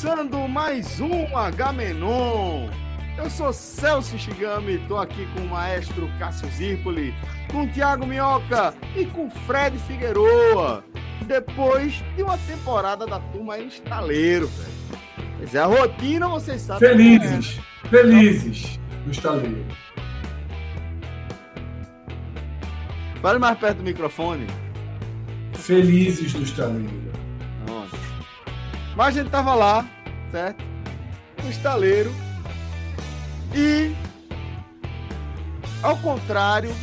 Começando 0.00 0.48
mais 0.48 1.00
um 1.00 1.36
H-Menon. 1.36 2.70
Eu 3.16 3.28
sou 3.28 3.52
Celso 3.52 4.16
Shigami, 4.16 4.74
estou 4.74 4.96
aqui 4.96 5.26
com 5.34 5.40
o 5.40 5.48
maestro 5.48 6.08
Cássio 6.20 6.48
Zirpoli, 6.50 7.12
com 7.50 7.64
o 7.64 7.68
Thiago 7.68 8.06
Minhoca 8.06 8.72
e 8.94 9.04
com 9.06 9.28
Fred 9.28 9.76
Figueroa. 9.76 10.84
Depois 11.26 11.94
de 12.14 12.22
uma 12.22 12.38
temporada 12.38 13.08
da 13.08 13.18
turma 13.18 13.54
aí 13.54 13.62
no 13.62 13.68
estaleiro, 13.70 14.46
velho. 14.46 15.30
Mas 15.40 15.54
é 15.56 15.58
a 15.58 15.66
rotina, 15.66 16.28
vocês 16.28 16.62
sabem. 16.62 16.88
Felizes, 16.88 17.58
é. 17.84 17.88
felizes 17.88 18.80
no 19.04 19.10
estaleiro. 19.10 19.66
Fale 23.20 23.40
mais 23.40 23.58
perto 23.58 23.78
do 23.78 23.82
microfone. 23.82 24.46
Felizes 25.54 26.34
no 26.34 26.44
estaleiro. 26.44 27.08
Mas 28.98 29.16
a 29.16 29.22
gente 29.22 29.30
tava 29.30 29.54
lá, 29.54 29.86
certo? 30.30 30.64
No 31.42 31.50
estaleiro. 31.50 32.12
E, 33.54 33.94
ao 35.82 35.96
contrário, 35.98 36.74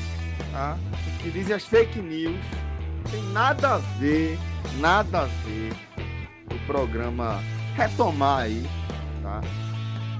tá? 0.51 0.77
O 0.91 1.23
que 1.23 1.31
dizem 1.31 1.55
as 1.55 1.65
fake 1.65 1.99
news, 1.99 2.43
tem 3.11 3.21
nada 3.31 3.75
a 3.75 3.77
ver, 3.77 4.37
nada 4.79 5.21
a 5.21 5.25
ver 5.25 5.73
o 6.51 6.67
programa 6.67 7.39
retomar 7.75 8.43
aí, 8.43 8.67
tá? 9.21 9.41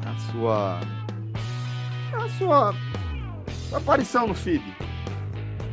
A 0.05 0.31
sua. 0.31 0.79
A 2.13 2.29
sua 2.37 2.73
aparição 3.75 4.27
no 4.27 4.35
feed. 4.35 4.63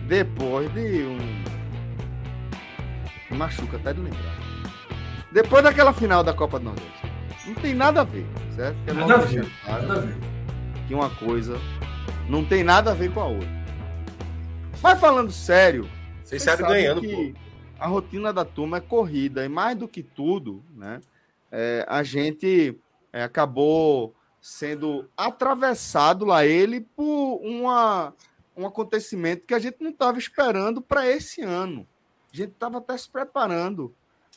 Depois 0.09 0.73
de 0.73 1.05
um. 1.05 1.43
Machuca 3.37 3.77
até 3.77 3.93
de 3.95 4.01
lembrar. 4.01 4.37
Depois 5.33 5.63
daquela 5.63 5.93
final 5.93 6.23
da 6.23 6.35
Copa 6.35 6.59
do 6.59 6.67
Nordeste. 6.67 7.12
Não 7.47 7.55
tem 7.55 7.75
nada 7.75 8.03
a 8.03 8.05
ver, 8.05 8.27
certo? 8.55 8.77
Que 8.85 8.91
é 8.91 8.93
nada, 8.93 9.15
a 9.15 9.19
ver, 9.19 9.53
nada 9.67 9.95
a 9.95 10.01
ver. 10.01 10.17
Que 10.87 10.95
uma 10.95 11.11
coisa 11.11 11.59
não 12.29 12.45
tem 12.45 12.63
nada 12.63 12.93
a 12.93 12.95
ver 12.95 13.13
com 13.13 13.21
a 13.21 13.27
outra. 13.27 13.49
Mas 14.81 15.01
falando 15.01 15.33
sério, 15.33 15.89
vocês 16.25 16.43
sabem 16.43 16.67
ganhando, 16.67 17.01
que 17.01 17.33
pô. 17.33 17.39
a 17.79 17.87
rotina 17.87 18.33
da 18.33 18.45
turma 18.45 18.79
é 18.79 18.81
corrida 18.81 19.45
e 19.45 19.49
mais 19.49 19.77
do 19.77 19.89
que 19.89 20.03
tudo, 20.03 20.63
né? 20.75 21.01
É, 21.51 21.85
a 21.89 22.03
gente 22.03 22.79
é, 23.13 23.23
acabou 23.23 24.15
sendo 24.41 25.09
atravessado 25.17 26.25
lá 26.25 26.45
ele 26.45 26.81
por 26.81 27.41
uma, 27.43 28.15
um 28.57 28.67
acontecimento 28.67 29.47
que 29.47 29.55
a 29.55 29.59
gente 29.59 29.77
não 29.81 29.91
estava 29.91 30.19
esperando 30.19 30.81
para 30.81 31.07
esse 31.07 31.43
ano. 31.43 31.87
A 32.33 32.37
gente 32.37 32.53
estava 32.53 32.79
até 32.79 32.97
se 32.97 33.09
preparando 33.09 33.95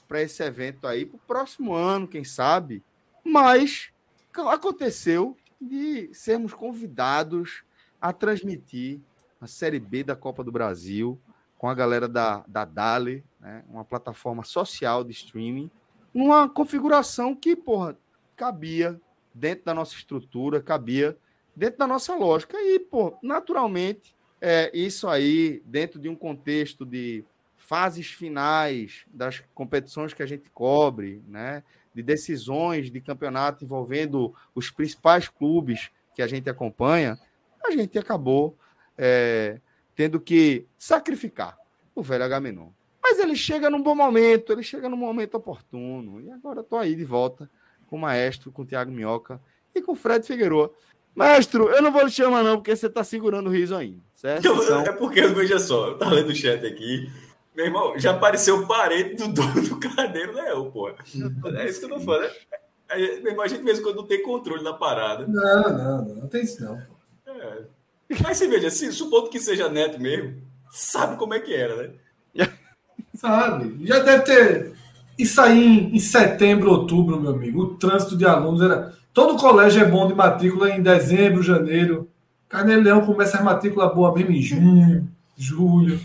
para 0.07 0.21
esse 0.21 0.43
evento 0.43 0.85
aí 0.85 1.05
para 1.05 1.15
o 1.15 1.19
próximo 1.19 1.73
ano, 1.73 2.07
quem 2.07 2.23
sabe. 2.23 2.83
Mas 3.25 3.91
aconteceu 4.35 5.35
de 5.59 6.09
sermos 6.13 6.53
convidados 6.53 7.63
a 7.99 8.13
transmitir 8.13 9.01
a 9.41 9.47
Série 9.47 9.79
B 9.79 10.03
da 10.03 10.15
Copa 10.15 10.43
do 10.43 10.51
Brasil 10.51 11.19
com 11.57 11.67
a 11.67 11.73
galera 11.73 12.07
da, 12.07 12.43
da 12.47 12.65
Dale, 12.65 13.23
né, 13.39 13.63
uma 13.67 13.83
plataforma 13.83 14.43
social 14.43 15.03
de 15.03 15.11
streaming, 15.11 15.71
numa 16.13 16.47
configuração 16.47 17.35
que, 17.35 17.55
porra, 17.55 17.97
cabia 18.35 18.99
dentro 19.33 19.65
da 19.65 19.73
nossa 19.73 19.95
estrutura, 19.95 20.61
cabia 20.61 21.17
dentro 21.55 21.79
da 21.79 21.87
nossa 21.87 22.13
lógica. 22.15 22.57
E, 22.57 22.79
pô, 22.79 23.17
naturalmente, 23.23 24.15
é, 24.39 24.69
isso 24.77 25.07
aí, 25.07 25.61
dentro 25.65 25.99
de 25.99 26.07
um 26.07 26.15
contexto 26.15 26.85
de 26.85 27.25
fases 27.57 28.07
finais 28.07 29.05
das 29.07 29.43
competições 29.53 30.13
que 30.13 30.21
a 30.21 30.25
gente 30.25 30.49
cobre, 30.51 31.23
né? 31.27 31.63
De 31.95 32.03
decisões 32.03 32.91
de 32.91 32.99
campeonato 32.99 33.63
envolvendo 33.63 34.35
os 34.53 34.69
principais 34.69 35.29
clubes 35.29 35.89
que 36.13 36.21
a 36.21 36.27
gente 36.27 36.49
acompanha, 36.49 37.17
a 37.63 37.71
gente 37.71 37.97
acabou 37.97 38.57
é, 38.97 39.59
tendo 39.95 40.19
que 40.19 40.65
sacrificar 40.77 41.57
o 41.95 42.03
velho 42.03 42.25
Agamenon. 42.25 42.67
Mas 43.01 43.19
ele 43.19 43.35
chega 43.35 43.69
num 43.69 43.81
bom 43.81 43.95
momento, 43.95 44.51
ele 44.51 44.63
chega 44.63 44.89
num 44.89 44.97
momento 44.97 45.35
oportuno. 45.35 46.19
E 46.19 46.29
agora 46.31 46.61
estou 46.61 46.77
aí 46.77 46.95
de 46.95 47.05
volta 47.05 47.49
com 47.87 47.95
o 47.95 47.99
maestro, 47.99 48.51
com 48.51 48.63
o 48.63 48.65
Thiago 48.65 48.91
Minhoca 48.91 49.39
e 49.73 49.81
com 49.81 49.93
o 49.93 49.95
Fred 49.95 50.25
Figueroa. 50.25 50.73
Maestro, 51.13 51.69
eu 51.69 51.81
não 51.81 51.93
vou 51.93 52.03
lhe 52.03 52.11
chamar 52.11 52.43
não, 52.43 52.57
porque 52.57 52.75
você 52.75 52.87
está 52.87 53.03
segurando 53.03 53.47
o 53.47 53.53
riso 53.53 53.73
ainda, 53.73 54.01
certo? 54.13 54.45
Então... 54.45 54.81
É 54.81 54.91
porque, 54.91 55.21
veja 55.27 55.57
só, 55.59 55.87
eu 55.87 55.93
estava 55.93 56.11
lendo 56.11 56.29
o 56.29 56.35
chat 56.35 56.65
aqui, 56.65 57.09
meu 57.55 57.65
irmão, 57.65 57.97
já 57.97 58.11
apareceu 58.11 58.59
o 58.59 58.67
parente 58.67 59.15
do 59.15 59.29
dono 59.29 59.61
do 59.61 59.79
Carneiro 59.79 60.33
Leão, 60.33 60.69
pô. 60.69 60.89
É 60.89 61.65
isso 61.69 61.79
que 61.79 61.85
eu 61.85 61.89
tô 61.89 61.99
falando. 61.99 62.29
É, 62.89 63.19
meu 63.19 63.31
irmão, 63.31 63.45
a 63.45 63.47
gente 63.47 63.63
mesmo 63.63 63.83
quando 63.83 63.97
não 63.97 64.07
tem 64.07 64.21
controle 64.21 64.63
na 64.63 64.73
parada. 64.73 65.25
Não, 65.25 65.61
não, 65.63 66.05
não, 66.05 66.15
não 66.15 66.27
tem 66.27 66.43
isso 66.43 66.63
não. 66.63 66.77
É. 67.27 67.63
Mas 68.21 68.37
se 68.37 68.47
veja, 68.47 68.69
se, 68.69 68.91
supondo 68.91 69.29
que 69.29 69.39
seja 69.39 69.69
neto 69.69 69.99
mesmo, 69.99 70.41
sabe 70.69 71.17
como 71.17 71.33
é 71.33 71.39
que 71.39 71.53
era, 71.53 71.75
né? 71.75 71.89
Sabe. 73.15 73.85
Já 73.85 73.99
deve 73.99 74.23
ter. 74.23 74.73
Isso 75.17 75.39
aí 75.39 75.65
em, 75.65 75.95
em 75.95 75.99
setembro, 75.99 76.69
outubro, 76.69 77.19
meu 77.19 77.31
amigo. 77.31 77.61
O 77.61 77.75
trânsito 77.77 78.17
de 78.17 78.25
alunos 78.25 78.61
era. 78.61 78.93
Todo 79.13 79.37
colégio 79.37 79.81
é 79.81 79.85
bom 79.85 80.05
de 80.07 80.13
matrícula 80.13 80.69
em 80.69 80.83
dezembro, 80.83 81.41
janeiro. 81.41 82.09
Carneiro 82.49 82.81
Leão 82.81 83.05
começa 83.05 83.37
a 83.37 83.43
matrícula 83.43 83.87
boa 83.87 84.13
mesmo 84.13 84.31
em 84.31 84.41
junho, 84.41 85.09
julho. 85.37 85.99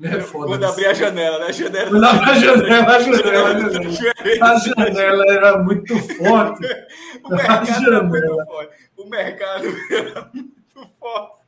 É 0.00 0.18
Quando 0.30 0.64
abrir 0.64 0.86
a 0.86 0.94
janela, 0.94 1.38
né? 1.40 1.46
A 1.46 1.52
janela. 1.52 1.90
Quando 1.90 2.04
abrir 2.04 2.30
a 2.30 2.34
janela, 2.34 2.94
a 2.94 3.00
janela. 3.00 3.48
A 3.48 3.58
janela, 3.58 4.44
a 4.46 4.58
janela 4.58 5.24
era 5.28 5.58
muito 5.58 5.98
forte. 6.14 6.66
o 7.24 7.30
mercado 7.30 7.86
era 7.86 8.02
muito 8.04 8.44
forte. 8.46 8.90
O 8.96 9.06
mercado 9.06 9.66
era 9.90 10.30
muito 10.32 10.90
forte. 11.00 11.38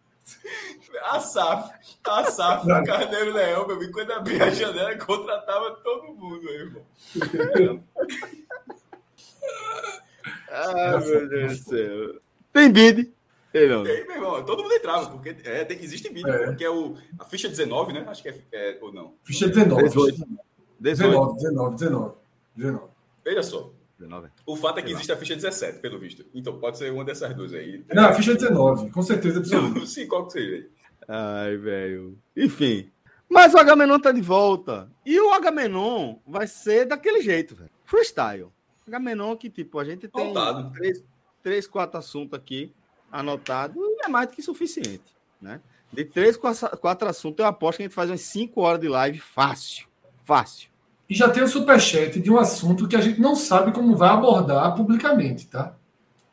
A 1.04 1.20
SAF, 1.20 1.70
a 2.04 2.24
SAF, 2.24 2.70
o 2.70 2.84
Carneiro 2.84 3.32
Leão, 3.32 3.66
meu 3.66 3.76
amigo, 3.76 3.92
quando 3.92 4.12
abria 4.12 4.44
a 4.44 4.50
janela, 4.50 4.96
contratava 4.96 5.70
todo 5.84 6.12
mundo, 6.14 6.42
meu 6.42 6.54
irmão. 6.54 6.82
ah, 10.50 10.98
meu 10.98 11.28
Deus 11.28 11.58
do 11.60 11.64
céu. 11.70 12.20
Tem 12.52 12.70
bid. 12.70 13.12
Tem, 13.52 13.66
meu 14.06 14.16
irmão, 14.16 14.44
todo 14.44 14.62
mundo 14.62 14.74
entrava, 14.74 15.10
porque 15.10 15.36
é, 15.44 15.64
tem, 15.64 15.82
existe 15.82 16.08
vídeo, 16.08 16.32
é. 16.32 16.54
que 16.54 16.64
é 16.64 16.70
o, 16.70 16.96
a 17.18 17.24
ficha 17.24 17.48
19, 17.48 17.92
né? 17.92 18.04
Acho 18.06 18.22
que 18.22 18.28
é, 18.28 18.40
é 18.52 18.78
ou 18.80 18.92
não. 18.92 19.14
Ficha 19.24 19.48
19. 19.48 19.82
18. 19.82 20.24
19, 20.78 21.34
19, 21.34 21.76
19. 21.76 22.14
19. 22.54 22.84
Veja 23.24 23.42
só. 23.42 23.72
19. 23.98 24.28
O 24.46 24.56
fato 24.56 24.78
é 24.78 24.82
que 24.82 24.88
19. 24.88 24.94
existe 24.94 25.12
a 25.12 25.16
ficha 25.16 25.34
17, 25.34 25.80
pelo 25.80 25.98
visto. 25.98 26.24
Então 26.32 26.58
pode 26.60 26.78
ser 26.78 26.92
uma 26.92 27.04
dessas 27.04 27.34
duas 27.34 27.52
aí. 27.52 27.84
Não, 27.92 28.04
a 28.04 28.14
ficha 28.14 28.34
19, 28.34 28.90
com 28.90 29.02
certeza 29.02 29.40
absoluta. 29.40 29.84
Sim, 29.84 30.06
qual 30.06 30.26
que 30.26 30.32
seja 30.32 30.54
aí. 30.54 30.70
Ai, 31.08 31.56
velho. 31.56 32.16
Enfim. 32.36 32.88
Mas 33.28 33.52
o 33.52 33.58
Agamenon 33.58 33.98
tá 33.98 34.12
de 34.12 34.20
volta. 34.20 34.88
E 35.04 35.20
o 35.20 35.32
Agamenon 35.32 36.16
vai 36.26 36.46
ser 36.46 36.86
daquele 36.86 37.20
jeito, 37.20 37.56
velho. 37.56 37.70
Freestyle. 37.84 38.48
Agamenon 38.86 39.36
que, 39.36 39.50
tipo, 39.50 39.78
a 39.78 39.84
gente 39.84 40.08
tem 40.08 40.32
três, 40.72 41.04
três, 41.42 41.66
quatro 41.66 41.98
assuntos 41.98 42.38
aqui 42.38 42.72
anotado 43.10 43.78
e 43.78 44.04
é 44.04 44.08
mais 44.08 44.28
do 44.28 44.34
que 44.34 44.42
suficiente, 44.42 45.16
né? 45.40 45.60
De 45.92 46.04
três, 46.04 46.36
quatro 46.36 47.08
assuntos, 47.08 47.40
eu 47.40 47.46
aposto 47.46 47.78
que 47.78 47.82
a 47.82 47.86
gente 47.86 47.94
faz 47.94 48.10
umas 48.10 48.20
cinco 48.20 48.60
horas 48.60 48.80
de 48.80 48.88
live 48.88 49.18
fácil. 49.18 49.88
Fácil. 50.24 50.70
E 51.08 51.14
já 51.14 51.28
tem 51.28 51.42
o 51.42 51.48
superchat 51.48 52.20
de 52.20 52.30
um 52.30 52.38
assunto 52.38 52.86
que 52.86 52.94
a 52.94 53.00
gente 53.00 53.20
não 53.20 53.34
sabe 53.34 53.72
como 53.72 53.96
vai 53.96 54.10
abordar 54.10 54.72
publicamente, 54.76 55.48
tá? 55.48 55.74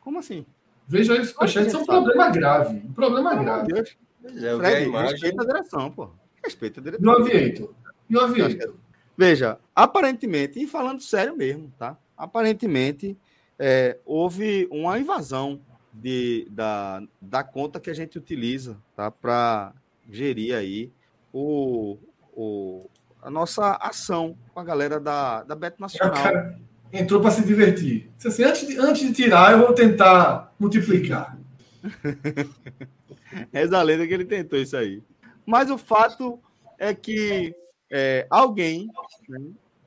Como 0.00 0.20
assim? 0.20 0.46
Veja 0.86 1.14
aí, 1.14 1.20
o 1.20 1.24
superchat 1.24 1.74
é 1.74 1.78
um 1.78 1.84
problema 1.84 2.30
grave. 2.30 2.76
Um 2.86 2.92
problema 2.92 3.34
oh, 3.34 3.38
grave. 3.40 3.72
Deus. 3.72 3.96
É, 4.24 4.56
Fred, 4.56 4.76
a 4.76 4.80
imagem... 4.80 5.10
respeita 5.10 5.42
a 5.42 5.46
direção, 5.46 5.90
pô. 5.90 6.10
Respeita 6.44 6.80
a 6.80 6.82
direção. 6.84 7.04
E 7.04 7.08
o 7.08 7.16
Aviator? 7.20 7.74
E 8.08 8.16
o 8.16 8.20
Aviator? 8.20 8.74
Veja, 9.16 9.58
aparentemente, 9.74 10.62
e 10.62 10.66
falando 10.68 11.02
sério 11.02 11.36
mesmo, 11.36 11.72
tá? 11.76 11.98
Aparentemente, 12.16 13.18
é, 13.58 13.98
houve 14.06 14.68
uma 14.70 14.96
invasão 14.96 15.60
de, 16.00 16.46
da, 16.50 17.02
da 17.20 17.42
conta 17.42 17.80
que 17.80 17.90
a 17.90 17.94
gente 17.94 18.18
utiliza 18.18 18.76
tá? 18.94 19.10
para 19.10 19.72
gerir 20.08 20.54
aí 20.54 20.92
o, 21.32 21.98
o, 22.32 22.88
a 23.20 23.30
nossa 23.30 23.72
ação 23.80 24.36
com 24.54 24.60
a 24.60 24.64
galera 24.64 25.00
da, 25.00 25.42
da 25.42 25.54
Beto 25.54 25.80
Nacional. 25.80 26.14
Cara, 26.14 26.58
entrou 26.92 27.20
para 27.20 27.32
se 27.32 27.44
divertir. 27.44 28.10
Assim, 28.24 28.44
antes, 28.44 28.66
de, 28.66 28.78
antes 28.78 29.02
de 29.06 29.12
tirar, 29.12 29.52
eu 29.52 29.58
vou 29.58 29.74
tentar 29.74 30.54
multiplicar. 30.58 31.36
Reza 33.52 33.78
a 33.78 33.82
lenda 33.82 34.06
que 34.06 34.14
ele 34.14 34.24
tentou 34.24 34.58
isso 34.58 34.76
aí. 34.76 35.02
Mas 35.44 35.70
o 35.70 35.76
fato 35.76 36.40
é 36.78 36.94
que 36.94 37.54
é, 37.90 38.26
alguém 38.30 38.88
né, 39.28 39.40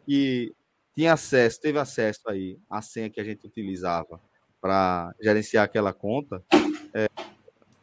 que 0.05 0.53
tinha 0.93 1.13
acesso, 1.13 1.61
teve 1.61 1.79
acesso 1.79 2.29
aí 2.29 2.59
à 2.69 2.81
senha 2.81 3.09
que 3.09 3.19
a 3.19 3.23
gente 3.23 3.45
utilizava 3.47 4.19
para 4.61 5.13
gerenciar 5.19 5.65
aquela 5.65 5.91
conta, 5.91 6.43
é, 6.93 7.09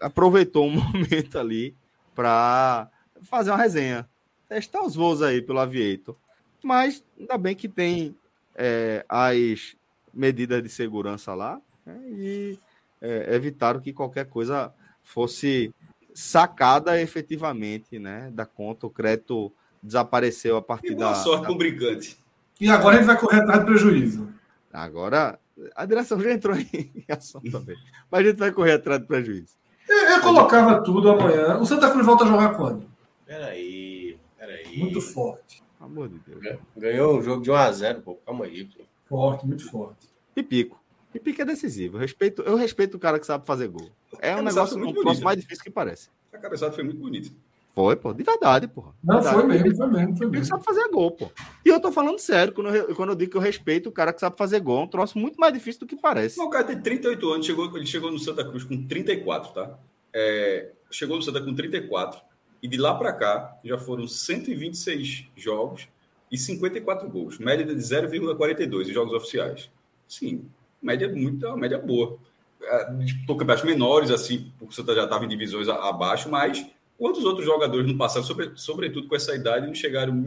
aproveitou 0.01 0.67
um 0.67 0.71
momento 0.81 1.39
ali 1.39 1.75
para 2.15 2.89
fazer 3.23 3.51
uma 3.51 3.57
resenha, 3.57 4.09
testar 4.49 4.83
os 4.83 4.95
voos 4.95 5.21
aí 5.21 5.43
pelo 5.43 5.59
Aviator. 5.59 6.17
Mas 6.63 7.05
ainda 7.19 7.37
bem 7.37 7.55
que 7.55 7.69
tem 7.69 8.17
é, 8.55 9.05
as 9.09 9.77
medidas 10.13 10.63
de 10.63 10.69
segurança 10.69 11.35
lá 11.35 11.61
né, 11.85 12.01
e 12.09 12.59
é, 13.01 13.35
evitaram 13.35 13.81
que 13.81 13.93
qualquer 13.93 14.27
coisa 14.27 14.73
fosse 15.03 15.73
sacada 16.15 17.01
efetivamente 17.01 17.99
né, 17.99 18.31
da 18.33 18.45
conta. 18.45 18.87
O 18.87 18.91
crédito 18.91 19.53
desapareceu 19.83 20.57
a 20.57 20.63
partir 20.63 20.93
e 20.93 20.95
boa 20.97 21.11
da. 21.11 21.15
sorte 21.15 21.43
da... 21.43 21.47
com 21.47 21.55
o 21.55 21.59
brincante. 21.59 22.19
E 22.61 22.69
agora 22.69 22.97
a 22.97 22.99
gente 22.99 23.07
vai 23.07 23.19
correr 23.19 23.41
atrás 23.41 23.61
do 23.61 23.67
prejuízo. 23.67 24.29
Agora, 24.73 25.39
a 25.75 25.85
direção 25.85 26.21
já 26.21 26.33
entrou 26.33 26.57
em 26.57 27.05
ação 27.09 27.41
também. 27.41 27.77
Mas 28.11 28.21
a 28.21 28.25
gente 28.31 28.39
vai 28.39 28.53
correr 28.53 28.73
atrás 28.73 29.01
do 29.01 29.07
prejuízo. 29.07 29.57
Eu, 29.89 29.97
eu 29.97 30.21
colocava 30.21 30.83
tudo 30.83 31.11
amanhã. 31.11 31.59
O 31.59 31.67
Santa 31.67 31.91
Cruz 31.91 32.05
volta 32.05 32.25
a 32.25 32.27
jogar 32.29 32.55
quando? 32.57 32.87
Peraí, 33.27 34.19
peraí. 34.37 34.79
Muito 34.79 35.01
forte. 35.01 35.63
Amor 35.81 36.09
de 36.09 36.19
Deus. 36.19 36.59
Ganhou 36.77 37.19
um 37.19 37.23
jogo 37.23 37.43
de 37.43 37.51
1x0, 37.51 38.03
pô. 38.03 38.17
Calma 38.27 38.45
aí, 38.45 38.65
pô. 38.65 38.85
Forte, 39.09 39.47
muito 39.47 39.71
forte. 39.71 40.09
E 40.37 40.43
pico. 40.43 40.83
E 41.15 41.19
pico 41.19 41.41
é 41.41 41.45
decisivo. 41.45 41.97
Eu 41.97 42.01
respeito, 42.01 42.43
eu 42.43 42.57
respeito 42.57 42.97
o 42.97 43.01
cara 43.01 43.19
que 43.19 43.27
sabe 43.27 43.47
fazer 43.47 43.69
gol. 43.69 43.91
É 44.21 44.37
um 44.37 44.43
negócio 44.43 44.79
muito 44.79 45.23
mais 45.23 45.41
difícil 45.41 45.65
que 45.65 45.71
parece. 45.71 46.11
A 46.33 46.39
cabeçada 46.39 46.73
foi 46.73 46.85
muito 46.85 47.01
bonita. 47.01 47.31
Foi, 47.79 47.95
pô, 47.95 48.13
de 48.13 48.25
verdade, 48.25 48.67
porra. 48.67 48.93
Não, 49.05 49.23
verdade. 49.23 49.37
foi 49.37 49.47
mesmo, 49.47 49.77
foi 49.77 49.87
mesmo, 49.87 50.17
foi 50.17 50.27
mesmo. 50.27 50.47
sabe 50.47 50.65
fazer 50.65 50.89
gol, 50.89 51.13
pô. 51.13 51.31
E 51.65 51.69
eu 51.69 51.81
tô 51.81 51.93
falando 51.93 52.19
sério, 52.19 52.53
quando 52.53 52.75
eu, 52.75 52.93
quando 52.97 53.11
eu 53.11 53.15
digo 53.15 53.31
que 53.31 53.37
eu 53.37 53.41
respeito 53.41 53.89
o 53.89 53.93
cara 53.93 54.13
que 54.13 54.19
sabe 54.19 54.37
fazer 54.37 54.59
gol, 54.59 54.81
é 54.81 54.83
um 54.83 54.89
troço 54.89 55.17
muito 55.17 55.39
mais 55.39 55.53
difícil 55.55 55.79
do 55.83 55.87
que 55.87 55.95
parece. 55.95 56.41
o 56.41 56.51
cara 56.51 56.65
tem 56.65 56.81
38 56.81 57.33
anos, 57.33 57.47
chegou, 57.47 57.77
ele 57.77 57.87
chegou 57.87 58.11
no 58.11 58.19
Santa 58.19 58.45
Cruz 58.45 58.65
com 58.65 58.85
34, 58.85 59.53
tá? 59.53 59.79
É, 60.13 60.73
chegou 60.91 61.19
no 61.19 61.23
Santa 61.23 61.41
com 61.41 61.55
34. 61.55 62.21
E 62.61 62.67
de 62.67 62.77
lá 62.77 62.93
para 62.97 63.13
cá, 63.13 63.57
já 63.65 63.79
foram 63.79 64.09
126 64.09 65.27
jogos 65.37 65.87
e 66.33 66.37
54 66.37 67.09
gols. 67.09 67.39
Média 67.39 67.65
de 67.65 67.75
0,42 67.75 68.89
em 68.89 68.93
jogos 68.93 69.13
oficiais. 69.13 69.71
Sim, 70.09 70.47
média 70.83 71.09
muito, 71.09 71.47
uma 71.47 71.57
média 71.57 71.79
boa. 71.79 72.19
É, 72.61 72.93
Estou 73.05 73.37
campeonatos 73.37 73.63
menores, 73.65 74.11
assim, 74.11 74.51
porque 74.59 74.73
o 74.73 74.75
Santa 74.75 74.97
já 74.97 75.05
estava 75.05 75.25
em 75.25 75.29
divisões 75.29 75.69
abaixo, 75.69 76.29
mas 76.29 76.67
Quantos 76.99 77.25
outros 77.25 77.47
jogadores 77.47 77.87
no 77.87 77.97
passado, 77.97 78.27
sobre, 78.27 78.53
sobretudo 78.56 79.06
com 79.06 79.15
essa 79.15 79.35
idade, 79.35 79.67
não 79.67 79.75
chegaram 79.75 80.25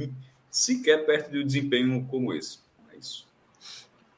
sequer 0.49 1.05
perto 1.05 1.31
de 1.31 1.39
um 1.39 1.45
desempenho 1.45 2.05
como 2.09 2.33
esse? 2.33 2.59
É 2.93 2.97
isso. 2.97 3.27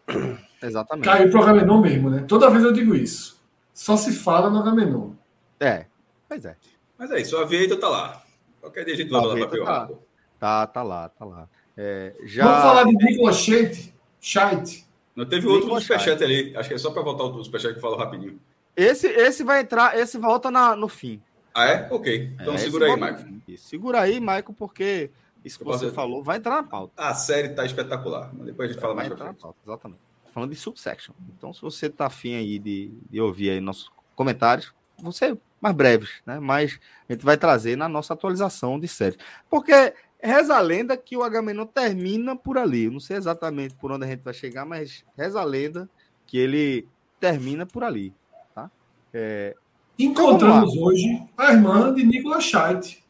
Exatamente. 0.62 1.06
Caiu 1.06 1.32
pro 1.32 1.42
Agamenon 1.42 1.82
mesmo, 1.82 2.10
né? 2.10 2.24
Toda 2.28 2.50
vez 2.50 2.64
eu 2.64 2.72
digo 2.72 2.96
isso. 2.96 3.42
Só 3.74 3.98
se 3.98 4.14
fala 4.14 4.50
no 4.50 4.60
Agamenon. 4.60 5.12
É, 5.60 5.88
pois 6.30 6.46
é. 6.46 6.56
Mas 6.98 7.10
é 7.12 7.22
isso, 7.22 7.36
a 7.38 7.46
Vieira 7.46 7.76
tá 7.76 7.90
lá. 7.90 8.24
Qualquer 8.62 8.86
dia 8.86 8.94
a 8.94 8.98
gente 8.98 9.10
vai 9.10 9.26
lá 9.26 9.36
para 9.36 9.48
piorar. 9.48 9.88
Tá, 9.88 9.98
tá, 10.40 10.68
tá 10.68 10.84
lá, 10.84 11.10
tá 11.10 11.26
lá. 11.26 11.50
É, 11.76 12.14
já... 12.24 12.46
Vamos 12.46 12.62
falar 12.62 12.84
de 12.86 12.96
Nicolas 12.96 13.38
Scheidt. 13.38 13.94
Scheidt. 14.22 14.86
Não 15.16 15.26
teve 15.26 15.48
outro 15.48 15.70
do 15.70 15.82
superchat 15.82 16.24
ali. 16.24 16.56
Acho 16.56 16.70
que 16.70 16.76
é 16.76 16.78
só 16.78 16.92
para 16.92 17.02
voltar 17.02 17.24
o 17.24 17.44
superchat 17.44 17.74
que 17.74 17.82
falou 17.82 17.98
rapidinho. 17.98 18.40
Esse, 18.76 19.08
esse 19.08 19.44
vai 19.44 19.62
entrar, 19.62 19.98
esse 19.98 20.18
volta 20.18 20.50
na, 20.50 20.76
no 20.76 20.88
fim. 20.88 21.22
Ah, 21.54 21.66
é? 21.66 21.88
Ok. 21.92 22.32
Então 22.40 22.54
é, 22.54 22.58
segura 22.58 22.86
aí, 22.86 22.96
Michael. 22.96 23.58
Segura 23.58 24.02
aí, 24.02 24.20
Michael, 24.20 24.54
porque 24.58 25.12
isso 25.44 25.60
que 25.60 25.66
você 25.66 25.92
falou 25.92 26.24
vai 26.24 26.38
entrar 26.38 26.56
na 26.56 26.64
pauta. 26.64 26.94
A 26.98 27.14
série 27.14 27.50
tá 27.50 27.66
espetacular. 27.66 28.32
Depois 28.34 28.70
a 28.70 28.74
gente 28.74 28.82
fala 28.82 28.96
vai 28.96 29.08
mais 29.08 29.20
pra 29.20 29.34
frente. 29.34 29.56
exatamente. 29.66 30.00
Falando 30.34 30.50
de 30.50 30.56
subsection. 30.56 31.14
Então, 31.38 31.54
se 31.54 31.62
você 31.62 31.90
tá 31.90 32.08
afim 32.08 32.36
aí 32.36 32.58
de, 32.58 32.92
de 33.10 33.22
ouvir 33.22 33.52
aí 33.52 33.62
nossos 33.62 33.92
comentários, 34.16 34.74
você 34.98 35.38
mais 35.62 35.76
breves, 35.76 36.22
né? 36.26 36.40
Mas 36.40 36.80
a 37.08 37.14
gente 37.14 37.24
vai 37.24 37.38
trazer 37.38 37.78
na 37.78 37.88
nossa 37.88 38.14
atualização 38.14 38.80
de 38.80 38.88
série. 38.88 39.18
Porque 39.50 39.94
reza 40.22 40.56
a 40.56 40.60
lenda 40.60 40.98
que 40.98 41.16
o 41.16 41.24
Agamenon 41.24 41.66
termina 41.66 42.36
por 42.36 42.58
ali. 42.58 42.86
Eu 42.86 42.92
não 42.92 43.00
sei 43.00 43.16
exatamente 43.16 43.74
por 43.76 43.92
onde 43.92 44.06
a 44.06 44.08
gente 44.10 44.22
vai 44.22 44.34
chegar, 44.34 44.66
mas 44.66 45.06
reza 45.18 45.40
a 45.40 45.44
lenda 45.44 45.90
que 46.26 46.38
ele 46.38 46.88
termina 47.20 47.66
por 47.66 47.84
ali. 47.84 48.14
Tá? 48.54 48.70
É, 49.14 49.56
Encontramos 49.98 50.76
hoje 50.76 51.22
a 51.38 51.54
irmã 51.54 51.94
de 51.94 52.04
Nicolas 52.04 52.44
Scheidt. 52.44 53.04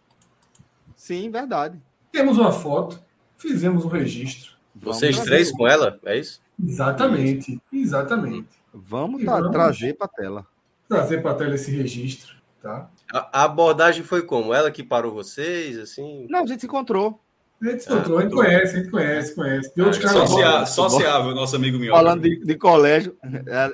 Sim, 0.96 1.30
verdade. 1.30 1.82
Temos 2.12 2.38
uma 2.38 2.52
foto, 2.52 3.02
fizemos 3.38 3.86
um 3.86 3.88
registro. 3.88 4.54
Vocês 4.76 5.20
três 5.22 5.52
com 5.52 5.68
ela, 5.68 6.00
é 6.06 6.18
isso? 6.18 6.42
Exatamente, 6.62 7.62
exatamente. 7.72 8.50
Vamos, 8.74 9.24
vamos 9.24 9.52
trazer 9.52 9.96
para 9.96 10.06
a 10.06 10.10
tela. 10.10 10.48
Trazer 10.88 11.22
para 11.22 11.32
a 11.32 11.36
tela 11.36 11.56
esse 11.56 11.72
registro, 11.72 12.36
tá? 12.62 12.90
A, 13.12 13.42
a, 13.42 13.44
abordagem 13.44 14.04
foi 14.04 14.24
como? 14.24 14.54
Ela 14.54 14.72
que 14.72 14.84
parou 14.84 15.14
vocês, 15.14 15.78
assim? 15.78 16.28
Não, 16.30 16.44
a 16.44 16.46
gente 16.46 16.62
se 16.62 16.66
encontrou. 16.66 17.20
A 17.62 17.66
gente 17.70 17.86
encontrou, 17.86 18.18
ah, 18.18 18.20
a 18.20 18.24
gente 18.24 18.34
conhece, 18.34 18.76
a 18.76 18.80
gente 18.80 18.92
conhece, 18.92 19.36
conhece. 19.36 19.74
De 19.74 19.82
outros 19.82 20.06
ah, 20.06 20.66
sociável, 20.66 21.34
nosso 21.34 21.56
amigo 21.56 21.80
Minhoca. 21.80 21.98
Falando 21.98 22.22
de, 22.22 22.44
de, 22.44 22.56
colégio, 22.56 23.16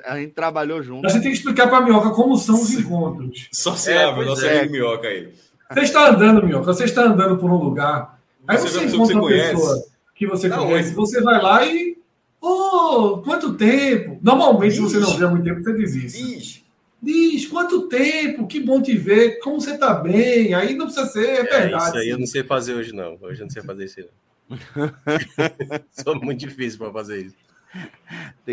a, 0.06 0.16
gente 0.16 0.32
trabalhou 0.32 0.80
junto. 0.80 1.06
A 1.06 1.10
gente 1.10 1.22
tem 1.22 1.32
que 1.32 1.38
explicar 1.38 1.68
para 1.68 1.78
a 1.78 1.80
Minhoca 1.80 2.10
como 2.10 2.36
são 2.36 2.54
os 2.54 2.72
encontros. 2.72 3.48
Sociável, 3.52 4.22
é, 4.22 4.26
nosso 4.26 4.46
é. 4.46 4.58
amigo 4.60 4.72
Minhoca 4.72 5.08
aí. 5.08 5.32
Você 5.72 5.80
está 5.80 6.08
andando, 6.08 6.46
Minhoca, 6.46 6.66
você 6.66 6.84
está 6.84 7.02
andando 7.02 7.36
por 7.36 7.50
um 7.50 7.56
lugar, 7.56 8.20
aí 8.46 8.58
você, 8.58 8.78
você 8.78 8.84
encontra 8.96 9.16
uma 9.16 9.22
conhece. 9.22 9.54
pessoa 9.54 9.84
que 10.14 10.26
você 10.26 10.48
não, 10.48 10.66
conhece, 10.66 10.94
você 10.94 11.20
vai 11.20 11.42
lá 11.42 11.66
e. 11.66 11.98
Oh, 12.40 13.20
quanto 13.24 13.54
tempo? 13.54 14.18
Normalmente, 14.22 14.74
se 14.74 14.80
você 14.80 14.98
não 14.98 15.16
vê 15.16 15.24
há 15.24 15.28
muito 15.28 15.44
tempo, 15.44 15.62
você 15.62 15.72
diz 15.74 15.94
isso. 15.94 16.16
Diz. 16.16 16.59
Diz, 17.02 17.46
quanto 17.46 17.88
tempo, 17.88 18.46
que 18.46 18.60
bom 18.60 18.82
te 18.82 18.96
ver, 18.96 19.38
como 19.40 19.60
você 19.60 19.78
tá 19.78 19.94
bem, 19.94 20.52
aí 20.52 20.74
não 20.74 20.86
precisa 20.86 21.06
ser, 21.06 21.28
é, 21.28 21.38
é 21.38 21.42
verdade. 21.44 21.84
Isso 21.84 21.96
aí 21.96 22.08
eu 22.10 22.18
não 22.18 22.26
sei 22.26 22.44
fazer 22.44 22.74
hoje, 22.74 22.92
não. 22.92 23.16
Hoje 23.20 23.40
eu 23.40 23.46
não 23.46 23.50
sei 23.50 23.62
fazer 23.62 23.84
isso, 23.84 24.00
não. 24.00 24.20
Sou 25.90 26.14
muito 26.20 26.40
difícil 26.40 26.78
para 26.78 26.92
fazer 26.92 27.26
isso. 27.26 27.36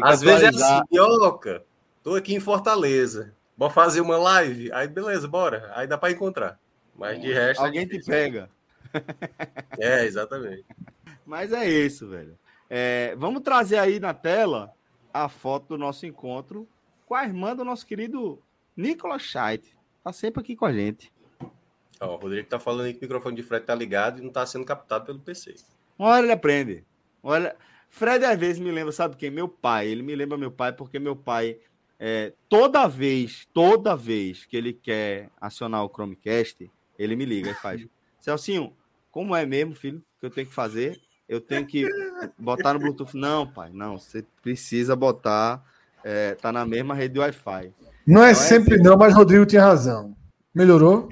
Às 0.01 0.21
vezes 0.21 0.43
é 0.43 0.47
assim, 0.47 0.83
Ioca, 0.93 1.63
tô 2.03 2.15
aqui 2.15 2.35
em 2.35 2.39
Fortaleza, 2.39 3.33
vou 3.57 3.69
fazer 3.69 3.99
uma 3.99 4.17
live, 4.17 4.71
aí 4.71 4.87
beleza, 4.87 5.27
bora, 5.27 5.71
aí 5.75 5.87
dá 5.87 5.97
para 5.97 6.11
encontrar. 6.11 6.59
Mas 6.95 7.19
de 7.19 7.33
resto. 7.33 7.63
Alguém 7.63 7.81
é 7.81 7.85
te 7.85 8.03
pega. 8.03 8.49
É, 9.77 10.05
exatamente. 10.05 10.65
Mas 11.25 11.51
é 11.51 11.67
isso, 11.69 12.07
velho. 12.07 12.37
É, 12.69 13.15
vamos 13.17 13.41
trazer 13.41 13.77
aí 13.77 13.99
na 13.99 14.13
tela 14.13 14.71
a 15.13 15.27
foto 15.27 15.67
do 15.69 15.77
nosso 15.77 16.05
encontro 16.05 16.67
com 17.07 17.15
a 17.15 17.23
irmã 17.23 17.55
do 17.55 17.63
nosso 17.63 17.87
querido 17.87 18.39
Nicolas 18.75 19.21
Scheidt. 19.21 19.75
Tá 20.03 20.11
sempre 20.11 20.41
aqui 20.41 20.55
com 20.55 20.65
a 20.65 20.73
gente. 20.73 21.11
Ó, 22.01 22.13
o 22.13 22.17
Rodrigo 22.17 22.47
tá 22.47 22.59
falando 22.59 22.85
aí 22.85 22.93
que 22.93 22.99
o 22.99 23.01
microfone 23.01 23.35
de 23.35 23.43
Fred 23.43 23.65
tá 23.65 23.73
ligado 23.73 24.19
e 24.19 24.21
não 24.21 24.29
tá 24.29 24.45
sendo 24.45 24.65
captado 24.65 25.05
pelo 25.05 25.19
PC. 25.19 25.55
Uma 25.97 26.09
hora 26.09 26.23
ele 26.23 26.33
aprende. 26.33 26.85
Olha, 27.23 27.55
Fred 27.89 28.23
às 28.25 28.37
vezes 28.37 28.59
me 28.59 28.69
lembra, 28.69 28.91
sabe 28.91 29.15
quem? 29.15 29.31
Meu 29.31 29.47
pai. 29.47 29.87
Ele 29.87 30.03
me 30.03 30.13
lembra 30.15 30.37
meu 30.37 30.51
pai 30.51 30.73
porque 30.73 30.99
meu 30.99 31.15
pai, 31.15 31.57
é, 31.97 32.33
toda 32.49 32.87
vez, 32.87 33.47
toda 33.53 33.95
vez 33.95 34.45
que 34.45 34.57
ele 34.57 34.73
quer 34.73 35.29
acionar 35.39 35.85
o 35.85 35.89
Chromecast, 35.89 36.69
ele 36.99 37.15
me 37.15 37.25
liga 37.25 37.51
e 37.51 37.55
faz. 37.55 37.87
Celcinho, 38.19 38.75
como 39.09 39.33
é 39.33 39.45
mesmo, 39.45 39.73
filho, 39.73 40.03
que 40.19 40.25
eu 40.25 40.29
tenho 40.29 40.47
que 40.47 40.53
fazer? 40.53 40.99
Eu 41.27 41.39
tenho 41.39 41.65
que 41.65 41.87
botar 42.37 42.73
no 42.73 42.79
Bluetooth. 42.79 43.15
Não, 43.15 43.49
pai, 43.49 43.71
não. 43.73 43.97
Você 43.97 44.25
precisa 44.41 44.95
botar 44.95 45.63
é, 46.09 46.35
tá 46.35 46.53
na 46.53 46.65
mesma 46.65 46.95
rede 46.95 47.15
de 47.15 47.19
Wi-Fi. 47.19 47.73
Não 48.07 48.23
é 48.23 48.31
então, 48.31 48.31
é 48.31 48.33
sempre 48.33 48.75
assim. 48.75 48.83
não, 48.83 48.95
mas 48.95 49.13
Rodrigo 49.13 49.45
tinha 49.45 49.61
razão. 49.61 50.15
Melhorou? 50.55 51.09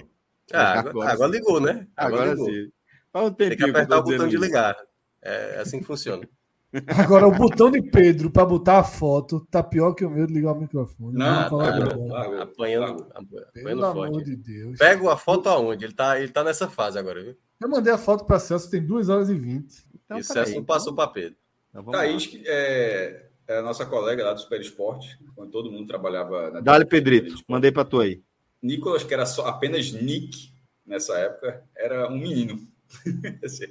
Ah, 0.54 0.80
agora, 0.80 1.12
agora, 1.12 1.32
ligou, 1.32 1.60
né? 1.60 1.86
Agora, 1.98 2.32
agora 2.32 2.32
ligou. 2.34 2.46
sim. 2.50 2.72
um 3.14 3.32
Tem 3.34 3.58
que 3.58 3.64
apertar 3.64 3.96
que 3.96 4.00
o 4.00 4.04
botão 4.04 4.28
de 4.30 4.38
ligar. 4.38 4.74
É 5.22 5.60
assim 5.60 5.80
que 5.80 5.86
funciona. 5.86 6.26
Agora, 6.88 7.26
o 7.26 7.32
botão 7.32 7.72
de 7.72 7.82
Pedro 7.82 8.30
para 8.30 8.46
botar 8.46 8.80
a 8.80 8.84
foto 8.84 9.48
tá 9.50 9.64
pior 9.64 9.94
que 9.94 10.04
o 10.04 10.10
meu 10.10 10.28
de 10.28 10.34
ligar 10.34 10.52
o 10.52 10.60
microfone. 10.60 11.18
Não, 11.18 11.26
Vamos 11.26 11.44
tá, 11.44 11.50
falar 11.50 11.72
tá, 11.72 11.76
agora. 11.78 12.38
tá, 12.38 12.44
Apanhando, 12.44 13.04
tá. 13.06 13.20
apanhando 13.20 13.54
Pelo 13.54 13.86
amor 13.86 14.08
forte. 14.10 14.26
de 14.26 14.36
Deus. 14.36 14.78
Pega 14.78 15.14
a 15.14 15.16
foto 15.16 15.48
aonde? 15.48 15.86
Ele 15.86 15.94
tá, 15.94 16.20
ele 16.20 16.28
tá 16.34 16.44
nessa 16.44 16.68
fase 16.68 17.00
agora, 17.00 17.24
viu? 17.24 17.38
Eu 17.62 17.70
mandei 17.70 17.94
a 17.94 17.98
foto 17.98 18.26
para 18.26 18.40
Celso, 18.40 18.70
tem 18.70 18.86
2 18.86 19.08
horas 19.08 19.30
e 19.30 19.36
20. 19.36 19.88
Então, 20.06 20.20
e 20.20 20.22
peraí, 20.22 20.24
Celso 20.24 20.56
não 20.56 20.66
passou 20.66 20.94
para 20.94 21.08
Pedro. 21.08 21.38
então. 21.70 21.86
Thaís, 21.92 22.26
que 22.28 22.44
é, 22.46 23.26
é 23.48 23.58
a 23.58 23.62
nossa 23.62 23.86
colega 23.86 24.24
lá 24.24 24.34
do 24.34 24.40
Super 24.42 24.62
Esporte, 24.62 25.18
quando 25.36 25.52
todo 25.52 25.72
mundo 25.72 25.88
trabalhava 25.88 26.52
na 26.52 26.60
Dá-lhe, 26.62 26.86
Pedrito. 26.86 27.36
Mandei 27.48 27.72
pra 27.72 27.86
tu 27.86 28.00
aí. 28.00 28.22
Nicolas, 28.62 29.04
que 29.04 29.14
era 29.14 29.26
só 29.26 29.48
apenas 29.48 29.92
Nick 29.92 30.52
nessa 30.86 31.18
época, 31.18 31.64
era 31.76 32.10
um 32.10 32.18
menino. 32.18 32.68
Assim, 33.44 33.66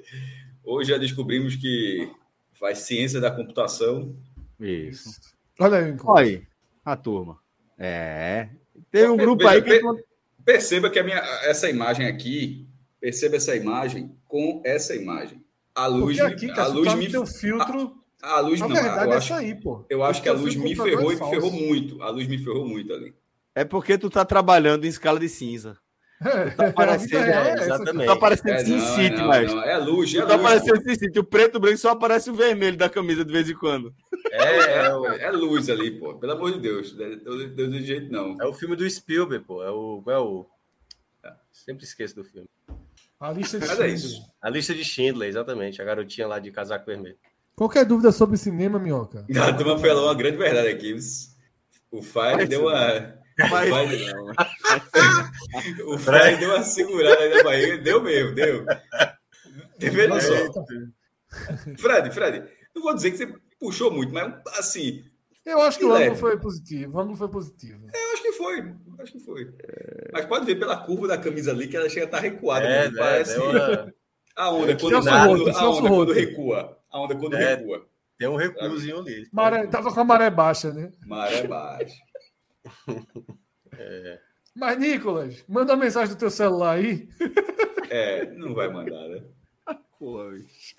Hoje 0.62 0.90
já 0.90 0.98
descobrimos 0.98 1.56
que 1.56 2.10
faz 2.54 2.78
ciência 2.78 3.20
da 3.20 3.30
computação. 3.30 4.16
Isso. 4.58 5.20
Olha 5.60 5.78
aí. 5.78 5.96
Olha 6.02 6.24
aí, 6.24 6.46
a 6.84 6.96
turma. 6.96 7.38
É. 7.78 8.48
Tem 8.90 9.08
um 9.08 9.16
grupo 9.16 9.46
aí 9.46 9.60
que. 9.60 9.80
Perceba 10.44 10.90
que 10.90 10.98
a 10.98 11.04
minha, 11.04 11.18
essa 11.44 11.68
imagem 11.70 12.06
aqui, 12.06 12.66
perceba 13.00 13.36
essa 13.36 13.56
imagem 13.56 14.14
com 14.26 14.62
essa 14.64 14.94
imagem. 14.94 15.42
A 15.74 15.86
luz, 15.86 16.16
Porque 16.18 16.46
me- 16.46 16.50
aqui, 16.52 16.60
a 16.60 16.66
luz 16.66 16.88
tá 16.88 16.96
me, 16.96 17.10
teu 17.10 17.26
filtro. 17.26 18.03
A 18.24 18.40
luz 18.40 18.60
A 18.62 18.68
não, 18.68 18.74
verdade 18.74 19.06
eu 19.06 19.12
é 19.12 19.16
acho, 19.16 19.34
aí, 19.34 19.54
pô. 19.54 19.84
eu 19.88 20.02
acho 20.04 20.22
que 20.22 20.28
a 20.28 20.32
luz 20.32 20.54
me 20.56 20.74
ferrou 20.74 21.10
é 21.10 21.14
e 21.14 21.16
falso. 21.18 21.34
ferrou 21.34 21.50
muito. 21.52 22.02
A 22.02 22.10
luz 22.10 22.26
me 22.26 22.38
ferrou 22.38 22.66
muito 22.66 22.92
ali. 22.92 23.14
É 23.54 23.64
porque 23.64 23.96
tu 23.98 24.10
tá 24.10 24.24
trabalhando 24.24 24.84
em 24.84 24.88
escala 24.88 25.18
de 25.20 25.28
cinza. 25.28 25.76
É, 26.24 26.50
Tá 26.50 26.72
parecendo, 26.72 27.16
é, 27.24 27.28
é 27.30 27.50
essa, 27.52 27.64
exatamente. 27.64 28.06
Tu 28.06 28.14
tá 28.14 28.16
parecendo 28.16 28.50
É, 28.54 28.58
Sin 28.64 28.76
não, 28.76 28.94
City, 28.94 29.16
não, 29.16 29.32
é 29.34 29.76
luz, 29.78 30.14
é 30.14 30.20
Tu 30.22 30.26
tá 30.26 30.34
luz. 30.36 30.42
parecendo 30.42 30.82
Sin 30.82 30.94
City. 30.94 31.18
O 31.18 31.24
preto 31.24 31.54
e 31.54 31.58
o 31.58 31.60
branco 31.60 31.78
só 31.78 31.90
aparece 31.90 32.30
o 32.30 32.34
vermelho 32.34 32.76
da 32.76 32.88
camisa 32.88 33.24
de 33.24 33.32
vez 33.32 33.50
em 33.50 33.54
quando. 33.54 33.92
É, 34.30 34.42
é, 34.42 35.24
é 35.24 35.30
luz 35.32 35.68
ali, 35.68 35.90
pô. 35.90 36.14
Pelo 36.14 36.32
amor 36.32 36.52
de 36.52 36.60
Deus. 36.60 36.92
Deus, 36.94 37.22
do 37.54 37.80
jeito 37.80 38.10
não. 38.10 38.36
É 38.40 38.46
o 38.46 38.54
filme 38.54 38.74
do 38.76 38.88
Spielberg, 38.88 39.44
pô. 39.44 39.62
É 39.62 39.70
o. 39.70 40.00
Qual 40.02 40.16
é 40.16 40.18
o. 40.20 40.46
Sempre 41.52 41.84
esqueço 41.84 42.14
do 42.16 42.24
filme. 42.24 42.48
A 43.20 43.30
lista 43.32 43.58
de 43.58 43.66
Mas 43.66 43.70
é 43.70 43.74
Schindler. 43.88 43.94
isso. 43.94 44.22
A 44.42 44.50
lista 44.50 44.74
de 44.74 44.84
Schindler, 44.84 45.28
exatamente. 45.28 45.80
A 45.80 45.84
garotinha 45.84 46.26
lá 46.26 46.38
de 46.38 46.50
casaco 46.50 46.86
vermelho. 46.86 47.16
Qualquer 47.56 47.84
dúvida 47.84 48.12
sobre 48.12 48.36
cinema, 48.36 48.78
minhoca? 48.78 49.24
A 49.48 49.52
turma 49.52 49.78
falou 49.78 50.04
uma 50.06 50.14
grande 50.14 50.36
verdade 50.36 50.68
aqui. 50.68 50.96
O 51.90 52.02
Fire 52.02 52.36
Mas- 52.36 52.48
deu 52.48 52.62
uma. 52.62 53.14
Mas- 53.50 53.70
O 53.70 53.74
Fire, 53.74 54.12
o 55.86 55.98
Fire 55.98 56.36
deu 56.38 56.50
uma 56.50 56.62
segurada 56.62 57.18
aí 57.20 57.34
na 57.34 57.42
barriga. 57.42 57.78
Deu 57.78 58.02
mesmo, 58.02 58.34
deu. 58.34 58.64
Veja 59.78 60.20
só. 60.20 60.34
Fred, 61.78 62.10
Fred, 62.12 62.44
não 62.74 62.82
vou 62.82 62.94
dizer 62.94 63.10
que 63.10 63.16
você 63.18 63.34
puxou 63.58 63.90
muito, 63.90 64.12
mas 64.14 64.32
assim, 64.58 65.02
Eu 65.44 65.60
acho 65.62 65.78
que 65.78 65.84
o 65.84 65.92
ângulo 65.92 66.16
foi 66.16 66.38
positivo. 66.38 66.96
O 66.96 67.00
ângulo 67.00 67.16
foi 67.16 67.28
positivo. 67.28 67.86
eu 67.92 68.12
acho 68.12 68.22
que 68.22 68.32
foi. 68.32 68.74
Acho 69.00 69.12
que 69.12 69.20
foi. 69.20 69.52
Mas 70.12 70.24
pode 70.26 70.46
ver 70.46 70.54
pela 70.56 70.76
curva 70.76 71.08
da 71.08 71.18
camisa 71.18 71.50
ali 71.50 71.66
que 71.68 71.76
ela 71.76 71.88
chega 71.88 72.02
a 72.02 72.06
estar 72.06 72.20
recuada. 72.20 72.66
É, 72.66 72.90
né? 72.90 72.96
Parece 72.98 73.38
uma- 73.38 73.92
a 74.36 74.50
onda 74.50 74.76
quando, 74.76 74.90
Celso 74.92 75.08
a 75.10 75.24
Roth, 75.24 75.40
onda, 75.40 75.58
a 75.58 75.70
onda 75.70 75.88
quando 75.88 76.12
recua. 76.12 76.78
A 76.94 77.00
onda 77.00 77.16
quando 77.16 77.34
É. 77.34 77.56
recua. 77.56 77.84
Tem 78.16 78.28
um 78.28 78.36
recuozinho 78.36 79.00
ali. 79.00 79.28
Maré, 79.32 79.66
tava 79.66 79.92
com 79.92 79.98
a 80.00 80.04
maré 80.04 80.30
baixa, 80.30 80.72
né? 80.72 80.92
Maré 81.04 81.44
baixa. 81.48 81.94
Mas, 84.54 84.78
Nicolas, 84.78 85.44
manda 85.48 85.72
uma 85.74 85.82
mensagem 85.84 86.14
do 86.14 86.18
teu 86.18 86.30
celular 86.30 86.76
aí. 86.76 87.08
É, 87.90 88.24
não 88.34 88.54
vai 88.54 88.68
mandar, 88.68 89.08
né? 89.08 89.22
Pô, 89.98 90.30
bicho. 90.30 90.76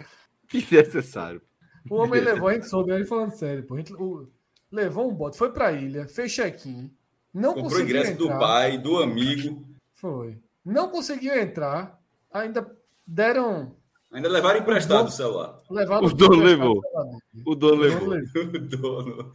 Desnecessário. 0.49 1.41
O 1.89 1.95
homem 1.95 2.21
levou, 2.21 2.47
a 2.47 2.53
gente 2.53 2.67
soube, 2.69 2.93
aí 2.93 3.05
falando 3.05 3.31
sério, 3.35 3.63
pô. 3.65 3.75
A 3.75 3.77
gente, 3.79 3.93
o- 3.93 4.29
levou 4.71 5.09
um 5.11 5.13
bote, 5.13 5.37
foi 5.37 5.51
pra 5.51 5.73
ilha, 5.73 6.07
fez 6.07 6.31
check-in. 6.31 6.89
Não 7.33 7.49
Comprou 7.49 7.63
conseguiu 7.71 7.97
ingresso 7.97 8.11
entrar. 8.13 8.33
do 8.33 8.39
pai, 8.39 8.77
do 8.77 8.97
amigo. 9.03 9.67
Foi. 9.93 10.37
Não 10.63 10.89
conseguiu 10.89 11.37
entrar. 11.37 12.01
Ainda 12.31 12.65
deram. 13.05 13.75
Ainda 14.15 14.29
levaram 14.29 14.61
emprestado 14.61 15.07
o 15.07 15.11
celular. 15.11 15.59
Levaram 15.69 16.05
O 16.07 16.13
dono 16.13 16.41
levou. 16.41 16.81
dele. 16.81 17.43
O 17.45 17.53
dono 17.55 17.81
levou. 17.81 18.13
O 18.35 18.59
dono 18.59 19.33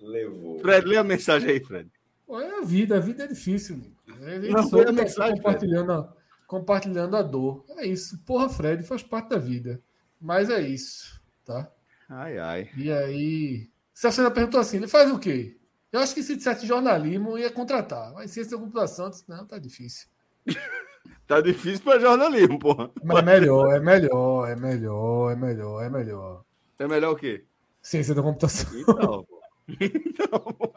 levou. 0.00 0.58
Fred, 0.60 0.86
lê 0.86 0.96
a 0.96 1.04
mensagem 1.04 1.50
aí, 1.50 1.60
Fred. 1.62 1.90
É 2.28 2.58
a 2.58 2.62
vida, 2.62 2.96
a 2.96 3.00
vida 3.00 3.24
é 3.24 3.26
difícil. 3.26 3.82
A 4.08 4.40
gente 4.40 4.50
Não, 4.50 4.70
foi 4.70 4.82
a 4.82 4.86
que 4.86 4.92
mensagem, 4.92 5.36
compartilhando, 5.36 5.92
a, 5.92 6.14
compartilhando 6.46 7.14
a 7.16 7.22
dor. 7.22 7.64
É 7.70 7.86
isso. 7.86 8.18
Porra, 8.24 8.48
Fred, 8.48 8.82
faz 8.84 9.02
parte 9.02 9.28
da 9.28 9.38
vida. 9.38 9.82
Mas 10.18 10.48
é 10.48 10.60
isso, 10.62 11.20
tá? 11.44 11.70
Ai, 12.08 12.38
ai. 12.38 12.70
E 12.76 12.90
aí. 12.90 13.68
Se 13.92 14.06
a 14.06 14.10
senhora 14.12 14.32
perguntou 14.32 14.58
assim, 14.60 14.78
ele 14.78 14.88
faz 14.88 15.10
o 15.12 15.18
quê? 15.18 15.56
Eu 15.92 16.00
acho 16.00 16.14
que 16.14 16.22
se 16.22 16.36
dissesse 16.36 16.66
jornalismo, 16.66 17.36
ia 17.38 17.50
contratar. 17.50 18.12
Mas 18.14 18.30
ciência 18.30 18.56
da 18.56 18.62
computação, 18.62 19.10
disse, 19.10 19.24
não, 19.28 19.44
tá 19.46 19.58
difícil. 19.58 20.08
Tá 21.26 21.40
difícil 21.40 21.82
pra 21.82 21.98
jornalismo, 21.98 22.58
porra. 22.58 22.90
Mas 23.02 23.18
é 23.18 23.22
melhor, 23.22 23.74
é 23.74 23.80
melhor, 23.80 24.48
é 24.48 24.56
melhor, 24.56 25.32
é 25.32 25.36
melhor, 25.36 25.82
é 25.82 25.90
melhor. 25.90 26.44
É 26.78 26.86
melhor 26.86 27.12
o 27.12 27.16
quê? 27.16 27.44
Ciência 27.82 28.14
da 28.14 28.22
computação. 28.22 28.70
Então, 28.78 29.26
pô. 30.54 30.72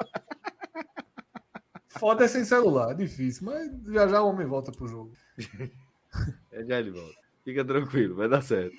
Foda 1.88 2.26
é 2.26 2.28
sem 2.28 2.44
celular, 2.46 2.94
difícil. 2.96 3.46
Mas 3.46 3.70
já 3.94 4.08
já 4.08 4.22
o 4.22 4.30
homem 4.30 4.48
volta 4.48 4.72
pro 4.72 4.88
jogo. 4.88 5.14
É 6.52 6.66
já 6.66 6.80
ele 6.80 6.90
volta. 6.90 7.14
Fica 7.46 7.64
tranquilo, 7.64 8.16
vai 8.16 8.28
dar 8.28 8.42
certo. 8.42 8.76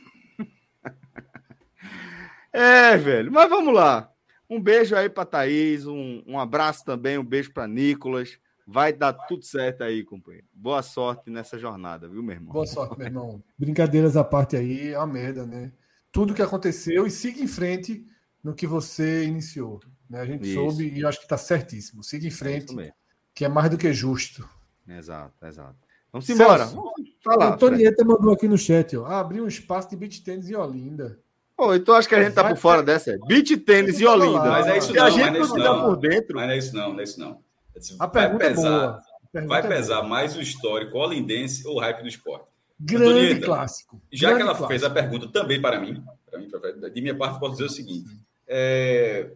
É, 2.53 2.97
velho. 2.97 3.31
Mas 3.31 3.49
vamos 3.49 3.73
lá. 3.73 4.13
Um 4.49 4.61
beijo 4.61 4.97
aí 4.97 5.09
pra 5.09 5.25
Thaís, 5.25 5.87
um, 5.87 6.25
um 6.27 6.39
abraço 6.39 6.85
também, 6.85 7.17
um 7.17 7.25
beijo 7.25 7.53
pra 7.53 7.69
Nicolas. 7.69 8.37
Vai 8.73 8.93
dar 8.93 9.13
tudo 9.13 9.45
certo 9.45 9.83
aí, 9.83 10.05
companheiro. 10.05 10.47
Boa 10.55 10.81
sorte 10.81 11.29
nessa 11.29 11.59
jornada, 11.59 12.09
viu, 12.09 12.23
meu 12.23 12.37
irmão? 12.37 12.53
Boa 12.53 12.67
sorte, 12.67 12.97
meu 12.97 13.07
irmão. 13.09 13.43
Brincadeiras 13.59 14.17
à 14.17 14.23
parte 14.23 14.57
aí, 14.57 14.93
é 14.93 14.97
uma 14.99 15.09
merda, 15.09 15.45
né? 15.45 15.73
Tudo 16.13 16.33
que 16.35 16.41
aconteceu 16.41 17.05
e 17.05 17.11
siga 17.11 17.43
em 17.43 17.49
frente 17.49 18.07
no 18.45 18.55
que 18.55 18.69
você 18.69 19.25
iniciou. 19.25 19.81
Né? 20.09 20.21
A 20.21 20.25
gente 20.25 20.45
Isso. 20.45 20.55
soube 20.55 20.89
e 20.89 21.05
acho 21.05 21.21
que 21.21 21.27
tá 21.27 21.37
certíssimo. 21.37 22.05
Siga 22.05 22.25
em 22.25 22.29
É 22.29 22.31
frente, 22.31 22.93
que 23.35 23.45
é 23.45 23.49
mais 23.49 23.71
do 23.71 23.77
que 23.77 23.93
justo. 23.93 24.49
Exato, 24.87 25.35
exato. 25.45 25.77
Vamos 26.13 26.29
embora. 26.31 26.67
Fred. 26.69 27.43
Antonieta 27.43 28.05
mandou 28.05 28.33
aqui 28.33 28.47
no 28.47 28.57
chat, 28.57 28.97
ó. 28.97 29.05
Abriu 29.07 29.43
um 29.43 29.49
espaço 29.49 29.91
de 29.91 29.97
beat 29.97 30.23
tênis 30.23 30.49
em 30.49 30.55
Olinda. 30.55 31.19
Pô, 31.57 31.75
então 31.75 31.97
acho 31.97 32.09
que 32.09 32.15
a 32.15 32.23
gente 32.23 32.35
tá 32.35 32.49
por 32.49 32.57
fora 32.57 32.85
dessa. 32.85 33.19
Beach 33.27 33.57
tênis 33.59 33.99
e 33.99 34.07
Olinda. 34.07 34.49
Mas 34.49 34.69
é 34.69 34.79
isso 34.79 34.95
não, 34.95 35.05
a 35.05 35.11
gente 35.11 35.29
é 35.29 35.31
não 35.33 35.41
isso 35.43 35.55
tiver 35.55 35.65
não. 35.65 35.85
por 35.85 35.97
dentro, 35.97 36.37
Mas 36.37 36.47
não 36.47 36.55
é 36.55 36.59
isso 36.59 36.77
não, 36.77 36.93
não 36.93 37.01
é 37.01 37.03
isso 37.03 37.21
não. 37.21 37.50
A 37.99 38.07
vai 38.07 38.23
pergunta 38.23 38.45
é 38.45 38.49
pesar. 38.51 38.85
A 38.89 39.03
pergunta 39.33 39.49
vai 39.49 39.59
é 39.59 39.63
boa. 39.63 39.75
pesar 39.77 40.03
mais 40.03 40.37
o 40.37 40.41
histórico 40.41 40.99
holindense 40.99 41.67
ou 41.67 41.77
o 41.77 41.81
hype 41.81 42.03
do 42.03 42.09
esporte. 42.09 42.47
Grande 42.79 43.05
Antonieta, 43.11 43.47
clássico. 43.47 44.01
Já 44.13 44.29
Grande 44.29 44.37
que 44.37 44.49
ela 44.49 44.59
clássico. 44.59 44.69
fez 44.69 44.85
a 44.85 44.91
pergunta 44.91 45.29
também 45.29 45.61
para 45.61 45.79
mim, 45.81 46.03
para 46.31 46.39
mim, 46.41 46.49
de 46.93 47.01
minha 47.03 47.15
parte, 47.15 47.39
posso 47.39 47.53
dizer 47.53 47.65
o 47.65 47.69
seguinte: 47.71 48.17
é, 48.49 49.31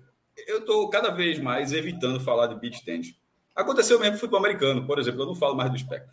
eu 0.48 0.58
estou 0.60 0.88
cada 0.88 1.10
vez 1.10 1.38
mais 1.38 1.72
evitando 1.72 2.18
falar 2.20 2.46
de 2.46 2.54
beach 2.58 2.84
tennis. 2.84 3.14
Aconteceu 3.54 3.98
mesmo 4.00 4.12
com 4.12 4.16
o 4.16 4.20
futebol 4.20 4.40
americano, 4.40 4.86
por 4.86 4.98
exemplo, 4.98 5.22
eu 5.22 5.26
não 5.26 5.34
falo 5.34 5.54
mais 5.54 5.70
do 5.70 5.76
espectro. 5.76 6.10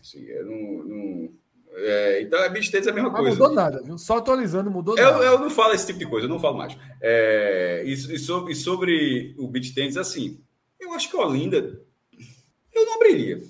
Assim, 0.00 0.24
não, 0.44 0.84
não- 0.84 1.40
é, 1.72 2.20
então, 2.22 2.42
a 2.44 2.48
beach 2.48 2.70
tennis 2.70 2.86
é 2.86 2.90
a 2.90 2.92
mesma 2.94 3.10
Mas 3.10 3.20
coisa. 3.22 3.38
mudou 3.38 3.54
nada, 3.54 3.82
viu? 3.82 3.96
Só 3.96 4.18
atualizando, 4.18 4.70
mudou 4.70 4.96
Eu, 4.98 5.12
nada. 5.12 5.24
eu 5.24 5.38
não 5.38 5.48
falo 5.50 5.72
esse 5.72 5.86
tipo 5.86 5.98
de 5.98 6.06
coisa, 6.06 6.26
eu 6.26 6.30
não 6.30 6.38
falo 6.38 6.58
mais. 6.58 6.76
É, 7.00 7.82
e, 7.86 7.92
e 7.92 8.18
sobre, 8.18 8.52
e 8.52 8.56
sobre 8.56 9.34
o 9.38 9.48
beach 9.48 9.72
tennis, 9.74 9.96
assim, 9.96 10.40
acho 11.00 11.10
que 11.10 11.16
a 11.16 11.20
Olinda, 11.20 11.56
eu 12.74 12.84
não 12.84 12.94
abriria. 12.96 13.40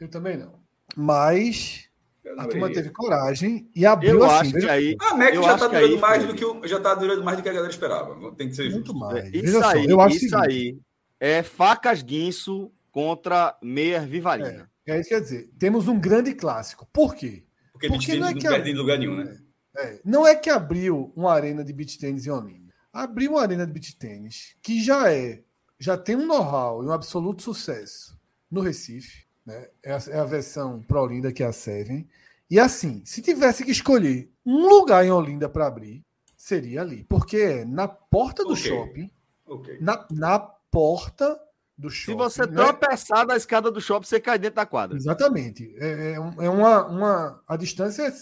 Eu 0.00 0.08
também 0.08 0.36
não. 0.36 0.60
Mas 0.96 1.88
não 2.24 2.44
a 2.44 2.48
turma 2.48 2.72
teve 2.72 2.90
coragem 2.90 3.70
e 3.74 3.86
abriu 3.86 4.18
eu 4.18 4.24
assim. 4.24 4.56
acho 4.56 4.66
que 4.66 4.68
aí. 4.68 4.96
A 5.00 5.30
eu 5.30 5.42
já 5.42 5.54
está 5.54 5.68
durando 5.68 5.94
aí, 5.94 6.00
mais 6.00 6.26
do 6.26 6.34
que 6.34 6.44
o, 6.44 6.66
já 6.66 6.80
tá 6.80 6.94
durando 6.94 7.24
mais 7.24 7.36
do 7.36 7.42
que 7.42 7.48
a 7.48 7.52
galera 7.52 7.70
esperava. 7.70 8.34
Tem 8.34 8.48
que 8.48 8.56
ser 8.56 8.70
muito 8.70 8.86
justo. 8.86 8.98
mais. 8.98 9.26
Isso 9.32 9.42
Veja 9.44 9.60
só, 9.60 9.68
aí, 9.68 9.86
eu 9.86 10.00
acho 10.00 10.16
isso 10.16 10.36
aí 10.36 10.78
é 11.20 11.42
facas 11.42 12.02
guinso 12.02 12.72
contra 12.90 13.56
meias 13.62 14.04
vivarina. 14.04 14.70
É 14.86 15.00
isso 15.00 15.08
que 15.08 15.14
quer 15.14 15.20
dizer. 15.20 15.50
Temos 15.58 15.88
um 15.88 15.98
grande 15.98 16.34
clássico. 16.34 16.86
Por 16.92 17.14
quê? 17.14 17.44
Porque, 17.72 17.88
Porque 17.88 18.16
não 18.16 18.28
é 18.28 18.32
não, 18.32 18.38
que 18.40 18.46
a- 18.46 18.50
perde 18.50 18.70
em 18.70 18.74
lugar 18.74 18.98
nenhum, 18.98 19.16
né? 19.16 19.38
É, 19.78 20.00
não 20.04 20.26
é 20.26 20.34
que 20.34 20.48
abriu 20.48 21.12
uma 21.14 21.32
arena 21.32 21.62
de 21.62 21.72
beach 21.72 21.98
tênis 21.98 22.26
em 22.26 22.30
Olinda. 22.30 22.72
Abriu 22.92 23.32
uma 23.32 23.42
arena 23.42 23.66
de 23.66 23.72
beach 23.72 23.96
tênis 23.98 24.56
que 24.62 24.82
já 24.82 25.12
é, 25.12 25.42
já 25.78 25.96
tem 25.96 26.16
um 26.16 26.26
know-how 26.26 26.82
e 26.82 26.86
um 26.86 26.92
absoluto 26.92 27.42
sucesso 27.42 28.18
no 28.50 28.60
Recife. 28.60 29.24
Né? 29.44 29.68
É, 29.82 29.92
a, 29.92 29.98
é 30.10 30.18
a 30.18 30.24
versão 30.24 30.82
para 30.82 31.00
Olinda, 31.02 31.32
que 31.32 31.42
é 31.42 31.46
a 31.46 31.52
Seven. 31.52 32.08
E 32.50 32.58
assim, 32.58 33.02
se 33.04 33.20
tivesse 33.22 33.64
que 33.64 33.70
escolher 33.70 34.30
um 34.44 34.68
lugar 34.68 35.04
em 35.04 35.10
Olinda 35.10 35.48
para 35.48 35.66
abrir, 35.66 36.02
seria 36.36 36.80
ali. 36.82 37.04
Porque 37.04 37.36
é 37.36 37.64
na 37.64 37.86
porta 37.88 38.42
do 38.44 38.52
Ok. 38.52 38.62
shopping, 38.64 39.10
Ok. 39.46 39.78
na, 39.80 40.06
na 40.10 40.38
porta 40.38 41.38
do 41.76 41.90
Se 41.90 41.96
shopping. 41.96 42.16
você 42.18 42.46
não 42.46 42.62
é- 42.62 42.66
tropeçar 42.72 43.26
da 43.26 43.36
escada 43.36 43.70
do 43.70 43.80
shopping, 43.80 44.06
você 44.06 44.20
cai 44.20 44.38
dentro 44.38 44.56
da 44.56 44.66
quadra. 44.66 44.96
Exatamente. 44.96 45.74
É, 45.78 46.12
é 46.12 46.12
é 46.14 46.50
uma, 46.50 46.86
uma. 46.86 47.42
A 47.46 47.56
distância 47.56 48.02
é 48.06 48.12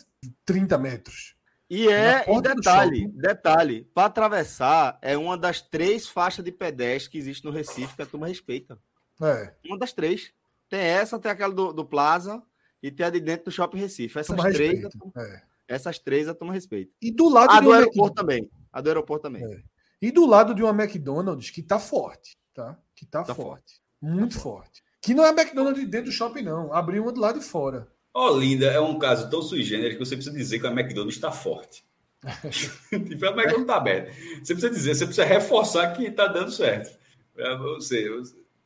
30 0.45 0.77
metros. 0.79 1.34
E 1.69 1.89
é, 1.89 2.25
e 2.31 2.43
detalhe, 2.43 3.09
detalhe, 3.09 3.91
para 3.95 4.07
atravessar 4.07 4.99
é 5.01 5.17
uma 5.17 5.37
das 5.37 5.63
três 5.63 6.07
faixas 6.07 6.45
de 6.45 6.53
pedestre 6.53 7.13
que 7.13 7.19
existe 7.19 7.45
no 7.45 7.51
Recife 7.51 7.97
que 7.97 8.03
a 8.03 8.07
turma 8.07 8.27
respeita. 8.27 8.79
É. 9.21 9.55
Uma 9.65 9.79
das 9.79 9.93
três. 9.93 10.33
Tem 10.69 10.81
essa, 10.81 11.19
tem 11.19 11.31
aquela 11.31 11.55
do, 11.55 11.73
do 11.73 11.85
Plaza 11.85 12.43
e 12.83 12.91
tem 12.91 13.07
a 13.07 13.11
de 13.11 13.21
dentro 13.21 13.47
do 13.47 13.51
Shopping 13.51 13.79
Recife. 13.79 14.19
Essas 14.19 14.37
Turma 14.37 14.53
três, 14.53 14.83
respeita, 14.83 14.99
é. 15.17 15.43
essas 15.67 15.99
três 15.99 16.29
a 16.29 16.35
turma 16.35 16.53
respeita. 16.53 16.93
E 17.01 17.11
do 17.11 17.29
lado 17.29 17.51
A 17.51 17.61
do 17.61 17.69
uma 17.69 17.77
aeroporto 17.77 18.15
também. 18.15 18.51
A 18.73 18.81
do 18.81 18.89
aeroporto 18.89 19.23
também. 19.23 19.45
É. 19.45 19.63
E 20.03 20.11
do 20.11 20.27
lado 20.27 20.55
de 20.55 20.63
uma 20.63 20.83
McDonald's 20.83 21.51
que 21.51 21.63
tá 21.63 21.79
forte, 21.79 22.37
tá? 22.53 22.79
Que 22.95 23.07
tá, 23.07 23.23
Tá 23.25 23.35
forte. 23.35 23.81
Muito 24.01 24.39
forte. 24.39 24.85
Que 25.01 25.15
não 25.15 25.25
é 25.25 25.31
McDonald's 25.31 25.89
dentro 25.89 26.11
do 26.11 26.13
shopping, 26.13 26.43
não. 26.43 26.73
Abriu 26.73 27.03
uma 27.03 27.13
do 27.13 27.21
lado 27.21 27.41
de 27.41 27.45
fora. 27.45 27.89
Olinda 28.15 28.67
é 28.67 28.81
um 28.81 28.97
caso 28.97 29.29
tão 29.29 29.43
sui 29.43 29.65
generis 29.65 29.95
que 29.95 30.05
você 30.05 30.15
precisa 30.15 30.37
dizer 30.37 30.61
que 30.61 30.67
a 30.67 30.71
McDonald's 30.71 31.17
está 31.17 31.33
forte. 31.33 31.85
tipo, 32.23 33.27
a 33.27 33.31
McDonald's 33.31 33.63
está 33.63 33.77
aberta. 33.77 34.13
Você 34.43 34.55
precisa 34.55 34.71
dizer, 34.71 34.95
você 34.95 35.05
precisa 35.07 35.27
reforçar 35.27 35.93
que 35.95 36.05
está 36.05 36.29
dando 36.29 36.53
certo. 36.53 36.97
Para 37.35 37.57
você, 37.57 38.09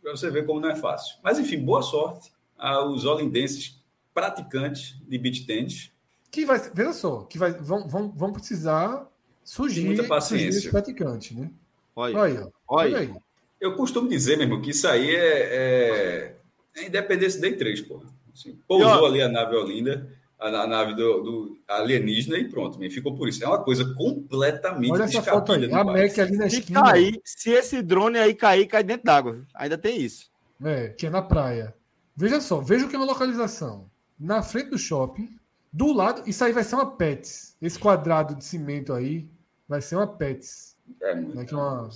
pra 0.03 0.11
você 0.13 0.31
ver 0.31 0.45
como 0.45 0.61
não 0.61 0.69
é 0.69 0.77
fácil. 0.77 1.17
Mas, 1.25 1.39
enfim, 1.39 1.59
boa 1.65 1.81
sorte 1.81 2.31
aos 2.59 3.07
olindenses 3.07 3.83
praticantes 4.13 4.97
de 5.09 5.17
beach 5.17 5.47
tennis. 5.47 5.91
Que 6.31 6.45
vai, 6.45 6.59
veja 6.75 6.93
só, 6.93 7.23
que 7.23 7.39
vai, 7.39 7.53
vão, 7.53 7.89
vão, 7.89 8.11
vão 8.11 8.33
precisar 8.33 9.11
surgir, 9.43 9.87
muita 9.87 10.05
paciência. 10.05 10.71
praticantes, 10.71 11.35
né? 11.35 11.51
Olha, 11.97 12.19
Olha 12.19 12.35
olha 12.35 12.53
olha 12.69 12.99
aí. 12.99 13.15
Eu 13.59 13.75
costumo 13.75 14.09
dizer, 14.09 14.37
meu 14.37 14.47
irmão, 14.47 14.61
que 14.61 14.71
isso 14.71 14.87
aí 14.87 15.17
é, 15.17 15.39
é, 15.41 16.37
é 16.77 16.87
Independência 16.87 17.41
Day 17.41 17.57
3, 17.57 17.81
porra. 17.81 18.18
Assim, 18.39 18.59
pousou 18.69 18.89
E, 18.89 18.93
ó- 19.03 19.07
ali 19.07 19.23
a 19.23 19.29
nave 19.29 19.57
Olinda, 19.57 20.09
a, 20.39 20.47
a 20.49 20.67
nave 20.67 20.95
do, 20.95 21.23
do 21.23 21.59
alienígena 21.67 22.39
e 22.39 22.49
pronto, 22.49 22.79
man, 22.79 22.89
ficou 22.91 23.15
por 23.17 23.29
isso. 23.29 23.43
É 23.43 23.47
uma 23.49 23.63
coisa 23.63 23.93
completamente 23.95 24.93
Olha 24.93 25.05
essa 25.05 25.23
foto 25.23 25.53
aí. 25.53 25.61
descabida 25.61 25.91
A. 25.91 25.95
Mac 26.03 26.19
ali 26.19 26.37
na 26.37 26.49
Se 26.51 26.59
esquina. 26.61 26.83
cair, 26.83 27.21
se 27.25 27.51
esse 27.51 27.83
drone 27.83 28.19
aí 28.19 28.35
cair, 28.35 28.67
cai 28.67 28.83
dentro 28.85 29.05
d'água. 29.05 29.45
Ainda 29.55 29.77
tem 29.77 30.01
isso. 30.01 30.31
É, 30.65 30.89
que 30.89 31.07
é 31.07 31.11
na 31.11 31.23
praia. 31.23 31.75
Veja 32.17 32.41
só, 32.41 32.61
veja 32.61 32.87
o 32.87 32.89
que 32.89 32.97
é 32.97 32.99
uma 32.99 33.07
localização. 33.07 33.89
Na 34.19 34.43
frente 34.43 34.71
do 34.71 34.79
shopping, 34.79 35.29
do 35.73 35.93
lado, 35.93 36.23
isso 36.29 36.43
aí 36.45 36.53
vai 36.53 36.65
ser 36.65 36.75
uma 36.77 36.91
Pets. 36.97 37.57
Esse 37.63 37.79
quadrado 37.79 38.35
de 38.35 38.45
cimento 38.45 38.93
aí 38.93 39.29
vai 39.69 39.81
ser 39.81 39.97
uma 39.97 40.07
Pets. 40.07 40.77
É 41.03 41.15
muito. 41.15 41.37
Né, 41.37 41.47
é 41.49 41.55
uma- 41.55 41.89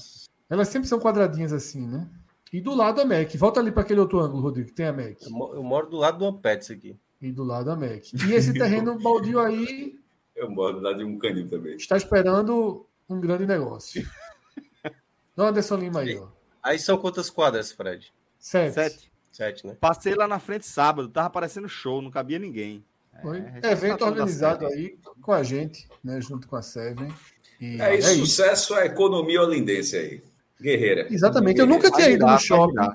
Elas 0.50 0.68
sempre 0.68 0.88
são 0.88 1.00
quadradinhas 1.00 1.52
assim, 1.52 1.86
né? 1.86 2.06
E 2.52 2.60
do 2.60 2.74
lado 2.74 3.00
a 3.00 3.04
Mac. 3.04 3.34
Volta 3.36 3.60
ali 3.60 3.72
para 3.72 3.82
aquele 3.82 4.00
outro 4.00 4.20
ângulo, 4.20 4.42
Rodrigo, 4.42 4.68
que 4.68 4.74
tem 4.74 4.86
a 4.86 4.92
Mac. 4.92 5.16
Eu, 5.22 5.30
mo- 5.30 5.54
eu 5.54 5.62
moro 5.62 5.88
do 5.88 5.96
lado 5.96 6.18
de 6.18 6.24
uma 6.24 6.36
Pets 6.38 6.70
aqui. 6.70 6.96
E 7.20 7.30
do 7.32 7.44
lado 7.44 7.70
a 7.70 7.76
Mac. 7.76 8.02
E 8.12 8.32
esse 8.34 8.52
terreno 8.54 8.98
baldio 8.98 9.40
aí 9.40 9.98
Eu 10.36 10.50
moro 10.50 10.80
lá 10.80 10.92
de 10.92 11.02
um 11.04 11.18
canil 11.18 11.48
também. 11.48 11.76
está 11.76 11.96
esperando 11.96 12.86
um 13.08 13.20
grande 13.20 13.46
negócio. 13.46 14.06
Não, 15.36 15.46
Anderson 15.46 15.76
Lima 15.76 16.00
aí, 16.00 16.18
ó. 16.18 16.28
Aí 16.62 16.78
são 16.78 16.98
quantas 16.98 17.30
quadras, 17.30 17.72
Fred? 17.72 18.12
Sete. 18.38 18.74
Sete. 18.74 19.12
Sete, 19.32 19.66
né? 19.66 19.76
Passei 19.80 20.14
lá 20.14 20.28
na 20.28 20.38
frente 20.38 20.66
sábado, 20.66 21.08
tava 21.08 21.30
parecendo 21.30 21.66
show, 21.68 22.02
não 22.02 22.10
cabia 22.10 22.38
ninguém. 22.38 22.84
Foi. 23.22 23.38
É, 23.62 23.72
Evento 23.72 23.98
tá 24.00 24.06
organizado 24.06 24.66
aí 24.66 24.98
com 25.22 25.32
a 25.32 25.42
gente, 25.42 25.88
né? 26.04 26.20
Junto 26.20 26.46
com 26.46 26.56
a 26.56 26.60
Seven. 26.62 27.08
E 27.60 27.80
É 27.80 27.96
isso, 27.96 28.14
sucesso 28.18 28.74
à 28.74 28.84
economia 28.84 29.40
olindense 29.40 29.96
aí. 29.96 30.22
Guerreira. 30.62 31.06
Exatamente. 31.10 31.60
Eu 31.60 31.66
nunca 31.66 31.90
tinha 31.90 32.08
ido 32.08 32.26
no 32.26 32.38
shopping. 32.38 32.88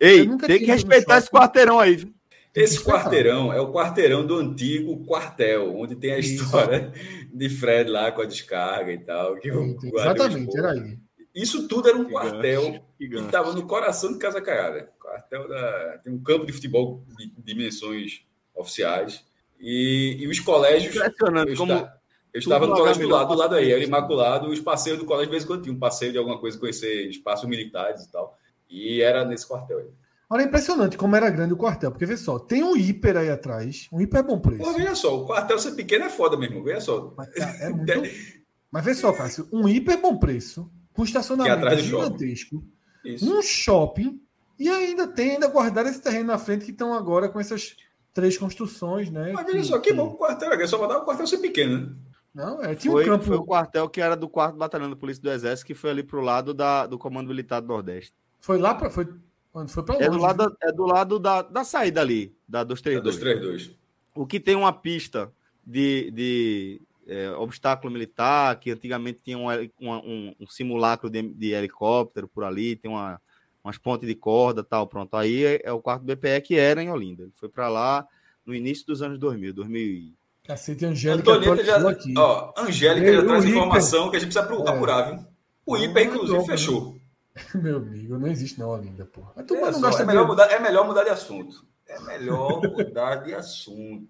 Ei, 0.00 0.26
tem 0.38 0.58
que 0.58 0.64
respeitar 0.64 1.18
esse 1.18 1.30
quarteirão 1.30 1.78
aí. 1.78 1.96
viu? 1.96 2.14
Esse 2.54 2.82
quarteirão 2.82 3.52
é 3.52 3.60
o 3.60 3.72
quarteirão 3.72 4.26
do 4.26 4.36
antigo 4.36 5.04
quartel, 5.04 5.76
onde 5.76 5.94
tem 5.94 6.12
a 6.12 6.18
Isso. 6.18 6.42
história 6.44 6.92
de 7.32 7.48
Fred 7.48 7.88
lá 7.88 8.10
com 8.10 8.22
a 8.22 8.26
descarga 8.26 8.90
e 8.90 8.98
tal. 8.98 9.36
Que 9.36 9.50
Exatamente, 9.50 10.58
era 10.58 10.72
aí. 10.72 10.98
Isso 11.32 11.68
tudo 11.68 11.88
era 11.88 11.96
um 11.96 12.06
Que 12.06 12.10
quartel 12.10 12.62
gancho, 12.62 12.82
que 12.98 13.04
estava 13.04 13.52
no 13.52 13.66
coração 13.66 14.12
de 14.12 14.18
Casa 14.18 14.40
Caiada. 14.40 14.90
Quartel 14.98 15.48
da... 15.48 15.98
Tem 16.02 16.12
um 16.12 16.20
campo 16.20 16.44
de 16.44 16.52
futebol 16.52 17.04
de 17.16 17.30
dimensões 17.38 18.22
oficiais. 18.52 19.24
E, 19.60 20.16
e 20.18 20.26
os 20.26 20.40
colégios. 20.40 20.96
Impressionante 20.96 21.54
como 21.54 21.88
eu 22.32 22.38
estava 22.38 22.66
no 22.66 22.74
colégio 22.74 23.02
do 23.02 23.08
lado, 23.08 23.28
do 23.28 23.34
lado 23.34 23.54
aí, 23.54 23.72
era 23.72 23.82
Imaculado, 23.82 24.48
os 24.48 24.60
passeios 24.60 24.98
do 24.98 25.04
colégio, 25.04 25.26
de 25.26 25.32
vez 25.32 25.44
em 25.44 25.46
quando 25.46 25.62
tinha 25.62 25.74
um 25.74 25.78
passeio 25.78 26.12
de 26.12 26.18
alguma 26.18 26.38
coisa, 26.38 26.58
conhecer 26.58 27.08
espaços 27.08 27.48
militares 27.48 28.04
e 28.04 28.12
tal. 28.12 28.36
E 28.68 29.00
era 29.00 29.24
nesse 29.24 29.46
quartel 29.46 29.78
aí. 29.78 29.86
Olha, 30.28 30.42
é 30.42 30.44
impressionante 30.44 30.96
como 30.96 31.16
era 31.16 31.28
grande 31.28 31.52
o 31.52 31.56
quartel. 31.56 31.90
Porque 31.90 32.06
vê 32.06 32.16
só, 32.16 32.38
tem 32.38 32.62
um 32.62 32.76
hiper 32.76 33.16
aí 33.16 33.28
atrás. 33.28 33.88
Um 33.92 34.00
hiper 34.00 34.20
é 34.20 34.22
bom 34.22 34.38
preço. 34.38 34.62
Pô, 34.62 34.72
veja 34.72 34.94
só, 34.94 35.20
o 35.20 35.26
quartel 35.26 35.58
ser 35.58 35.72
pequeno 35.72 36.04
é 36.04 36.08
foda 36.08 36.36
mesmo, 36.36 36.62
veja 36.62 36.80
só. 36.80 37.12
Mas, 37.16 37.30
cara, 37.30 37.56
é 37.58 37.68
muito... 37.68 37.92
Mas 38.70 38.84
vê 38.84 38.94
só, 38.94 39.12
Cássio, 39.12 39.48
um 39.52 39.68
hiper 39.68 39.94
é 39.94 40.00
bom 40.00 40.16
preço, 40.16 40.70
com 40.92 41.02
Que 41.02 41.08
é 41.08 41.10
estacionamento 41.10 41.56
atrás 41.56 41.82
do 41.82 41.88
shopping. 41.88 42.04
gigantesco, 42.04 42.64
Isso. 43.04 43.38
um 43.38 43.42
shopping, 43.42 44.20
e 44.56 44.68
ainda 44.68 45.08
tem 45.08 45.32
ainda 45.32 45.48
guardar 45.48 45.86
esse 45.86 46.00
terreno 46.00 46.26
na 46.26 46.38
frente 46.38 46.64
que 46.64 46.70
estão 46.70 46.94
agora 46.94 47.28
com 47.28 47.40
essas 47.40 47.74
três 48.14 48.38
construções, 48.38 49.10
né? 49.10 49.32
Mas 49.32 49.46
veja 49.46 49.64
só, 49.64 49.78
que 49.80 49.92
bom 49.92 50.08
que 50.10 50.14
o 50.14 50.18
quartel 50.18 50.52
é 50.52 50.66
só 50.68 50.80
mandar 50.80 50.98
o 50.98 51.04
quartel 51.04 51.26
ser 51.26 51.38
pequeno, 51.38 51.78
né? 51.80 51.92
Não, 52.34 52.62
é, 52.62 52.74
tinha 52.74 52.92
foi, 52.92 53.04
um 53.04 53.06
campo. 53.06 53.24
foi 53.24 53.36
o 53.36 53.44
quartel 53.44 53.88
que 53.88 54.00
era 54.00 54.16
do 54.16 54.28
4 54.28 54.56
Batalhão 54.56 54.88
da 54.88 54.96
Polícia 54.96 55.22
do 55.22 55.30
Exército, 55.30 55.66
que 55.66 55.74
foi 55.74 55.90
ali 55.90 56.02
pro 56.02 56.20
lado 56.20 56.54
da, 56.54 56.86
do 56.86 56.96
Comando 56.98 57.28
Militar 57.28 57.60
do 57.60 57.66
Nordeste. 57.68 58.14
Foi 58.40 58.56
lá 58.58 58.74
para. 58.74 58.88
Foi, 58.90 59.08
onde 59.52 59.72
foi 59.72 59.82
para 59.82 59.94
longe. 59.96 60.06
É 60.06 60.10
do 60.10 60.18
lado, 60.18 60.56
é 60.62 60.72
do 60.72 60.86
lado 60.86 61.18
da, 61.18 61.42
da 61.42 61.64
saída 61.64 62.00
ali, 62.00 62.34
da 62.48 62.62
232. 62.62 63.16
232. 63.16 63.78
O 64.14 64.26
que 64.26 64.38
tem 64.38 64.54
uma 64.54 64.72
pista 64.72 65.32
de, 65.66 66.10
de 66.12 66.82
é, 67.06 67.30
obstáculo 67.32 67.92
militar, 67.92 68.58
que 68.60 68.70
antigamente 68.70 69.20
tinha 69.24 69.36
um, 69.36 69.48
um- 69.80 70.34
um 70.40 70.46
simulacro 70.46 71.10
de, 71.10 71.22
de 71.22 71.50
helicóptero 71.50 72.28
por 72.28 72.44
ali, 72.44 72.76
tem 72.76 72.90
uma, 72.90 73.20
umas 73.64 73.76
pontes 73.76 74.06
de 74.08 74.14
corda 74.14 74.62
tal, 74.62 74.86
pronto. 74.86 75.16
Aí 75.16 75.44
é, 75.44 75.60
é 75.64 75.72
o 75.72 75.80
quarto 75.82 76.04
BPE 76.04 76.40
que 76.42 76.54
era 76.54 76.80
em 76.82 76.90
Olinda. 76.90 77.24
Ele 77.24 77.32
foi 77.34 77.48
para 77.48 77.68
lá 77.68 78.06
no 78.46 78.54
início 78.54 78.86
dos 78.86 79.02
anos 79.02 79.18
2000, 79.18 79.52
2000 79.52 79.80
e- 79.82 80.14
Cacete, 80.50 80.84
Angélica 80.84 81.30
Antonieta 81.30 81.64
já. 81.64 81.90
aqui. 81.90 82.12
Ó, 82.18 82.52
Angélica 82.56 83.12
já 83.12 83.22
traz 83.24 83.44
Hiper. 83.44 83.56
informação 83.56 84.10
que 84.10 84.16
a 84.16 84.18
gente 84.18 84.32
precisa 84.32 84.52
É. 84.52 84.68
apurar, 84.70 85.02
viu? 85.02 85.24
O 85.64 85.76
Não, 85.76 85.84
é 85.96 86.02
inclusive, 86.02 86.38
né? 86.38 86.44
fechou. 86.44 86.96
Meu 87.54 87.76
amigo, 87.76 88.18
não 88.18 88.26
existe 88.26 88.58
não, 88.58 88.70
Olinda, 88.70 89.04
porra. 89.04 89.32
A 89.36 89.40
É, 89.40 89.44
turma 89.44 89.66
não 89.66 89.74
só, 89.74 89.80
gasta 89.82 90.02
é, 90.02 90.06
melhor 90.06 90.26
mudar, 90.26 90.46
é 90.50 90.58
melhor 90.58 90.84
mudar 90.84 91.04
de 91.04 91.10
assunto. 91.10 91.64
É 91.86 92.00
melhor 92.00 92.60
mudar 92.62 93.16
de 93.16 93.32
assunto. 93.32 94.08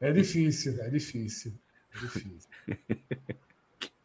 É 0.00 0.12
difícil, 0.12 0.80
é 0.80 0.88
difícil. 0.88 1.52
É 1.94 1.98
difícil. 1.98 2.48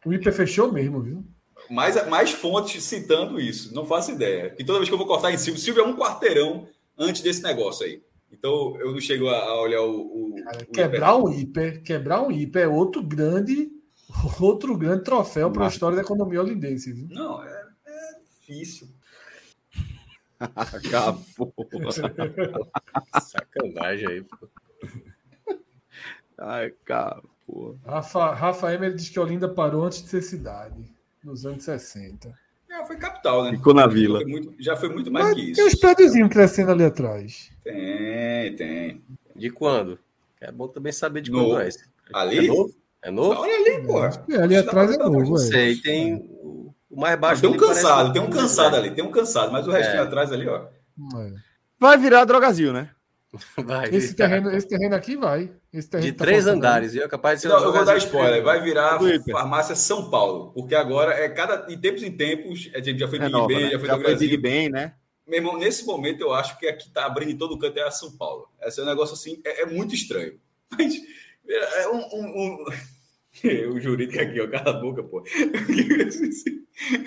o 0.04 0.12
hiper 0.12 0.32
fechou 0.32 0.72
mesmo, 0.72 1.00
viu? 1.00 1.24
Mais, 1.70 2.08
mais 2.08 2.32
fontes 2.32 2.82
citando 2.82 3.38
isso. 3.40 3.72
Não 3.72 3.86
faço 3.86 4.10
ideia. 4.10 4.52
E 4.58 4.64
toda 4.64 4.78
vez 4.80 4.88
que 4.88 4.94
eu 4.94 4.98
vou 4.98 5.06
cortar 5.06 5.30
em 5.30 5.38
Silvio, 5.38 5.60
Silvio 5.62 5.84
é 5.84 5.86
um 5.86 5.96
quarteirão 5.96 6.66
antes 6.98 7.22
desse 7.22 7.42
negócio 7.42 7.86
aí. 7.86 8.02
Então 8.32 8.76
eu 8.80 8.92
não 8.92 9.00
chego 9.00 9.28
a, 9.28 9.36
a 9.38 9.60
olhar 9.60 9.82
o. 9.82 10.00
o- 10.00 10.44
Cara, 10.44 10.62
o 10.62 10.66
quebrar 10.72 11.16
um 11.16 11.32
hiper, 11.32 11.82
quebrar 11.82 12.22
um 12.22 12.30
hiper 12.30 12.62
é 12.64 12.68
outro 12.68 13.02
grande, 13.02 13.70
outro 14.40 14.76
grande 14.78 15.04
troféu 15.04 15.50
para 15.50 15.66
a 15.66 15.68
história 15.68 15.96
da 15.96 16.02
economia 16.02 16.40
olindense, 16.40 16.92
viu? 16.92 17.08
Não, 17.08 17.42
é, 17.44 17.66
é 17.86 18.18
difícil. 18.24 18.88
Acabou. 20.40 21.52
Sacanagem 23.20 24.08
aí, 24.08 24.22
pô. 24.22 24.48
Ai, 26.38 26.66
acabou. 26.66 27.78
Rafa, 27.84 28.32
Rafa 28.32 28.72
Emer 28.72 28.94
diz 28.94 29.10
que 29.10 29.20
Olinda 29.20 29.48
parou 29.52 29.84
antes 29.84 30.02
de 30.02 30.08
ser 30.08 30.22
cidade, 30.22 30.90
nos 31.22 31.44
anos 31.44 31.64
60. 31.64 32.32
É, 32.80 32.86
foi 32.86 32.96
capital, 32.96 33.44
né? 33.44 33.50
Ficou 33.52 33.74
na 33.74 33.86
vila. 33.86 34.20
Foi 34.20 34.30
muito- 34.30 34.54
já 34.58 34.76
foi 34.76 34.88
muito 34.88 35.10
mais 35.10 35.26
Mas 35.26 35.34
que 35.34 35.52
tem 35.52 35.64
uns 35.64 35.72
isso. 35.72 35.80
prédiozinhos 35.80 36.28
crescendo 36.30 36.70
ali 36.72 36.84
atrás. 36.84 37.50
Tem, 37.64 38.54
tem. 38.56 39.02
De 39.36 39.50
quando? 39.50 39.98
É 40.40 40.50
bom 40.50 40.68
também 40.68 40.92
saber 40.92 41.20
de 41.20 41.30
quando 41.30 41.58
é 41.60 41.68
esse. 41.68 41.84
Ali? 42.12 42.38
É 42.38 42.42
novo? 42.48 42.74
É 43.02 43.10
novo? 43.10 43.40
Olha 43.40 43.54
ali, 43.54 43.86
pô. 43.86 44.04
É, 44.04 44.42
ali 44.42 44.56
atrás 44.56 44.90
é 44.92 44.96
novo, 44.98 45.20
Não 45.30 45.36
é. 45.36 45.38
sei, 45.38 45.76
tem 45.76 46.14
o 46.90 47.00
mais 47.00 47.18
baixo. 47.18 47.40
tem 47.40 47.50
um 47.50 47.56
cansado, 47.56 48.12
tem 48.12 48.22
um 48.22 48.30
cansado 48.30 48.76
ali, 48.76 48.90
tem 48.90 49.04
um 49.04 49.10
cansado, 49.10 49.52
mas 49.52 49.66
o 49.66 49.70
restinho 49.70 50.00
É. 50.00 50.02
atrás 50.04 50.32
ali, 50.32 50.48
ó. 50.48 50.64
É. 51.18 51.32
Vai 51.78 51.96
virar 51.96 52.24
Drogazil, 52.24 52.72
né? 52.72 52.90
Vai, 53.64 53.88
Esse 53.94 54.14
terreno, 54.14 54.50
esse 54.50 54.66
terreno 54.66 54.96
aqui 54.96 55.16
vai. 55.16 55.52
Esse 55.72 55.88
terreno 55.88 56.10
De 56.10 56.18
tá 56.18 56.24
três 56.24 56.48
andares, 56.48 56.94
viu? 56.94 57.04
É 57.04 57.08
capaz 57.08 57.38
de 57.38 57.42
ser 57.42 57.48
Não, 57.48 57.62
eu 57.62 57.72
vou 57.72 57.84
dar 57.84 57.96
spoiler. 57.96 58.42
Vai 58.42 58.60
virar 58.60 58.98
farmácia 59.30 59.76
São 59.76 60.10
Paulo, 60.10 60.52
porque 60.52 60.74
agora 60.74 61.14
é 61.14 61.28
cada 61.28 61.56
de 61.58 61.76
tempos 61.76 62.02
em 62.02 62.10
tempos, 62.10 62.68
a 62.74 62.80
gente 62.80 62.98
já 62.98 63.06
foi 63.06 63.20
Big 63.20 63.30
Renova, 63.30 63.46
Ben, 63.46 63.60
né? 63.64 63.70
já 63.70 63.78
foi 63.78 63.88
Já 63.88 63.96
do 63.96 64.02
foi 64.02 64.16
Big 64.16 64.36
Brasil. 64.36 64.40
Ben, 64.42 64.68
né? 64.68 64.94
Meu 65.28 65.38
irmão, 65.38 65.56
nesse 65.56 65.86
momento 65.86 66.22
eu 66.22 66.34
acho 66.34 66.58
que 66.58 66.66
aqui 66.66 66.90
tá 66.90 67.06
abrindo 67.06 67.30
em 67.30 67.38
todo 67.38 67.56
canto 67.56 67.78
é 67.78 67.82
a 67.82 67.90
São 67.92 68.10
Paulo. 68.16 68.48
Esse 68.62 68.80
é 68.80 68.82
um 68.82 68.86
negócio 68.86 69.14
assim, 69.14 69.40
é, 69.44 69.62
é 69.62 69.66
muito 69.66 69.94
estranho. 69.94 70.32
Mas 70.76 70.94
é 71.48 71.88
um, 71.88 71.98
um- 71.98 72.36
um- 72.36 72.64
o 73.76 73.80
jurídico 73.80 74.20
aqui, 74.20 74.40
ó, 74.40 74.48
cala 74.48 74.70
a 74.76 74.80
boca, 74.80 75.04
pô. 75.04 75.22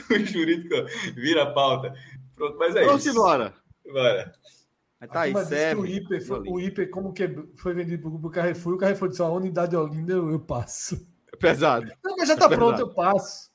o 0.10 0.26
jurídico 0.26 0.76
ó, 0.76 0.86
vira 1.16 1.44
a 1.44 1.52
pauta. 1.52 1.94
Pronto, 2.36 2.58
mas 2.58 2.76
é 2.76 2.84
Vamos 2.86 3.06
isso. 3.06 3.16
embora. 3.16 3.54
Bora. 3.86 4.34
Mas 5.04 5.12
tá 5.12 5.22
aí, 5.22 5.34
que 5.34 5.39
o 5.39 5.46
serve. 5.46 5.96
hiper, 5.96 6.26
foi, 6.26 6.39
o 6.48 6.60
hiper 6.60 6.89
como 6.89 7.12
que 7.12 7.28
foi 7.58 7.74
vendido 7.74 8.10
para 8.10 8.28
o 8.28 8.32
Carrefour, 8.32 8.76
o 8.76 8.78
Carrefour 8.78 9.10
disse, 9.10 9.22
a 9.22 9.28
unidade 9.28 9.72
de 9.72 9.78
Olinda 9.78 10.13
eu, 10.13 10.32
eu 10.32 10.39
passo. 10.39 11.06
pesado. 11.38 11.92
Não, 12.04 12.16
mas 12.16 12.30
já 12.30 12.38
tá 12.38 12.48
pronto, 12.48 12.80
eu 12.80 12.89
passo. 12.89 13.52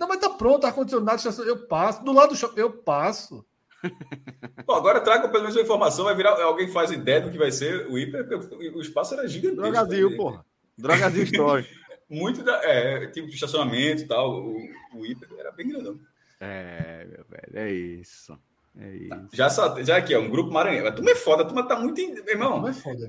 Não, 0.00 0.08
mas 0.08 0.18
tá 0.18 0.30
pronto, 0.30 0.66
ar-condicionado, 0.66 1.22
eu 1.46 1.68
passo. 1.68 2.04
Do 2.04 2.12
lado 2.12 2.30
do 2.30 2.36
shopping, 2.36 2.60
eu 2.60 2.72
passo. 2.72 3.46
Bom, 4.66 4.74
agora 4.74 5.00
traga 5.00 5.28
pelo 5.28 5.44
menos 5.44 5.54
uma 5.54 5.62
informação, 5.62 6.04
vai 6.04 6.16
virar. 6.16 6.30
Alguém 6.42 6.66
faz 6.66 6.90
ideia 6.90 7.20
do 7.20 7.30
que 7.30 7.38
vai 7.38 7.52
ser 7.52 7.86
o 7.86 7.96
hiper, 7.96 8.26
o 8.74 8.80
espaço 8.80 9.14
era 9.14 9.28
gigantesco. 9.28 9.62
Drogazil, 9.62 10.16
porra. 10.16 10.44
Drogazil 10.76 11.22
Store. 11.30 11.68
Muito 12.10 12.42
da. 12.42 12.60
É, 12.64 13.06
tipo 13.06 13.28
de 13.28 13.34
estacionamento 13.34 14.02
e 14.02 14.06
tal. 14.08 14.42
O, 14.42 14.58
o 14.94 15.06
hiper 15.06 15.28
era 15.38 15.52
bem 15.52 15.68
grandão. 15.68 16.00
É, 16.40 17.04
meu 17.04 17.24
velho, 17.24 17.52
é 17.54 17.72
isso. 17.72 18.36
É 18.76 18.96
isso. 18.96 19.28
Já, 19.32 19.50
só, 19.50 19.82
já 19.82 19.96
aqui, 19.96 20.14
ó, 20.14 20.20
um 20.20 20.30
grupo 20.30 20.52
Maranhão. 20.52 20.86
A 20.86 20.92
turma 20.92 21.10
é 21.10 21.14
foda, 21.14 21.42
a 21.42 21.46
turma 21.46 21.66
tá 21.66 21.78
muito. 21.78 22.00
Meu 22.00 22.24
irmão, 22.28 22.68
é 22.68 22.72
foda. 22.72 23.08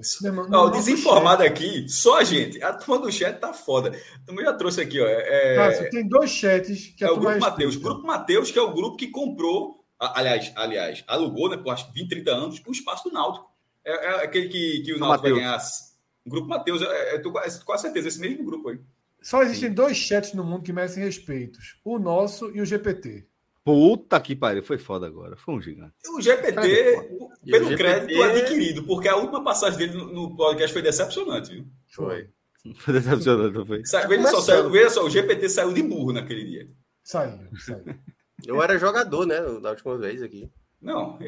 Ó, 0.51 0.65
o 0.65 0.69
desinformado 0.69 1.43
aqui, 1.43 1.87
só 1.87 2.19
a 2.19 2.23
gente. 2.23 2.61
A 2.63 2.73
turma 2.73 2.99
do 2.99 3.11
chat 3.11 3.39
tá 3.39 3.53
foda. 3.53 3.89
A 3.89 4.25
turma 4.25 4.41
já 4.41 4.53
trouxe 4.53 4.81
aqui, 4.81 4.99
ó. 4.99 5.05
É, 5.07 5.55
Cássio, 5.55 5.89
tem 5.89 6.07
dois 6.07 6.29
chats 6.31 6.93
que 6.95 7.03
é 7.03 7.11
o 7.11 7.17
Grupo 7.17 7.39
Mateus. 7.39 7.75
O 7.75 7.79
Grupo 7.79 8.07
Mateus, 8.07 8.51
que 8.51 8.59
é 8.59 8.61
o 8.61 8.73
grupo 8.73 8.97
que 8.97 9.07
comprou 9.07 9.79
aliás, 9.99 10.51
aliás, 10.55 11.03
alugou, 11.07 11.49
né, 11.49 11.57
por 11.57 11.73
acho 11.73 11.87
que 11.87 11.99
20, 11.99 12.09
30 12.09 12.31
anos, 12.31 12.61
o 12.65 12.71
espaço 12.71 13.09
do 13.09 13.13
Náutico. 13.13 13.49
É, 13.83 13.91
é 13.91 14.23
aquele 14.23 14.47
que, 14.47 14.81
que 14.81 14.93
o 14.93 14.99
Náutico 14.99 15.23
Mateus. 15.23 15.37
vai 15.37 15.43
ganhar. 15.43 15.59
O 16.25 16.29
grupo 16.29 16.47
Matheus, 16.47 16.81
é, 16.81 17.15
é, 17.15 17.19
tô, 17.19 17.37
é, 17.39 17.47
com 17.65 17.77
certeza, 17.77 18.07
esse 18.07 18.19
mesmo 18.19 18.45
grupo 18.45 18.69
aí. 18.69 18.79
Só 19.21 19.41
existem 19.41 19.69
Sim. 19.69 19.75
dois 19.75 19.97
chats 19.97 20.33
no 20.33 20.43
mundo 20.43 20.63
que 20.63 20.71
merecem 20.71 21.03
respeitos: 21.03 21.77
o 21.83 21.99
nosso 21.99 22.51
e 22.55 22.61
o 22.61 22.65
GPT. 22.65 23.27
Puta 23.63 24.19
que 24.19 24.35
pariu, 24.35 24.63
foi 24.63 24.77
foda 24.77 25.05
agora. 25.05 25.35
Foi 25.35 25.55
um 25.55 25.61
gigante. 25.61 25.93
O 26.15 26.21
GPT, 26.21 26.53
pelo 27.45 27.67
o 27.67 27.69
GPT... 27.69 27.75
crédito 27.75 28.23
adquirido, 28.23 28.83
porque 28.85 29.07
a 29.07 29.15
última 29.15 29.43
passagem 29.43 29.77
dele 29.77 29.93
no, 29.93 30.13
no 30.13 30.35
podcast 30.35 30.73
foi 30.73 30.81
decepcionante, 30.81 31.51
viu? 31.51 31.67
Foi. 31.89 32.29
Foi 32.75 32.93
decepcionante, 32.93 33.57
não 33.57 33.65
foi? 33.65 33.81
veja, 34.07 34.27
só, 34.27 34.41
saiu, 34.41 34.69
veja 34.69 34.89
só, 34.89 35.05
o 35.05 35.09
GPT 35.09 35.49
saiu 35.49 35.73
de 35.73 35.81
burro 35.81 36.11
naquele 36.11 36.43
dia. 36.45 36.67
Saiu, 37.03 37.39
saiu. 37.57 37.95
Eu 38.45 38.61
era 38.61 38.77
jogador, 38.77 39.25
né? 39.25 39.39
Da 39.61 39.71
última 39.71 39.97
vez 39.97 40.21
aqui. 40.21 40.49
Não. 40.81 41.19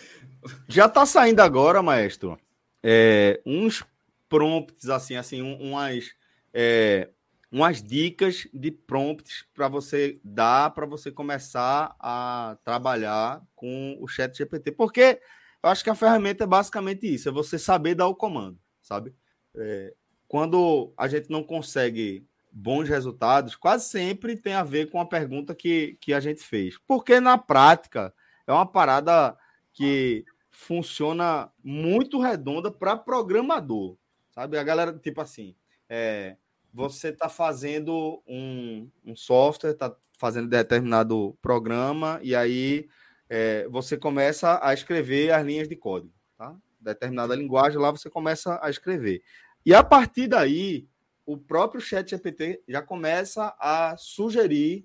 Já 0.68 0.88
tá 0.88 1.06
saindo 1.06 1.40
agora, 1.40 1.82
maestro. 1.82 2.38
É, 2.82 3.40
uns 3.46 3.84
prompts, 4.28 4.88
assim, 4.88 5.16
assim, 5.16 5.42
umas, 5.42 6.10
é, 6.52 7.08
umas 7.52 7.82
dicas 7.82 8.48
de 8.52 8.70
prompts 8.70 9.44
para 9.52 9.68
você 9.68 10.18
dar 10.24 10.70
para 10.70 10.86
você 10.86 11.12
começar 11.12 11.94
a 12.00 12.56
trabalhar 12.64 13.42
com 13.54 13.98
o 14.00 14.08
Chat 14.08 14.34
GPT. 14.34 14.72
Porque 14.72 15.20
eu 15.62 15.68
acho 15.68 15.84
que 15.84 15.90
a 15.90 15.94
ferramenta 15.94 16.44
é 16.44 16.46
basicamente 16.46 17.06
isso: 17.06 17.28
é 17.28 17.32
você 17.32 17.58
saber 17.58 17.94
dar 17.94 18.06
o 18.06 18.14
comando, 18.14 18.58
sabe? 18.80 19.14
É, 19.54 19.94
quando 20.26 20.94
a 20.96 21.06
gente 21.06 21.30
não 21.30 21.44
consegue 21.44 22.26
bons 22.50 22.88
resultados, 22.88 23.54
quase 23.54 23.84
sempre 23.84 24.34
tem 24.36 24.54
a 24.54 24.64
ver 24.64 24.90
com 24.90 24.98
a 24.98 25.06
pergunta 25.06 25.54
que, 25.54 25.98
que 26.00 26.14
a 26.14 26.20
gente 26.20 26.42
fez. 26.42 26.78
Porque 26.86 27.20
na 27.20 27.36
prática 27.36 28.14
é 28.46 28.52
uma 28.52 28.66
parada 28.66 29.36
que 29.74 30.24
funciona 30.50 31.50
muito 31.62 32.20
redonda 32.20 32.70
para 32.70 32.96
programador, 32.96 33.96
sabe? 34.30 34.56
A 34.58 34.62
galera, 34.62 34.92
tipo 34.98 35.20
assim, 35.20 35.54
é, 35.88 36.36
você 36.72 37.08
está 37.08 37.28
fazendo 37.28 38.22
um, 38.26 38.88
um 39.04 39.14
software, 39.14 39.72
está 39.72 39.94
fazendo 40.18 40.48
determinado 40.48 41.36
programa, 41.42 42.18
e 42.22 42.34
aí 42.34 42.88
é, 43.28 43.68
você 43.68 43.96
começa 43.96 44.58
a 44.62 44.72
escrever 44.72 45.32
as 45.32 45.44
linhas 45.44 45.68
de 45.68 45.76
código, 45.76 46.12
tá? 46.38 46.56
Determinada 46.80 47.34
linguagem 47.34 47.78
lá 47.78 47.90
você 47.90 48.08
começa 48.08 48.58
a 48.62 48.70
escrever. 48.70 49.22
E 49.64 49.74
a 49.74 49.84
partir 49.84 50.26
daí, 50.26 50.88
o 51.24 51.36
próprio 51.36 51.80
chat 51.80 52.10
GPT 52.10 52.62
já 52.66 52.82
começa 52.82 53.54
a 53.58 53.96
sugerir 53.96 54.84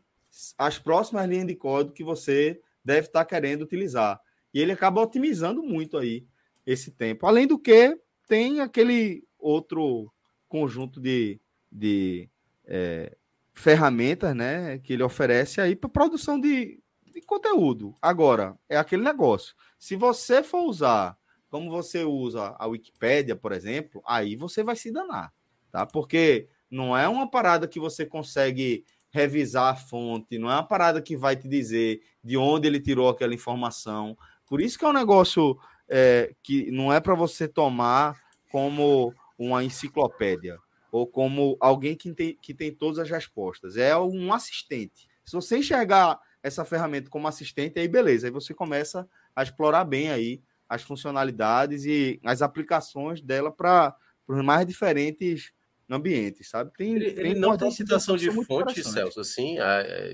as 0.58 0.78
próximas 0.78 1.28
linhas 1.28 1.47
de 1.47 1.56
código 1.56 1.93
que 1.93 2.04
você 2.04 2.62
deve 2.84 3.08
estar 3.08 3.26
querendo 3.26 3.63
utilizar. 3.63 4.19
E 4.54 4.60
ele 4.60 4.71
acaba 4.71 5.02
otimizando 5.02 5.63
muito 5.63 5.97
aí 5.97 6.26
esse 6.65 6.91
tempo. 6.91 7.26
Além 7.26 7.47
do 7.47 7.58
que, 7.58 8.00
tem 8.28 8.60
aquele 8.60 9.23
outro 9.39 10.12
conjunto 10.47 11.00
de, 11.00 11.39
de 11.71 12.30
é, 12.65 13.15
ferramentas 13.53 14.36
né, 14.36 14.80
que 14.80 14.93
ele 14.93 15.03
oferece 15.03 15.60
aí 15.62 15.75
para 15.75 15.89
produção 15.89 16.39
de, 16.39 16.80
de 17.13 17.21
conteúdo. 17.21 17.95
Agora, 18.01 18.58
é 18.69 18.77
aquele 18.77 19.03
negócio. 19.03 19.56
Se 19.77 19.95
você 19.95 20.43
for 20.43 20.63
usar 20.63 21.17
como 21.49 21.69
você 21.69 22.03
usa 22.03 22.56
a 22.60 22.67
Wikipédia, 22.67 23.36
por 23.36 23.51
exemplo, 23.53 24.01
aí 24.06 24.36
você 24.36 24.63
vai 24.63 24.75
se 24.75 24.91
danar 24.91 25.32
tá? 25.71 25.86
Porque 25.86 26.47
não 26.69 26.97
é 26.97 27.08
uma 27.08 27.30
parada 27.30 27.67
que 27.67 27.80
você 27.80 28.06
consegue 28.06 28.84
revisar 29.10 29.73
a 29.73 29.75
fonte, 29.75 30.38
não 30.38 30.49
é 30.49 30.53
uma 30.53 30.67
parada 30.67 31.01
que 31.01 31.15
vai 31.15 31.36
te 31.36 31.47
dizer 31.47 32.01
de 32.23 32.38
onde 32.38 32.67
ele 32.67 32.80
tirou 32.80 33.10
aquela 33.10 33.34
informação. 33.34 34.17
Por 34.47 34.62
isso 34.62 34.77
que 34.77 34.86
é 34.86 34.88
um 34.88 34.93
negócio 34.93 35.58
é, 35.88 36.34
que 36.43 36.69
não 36.71 36.91
é 36.91 36.99
para 36.99 37.15
você 37.15 37.47
tomar 37.47 38.19
como 38.51 39.13
uma 39.38 39.63
enciclopédia 39.63 40.58
ou 40.97 41.07
como 41.07 41.57
alguém 41.60 41.95
que 41.95 42.13
tem, 42.13 42.38
que 42.41 42.53
tem 42.53 42.71
todas 42.71 42.99
as 42.99 43.10
respostas. 43.10 43.77
É 43.77 43.95
um 43.97 44.33
assistente. 44.33 45.07
Se 45.25 45.33
você 45.33 45.57
enxergar 45.57 46.19
essa 46.41 46.63
ferramenta 46.63 47.10
como 47.10 47.27
assistente, 47.27 47.79
aí 47.79 47.88
beleza, 47.88 48.27
aí 48.27 48.31
você 48.31 48.53
começa 48.53 49.07
a 49.36 49.43
explorar 49.43 49.83
bem 49.83 50.10
aí 50.10 50.41
as 50.67 50.81
funcionalidades 50.81 51.86
e 51.86 52.19
as 52.23 52.41
aplicações 52.41 53.21
dela 53.21 53.51
para 53.51 53.95
os 54.27 54.43
mais 54.43 54.65
diferentes 54.65 55.51
ambientes, 55.89 56.49
sabe? 56.49 56.71
Tem, 56.77 56.95
ele, 56.95 57.12
tem 57.12 57.25
ele 57.25 57.39
não 57.39 57.55
tem 57.57 57.71
citação 57.71 58.17
de 58.17 58.29
fonte, 58.45 58.83
Celso, 58.83 59.21
assim, 59.21 59.57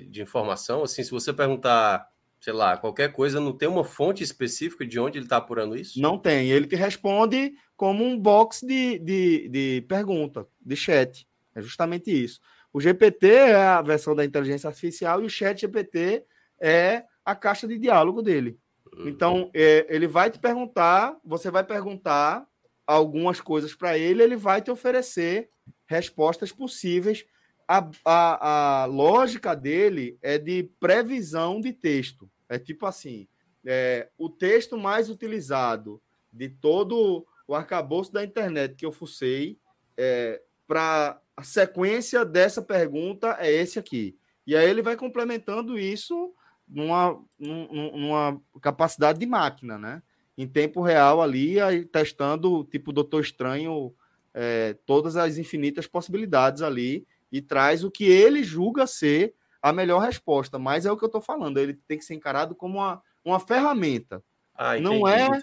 de 0.10 0.22
informação, 0.22 0.84
assim, 0.84 1.04
se 1.04 1.12
você 1.12 1.34
perguntar, 1.34 2.08
sei 2.43 2.51
lá, 2.51 2.75
qualquer 2.75 3.13
coisa, 3.13 3.39
não 3.39 3.53
tem 3.53 3.69
uma 3.69 3.86
fonte 3.86 4.21
específica 4.21 4.86
de 4.86 4.99
onde 4.99 5.17
ele 5.17 5.25
está 5.25 5.38
apurando 5.38 5.77
isso? 5.77 6.01
Não 6.01 6.17
tem, 6.17 6.51
ele 6.51 6.67
te 6.67 6.75
responde 6.75 7.53
como 7.73 8.03
um 8.03 8.19
box 8.19 8.65
de, 8.67 8.99
de, 8.99 9.47
de 9.47 9.86
pergunta, 9.88 10.45
de 10.62 10.75
chat, 10.75 11.25
é 11.56 11.62
justamente 11.62 12.12
isso. 12.12 12.41
O 12.73 12.82
GPT 12.82 13.27
é 13.27 13.56
a 13.56 13.82
versão 13.82 14.13
da 14.13 14.25
inteligência 14.25 14.67
artificial 14.67 15.23
e 15.23 15.25
o 15.25 15.29
chat 15.29 15.62
GPT 15.62 16.25
é 16.60 17.06
a 17.23 17.34
caixa 17.34 17.65
de 17.65 17.79
diálogo 17.79 18.21
dele. 18.21 18.60
Uhum. 18.93 19.08
Então, 19.08 19.49
é, 19.53 19.88
ele 19.88 20.06
vai 20.06 20.29
te 20.29 20.38
perguntar, 20.38 21.15
você 21.23 21.49
vai 21.49 21.63
perguntar 21.63 22.45
algumas 22.86 23.39
coisas 23.39 23.73
para 23.73 23.97
ele, 23.97 24.21
ele 24.21 24.36
vai 24.36 24.62
te 24.62 24.69
oferecer 24.69 25.49
respostas 25.88 26.51
possíveis. 26.51 27.23
A, 27.65 27.89
a, 28.03 28.82
a 28.82 28.86
lógica 28.86 29.56
dele 29.56 30.17
é 30.21 30.38
de 30.38 30.69
previsão 30.77 31.62
de 31.62 31.71
texto. 31.71 32.29
É 32.54 32.60
tipo 32.60 32.86
assim: 32.86 33.28
é, 33.66 34.10
o 34.18 34.30
texto 34.30 34.78
mais 34.78 35.10
utilizado 35.10 36.02
de 36.32 36.50
todo 36.50 37.26
o 37.48 37.56
arcabouço 37.56 38.12
da 38.12 38.24
internet 38.24 38.76
que 38.76 38.86
eu 38.86 38.92
fucei 38.92 39.58
é, 39.98 40.42
para 40.68 41.20
a 41.36 41.44
sequência 41.44 42.24
dessa 42.24 42.62
pergunta 42.62 43.38
é 43.39 43.52
esse 43.52 43.80
aqui. 43.80 44.16
E 44.46 44.56
aí 44.56 44.70
ele 44.70 44.82
vai 44.82 44.96
complementando 44.96 45.80
isso 45.80 46.34
numa, 46.68 47.20
numa 47.39 48.42
capacidade 48.62 49.20
de 49.20 49.26
máquina, 49.26 49.78
né? 49.78 50.04
Em 50.38 50.48
tempo 50.48 50.82
real 50.82 51.22
ali, 51.22 51.60
aí, 51.60 51.86
testando, 51.86 52.63
tipo 52.66 52.92
Doutor 52.92 53.22
Estranho 53.22 53.94
é, 54.34 54.76
todas 54.86 55.16
as 55.16 55.38
infinitas 55.38 55.88
possibilidades 55.88 56.62
ali 56.62 57.06
e 57.32 57.42
traz 57.42 57.84
o 57.84 57.92
que 57.92 58.06
ele 58.06 58.44
julga 58.44 58.86
ser 58.86 59.34
a 59.63 59.71
melhor 59.71 59.99
resposta. 59.99 60.60
Mas 60.60 60.86
é 60.86 60.91
o 60.91 60.97
que 60.97 61.06
eu 61.06 61.08
estou 61.08 61.21
falando, 61.21 61.58
ele 61.58 61.73
tem 61.88 61.97
que 61.97 62.04
ser 62.04 62.13
encarado 62.13 62.54
como 62.54 62.80
uma, 62.80 63.02
uma 63.23 63.39
ferramenta. 63.39 64.21
Ah, 64.54 64.78
não 64.78 65.08
é 65.08 65.41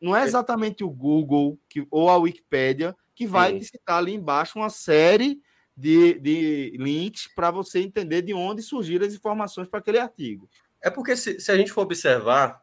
não 0.00 0.16
é 0.16 0.24
exatamente 0.24 0.82
o 0.82 0.90
Google 0.90 1.56
que, 1.68 1.86
ou 1.88 2.10
a 2.10 2.16
Wikipédia 2.16 2.96
que 3.14 3.28
vai 3.28 3.52
Sim. 3.52 3.62
citar 3.62 3.98
ali 3.98 4.12
embaixo 4.12 4.58
uma 4.58 4.70
série 4.70 5.40
de, 5.76 6.14
de 6.14 6.76
links 6.76 7.28
para 7.32 7.52
você 7.52 7.78
entender 7.78 8.22
de 8.22 8.34
onde 8.34 8.60
surgiram 8.60 9.06
as 9.06 9.14
informações 9.14 9.68
para 9.68 9.78
aquele 9.78 9.98
artigo. 9.98 10.48
É 10.82 10.90
porque 10.90 11.16
se, 11.16 11.38
se 11.38 11.52
a 11.52 11.56
gente 11.56 11.70
for 11.70 11.82
observar, 11.82 12.60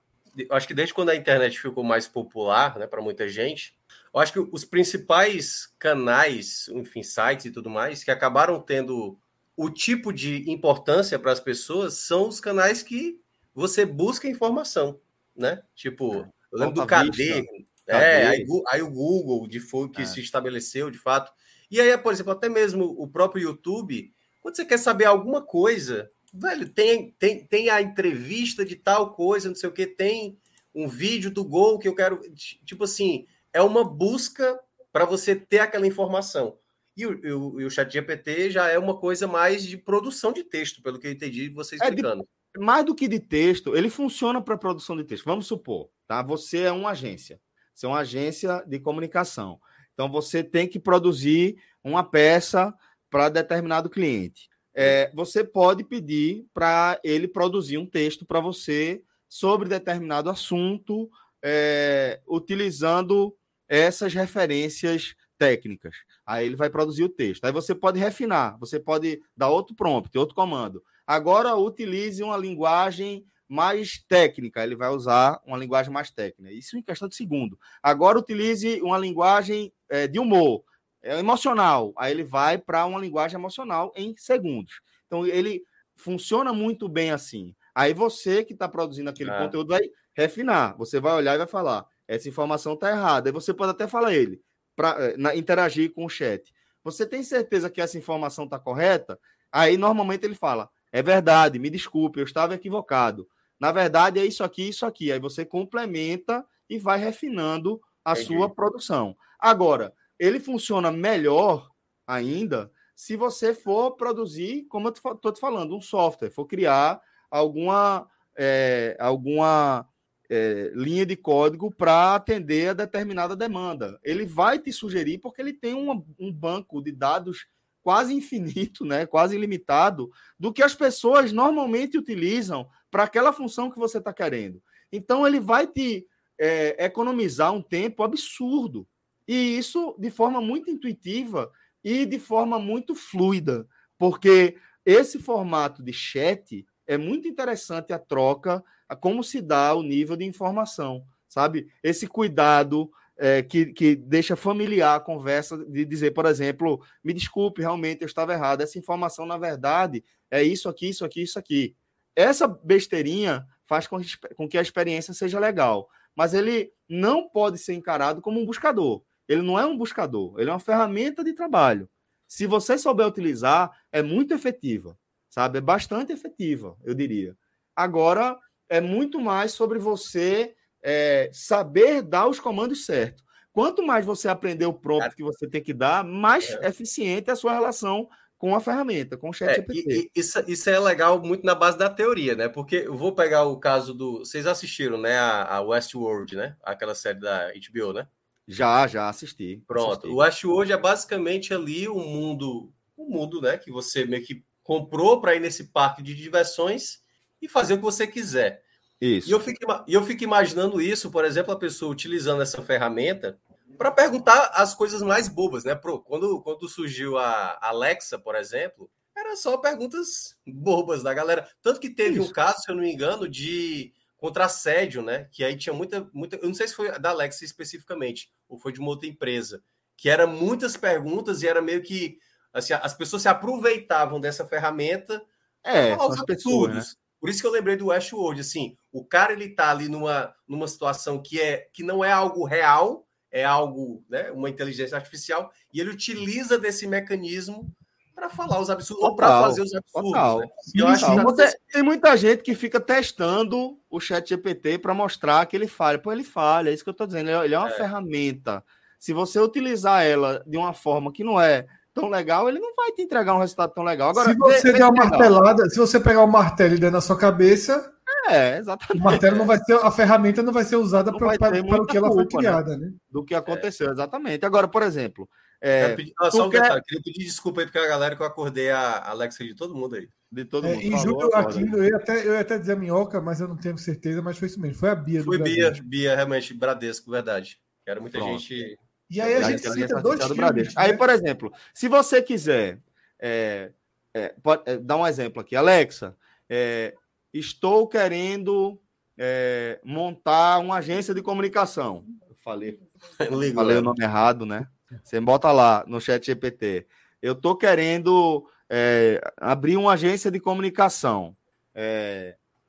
acho 0.51 0.67
que 0.67 0.73
desde 0.73 0.93
quando 0.93 1.09
a 1.09 1.15
internet 1.15 1.57
ficou 1.57 1.83
mais 1.85 2.05
popular 2.05 2.77
né, 2.77 2.85
para 2.85 3.01
muita 3.01 3.29
gente, 3.29 3.77
eu 4.13 4.19
acho 4.19 4.33
que 4.33 4.39
os 4.39 4.65
principais 4.65 5.73
canais, 5.79 6.67
enfim, 6.69 7.03
sites 7.03 7.45
e 7.45 7.51
tudo 7.51 7.69
mais, 7.69 8.03
que 8.03 8.11
acabaram 8.11 8.61
tendo 8.61 9.17
o 9.55 9.69
tipo 9.69 10.11
de 10.11 10.49
importância 10.49 11.17
para 11.17 11.31
as 11.31 11.39
pessoas 11.39 11.95
são 11.95 12.27
os 12.27 12.39
canais 12.39 12.83
que 12.83 13.19
você 13.53 13.85
busca 13.85 14.27
informação, 14.27 14.99
né? 15.35 15.61
Tipo, 15.73 16.15
é, 16.15 16.29
eu 16.51 16.59
lembro 16.59 16.75
do 16.75 16.87
KD, 16.87 17.45
é, 17.87 18.27
aí, 18.27 18.45
aí, 18.67 18.81
o 18.81 18.89
Google 18.89 19.47
de 19.47 19.59
foi 19.59 19.89
que 19.89 20.01
é. 20.01 20.05
se 20.05 20.19
estabeleceu 20.19 20.89
de 20.89 20.97
fato. 20.97 21.31
E 21.69 21.79
aí, 21.79 21.97
por 21.97 22.11
exemplo, 22.11 22.33
até 22.33 22.49
mesmo 22.49 22.85
o 22.97 23.07
próprio 23.07 23.43
YouTube, 23.43 24.11
quando 24.41 24.55
você 24.55 24.65
quer 24.65 24.77
saber 24.77 25.05
alguma 25.05 25.41
coisa, 25.41 26.09
velho, 26.33 26.67
tem, 26.67 27.11
tem, 27.17 27.45
tem 27.45 27.69
a 27.69 27.81
entrevista 27.81 28.65
de 28.65 28.75
tal 28.75 29.13
coisa, 29.13 29.47
não 29.47 29.55
sei 29.55 29.69
o 29.69 29.73
que, 29.73 29.87
tem 29.87 30.37
um 30.73 30.87
vídeo 30.87 31.31
do 31.31 31.45
Gol 31.45 31.79
que 31.79 31.87
eu 31.87 31.95
quero, 31.95 32.19
tipo 32.65 32.83
assim, 32.83 33.25
é 33.53 33.61
uma 33.61 33.83
busca 33.83 34.59
para 34.91 35.05
você 35.05 35.35
ter 35.35 35.59
aquela 35.59 35.87
informação. 35.87 36.57
E 36.95 37.05
o, 37.05 37.37
o, 37.37 37.65
o 37.65 37.69
chat 37.69 37.91
GPT 37.91 38.49
já 38.51 38.69
é 38.69 38.79
uma 38.79 38.97
coisa 38.97 39.27
mais 39.27 39.63
de 39.63 39.77
produção 39.77 40.31
de 40.31 40.43
texto, 40.43 40.81
pelo 40.81 40.99
que 40.99 41.07
eu 41.07 41.11
entendi 41.11 41.49
você 41.49 41.75
explicando. 41.75 42.23
É 42.23 42.59
de, 42.59 42.65
mais 42.65 42.85
do 42.85 42.95
que 42.95 43.07
de 43.07 43.19
texto, 43.19 43.75
ele 43.75 43.89
funciona 43.89 44.41
para 44.41 44.57
produção 44.57 44.95
de 44.95 45.03
texto. 45.03 45.25
Vamos 45.25 45.45
supor, 45.45 45.89
tá? 46.07 46.21
Você 46.21 46.59
é 46.59 46.71
uma 46.71 46.91
agência. 46.91 47.39
Você 47.73 47.85
é 47.85 47.89
uma 47.89 47.99
agência 47.99 48.63
de 48.65 48.79
comunicação. 48.79 49.59
Então 49.93 50.09
você 50.09 50.43
tem 50.43 50.67
que 50.67 50.79
produzir 50.79 51.57
uma 51.83 52.03
peça 52.03 52.73
para 53.09 53.29
determinado 53.29 53.89
cliente. 53.89 54.49
É, 54.73 55.09
você 55.13 55.43
pode 55.43 55.83
pedir 55.83 56.45
para 56.53 56.99
ele 57.03 57.27
produzir 57.27 57.77
um 57.77 57.85
texto 57.85 58.25
para 58.25 58.41
você 58.41 59.01
sobre 59.27 59.69
determinado 59.69 60.29
assunto, 60.29 61.09
é, 61.41 62.21
utilizando 62.27 63.35
essas 63.67 64.13
referências 64.13 65.15
técnicas. 65.37 65.95
Aí 66.25 66.45
ele 66.45 66.55
vai 66.55 66.69
produzir 66.69 67.03
o 67.03 67.09
texto. 67.09 67.45
Aí 67.45 67.51
você 67.51 67.73
pode 67.73 67.99
refinar, 67.99 68.57
você 68.59 68.79
pode 68.79 69.21
dar 69.35 69.49
outro 69.49 69.75
prompt, 69.75 70.17
outro 70.17 70.35
comando. 70.35 70.83
Agora 71.05 71.55
utilize 71.55 72.21
uma 72.23 72.37
linguagem 72.37 73.25
mais 73.47 74.03
técnica, 74.07 74.63
ele 74.63 74.75
vai 74.75 74.89
usar 74.89 75.39
uma 75.45 75.57
linguagem 75.57 75.93
mais 75.93 76.09
técnica. 76.09 76.51
Isso 76.51 76.77
em 76.77 76.81
questão 76.81 77.07
de 77.07 77.15
segundo. 77.15 77.59
Agora 77.81 78.17
utilize 78.17 78.81
uma 78.81 78.97
linguagem 78.97 79.71
é, 79.89 80.07
de 80.07 80.19
humor, 80.19 80.63
é, 81.03 81.19
emocional. 81.19 81.93
Aí 81.97 82.11
ele 82.11 82.23
vai 82.23 82.57
para 82.57 82.85
uma 82.85 82.99
linguagem 82.99 83.37
emocional 83.37 83.93
em 83.95 84.15
segundos. 84.17 84.81
Então 85.05 85.25
ele 85.27 85.63
funciona 85.95 86.51
muito 86.51 86.89
bem 86.89 87.11
assim. 87.11 87.55
Aí 87.73 87.93
você 87.93 88.43
que 88.43 88.53
está 88.53 88.67
produzindo 88.67 89.09
aquele 89.09 89.29
é. 89.29 89.37
conteúdo 89.37 89.69
vai 89.69 89.81
refinar. 90.15 90.75
Você 90.77 90.99
vai 90.99 91.13
olhar 91.13 91.35
e 91.35 91.37
vai 91.37 91.47
falar: 91.47 91.85
essa 92.07 92.27
informação 92.27 92.73
está 92.73 92.89
errada. 92.89 93.29
Aí 93.29 93.33
você 93.33 93.53
pode 93.53 93.71
até 93.71 93.87
falar 93.87 94.13
ele 94.13 94.41
para 94.75 94.97
eh, 94.99 95.37
interagir 95.37 95.93
com 95.93 96.05
o 96.05 96.09
chat. 96.09 96.53
Você 96.83 97.05
tem 97.05 97.23
certeza 97.23 97.69
que 97.69 97.81
essa 97.81 97.97
informação 97.97 98.45
está 98.45 98.59
correta? 98.59 99.19
Aí 99.51 99.77
normalmente 99.77 100.25
ele 100.25 100.35
fala: 100.35 100.69
é 100.91 101.01
verdade, 101.01 101.59
me 101.59 101.69
desculpe, 101.69 102.19
eu 102.19 102.25
estava 102.25 102.55
equivocado. 102.55 103.27
Na 103.59 103.71
verdade, 103.71 104.19
é 104.19 104.25
isso 104.25 104.43
aqui, 104.43 104.69
isso 104.69 104.85
aqui. 104.85 105.11
Aí 105.11 105.19
você 105.19 105.45
complementa 105.45 106.45
e 106.69 106.77
vai 106.77 106.99
refinando 106.99 107.81
a 108.03 108.11
Entendi. 108.11 108.27
sua 108.27 108.49
produção. 108.49 109.15
Agora, 109.39 109.93
ele 110.19 110.39
funciona 110.39 110.91
melhor 110.91 111.69
ainda 112.05 112.71
se 112.95 113.17
você 113.17 113.53
for 113.53 113.91
produzir, 113.91 114.65
como 114.69 114.87
eu 114.87 114.93
estou 114.93 115.31
te 115.31 115.39
falando, 115.39 115.75
um 115.75 115.81
software, 115.81 116.31
for 116.31 116.45
criar 116.45 117.01
alguma, 117.29 118.07
é, 118.37 118.95
alguma 118.99 119.87
é, 120.29 120.71
linha 120.73 121.05
de 121.05 121.15
código 121.15 121.71
para 121.71 122.15
atender 122.15 122.69
a 122.69 122.73
determinada 122.73 123.35
demanda. 123.35 123.99
Ele 124.03 124.25
vai 124.25 124.59
te 124.59 124.71
sugerir, 124.71 125.19
porque 125.19 125.41
ele 125.41 125.53
tem 125.53 125.73
um, 125.73 126.31
banco 126.31 126.81
de 126.81 126.91
dados 126.91 127.47
quase 127.83 128.13
infinito, 128.13 128.83
né, 128.83 129.05
quase 129.05 129.35
ilimitado, 129.35 130.11
do 130.39 130.51
que 130.51 130.63
as 130.63 130.73
pessoas 130.73 131.31
normalmente 131.31 131.97
utilizam 131.97 132.67
para 132.89 133.03
aquela 133.03 133.31
função 133.31 133.69
que 133.69 133.77
você 133.77 133.99
está 133.99 134.13
querendo. 134.13 134.61
Então, 134.91 135.25
ele 135.25 135.39
vai 135.39 135.67
te 135.67 136.07
é, 136.39 136.85
economizar 136.85 137.53
um 137.53 137.61
tempo 137.61 138.03
absurdo. 138.03 138.87
E 139.27 139.57
isso 139.57 139.95
de 139.97 140.09
forma 140.09 140.39
muito 140.39 140.69
intuitiva 140.69 141.51
e 141.83 142.05
de 142.05 142.19
forma 142.19 142.59
muito 142.59 142.95
fluida, 142.95 143.67
porque 143.97 144.57
esse 144.85 145.19
formato 145.19 145.83
de 145.83 145.93
chat 145.93 146.65
é 146.87 146.97
muito 146.97 147.27
interessante 147.27 147.91
a 147.91 147.99
troca, 147.99 148.63
a 148.87 148.95
como 148.95 149.23
se 149.23 149.41
dá 149.41 149.73
o 149.73 149.83
nível 149.83 150.15
de 150.15 150.25
informação, 150.25 151.05
sabe? 151.27 151.67
Esse 151.83 152.07
cuidado 152.07 152.89
é, 153.17 153.41
que, 153.41 153.67
que 153.67 153.95
deixa 153.95 154.35
familiar 154.35 154.95
a 154.95 154.99
conversa 154.99 155.57
de 155.57 155.85
dizer, 155.85 156.11
por 156.11 156.25
exemplo, 156.25 156.81
me 157.03 157.13
desculpe, 157.13 157.61
realmente 157.61 158.01
eu 158.01 158.05
estava 158.05 158.33
errado, 158.33 158.61
essa 158.61 158.77
informação, 158.77 159.25
na 159.25 159.37
verdade, 159.37 160.03
é 160.29 160.43
isso 160.43 160.69
aqui, 160.69 160.89
isso 160.89 161.05
aqui, 161.05 161.21
isso 161.21 161.39
aqui. 161.39 161.75
Essa 162.15 162.47
besteirinha 162.47 163.45
faz 163.65 163.87
com, 163.87 163.99
com 164.35 164.47
que 164.47 164.57
a 164.57 164.61
experiência 164.61 165.13
seja 165.13 165.39
legal, 165.39 165.89
mas 166.15 166.33
ele 166.33 166.71
não 166.87 167.27
pode 167.29 167.57
ser 167.57 167.73
encarado 167.73 168.21
como 168.21 168.39
um 168.39 168.45
buscador. 168.45 169.03
Ele 169.27 169.41
não 169.41 169.57
é 169.59 169.65
um 169.65 169.77
buscador, 169.77 170.39
ele 170.39 170.49
é 170.49 170.53
uma 170.53 170.59
ferramenta 170.59 171.23
de 171.23 171.33
trabalho. 171.33 171.89
Se 172.27 172.45
você 172.45 172.77
souber 172.77 173.07
utilizar, 173.07 173.71
é 173.91 174.01
muito 174.01 174.33
efetiva 174.33 174.97
sabe? 175.35 175.57
É 175.57 175.61
bastante 175.61 176.13
efetiva, 176.13 176.77
eu 176.81 176.93
diria. 176.93 177.35
Agora, 177.75 178.39
é 178.69 178.81
muito 178.81 179.19
mais 179.19 179.51
sobre 179.51 179.79
você 179.79 180.55
é, 180.83 181.29
saber 181.33 182.01
dar 182.01 182.27
os 182.27 182.39
comandos 182.39 182.85
certos. 182.85 183.23
Quanto 183.51 183.85
mais 183.85 184.05
você 184.05 184.27
aprender 184.27 184.65
o 184.65 184.73
prompt 184.73 185.15
que 185.15 185.23
você 185.23 185.47
tem 185.47 185.63
que 185.63 185.73
dar, 185.73 186.03
mais 186.03 186.49
é. 186.49 186.67
eficiente 186.67 187.29
é 187.29 187.33
a 187.33 187.37
sua 187.37 187.53
relação 187.53 188.09
com 188.37 188.53
a 188.53 188.59
ferramenta, 188.59 189.15
com 189.17 189.29
o 189.29 189.33
chat 189.33 189.59
é, 189.59 189.65
isso, 190.13 190.43
isso 190.45 190.69
é 190.69 190.77
legal 190.77 191.21
muito 191.23 191.45
na 191.45 191.55
base 191.55 191.77
da 191.77 191.89
teoria, 191.89 192.35
né? 192.35 192.49
Porque 192.49 192.83
eu 192.85 192.95
vou 192.95 193.15
pegar 193.15 193.45
o 193.45 193.57
caso 193.57 193.93
do. 193.93 194.19
Vocês 194.19 194.45
assistiram, 194.45 194.97
né? 194.97 195.17
A, 195.17 195.55
a 195.55 195.61
Westworld, 195.61 196.35
né? 196.35 196.55
Aquela 196.61 196.93
série 196.93 197.19
da 197.19 197.47
HBO, 197.53 197.93
né? 197.93 198.07
Já, 198.47 198.85
já 198.87 199.09
assisti. 199.09 199.63
Pronto. 199.65 199.91
Assisti. 199.91 200.09
O 200.09 200.17
Westworld 200.17 200.73
é 200.73 200.77
basicamente 200.77 201.53
ali 201.53 201.87
o 201.87 201.95
um 201.95 202.05
mundo, 202.05 202.73
o 202.97 203.05
um 203.05 203.09
mundo, 203.09 203.41
né? 203.41 203.57
Que 203.57 203.71
você 203.71 204.05
meio 204.05 204.23
que 204.23 204.43
comprou 204.61 205.21
para 205.21 205.33
ir 205.33 205.39
nesse 205.39 205.71
parque 205.71 206.03
de 206.03 206.13
diversões 206.13 206.99
e 207.45 207.49
fazer 207.49 207.73
o 207.73 207.77
que 207.77 207.83
você 207.83 208.05
quiser. 208.05 208.63
Isso. 208.99 209.29
E 209.29 209.31
eu 209.31 209.39
fico, 209.39 209.59
eu 209.87 210.03
fico 210.03 210.23
imaginando 210.23 210.81
isso, 210.81 211.11
por 211.11 211.25
exemplo, 211.25 211.53
a 211.53 211.59
pessoa 211.59 211.91
utilizando 211.91 212.41
essa 212.41 212.61
ferramenta 212.61 213.39
para 213.77 213.91
perguntar 213.91 214.51
as 214.53 214.73
coisas 214.73 215.01
mais 215.01 215.27
bobas, 215.27 215.63
né? 215.63 215.75
Pro, 215.75 215.99
quando, 215.99 216.41
quando 216.41 216.67
surgiu 216.69 217.17
a 217.17 217.57
Alexa, 217.61 218.17
por 218.17 218.35
exemplo, 218.35 218.89
era 219.15 219.35
só 219.35 219.57
perguntas 219.57 220.37
bobas 220.47 221.03
da 221.03 221.13
galera. 221.13 221.47
Tanto 221.61 221.79
que 221.79 221.89
teve 221.89 222.19
isso. 222.19 222.29
um 222.29 222.33
caso, 222.33 222.61
se 222.61 222.71
eu 222.71 222.75
não 222.75 222.83
me 222.83 222.91
engano, 222.91 223.27
de 223.27 223.93
contra 224.15 224.45
assédio, 224.45 225.01
né? 225.01 225.27
Que 225.31 225.43
aí 225.43 225.57
tinha 225.57 225.73
muita, 225.73 226.09
muita. 226.13 226.37
Eu 226.37 226.47
não 226.47 226.53
sei 226.53 226.67
se 226.67 226.75
foi 226.75 226.97
da 226.99 227.09
Alexa 227.09 227.43
especificamente, 227.43 228.31
ou 228.47 228.57
foi 228.57 228.71
de 228.71 228.79
uma 228.79 228.89
outra 228.89 229.09
empresa, 229.09 229.61
que 229.97 230.09
era 230.09 230.25
muitas 230.25 230.77
perguntas 230.77 231.43
e 231.43 231.47
era 231.47 231.61
meio 231.61 231.83
que 231.83 232.17
Assim, 232.55 232.71
as 232.71 232.93
pessoas 232.93 233.21
se 233.21 233.27
aproveitavam 233.27 234.17
dessa 234.17 234.45
ferramenta 234.45 235.21
é, 235.61 235.93
falar 235.93 236.07
os 236.07 236.21
absurdos. 236.21 236.37
Pessoas, 236.37 236.87
né? 236.87 236.93
Por 237.25 237.31
isso 237.31 237.41
que 237.41 237.47
eu 237.47 237.51
lembrei 237.51 237.75
do 237.75 237.87
Westworld, 237.87 238.39
assim, 238.39 238.77
o 238.91 239.03
cara 239.03 239.33
ele 239.33 239.49
tá 239.49 239.71
ali 239.71 239.89
numa, 239.89 240.31
numa 240.47 240.67
situação 240.67 241.19
que 241.19 241.41
é 241.41 241.67
que 241.73 241.81
não 241.81 242.05
é 242.05 242.11
algo 242.11 242.45
real, 242.45 243.07
é 243.31 243.43
algo, 243.43 244.05
né, 244.07 244.29
uma 244.29 244.47
inteligência 244.47 244.95
artificial, 244.95 245.51
e 245.73 245.81
ele 245.81 245.89
utiliza 245.89 246.59
desse 246.59 246.85
mecanismo 246.85 247.67
para 248.13 248.29
falar 248.29 248.59
os 248.59 248.69
absurdos, 248.69 249.03
ou 249.03 249.15
para 249.15 249.41
fazer 249.41 249.63
os 249.63 249.73
absurdos. 249.73 250.11
Né? 250.13 250.47
Eu 250.75 250.87
acho 250.87 251.03
que 251.03 251.23
você, 251.23 251.57
tem 251.71 251.81
muita 251.81 252.15
gente 252.15 252.43
que 252.43 252.53
fica 252.53 252.79
testando 252.79 253.79
o 253.89 253.99
chat 253.99 254.29
GPT 254.29 254.77
para 254.77 254.93
mostrar 254.93 255.47
que 255.47 255.55
ele 255.55 255.67
falha. 255.67 255.97
Pô, 255.97 256.11
ele 256.11 256.23
falha, 256.23 256.69
é 256.69 256.73
isso 256.75 256.83
que 256.83 256.91
eu 256.91 256.91
estou 256.91 257.07
dizendo. 257.07 257.31
Ele 257.43 257.55
é 257.55 257.57
uma 257.57 257.69
é. 257.69 257.75
ferramenta. 257.75 258.63
Se 258.99 259.13
você 259.13 259.39
utilizar 259.39 260.05
ela 260.05 260.43
de 260.45 260.57
uma 260.57 260.75
forma 260.75 261.11
que 261.11 261.23
não 261.23 261.41
é 261.41 261.65
tão 261.95 262.09
legal, 262.09 262.49
ele 262.49 262.59
não 262.59 262.75
vai 262.75 262.91
te 262.91 263.01
entregar 263.01 263.33
um 263.33 263.39
resultado 263.39 263.73
tão 263.73 263.83
legal. 263.83 264.09
Agora, 264.09 264.31
se 264.31 264.37
você 264.37 264.73
der 264.73 264.83
uma 264.83 264.91
martelada, 264.91 265.69
se 265.69 265.77
você 265.77 265.99
pegar 265.99 266.23
o 266.23 266.27
martelo 266.27 266.75
e 266.75 266.77
der 266.77 266.91
na 266.91 266.99
sua 267.01 267.17
cabeça, 267.17 267.91
é, 268.29 268.57
exatamente. 268.57 269.01
O 269.01 269.03
martelo 269.03 269.37
não 269.37 269.45
vai 269.45 269.57
ser, 269.59 269.73
a 269.73 269.91
ferramenta 269.91 270.43
não 270.43 270.51
vai 270.51 270.63
ser 270.63 270.75
usada 270.75 271.15
para, 271.15 271.27
o 271.27 271.85
que 271.85 271.97
ela 271.97 272.11
foi 272.11 272.23
né, 272.23 272.29
criada, 272.29 272.77
né? 272.77 272.87
né? 272.87 272.93
Do 273.09 273.23
que 273.23 273.33
aconteceu, 273.33 273.89
é. 273.89 273.91
exatamente. 273.91 274.45
Agora, 274.45 274.67
por 274.67 274.83
exemplo. 274.83 275.27
É, 275.61 275.95
pedi, 275.95 276.13
só 276.31 276.47
um 276.47 276.49
quer... 276.49 276.61
detalhe, 276.61 276.81
queria 276.85 277.01
pedir 277.01 277.23
desculpa 277.23 277.61
aí 277.61 277.67
para 277.67 277.83
a 277.83 277.87
galera 277.87 278.15
que 278.15 278.21
eu 278.21 278.25
acordei 278.25 278.69
a 278.69 279.09
Alexa 279.09 279.43
de 279.43 279.55
todo 279.55 279.73
mundo 279.73 279.95
aí. 279.95 280.07
De 280.31 280.43
todo 280.43 280.67
é, 280.67 280.73
mundo. 280.73 280.81
E 280.81 280.97
Júlio 280.97 281.33
Aquino, 281.33 281.77
eu 281.77 281.85
ia, 281.85 281.95
até, 281.95 282.27
eu 282.27 282.33
ia 282.33 282.41
até 282.41 282.57
dizer 282.57 282.75
minhoca, 282.75 283.21
mas 283.21 283.39
eu 283.39 283.47
não 283.47 283.55
tenho 283.55 283.77
certeza, 283.77 284.21
mas 284.21 284.37
foi 284.37 284.47
isso 284.47 284.59
mesmo. 284.59 284.77
Foi 284.77 284.89
a 284.89 284.95
Bia. 284.95 285.23
Foi 285.23 285.39
Bia, 285.39 285.73
Bia, 285.83 286.15
realmente, 286.15 286.53
Bradesco, 286.53 287.09
verdade. 287.09 287.57
Era 287.87 288.01
muita 288.01 288.17
Pronto. 288.17 288.37
gente 288.37 288.77
e 289.09 289.21
aí 289.21 289.35
a 289.35 289.43
gente 289.43 289.69
cita 289.69 290.01
dois 290.01 290.23
filmes. 290.25 290.67
Né? 290.67 290.73
Aí, 290.75 290.97
por 290.97 291.09
exemplo, 291.09 291.53
se 291.73 291.87
você 291.87 292.21
quiser 292.21 292.79
é, 293.19 293.71
é, 294.13 294.33
pode, 294.41 294.63
é, 294.65 294.77
dar 294.77 294.95
um 294.95 295.05
exemplo 295.05 295.41
aqui, 295.41 295.57
Alexa, 295.57 296.15
é, 296.49 296.95
estou 297.33 297.85
querendo 297.85 298.79
é, 299.17 299.79
montar 299.83 300.59
uma 300.59 300.77
agência 300.77 301.13
de 301.13 301.21
comunicação. 301.21 302.05
Eu 302.29 302.35
falei, 302.37 302.79
falei 303.53 303.77
o 303.77 303.81
nome 303.81 304.03
errado, 304.03 304.45
né? 304.45 304.67
Você 305.03 305.19
bota 305.19 305.51
lá 305.51 305.83
no 305.85 305.99
chat 305.99 306.25
GPT. 306.25 306.87
Eu 307.21 307.33
estou 307.33 307.57
querendo 307.57 308.47
é, 308.69 309.19
abrir 309.35 309.75
uma 309.75 309.93
agência 309.93 310.31
de 310.31 310.39
comunicação. 310.39 311.35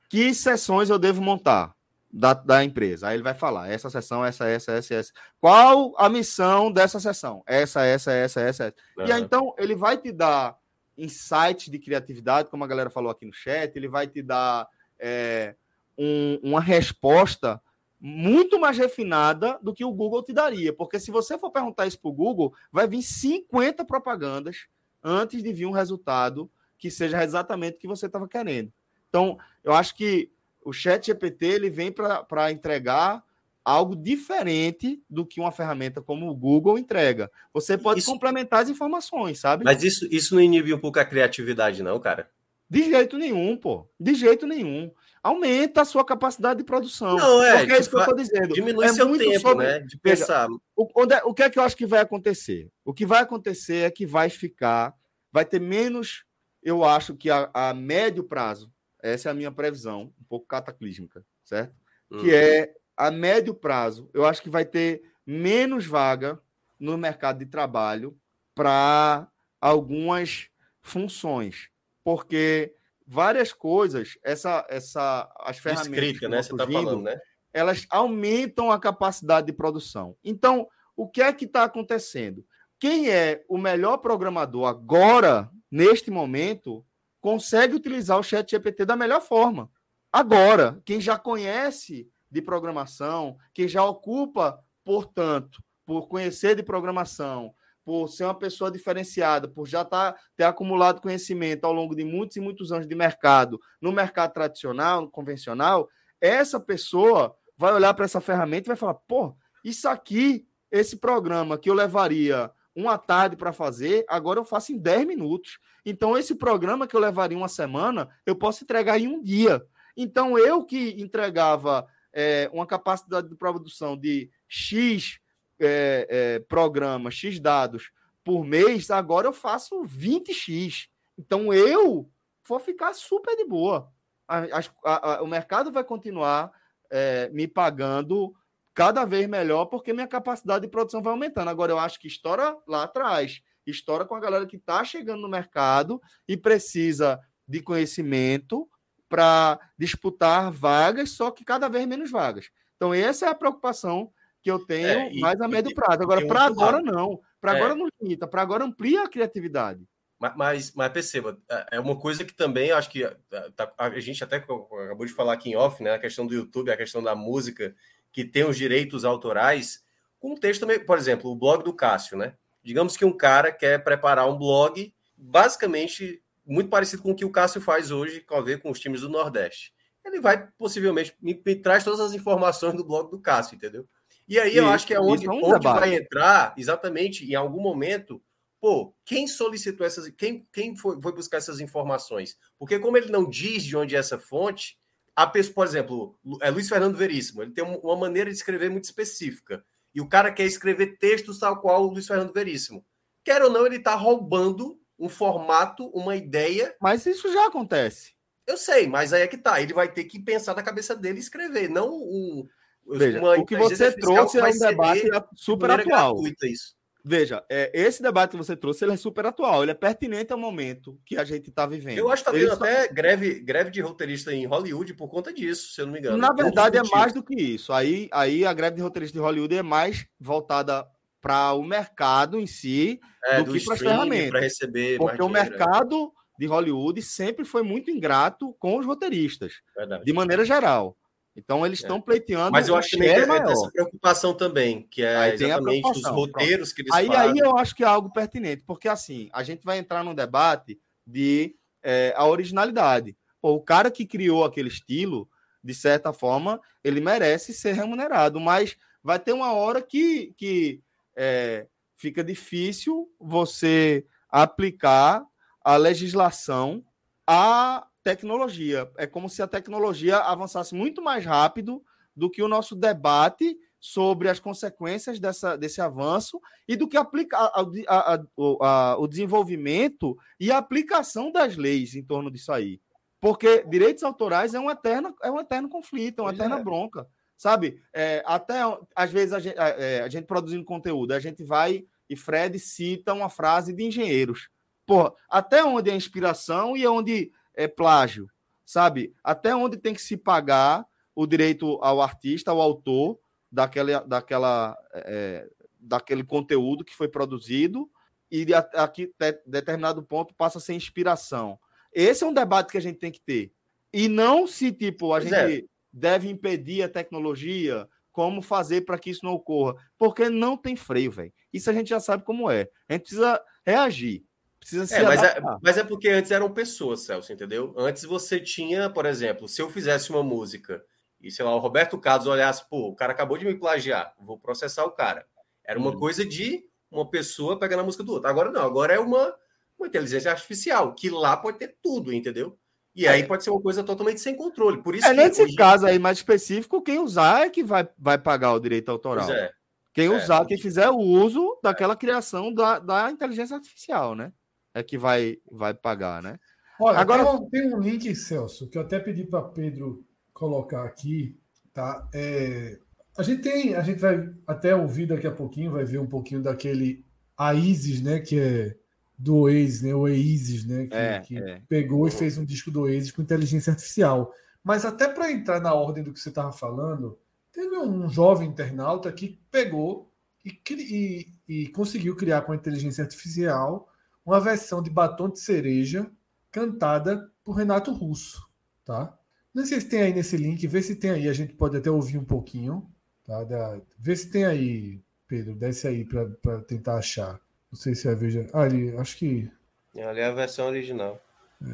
que 0.08 0.34
sessões 0.34 0.90
eu 0.90 0.98
devo 0.98 1.22
montar? 1.22 1.75
Da, 2.16 2.32
da 2.32 2.64
empresa. 2.64 3.08
Aí 3.08 3.16
ele 3.16 3.22
vai 3.22 3.34
falar: 3.34 3.68
essa 3.70 3.90
sessão, 3.90 4.24
essa, 4.24 4.48
essa, 4.48 4.72
essa, 4.72 4.94
essa. 4.94 5.12
Qual 5.38 5.94
a 5.98 6.08
missão 6.08 6.72
dessa 6.72 6.98
sessão? 6.98 7.42
Essa, 7.46 7.84
essa, 7.84 8.10
essa, 8.12 8.40
essa. 8.40 8.64
essa. 8.64 8.74
Uhum. 8.96 9.06
E 9.06 9.12
aí, 9.12 9.20
então, 9.20 9.54
ele 9.58 9.74
vai 9.74 9.98
te 9.98 10.10
dar 10.10 10.56
insights 10.96 11.70
de 11.70 11.78
criatividade, 11.78 12.48
como 12.48 12.64
a 12.64 12.66
galera 12.66 12.88
falou 12.88 13.10
aqui 13.10 13.26
no 13.26 13.32
chat, 13.32 13.76
ele 13.76 13.86
vai 13.86 14.06
te 14.06 14.22
dar 14.22 14.66
é, 14.98 15.54
um, 15.98 16.40
uma 16.42 16.60
resposta 16.60 17.60
muito 18.00 18.58
mais 18.58 18.78
refinada 18.78 19.58
do 19.62 19.74
que 19.74 19.84
o 19.84 19.92
Google 19.92 20.22
te 20.22 20.32
daria. 20.32 20.72
Porque 20.72 20.98
se 20.98 21.10
você 21.10 21.36
for 21.36 21.50
perguntar 21.50 21.86
isso 21.86 22.00
para 22.00 22.10
o 22.10 22.14
Google, 22.14 22.54
vai 22.72 22.88
vir 22.88 23.02
50 23.02 23.84
propagandas 23.84 24.66
antes 25.02 25.42
de 25.42 25.52
vir 25.52 25.66
um 25.66 25.70
resultado 25.70 26.50
que 26.78 26.90
seja 26.90 27.22
exatamente 27.22 27.76
o 27.76 27.80
que 27.80 27.86
você 27.86 28.06
estava 28.06 28.26
querendo. 28.26 28.72
Então, 29.08 29.38
eu 29.62 29.74
acho 29.74 29.94
que 29.94 30.30
o 30.66 30.72
Chat 30.72 31.06
GPT 31.06 31.46
ele 31.46 31.70
vem 31.70 31.92
para 31.92 32.50
entregar 32.50 33.22
algo 33.64 33.94
diferente 33.94 35.00
do 35.08 35.24
que 35.24 35.40
uma 35.40 35.52
ferramenta 35.52 36.02
como 36.02 36.28
o 36.28 36.34
Google 36.34 36.76
entrega. 36.76 37.30
Você 37.54 37.78
pode 37.78 38.00
isso... 38.00 38.10
complementar 38.10 38.64
as 38.64 38.68
informações, 38.68 39.38
sabe? 39.38 39.64
Mas 39.64 39.84
isso, 39.84 40.08
isso 40.10 40.34
não 40.34 40.42
inibe 40.42 40.74
um 40.74 40.78
pouco 40.78 40.98
a 40.98 41.04
criatividade, 41.04 41.84
não, 41.84 42.00
cara? 42.00 42.28
De 42.68 42.82
jeito 42.82 43.16
nenhum, 43.16 43.56
pô. 43.56 43.88
De 43.98 44.12
jeito 44.14 44.44
nenhum. 44.44 44.90
Aumenta 45.22 45.82
a 45.82 45.84
sua 45.84 46.04
capacidade 46.04 46.58
de 46.58 46.64
produção. 46.64 47.16
Não, 47.16 47.42
é, 47.42 47.58
Porque 47.58 47.72
é 47.72 47.78
isso 47.78 47.90
que 47.90 47.96
eu 47.96 48.00
estou 48.00 48.16
dizendo. 48.16 48.54
Diminui 48.54 48.86
é 48.86 48.88
seu 48.92 49.16
tempo, 49.16 49.40
sobre... 49.40 49.66
né? 49.66 49.78
De 49.78 49.96
pensar. 49.96 50.48
Veja, 50.48 50.60
o, 50.74 50.88
onde 50.96 51.14
é, 51.14 51.22
o 51.24 51.32
que 51.32 51.44
é 51.44 51.50
que 51.50 51.60
eu 51.60 51.62
acho 51.62 51.76
que 51.76 51.86
vai 51.86 52.00
acontecer? 52.00 52.68
O 52.84 52.92
que 52.92 53.06
vai 53.06 53.22
acontecer 53.22 53.86
é 53.86 53.90
que 53.90 54.04
vai 54.04 54.28
ficar, 54.30 54.94
vai 55.32 55.44
ter 55.44 55.60
menos, 55.60 56.24
eu 56.60 56.84
acho 56.84 57.14
que 57.14 57.30
a, 57.30 57.48
a 57.54 57.72
médio 57.72 58.24
prazo, 58.24 58.70
essa 59.12 59.28
é 59.28 59.32
a 59.32 59.34
minha 59.34 59.52
previsão, 59.52 60.12
um 60.20 60.24
pouco 60.28 60.46
cataclísmica, 60.46 61.24
certo? 61.44 61.74
Hum. 62.10 62.18
Que 62.18 62.34
é 62.34 62.74
a 62.96 63.10
médio 63.10 63.54
prazo, 63.54 64.10
eu 64.12 64.24
acho 64.24 64.42
que 64.42 64.50
vai 64.50 64.64
ter 64.64 65.02
menos 65.26 65.86
vaga 65.86 66.40
no 66.78 66.96
mercado 66.96 67.38
de 67.38 67.46
trabalho 67.46 68.16
para 68.54 69.28
algumas 69.60 70.48
funções 70.80 71.70
porque 72.06 72.72
várias 73.04 73.52
coisas, 73.52 74.16
essa, 74.22 74.64
essa, 74.70 75.28
as 75.40 75.58
ferramentas. 75.58 76.04
Escrita, 76.04 76.28
né? 76.28 76.40
Você 76.40 76.52
está 76.52 76.64
falando, 76.64 77.02
né? 77.02 77.18
Elas 77.52 77.84
aumentam 77.90 78.70
a 78.70 78.78
capacidade 78.78 79.48
de 79.48 79.52
produção. 79.52 80.16
Então, 80.22 80.68
o 80.94 81.08
que 81.08 81.20
é 81.20 81.32
que 81.32 81.46
está 81.46 81.64
acontecendo? 81.64 82.46
Quem 82.78 83.10
é 83.10 83.44
o 83.48 83.58
melhor 83.58 83.96
programador 83.96 84.68
agora, 84.68 85.50
neste 85.68 86.08
momento, 86.08 86.86
consegue 87.20 87.74
utilizar 87.74 88.18
o 88.18 88.22
Chat 88.22 88.50
GPT 88.50 88.84
da 88.84 88.96
melhor 88.96 89.20
forma. 89.20 89.70
Agora, 90.12 90.80
quem 90.84 91.00
já 91.00 91.18
conhece 91.18 92.08
de 92.30 92.40
programação, 92.40 93.36
quem 93.52 93.68
já 93.68 93.84
ocupa, 93.84 94.58
portanto, 94.84 95.62
por 95.84 96.08
conhecer 96.08 96.56
de 96.56 96.62
programação, 96.62 97.54
por 97.84 98.08
ser 98.08 98.24
uma 98.24 98.34
pessoa 98.34 98.70
diferenciada, 98.70 99.46
por 99.46 99.66
já 99.68 99.84
tá, 99.84 100.16
ter 100.36 100.42
acumulado 100.42 101.00
conhecimento 101.00 101.64
ao 101.64 101.72
longo 101.72 101.94
de 101.94 102.04
muitos 102.04 102.36
e 102.36 102.40
muitos 102.40 102.72
anos 102.72 102.86
de 102.86 102.94
mercado, 102.96 103.60
no 103.80 103.92
mercado 103.92 104.32
tradicional, 104.32 105.08
convencional, 105.08 105.88
essa 106.20 106.58
pessoa 106.58 107.36
vai 107.56 107.72
olhar 107.72 107.94
para 107.94 108.04
essa 108.04 108.20
ferramenta 108.20 108.66
e 108.66 108.70
vai 108.70 108.76
falar: 108.76 108.94
pô, 108.94 109.36
isso 109.64 109.88
aqui, 109.88 110.48
esse 110.70 110.96
programa 110.96 111.56
que 111.56 111.70
eu 111.70 111.74
levaria 111.74 112.50
uma 112.76 112.98
tarde 112.98 113.36
para 113.36 113.52
fazer, 113.52 114.04
agora 114.08 114.38
eu 114.38 114.44
faço 114.44 114.72
em 114.72 114.78
10 114.78 115.06
minutos. 115.06 115.58
Então, 115.84 116.16
esse 116.16 116.34
programa 116.34 116.86
que 116.86 116.94
eu 116.94 117.00
levaria 117.00 117.36
uma 117.36 117.48
semana, 117.48 118.08
eu 118.26 118.36
posso 118.36 118.62
entregar 118.62 119.00
em 119.00 119.08
um 119.08 119.22
dia. 119.22 119.64
Então, 119.96 120.38
eu 120.38 120.62
que 120.62 120.94
entregava 120.98 121.88
é, 122.12 122.48
uma 122.52 122.66
capacidade 122.66 123.28
de 123.28 123.34
produção 123.34 123.96
de 123.96 124.30
X 124.46 125.18
é, 125.58 126.06
é, 126.08 126.38
programa, 126.40 127.10
X 127.10 127.40
dados 127.40 127.90
por 128.24 128.44
mês, 128.44 128.90
agora 128.90 129.28
eu 129.28 129.32
faço 129.32 129.84
20x. 129.84 130.88
Então 131.16 131.52
eu 131.52 132.10
vou 132.46 132.58
ficar 132.58 132.92
super 132.94 133.36
de 133.36 133.44
boa. 133.44 133.88
A, 134.26 134.38
a, 134.84 135.14
a, 135.14 135.22
o 135.22 135.26
mercado 135.26 135.70
vai 135.70 135.84
continuar 135.84 136.50
é, 136.90 137.28
me 137.30 137.46
pagando 137.46 138.34
cada 138.76 139.06
vez 139.06 139.26
melhor, 139.26 139.64
porque 139.64 139.94
minha 139.94 140.06
capacidade 140.06 140.66
de 140.66 140.70
produção 140.70 141.00
vai 141.00 141.10
aumentando. 141.10 141.48
Agora 141.48 141.72
eu 141.72 141.78
acho 141.78 141.98
que 141.98 142.06
estoura 142.06 142.54
lá 142.68 142.82
atrás, 142.82 143.40
estoura 143.66 144.04
com 144.04 144.14
a 144.14 144.20
galera 144.20 144.46
que 144.46 144.56
está 144.56 144.84
chegando 144.84 145.22
no 145.22 145.30
mercado 145.30 145.98
e 146.28 146.36
precisa 146.36 147.18
de 147.48 147.62
conhecimento 147.62 148.68
para 149.08 149.58
disputar 149.78 150.52
vagas, 150.52 151.12
só 151.12 151.30
que 151.30 151.42
cada 151.42 151.70
vez 151.70 151.86
menos 151.86 152.10
vagas. 152.10 152.50
Então, 152.76 152.92
essa 152.92 153.24
é 153.24 153.28
a 153.30 153.34
preocupação 153.34 154.12
que 154.42 154.50
eu 154.50 154.58
tenho 154.58 154.86
é, 154.86 155.10
e, 155.10 155.20
mais 155.20 155.40
a 155.40 155.48
médio 155.48 155.74
prazo. 155.74 156.02
Agora, 156.02 156.26
para 156.26 156.42
agora, 156.42 156.82
não. 156.82 157.18
Para 157.40 157.54
é. 157.54 157.56
agora 157.56 157.74
não 157.74 157.88
limita, 157.98 158.28
para 158.28 158.42
agora 158.42 158.62
amplia 158.62 159.04
a 159.04 159.08
criatividade. 159.08 159.88
Mas, 160.18 160.72
mas, 160.74 160.92
perceba, 160.92 161.38
é, 161.50 161.66
é 161.72 161.80
uma 161.80 161.98
coisa 161.98 162.24
que 162.24 162.34
também 162.34 162.72
acho 162.72 162.90
que 162.90 163.04
é, 163.04 163.16
tá, 163.54 163.72
a 163.78 164.00
gente 164.00 164.22
até 164.22 164.36
acabou 164.36 165.06
de 165.06 165.12
falar 165.12 165.34
aqui 165.34 165.50
em 165.50 165.56
off, 165.56 165.82
né? 165.82 165.92
A 165.92 165.98
questão 165.98 166.26
do 166.26 166.34
YouTube, 166.34 166.70
a 166.70 166.76
questão 166.76 167.02
da 167.02 167.14
música, 167.14 167.74
que 168.16 168.24
tem 168.24 168.44
os 168.44 168.56
direitos 168.56 169.04
autorais. 169.04 169.84
Com 170.18 170.32
um 170.32 170.36
texto 170.36 170.66
por 170.86 170.96
exemplo, 170.96 171.30
o 171.30 171.36
blog 171.36 171.62
do 171.62 171.74
Cássio, 171.74 172.16
né? 172.16 172.34
Digamos 172.64 172.96
que 172.96 173.04
um 173.04 173.14
cara 173.14 173.52
quer 173.52 173.84
preparar 173.84 174.26
um 174.26 174.38
blog 174.38 174.90
basicamente 175.14 176.22
muito 176.46 176.70
parecido 176.70 177.02
com 177.02 177.10
o 177.10 177.14
que 177.14 177.26
o 177.26 177.30
Cássio 177.30 177.60
faz 177.60 177.90
hoje, 177.90 178.22
com 178.22 178.34
a 178.34 178.40
ver 178.40 178.62
com 178.62 178.70
os 178.70 178.80
times 178.80 179.02
do 179.02 179.10
Nordeste. 179.10 179.74
Ele 180.02 180.18
vai 180.18 180.48
possivelmente 180.56 181.14
me, 181.20 181.38
me 181.44 181.56
traz 181.56 181.84
todas 181.84 182.00
as 182.00 182.14
informações 182.14 182.74
do 182.74 182.86
blog 182.86 183.10
do 183.10 183.20
Cássio, 183.20 183.56
entendeu? 183.56 183.86
E 184.26 184.40
aí 184.40 184.56
eu 184.56 184.66
acho 184.66 184.86
que 184.86 184.94
é 184.94 185.00
onde, 185.00 185.26
é 185.26 185.30
um 185.30 185.44
onde 185.44 185.66
vai 185.66 185.94
entrar, 185.94 186.54
exatamente, 186.56 187.30
em 187.30 187.34
algum 187.34 187.60
momento, 187.60 188.22
pô, 188.58 188.94
quem 189.04 189.28
solicitou 189.28 189.86
essas. 189.86 190.08
Quem, 190.16 190.48
quem 190.50 190.74
foi, 190.74 190.98
foi 191.02 191.12
buscar 191.12 191.36
essas 191.36 191.60
informações? 191.60 192.38
Porque, 192.58 192.78
como 192.78 192.96
ele 192.96 193.12
não 193.12 193.28
diz 193.28 193.62
de 193.62 193.76
onde 193.76 193.94
é 193.94 193.98
essa 193.98 194.18
fonte, 194.18 194.78
a 195.16 195.26
pessoa, 195.26 195.54
por 195.54 195.66
exemplo, 195.66 196.18
é 196.42 196.50
Luiz 196.50 196.68
Fernando 196.68 196.96
Veríssimo, 196.96 197.42
ele 197.42 197.52
tem 197.52 197.64
uma 197.64 197.96
maneira 197.96 198.30
de 198.30 198.36
escrever 198.36 198.70
muito 198.70 198.84
específica. 198.84 199.64
E 199.94 200.00
o 200.00 200.08
cara 200.08 200.30
quer 200.30 200.44
escrever 200.44 200.98
textos 200.98 201.38
tal 201.38 201.58
qual 201.60 201.84
o 201.84 201.90
Luiz 201.90 202.06
Fernando 202.06 202.34
Veríssimo. 202.34 202.84
Quer 203.24 203.42
ou 203.42 203.50
não, 203.50 203.64
ele 203.64 203.76
está 203.76 203.94
roubando 203.94 204.78
um 204.98 205.08
formato, 205.08 205.86
uma 205.88 206.14
ideia. 206.14 206.76
Mas 206.78 207.06
isso 207.06 207.32
já 207.32 207.46
acontece. 207.46 208.14
Eu 208.46 208.58
sei, 208.58 208.86
mas 208.86 209.12
aí 209.12 209.22
é 209.22 209.26
que 209.26 209.38
tá. 209.38 209.60
Ele 209.60 209.72
vai 209.72 209.90
ter 209.90 210.04
que 210.04 210.20
pensar 210.20 210.54
na 210.54 210.62
cabeça 210.62 210.94
dele 210.94 211.16
e 211.16 211.20
escrever, 211.20 211.68
não 211.68 211.90
um, 211.90 212.46
Veja, 212.88 213.20
o 213.20 213.44
que 213.44 213.56
você 213.56 213.90
trouxe 213.92 214.38
é 214.38 214.44
um 214.44 214.58
debate 214.58 215.08
super 215.34 215.70
atual. 215.70 216.22
Isso. 216.42 216.75
Veja, 217.08 217.44
é, 217.48 217.70
esse 217.72 218.02
debate 218.02 218.32
que 218.32 218.36
você 218.36 218.56
trouxe 218.56 218.84
ele 218.84 218.94
é 218.94 218.96
super 218.96 219.24
atual, 219.26 219.62
ele 219.62 219.70
é 219.70 219.74
pertinente 219.74 220.32
ao 220.32 220.38
momento 220.38 220.98
que 221.06 221.16
a 221.16 221.22
gente 221.22 221.50
está 221.50 221.64
vivendo. 221.64 221.96
Eu 221.96 222.10
acho 222.10 222.24
que 222.24 222.30
está 222.36 222.56
tendo 222.56 222.64
até 222.64 222.88
greve, 222.88 223.38
greve 223.38 223.70
de 223.70 223.80
roteirista 223.80 224.34
em 224.34 224.44
Hollywood 224.44 224.92
por 224.94 225.08
conta 225.08 225.32
disso, 225.32 225.72
se 225.72 225.80
eu 225.80 225.86
não 225.86 225.92
me 225.92 226.00
engano. 226.00 226.16
Na 226.16 226.32
verdade, 226.32 226.78
é 226.78 226.82
mais 226.82 227.12
do 227.12 227.22
que 227.22 227.36
isso. 227.36 227.72
Aí, 227.72 228.08
aí 228.10 228.44
a 228.44 228.52
greve 228.52 228.74
de 228.74 228.82
roteirista 228.82 229.16
de 229.16 229.22
Hollywood 229.22 229.54
é 229.54 229.62
mais 229.62 230.04
voltada 230.18 230.84
para 231.20 231.52
o 231.52 231.62
mercado 231.62 232.40
em 232.40 232.46
si 232.48 232.98
é, 233.24 233.38
do, 233.38 233.44
do, 233.44 233.52
que 233.52 233.64
para 233.64 233.74
as 233.74 233.80
ferramentas. 233.80 234.40
receber 234.40 234.98
Porque 234.98 235.22
o 235.22 235.28
mercado 235.28 236.12
de 236.36 236.46
Hollywood 236.46 237.00
sempre 237.02 237.44
foi 237.44 237.62
muito 237.62 237.88
ingrato 237.88 238.52
com 238.58 238.78
os 238.78 238.84
roteiristas, 238.84 239.54
verdade. 239.76 240.04
de 240.04 240.12
maneira 240.12 240.44
geral. 240.44 240.96
Então 241.36 241.66
eles 241.66 241.80
estão 241.80 241.98
é. 241.98 242.00
pleiteando. 242.00 242.50
Mas 242.50 242.68
eu 242.68 242.76
acho 242.76 242.90
que 242.90 242.98
tem 242.98 243.08
essa 243.10 243.70
preocupação 243.70 244.34
também, 244.34 244.86
que 244.90 245.02
é 245.02 245.16
aí 245.16 245.34
exatamente 245.34 245.90
os 245.90 246.06
roteiros 246.06 246.72
que 246.72 246.82
eles 246.82 246.92
aí, 246.92 247.06
fazem. 247.06 247.32
Aí 247.32 247.38
eu 247.38 247.56
acho 247.58 247.74
que 247.74 247.84
é 247.84 247.86
algo 247.86 248.10
pertinente, 248.10 248.62
porque 248.66 248.88
assim, 248.88 249.28
a 249.32 249.42
gente 249.42 249.64
vai 249.64 249.78
entrar 249.78 250.02
num 250.02 250.14
debate 250.14 250.80
de 251.06 251.54
é, 251.82 252.14
a 252.16 252.26
originalidade. 252.26 253.16
Pô, 253.40 253.52
o 253.52 253.60
cara 253.60 253.90
que 253.90 254.06
criou 254.06 254.44
aquele 254.44 254.68
estilo, 254.68 255.28
de 255.62 255.74
certa 255.74 256.12
forma, 256.12 256.60
ele 256.82 257.00
merece 257.00 257.52
ser 257.52 257.72
remunerado, 257.74 258.40
mas 258.40 258.76
vai 259.02 259.18
ter 259.18 259.32
uma 259.32 259.52
hora 259.52 259.82
que, 259.82 260.32
que 260.36 260.80
é, 261.14 261.66
fica 261.94 262.24
difícil 262.24 263.10
você 263.20 264.04
aplicar 264.28 265.24
a 265.62 265.76
legislação 265.76 266.84
a 267.26 267.86
tecnologia. 268.06 268.88
É 268.96 269.04
como 269.04 269.28
se 269.28 269.42
a 269.42 269.48
tecnologia 269.48 270.18
avançasse 270.18 270.72
muito 270.72 271.02
mais 271.02 271.24
rápido 271.24 271.82
do 272.14 272.30
que 272.30 272.40
o 272.40 272.46
nosso 272.46 272.76
debate 272.76 273.58
sobre 273.80 274.28
as 274.28 274.38
consequências 274.38 275.18
dessa, 275.18 275.56
desse 275.56 275.80
avanço 275.80 276.40
e 276.68 276.76
do 276.76 276.86
que 276.86 276.96
aplica, 276.96 277.36
a, 277.36 277.66
a, 277.88 278.20
a, 278.60 278.96
o 278.96 279.08
desenvolvimento 279.08 280.16
e 280.38 280.52
a 280.52 280.58
aplicação 280.58 281.32
das 281.32 281.56
leis 281.56 281.96
em 281.96 282.04
torno 282.04 282.30
disso 282.30 282.52
aí. 282.52 282.80
Porque 283.20 283.64
direitos 283.68 284.04
autorais 284.04 284.54
é 284.54 284.60
um 284.60 284.70
eterno, 284.70 285.12
é 285.20 285.30
um 285.30 285.40
eterno 285.40 285.68
conflito, 285.68 286.20
é 286.20 286.22
uma 286.22 286.30
pois 286.30 286.38
eterna 286.38 286.60
é. 286.60 286.62
bronca. 286.62 287.08
Sabe? 287.36 287.82
É, 287.92 288.22
até 288.24 288.60
às 288.94 289.10
vezes 289.10 289.32
a 289.32 289.40
gente, 289.40 289.58
é, 289.58 290.00
a 290.00 290.08
gente 290.08 290.26
produzindo 290.26 290.64
conteúdo, 290.64 291.12
a 291.12 291.18
gente 291.18 291.42
vai 291.42 291.84
e 292.08 292.14
Fred 292.14 292.56
cita 292.60 293.12
uma 293.12 293.28
frase 293.28 293.72
de 293.72 293.82
engenheiros. 293.82 294.48
Porra, 294.86 295.12
até 295.28 295.64
onde 295.64 295.90
é 295.90 295.96
inspiração 295.96 296.76
e 296.76 296.86
onde 296.86 297.32
é 297.56 297.66
plágio, 297.66 298.28
sabe? 298.64 299.14
Até 299.24 299.54
onde 299.54 299.76
tem 299.76 299.94
que 299.94 300.02
se 300.02 300.16
pagar 300.16 300.86
o 301.14 301.26
direito 301.26 301.78
ao 301.82 302.02
artista, 302.02 302.50
ao 302.50 302.60
autor 302.60 303.18
daquela, 303.50 304.00
daquela, 304.00 304.76
é, 304.92 305.48
daquele 305.80 306.22
conteúdo 306.22 306.84
que 306.84 306.94
foi 306.94 307.08
produzido 307.08 307.90
e 308.30 308.46
aqui 308.74 309.12
determinado 309.46 310.02
ponto 310.02 310.34
passa 310.34 310.58
a 310.58 310.60
ser 310.60 310.74
inspiração. 310.74 311.58
Esse 311.92 312.24
é 312.24 312.26
um 312.26 312.34
debate 312.34 312.70
que 312.70 312.78
a 312.78 312.82
gente 312.82 312.98
tem 312.98 313.10
que 313.10 313.20
ter. 313.20 313.52
E 313.92 314.08
não 314.08 314.46
se, 314.46 314.70
tipo, 314.72 315.14
a 315.14 315.20
pois 315.20 315.30
gente 315.30 315.64
é. 315.64 315.64
deve 315.92 316.28
impedir 316.28 316.82
a 316.82 316.88
tecnologia, 316.88 317.88
como 318.12 318.42
fazer 318.42 318.82
para 318.82 318.98
que 318.98 319.10
isso 319.10 319.24
não 319.24 319.32
ocorra, 319.32 319.74
porque 319.98 320.28
não 320.28 320.56
tem 320.56 320.74
freio, 320.74 321.12
velho. 321.12 321.32
Isso 321.52 321.70
a 321.70 321.72
gente 321.72 321.88
já 321.88 322.00
sabe 322.00 322.24
como 322.24 322.50
é. 322.50 322.68
A 322.88 322.94
gente 322.94 323.02
precisa 323.02 323.42
reagir. 323.64 324.24
Precisa 324.68 324.96
é, 324.96 325.02
mas, 325.04 325.22
é, 325.22 325.40
mas 325.62 325.78
é 325.78 325.84
porque 325.84 326.08
antes 326.08 326.32
eram 326.32 326.52
pessoas, 326.52 327.04
Celso, 327.04 327.32
entendeu? 327.32 327.72
Antes 327.78 328.02
você 328.02 328.40
tinha, 328.40 328.90
por 328.90 329.06
exemplo, 329.06 329.46
se 329.46 329.62
eu 329.62 329.70
fizesse 329.70 330.10
uma 330.10 330.24
música 330.24 330.82
e, 331.20 331.30
sei 331.30 331.44
lá, 331.44 331.54
o 331.54 331.60
Roberto 331.60 331.96
Carlos 331.96 332.26
olhasse, 332.26 332.68
pô, 332.68 332.88
o 332.88 332.96
cara 332.96 333.12
acabou 333.12 333.38
de 333.38 333.44
me 333.44 333.54
plagiar, 333.54 334.12
vou 334.18 334.36
processar 334.36 334.84
o 334.84 334.90
cara. 334.90 335.24
Era 335.64 335.78
uma 335.78 335.90
hum. 335.90 335.98
coisa 335.98 336.24
de 336.26 336.64
uma 336.90 337.08
pessoa 337.08 337.60
pegando 337.60 337.80
a 337.80 337.84
música 337.84 338.02
do 338.02 338.12
outro. 338.12 338.28
Agora 338.28 338.50
não, 338.50 338.62
agora 338.62 338.92
é 338.92 338.98
uma, 338.98 339.36
uma 339.78 339.86
inteligência 339.86 340.32
artificial, 340.32 340.92
que 340.96 341.10
lá 341.10 341.36
pode 341.36 341.58
ter 341.58 341.76
tudo, 341.80 342.12
entendeu? 342.12 342.58
E 342.92 343.06
aí 343.06 343.22
pode 343.22 343.44
ser 343.44 343.50
uma 343.50 343.62
coisa 343.62 343.84
totalmente 343.84 344.20
sem 344.20 344.34
controle. 344.34 344.82
Por 344.82 344.96
isso 344.96 345.06
é, 345.06 345.12
nesse 345.12 345.42
hoje... 345.42 345.54
caso 345.54 345.86
aí 345.86 345.98
mais 345.98 346.18
específico, 346.18 346.82
quem 346.82 346.98
usar 346.98 347.46
é 347.46 347.50
que 347.50 347.62
vai, 347.62 347.88
vai 347.96 348.18
pagar 348.18 348.52
o 348.52 348.58
direito 348.58 348.88
autoral. 348.88 349.30
É. 349.30 349.52
Quem 349.94 350.06
é, 350.06 350.10
usar, 350.10 350.44
quem 350.44 350.58
fizer 350.58 350.88
o 350.90 350.98
uso 350.98 351.56
daquela 351.62 351.94
criação 351.94 352.52
da, 352.52 352.80
da 352.80 353.10
inteligência 353.10 353.54
artificial, 353.54 354.16
né? 354.16 354.32
É 354.76 354.82
que 354.82 354.98
vai, 354.98 355.38
vai 355.50 355.72
pagar, 355.72 356.22
né? 356.22 356.38
Olha, 356.78 356.98
Agora 356.98 357.24
tem 357.50 357.74
um, 357.74 357.80
link, 357.80 358.14
Celso, 358.14 358.68
que 358.68 358.76
eu 358.76 358.82
até 358.82 359.00
pedi 359.00 359.24
para 359.24 359.40
Pedro 359.40 360.04
colocar 360.34 360.84
aqui, 360.84 361.40
tá? 361.72 362.06
É, 362.14 362.78
a 363.16 363.22
gente 363.22 363.40
tem, 363.40 363.74
a 363.74 363.80
gente 363.80 363.98
vai 363.98 364.28
até 364.46 364.76
ouvir 364.76 365.06
daqui 365.06 365.26
a 365.26 365.32
pouquinho, 365.32 365.72
vai 365.72 365.86
ver 365.86 365.98
um 365.98 366.06
pouquinho 366.06 366.42
daquele 366.42 367.02
Aizes, 367.38 368.02
né? 368.02 368.20
Que 368.20 368.38
é 368.38 368.76
do 369.18 369.36
Oasis, 369.36 369.80
né? 369.80 369.94
O 369.94 370.00
Oasis, 370.00 370.66
né? 370.66 370.86
Que, 370.86 370.94
é, 370.94 371.20
que 371.20 371.38
é. 371.38 371.62
pegou 371.66 372.06
e 372.06 372.10
fez 372.10 372.36
um 372.36 372.44
disco 372.44 372.70
do 372.70 372.82
Oasis 372.82 373.10
com 373.10 373.22
inteligência 373.22 373.70
artificial. 373.70 374.30
Mas 374.62 374.84
até 374.84 375.08
para 375.08 375.32
entrar 375.32 375.58
na 375.58 375.72
ordem 375.72 376.04
do 376.04 376.12
que 376.12 376.20
você 376.20 376.28
estava 376.28 376.52
falando, 376.52 377.18
teve 377.50 377.78
um 377.78 378.10
jovem 378.10 378.50
internauta 378.50 379.10
que 379.10 379.40
pegou 379.50 380.12
e, 380.44 380.60
e, 380.70 381.26
e 381.48 381.68
conseguiu 381.68 382.14
criar 382.14 382.42
com 382.42 382.52
a 382.52 382.56
inteligência 382.56 383.02
artificial 383.02 383.88
uma 384.26 384.40
versão 384.40 384.82
de 384.82 384.90
Batom 384.90 385.30
de 385.30 385.38
Cereja 385.38 386.10
cantada 386.50 387.30
por 387.44 387.52
Renato 387.52 387.92
Russo, 387.92 388.44
tá? 388.84 389.16
Não 389.54 389.64
sei 389.64 389.80
se 389.80 389.88
tem 389.88 390.02
aí 390.02 390.12
nesse 390.12 390.36
link, 390.36 390.66
vê 390.66 390.82
se 390.82 390.96
tem 390.96 391.10
aí, 391.10 391.28
a 391.28 391.32
gente 391.32 391.54
pode 391.54 391.76
até 391.76 391.90
ouvir 391.90 392.18
um 392.18 392.24
pouquinho, 392.24 392.90
tá? 393.24 393.44
Da, 393.44 393.80
vê 393.96 394.16
se 394.16 394.30
tem 394.30 394.44
aí, 394.44 395.00
Pedro, 395.28 395.54
desce 395.54 395.86
aí 395.86 396.04
para 396.04 396.60
tentar 396.62 396.96
achar. 396.96 397.40
Não 397.70 397.78
sei 397.78 397.94
se 397.94 398.08
é 398.08 398.14
veja. 398.14 398.46
Ah, 398.52 398.62
ali, 398.62 398.94
acho 398.96 399.16
que. 399.16 399.50
Ali 399.94 400.20
é 400.20 400.26
a 400.26 400.32
versão 400.32 400.66
original. 400.66 401.20
É. 401.62 401.66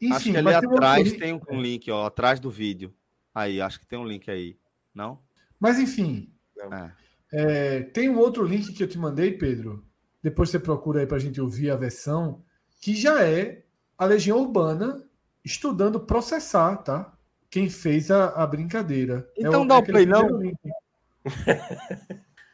Enfim, 0.00 0.12
acho 0.12 0.30
que 0.32 0.36
ali 0.36 0.54
atrás 0.54 1.12
tem, 1.12 1.32
um, 1.32 1.38
tem 1.38 1.56
um 1.56 1.62
link, 1.62 1.90
ó, 1.90 2.06
atrás 2.06 2.38
do 2.38 2.50
vídeo. 2.50 2.92
Aí, 3.34 3.60
acho 3.60 3.80
que 3.80 3.86
tem 3.86 3.98
um 3.98 4.06
link 4.06 4.30
aí. 4.30 4.56
Não? 4.94 5.18
Mas 5.58 5.78
enfim. 5.78 6.30
É. 6.58 6.90
É, 7.32 7.82
tem 7.82 8.08
um 8.08 8.18
outro 8.18 8.44
link 8.44 8.72
que 8.72 8.82
eu 8.82 8.88
te 8.88 8.98
mandei, 8.98 9.32
Pedro, 9.32 9.84
depois 10.24 10.48
você 10.48 10.58
procura 10.58 11.00
aí 11.00 11.06
para 11.06 11.18
a 11.18 11.20
gente 11.20 11.38
ouvir 11.38 11.70
a 11.70 11.76
versão, 11.76 12.42
que 12.80 12.96
já 12.96 13.22
é 13.22 13.62
a 13.98 14.06
Legião 14.06 14.38
Urbana 14.38 15.04
estudando 15.44 16.00
processar, 16.00 16.78
tá? 16.78 17.12
Quem 17.50 17.68
fez 17.68 18.10
a, 18.10 18.30
a 18.30 18.46
brincadeira. 18.46 19.28
É 19.36 19.42
então 19.42 19.60
é 19.60 19.64
o, 19.64 19.68
dá 19.68 19.76
o 19.76 19.84
play, 19.84 20.06
não? 20.06 20.26
Link. 20.40 20.56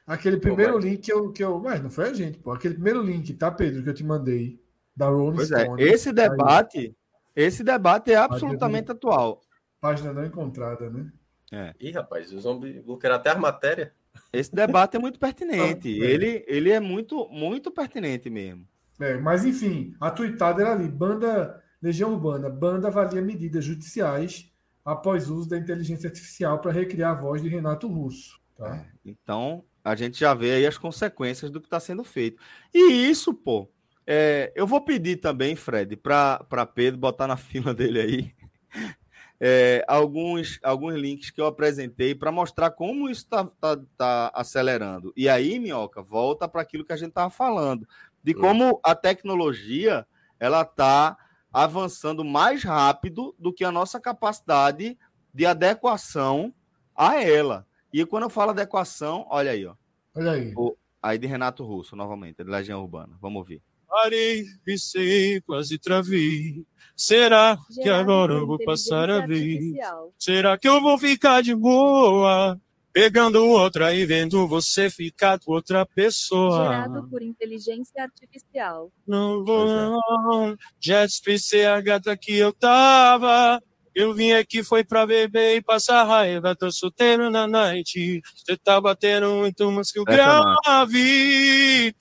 aquele 0.05 0.39
primeiro 0.39 0.77
link 0.79 0.99
que 0.99 1.13
eu, 1.13 1.31
que 1.31 1.45
eu. 1.45 1.61
Mas 1.61 1.81
não 1.81 1.89
foi 1.89 2.09
a 2.09 2.13
gente, 2.13 2.39
pô. 2.39 2.51
Aquele 2.51 2.75
primeiro 2.75 3.01
link, 3.03 3.33
tá, 3.35 3.53
Pedro, 3.53 3.85
que 3.85 3.89
eu 3.89 3.95
te 3.95 4.03
mandei. 4.03 4.61
Da 4.97 5.07
Rolling 5.07 5.37
pois 5.37 5.53
é, 5.53 5.61
Stone. 5.61 5.81
É, 5.81 5.87
esse 5.87 6.13
debate, 6.13 6.79
aí. 6.79 6.95
esse 7.37 7.63
debate 7.63 8.11
é 8.11 8.17
absolutamente 8.17 8.87
página, 8.87 8.97
atual. 8.97 9.41
Página 9.81 10.13
não 10.13 10.27
encontrada, 10.27 10.91
né? 10.91 11.09
É. 11.53 11.73
Ih, 11.79 11.93
rapaz, 11.93 12.33
os 12.33 12.45
homens 12.45 12.83
bloquearam 12.83 13.15
até 13.15 13.31
a 13.31 13.39
matéria. 13.39 13.95
Esse 14.33 14.55
debate 14.55 14.97
é 14.97 15.01
muito 15.01 15.19
pertinente. 15.19 15.89
é. 15.89 16.05
Ele, 16.05 16.45
ele 16.47 16.71
é 16.71 16.81
muito, 16.81 17.29
muito 17.29 17.71
pertinente 17.71 18.31
mesmo. 18.31 18.67
É, 19.01 19.17
mas, 19.17 19.45
enfim, 19.45 19.95
a 20.01 20.11
tuitada 20.11 20.63
era 20.63 20.73
ali: 20.73 20.89
banda 20.89 21.63
Legião 21.83 22.13
Urbana, 22.13 22.49
banda 22.49 22.89
avalia 22.89 23.23
medidas 23.23 23.65
judiciais 23.65 24.51
após 24.85 25.29
uso 25.29 25.49
da 25.49 25.59
inteligência 25.59 26.09
artificial 26.09 26.59
para 26.59 26.73
recriar 26.73 27.13
a 27.13 27.21
voz 27.21 27.43
de 27.43 27.49
Renato 27.49 27.89
Russo. 27.89 28.41
Tá? 28.57 28.77
É, 28.77 28.87
então, 29.05 29.65
a 29.83 29.95
gente 29.95 30.19
já 30.19 30.35
vê 30.35 30.53
aí 30.53 30.67
as 30.67 30.79
consequências 30.79 31.51
do 31.51 31.61
que 31.61 31.67
está 31.67 31.81
sendo 31.81 32.05
feito. 32.05 32.41
E 32.73 33.09
isso, 33.11 33.33
pô, 33.33 33.71
é, 34.07 34.53
eu 34.55 34.67
vou 34.67 34.81
pedir 34.81 35.17
também, 35.17 35.57
Fred, 35.57 35.97
para 35.97 36.67
Pedro 36.75 36.99
botar 36.99 37.27
na 37.27 37.37
fila 37.37 37.73
dele 37.73 38.01
aí 38.01 38.40
é, 39.41 39.83
alguns, 39.89 40.59
alguns 40.63 40.95
links 40.95 41.31
que 41.31 41.41
eu 41.41 41.47
apresentei 41.47 42.15
para 42.15 42.31
mostrar 42.31 42.71
como 42.71 43.09
isso 43.09 43.23
está 43.23 43.45
tá, 43.45 43.81
tá 43.97 44.31
acelerando. 44.35 45.13
E 45.17 45.29
aí, 45.29 45.59
Minhoca, 45.59 46.03
volta 46.03 46.47
para 46.47 46.61
aquilo 46.61 46.85
que 46.85 46.93
a 46.93 46.97
gente 46.97 47.09
estava 47.09 47.31
falando, 47.31 47.89
de 48.23 48.35
como 48.35 48.79
a 48.85 48.95
tecnologia 48.95 50.07
ela 50.39 50.61
está 50.61 51.17
avançando 51.51 52.23
mais 52.23 52.63
rápido 52.63 53.35
do 53.39 53.53
que 53.53 53.65
a 53.65 53.73
nossa 53.73 53.99
capacidade 53.99 54.99
de 55.33 55.47
adequação 55.47 56.53
a 56.95 57.23
ela. 57.23 57.67
E 57.93 58.05
quando 58.05 58.25
eu 58.25 58.31
falo 58.31 58.51
adequação, 58.51 59.27
olha 59.31 59.53
aí, 59.53 59.65
ó. 59.65 59.75
Olha 60.15 60.33
aí. 60.33 60.53
O, 60.55 60.77
aí 61.03 61.19
de 61.19 61.27
Renato 61.27 61.65
Russo, 61.65 61.97
novamente, 61.97 62.45
de 62.45 62.51
Legião 62.51 62.83
Urbana. 62.83 63.17
Vamos 63.21 63.39
ouvir. 63.39 63.63
Parei, 63.91 64.45
pisei, 64.65 65.41
quase 65.41 65.77
travei. 65.77 66.65
Será 66.97 67.59
que 67.83 67.89
agora 67.89 68.35
eu 68.35 68.47
vou 68.47 68.57
passar 68.65 69.11
a 69.11 69.27
ver? 69.27 69.59
Será 70.17 70.57
que 70.57 70.69
eu 70.69 70.81
vou 70.81 70.97
ficar 70.97 71.43
de 71.43 71.57
boa? 71.57 72.57
Pegando 72.93 73.45
outra 73.45 73.93
e 73.93 74.07
vendo 74.07 74.47
você 74.47 74.89
ficar 74.89 75.41
com 75.41 75.53
outra 75.53 75.85
pessoa. 75.85 76.63
Gerado 76.63 77.09
por 77.09 77.21
inteligência 77.21 78.03
artificial. 78.03 78.93
Não 79.05 79.45
vou, 79.45 79.67
não. 79.67 80.57
Já 80.79 81.05
a 81.05 81.81
gata 81.81 82.17
que 82.17 82.37
eu 82.37 82.53
tava. 82.53 83.61
Eu 83.93 84.15
vim 84.15 84.31
aqui 84.33 84.63
foi 84.63 84.85
pra 84.85 85.05
beber 85.05 85.57
e 85.57 85.63
passar 85.63 86.05
raiva. 86.05 86.55
Tô 86.55 86.71
solteiro 86.71 87.29
na 87.29 87.47
night. 87.47 88.23
Você 88.37 88.57
tá 88.57 88.81
batendo 88.81 89.31
muito, 89.35 89.71
mas 89.73 89.91
que 89.91 89.99
eu 89.99 90.05
grave. 90.05 91.95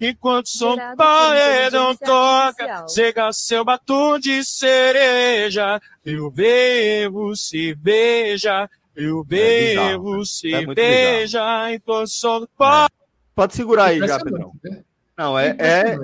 Enquanto 0.00 0.48
som 0.48 0.76
paredão 0.96 1.94
toca, 1.94 2.86
chega 2.88 3.30
seu 3.32 3.62
batom 3.62 4.18
de 4.18 4.42
cereja. 4.42 5.78
Eu 6.02 6.30
bebo, 6.30 7.36
se 7.36 7.74
beija, 7.74 8.68
eu 8.96 9.20
é 9.20 9.24
bebo, 9.24 10.22
é 10.22 10.24
se 10.24 10.54
é 10.54 10.64
beija, 10.66 11.74
enquanto 11.74 12.08
som 12.08 12.44
é. 12.44 12.86
Pode 13.34 13.54
segurar 13.54 13.86
aí 13.86 13.98
já, 13.98 14.18
Pedrão. 14.18 14.52
Né? 14.64 14.82
Não, 15.16 15.38
é, 15.38 15.54
é, 15.58 15.98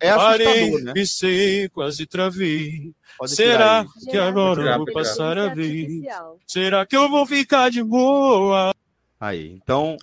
é 0.00 0.10
assustador, 0.10 0.82
né? 0.82 0.92
Pisei, 0.94 1.68
quase 1.68 2.06
travei. 2.06 2.94
Será 3.26 3.84
que 4.10 4.16
agora 4.16 4.62
eu 4.62 4.76
vou 4.78 4.92
passar 4.94 5.36
a 5.36 5.52
vez? 5.52 6.04
Será 6.46 6.86
que 6.86 6.96
eu 6.96 7.06
vou 7.10 7.26
ficar 7.26 7.70
de 7.70 7.82
boa? 7.82 8.74
Aí, 9.20 9.60
então, 9.62 9.98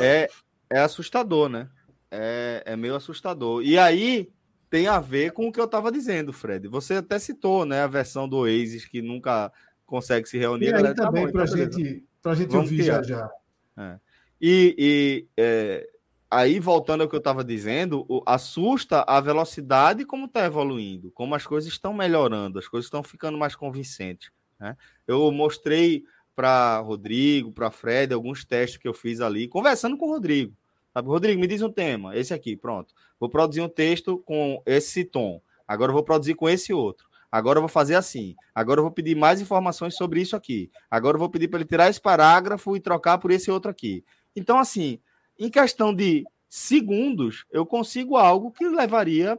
é, 0.00 0.30
é 0.70 0.80
assustador, 0.80 1.50
né? 1.50 1.68
É, 2.10 2.62
é 2.66 2.76
meio 2.76 2.94
assustador. 2.94 3.62
E 3.62 3.78
aí 3.78 4.30
tem 4.70 4.86
a 4.86 4.98
ver 4.98 5.32
com 5.32 5.48
o 5.48 5.52
que 5.52 5.60
eu 5.60 5.66
estava 5.66 5.92
dizendo, 5.92 6.32
Fred. 6.32 6.66
Você 6.68 6.94
até 6.94 7.18
citou, 7.18 7.64
né, 7.64 7.82
a 7.82 7.86
versão 7.86 8.28
do 8.28 8.38
Oasis 8.38 8.84
que 8.84 9.00
nunca 9.00 9.52
consegue 9.86 10.28
se 10.28 10.38
reunir. 10.38 10.70
E 10.70 10.74
aí 10.74 10.94
também 10.94 11.26
tá 11.26 11.32
para 11.32 11.44
então 11.44 11.46
gente, 11.46 12.04
a 12.24 12.34
gente 12.34 12.56
ouvir 12.56 12.82
já 12.82 13.02
já. 13.02 13.30
É. 13.76 13.98
E, 14.40 14.74
e 14.78 15.28
é, 15.36 15.88
aí 16.30 16.58
voltando 16.58 17.02
ao 17.02 17.08
que 17.08 17.14
eu 17.14 17.18
estava 17.18 17.44
dizendo, 17.44 18.04
o, 18.08 18.22
assusta 18.26 19.04
a 19.06 19.20
velocidade 19.20 20.04
como 20.04 20.26
está 20.26 20.44
evoluindo, 20.44 21.10
como 21.12 21.34
as 21.34 21.46
coisas 21.46 21.72
estão 21.72 21.94
melhorando, 21.94 22.58
as 22.58 22.68
coisas 22.68 22.86
estão 22.86 23.02
ficando 23.02 23.38
mais 23.38 23.54
convincentes. 23.54 24.30
Né? 24.58 24.76
Eu 25.06 25.30
mostrei 25.30 26.04
para 26.34 26.80
Rodrigo, 26.80 27.52
para 27.52 27.70
Fred, 27.70 28.12
alguns 28.12 28.44
testes 28.44 28.76
que 28.76 28.88
eu 28.88 28.94
fiz 28.94 29.20
ali, 29.20 29.46
conversando 29.46 29.96
com 29.96 30.06
o 30.06 30.10
Rodrigo. 30.10 30.52
Sabe, 30.94 31.08
Rodrigo, 31.08 31.40
me 31.40 31.48
diz 31.48 31.60
um 31.60 31.72
tema, 31.72 32.16
esse 32.16 32.32
aqui, 32.32 32.56
pronto. 32.56 32.94
Vou 33.18 33.28
produzir 33.28 33.60
um 33.60 33.68
texto 33.68 34.18
com 34.18 34.62
esse 34.64 35.04
tom. 35.04 35.42
Agora 35.66 35.90
eu 35.90 35.94
vou 35.94 36.04
produzir 36.04 36.34
com 36.34 36.48
esse 36.48 36.72
outro. 36.72 37.08
Agora 37.32 37.58
eu 37.58 37.62
vou 37.62 37.68
fazer 37.68 37.96
assim. 37.96 38.36
Agora 38.54 38.78
eu 38.78 38.84
vou 38.84 38.92
pedir 38.92 39.16
mais 39.16 39.40
informações 39.40 39.96
sobre 39.96 40.20
isso 40.20 40.36
aqui. 40.36 40.70
Agora 40.88 41.16
eu 41.16 41.18
vou 41.18 41.28
pedir 41.28 41.48
para 41.48 41.58
ele 41.58 41.68
tirar 41.68 41.90
esse 41.90 42.00
parágrafo 42.00 42.76
e 42.76 42.80
trocar 42.80 43.18
por 43.18 43.32
esse 43.32 43.50
outro 43.50 43.72
aqui. 43.72 44.04
Então, 44.36 44.56
assim, 44.56 45.00
em 45.36 45.50
questão 45.50 45.92
de 45.92 46.24
segundos, 46.48 47.44
eu 47.50 47.66
consigo 47.66 48.16
algo 48.16 48.52
que 48.52 48.68
levaria 48.68 49.36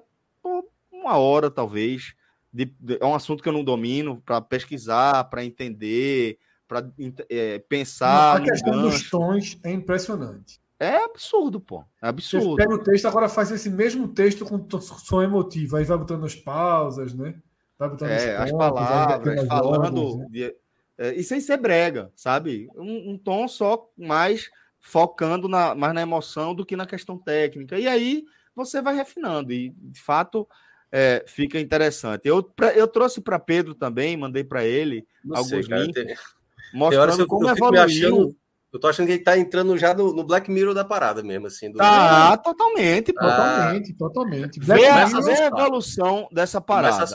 uma 0.91 1.17
hora, 1.17 1.49
talvez. 1.49 2.15
De, 2.51 2.65
de, 2.65 2.97
é 2.99 3.05
um 3.05 3.15
assunto 3.15 3.41
que 3.41 3.47
eu 3.47 3.53
não 3.53 3.63
domino, 3.63 4.21
para 4.25 4.41
pesquisar, 4.41 5.23
para 5.25 5.45
entender, 5.45 6.37
para 6.67 6.85
é, 7.29 7.59
pensar. 7.59 8.35
a 8.35 8.41
questão 8.41 8.81
dos 8.81 9.09
tons 9.09 9.57
é 9.63 9.71
impressionante. 9.71 10.59
É 10.79 10.97
absurdo, 10.97 11.59
pô. 11.59 11.83
É 12.01 12.07
absurdo. 12.07 12.49
Você 12.51 12.55
pega 12.55 12.75
o 12.75 12.83
texto, 12.83 13.07
agora 13.07 13.29
faz 13.29 13.49
esse 13.51 13.69
mesmo 13.69 14.07
texto 14.09 14.45
com 14.45 14.67
som 14.79 15.21
emotivo. 15.21 15.77
Aí 15.77 15.85
vai 15.85 15.97
botando 15.97 16.25
as 16.25 16.35
pausas, 16.35 17.13
né? 17.13 17.35
Vai 17.77 17.89
botando 17.89 18.09
é, 18.09 18.35
as, 18.35 18.51
pontos, 18.51 18.67
as 18.67 18.73
palavras, 18.73 19.47
falando, 19.47 20.17
né? 20.17 20.25
de, 20.29 20.55
é, 20.97 21.13
e 21.13 21.23
sem 21.23 21.39
ser 21.39 21.57
brega, 21.57 22.11
sabe? 22.15 22.69
Um, 22.75 23.11
um, 23.11 23.17
tom 23.17 23.47
só 23.47 23.89
mais 23.97 24.49
focando 24.79 25.47
na, 25.47 25.75
mais 25.75 25.93
na 25.93 26.01
emoção 26.01 26.55
do 26.55 26.65
que 26.65 26.75
na 26.75 26.85
questão 26.85 27.17
técnica. 27.17 27.77
E 27.77 27.87
aí 27.87 28.23
você 28.55 28.81
vai 28.81 28.95
refinando, 28.95 29.51
e 29.51 29.71
de 29.71 30.01
fato 30.01 30.47
é, 30.91 31.23
fica 31.27 31.59
interessante. 31.59 32.21
Eu, 32.25 32.41
pra, 32.41 32.73
eu 32.73 32.87
trouxe 32.87 33.19
para 33.19 33.39
Pedro 33.39 33.75
também, 33.75 34.15
mandei 34.15 34.43
para 34.43 34.63
ele 34.65 35.05
Não 35.23 35.35
alguns 35.35 35.49
sei, 35.49 35.63
cara, 35.63 35.81
links 35.81 36.03
tem- 36.03 36.15
mostrando 36.73 37.21
eu- 37.21 37.27
como 37.27 37.47
eu 37.47 37.55
evoluiu. 37.55 38.35
Eu 38.75 38.79
tô 38.79 38.89
achando 38.89 39.05
que 39.05 39.13
ele 39.13 39.23
tá 39.23 39.37
entrando 39.37 39.77
já 39.77 39.93
no, 39.93 40.13
no 40.13 40.21
Black 40.21 40.51
Mirror 40.51 40.73
da 40.73 40.83
parada 40.83 41.23
mesmo, 41.23 41.47
assim. 41.47 41.71
Do... 41.71 41.77
Tá, 41.77 42.35
totalmente, 42.35 43.13
pô. 43.13 43.21
Totalmente, 43.21 43.93
totalmente. 43.93 44.59
Vê 44.59 44.75
Black 44.75 44.85
a, 44.85 45.45
evolução 45.45 46.27
dessa 46.29 46.59
parada. 46.59 47.05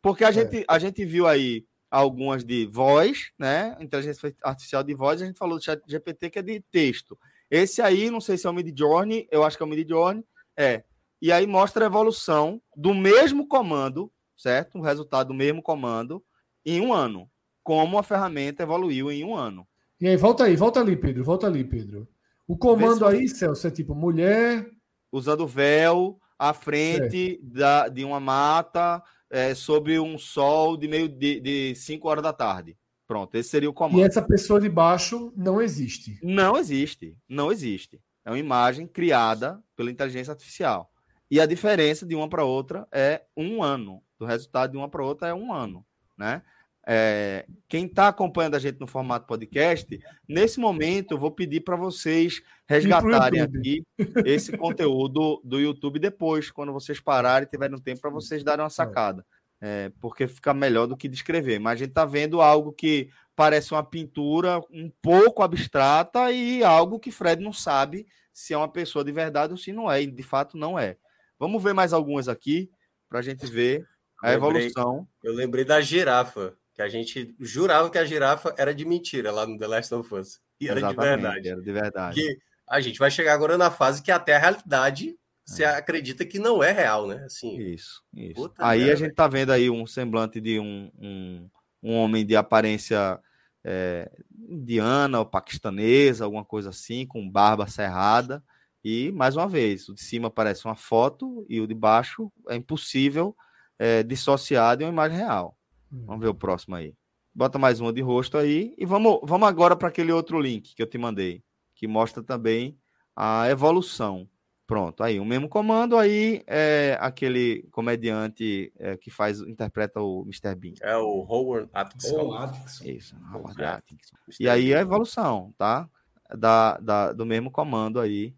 porque 0.00 0.22
a 0.22 0.30
gente, 0.30 0.64
a 0.68 0.78
gente 0.78 1.04
viu 1.04 1.26
aí 1.26 1.64
algumas 1.90 2.44
de 2.44 2.64
voz, 2.66 3.32
né? 3.36 3.76
Inteligência 3.80 4.32
artificial 4.40 4.84
de 4.84 4.94
voz, 4.94 5.20
a 5.20 5.26
gente 5.26 5.36
falou 5.36 5.58
do 5.58 5.64
chat 5.64 5.82
GPT 5.84 6.30
que 6.30 6.38
é 6.38 6.42
de 6.42 6.60
texto. 6.70 7.18
Esse 7.50 7.82
aí, 7.82 8.08
não 8.08 8.20
sei 8.20 8.38
se 8.38 8.46
é 8.46 8.50
o 8.50 8.54
Midjourney, 8.54 9.26
eu 9.32 9.42
acho 9.42 9.56
que 9.56 9.62
é 9.64 9.66
o 9.66 9.68
Midjourney, 9.68 10.24
é. 10.56 10.84
E 11.20 11.32
aí 11.32 11.44
mostra 11.44 11.86
a 11.86 11.88
evolução 11.88 12.62
do 12.76 12.94
mesmo 12.94 13.48
comando, 13.48 14.12
certo? 14.36 14.78
O 14.78 14.82
resultado 14.82 15.26
do 15.28 15.34
mesmo 15.34 15.60
comando 15.60 16.22
em 16.64 16.80
um 16.80 16.92
ano. 16.92 17.28
Como 17.64 17.98
a 17.98 18.04
ferramenta 18.04 18.62
evoluiu 18.62 19.10
em 19.10 19.24
um 19.24 19.34
ano. 19.34 19.66
E 20.00 20.06
aí, 20.06 20.16
volta 20.16 20.44
aí, 20.44 20.56
volta 20.56 20.80
ali, 20.80 20.96
Pedro, 20.96 21.24
volta 21.24 21.46
ali, 21.46 21.64
Pedro. 21.64 22.08
O 22.46 22.56
comando 22.56 23.06
aí, 23.06 23.28
Celso, 23.28 23.66
é 23.66 23.70
tipo 23.70 23.94
mulher, 23.94 24.70
usando 25.12 25.46
véu 25.46 26.18
à 26.38 26.54
frente 26.54 27.40
da, 27.42 27.88
de 27.88 28.04
uma 28.04 28.20
mata 28.20 29.02
é, 29.28 29.54
sobre 29.54 29.98
um 29.98 30.16
sol 30.16 30.76
de 30.76 30.88
meio 30.88 31.08
de 31.08 31.74
5 31.74 32.08
horas 32.08 32.22
da 32.22 32.32
tarde. 32.32 32.76
Pronto, 33.06 33.34
esse 33.36 33.48
seria 33.48 33.68
o 33.68 33.72
e 33.72 33.74
comando. 33.74 34.04
essa 34.04 34.22
pessoa 34.22 34.60
de 34.60 34.68
baixo 34.68 35.32
não 35.34 35.60
existe. 35.60 36.18
Não 36.22 36.56
existe, 36.56 37.16
não 37.28 37.50
existe. 37.50 38.00
É 38.24 38.30
uma 38.30 38.38
imagem 38.38 38.86
criada 38.86 39.62
pela 39.74 39.90
inteligência 39.90 40.30
artificial. 40.30 40.92
E 41.30 41.40
a 41.40 41.46
diferença 41.46 42.06
de 42.06 42.14
uma 42.14 42.28
para 42.28 42.44
outra 42.44 42.86
é 42.92 43.22
um 43.36 43.62
ano. 43.62 44.02
Do 44.18 44.26
resultado 44.26 44.72
de 44.72 44.76
uma 44.76 44.88
para 44.88 45.04
outra 45.04 45.28
é 45.28 45.34
um 45.34 45.52
ano, 45.52 45.84
né? 46.16 46.42
É, 46.90 47.44
quem 47.68 47.84
está 47.84 48.08
acompanhando 48.08 48.54
a 48.54 48.58
gente 48.58 48.80
no 48.80 48.86
formato 48.86 49.26
podcast, 49.26 49.86
nesse 50.26 50.58
momento 50.58 51.12
eu 51.12 51.18
vou 51.18 51.30
pedir 51.30 51.60
para 51.60 51.76
vocês 51.76 52.40
resgatarem 52.66 53.42
aqui 53.42 53.84
esse 54.24 54.56
conteúdo 54.56 55.38
do 55.44 55.60
YouTube 55.60 55.98
depois, 55.98 56.50
quando 56.50 56.72
vocês 56.72 56.98
pararem 56.98 57.46
e 57.46 57.50
tiverem 57.50 57.76
um 57.76 57.80
tempo 57.80 58.00
para 58.00 58.08
vocês 58.08 58.42
darem 58.42 58.64
uma 58.64 58.70
sacada. 58.70 59.22
É, 59.60 59.92
porque 60.00 60.26
fica 60.26 60.54
melhor 60.54 60.86
do 60.86 60.96
que 60.96 61.08
descrever. 61.08 61.58
Mas 61.58 61.74
a 61.74 61.76
gente 61.76 61.90
está 61.90 62.06
vendo 62.06 62.40
algo 62.40 62.72
que 62.72 63.10
parece 63.36 63.72
uma 63.72 63.84
pintura 63.84 64.58
um 64.70 64.90
pouco 65.02 65.42
abstrata 65.42 66.32
e 66.32 66.64
algo 66.64 66.98
que 66.98 67.10
Fred 67.10 67.42
não 67.42 67.52
sabe 67.52 68.06
se 68.32 68.54
é 68.54 68.56
uma 68.56 68.70
pessoa 68.70 69.04
de 69.04 69.12
verdade 69.12 69.52
ou 69.52 69.58
se 69.58 69.72
não 69.72 69.90
é, 69.90 70.00
e 70.02 70.10
de 70.10 70.22
fato 70.22 70.56
não 70.56 70.78
é. 70.78 70.96
Vamos 71.38 71.62
ver 71.62 71.74
mais 71.74 71.92
algumas 71.92 72.28
aqui 72.28 72.70
para 73.10 73.18
a 73.18 73.22
gente 73.22 73.46
ver 73.46 73.86
a 74.22 74.30
Lembrei. 74.30 74.66
evolução. 74.66 75.08
Eu 75.22 75.34
lembrei 75.34 75.64
da 75.64 75.80
girafa, 75.80 76.56
que 76.78 76.82
a 76.82 76.88
gente 76.88 77.34
jurava 77.40 77.90
que 77.90 77.98
a 77.98 78.04
girafa 78.04 78.54
era 78.56 78.72
de 78.72 78.84
mentira 78.84 79.32
lá 79.32 79.44
no 79.44 79.58
The 79.58 79.66
Last 79.66 79.92
of 79.92 80.14
Us. 80.14 80.40
E 80.60 80.68
era 80.68 80.78
de 80.78 80.86
Exatamente, 80.86 81.22
verdade. 81.22 81.48
Era 81.48 81.60
de 81.60 81.72
verdade. 81.72 82.14
Que 82.14 82.38
a 82.68 82.80
gente 82.80 83.00
vai 83.00 83.10
chegar 83.10 83.34
agora 83.34 83.58
na 83.58 83.68
fase 83.68 84.00
que 84.00 84.12
até 84.12 84.36
a 84.36 84.38
realidade 84.38 85.18
você 85.44 85.64
acredita 85.64 86.24
que 86.24 86.38
não 86.38 86.62
é 86.62 86.70
real, 86.70 87.08
né? 87.08 87.24
Assim, 87.24 87.58
Isso, 87.58 88.00
isso. 88.14 88.52
Aí 88.58 88.78
merda, 88.78 88.92
a 88.92 88.96
gente 88.96 89.12
tá 89.12 89.26
vendo 89.26 89.50
aí 89.50 89.68
um 89.68 89.88
semblante 89.88 90.40
de 90.40 90.60
um, 90.60 90.88
um, 90.96 91.50
um 91.82 91.94
homem 91.96 92.24
de 92.24 92.36
aparência 92.36 93.18
é, 93.64 94.08
indiana 94.48 95.18
ou 95.18 95.26
paquistanesa, 95.26 96.26
alguma 96.26 96.44
coisa 96.44 96.70
assim, 96.70 97.04
com 97.04 97.28
barba 97.28 97.66
cerrada. 97.66 98.40
E, 98.84 99.10
mais 99.10 99.34
uma 99.34 99.48
vez, 99.48 99.88
o 99.88 99.94
de 99.94 100.02
cima 100.04 100.30
parece 100.30 100.64
uma 100.64 100.76
foto 100.76 101.44
e 101.48 101.60
o 101.60 101.66
de 101.66 101.74
baixo 101.74 102.30
é 102.48 102.54
impossível 102.54 103.34
é, 103.80 104.04
dissociar 104.04 104.76
de 104.76 104.84
uma 104.84 104.92
imagem 104.92 105.18
real. 105.18 105.57
Vamos 105.90 106.20
ver 106.20 106.28
o 106.28 106.34
próximo 106.34 106.74
aí. 106.74 106.94
Bota 107.34 107.58
mais 107.58 107.80
uma 107.80 107.92
de 107.92 108.00
rosto 108.00 108.36
aí. 108.36 108.74
E 108.76 108.84
vamos, 108.84 109.20
vamos 109.22 109.48
agora 109.48 109.76
para 109.76 109.88
aquele 109.88 110.12
outro 110.12 110.40
link 110.40 110.74
que 110.74 110.82
eu 110.82 110.86
te 110.86 110.98
mandei, 110.98 111.42
que 111.74 111.86
mostra 111.86 112.22
também 112.22 112.76
a 113.14 113.48
evolução. 113.50 114.28
Pronto, 114.66 115.02
aí 115.02 115.18
o 115.18 115.24
mesmo 115.24 115.48
comando, 115.48 115.96
aí 115.96 116.42
é 116.46 116.94
aquele 117.00 117.62
comediante 117.70 118.70
é, 118.76 118.98
que 118.98 119.10
faz, 119.10 119.40
interpreta 119.40 119.98
o 119.98 120.24
Mr. 120.24 120.54
Bean. 120.54 120.74
é 120.82 120.94
o 120.94 121.24
Howard 121.26 121.70
Atkinson. 121.72 122.34
Atkinson. 122.34 122.84
Isso, 122.84 123.16
Howard 123.32 123.62
É. 123.62 123.66
Atkinson. 123.66 124.14
E 124.38 124.46
aí 124.46 124.74
a 124.74 124.80
evolução, 124.80 125.54
tá? 125.56 125.88
Da, 126.36 126.76
da, 126.78 127.12
do 127.14 127.24
mesmo 127.24 127.50
comando 127.50 127.98
aí. 127.98 128.34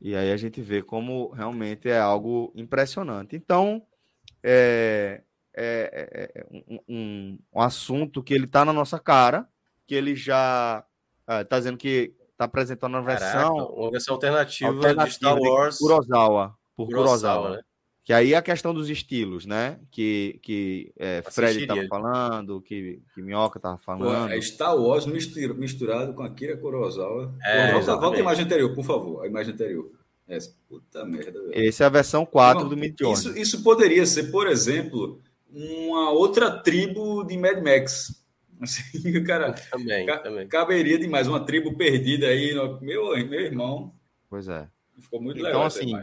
E 0.00 0.16
aí 0.16 0.32
a 0.32 0.36
gente 0.36 0.60
vê 0.60 0.82
como 0.82 1.30
realmente 1.30 1.88
é 1.88 1.98
algo 2.00 2.52
impressionante. 2.56 3.36
Então, 3.36 3.80
é, 4.42 5.22
é, 5.56 6.30
é 6.34 6.46
um, 6.50 6.78
um, 6.88 7.38
um 7.54 7.60
assunto 7.60 8.22
que 8.22 8.34
ele 8.34 8.46
tá 8.46 8.64
na 8.64 8.72
nossa 8.72 8.98
cara, 8.98 9.48
que 9.86 9.94
ele 9.94 10.14
já 10.14 10.84
está 11.42 11.58
dizendo 11.58 11.78
que 11.78 12.12
está 12.32 12.44
apresentando 12.44 12.94
uma 12.94 13.04
Caraca, 13.04 13.24
versão 13.24 13.56
uma 13.74 13.90
versão 13.90 14.14
alternativa, 14.14 14.70
de 14.70 14.76
alternativa 14.76 15.10
Star 15.10 15.34
de 15.40 15.48
Wars. 15.48 15.78
Kurosawa, 15.78 16.54
por 16.76 16.86
Kurosawa, 16.86 17.16
Kurosawa. 17.16 17.56
né? 17.56 17.62
Que 18.04 18.12
aí 18.12 18.34
é 18.34 18.36
a 18.36 18.42
questão 18.42 18.72
dos 18.72 18.88
estilos, 18.88 19.46
né? 19.46 19.80
Que, 19.90 20.38
que 20.40 20.92
é, 20.96 21.22
Fred 21.28 21.62
estava 21.62 21.84
falando, 21.88 22.60
que, 22.60 23.02
que 23.12 23.20
Minhoca 23.20 23.58
estava 23.58 23.76
Pô, 23.78 23.82
falando. 23.82 24.30
é 24.32 24.40
Star 24.40 24.76
Wars 24.76 25.06
mistur- 25.06 25.56
misturado 25.56 26.14
com 26.14 26.22
Akira 26.22 26.56
Kurosawa. 26.56 27.34
É, 27.42 27.72
Pô, 27.72 27.78
volta, 27.80 27.96
volta 27.96 28.16
a 28.18 28.20
imagem 28.20 28.44
anterior, 28.44 28.72
por 28.76 28.84
favor. 28.84 29.24
A 29.24 29.26
imagem 29.26 29.54
anterior. 29.54 29.90
Essa. 30.28 30.54
Puta 30.68 31.04
merda, 31.04 31.32
velho. 31.42 31.68
Essa 31.68 31.82
é 31.82 31.86
a 31.86 31.90
versão 31.90 32.24
4 32.24 32.62
Não, 32.62 32.68
do 32.70 32.76
Midjourney. 32.76 33.18
Isso, 33.18 33.36
isso 33.38 33.62
poderia 33.64 34.06
ser, 34.06 34.30
por 34.30 34.46
exemplo, 34.46 35.20
uma 35.50 36.10
outra 36.10 36.50
tribo 36.62 37.24
de 37.24 37.36
Mad 37.36 37.58
Max. 37.62 38.24
Assim, 38.60 39.16
o 39.18 39.24
cara 39.24 39.52
Também, 39.52 40.06
Ca- 40.06 40.18
também. 40.18 40.48
caberia 40.48 40.98
demais 40.98 41.26
uma 41.28 41.44
tribo 41.44 41.76
perdida 41.76 42.26
aí. 42.28 42.54
Meu, 42.80 43.10
meu 43.26 43.40
irmão, 43.40 43.94
Pois 44.30 44.48
é. 44.48 44.66
ficou 44.98 45.20
muito 45.20 45.38
Então, 45.38 45.50
legal. 45.50 45.66
essa 45.66 45.78
assim. 45.80 45.94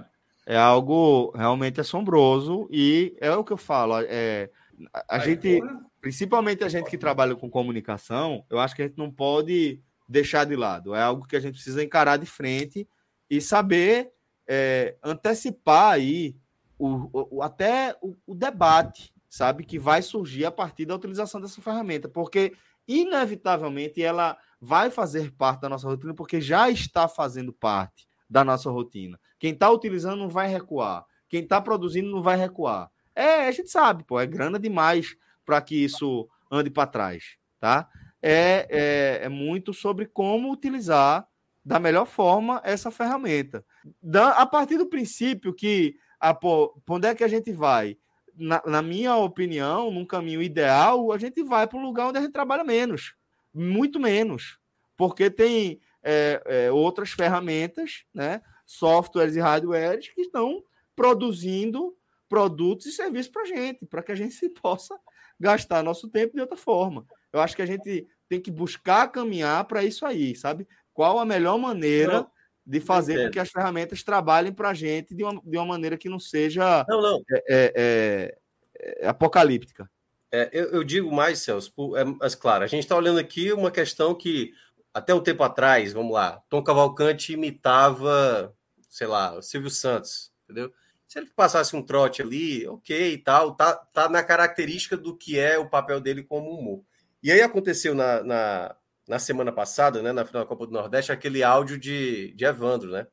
É 0.45 0.57
algo 0.57 1.31
realmente 1.35 1.79
assombroso 1.81 2.67
e 2.69 3.15
é 3.19 3.31
o 3.31 3.43
que 3.43 3.53
eu 3.53 3.57
falo. 3.57 3.95
É, 4.01 4.49
a 4.93 4.99
a 5.15 5.21
Aí, 5.21 5.25
gente, 5.29 5.59
porra, 5.61 5.85
principalmente 6.01 6.63
a 6.63 6.69
gente 6.69 6.89
que 6.89 6.97
trabalha 6.97 7.33
com 7.35 7.49
comunicação, 7.49 8.45
eu 8.49 8.59
acho 8.59 8.75
que 8.75 8.81
a 8.81 8.85
gente 8.87 8.97
não 8.97 9.09
pode 9.09 9.79
deixar 10.07 10.45
de 10.45 10.55
lado. 10.55 10.93
É 10.93 11.01
algo 11.01 11.25
que 11.25 11.35
a 11.35 11.39
gente 11.39 11.53
precisa 11.53 11.81
encarar 11.83 12.17
de 12.17 12.25
frente 12.25 12.87
e 13.29 13.39
saber 13.41 14.11
é, 14.47 14.95
antecipar 15.01 15.93
aí 15.93 16.35
o, 16.77 17.37
o- 17.37 17.41
até 17.41 17.95
o, 18.01 18.13
o 18.27 18.35
debate, 18.35 19.12
sabe, 19.33 19.63
que 19.63 19.79
vai 19.79 20.03
surgir 20.03 20.45
a 20.45 20.51
partir 20.51 20.85
da 20.85 20.93
utilização 20.93 21.41
dessa 21.41 21.59
ferramenta, 21.59 22.07
porque 22.07 22.53
inevitavelmente 22.87 23.99
ela 23.99 24.37
vai 24.61 24.91
fazer 24.91 25.31
parte 25.31 25.61
da 25.61 25.69
nossa 25.69 25.87
rotina, 25.87 26.13
porque 26.13 26.39
já 26.39 26.69
está 26.69 27.07
fazendo 27.07 27.51
parte 27.51 28.07
da 28.29 28.43
nossa 28.43 28.69
rotina. 28.69 29.19
Quem 29.39 29.53
está 29.53 29.71
utilizando 29.71 30.19
não 30.19 30.29
vai 30.29 30.47
recuar. 30.47 31.03
Quem 31.27 31.41
está 31.41 31.59
produzindo 31.59 32.11
não 32.11 32.21
vai 32.21 32.37
recuar. 32.37 32.91
É, 33.15 33.47
a 33.47 33.51
gente 33.51 33.71
sabe, 33.71 34.03
pô, 34.03 34.19
é 34.19 34.27
grana 34.27 34.59
demais 34.59 35.15
para 35.43 35.59
que 35.59 35.83
isso 35.83 36.29
ande 36.51 36.69
para 36.69 36.85
trás, 36.85 37.35
tá? 37.59 37.89
É, 38.21 38.67
é, 38.69 39.25
é 39.25 39.29
muito 39.29 39.73
sobre 39.73 40.05
como 40.05 40.51
utilizar 40.51 41.27
da 41.65 41.79
melhor 41.79 42.05
forma 42.05 42.61
essa 42.63 42.91
ferramenta. 42.91 43.65
Da, 43.99 44.33
a 44.33 44.45
partir 44.45 44.77
do 44.77 44.85
princípio 44.85 45.55
que, 45.55 45.95
a, 46.19 46.35
pô, 46.35 46.79
pra 46.85 46.95
onde 46.95 47.07
é 47.07 47.15
que 47.15 47.23
a 47.23 47.27
gente 47.27 47.51
vai? 47.51 47.97
Na, 48.35 48.61
na 48.65 48.81
minha 48.81 49.15
opinião, 49.15 49.91
num 49.91 50.05
caminho 50.05 50.41
ideal, 50.41 51.11
a 51.11 51.17
gente 51.17 51.43
vai 51.43 51.67
para 51.67 51.77
um 51.77 51.83
lugar 51.83 52.07
onde 52.07 52.17
a 52.17 52.21
gente 52.21 52.31
trabalha 52.31 52.63
menos, 52.63 53.15
muito 53.53 53.99
menos, 53.99 54.57
porque 54.97 55.29
tem 55.29 55.79
é, 56.01 56.41
é, 56.45 56.71
outras 56.71 57.11
ferramentas, 57.11 58.03
né, 58.13 58.41
softwares 58.65 59.35
e 59.35 59.39
hardwares 59.39 60.09
que 60.09 60.21
estão 60.21 60.63
produzindo 60.95 61.95
produtos 62.27 62.87
e 62.87 62.91
serviços 62.91 63.31
para 63.31 63.43
a 63.43 63.45
gente, 63.45 63.85
para 63.85 64.01
que 64.01 64.11
a 64.11 64.15
gente 64.15 64.49
possa 64.61 64.97
gastar 65.39 65.83
nosso 65.83 66.09
tempo 66.09 66.35
de 66.35 66.41
outra 66.41 66.57
forma. 66.57 67.05
Eu 67.31 67.39
acho 67.39 67.55
que 67.55 67.61
a 67.61 67.65
gente 67.65 68.07
tem 68.27 68.39
que 68.39 68.51
buscar 68.51 69.11
caminhar 69.11 69.65
para 69.65 69.83
isso 69.83 70.05
aí, 70.05 70.35
sabe? 70.35 70.67
Qual 70.93 71.19
a 71.19 71.25
melhor 71.25 71.57
maneira 71.57 72.27
de 72.65 72.79
fazer 72.79 73.25
com 73.25 73.31
que 73.31 73.39
as 73.39 73.49
ferramentas 73.49 74.03
trabalhem 74.03 74.53
para 74.53 74.69
a 74.69 74.73
gente 74.73 75.13
de 75.13 75.23
uma, 75.23 75.41
de 75.43 75.57
uma 75.57 75.65
maneira 75.65 75.97
que 75.97 76.07
não 76.09 76.19
seja 76.19 76.85
Não, 76.87 77.01
não. 77.01 77.21
é, 77.29 77.43
é, 77.49 78.37
é, 78.79 79.07
apocalíptica. 79.07 79.89
É, 80.31 80.49
eu, 80.51 80.71
eu 80.71 80.83
digo 80.83 81.11
mais, 81.11 81.39
Celso, 81.39 81.71
por- 81.73 81.97
é, 81.97 82.03
mas 82.03 82.35
claro, 82.35 82.63
a 82.63 82.67
gente 82.67 82.83
está 82.83 82.95
olhando 82.95 83.19
aqui 83.19 83.51
uma 83.51 83.69
questão 83.69 84.15
que 84.15 84.51
até 84.93 85.13
um 85.13 85.21
tempo 85.21 85.43
atrás, 85.43 85.91
vamos 85.93 86.13
lá, 86.13 86.41
Tom 86.49 86.63
Cavalcante 86.63 87.33
imitava, 87.33 88.55
sei 88.89 89.07
lá, 89.07 89.35
o 89.37 89.41
Silvio 89.41 89.69
Santos, 89.69 90.31
entendeu? 90.43 90.71
Se 91.07 91.19
ele 91.19 91.29
passasse 91.35 91.75
um 91.75 91.81
trote 91.83 92.21
ali, 92.21 92.67
ok 92.67 93.13
e 93.13 93.17
tal, 93.17 93.55
tá, 93.55 93.75
tá 93.75 94.09
na 94.09 94.23
característica 94.23 94.97
do 94.97 95.15
que 95.15 95.37
é 95.37 95.59
o 95.59 95.69
papel 95.69 95.99
dele 95.99 96.23
como 96.23 96.49
humor. 96.49 96.83
E 97.21 97.31
aí 97.31 97.41
aconteceu 97.41 97.93
na, 97.93 98.23
na, 98.23 98.75
na, 99.13 99.19
semana 99.19 99.51
passada, 99.51 100.01
né, 100.01 100.11
na 100.11 100.25
final 100.25 100.43
da 100.43 100.47
Copa 100.47 100.65
do 100.65 100.73
Nordeste, 100.73 101.11
aquele 101.11 101.43
áudio 101.43 101.77
de, 101.77 102.33
de 102.33 102.45
Evandro, 102.45 102.91
né? 102.91 103.07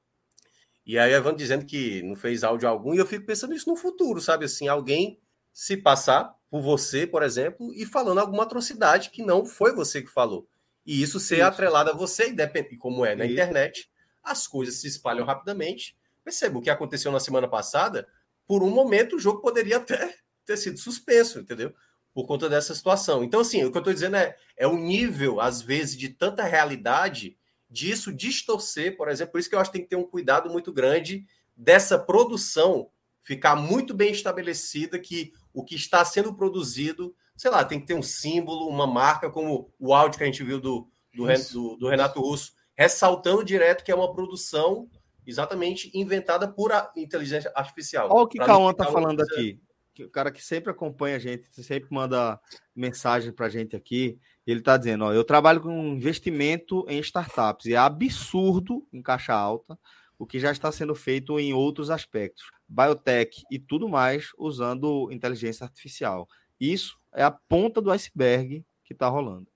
E 0.87 0.99
aí 0.99 1.13
Evandro 1.13 1.37
dizendo 1.37 1.67
que 1.67 2.03
não 2.03 2.17
fez 2.17 2.43
áudio 2.43 2.69
algum, 2.69 2.95
e 2.95 2.99
eu 2.99 3.07
fico 3.07 3.27
pensando 3.27 3.55
isso 3.55 3.69
no 3.69 3.77
futuro, 3.77 4.21
sabe? 4.21 4.47
Assim, 4.47 4.67
alguém 4.67 5.21
se 5.53 5.77
passar 5.77 6.35
por 6.51 6.63
você, 6.63 7.07
por 7.07 7.23
exemplo, 7.23 7.73
e 7.75 7.85
falando 7.85 8.19
alguma 8.19 8.45
atrocidade 8.45 9.11
que 9.11 9.23
não 9.23 9.45
foi 9.45 9.75
você 9.75 10.01
que 10.03 10.11
falou. 10.11 10.49
E 10.87 11.03
isso 11.03 11.21
ser 11.21 11.37
isso. 11.37 11.45
atrelado 11.45 11.91
a 11.91 11.95
você, 11.95 12.35
e 12.35 12.77
como 12.79 13.05
é 13.05 13.15
na 13.15 13.25
isso. 13.25 13.35
internet, 13.35 13.91
as 14.23 14.47
coisas 14.47 14.77
se 14.77 14.89
espalham 14.89 15.27
rapidamente. 15.27 15.97
Perceba 16.25 16.59
o 16.59 16.63
que 16.63 16.71
aconteceu 16.71 17.13
na 17.13 17.21
semana 17.21 17.47
passada, 17.47 18.09
por 18.47 18.63
um 18.63 18.71
momento 18.71 19.17
o 19.17 19.21
jogo 19.21 19.41
poderia 19.41 19.77
até 19.77 20.17
ter 20.47 20.57
sido 20.57 20.79
suspenso, 20.79 21.41
entendeu? 21.41 21.75
Por 22.13 22.27
conta 22.27 22.49
dessa 22.49 22.75
situação. 22.75 23.23
Então, 23.23 23.41
assim, 23.41 23.65
o 23.65 23.71
que 23.71 23.77
eu 23.77 23.81
estou 23.81 23.95
dizendo 23.95 24.17
é, 24.17 24.37
é 24.57 24.67
o 24.67 24.77
nível, 24.77 25.41
às 25.41 25.63
vezes, 25.63 25.97
de 25.97 26.09
tanta 26.09 26.43
realidade 26.45 27.37
disso 27.69 28.13
distorcer, 28.13 28.97
por 28.97 29.09
exemplo, 29.09 29.33
por 29.33 29.39
isso 29.39 29.49
que 29.49 29.55
eu 29.55 29.61
acho 29.61 29.71
que 29.71 29.79
tem 29.79 29.85
que 29.85 29.91
ter 29.91 29.97
um 29.97 30.07
cuidado 30.07 30.51
muito 30.51 30.73
grande 30.73 31.25
dessa 31.57 31.99
produção 31.99 32.91
ficar 33.21 33.55
muito 33.55 33.95
bem 33.95 34.11
estabelecida 34.11 34.99
que 34.99 35.33
o 35.53 35.65
que 35.65 35.75
está 35.75 36.05
sendo 36.05 36.35
produzido, 36.35 37.15
sei 37.37 37.51
lá, 37.51 37.65
tem 37.65 37.79
que 37.79 37.87
ter 37.87 37.95
um 37.95 38.03
símbolo, 38.03 38.67
uma 38.67 38.87
marca, 38.87 39.31
como 39.31 39.73
o 39.79 39.95
áudio 39.95 40.19
que 40.19 40.25
a 40.25 40.27
gente 40.27 40.43
viu 40.43 40.61
do, 40.61 40.89
do, 41.15 41.27
do, 41.53 41.77
do 41.77 41.89
Renato 41.89 42.21
Russo, 42.21 42.53
ressaltando 42.75 43.45
direto 43.45 43.85
que 43.85 43.93
é 43.93 43.95
uma 43.95 44.13
produção 44.13 44.89
exatamente 45.27 45.91
inventada 45.95 46.49
por 46.49 46.73
inteligência 46.97 47.53
artificial. 47.55 48.09
Olha 48.11 48.23
o 48.23 48.27
que 48.27 48.39
Cauã 48.39 48.71
está 48.71 48.87
falando 48.87 49.21
aqui. 49.21 49.61
O 50.05 50.11
cara 50.11 50.31
que 50.31 50.45
sempre 50.45 50.71
acompanha 50.71 51.17
a 51.17 51.19
gente, 51.19 51.49
sempre 51.63 51.89
manda 51.91 52.41
mensagem 52.75 53.33
para 53.33 53.47
a 53.47 53.51
gente 53.51 53.77
aqui, 53.77 54.19
ele 54.47 54.61
está 54.61 54.77
dizendo: 54.77 55.05
ó, 55.05 55.13
eu 55.13 55.25
trabalho 55.25 55.61
com 55.61 55.95
investimento 55.95 56.85
em 56.89 56.99
startups 57.01 57.67
e 57.67 57.75
é 57.75 57.77
absurdo 57.77 58.87
em 58.93 59.03
caixa 59.03 59.35
alta 59.35 59.79
o 60.21 60.27
que 60.27 60.39
já 60.39 60.53
está 60.53 60.71
sendo 60.71 60.95
feito 60.95 61.41
em 61.41 61.55
outros 61.55 61.89
aspectos, 61.89 62.45
biotech 62.69 63.43
e 63.51 63.59
tudo 63.59 63.89
mais, 63.89 64.27
usando 64.37 65.11
inteligência 65.11 65.65
artificial. 65.65 66.29
Isso 66.61 67.01
é 67.15 67.23
a 67.23 67.31
ponta 67.31 67.81
do 67.81 67.91
iceberg 67.91 68.63
que 68.85 68.93
está 68.93 69.09
rolando. 69.09 69.49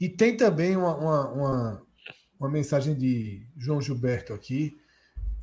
E 0.00 0.08
tem 0.08 0.34
também 0.34 0.74
uma, 0.74 0.96
uma, 0.96 1.28
uma, 1.28 1.86
uma, 2.38 2.50
mensagem 2.50 2.96
de 2.96 3.46
João 3.54 3.78
Gilberto 3.78 4.32
aqui, 4.32 4.80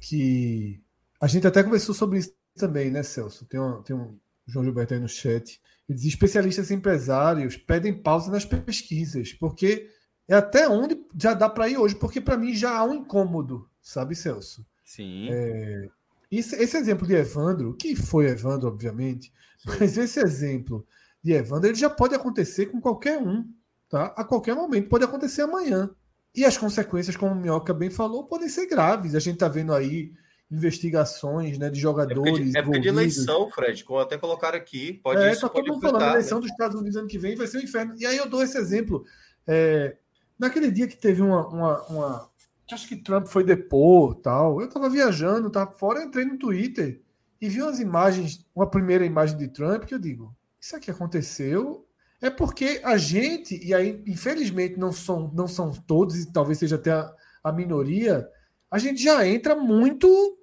que 0.02 0.82
a 1.22 1.28
gente 1.28 1.46
até 1.46 1.62
conversou 1.62 1.94
sobre 1.94 2.18
isso 2.18 2.34
também, 2.56 2.90
né, 2.90 3.04
Celso? 3.04 3.46
Tem, 3.46 3.60
uma, 3.60 3.84
tem 3.84 3.96
um 3.96 4.20
João 4.48 4.64
Gilberto 4.64 4.94
aí 4.94 5.00
no 5.00 5.08
chat. 5.08 5.62
Ele 5.88 5.98
diz: 5.98 6.08
especialistas 6.08 6.72
empresários 6.72 7.58
pedem 7.58 7.94
pausa 7.94 8.32
nas 8.32 8.46
pesquisas, 8.46 9.34
porque 9.34 9.90
é 10.28 10.36
até 10.36 10.68
onde 10.68 10.98
já 11.20 11.34
dá 11.34 11.50
para 11.50 11.70
ir 11.70 11.78
hoje, 11.78 11.96
porque 11.96 12.20
para 12.22 12.38
mim 12.38 12.54
já 12.54 12.76
há 12.76 12.84
um 12.84 12.94
incômodo, 12.94 13.70
sabe, 13.82 14.16
Celso? 14.16 14.66
Sim. 14.84 15.30
É, 15.30 15.90
esse, 16.32 16.56
esse, 16.56 16.78
exemplo 16.78 17.08
de 17.08 17.14
Evandro, 17.14 17.76
que 17.76 17.96
foi 17.96 18.28
Evandro, 18.28 18.68
obviamente, 18.68 19.32
mas 19.66 19.98
esse 19.98 20.20
exemplo 20.20 20.86
de 21.24 21.34
Evandro 21.34 21.70
ele 21.70 21.76
já 21.76 21.90
pode 21.90 22.16
acontecer 22.16 22.68
com 22.68 22.82
qualquer 22.82 23.22
um, 23.22 23.46
tá? 23.90 24.08
A 24.18 24.24
qualquer 24.24 24.56
momento, 24.56 24.90
pode 24.90 25.04
acontecer 25.04 25.44
amanhã. 25.44 25.90
E 26.36 26.46
as 26.46 26.58
consequências, 26.58 27.16
como 27.16 27.32
o 27.32 27.36
Minhoca 27.36 27.74
bem 27.74 27.90
falou, 27.90 28.26
podem 28.26 28.48
ser 28.48 28.68
graves. 28.68 29.16
A 29.16 29.20
gente 29.20 29.36
está 29.36 29.48
vendo 29.48 29.74
aí 29.74 30.14
investigações 30.50 31.58
né, 31.58 31.70
de 31.70 31.80
jogadores. 31.80 32.56
É 32.56 32.62
porque, 32.62 32.80
de 32.80 32.88
eleição, 32.88 33.50
Fred, 33.52 33.84
como 33.84 34.00
até 34.00 34.18
colocaram 34.18 34.58
aqui. 34.58 34.94
Pode 35.04 35.22
é, 35.22 35.36
tá 35.36 35.50
todo 35.50 35.68
mundo 35.68 35.82
falando 35.82 36.00
da 36.00 36.12
eleição 36.12 36.38
né? 36.38 36.44
dos 36.44 36.52
Estados 36.52 36.80
Unidos 36.80 36.98
ano 36.98 37.08
que 37.08 37.20
vem 37.20 37.36
vai 37.36 37.48
ser 37.48 37.58
um 37.58 37.62
inferno. 37.62 37.96
E 37.98 38.06
aí 38.06 38.18
eu 38.18 38.30
dou 38.30 38.42
esse 38.42 38.58
exemplo. 38.58 39.04
É, 39.46 39.98
naquele 40.40 40.72
dia 40.72 40.88
que 40.88 40.98
teve 40.98 41.22
uma, 41.22 41.48
uma, 41.48 41.84
uma. 41.88 42.32
Acho 42.72 42.88
que 42.88 42.96
Trump 42.96 43.28
foi 43.28 43.44
depor 43.44 44.16
tal. 44.16 44.62
Eu 44.62 44.68
estava 44.68 44.90
viajando, 44.90 45.48
estava 45.48 45.72
fora, 45.72 46.04
entrei 46.04 46.26
no 46.26 46.38
Twitter 46.38 47.02
e 47.42 47.50
vi 47.50 47.62
umas 47.62 47.80
imagens, 47.80 48.46
uma 48.56 48.70
primeira 48.70 49.06
imagem 49.06 49.38
de 49.38 49.48
Trump 49.50 49.84
que 49.84 49.94
eu 49.94 50.00
digo: 50.00 50.34
Isso 50.60 50.76
aqui 50.76 50.90
aconteceu. 50.90 51.86
É 52.20 52.32
porque 52.32 52.82
a 52.84 52.98
gente, 52.98 53.64
e 53.64 53.76
aí, 53.76 54.02
infelizmente, 54.08 54.80
não 54.80 54.92
são, 54.92 55.32
não 55.36 55.48
são 55.48 55.72
todos, 55.72 56.16
e 56.16 56.32
talvez 56.32 56.58
seja 56.58 56.76
até 56.76 56.92
a, 56.92 57.14
a 57.44 57.52
minoria, 57.52 58.28
a 58.72 58.80
gente 58.80 59.04
já 59.04 59.26
entra 59.28 59.56
muito 59.56 60.37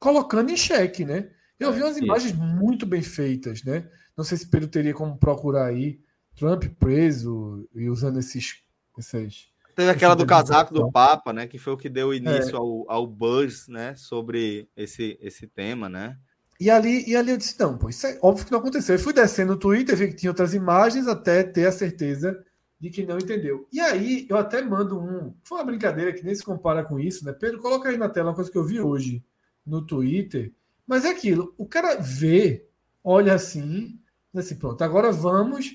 colocando 0.00 0.50
em 0.50 0.56
xeque, 0.56 1.04
né? 1.04 1.28
Eu 1.58 1.72
vi 1.72 1.82
umas 1.82 1.98
imagens 1.98 2.32
muito 2.32 2.86
bem 2.86 3.02
feitas, 3.02 3.62
né? 3.62 3.86
Não 4.16 4.24
sei 4.24 4.38
se 4.38 4.48
Pedro 4.48 4.66
teria 4.66 4.94
como 4.94 5.18
procurar 5.18 5.66
aí 5.66 6.00
Trump 6.34 6.64
preso 6.78 7.68
e 7.74 7.88
usando 7.88 8.18
esses. 8.18 8.62
esses 8.98 9.50
Teve 9.76 9.90
aquela 9.90 10.16
do 10.16 10.26
casaco 10.26 10.74
do 10.74 10.90
Papa, 10.90 11.32
né? 11.32 11.46
Que 11.46 11.58
foi 11.58 11.74
o 11.74 11.76
que 11.76 11.88
deu 11.88 12.14
início 12.14 12.54
é. 12.54 12.56
ao, 12.56 12.90
ao 12.90 13.06
buzz, 13.06 13.68
né? 13.68 13.94
Sobre 13.94 14.68
esse, 14.74 15.18
esse 15.20 15.46
tema, 15.46 15.88
né? 15.88 16.18
E 16.58 16.70
ali, 16.70 17.08
e 17.08 17.14
ali 17.14 17.30
eu 17.30 17.36
disse: 17.36 17.58
não, 17.60 17.76
pô, 17.76 17.90
isso 17.90 18.06
é 18.06 18.18
óbvio 18.22 18.46
que 18.46 18.52
não 18.52 18.58
aconteceu. 18.58 18.94
Eu 18.94 19.00
fui 19.00 19.12
descendo 19.12 19.52
no 19.52 19.58
Twitter, 19.58 19.96
vi 19.96 20.08
que 20.08 20.16
tinha 20.16 20.30
outras 20.30 20.54
imagens 20.54 21.06
até 21.06 21.42
ter 21.42 21.66
a 21.66 21.72
certeza 21.72 22.42
de 22.80 22.88
que 22.88 23.04
não 23.04 23.18
entendeu. 23.18 23.68
E 23.70 23.80
aí 23.80 24.26
eu 24.28 24.38
até 24.38 24.62
mando 24.62 24.98
um. 24.98 25.34
Foi 25.44 25.58
uma 25.58 25.64
brincadeira 25.64 26.12
que 26.12 26.24
nem 26.24 26.34
se 26.34 26.42
compara 26.42 26.84
com 26.84 26.98
isso, 26.98 27.24
né? 27.24 27.32
Pedro, 27.32 27.60
coloca 27.60 27.88
aí 27.88 27.98
na 27.98 28.08
tela 28.08 28.30
uma 28.30 28.34
coisa 28.34 28.50
que 28.50 28.56
eu 28.58 28.64
vi 28.64 28.80
hoje 28.80 29.22
no 29.66 29.84
Twitter. 29.84 30.52
Mas 30.86 31.04
é 31.04 31.10
aquilo, 31.10 31.54
o 31.56 31.66
cara 31.66 31.96
vê, 32.00 32.66
olha 33.02 33.34
assim, 33.34 34.00
assim, 34.34 34.56
pronto, 34.56 34.82
agora 34.82 35.12
vamos. 35.12 35.70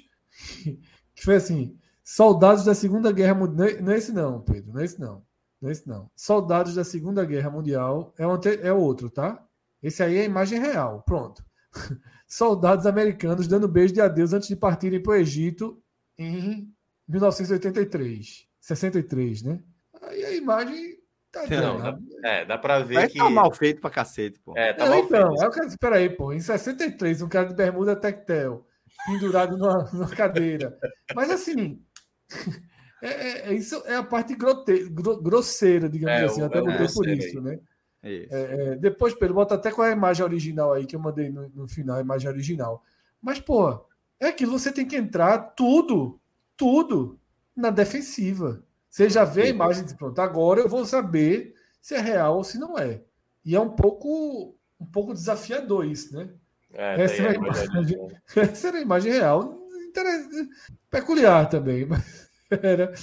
que 1.16 1.24
foi 1.24 1.36
assim: 1.36 1.78
soldados 2.04 2.66
da 2.66 2.76
Segunda 2.76 3.12
Guerra 3.12 3.36
Mundial. 3.36 3.82
Não 3.82 3.92
é 3.92 3.98
esse 3.98 4.12
não, 4.12 4.42
Pedro, 4.42 4.74
não 4.74 4.82
é 4.82 4.86
esse 4.86 5.00
não. 5.00 5.26
Não 5.62 5.70
é 5.70 5.72
esse 5.72 5.88
não. 5.88 6.12
Soldados 6.16 6.76
da 6.76 6.84
Segunda 6.84 7.26
Guerra 7.26 7.50
Mundial 7.50 8.14
é, 8.18 8.28
um, 8.28 8.40
é 8.62 8.72
outro, 8.74 9.10
tá? 9.10 9.44
Esse 9.82 10.04
aí 10.04 10.18
é 10.18 10.22
a 10.22 10.26
imagem 10.26 10.60
real. 10.60 11.04
Pronto. 11.04 11.44
Soldados 12.28 12.86
americanos 12.86 13.48
dando 13.48 13.68
beijo 13.68 13.94
de 13.94 14.02
adeus 14.02 14.34
antes 14.34 14.48
de 14.48 14.56
partirem 14.56 15.02
para 15.02 15.14
o 15.14 15.16
Egito 15.16 15.82
em 16.18 16.72
1983. 17.08 18.48
63, 18.60 19.44
né? 19.44 19.64
Aí 20.02 20.24
a 20.26 20.36
imagem 20.36 20.95
Tá 21.36 21.46
não, 21.50 21.78
dá, 21.78 21.98
é, 22.24 22.46
dá 22.46 22.58
pra 22.58 22.80
ver 22.80 22.94
Mas 22.94 23.12
que. 23.12 23.18
Tá 23.18 23.30
mal 23.30 23.54
feito 23.54 23.82
pra 23.82 23.90
cacete, 23.90 24.40
pô. 24.40 24.58
É, 24.58 24.72
tá 24.72 24.86
é, 24.86 24.90
mal 24.90 25.00
então, 25.00 25.36
feito. 25.36 25.54
Então, 25.54 25.68
espera 25.68 25.98
aí, 25.98 26.10
pô. 26.10 26.32
Em 26.32 26.40
63, 26.40 27.22
um 27.22 27.28
cara 27.28 27.50
de 27.50 27.54
bermuda 27.54 27.94
tectel, 27.94 28.66
pendurado 29.06 29.58
numa, 29.58 29.84
numa 29.92 30.10
cadeira. 30.10 30.78
Mas 31.14 31.30
assim. 31.30 31.82
É, 33.02 33.10
é, 33.10 33.50
é, 33.50 33.54
isso 33.54 33.84
é 33.86 33.98
a 33.98 34.02
parte 34.02 34.34
grote, 34.34 34.90
gro, 34.90 35.22
grosseira, 35.22 35.88
digamos 35.88 36.22
é, 36.22 36.26
assim. 36.26 36.42
Até 36.42 36.60
botei 36.60 36.88
por 36.88 37.08
isso, 37.08 37.40
né? 37.40 37.60
É, 38.02 38.76
depois, 38.78 39.14
Pedro, 39.14 39.36
bota 39.36 39.54
até 39.54 39.70
com 39.70 39.84
a 39.84 39.92
imagem 39.92 40.24
original 40.24 40.74
aí 40.74 40.88
que 40.88 40.96
eu 40.96 41.00
mandei 41.00 41.30
no, 41.30 41.48
no 41.50 41.68
final, 41.68 41.98
a 41.98 42.02
imagem 42.02 42.30
original. 42.30 42.84
Mas, 43.22 43.40
pô, 43.40 43.86
é 44.20 44.28
aquilo, 44.28 44.58
você 44.58 44.72
tem 44.72 44.88
que 44.88 44.96
entrar 44.96 45.38
tudo, 45.38 46.20
tudo 46.58 47.20
na 47.56 47.70
defensiva. 47.70 48.64
Você 48.96 49.10
já 49.10 49.26
vê 49.26 49.42
a 49.42 49.48
imagem 49.50 49.84
de 49.84 49.94
pronto, 49.94 50.18
agora 50.20 50.62
eu 50.62 50.70
vou 50.70 50.86
saber 50.86 51.54
se 51.82 51.96
é 51.96 52.00
real 52.00 52.38
ou 52.38 52.46
se 52.46 52.58
não 52.58 52.80
é. 52.80 53.02
E 53.44 53.54
é 53.54 53.60
um 53.60 53.72
pouco, 53.72 54.56
um 54.80 54.86
pouco 54.86 55.14
desafiador 55.14 55.86
isso, 55.86 56.16
né? 56.16 56.30
É, 56.72 57.02
essa, 57.02 57.22
era 57.22 57.32
a 57.32 57.36
imagem, 57.36 57.98
essa 58.38 58.68
era 58.70 58.78
a 58.78 58.82
imagem 58.82 59.12
real. 59.12 59.60
Peculiar 60.90 61.50
também, 61.50 61.84
mas 61.86 62.30
era 62.50 62.94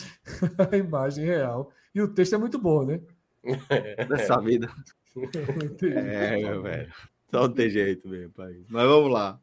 a 0.72 0.76
imagem 0.78 1.26
real. 1.26 1.70
E 1.94 2.00
o 2.00 2.08
texto 2.08 2.36
é 2.36 2.38
muito 2.38 2.58
bom, 2.58 2.86
né? 2.86 2.98
Dessa 4.08 4.40
vida. 4.40 4.70
é, 5.94 6.38
meu 6.38 6.62
velho. 6.62 6.90
Só 7.30 7.42
não 7.42 7.52
tem 7.52 7.68
jeito 7.68 8.08
mesmo, 8.08 8.32
pai. 8.32 8.56
Mas 8.66 8.86
vamos 8.86 9.12
lá. 9.12 9.38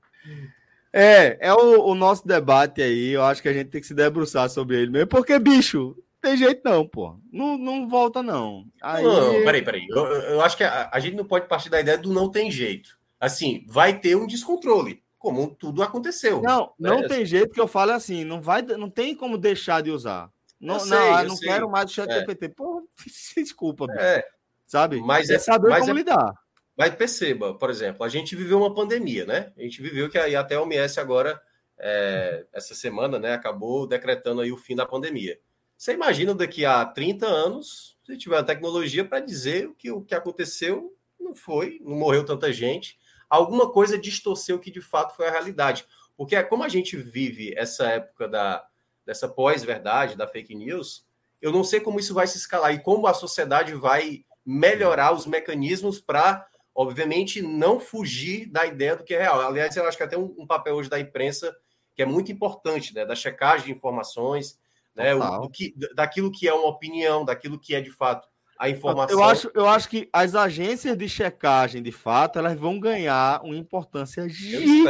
É, 0.92 1.48
é 1.48 1.54
o, 1.54 1.92
o, 1.92 1.94
nosso 1.94 2.28
debate 2.28 2.82
aí. 2.82 3.10
Eu 3.10 3.24
acho 3.24 3.40
que 3.40 3.50
a 3.50 3.54
gente 3.54 3.70
tem 3.70 3.80
que 3.80 3.86
se 3.86 3.94
debruçar 3.94 4.50
sobre 4.50 4.82
ele 4.82 4.90
mesmo, 4.90 5.10
porque, 5.10 5.38
bicho, 5.38 5.96
tem 6.22 6.38
jeito 6.38 6.62
não, 6.64 6.88
pô. 6.88 7.20
Não, 7.32 7.58
não 7.58 7.88
volta, 7.88 8.22
não. 8.22 8.66
Aí... 8.82 9.04
Não, 9.04 9.44
peraí, 9.44 9.62
peraí. 9.64 9.88
Eu, 9.90 10.06
eu 10.06 10.42
acho 10.42 10.58
que 10.58 10.64
a, 10.64 10.90
a, 10.92 11.00
gente 11.00 11.16
não 11.16 11.26
pode 11.26 11.48
partir 11.48 11.70
da 11.70 11.80
ideia 11.80 11.98
do 11.98 12.12
não 12.12 12.30
tem 12.30 12.52
jeito. 12.52 12.98
Assim, 13.20 13.66
vai 13.68 14.00
ter 14.00 14.16
um 14.16 14.28
descontrole, 14.28 15.04
como 15.18 15.54
tudo 15.56 15.84
aconteceu. 15.84 16.42
Não, 16.42 16.74
né? 16.80 16.90
não 16.90 17.08
tem 17.08 17.26
jeito 17.26 17.54
que 17.54 17.60
eu 17.60 17.68
falo 17.68 17.92
assim, 17.92 18.24
não 18.24 18.42
vai, 18.42 18.62
não 18.62 18.90
tem 18.90 19.16
como 19.16 19.38
deixar 19.38 19.82
de 19.82 19.92
usar. 19.92 20.32
Não, 20.60 20.76
eu 20.76 20.80
sei, 20.82 20.98
não, 20.98 21.20
eu 21.22 21.28
não 21.28 21.36
sei. 21.36 21.48
quero 21.48 21.70
mais 21.70 21.90
o 21.90 21.94
chat 21.94 22.10
é. 22.10 22.20
GPT. 22.20 22.50
Pô, 22.50 22.88
desculpa, 23.36 23.86
é. 23.98 24.26
sabe? 24.68 25.00
Mas 25.02 25.30
é, 25.30 25.36
é 25.36 25.40
saber 25.40 25.70
mas 25.70 25.82
como 25.82 25.92
é, 25.92 25.96
lidar. 25.96 26.34
Mas 26.78 26.96
perceba, 26.96 27.54
por 27.54 27.70
exemplo, 27.70 28.06
a 28.06 28.10
gente 28.10 28.36
viveu 28.36 28.58
uma 28.58 28.74
pandemia, 28.74 29.26
né? 29.26 29.52
A 29.58 29.62
gente 29.62 29.82
viveu 29.82 30.10
que 30.10 30.18
aí 30.18 30.36
até 30.36 30.56
a 30.56 30.62
OMS 30.62 31.00
agora, 31.00 31.40
é, 31.78 32.46
essa 32.54 32.74
semana, 32.74 33.20
né, 33.20 33.34
acabou 33.34 33.86
decretando 33.86 34.42
aí 34.42 34.52
o 34.52 34.58
fim 34.58 34.76
da 34.76 34.86
pandemia. 34.86 35.38
Você 35.80 35.94
imagina 35.94 36.36
daqui 36.36 36.66
a 36.66 36.84
30 36.84 37.26
anos, 37.26 37.98
se 38.06 38.18
tiver 38.18 38.38
a 38.38 38.44
tecnologia 38.44 39.06
para 39.06 39.22
dizer 39.22 39.72
que 39.78 39.90
o 39.90 40.02
que 40.02 40.14
aconteceu 40.14 40.94
não 41.18 41.34
foi, 41.34 41.80
não 41.82 41.96
morreu 41.96 42.26
tanta 42.26 42.52
gente, 42.52 43.00
alguma 43.30 43.72
coisa 43.72 43.98
distorceu 43.98 44.60
que 44.60 44.70
de 44.70 44.82
fato 44.82 45.16
foi 45.16 45.30
a 45.30 45.32
realidade. 45.32 45.86
Porque 46.18 46.36
é 46.36 46.44
como 46.44 46.66
a 46.66 46.68
gente 46.68 46.98
vive 46.98 47.54
essa 47.56 47.88
época 47.88 48.28
da, 48.28 48.68
dessa 49.06 49.30
pós-verdade, 49.30 50.18
da 50.18 50.28
fake 50.28 50.54
news, 50.54 51.08
eu 51.42 51.50
não 51.50 51.64
sei 51.64 51.80
como 51.80 51.98
isso 51.98 52.14
vai 52.14 52.28
se 52.28 52.38
escalar 52.38 52.74
e 52.74 52.84
como 52.84 53.08
a 53.08 53.14
sociedade 53.14 53.74
vai 53.74 54.26
melhorar 54.46 55.14
os 55.14 55.26
mecanismos 55.26 56.02
para, 56.02 56.46
obviamente, 56.76 57.42
não 57.42 57.80
fugir 57.80 58.48
da 58.48 58.66
ideia 58.66 58.98
do 58.98 59.06
que 59.06 59.16
é 59.16 59.22
real. 59.22 59.40
Aliás, 59.40 59.78
eu 59.78 59.88
acho 59.88 59.96
que 59.96 60.04
até 60.04 60.18
um, 60.18 60.36
um 60.40 60.46
papel 60.46 60.76
hoje 60.76 60.90
da 60.90 61.00
imprensa 61.00 61.56
que 61.96 62.02
é 62.02 62.06
muito 62.06 62.34
importante, 62.34 62.94
né, 62.94 63.06
da 63.06 63.16
checagem 63.16 63.68
de 63.68 63.72
informações, 63.72 64.60
né, 65.00 65.16
o, 65.16 65.40
do 65.40 65.50
que, 65.50 65.74
daquilo 65.96 66.32
que 66.32 66.48
é 66.48 66.54
uma 66.54 66.68
opinião, 66.68 67.24
daquilo 67.24 67.60
que 67.60 67.74
é 67.74 67.82
de 67.82 67.92
fato 67.92 68.28
a 68.60 68.70
informação. 68.70 69.18
Eu 69.18 69.24
acho, 69.24 69.52
eu 69.56 69.66
acho 69.66 69.88
que 69.88 70.10
as 70.12 70.36
agências 70.36 70.98
de 70.98 71.08
checagem, 71.08 71.82
de 71.82 71.94
fato, 71.94 72.38
elas 72.38 72.60
vão 72.60 72.78
ganhar 72.78 73.42
uma 73.42 73.56
importância 73.56 74.28
gigantesca 74.28 74.90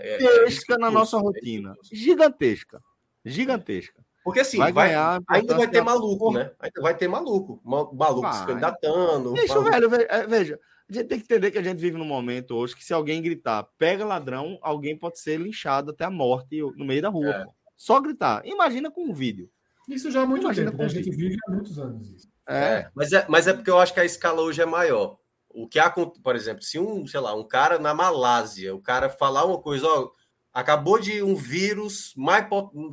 é, 0.00 0.74
é, 0.74 0.74
é, 0.74 0.78
na 0.78 0.90
nossa 0.90 1.18
rotina. 1.18 1.76
Gigantesca. 1.92 2.80
Gigantesca. 3.22 4.02
Porque 4.24 4.40
assim, 4.40 4.56
vai, 4.56 4.72
vai 4.72 4.94
ainda 5.28 5.54
vai 5.54 5.68
ter 5.68 5.82
maluco, 5.82 6.32
né? 6.32 6.50
Ainda 6.58 6.80
vai 6.80 6.96
ter 6.96 7.08
maluco. 7.08 7.60
Maluco 7.62 8.22
vai. 8.22 8.32
se 8.32 8.46
candidatando. 8.46 9.32
Deixa, 9.34 9.54
maluco. 9.54 9.70
velho, 9.70 10.28
veja. 10.28 10.58
A 10.88 10.92
gente 10.92 11.06
tem 11.06 11.18
que 11.18 11.24
entender 11.24 11.50
que 11.52 11.58
a 11.58 11.62
gente 11.62 11.78
vive 11.78 11.96
num 11.96 12.04
momento 12.04 12.56
hoje 12.56 12.74
que 12.74 12.84
se 12.84 12.92
alguém 12.92 13.22
gritar, 13.22 13.62
pega 13.78 14.04
ladrão, 14.04 14.58
alguém 14.60 14.98
pode 14.98 15.20
ser 15.20 15.38
linchado 15.38 15.92
até 15.92 16.04
a 16.04 16.10
morte 16.10 16.60
no 16.60 16.84
meio 16.84 17.00
da 17.00 17.08
rua. 17.08 17.46
Só 17.80 17.98
gritar. 17.98 18.42
Imagina 18.44 18.90
com 18.90 19.04
um 19.04 19.14
vídeo. 19.14 19.50
Isso 19.88 20.10
já 20.10 20.20
é 20.20 20.26
muito 20.26 20.42
Imagina 20.42 20.70
tempo, 20.70 20.82
né? 20.82 20.84
a 20.84 20.88
gente 20.90 21.10
vive 21.10 21.38
há 21.48 21.50
muitos 21.50 21.78
anos 21.78 22.10
isso. 22.10 22.28
É. 22.46 22.58
é. 22.58 22.90
Mas, 22.94 23.10
é, 23.10 23.24
mas 23.26 23.46
é 23.46 23.54
porque 23.54 23.70
eu 23.70 23.78
acho 23.78 23.94
que 23.94 24.00
a 24.00 24.04
escala 24.04 24.42
hoje 24.42 24.60
é 24.60 24.66
maior. 24.66 25.16
O 25.48 25.66
que 25.66 25.78
há, 25.78 25.88
por 25.88 26.36
exemplo, 26.36 26.62
se 26.62 26.78
um, 26.78 27.06
sei 27.06 27.20
lá, 27.20 27.34
um 27.34 27.42
cara 27.42 27.78
na 27.78 27.94
Malásia, 27.94 28.74
o 28.74 28.82
cara 28.82 29.08
falar 29.08 29.46
uma 29.46 29.62
coisa, 29.62 29.86
ó, 29.86 30.10
acabou 30.52 30.98
de 31.00 31.22
um 31.22 31.34
vírus 31.34 32.12
mais 32.14 32.46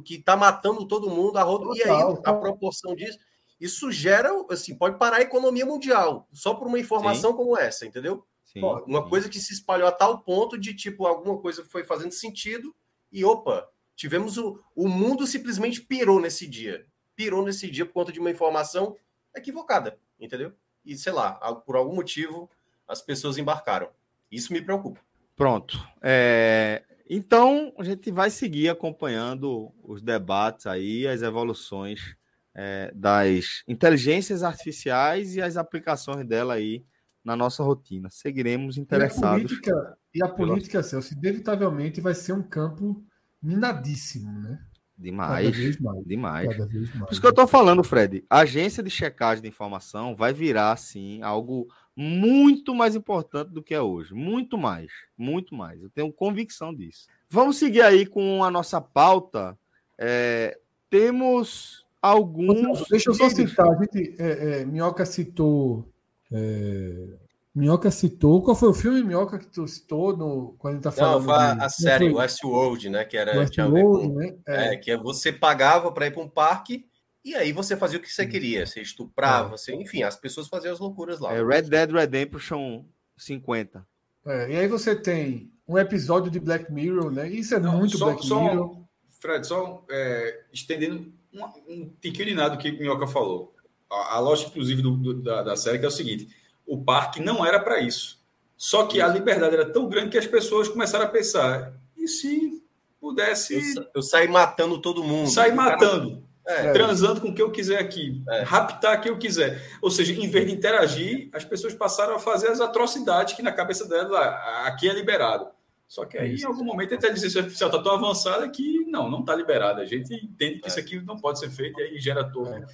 que 0.06 0.16
está 0.16 0.38
matando 0.38 0.88
todo 0.88 1.10
mundo, 1.10 1.38
a 1.38 1.44
roda, 1.44 1.66
e 1.78 1.84
aí 1.84 2.18
a 2.24 2.34
proporção 2.34 2.96
disso, 2.96 3.20
isso 3.60 3.92
gera, 3.92 4.32
assim, 4.50 4.74
pode 4.74 4.98
parar 4.98 5.18
a 5.18 5.22
economia 5.22 5.66
mundial, 5.66 6.30
só 6.32 6.54
por 6.54 6.66
uma 6.66 6.80
informação 6.80 7.32
Sim. 7.32 7.36
como 7.36 7.58
essa, 7.58 7.86
entendeu? 7.86 8.26
Sim. 8.46 8.62
Uma 8.86 9.10
coisa 9.10 9.28
que 9.28 9.42
se 9.42 9.52
espalhou 9.52 9.90
a 9.90 9.92
tal 9.92 10.24
ponto 10.24 10.58
de, 10.58 10.74
tipo, 10.74 11.06
alguma 11.06 11.38
coisa 11.40 11.66
foi 11.70 11.84
fazendo 11.84 12.14
sentido 12.14 12.74
e, 13.12 13.26
opa, 13.26 13.68
tivemos 13.98 14.38
o, 14.38 14.64
o 14.76 14.88
mundo 14.88 15.26
simplesmente 15.28 15.82
pirou 15.82 16.22
nesse 16.22 16.48
dia. 16.48 16.86
Pirou 17.16 17.44
nesse 17.44 17.70
dia 17.70 17.86
por 17.86 17.94
conta 17.94 18.12
de 18.12 18.20
uma 18.20 18.30
informação 18.30 18.96
equivocada, 19.36 19.98
entendeu? 20.20 20.54
E 20.86 20.96
sei 20.96 21.12
lá, 21.12 21.32
por 21.66 21.76
algum 21.76 21.96
motivo 21.96 22.50
as 22.88 23.02
pessoas 23.02 23.38
embarcaram. 23.38 23.90
Isso 24.32 24.54
me 24.54 24.62
preocupa. 24.62 25.02
Pronto. 25.36 25.84
É... 26.02 26.84
Então 27.10 27.74
a 27.78 27.84
gente 27.84 28.12
vai 28.12 28.30
seguir 28.30 28.70
acompanhando 28.70 29.74
os 29.84 30.02
debates 30.02 30.68
aí, 30.68 31.08
as 31.08 31.22
evoluções 31.22 32.16
é, 32.54 32.92
das 32.94 33.64
inteligências 33.68 34.44
artificiais 34.44 35.36
e 35.36 35.42
as 35.42 35.58
aplicações 35.58 36.26
dela 36.26 36.56
aí 36.56 36.84
na 37.24 37.36
nossa 37.36 37.64
rotina. 37.64 38.10
Seguiremos 38.10 38.78
interessados. 38.78 39.52
E 39.52 39.56
a 39.56 39.58
política, 39.58 39.98
e 40.16 40.24
a 40.24 40.28
política 40.28 40.84
Celso, 40.84 41.14
inevitavelmente 41.14 42.02
vai 42.02 42.14
ser 42.14 42.34
um 42.34 42.44
campo 42.44 43.06
minadíssimo, 43.42 44.32
né? 44.32 44.60
Demais. 44.98 45.80
mais. 45.80 46.06
Demais. 46.06 46.50
Cada 46.50 46.66
vez 46.66 46.90
mais. 46.90 47.06
Por 47.06 47.12
isso 47.12 47.22
que 47.22 47.28
eu 47.28 47.32
estou 47.32 47.48
falando, 47.48 47.84
Fred. 47.84 48.26
A 48.28 48.40
agência 48.40 48.82
de 48.82 48.90
checagem 48.90 49.44
de 49.44 49.48
informação 49.48 50.16
vai 50.16 50.34
virar, 50.34 50.76
sim, 50.76 51.22
algo 51.22 51.68
muito 51.96 52.74
mais 52.74 52.96
importante 52.96 53.52
do 53.52 53.62
que 53.62 53.76
é 53.76 53.82
hoje. 53.82 54.14
Muito 54.14 54.58
mais. 54.58 54.92
Muito 55.16 55.54
mais. 55.54 55.82
Eu 55.82 55.90
tenho 55.90 56.12
convicção 56.12 56.74
disso. 56.74 57.08
Vamos 57.30 57.58
seguir 57.58 57.82
aí 57.82 58.08
com 58.08 58.44
a 58.44 58.50
nossa 58.50 58.82
pauta. 58.82 59.58
É, 60.00 60.58
temos 60.90 61.86
alguns. 62.02 62.88
Deixa 62.90 63.12
eu 63.12 63.14
só 63.14 63.30
citar. 63.30 63.70
A 63.70 63.76
gente, 63.76 64.16
é, 64.20 64.62
é, 64.62 64.66
Minhoca 64.66 65.06
citou. 65.06 65.88
É, 66.32 67.18
Minhoca 67.58 67.90
citou. 67.90 68.44
Qual 68.44 68.56
foi 68.56 68.70
o 68.70 68.74
filme, 68.74 69.02
Minhoca, 69.02 69.40
que 69.40 69.48
tu 69.48 69.68
citou 69.68 70.16
no, 70.16 70.56
quando 70.60 70.76
ele 70.76 70.84
tá 70.84 70.92
falando? 70.92 71.22
Não, 71.22 71.24
foi 71.24 71.34
a, 71.34 71.54
a 71.54 71.70
série 71.70 72.14
Westworld, 72.14 72.88
né? 72.88 73.04
Que 73.04 73.18
era. 73.18 73.36
Westworld, 73.40 74.14
né? 74.14 74.38
É. 74.48 74.74
é. 74.74 74.78
que 74.78 74.96
você 74.98 75.34
pagava 75.34 75.92
para 75.92 76.06
ir 76.06 76.12
para 76.12 76.22
um 76.22 76.30
parque 76.30 76.86
e 77.26 77.34
aí 77.34 77.52
você 77.52 77.76
fazia 77.76 77.98
o 77.98 78.02
que 78.02 78.14
você 78.14 78.28
queria. 78.28 78.64
Você 78.64 78.80
estuprava, 78.80 79.48
é. 79.48 79.52
você, 79.58 79.74
enfim, 79.74 80.04
as 80.04 80.16
pessoas 80.16 80.48
faziam 80.48 80.72
as 80.72 80.80
loucuras 80.80 81.20
lá. 81.20 81.34
É 81.34 81.44
Red 81.44 81.64
Dead 81.64 81.90
Redemption 81.90 82.86
50. 83.18 83.84
É, 84.28 84.52
e 84.52 84.58
aí 84.58 84.68
você 84.68 84.96
tem 84.96 85.52
um 85.68 85.80
episódio 85.80 86.30
de 86.30 86.40
Black 86.40 86.72
Mirror, 86.72 87.10
né? 87.10 87.28
Isso 87.28 87.56
é 87.56 87.60
Não, 87.60 87.80
muito 87.80 87.98
só, 87.98 88.06
Black 88.06 88.24
só, 88.24 88.40
Mirror. 88.40 88.84
Fred, 89.20 89.48
só 89.48 89.84
é, 89.90 90.44
estendendo 90.54 91.12
um, 91.34 91.44
um 91.68 91.94
tiquinho 92.00 92.28
de 92.28 92.34
nada 92.36 92.56
do 92.56 92.62
que 92.62 92.72
Minhoca 92.72 93.08
falou. 93.08 93.56
A, 93.90 94.18
a 94.18 94.20
lógica, 94.20 94.52
inclusive, 94.52 94.84
do, 94.84 94.96
do, 94.96 95.24
da, 95.24 95.42
da 95.42 95.56
série 95.56 95.80
que 95.80 95.86
é 95.86 95.88
o 95.88 95.92
seguinte 95.92 96.28
o 96.68 96.84
parque 96.84 97.22
não 97.22 97.46
era 97.46 97.60
para 97.60 97.80
isso. 97.80 98.22
Só 98.58 98.86
que 98.86 99.00
a 99.00 99.08
liberdade 99.08 99.56
era 99.56 99.72
tão 99.72 99.88
grande 99.88 100.10
que 100.10 100.18
as 100.18 100.28
pessoas 100.28 100.68
começaram 100.68 101.06
a 101.06 101.10
pensar: 101.10 101.74
e 101.96 102.08
se 102.08 102.62
pudesse. 103.00 103.76
Eu, 103.76 103.86
eu 103.96 104.02
sair 104.02 104.28
matando 104.28 104.80
todo 104.80 105.04
mundo. 105.04 105.30
Sair 105.30 105.54
matando. 105.54 106.26
É, 106.46 106.72
transando 106.72 107.20
com 107.20 107.28
o 107.28 107.36
que 107.36 107.42
eu 107.42 107.52
quiser 107.52 107.78
aqui, 107.78 108.24
é. 108.30 108.42
raptar 108.42 109.02
quem 109.02 109.12
eu 109.12 109.18
quiser. 109.18 109.62
Ou 109.82 109.92
seja, 109.92 110.14
em 110.14 110.30
vez 110.30 110.48
de 110.48 110.54
interagir, 110.54 111.30
as 111.34 111.44
pessoas 111.44 111.74
passaram 111.74 112.16
a 112.16 112.20
fazer 112.20 112.48
as 112.48 112.62
atrocidades 112.62 113.34
que 113.34 113.42
na 113.42 113.52
cabeça 113.52 113.86
delas 113.86 114.18
aqui 114.64 114.88
é 114.88 114.94
liberado. 114.94 115.50
Só 115.90 116.06
que 116.06 116.18
aí, 116.18 116.36
em 116.36 116.46
algum 116.46 116.64
momento, 116.64 116.94
a 116.94 116.96
inteligência 116.96 117.40
artificial 117.40 117.70
está 117.70 117.84
tão 117.84 117.94
avançada 117.94 118.48
que 118.48 118.86
não, 118.86 119.10
não 119.10 119.20
está 119.20 119.36
liberada. 119.36 119.82
A 119.82 119.86
gente 119.86 120.14
entende 120.14 120.60
que 120.60 120.68
é. 120.68 120.70
isso 120.70 120.80
aqui 120.80 121.02
não 121.02 121.18
pode 121.18 121.38
ser 121.38 121.50
feito 121.50 121.82
e 121.82 121.84
aí 121.84 122.00
gera 122.00 122.24
todo 122.24 122.50
é. 122.50 122.66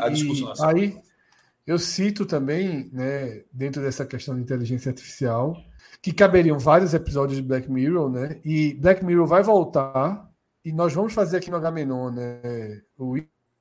a 0.00 0.08
discussão. 0.08 0.52
E 0.52 0.80
aí, 0.80 0.98
eu 1.66 1.78
cito 1.78 2.24
também, 2.24 2.88
né, 2.92 3.42
dentro 3.52 3.82
dessa 3.82 4.06
questão 4.06 4.36
de 4.36 4.42
inteligência 4.42 4.90
artificial, 4.90 5.56
que 6.00 6.12
caberiam 6.12 6.58
vários 6.58 6.94
episódios 6.94 7.36
de 7.36 7.42
Black 7.42 7.70
Mirror, 7.70 8.08
né? 8.08 8.40
E 8.44 8.74
Black 8.74 9.04
Mirror 9.04 9.26
vai 9.26 9.42
voltar 9.42 10.30
e 10.64 10.72
nós 10.72 10.92
vamos 10.92 11.12
fazer 11.12 11.38
aqui 11.38 11.50
no 11.50 11.56
Agamenon, 11.56 12.10
né? 12.10 12.82
O, 12.96 13.16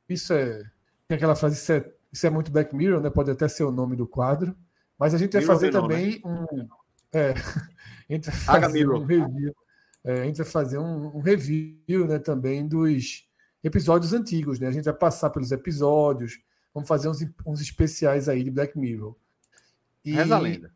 isso 0.07 0.33
é 0.33 0.63
tem 1.07 1.15
aquela 1.15 1.35
frase 1.35 1.55
isso 1.55 1.71
é, 1.71 1.91
isso 2.11 2.27
é 2.27 2.29
muito 2.29 2.51
Black 2.51 2.75
Mirror, 2.75 3.01
né? 3.01 3.09
Pode 3.09 3.31
até 3.31 3.47
ser 3.47 3.63
o 3.63 3.71
nome 3.71 3.95
do 3.95 4.07
quadro, 4.07 4.55
mas 4.99 5.13
a 5.13 5.17
gente 5.17 5.33
vai 5.33 5.41
fazer 5.41 5.71
também 5.71 6.15
né? 6.15 6.21
um 6.23 6.67
é, 7.11 7.33
a 8.09 8.13
gente 8.13 8.29
vai 8.29 8.61
fazer 8.61 8.87
um 8.87 9.05
review, 9.05 9.55
é, 10.03 10.21
a 10.21 10.25
gente 10.25 10.37
vai 10.37 10.45
fazer 10.45 10.77
um, 10.77 11.17
um 11.17 11.19
review, 11.21 12.07
né? 12.07 12.19
Também 12.19 12.67
dos 12.67 13.27
episódios 13.63 14.13
antigos, 14.13 14.59
né? 14.59 14.67
A 14.67 14.71
gente 14.71 14.85
vai 14.85 14.93
passar 14.93 15.31
pelos 15.31 15.51
episódios 15.51 16.39
Vamos 16.75 16.89
fazer 16.89 17.07
uns, 17.07 17.25
uns 17.45 17.61
especiais 17.61 18.27
aí 18.27 18.43
de 18.43 18.51
Black 18.51 18.77
Mirror. 18.77 19.15
E... 20.03 20.11
Reza 20.11 20.35
a 20.35 20.39
lenda. 20.39 20.71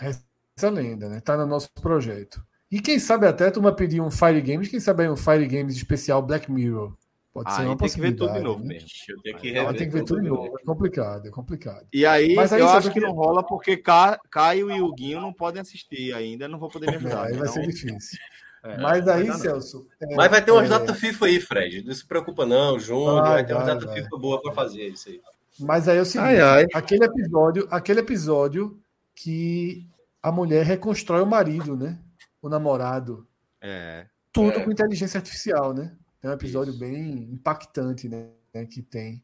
Reza 0.00 0.24
a 0.60 0.68
lenda, 0.68 1.08
né? 1.08 1.20
Tá 1.20 1.36
no 1.36 1.46
nosso 1.46 1.70
projeto. 1.80 2.44
E 2.68 2.80
quem 2.80 2.98
sabe 2.98 3.26
até 3.28 3.48
tu 3.48 3.62
vai 3.62 3.72
pedir 3.72 4.00
um 4.00 4.10
Fire 4.10 4.40
Games, 4.40 4.68
quem 4.68 4.80
sabe 4.80 5.04
aí 5.04 5.08
um 5.08 5.16
Fire 5.16 5.46
Games 5.46 5.76
especial 5.76 6.20
Black 6.20 6.50
Mirror. 6.50 6.96
Pode 7.32 7.48
ah, 7.48 7.52
ser 7.52 7.66
uma 7.66 7.76
tem 7.76 7.88
que 7.88 8.00
ver 8.00 8.12
tudo 8.12 8.32
de 8.32 8.40
novo 8.40 8.60
né? 8.60 8.74
mesmo. 8.74 8.88
Eu 9.24 9.36
que, 9.36 9.56
ah, 9.56 9.72
tem 9.72 9.88
que 9.88 9.94
ver 9.94 10.04
tudo 10.04 10.20
de 10.20 10.28
novo. 10.28 10.58
É 10.58 10.64
complicado, 10.64 11.28
é 11.28 11.30
complicado. 11.30 11.86
E 11.92 12.04
aí, 12.04 12.34
Mas 12.34 12.52
aí 12.52 12.60
eu 12.60 12.68
acho 12.68 12.90
que 12.90 13.00
não 13.00 13.12
rola 13.12 13.42
porque 13.42 13.76
Caio 13.76 14.70
e 14.70 14.82
o 14.82 14.92
Guinho 14.92 15.20
não 15.20 15.32
podem 15.32 15.62
assistir 15.62 16.12
ainda, 16.12 16.48
não 16.48 16.58
vou 16.58 16.68
poder 16.68 16.90
me 16.90 16.96
ajudar. 16.96 17.26
aí 17.26 17.34
vai 17.34 17.48
ser 17.48 17.66
difícil. 17.66 18.18
É, 18.64 18.78
mas 18.78 19.08
aí, 19.08 19.32
Celso. 19.34 19.88
É, 20.00 20.14
mas 20.14 20.30
vai 20.30 20.44
ter 20.44 20.52
uma 20.52 20.64
é... 20.64 20.68
data 20.68 20.94
FIFA 20.94 21.26
aí, 21.26 21.40
Fred. 21.40 21.84
Não 21.84 21.92
se 21.92 22.06
preocupa, 22.06 22.46
não, 22.46 22.78
Júnior. 22.78 23.22
Vai, 23.22 23.32
vai 23.32 23.46
ter 23.46 23.54
uma 23.54 23.64
data 23.64 23.88
FIFA 23.88 24.18
boa 24.18 24.40
para 24.40 24.52
fazer 24.52 24.88
isso 24.88 25.08
aí. 25.08 25.20
Mas 25.58 25.88
aí 25.88 25.98
é 25.98 26.00
o 26.00 26.04
seguinte: 26.04 26.26
ai, 26.28 26.40
ai. 26.40 26.66
aquele 26.72 27.04
episódio, 27.04 27.66
aquele 27.70 28.00
episódio 28.00 28.80
que 29.14 29.86
a 30.22 30.30
mulher 30.30 30.64
reconstrói 30.64 31.22
o 31.22 31.26
marido, 31.26 31.76
né? 31.76 31.98
O 32.40 32.48
namorado. 32.48 33.26
É. 33.60 34.06
Tudo 34.32 34.58
é. 34.58 34.64
com 34.64 34.70
inteligência 34.70 35.18
artificial, 35.18 35.74
né? 35.74 35.96
É 36.22 36.28
um 36.28 36.32
episódio 36.32 36.70
isso. 36.70 36.78
bem 36.78 37.28
impactante, 37.32 38.08
né? 38.08 38.30
Que 38.70 38.80
tem. 38.80 39.22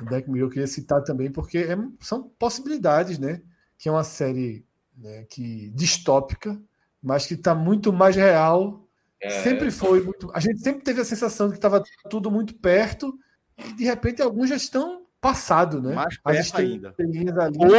O 0.00 0.04
Black 0.04 0.28
Mirror 0.28 0.48
eu 0.48 0.52
queria 0.52 0.66
citar 0.66 1.02
também, 1.02 1.30
porque 1.30 1.58
é, 1.58 1.76
são 2.00 2.24
possibilidades, 2.38 3.18
né? 3.18 3.40
Que 3.78 3.88
é 3.88 3.92
uma 3.92 4.04
série 4.04 4.64
né, 4.96 5.24
que 5.30 5.70
distópica, 5.70 6.60
mas 7.02 7.26
que 7.26 7.34
está 7.34 7.54
muito 7.54 7.92
mais 7.92 8.16
real. 8.16 8.86
É... 9.20 9.42
Sempre 9.42 9.70
foi 9.70 10.02
muito. 10.02 10.30
A 10.34 10.40
gente 10.40 10.60
sempre 10.60 10.82
teve 10.82 11.00
a 11.00 11.04
sensação 11.04 11.46
de 11.46 11.52
que 11.52 11.58
estava 11.58 11.82
tudo 12.08 12.30
muito 12.30 12.54
perto 12.54 13.16
e 13.58 13.74
de 13.74 13.84
repente 13.84 14.22
alguns 14.22 14.48
já 14.48 14.56
estão 14.56 15.06
passado, 15.20 15.82
né? 15.82 15.94
Mais 15.94 16.18
perto 16.18 16.56
ainda. 16.58 16.94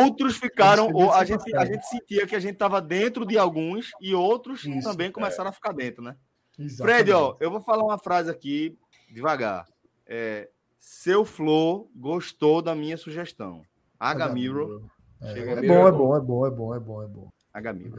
Outros 0.04 0.38
ficaram, 0.38 0.92
ou 0.94 1.12
a 1.12 1.26
gente, 1.26 1.56
a 1.56 1.66
gente 1.66 1.86
sentia 1.88 2.28
que 2.28 2.36
a 2.36 2.40
gente 2.40 2.54
estava 2.54 2.80
dentro 2.80 3.26
de 3.26 3.38
alguns 3.38 3.90
e 4.00 4.14
outros 4.14 4.64
Isso, 4.64 4.88
também 4.88 5.08
é. 5.08 5.12
começaram 5.12 5.48
é. 5.48 5.50
a 5.50 5.54
ficar 5.54 5.74
dentro, 5.74 6.04
né? 6.04 6.16
Exatamente. 6.60 6.98
Fred, 6.98 7.12
ó, 7.12 7.36
eu 7.40 7.50
vou 7.50 7.62
falar 7.62 7.84
uma 7.84 7.98
frase 7.98 8.30
aqui 8.30 8.78
devagar. 9.12 9.66
É, 10.06 10.50
seu 10.78 11.26
Flor 11.26 11.88
gostou 11.96 12.62
da 12.62 12.76
minha 12.76 12.98
sugestão. 12.98 13.64
Agamiro. 14.00 14.90
É, 15.22 15.40
é, 15.40 15.62
bom, 15.68 15.88
é 15.88 15.92
bom, 15.92 16.16
é 16.16 16.22
bom, 16.22 16.46
é 16.46 16.50
bom, 16.50 16.76
é 16.76 16.80
bom, 16.80 17.04
é 17.04 17.08
bom. 17.08 17.30
Agamiro. 17.54 17.96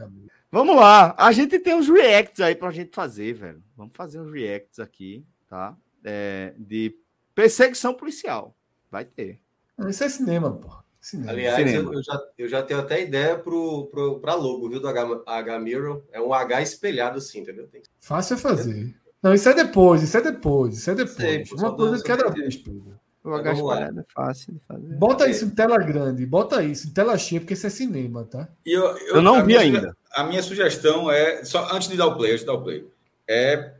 Vamos 0.53 0.75
lá. 0.75 1.15
A 1.17 1.31
gente 1.31 1.57
tem 1.59 1.73
uns 1.73 1.89
reacts 1.89 2.39
aí 2.39 2.55
pra 2.55 2.71
gente 2.71 2.95
fazer, 2.95 3.33
velho. 3.33 3.63
Vamos 3.75 3.91
fazer 3.95 4.19
uns 4.19 4.31
reacts 4.31 4.79
aqui, 4.79 5.25
tá? 5.49 5.75
é, 6.03 6.53
de 6.57 6.95
perseguição 7.33 7.93
policial. 7.93 8.55
Vai 8.91 9.05
ter. 9.05 9.39
Isso 9.87 10.03
é 10.03 10.09
cinema, 10.09 10.51
pô. 10.51 10.69
Cinema. 10.99 11.31
Aliás, 11.31 11.67
Cinema. 11.67 11.91
eu, 11.91 11.97
eu 11.97 12.03
já, 12.03 12.21
eu 12.37 12.47
já 12.47 12.63
tenho 12.63 12.79
até 12.79 13.01
ideia 13.01 13.37
pro, 13.37 13.87
pro, 13.87 14.19
pra 14.19 14.35
logo, 14.35 14.69
viu, 14.69 14.79
do 14.79 14.87
H, 14.87 15.23
H 15.25 15.59
Mirror. 15.59 16.03
É 16.11 16.21
um 16.21 16.33
H 16.33 16.61
espelhado 16.61 17.17
assim, 17.17 17.39
entendeu? 17.39 17.67
Tem 17.67 17.81
Fácil 17.99 18.35
é 18.35 18.37
fazer. 18.37 18.95
Não, 19.21 19.33
isso 19.33 19.49
é 19.49 19.53
depois, 19.53 20.01
isso 20.01 20.17
é 20.17 20.21
depois, 20.21 20.77
isso 20.77 20.91
é 20.91 20.95
depois. 20.95 21.17
Sei, 21.17 21.45
pô, 21.45 21.55
Uma 21.55 21.75
coisa 21.75 21.97
de 21.97 22.03
cada 22.03 22.29
vez, 22.29 22.55
Pedro. 22.55 22.99
O 23.23 23.33
H 23.33 23.53
espalhado 23.53 23.99
é 24.01 24.05
fácil 24.13 24.53
de 24.53 24.59
fazer. 24.59 24.95
Bota 24.95 25.29
isso 25.29 25.45
em 25.45 25.49
tela 25.49 25.77
grande, 25.77 26.25
bota 26.25 26.61
isso 26.63 26.87
em 26.87 26.91
tela 26.91 27.17
cheia, 27.17 27.39
porque 27.39 27.53
isso 27.53 27.67
é 27.67 27.69
cinema, 27.69 28.25
tá? 28.25 28.49
E 28.65 28.73
eu, 28.73 28.97
Eu 28.97 29.21
não 29.21 29.45
vi 29.45 29.57
ainda. 29.57 29.95
A 30.13 30.23
minha 30.23 30.43
sugestão 30.43 31.09
é, 31.11 31.43
só 31.43 31.67
antes 31.73 31.87
de 31.87 31.97
dar 31.97 32.07
o 32.07 32.15
play, 32.15 32.31
antes 32.31 32.41
de 32.41 32.47
dar 32.47 32.53
o 32.53 32.61
play, 32.63 32.85
é, 33.27 33.71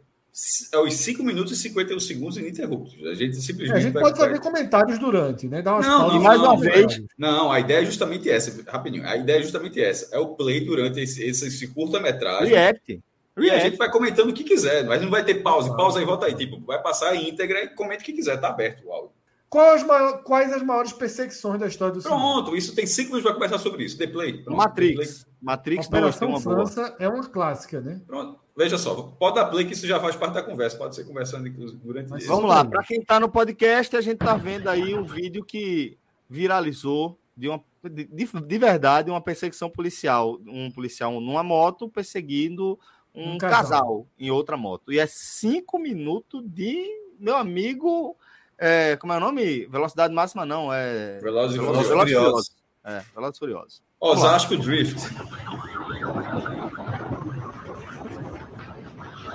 é 0.73 0.77
os 0.79 0.93
5 0.95 1.21
minutos 1.23 1.51
e 1.53 1.55
51 1.61 1.99
segundos 1.99 2.38
ininterruptos. 2.38 2.95
A 3.05 3.13
gente 3.13 3.38
É, 3.38 3.41
simplesmente 3.41 3.77
a 3.77 3.79
gente 3.79 3.93
pode 3.93 4.17
vai- 4.17 4.29
fazer 4.29 4.41
comentários 4.41 4.97
durante, 4.97 5.47
né? 5.47 5.61
Dar 5.61 5.73
umas 5.75 5.86
Não, 5.86 6.07
não, 6.13 6.21
mais 6.21 6.41
uma 6.41 6.59
vez. 6.59 7.01
Não, 7.17 7.51
a 7.51 7.59
ideia 7.59 7.81
é 7.81 7.86
justamente 7.86 8.29
essa, 8.29 8.63
rapidinho. 8.71 9.07
A 9.07 9.15
ideia 9.15 9.39
é 9.39 9.43
justamente 9.43 9.79
essa. 9.79 10.13
É 10.15 10.17
o 10.17 10.29
play 10.29 10.61
durante 10.65 10.99
esse, 10.99 11.23
esse, 11.23 11.47
esse 11.47 11.67
curta-metragem. 11.67 12.49
React. 12.53 12.99
E 13.38 13.49
a 13.49 13.59
gente 13.59 13.77
vai 13.77 13.91
comentando 13.91 14.29
o 14.29 14.34
que 14.34 14.43
quiser, 14.43 14.84
mas 14.86 15.01
não 15.01 15.09
vai 15.09 15.23
ter 15.23 15.36
pause. 15.36 15.75
Pausa 15.75 15.99
aí, 15.99 16.05
volta 16.05 16.25
aí. 16.27 16.36
Tipo, 16.36 16.59
vai 16.65 16.81
passar 16.81 17.09
a 17.09 17.15
íntegra 17.15 17.63
e 17.63 17.67
comente 17.69 18.01
o 18.01 18.05
que 18.05 18.13
quiser, 18.13 18.38
tá 18.39 18.49
aberto 18.49 18.86
o 18.86 18.91
áudio. 18.91 19.11
Quais 19.54 19.86
quais 20.24 20.51
as 20.51 20.64
maiores 20.64 20.91
perseguições 20.93 21.60
da 21.60 21.68
história 21.68 21.93
do 21.93 22.01
cinema? 22.01 22.20
Pronto, 22.20 22.56
isso 22.56 22.74
tem 22.74 22.88
cinco 22.88 23.10
minutos 23.10 23.24
para 23.24 23.34
conversar 23.36 23.60
sobre 23.60 23.84
isso. 23.84 23.95
The 23.99 24.08
play. 24.08 24.41
Pronto, 24.43 24.60
The 24.64 24.72
play. 24.74 24.95
Matrix. 24.95 25.28
Matrix 25.39 25.88
2 25.88 25.89
tem 25.89 25.99
Operação 25.99 26.28
uma 26.30 26.39
boa. 26.39 26.56
França 26.68 26.95
é 26.99 27.08
uma 27.08 27.24
clássica, 27.30 27.80
né? 27.80 28.01
Pronto. 28.08 28.39
Veja 28.58 28.78
só, 28.80 28.95
pode 29.20 29.36
dar 29.36 29.45
play 29.45 29.66
que 29.66 29.74
isso 29.74 29.86
já 29.86 29.99
faz 29.99 30.16
parte 30.16 30.34
da 30.34 30.41
conversa. 30.43 30.76
Pode 30.78 30.95
ser 30.95 31.04
conversando 31.06 31.47
inclusive, 31.47 31.80
durante 31.84 32.10
Mas 32.10 32.20
esse- 32.24 32.28
Vamos 32.32 32.49
lá, 32.49 32.66
para 32.66 32.84
quem 32.84 32.99
está 32.99 33.20
no 33.20 33.30
podcast, 33.30 33.95
a 33.95 34.01
gente 34.01 34.16
está 34.16 34.36
vendo 34.36 34.68
aí 34.70 34.95
um 34.95 35.04
vídeo 35.04 35.43
que 35.45 35.97
viralizou 36.30 37.20
de 37.38 37.47
uma 37.49 37.64
de, 37.84 38.06
de- 38.06 38.26
de 38.41 38.58
verdade 38.58 39.12
uma 39.12 39.22
perseguição 39.22 39.70
policial, 39.70 40.39
um 40.47 40.72
policial 40.72 41.20
numa 41.20 41.43
moto 41.43 41.89
perseguindo 41.89 42.80
um, 43.14 43.34
Um 43.34 43.38
casal. 43.38 43.60
casal. 43.62 44.08
em 44.18 44.32
outra 44.32 44.56
moto. 44.58 44.91
E 44.91 44.97
é 44.99 45.06
cinco 45.06 45.78
minutos 45.78 46.41
de 46.43 46.88
meu 47.20 47.36
amigo, 47.36 48.16
é, 48.58 48.95
como 48.97 49.14
é 49.14 49.18
o 49.18 49.20
nome? 49.20 49.66
Velocidade 49.68 50.14
máxima 50.14 50.45
não, 50.45 50.72
é 50.74 51.20
Velozes 51.22 51.56
e 51.58 51.60
Velozes 51.60 51.88
Furiosos. 51.88 52.47
e. 52.47 52.91
É, 52.91 53.01
Velozes 53.16 53.36
e 53.36 53.39
Furiosos. 53.39 53.82
Osasco 53.99 54.58
Drift. 54.58 54.99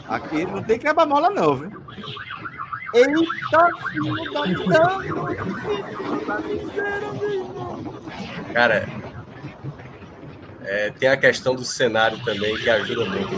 Aqui 0.09 0.45
não 0.47 0.63
tem 0.63 0.79
quebra-mola 0.79 1.31
não, 1.31 1.57
viu? 1.57 1.71
Eita, 2.95 3.69
filho 3.93 4.33
da 4.33 4.99
Cara, 8.53 8.89
é, 10.63 10.91
tem 10.91 11.09
a 11.09 11.17
questão 11.17 11.55
do 11.55 11.65
cenário 11.65 12.19
também 12.25 12.57
que 12.57 12.69
ajuda 12.71 13.05
muito. 13.05 13.35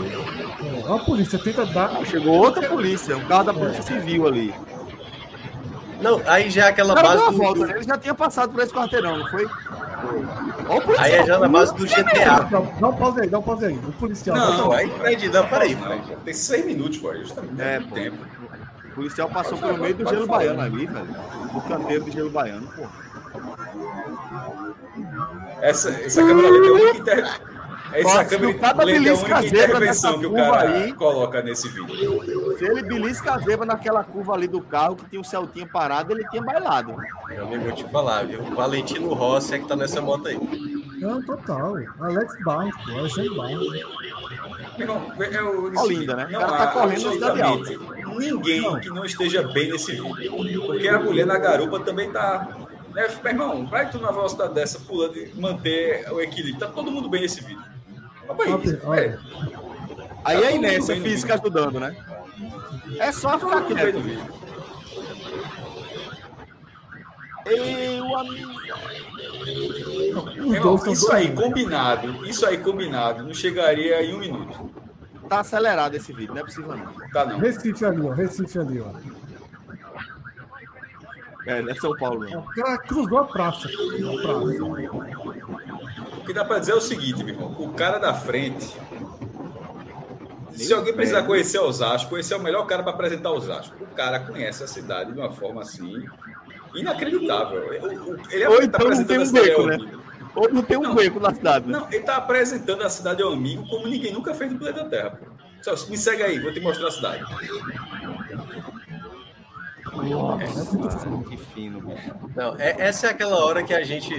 É, 0.87 0.93
A 0.93 0.99
polícia 0.99 1.37
tenta 1.39 1.65
dar. 1.65 2.05
Chegou 2.05 2.35
outra 2.37 2.67
polícia, 2.67 3.15
um 3.17 3.25
carro 3.25 3.43
da 3.45 3.53
polícia 3.53 3.81
civil 3.83 4.27
ali. 4.27 4.53
Não, 6.01 6.21
aí 6.25 6.49
já 6.49 6.65
é 6.65 6.69
aquela 6.69 6.95
cara 6.95 7.07
base 7.09 7.25
do, 7.25 7.37
volta, 7.37 7.67
né? 7.67 7.73
Ele 7.75 7.83
já 7.83 7.97
tinha 7.97 8.13
passado 8.15 8.51
por 8.51 8.61
esse 8.63 8.73
quarteirão, 8.73 9.17
não 9.19 9.27
foi? 9.29 9.45
Ó, 10.67 10.77
o 10.77 10.81
policial. 10.81 11.05
Aí 11.05 11.11
é 11.13 11.25
já 11.25 11.39
na 11.39 11.47
base 11.47 11.75
do 11.75 11.85
GTA. 11.85 12.47
Dá 12.79 12.87
um 12.89 12.95
pause 12.95 13.21
aí, 13.21 13.27
dá 13.29 13.39
um 13.39 13.41
pause 13.41 13.65
aí. 13.65 13.75
O 13.77 13.91
policial. 13.93 14.35
Não, 14.35 14.57
Não, 14.57 14.71
aí 14.71 14.89
Fred, 14.89 15.29
não, 15.29 15.47
peraí, 15.47 15.75
Fred. 15.75 16.17
tem 16.25 16.33
seis 16.33 16.65
minutos, 16.65 16.97
pô. 16.97 17.13
Justamente. 17.13 17.61
É, 17.61 17.75
É, 17.75 17.79
pô. 17.79 17.95
tempo. 17.95 18.17
O 18.85 18.93
policial 18.95 19.29
passou 19.29 19.57
pelo 19.57 19.77
meio 19.77 19.95
do 19.95 20.07
gelo 20.09 20.27
baiano 20.27 20.61
ali, 20.61 20.85
velho. 20.85 21.07
Do 21.53 21.61
canteiro 21.61 22.03
do 22.05 22.11
gelo 22.11 22.29
baiano, 22.29 22.67
pô. 22.75 22.83
Essa, 25.61 25.89
essa 25.91 26.21
câmera 26.23 26.49
lenta 26.49 26.65
é 26.65 26.69
a 26.69 26.73
única 26.73 27.50
inter... 27.99 28.11
Essa 28.11 28.25
câmera 28.25 28.53
cara 28.59 28.83
lenta 28.83 28.91
é 28.91 28.97
a 28.97 28.99
belisca 28.99 29.39
única 29.39 29.47
intervenção 29.47 30.19
que 30.19 30.25
o 30.25 30.33
cara 30.33 30.69
aí. 30.69 30.93
coloca 30.93 31.41
nesse 31.41 31.69
vídeo. 31.69 32.57
Se 32.57 32.65
ele 32.65 32.83
belisca 32.83 33.33
a 33.33 33.39
zebra 33.39 33.65
naquela 33.65 34.03
curva 34.03 34.33
ali 34.33 34.47
do 34.47 34.61
carro, 34.61 34.95
que 34.95 35.09
tinha 35.09 35.21
o 35.21 35.25
Celtinha 35.25 35.67
parado, 35.67 36.13
ele 36.13 36.27
tinha 36.29 36.41
bailado. 36.41 36.95
Meu 37.27 37.45
amigo, 37.45 37.63
vou 37.65 37.71
te 37.73 37.83
falar, 37.85 38.25
viu? 38.25 38.41
O 38.41 38.55
Valentino 38.55 39.13
Rossi 39.13 39.55
é 39.55 39.59
que 39.59 39.67
tá 39.67 39.75
nessa 39.75 40.01
moto 40.01 40.27
aí. 40.27 40.39
Não, 40.99 41.21
total. 41.23 41.75
Alex 41.99 42.43
Barnes, 42.43 42.75
pô. 42.85 42.91
Alexandre 42.91 43.35
Barnes. 43.35 43.59
Meu 44.77 44.87
irmão, 44.87 45.11
é 45.19 45.43
o- 45.43 45.81
Olinda, 45.81 46.15
né? 46.15 46.25
O 46.27 46.31
Não 46.31 46.39
cara 46.39 46.57
tá 46.57 46.67
correndo 46.67 47.05
na 47.05 47.11
cidade 47.11 47.41
absolutamente 47.41 47.91
Ninguém 48.17 48.79
que 48.79 48.89
não 48.89 49.05
esteja 49.05 49.41
bem 49.43 49.71
nesse 49.71 49.93
vídeo. 49.93 50.65
Porque 50.65 50.87
a 50.87 50.99
mulher 50.99 51.25
na 51.25 51.37
garupa 51.37 51.79
também 51.79 52.11
tá. 52.11 52.47
Né? 52.93 53.07
Meu 53.23 53.31
irmão, 53.31 53.65
vai 53.67 53.89
tu 53.89 53.97
numa 53.97 54.11
velocidade 54.11 54.53
dessa, 54.53 54.79
pulando 54.79 55.17
e 55.17 55.31
manter 55.39 56.11
o 56.11 56.19
equilíbrio. 56.19 56.59
Tá 56.59 56.67
todo 56.67 56.91
mundo 56.91 57.09
bem 57.09 57.21
nesse 57.21 57.41
vídeo. 57.41 57.63
Aí, 58.39 58.99
é, 58.99 59.17
Aí 60.23 60.41
Tá 60.41 60.47
é 60.47 60.51
mundo 60.51 60.55
inércia 60.55 61.01
física 61.01 61.33
ajudando, 61.35 61.79
né? 61.79 61.95
É 62.99 63.11
só 63.11 63.37
todo 63.37 63.51
ficar 63.51 63.65
quieto. 63.65 63.99
vídeo. 63.99 64.41
Eu, 67.45 68.17
amigo. 68.17 68.51
Irmão, 70.53 70.79
isso 70.91 71.11
aí 71.11 71.33
combinado, 71.33 72.25
isso 72.25 72.45
aí 72.45 72.57
combinado, 72.57 73.23
não 73.23 73.33
chegaria 73.33 74.03
em 74.03 74.13
um 74.13 74.19
minuto. 74.19 74.69
Tá 75.27 75.39
acelerado 75.39 75.95
esse 75.95 76.13
vídeo, 76.13 76.33
não 76.33 76.41
é 76.41 76.43
possível 76.43 76.75
não. 76.75 77.09
Tá 77.09 77.25
não. 77.25 77.39
Recife 77.39 77.85
ali, 77.85 78.01
ó. 78.01 78.11
Recife 78.11 78.59
ali, 78.59 78.81
ó. 78.81 78.91
É, 81.47 81.61
não 81.61 81.71
é 81.71 81.75
São 81.75 81.95
Paulo, 81.97 82.29
não. 82.29 82.41
O 82.41 82.53
cara 82.53 82.77
cruzou 82.79 83.17
a 83.17 83.25
praça. 83.25 83.67
A 83.67 84.21
praça. 84.21 84.51
O 86.21 86.23
que 86.23 86.33
dá 86.33 86.45
pra 86.45 86.59
dizer 86.59 86.73
é 86.73 86.75
o 86.75 86.81
seguinte, 86.81 87.23
meu 87.23 87.33
irmão. 87.33 87.55
O 87.57 87.73
cara 87.73 87.97
da 87.97 88.13
frente. 88.13 88.77
Se 90.53 90.71
alguém 90.71 90.93
precisar 90.93 91.23
conhecer 91.23 91.59
Osasco, 91.59 92.09
conhecer 92.09 92.35
é 92.35 92.37
o 92.37 92.41
melhor 92.41 92.65
cara 92.67 92.83
para 92.83 92.91
apresentar 92.91 93.31
Osasco. 93.31 93.75
O 93.83 93.87
cara 93.95 94.19
conhece 94.19 94.63
a 94.63 94.67
cidade 94.67 95.11
de 95.11 95.19
uma 95.19 95.31
forma 95.31 95.61
assim 95.61 96.05
inacreditável. 96.75 97.73
Ele 98.29 98.45
Ou 98.47 98.57
tá 98.59 98.63
então 98.63 98.89
não 98.89 99.03
tem 99.03 99.17
apresentando 99.17 99.19
a 99.19 99.23
um 99.23 99.25
cidade 99.25 99.47
beco, 99.47 99.65
né? 99.65 99.77
Ou 100.35 100.53
não 100.53 100.61
tem 100.61 100.77
um 100.77 100.83
Não. 100.83 100.95
beco 100.95 101.19
na 101.19 101.33
cidade, 101.33 101.67
né? 101.67 101.79
Não, 101.79 101.87
ele 101.91 102.03
tá 102.03 102.17
apresentando 102.17 102.83
a 102.83 102.89
cidade 102.89 103.21
ao 103.21 103.33
amigo 103.33 103.67
como 103.67 103.87
ninguém 103.87 104.13
nunca 104.13 104.33
fez 104.33 104.51
no 104.51 104.59
planeta 104.59 104.85
Terra. 104.85 105.11
Pô. 105.11 105.25
Celso, 105.61 105.89
me 105.89 105.97
segue 105.97 106.23
aí, 106.23 106.39
vou 106.39 106.53
te 106.53 106.59
mostrar 106.59 106.87
a 106.87 106.91
cidade. 106.91 107.23
Nossa, 109.93 111.09
que 111.29 111.37
fino, 111.37 111.81
bicho. 111.81 112.11
Não, 112.35 112.55
é- 112.57 112.75
essa 112.79 113.07
é 113.07 113.09
aquela 113.11 113.43
hora 113.45 113.63
que 113.63 113.73
a 113.73 113.83
gente. 113.83 114.13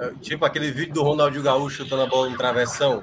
é, 0.00 0.12
Tipo 0.20 0.44
aquele 0.44 0.70
vídeo 0.72 0.94
do 0.94 1.02
Ronaldinho 1.02 1.42
Gaúcho 1.42 1.84
chutando 1.84 2.02
a 2.02 2.06
bola 2.06 2.28
no 2.28 2.36
travessão. 2.36 3.02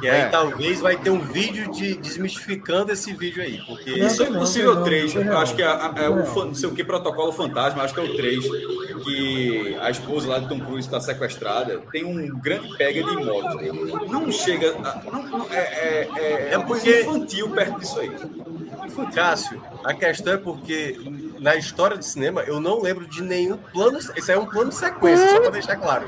Que 0.00 0.08
aí 0.10 0.22
É. 0.22 0.28
talvez 0.28 0.78
vai 0.80 0.94
ter 0.96 1.08
um 1.08 1.20
vídeo 1.20 1.70
de 1.70 1.94
desmistificando 1.94 2.92
esse 2.92 3.14
vídeo 3.14 3.42
aí. 3.42 3.62
Porque 3.66 3.96
Não, 3.98 4.06
Isso 4.06 4.22
é 4.22 4.26
possível 4.26 4.74
não, 4.74 4.84
3. 4.84 5.14
não, 5.14 5.24
não. 5.24 5.38
Acho 5.38 5.54
que 5.56 5.62
é, 5.62 5.66
é 5.66 6.08
Não. 6.10 6.20
o 6.22 6.26
fan- 6.26 6.44
não 6.46 6.54
sei 6.54 6.68
o 6.68 6.74
que 6.74 6.84
protocolo 6.84 7.32
fantasma, 7.32 7.82
acho 7.82 7.94
que 7.94 8.00
é 8.00 8.02
o 8.02 8.14
3. 8.14 8.44
Que 9.04 9.74
a 9.80 9.90
esposa 9.90 10.28
lá 10.28 10.38
de 10.38 10.48
Tom 10.48 10.60
Cruise 10.60 10.86
está 10.86 11.00
sequestrada. 11.00 11.78
Tem 11.90 12.04
um 12.04 12.28
grande 12.40 12.76
pega 12.76 13.02
de 13.02 13.16
moto. 13.16 13.56
Não 14.10 14.30
chega. 14.30 14.72
a- 14.84 15.02
não- 15.10 15.22
não- 15.22 15.46
é, 15.50 15.56
é, 15.56 16.08
é, 16.16 16.48
é 16.52 16.58
uma 16.58 16.66
coisa 16.66 16.84
porque- 16.84 17.00
infantil 17.00 17.50
perto 17.50 17.80
disso 17.80 17.98
aí. 18.00 18.10
Cássio, 19.14 19.62
a 19.84 19.92
questão 19.94 20.34
é 20.34 20.36
porque 20.36 20.98
na 21.38 21.54
história 21.56 21.96
do 21.96 22.04
cinema 22.04 22.42
eu 22.42 22.60
não 22.60 22.80
lembro 22.80 23.06
de 23.06 23.22
nenhum 23.22 23.56
plano. 23.56 23.98
Isso 23.98 24.12
aí 24.30 24.36
é 24.36 24.38
um 24.38 24.46
plano 24.46 24.70
de 24.70 24.76
sequência, 24.76 25.28
só 25.30 25.40
pra 25.40 25.50
deixar 25.50 25.76
claro. 25.76 26.06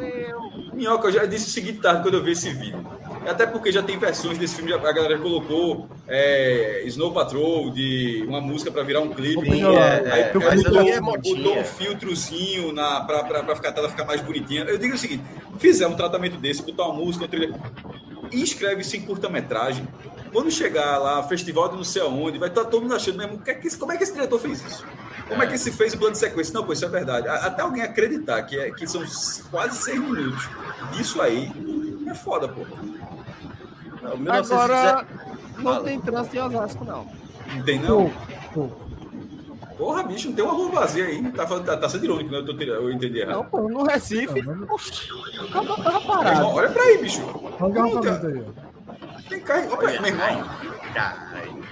É. 0.00 0.34
Minhoca, 0.72 1.08
eu 1.08 1.12
já 1.12 1.24
disse 1.26 1.46
o 1.48 1.50
seguinte 1.50 1.80
tarde 1.80 2.02
quando 2.02 2.14
eu 2.14 2.22
vi 2.22 2.32
esse 2.32 2.50
vídeo. 2.50 2.84
Até 3.28 3.46
porque 3.46 3.70
já 3.70 3.82
tem 3.82 3.98
versões 3.98 4.38
desse 4.38 4.54
filme, 4.56 4.70
já- 4.70 4.76
a 4.76 4.92
galera 4.92 5.18
colocou 5.18 5.88
é, 6.06 6.82
Snow 6.86 7.12
Patrol, 7.12 7.70
de 7.70 8.24
uma 8.26 8.40
música 8.40 8.70
para 8.70 8.82
virar 8.82 9.00
um 9.00 9.10
clipe. 9.10 9.50
Sim, 9.50 9.64
Aí- 9.66 9.76
é, 9.76 10.12
aí 10.12 10.20
é, 10.20 10.30
ali 10.78 10.90
é 10.90 11.00
botou 11.00 11.58
um 11.58 11.64
filtrozinho 11.64 12.72
na, 12.72 13.00
pra, 13.02 13.24
pra, 13.24 13.42
pra 13.42 13.56
ficar, 13.56 13.68
a 13.68 13.72
tela 13.72 13.88
ficar 13.88 14.04
mais 14.04 14.20
bonitinha. 14.22 14.62
Eu 14.64 14.78
digo 14.78 14.94
o 14.94 14.98
seguinte: 14.98 15.22
fizer 15.58 15.86
um 15.86 15.94
tratamento 15.94 16.36
desse, 16.38 16.62
botar 16.62 16.84
uma 16.86 16.94
música, 16.94 17.24
uma 17.24 17.28
trilha, 17.30 17.54
e 18.32 18.42
escreve 18.42 18.80
isso 18.82 18.96
em 18.96 19.00
curta-metragem. 19.02 19.86
Quando 20.32 20.50
chegar 20.50 20.98
lá, 20.98 21.22
festival 21.22 21.68
de 21.68 21.76
não 21.76 21.84
sei 21.84 22.02
aonde, 22.02 22.38
vai 22.38 22.48
estar 22.48 22.64
todo 22.66 22.82
mundo 22.82 22.94
achando 22.94 23.16
mesmo, 23.18 23.38
"Que 23.38 23.50
é 23.50 23.54
que 23.54 23.76
como 23.76 23.92
é 23.92 23.96
que 23.96 24.02
esse 24.04 24.12
diretor 24.12 24.38
fez 24.38 24.64
isso? 24.64 24.84
Como 25.28 25.42
é 25.42 25.46
que 25.46 25.58
se 25.58 25.70
fez 25.72 25.92
o 25.94 25.98
plano 25.98 26.12
de 26.12 26.18
sequência? 26.18 26.54
Não, 26.54 26.64
pô, 26.64 26.72
isso 26.72 26.84
é 26.84 26.88
verdade. 26.88 27.28
Até 27.28 27.62
alguém 27.62 27.82
acreditar 27.82 28.42
que, 28.42 28.58
é, 28.58 28.70
que 28.70 28.86
são 28.86 29.02
quase 29.50 29.76
seis 29.76 30.00
minutos 30.00 30.48
disso 30.92 31.20
aí, 31.20 31.52
é 32.08 32.14
foda, 32.14 32.48
pô. 32.48 32.62
Não, 34.02 34.16
1917 34.16 35.06
Agora, 35.58 35.76
não 35.76 35.84
tem 35.84 36.00
trânsito 36.00 36.36
em 36.36 36.40
Osasco, 36.40 36.84
não. 36.84 37.06
Não 37.54 37.62
tem 37.62 37.78
não? 37.80 38.10
Pô, 38.54 38.68
pô. 38.68 38.88
Porra, 39.76 40.02
bicho, 40.02 40.28
não 40.28 40.34
tem 40.34 40.44
uma 40.44 40.54
rua 40.54 40.70
vazia 40.70 41.04
aí. 41.04 41.22
Tá, 41.32 41.46
tá, 41.46 41.76
tá 41.76 41.88
sendo 41.88 42.04
irônico, 42.04 42.30
né? 42.30 42.38
Eu, 42.38 42.44
tô, 42.46 42.52
eu 42.62 42.90
entendi 42.90 43.24
Não, 43.24 43.30
errado. 43.32 43.44
pô, 43.50 43.68
no 43.68 43.84
Recife, 43.84 44.42
Não, 44.42 44.56
mas- 44.56 44.70
oxi, 44.70 45.08
tava 45.52 45.76
Meu 45.76 46.00
parado. 46.00 46.28
irmão, 46.36 46.54
olha 46.54 46.68
pra 46.70 46.82
aí, 46.82 46.98
bicho. 46.98 47.20
Não, 47.60 47.70
garrafamento 47.70 48.20
tem, 48.26 48.30
aí. 48.40 48.44
Tem 49.28 49.40
carro. 49.40 49.66
Olha 49.68 49.76
pra 49.76 49.88
aí, 49.88 50.00
meu 50.00 50.08
irmão. 50.10 50.48
Caralho. 50.94 51.64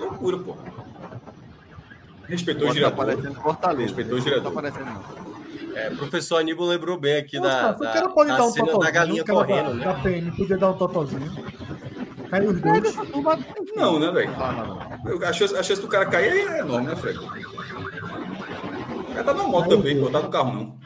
Loucura, 0.00 0.38
pô. 0.38 0.56
Respeitou 2.26 2.64
o 2.64 2.66
Pode 2.68 2.80
tá 2.80 2.86
girador. 2.88 3.04
aparecendo 3.10 3.40
Fortaleza. 3.42 3.82
Respeitou 3.82 4.14
o 4.14 4.16
Não 4.18 4.24
tá 4.24 4.30
girador. 4.30 4.52
aparecendo, 4.52 4.84
não. 4.86 5.24
É, 5.76 5.88
o 5.90 5.96
professor 5.96 6.36
Aníbal 6.38 6.66
lembrou 6.68 6.96
bem 6.98 7.16
aqui 7.16 7.38
Nossa, 7.38 7.50
da, 7.50 7.70
o 7.72 7.78
cara 7.80 8.00
da, 8.02 8.08
pode 8.10 8.30
da 8.30 8.36
dar 8.38 8.44
um 8.46 8.50
cena 8.50 8.66
totozinho. 8.66 8.84
da 8.84 8.90
galinha 8.92 9.22
o 9.22 9.26
correndo, 9.26 9.68
da, 9.70 9.74
né? 9.74 9.84
da 9.84 9.94
PM 9.94 10.30
podia 10.32 10.56
dar 10.56 10.70
um 10.70 10.76
totozinho. 10.78 11.32
Caiu 12.30 12.50
os 12.50 12.60
dois. 12.60 12.96
Não, 13.76 13.98
né, 13.98 14.10
velho? 14.12 14.30
Ah, 14.38 15.28
A 15.28 15.32
chance, 15.32 15.56
a 15.56 15.62
chance 15.64 15.82
do 15.82 15.88
cara 15.88 16.06
cair 16.06 16.46
é 16.48 16.60
enorme, 16.60 16.86
né, 16.86 16.96
Fred? 16.96 17.18
O 17.18 17.26
cara 19.14 19.24
tá 19.24 19.34
na 19.34 19.42
moto 19.44 19.68
também, 19.68 20.00
pô, 20.00 20.08
tá 20.10 20.20
no 20.22 20.30
carro 20.30 20.52
não. 20.54 20.78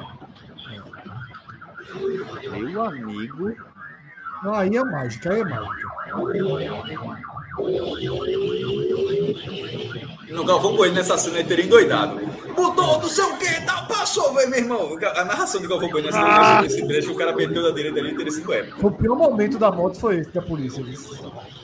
Meu 2.59 2.83
amigo. 2.85 3.55
Não, 4.43 4.55
aí 4.55 4.77
é 4.77 4.85
mágica, 4.85 5.33
aí 5.33 5.41
é 5.41 5.45
mágica. 5.45 5.89
No 10.31 10.45
Galvão 10.45 10.77
Bueno, 10.77 10.95
nessa 10.95 11.17
cena, 11.19 11.39
ele 11.39 11.49
teria 11.49 11.65
endoidado. 11.65 12.21
Botou 12.55 13.01
não 13.01 13.09
sei 13.09 13.25
o 13.25 13.37
que, 13.39 13.61
tá, 13.63 13.83
passou, 13.83 14.33
velho, 14.35 14.51
meu 14.51 14.59
irmão. 14.59 14.99
A 15.17 15.25
narração 15.25 15.61
do 15.63 15.69
Galvão 15.69 15.89
Bueno 15.91 16.07
nessa 16.07 16.21
Ah! 16.21 16.63
nesse 16.63 16.87
trecho, 16.87 17.13
o 17.13 17.17
cara 17.17 17.35
meteu 17.35 17.63
da 17.63 17.71
direita 17.71 17.99
ali, 17.99 18.15
teria 18.17 18.33
sido 18.33 18.53
épico. 18.53 18.87
O 18.87 18.91
pior 18.93 19.17
momento 19.17 19.59
da 19.59 19.71
moto 19.73 19.99
foi 19.99 20.19
esse 20.19 20.31
da 20.31 20.43
polícia. 20.43 20.85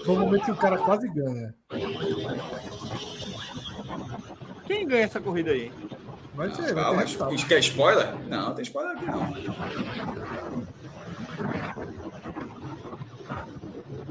Foi 0.05 0.15
o 0.15 0.19
momento 0.19 0.45
que 0.47 0.51
o 0.51 0.57
cara 0.57 0.79
quase 0.79 1.07
ganha. 1.09 1.55
Quem 4.67 4.87
ganha 4.89 5.05
essa 5.05 5.21
corrida 5.21 5.51
aí? 5.51 5.71
Vai 6.35 6.49
vai 6.49 6.57
Ah, 6.59 6.65
ter 6.67 6.75
mas 6.75 6.97
resultado. 7.05 7.35
isso 7.35 7.47
quer 7.47 7.59
spoiler? 7.61 8.15
Não, 8.29 8.47
não 8.49 8.55
tem 8.55 8.63
spoiler 8.65 8.93
aqui 8.97 9.07
não. 9.07 9.35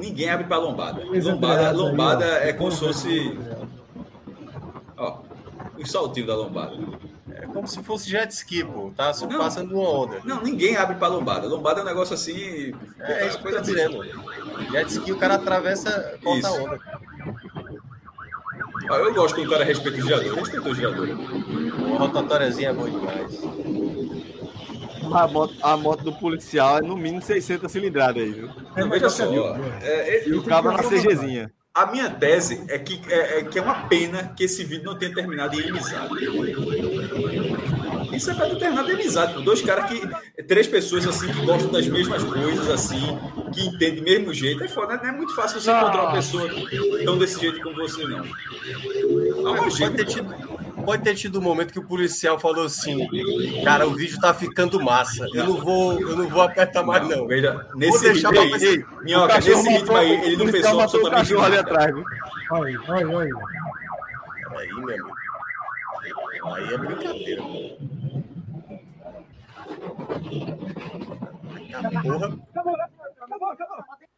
Ninguém 0.03 0.29
abre 0.29 0.45
pra 0.45 0.57
lombada. 0.57 1.01
Lombada, 1.05 1.71
lombada 1.71 2.25
é 2.25 2.51
como 2.51 2.69
se 2.73 2.79
fosse. 2.81 3.39
Ó, 4.97 5.19
o 5.79 5.87
saltinho 5.87 6.27
da 6.27 6.35
lombada. 6.35 6.75
É 7.31 7.45
como 7.47 7.65
se 7.65 7.81
fosse 7.81 8.09
jet 8.09 8.29
ski, 8.31 8.65
pô. 8.65 8.91
Tá 8.93 9.13
só 9.13 9.25
Não. 9.25 9.39
passando 9.39 9.73
uma 9.73 9.89
onda. 9.89 10.19
Não, 10.25 10.43
ninguém 10.43 10.75
abre 10.75 10.97
pra 10.97 11.07
lombada. 11.07 11.47
Lombada 11.47 11.79
é 11.79 11.83
um 11.83 11.85
negócio 11.85 12.15
assim. 12.15 12.73
É 12.99 13.27
isso 13.27 13.39
que 13.39 13.47
eu 13.47 13.51
tô 13.51 13.57
coisa 13.57 13.61
dizendo. 13.61 14.03
Jet 14.73 14.91
ski, 14.91 15.13
o 15.13 15.17
cara 15.17 15.35
atravessa, 15.35 16.19
corta 16.21 16.47
a 16.47 16.51
Isso. 16.51 16.63
onda. 16.63 16.79
Ó, 18.89 18.97
eu 18.97 19.13
gosto 19.13 19.35
quando 19.35 19.47
o 19.47 19.51
cara 19.51 19.63
respeita 19.63 19.99
o 19.99 20.01
girador. 20.01 20.35
Respeitou 20.35 20.71
o 20.73 20.75
girador. 20.75 21.07
Uma 21.07 21.97
rotatóriazinha 21.99 22.71
é 22.71 22.73
bom 22.73 22.89
demais. 22.89 23.39
A 25.13 25.27
moto, 25.27 25.53
a 25.61 25.77
moto 25.77 26.03
do 26.03 26.13
policial 26.13 26.79
é 26.79 26.81
no 26.81 26.95
mínimo 26.97 27.21
600 27.21 27.71
cilindradas 27.71 28.23
aí, 28.23 28.31
viu? 28.31 28.49
Não, 28.75 28.89
veja 28.89 29.09
só. 29.09 29.29
ó, 29.29 29.55
é, 29.81 30.17
é, 30.17 30.27
E 30.27 30.33
o 30.33 30.43
cabo 30.43 30.71
na 30.71 30.83
CGzinha. 30.83 31.51
A 31.75 31.87
minha 31.87 32.07
tese 32.07 32.63
é 32.67 32.77
que 32.77 33.01
é, 33.11 33.39
é 33.39 33.43
que 33.43 33.57
é 33.57 33.61
uma 33.61 33.87
pena 33.87 34.31
que 34.37 34.43
esse 34.43 34.63
vídeo 34.63 34.85
não 34.85 34.95
tenha 34.95 35.11
terminado 35.13 35.59
em 35.59 35.69
amizade. 35.69 36.13
Isso 38.15 38.29
é 38.29 38.33
pra 38.35 38.47
ter 38.47 38.57
terminado 38.57 38.91
em 38.91 38.93
amizade. 38.93 39.33
pô. 39.33 39.41
Dois 39.41 39.61
caras 39.61 39.89
que. 39.89 40.43
Três 40.43 40.67
pessoas 40.67 41.07
assim 41.07 41.27
que 41.31 41.43
gostam 41.45 41.71
das 41.71 41.87
mesmas 41.87 42.23
coisas, 42.23 42.69
assim, 42.69 43.17
que 43.51 43.65
entendem 43.65 43.95
do 43.95 44.03
mesmo 44.03 44.33
jeito. 44.33 44.63
É 44.63 44.67
foda, 44.67 44.97
não 44.97 45.09
é 45.09 45.11
muito 45.11 45.33
fácil 45.35 45.59
você 45.59 45.71
encontrar 45.71 46.03
uma 46.03 46.13
pessoa 46.13 46.47
tão 47.03 47.17
desse 47.17 47.39
jeito 47.39 47.59
como 47.61 47.75
você, 47.75 48.03
não. 48.03 48.19
Há 48.19 49.51
uma 49.51 49.57
Pode 49.57 49.89
ter, 49.95 50.05
tido, 50.05 50.35
pode 50.83 51.03
ter 51.03 51.15
tido 51.15 51.39
um 51.39 51.41
momento 51.41 51.71
que 51.73 51.79
o 51.79 51.87
policial 51.87 52.39
falou 52.39 52.65
assim: 52.65 53.07
Cara, 53.63 53.87
o 53.87 53.93
vídeo 53.95 54.19
tá 54.19 54.33
ficando 54.33 54.81
massa. 54.81 55.25
Eu 55.33 55.45
não 55.45 55.57
vou, 55.57 55.99
eu 55.99 56.15
não 56.15 56.27
vou 56.27 56.41
apertar 56.41 56.83
mais, 56.83 57.07
não. 57.07 57.27
Veja, 57.27 57.65
Vou 57.69 57.77
nesse 57.77 58.03
deixar 58.03 58.31
ritmo 58.31 58.55
aí. 58.55 58.85
Minhoca, 59.03 59.35
nesse 59.35 59.69
ritmo 59.69 59.95
aí, 59.95 60.11
ele 60.25 60.37
não 60.37 60.51
pensou 60.51 60.79
absolutamente 60.81 61.29
cachorro 61.29 61.45
ali 61.45 61.55
nada. 61.55 61.69
atrás, 61.69 61.95
viu? 61.95 62.03
Olha 62.51 62.67
aí, 62.67 62.77
olha 63.05 63.19
aí. 63.19 63.31
Aí, 64.57 64.67
meu 64.73 64.83
amigo. 64.83 65.13
Aí 66.45 66.73
é 66.73 66.77
brincadeira. 66.77 67.41
Porra. 72.01 72.29
Meu 72.29 72.39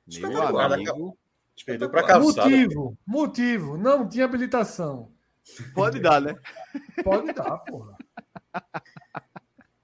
Espetacular. 0.07 0.73
amigo. 0.73 1.17
Perdeu 1.65 1.89
pra 1.89 2.03
calçada. 2.03 2.49
Motivo, 2.49 2.97
motivo. 3.07 3.77
Não 3.77 4.07
tinha 4.07 4.25
habilitação. 4.25 5.14
Pode 5.73 5.99
dar, 5.99 6.19
né? 6.21 6.35
Pode 7.03 7.31
dar, 7.33 7.57
porra. 7.59 7.95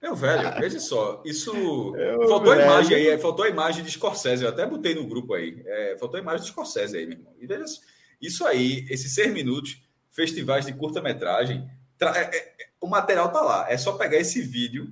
Meu 0.02 0.16
velho, 0.16 0.52
veja 0.60 0.80
só, 0.80 1.22
isso. 1.24 1.96
Eu, 1.96 2.28
faltou 2.28 2.52
a 2.52 2.56
velho. 2.56 2.68
imagem 2.68 2.98
aí, 2.98 3.08
é, 3.10 3.18
faltou 3.20 3.46
a 3.46 3.50
imagem 3.50 3.84
de 3.84 3.92
Scorsese, 3.92 4.44
eu 4.44 4.50
até 4.50 4.66
botei 4.66 4.96
no 4.96 5.06
grupo 5.06 5.36
aí. 5.36 5.62
É, 5.66 5.96
faltou 6.00 6.18
a 6.18 6.22
imagem 6.22 6.42
de 6.42 6.48
Scorsese 6.48 6.98
aí, 6.98 7.06
meu 7.06 7.18
irmão. 7.20 7.34
E 7.40 7.46
veja 7.46 7.68
só, 7.68 7.82
isso 8.20 8.46
aí, 8.48 8.86
esses 8.90 9.14
seis 9.14 9.32
minutos, 9.32 9.80
festivais 10.10 10.66
de 10.66 10.74
curta-metragem, 10.74 11.70
tra- 11.98 12.18
é- 12.18 12.36
é- 12.36 12.54
o 12.82 12.88
material 12.88 13.32
tá 13.32 13.42
lá. 13.42 13.72
É 13.72 13.78
só 13.78 13.94
pegar 13.94 14.18
esse 14.18 14.42
vídeo, 14.42 14.92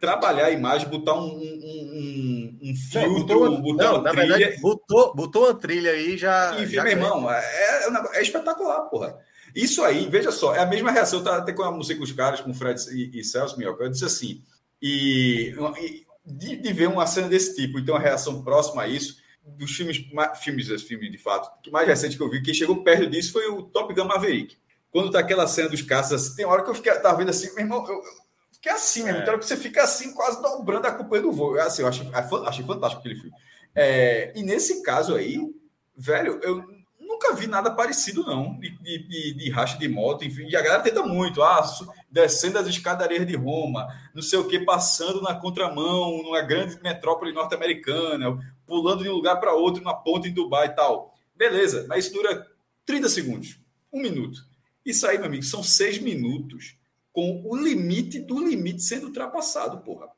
trabalhar 0.00 0.46
a 0.46 0.50
imagem, 0.50 0.88
botar 0.88 1.14
um, 1.14 1.26
um, 1.26 1.38
um- 1.42 2.58
um 2.62 2.74
filtro, 2.90 3.40
botou- 3.40 3.60
botar 3.62 3.84
Não, 3.84 3.94
uma 3.96 4.02
na 4.04 4.10
trilha. 4.10 4.36
verdade, 4.38 4.60
botou, 4.62 5.14
botou 5.14 5.44
uma 5.44 5.54
trilha 5.54 5.90
aí 5.90 6.16
já. 6.16 6.58
Enfim, 6.62 6.74
já 6.76 6.82
meu 6.82 6.92
irmão, 6.92 7.30
é, 7.30 7.84
é 7.86 7.90
negócio- 7.90 8.16
é 8.16 8.22
espetacular, 8.22 8.80
porra. 8.88 9.18
Isso 9.54 9.84
aí, 9.84 10.08
veja 10.08 10.32
só, 10.32 10.54
é 10.54 10.58
a 10.58 10.66
mesma 10.66 10.90
reação, 10.90 11.22
tá, 11.22 11.36
até 11.36 11.52
quando 11.52 11.66
eu 11.68 11.72
almocei 11.72 11.96
com 11.96 12.02
os 12.02 12.12
caras, 12.12 12.40
com 12.40 12.50
o 12.50 12.54
Fred 12.54 12.80
e, 12.92 13.20
e 13.20 13.24
Celso 13.24 13.56
Minhoca, 13.56 13.84
eu 13.84 13.90
disse 13.90 14.04
assim, 14.04 14.42
e, 14.82 15.54
e 15.80 16.04
de, 16.26 16.56
de 16.56 16.72
ver 16.72 16.88
uma 16.88 17.06
cena 17.06 17.28
desse 17.28 17.54
tipo, 17.54 17.78
então 17.78 17.94
a 17.94 18.00
reação 18.00 18.42
próxima 18.42 18.82
a 18.82 18.88
isso, 18.88 19.22
dos 19.46 19.70
filmes, 19.70 19.98
filmes, 20.42 20.82
filmes 20.82 21.12
de 21.12 21.18
fato, 21.18 21.50
que 21.62 21.70
mais 21.70 21.86
recente 21.86 22.16
que 22.16 22.22
eu 22.22 22.30
vi, 22.30 22.42
quem 22.42 22.54
chegou 22.54 22.82
perto 22.82 23.08
disso 23.08 23.32
foi 23.32 23.46
o 23.46 23.62
Top 23.62 23.92
Gun 23.94 24.06
Maverick. 24.06 24.56
Quando 24.90 25.10
tá 25.10 25.18
aquela 25.18 25.46
cena 25.46 25.68
dos 25.68 25.82
caças, 25.82 26.22
assim, 26.22 26.36
tem 26.36 26.46
hora 26.46 26.62
que 26.62 26.70
eu 26.70 26.74
fiquei, 26.74 26.94
tava 26.94 27.18
vendo 27.18 27.30
assim, 27.30 27.52
meu 27.54 27.64
irmão, 27.64 27.86
eu, 27.86 27.94
eu 27.94 28.02
fiquei 28.52 28.72
assim 28.72 29.02
mesmo, 29.02 29.18
É. 29.18 29.38
que 29.38 29.44
você 29.44 29.56
fica 29.56 29.82
assim, 29.82 30.14
quase 30.14 30.40
dobrando, 30.40 30.86
acompanhando 30.86 31.28
o 31.28 31.32
voo. 31.32 31.58
Assim, 31.58 31.82
eu 31.82 31.88
achei, 31.88 32.08
achei 32.12 32.64
fantástico 32.64 33.00
aquele 33.00 33.16
filme. 33.16 33.32
É, 33.74 34.32
e 34.36 34.42
nesse 34.42 34.82
caso 34.82 35.14
aí, 35.14 35.38
velho, 35.96 36.38
eu 36.42 36.64
nunca 37.24 37.34
vi 37.34 37.46
nada 37.46 37.70
parecido, 37.70 38.22
não, 38.24 38.58
de, 38.58 38.70
de, 38.78 39.34
de, 39.34 39.50
racha 39.50 39.78
de 39.78 39.88
moto, 39.88 40.24
enfim, 40.24 40.46
e 40.46 40.56
a 40.56 40.62
galera 40.62 40.82
tenta 40.82 41.02
muito, 41.02 41.42
ah, 41.42 41.62
descendo 42.10 42.58
as 42.58 42.66
escadarias 42.66 43.26
de 43.26 43.34
Roma, 43.34 43.88
não 44.14 44.22
sei 44.22 44.38
o 44.38 44.46
que, 44.46 44.58
passando 44.60 45.22
na 45.22 45.34
contramão, 45.34 46.22
numa 46.22 46.42
grande 46.42 46.80
metrópole 46.82 47.32
norte-americana, 47.32 48.38
pulando 48.66 49.02
de 49.02 49.08
um 49.08 49.14
lugar 49.14 49.40
para 49.40 49.54
outro, 49.54 49.82
na 49.82 49.94
ponta 49.94 50.28
em 50.28 50.34
Dubai 50.34 50.68
e 50.68 50.74
tal. 50.74 51.14
Beleza, 51.34 51.86
mas 51.88 52.04
isso 52.04 52.14
dura 52.14 52.46
30 52.84 53.08
segundos, 53.08 53.58
um 53.92 54.00
minuto. 54.00 54.40
Isso 54.84 55.06
aí, 55.06 55.16
meu 55.16 55.26
amigo, 55.26 55.42
são 55.42 55.62
seis 55.62 55.98
minutos 55.98 56.76
com 57.12 57.42
o 57.44 57.56
limite 57.56 58.18
do 58.18 58.44
limite 58.46 58.82
sendo 58.82 59.06
ultrapassado, 59.06 59.78
porra. 59.78 60.08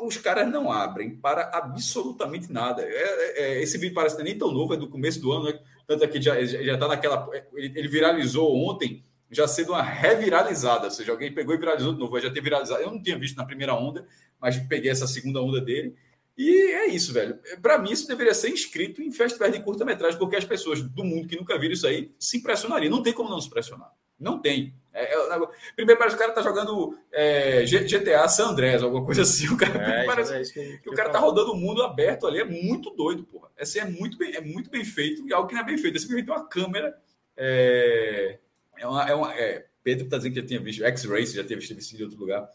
Os 0.00 0.16
caras 0.16 0.48
não 0.48 0.70
abrem 0.70 1.16
para 1.16 1.50
absolutamente 1.52 2.52
nada. 2.52 2.82
É- 2.82 2.86
é- 2.86 3.42
é, 3.42 3.62
esse 3.62 3.76
vídeo 3.76 3.94
parece 3.94 4.22
nem 4.22 4.38
tão 4.38 4.52
novo, 4.52 4.74
é 4.74 4.76
do 4.76 4.88
começo 4.88 5.20
do 5.20 5.32
ano, 5.32 5.46
né? 5.46 5.58
Tanto 5.86 6.04
é 6.04 6.08
que 6.08 6.20
já 6.20 6.40
está 6.40 6.88
naquela. 6.88 7.28
Ele, 7.54 7.72
ele 7.78 7.88
viralizou 7.88 8.54
ontem, 8.56 9.04
já 9.30 9.46
sendo 9.46 9.72
uma 9.72 9.82
reviralizada, 9.82 10.84
ou 10.84 10.90
seja, 10.90 11.12
alguém 11.12 11.32
pegou 11.32 11.54
e 11.54 11.58
viralizou 11.58 11.92
de 11.92 11.98
novo. 11.98 12.20
Já 12.20 12.30
ter 12.30 12.40
viralizado. 12.40 12.82
Eu 12.82 12.90
não 12.90 13.02
tinha 13.02 13.18
visto 13.18 13.36
na 13.36 13.44
primeira 13.44 13.74
onda, 13.74 14.06
mas 14.40 14.56
peguei 14.56 14.90
essa 14.90 15.06
segunda 15.06 15.40
onda 15.40 15.60
dele. 15.60 15.94
E 16.36 16.72
é 16.72 16.86
isso, 16.88 17.12
velho. 17.12 17.38
Para 17.62 17.78
mim, 17.78 17.90
isso 17.90 18.06
deveria 18.06 18.34
ser 18.34 18.50
inscrito 18.50 19.00
em 19.00 19.10
festivais 19.10 19.52
de 19.52 19.60
curta-metragem, 19.60 20.18
porque 20.18 20.36
as 20.36 20.44
pessoas 20.44 20.82
do 20.82 21.02
mundo 21.02 21.26
que 21.26 21.36
nunca 21.36 21.58
viram 21.58 21.72
isso 21.72 21.86
aí 21.86 22.10
se 22.18 22.38
impressionariam. 22.38 22.90
Não 22.90 23.02
tem 23.02 23.12
como 23.12 23.30
não 23.30 23.40
se 23.40 23.46
impressionar. 23.46 23.90
Não 24.18 24.40
tem. 24.40 24.74
É, 24.94 25.14
é 25.14 25.40
Primeiro, 25.74 25.98
parece 25.98 26.16
que 26.16 26.22
o 26.22 26.26
cara 26.26 26.32
tá 26.34 26.42
jogando 26.42 26.98
é, 27.12 27.64
GTA 27.64 28.26
San 28.28 28.48
Andreas, 28.48 28.82
alguma 28.82 29.04
coisa 29.04 29.22
assim. 29.22 29.46
O 29.48 29.56
cara 29.56 30.02
É, 30.02 30.04
parece 30.06 30.34
é 30.34 30.42
que, 30.42 30.78
que 30.78 30.90
o 30.90 30.94
cara 30.94 31.10
tá 31.10 31.18
rodando 31.18 31.52
o 31.52 31.56
mundo 31.56 31.82
aberto 31.82 32.26
ali, 32.26 32.40
é 32.40 32.44
muito 32.44 32.90
doido, 32.90 33.24
porra. 33.24 33.50
Esse 33.58 33.78
é 33.78 33.84
muito 33.84 34.16
bem, 34.16 34.34
é 34.34 34.40
muito 34.40 34.70
bem 34.70 34.84
feito, 34.84 35.28
e 35.28 35.34
algo 35.34 35.48
que 35.48 35.54
não 35.54 35.62
é 35.62 35.66
bem 35.66 35.76
feito. 35.76 35.96
É 35.96 36.00
simplesmente 36.00 36.30
uma 36.30 36.48
câmera. 36.48 36.96
É, 37.36 38.38
é 38.78 38.86
uma, 38.86 39.08
é 39.08 39.14
uma- 39.14 39.34
é, 39.34 39.66
Pedro 39.84 40.08
tá 40.08 40.16
dizendo 40.16 40.32
que 40.34 40.40
já 40.40 40.46
tinha 40.46 40.60
visto 40.60 40.84
X-Race, 40.84 41.36
já 41.36 41.44
teve 41.44 41.60
visto 41.60 41.78
isso 41.78 41.96
em 41.96 42.02
outro 42.02 42.18
lugar. 42.18 42.48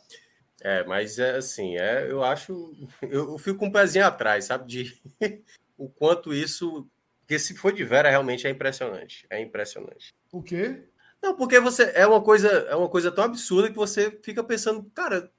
É, 0.64 0.84
mas 0.84 1.18
é 1.18 1.38
assim, 1.38 1.78
é, 1.78 2.10
eu 2.10 2.24
acho. 2.24 2.74
Eu, 3.02 3.32
eu 3.32 3.38
fico 3.38 3.58
com 3.58 3.68
um 3.68 3.72
pezinho 3.72 4.06
atrás, 4.06 4.46
sabe? 4.46 4.68
De 4.68 5.02
o 5.78 5.90
quanto 5.90 6.34
isso. 6.34 6.88
Porque 7.22 7.40
se 7.40 7.56
for 7.56 7.72
de 7.72 7.84
vera, 7.84 8.10
realmente 8.10 8.46
é 8.46 8.50
impressionante. 8.50 9.26
É 9.30 9.40
impressionante. 9.40 10.14
O 10.32 10.44
quê? 10.44 10.84
Não, 11.22 11.36
porque 11.36 11.60
você 11.60 11.92
é 11.96 12.06
uma 12.08 12.22
coisa, 12.22 12.48
é 12.50 12.76
uma 12.76 12.90
coisa 12.90 13.12
tão 13.12 13.24
absurda 13.24 13.70
que 13.70 13.76
você 13.76 14.10
fica 14.24 14.44
pensando, 14.44 14.84
cara, 14.94 15.30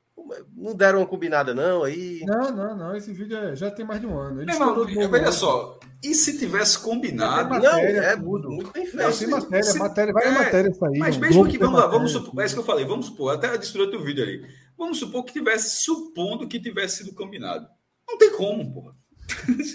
não 0.56 0.74
deram 0.74 1.00
uma 1.00 1.06
combinada, 1.06 1.52
não, 1.52 1.82
aí. 1.82 2.20
Não, 2.24 2.52
não, 2.54 2.76
não. 2.76 2.96
Esse 2.96 3.12
vídeo 3.12 3.36
é- 3.36 3.56
já 3.56 3.70
tem 3.70 3.84
mais 3.84 4.00
de 4.00 4.06
um 4.06 4.16
ano. 4.16 4.42
Ele 4.42 4.52
novo 4.54 4.84
veja 4.84 5.28
hoje. 5.28 5.38
só, 5.38 5.80
e 6.04 6.14
se 6.14 6.38
tivesse 6.38 6.78
combinado? 6.78 7.48
Mas 7.50 7.62
Não, 7.62 7.72
matéria, 7.72 7.98
é 8.00 8.16
tudo. 8.16 8.48
muito 8.50 8.70
bem 8.72 8.84
Não, 8.84 8.90
feito. 9.12 9.18
tem 9.18 9.28
matéria, 9.28 9.62
se- 9.64 9.78
matéria, 9.78 10.12
várias 10.12 10.32
é, 10.34 10.38
matérias 10.38 10.76
saíram. 10.76 10.98
Mas 10.98 11.16
o 11.16 11.20
mesmo 11.20 11.48
que, 11.48 11.58
vamos 11.58 11.80
lá, 11.80 11.86
vamos 11.86 12.12
matéria, 12.12 12.26
supor, 12.26 12.42
é 12.42 12.46
isso 12.46 12.54
que 12.54 12.60
eu 12.60 12.64
falei, 12.64 12.84
vamos 12.84 13.06
supor, 13.06 13.34
até 13.34 13.58
destruiu 13.58 13.90
teu 13.90 14.02
vídeo 14.04 14.22
ali. 14.22 14.46
Vamos 14.78 14.98
supor 14.98 15.24
que 15.24 15.32
tivesse, 15.32 15.82
supondo 15.82 16.46
que 16.46 16.60
tivesse 16.60 16.98
sido 16.98 17.14
combinado. 17.14 17.66
Não 18.08 18.16
tem 18.16 18.30
como, 18.36 18.72
porra. 18.72 18.94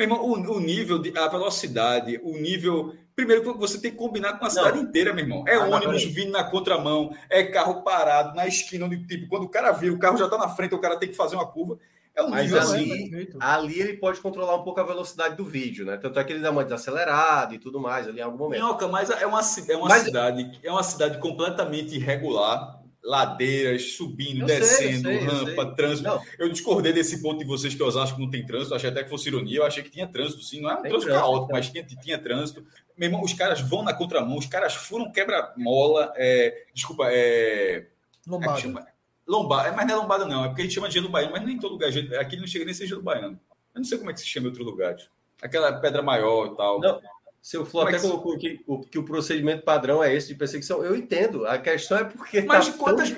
Meu 0.00 0.06
irmão, 0.06 0.24
o, 0.24 0.56
o 0.56 0.60
nível, 0.60 0.98
de, 0.98 1.12
a 1.18 1.28
velocidade, 1.28 2.18
o 2.22 2.32
nível. 2.38 2.94
Primeiro, 3.14 3.54
você 3.58 3.78
tem 3.78 3.90
que 3.90 3.98
combinar 3.98 4.38
com 4.38 4.46
a 4.46 4.50
cidade 4.50 4.78
Não. 4.78 4.84
inteira, 4.84 5.12
meu 5.12 5.22
irmão. 5.22 5.44
É 5.46 5.56
Ah, 5.56 5.66
não, 5.66 5.72
ônibus 5.76 6.00
peraí. 6.04 6.14
vindo 6.14 6.32
na 6.32 6.42
contramão, 6.42 7.14
é 7.28 7.42
carro 7.44 7.82
parado 7.82 8.34
na 8.34 8.46
esquina, 8.46 8.86
onde, 8.86 9.06
tipo, 9.06 9.28
quando 9.28 9.42
o 9.44 9.48
cara 9.50 9.72
vira, 9.72 9.92
o 9.94 9.98
carro 9.98 10.16
já 10.16 10.26
tá 10.26 10.38
na 10.38 10.48
frente, 10.48 10.74
o 10.74 10.78
cara 10.78 10.96
tem 10.96 11.10
que 11.10 11.14
fazer 11.14 11.36
uma 11.36 11.46
curva. 11.46 11.78
É 12.14 12.22
um 12.22 12.30
Mas 12.30 12.44
nível 12.50 12.60
Não, 12.62 12.74
é 12.74 12.76
assim. 12.78 13.28
Ali 13.38 13.78
ele 13.78 13.92
pode 13.98 14.20
controlar 14.20 14.56
um 14.56 14.62
pouco 14.62 14.80
a 14.80 14.84
velocidade 14.84 15.36
do 15.36 15.44
vídeo, 15.44 15.84
né? 15.84 15.98
Tanto 15.98 16.18
é 16.18 16.24
que 16.24 16.32
ele 16.32 16.40
dá 16.40 16.50
uma 16.50 16.64
desacelerada 16.64 17.54
e 17.54 17.58
tudo 17.58 17.78
mais 17.78 18.08
ali 18.08 18.20
em 18.20 18.22
algum 18.22 18.38
momento. 18.38 18.58
Minhoca, 18.62 18.88
mas 18.88 19.10
é 19.10 19.26
uma, 19.26 19.40
é 19.68 19.76
uma 19.76 19.88
Mas- 19.88 20.02
cidade, 20.04 20.58
é 20.62 20.70
uma 20.72 20.82
cidade 20.82 21.18
completamente 21.18 21.94
irregular, 21.94 22.79
ladeiras, 23.02 23.92
subindo, 23.92 24.42
Eu 24.42 24.48
sei, 24.48 24.56
eu 24.56 24.60
descendo, 24.60 25.08
sei, 25.08 25.16
eu 25.16 25.24
rampa, 25.24 25.64
sei. 25.64 25.74
trânsito. 25.74 26.08
Não, 26.08 26.22
Eu 26.38 26.48
discordei 26.50 26.92
desse 26.92 27.22
ponto 27.22 27.38
de 27.38 27.44
vocês 27.44 27.74
que 27.74 27.82
Osasco 27.82 28.20
não 28.20 28.28
tem 28.30 28.44
trânsito, 28.44 28.74
achei 28.74 28.90
até 28.90 29.02
que 29.02 29.08
fosse 29.10 29.28
ironia, 29.28 29.58
eu 29.58 29.64
achei 29.64 29.82
que 29.82 29.90
tinha 29.90 30.06
trânsito, 30.06 30.42
sim, 30.42 30.60
não 30.60 30.70
é 30.70 30.74
um 30.74 30.82
Tem 30.82 30.90
trânsito 30.90 31.12
caótico, 31.12 31.46
tem 31.46 31.56
mas 31.56 31.68
tinha, 31.70 31.84
tinha 31.84 32.18
trânsito. 32.18 32.64
Meu 32.96 33.08
irmão, 33.08 33.22
os 33.22 33.32
caras 33.32 33.60
vão 33.60 33.82
na 33.82 33.94
contramão, 33.94 34.36
os 34.36 34.46
caras 34.46 34.74
furam 34.74 35.10
quebra-mola, 35.10 36.12
é, 36.16 36.64
desculpa, 36.74 37.08
é, 37.10 37.76
é 37.76 37.80
que 37.80 38.30
Lombada. 38.30 38.60
chama? 38.60 38.86
Lombada, 39.26 39.68
é, 39.68 39.72
mas 39.72 39.86
não 39.86 39.94
é 39.94 39.96
lombada 39.96 40.24
não, 40.26 40.44
é 40.44 40.48
porque 40.48 40.62
a 40.62 40.64
gente 40.64 40.74
chama 40.74 40.88
de 40.88 40.94
gelo 40.94 41.08
baiano, 41.08 41.32
mas 41.32 41.42
nem 41.44 41.54
em 41.56 41.58
todo 41.58 41.72
lugar, 41.72 41.90
aqui 42.20 42.36
não 42.36 42.46
chega 42.46 42.64
nem 42.64 42.72
a 42.72 42.74
ser 42.74 42.86
gelo 42.86 43.02
baiano. 43.02 43.40
Eu 43.74 43.78
não 43.78 43.84
sei 43.84 43.96
como 43.98 44.10
é 44.10 44.12
que 44.14 44.20
se 44.20 44.26
chama 44.26 44.46
em 44.46 44.50
outro 44.50 44.64
lugar. 44.64 44.96
tipo. 44.96 45.10
Aquela 45.40 45.72
pedra 45.72 46.02
maior 46.02 46.48
e 46.52 46.56
tal. 46.56 46.80
Não, 46.80 47.00
Seu 47.42 47.64
Flo 47.64 47.82
é 47.88 47.88
até 47.96 48.00
colocou 48.00 48.36
que 48.38 48.60
que 48.90 48.98
o 48.98 49.04
procedimento 49.04 49.62
padrão 49.64 50.02
é 50.04 50.14
esse 50.14 50.28
de 50.28 50.34
perseguição. 50.34 50.84
Eu 50.84 50.94
entendo. 50.94 51.46
A 51.46 51.58
questão 51.58 51.98
é 51.98 52.04
porque. 52.04 52.42
Mas 52.42 52.66
tá 52.66 52.72
de 52.72 52.78
quantas. 52.78 53.16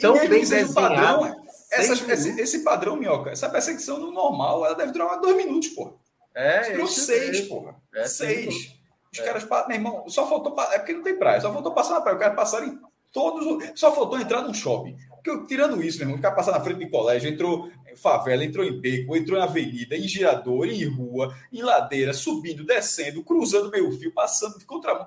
tão 0.00 0.14
mesmo 0.14 0.28
bem 0.30 0.40
desenhado, 0.40 0.72
padrão, 0.74 1.42
essas- 1.70 2.08
esse, 2.08 2.40
esse 2.40 2.58
padrão, 2.64 2.96
minhoca, 2.96 3.30
essa 3.30 3.48
perseguição 3.50 3.98
no 3.98 4.10
normal, 4.10 4.64
ela 4.64 4.74
deve 4.74 4.92
durar 4.92 5.20
dois 5.20 5.36
minutos, 5.36 5.68
pô. 5.70 5.92
É, 6.34 6.70
Durou 6.70 6.86
isso 6.86 7.00
seis, 7.00 7.30
mesmo. 7.40 7.48
porra. 7.48 7.74
É, 7.94 8.04
seis. 8.04 8.74
Os 9.12 9.18
É. 9.18 9.22
caras, 9.24 9.44
meu 9.66 9.76
irmão, 9.76 10.08
só 10.08 10.26
faltou. 10.28 10.54
É 10.72 10.78
porque 10.78 10.92
não 10.94 11.02
tem 11.02 11.16
praia, 11.16 11.40
só 11.40 11.52
faltou 11.52 11.72
passar 11.72 11.94
na 11.94 12.00
praia. 12.00 12.16
O 12.16 12.20
cara 12.20 12.34
passaram 12.34 12.66
em 12.66 12.78
todos. 13.12 13.44
os- 13.46 13.78
Só 13.78 13.92
faltou 13.92 14.18
entrar 14.20 14.42
num 14.42 14.54
shopping. 14.54 14.96
Porque, 15.22 15.46
tirando 15.46 15.82
isso, 15.82 15.98
meu 15.98 16.06
irmão, 16.06 16.18
o 16.18 16.22
cara 16.22 16.34
passar 16.34 16.52
na 16.52 16.60
frente 16.60 16.78
de 16.78 16.88
colégio, 16.90 17.28
entrou 17.30 17.70
em 17.90 17.96
favela, 17.96 18.44
entrou 18.44 18.64
em 18.64 18.80
beco, 18.80 19.16
entrou 19.16 19.38
em 19.38 19.42
avenida, 19.42 19.96
em 19.96 20.06
girador, 20.08 20.66
em 20.66 20.84
rua, 20.84 21.34
em 21.52 21.62
ladeira, 21.62 22.12
subindo, 22.14 22.64
descendo, 22.64 23.22
cruzando 23.22 23.70
meio 23.70 23.90
fio, 23.98 24.12
passando 24.12 24.58
de 24.58 24.64
contramão, 24.64 25.06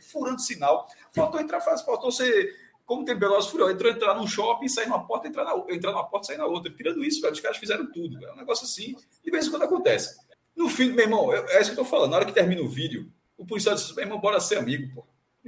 furando 0.00 0.40
sinal. 0.40 0.86
Faltou 1.12 1.40
entrar, 1.40 1.60
faltou 1.60 2.10
ser. 2.10 2.54
Como 2.84 3.04
tem 3.04 3.18
Veloz 3.18 3.46
Furioso, 3.48 3.72
entrou 3.72 3.92
entrar 3.92 4.14
num 4.14 4.26
shopping, 4.26 4.66
sair 4.66 4.86
numa 4.86 5.06
porta, 5.06 5.28
entrar, 5.28 5.44
na, 5.44 5.62
entrar 5.74 5.92
numa 5.92 6.04
porta, 6.08 6.28
sair 6.28 6.38
na 6.38 6.46
outra. 6.46 6.72
Tirando 6.72 7.04
isso, 7.04 7.20
velho, 7.20 7.34
os 7.34 7.40
caras 7.40 7.58
fizeram 7.58 7.90
tudo. 7.92 8.24
É 8.26 8.32
um 8.32 8.36
negócio 8.36 8.64
assim, 8.64 8.96
de 9.22 9.30
vez 9.30 9.46
em 9.46 9.50
quando 9.50 9.64
acontece. 9.64 10.16
No 10.56 10.68
fim, 10.70 10.90
meu 10.92 11.04
irmão, 11.04 11.32
eu- 11.34 11.46
é 11.50 11.60
isso 11.60 11.72
que 11.74 11.78
eu 11.78 11.84
tô 11.84 11.90
falando. 11.90 12.10
Na 12.12 12.16
hora 12.16 12.24
que 12.24 12.32
termina 12.32 12.62
o 12.62 12.68
vídeo, 12.68 13.12
o 13.36 13.44
policial 13.44 13.74
disse: 13.74 13.94
meu 13.94 14.04
irmão, 14.04 14.18
bora 14.18 14.40
ser 14.40 14.56
amigo, 14.56 14.90
pô. 14.94 15.06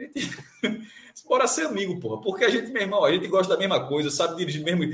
bora 1.29 1.47
ser 1.47 1.67
amigo, 1.67 1.99
porra. 2.01 2.21
Porque 2.21 2.45
a 2.45 2.49
gente, 2.49 2.71
meu 2.71 2.83
irmão, 2.83 3.05
a 3.05 3.13
gente 3.13 3.27
gosta 3.29 3.53
da 3.55 3.59
mesma 3.59 3.87
coisa, 3.87 4.11
sabe 4.11 4.37
dirigir 4.37 4.63
mesmo. 4.65 4.85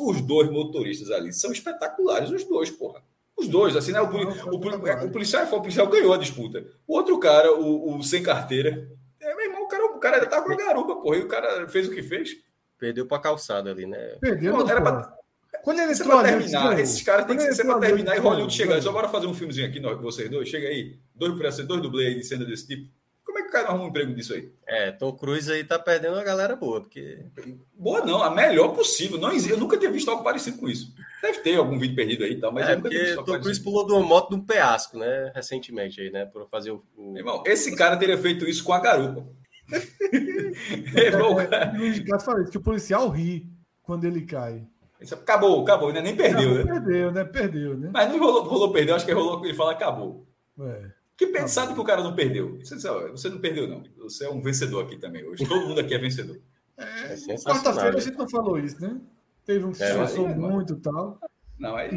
Os 0.00 0.20
dois 0.20 0.50
motoristas 0.50 1.10
ali 1.10 1.32
são 1.32 1.52
espetaculares, 1.52 2.30
os 2.30 2.44
dois, 2.44 2.70
porra. 2.70 3.02
Os 3.36 3.48
dois, 3.48 3.76
assim, 3.76 3.92
né? 3.92 4.00
O, 4.00 4.08
poli- 4.08 4.26
o, 4.26 4.60
poli- 4.60 4.76
o 4.76 5.10
policial, 5.10 5.44
o 5.46 5.60
policial 5.60 5.86
ganhou 5.88 6.12
a 6.12 6.18
disputa. 6.18 6.64
O 6.86 6.96
outro 6.96 7.18
cara, 7.18 7.52
o, 7.52 7.96
o 7.96 8.02
sem 8.02 8.22
carteira, 8.22 8.88
é, 9.20 9.34
meu 9.34 9.46
irmão, 9.46 9.64
o 9.64 9.68
cara, 9.68 9.84
o 9.86 9.98
cara 9.98 10.16
ainda 10.16 10.26
tá 10.28 10.40
com 10.40 10.52
a 10.52 10.56
garupa, 10.56 10.96
porra. 10.96 11.16
E 11.16 11.20
o 11.22 11.28
cara 11.28 11.68
fez 11.68 11.88
o 11.88 11.90
que 11.90 12.02
fez. 12.02 12.30
Perdeu 12.78 13.06
pra 13.06 13.18
calçada 13.18 13.70
ali, 13.70 13.86
né? 13.86 14.16
Perdeu, 14.20 14.54
Pô, 14.56 14.68
era 14.68 14.80
porra. 14.80 15.14
Quando 15.62 15.78
ele 15.80 15.92
é 15.92 15.94
entrou 15.94 16.08
pra 16.20 16.22
terminar. 16.28 16.78
Esses 16.78 17.02
caras 17.02 17.26
têm 17.26 17.36
que 17.36 17.52
ser 17.54 17.64
pra 17.64 17.78
terminar 17.78 18.16
e 18.16 18.18
Hollywood 18.20 18.52
chegar. 18.52 18.82
Só 18.82 18.92
bora 18.92 19.08
fazer 19.08 19.26
um 19.26 19.32
filmezinho 19.34 19.66
aqui, 19.66 19.80
nós, 19.80 19.98
vocês 20.00 20.28
dois. 20.28 20.48
Chega 20.48 20.68
aí. 20.68 20.98
Dois, 21.14 21.34
pra 21.38 21.50
ser 21.50 21.62
dois 21.62 21.80
dublês 21.80 22.08
aí 22.08 22.14
de 22.20 22.24
cena 22.26 22.44
desse 22.44 22.66
tipo. 22.66 22.88
Como 23.34 23.42
é 23.42 23.42
que 23.42 23.48
o 23.48 23.52
cara 23.52 23.68
arruma 23.68 23.84
um 23.86 23.88
emprego 23.88 24.14
disso 24.14 24.32
aí? 24.32 24.48
É, 24.64 24.92
Tom 24.92 25.12
Cruise 25.12 25.50
aí 25.50 25.64
tá 25.64 25.76
perdendo 25.76 26.14
uma 26.14 26.22
galera 26.22 26.54
boa, 26.54 26.80
porque. 26.80 27.18
Boa 27.76 28.06
não, 28.06 28.22
a 28.22 28.30
melhor 28.30 28.68
possível. 28.68 29.18
Não, 29.18 29.32
existe- 29.32 29.50
eu 29.50 29.58
nunca 29.58 29.76
tinha 29.76 29.90
visto 29.90 30.08
algo 30.08 30.22
parecido 30.22 30.56
com 30.56 30.68
isso. 30.68 30.94
Deve 31.20 31.40
ter 31.40 31.56
algum 31.56 31.76
vídeo 31.76 31.96
perdido 31.96 32.22
aí 32.22 32.34
e 32.34 32.40
tal, 32.40 32.52
mas 32.52 32.68
é, 32.68 32.72
eu 32.72 32.76
nunca 32.76 32.90
tinha 32.90 33.02
visto 33.02 33.16
Tom 33.16 33.24
Cruise 33.24 33.42
parecido. 33.42 33.64
pulou 33.64 33.86
de 33.88 33.92
uma 33.92 34.02
moto 34.02 34.28
de 34.30 34.36
um 34.36 34.44
penhasco, 34.44 34.96
né? 34.96 35.32
Recentemente 35.34 36.00
aí, 36.00 36.12
né? 36.12 36.26
Por 36.26 36.48
fazer 36.48 36.70
o. 36.70 36.84
Irmão, 37.16 37.42
esse 37.44 37.74
cara 37.74 37.96
teria 37.96 38.16
feito 38.16 38.48
isso 38.48 38.62
com 38.62 38.72
a 38.72 38.78
garupa. 38.78 39.26
Meu 40.92 41.02
irmão, 41.04 41.32
o 41.32 41.36
cara- 41.48 41.72
É, 41.76 41.86
isso, 41.88 42.50
que 42.52 42.56
o 42.58 42.62
policial 42.62 43.08
ri 43.08 43.48
quando 43.82 44.04
ele 44.04 44.22
cai. 44.22 44.64
Acabou, 45.12 45.60
acabou, 45.62 45.88
ainda 45.88 46.00
nem 46.00 46.14
perdeu, 46.16 46.50
Não, 46.50 46.64
né? 46.64 46.64
Perdeu, 46.72 47.10
né? 47.12 47.24
Perdeu, 47.24 47.76
né? 47.76 47.90
Mas 47.92 48.08
não 48.08 48.18
rolou, 48.20 48.44
rolou 48.44 48.72
perdeu, 48.72 48.94
acho 48.94 49.04
que 49.04 49.12
rolou, 49.12 49.44
ele 49.44 49.52
fala 49.54 49.72
acabou. 49.72 50.24
É. 50.60 50.86
Que 51.16 51.28
pensado 51.28 51.74
que 51.74 51.80
o 51.80 51.84
cara 51.84 52.02
não 52.02 52.14
perdeu. 52.14 52.58
Você, 52.58 53.28
não 53.28 53.38
perdeu, 53.38 53.68
não. 53.68 53.82
Você 53.98 54.24
é 54.24 54.30
um 54.30 54.40
vencedor 54.40 54.84
aqui 54.84 54.96
também 54.96 55.24
hoje. 55.24 55.44
Todo 55.48 55.68
mundo 55.68 55.80
aqui 55.80 55.94
é 55.94 55.98
vencedor. 55.98 56.40
É 56.76 57.16
sensacional. 57.16 57.62
Quarta-feira 57.62 57.96
a 57.96 58.00
gente 58.00 58.18
não 58.18 58.28
falou 58.28 58.58
isso, 58.58 58.80
né? 58.80 59.00
Teve 59.46 59.64
um 59.64 59.70
que 59.70 59.78
se 59.78 59.84
É, 59.84 59.90
esforçou 59.90 60.26
aí, 60.26 60.34
muito 60.34 60.72
e 60.72 60.76
tal. 60.76 61.20
Não, 61.58 61.76
aí. 61.76 61.90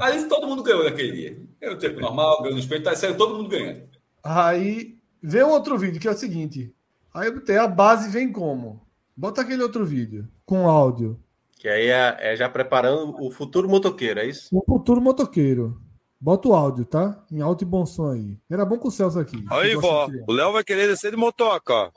Aí 0.00 0.28
todo 0.28 0.46
mundo 0.46 0.62
ganhou 0.62 0.84
naquele 0.84 1.12
dia. 1.12 1.42
Ganhou 1.60 1.76
o 1.76 1.78
tempo 1.78 2.00
normal, 2.00 2.42
ganhou 2.42 2.56
nos 2.56 2.66
peitos, 2.66 2.90
tá, 2.90 2.96
saiu 2.96 3.16
todo 3.16 3.36
mundo 3.36 3.50
ganhando. 3.50 3.82
Aí 4.22 4.96
vê 5.22 5.44
um 5.44 5.50
outro 5.50 5.76
vídeo 5.76 6.00
que 6.00 6.08
é 6.08 6.10
o 6.10 6.16
seguinte. 6.16 6.74
Aí 7.12 7.28
eu 7.28 7.34
botei 7.34 7.58
a 7.58 7.66
base 7.66 8.08
vem 8.08 8.32
como? 8.32 8.86
Bota 9.14 9.42
aquele 9.42 9.62
outro 9.62 9.84
vídeo 9.84 10.26
com 10.46 10.68
áudio. 10.68 11.20
Que 11.58 11.68
aí 11.68 11.88
é, 11.88 12.16
é 12.20 12.36
já 12.36 12.48
preparando 12.48 13.14
o 13.20 13.30
futuro 13.30 13.68
motoqueiro, 13.68 14.20
é 14.20 14.26
isso? 14.26 14.48
O 14.50 14.64
futuro 14.64 15.00
motoqueiro. 15.00 15.78
Bota 16.20 16.48
o 16.48 16.54
áudio, 16.54 16.84
tá? 16.84 17.18
Em 17.32 17.40
alto 17.40 17.62
e 17.62 17.66
bom 17.66 17.86
som 17.86 18.10
aí. 18.10 18.36
Era 18.50 18.66
bom 18.66 18.76
com 18.78 18.88
o 18.88 18.90
Celso 18.90 19.18
aqui. 19.18 19.42
Aí, 19.50 19.74
vó, 19.74 20.06
criança. 20.06 20.24
o 20.28 20.32
Léo 20.32 20.52
vai 20.52 20.62
querer 20.62 20.86
descer 20.88 21.10
de 21.10 21.16
motoca, 21.16 21.72
ó. 21.72 21.90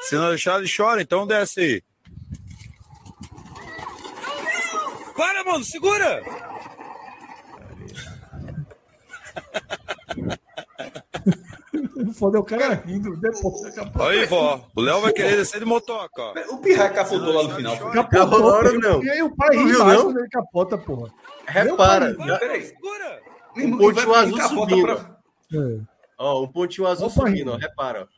Se 0.00 0.16
não 0.16 0.30
deixar, 0.30 0.58
ele 0.58 0.70
chora, 0.74 1.02
então 1.02 1.26
desce 1.26 1.60
aí. 1.60 1.82
Para, 5.14 5.44
mano, 5.44 5.64
segura! 5.64 6.22
Foda 12.14 12.38
o 12.40 12.44
cara 12.44 12.74
rindo 12.86 13.16
depois. 13.16 13.64
Acabou. 13.66 14.06
Aí, 14.06 14.24
vó, 14.26 14.66
o 14.74 14.80
Léo 14.80 15.00
vai 15.00 15.12
querer 15.12 15.36
descer 15.36 15.60
de 15.60 15.66
motoca, 15.66 16.22
ó. 16.22 16.32
O 16.54 16.58
Pirra 16.58 16.88
capotou 16.90 17.32
lá 17.34 17.42
no 17.44 17.54
final. 17.54 17.76
Capotou, 17.92 18.78
não. 18.80 19.02
E 19.04 19.10
aí 19.10 19.22
o 19.22 19.34
pai 19.36 19.54
Não 19.56 19.64
ri 19.64 19.70
viu, 19.72 19.84
mais 19.84 20.02
não? 20.04 20.10
ele 20.18 20.28
capota, 20.28 20.78
porra. 20.78 21.12
Repara, 21.46 22.14
Meu 22.14 22.38
Peraí. 22.38 22.62
Segura! 22.64 23.20
Irmão, 23.62 23.78
pontinho 23.78 24.08
vai- 24.08 24.24
azul 24.24 24.40
subindo. 24.40 24.82
pra- 24.86 25.18
É. 25.52 25.80
ó, 26.18 26.42
um 26.42 26.48
pontinho 26.48 26.86
azul 26.86 27.06
Opa, 27.08 27.14
subindo, 27.26 27.52
ó, 27.52 27.56
repara. 27.56 28.08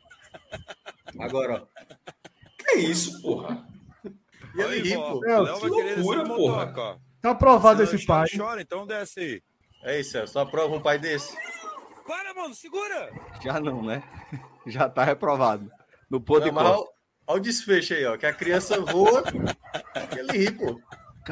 ó. 1.19 1.25
Agora, 1.25 1.63
ó. 1.63 1.83
Que 2.59 2.79
isso, 2.79 3.21
porra? 3.23 3.67
E 4.55 4.61
ele 4.61 4.93
Aí, 4.93 4.95
pô. 4.95 5.25
É, 5.25 5.37
que 5.61 5.67
loucura, 5.67 6.25
porra. 6.25 6.67
motoca. 6.67 7.01
Tá 7.21 7.31
aprovado 7.31 7.83
esse 7.83 8.05
pai. 8.07 8.27
chora, 8.37 8.61
então 8.63 8.87
desce 8.87 9.21
aí. 9.21 9.43
É 9.83 10.01
isso, 10.01 10.27
só 10.27 10.45
prova 10.45 10.75
um 10.77 10.81
pai 10.81 10.99
desse. 10.99 11.35
Para, 12.07 12.35
mano, 12.35 12.55
segura! 12.55 13.11
Já 13.43 13.61
não, 13.61 13.83
né? 13.83 14.03
Já 14.67 14.89
tá 14.89 15.05
reprovado. 15.05 15.71
No 16.11 16.21
ponto 16.21 16.41
Não, 16.41 16.53
de 16.53 16.59
olha 17.27 17.39
o 17.39 17.41
desfecho 17.41 17.95
aí, 17.95 18.05
ó. 18.05 18.17
Que 18.17 18.27
a 18.27 18.33
criança 18.33 18.81
voa 18.81 19.23
e 20.15 20.19
ele 20.19 20.39
ri, 20.39 20.51
pô. 20.51 20.81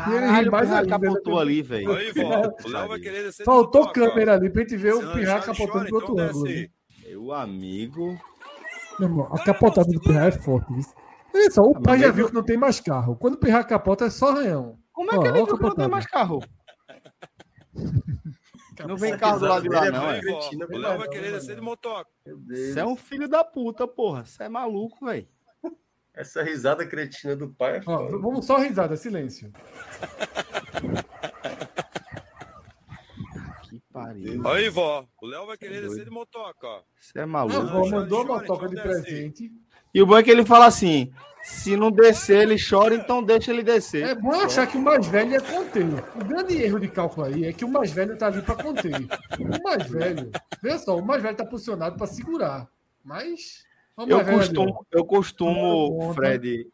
Caralho, 0.04 0.48
o 0.48 0.52
mais 0.52 0.68
Pirra 0.68 0.80
ainda, 0.80 0.98
capotou 0.98 1.38
ali, 1.38 1.62
velho. 1.62 1.92
Aí, 1.92 2.12
vó, 2.12 2.54
o 2.64 2.68
Léo 2.68 2.88
vai 2.88 3.00
querer 3.00 3.22
descer 3.24 3.42
de 3.42 3.44
Faltou 3.44 3.92
câmera 3.92 4.34
ali 4.34 4.50
pra 4.50 4.62
gente 4.62 4.76
ver 4.76 4.94
Se 4.94 5.04
o 5.04 5.12
Pirra 5.12 5.40
capotando 5.40 5.86
pro 5.86 5.94
outro 5.94 6.12
então 6.14 6.26
ângulo. 6.26 6.48
Meu 7.04 7.32
amigo. 7.32 8.18
Meu 8.98 9.08
irmão, 9.08 9.28
a 9.32 9.38
capotada 9.44 9.90
do 9.90 10.00
Pirra 10.00 10.26
é 10.26 10.32
forte. 10.32 10.72
Olha 11.34 11.50
só, 11.50 11.62
o 11.62 11.76
Ah, 11.76 11.80
pai 11.80 11.98
já 11.98 12.10
viu 12.10 12.28
que 12.28 12.34
não 12.34 12.42
tem 12.42 12.56
mais 12.56 12.80
carro. 12.80 13.16
Quando 13.16 13.34
o 13.34 13.38
Pirra 13.38 13.62
capota 13.64 14.06
é 14.06 14.10
só 14.10 14.32
ranhão. 14.32 14.78
Como 14.92 15.10
é 15.12 15.16
Ó, 15.16 15.22
que 15.22 15.28
ele 15.28 15.40
ó 15.40 15.44
viu 15.44 15.56
que 15.56 15.62
não 15.62 15.74
tem 15.74 15.88
mais 15.88 16.06
carro? 16.06 16.40
Não 18.86 18.96
vem 18.96 19.16
carro 19.18 19.40
do 19.40 19.46
lado 19.46 19.62
de 19.62 19.68
lá, 19.68 19.86
é 19.86 19.90
não, 19.90 20.08
é? 20.08 20.20
cretina, 20.20 20.66
O. 20.70 20.76
Léo 20.76 20.98
vai 20.98 21.08
querer 21.08 21.32
descer 21.32 21.56
de 21.56 21.60
motoca. 21.60 22.08
Você 22.46 22.78
é 22.78 22.86
um 22.86 22.94
filho 22.94 23.28
da 23.28 23.42
puta, 23.42 23.88
porra. 23.88 24.24
Você 24.24 24.44
é 24.44 24.48
maluco, 24.48 25.04
velho. 25.04 25.26
Essa 26.18 26.42
risada 26.42 26.84
cretina 26.84 27.36
do 27.36 27.48
pai 27.48 27.76
é 27.76 27.82
Ó, 27.86 28.08
vamos 28.18 28.44
só 28.44 28.58
risada, 28.58 28.96
silêncio. 28.96 29.52
Que 33.62 33.80
pariu. 33.92 34.44
Aí, 34.48 34.68
vó, 34.68 35.06
o 35.22 35.26
Léo 35.26 35.46
vai 35.46 35.56
querer 35.56 35.74
Doido. 35.74 35.90
descer 35.90 36.04
de 36.06 36.10
motoca, 36.10 36.66
ó. 36.66 36.82
Você 36.98 37.20
é 37.20 37.24
maluco. 37.24 37.56
avó 37.56 37.82
chora, 37.82 37.90
mandou 37.90 38.22
a 38.22 38.24
motoca 38.24 38.68
de 38.68 38.74
presente. 38.82 39.52
E 39.94 40.02
o 40.02 40.06
bom 40.06 40.18
é 40.18 40.22
que 40.24 40.30
ele 40.32 40.44
fala 40.44 40.66
assim: 40.66 41.12
se 41.44 41.76
não 41.76 41.92
descer, 41.92 42.42
ele 42.42 42.56
chora, 42.58 42.96
então 42.96 43.22
deixa 43.22 43.52
ele 43.52 43.62
descer. 43.62 44.08
É 44.08 44.14
bom 44.16 44.40
achar 44.40 44.66
que 44.66 44.76
o 44.76 44.82
mais 44.82 45.06
velho 45.06 45.36
é 45.36 45.40
conter. 45.40 45.86
O 46.16 46.24
grande 46.24 46.60
erro 46.60 46.80
de 46.80 46.88
cálculo 46.88 47.26
aí 47.28 47.44
é 47.44 47.52
que 47.52 47.64
o 47.64 47.68
mais 47.68 47.92
velho 47.92 48.18
tá 48.18 48.26
ali 48.26 48.42
para 48.42 48.56
conter. 48.56 49.06
O 49.38 49.62
mais 49.62 49.88
velho, 49.88 50.32
veja 50.60 50.78
só, 50.78 50.96
o 50.96 51.06
mais 51.06 51.22
velho 51.22 51.36
tá 51.36 51.44
posicionado 51.44 51.96
para 51.96 52.08
segurar. 52.08 52.68
Mas. 53.04 53.67
Eu 54.06 54.24
costumo, 54.24 54.86
eu 54.92 55.04
costumo. 55.04 56.12
Fred, 56.14 56.66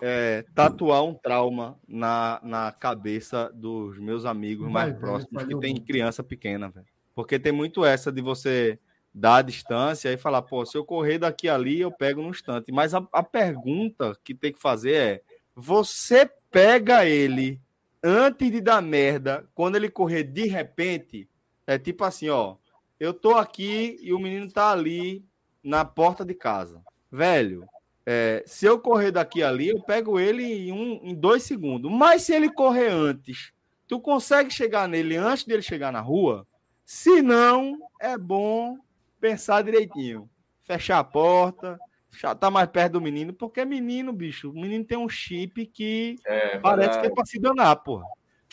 é, 0.00 0.44
tatuar 0.54 1.04
um 1.04 1.14
trauma 1.14 1.78
na, 1.86 2.40
na 2.42 2.72
cabeça 2.72 3.50
dos 3.54 3.98
meus 3.98 4.24
amigos 4.24 4.70
mais 4.70 4.96
próximos 4.96 5.44
que 5.44 5.58
tem 5.58 5.76
criança 5.76 6.22
pequena, 6.22 6.68
velho. 6.68 6.86
Porque 7.14 7.38
tem 7.38 7.52
muito 7.52 7.84
essa 7.84 8.10
de 8.10 8.22
você 8.22 8.78
dar 9.12 9.36
a 9.36 9.42
distância 9.42 10.12
e 10.12 10.16
falar, 10.16 10.42
pô, 10.42 10.64
se 10.64 10.78
eu 10.78 10.84
correr 10.84 11.18
daqui 11.18 11.48
ali, 11.48 11.80
eu 11.80 11.90
pego 11.90 12.22
no 12.22 12.30
instante. 12.30 12.70
Mas 12.70 12.94
a, 12.94 13.06
a 13.12 13.22
pergunta 13.22 14.16
que 14.22 14.34
tem 14.34 14.52
que 14.52 14.60
fazer 14.60 14.94
é: 14.94 15.22
você 15.54 16.30
pega 16.50 17.04
ele 17.04 17.60
antes 18.02 18.50
de 18.50 18.60
dar 18.60 18.80
merda, 18.80 19.46
quando 19.54 19.76
ele 19.76 19.90
correr 19.90 20.22
de 20.22 20.46
repente, 20.46 21.28
é 21.66 21.78
tipo 21.78 22.04
assim, 22.04 22.28
ó, 22.28 22.56
eu 22.98 23.12
tô 23.12 23.34
aqui 23.34 23.98
e 24.00 24.12
o 24.12 24.18
menino 24.18 24.50
tá 24.50 24.70
ali 24.70 25.24
na 25.62 25.84
porta 25.84 26.24
de 26.24 26.34
casa. 26.34 26.82
Velho, 27.10 27.66
é, 28.06 28.42
se 28.46 28.66
eu 28.66 28.78
correr 28.78 29.10
daqui 29.10 29.42
ali, 29.42 29.68
eu 29.68 29.80
pego 29.80 30.18
ele 30.18 30.42
em, 30.42 30.72
um, 30.72 31.00
em 31.02 31.14
dois 31.14 31.42
segundos. 31.42 31.90
Mas 31.90 32.22
se 32.22 32.32
ele 32.32 32.50
correr 32.50 32.88
antes, 32.88 33.52
tu 33.86 34.00
consegue 34.00 34.50
chegar 34.50 34.88
nele 34.88 35.16
antes 35.16 35.44
dele 35.44 35.62
chegar 35.62 35.92
na 35.92 36.00
rua? 36.00 36.46
Se 36.84 37.22
não, 37.22 37.78
é 38.00 38.16
bom 38.16 38.78
pensar 39.20 39.62
direitinho. 39.62 40.28
Fechar 40.62 40.98
a 40.98 41.04
porta, 41.04 41.78
tá 42.38 42.50
mais 42.50 42.68
perto 42.68 42.92
do 42.92 43.00
menino, 43.00 43.32
porque 43.32 43.64
menino, 43.64 44.12
bicho, 44.12 44.50
o 44.50 44.54
menino 44.54 44.84
tem 44.84 44.98
um 44.98 45.08
chip 45.08 45.66
que 45.66 46.16
é, 46.26 46.58
parece 46.58 47.00
que 47.00 47.06
é 47.06 47.10
pra 47.10 47.24
se 47.24 47.38
danar, 47.40 47.76
porra. 47.76 48.06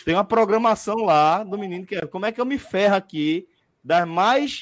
Tem 0.06 0.14
uma 0.14 0.24
programação 0.24 0.96
lá 0.98 1.44
do 1.44 1.58
menino 1.58 1.86
que 1.86 1.96
é 1.96 2.06
como 2.06 2.26
é 2.26 2.32
que 2.32 2.40
eu 2.40 2.46
me 2.46 2.58
ferro 2.58 2.96
aqui 2.96 3.48
das 3.84 4.08
mais 4.08 4.60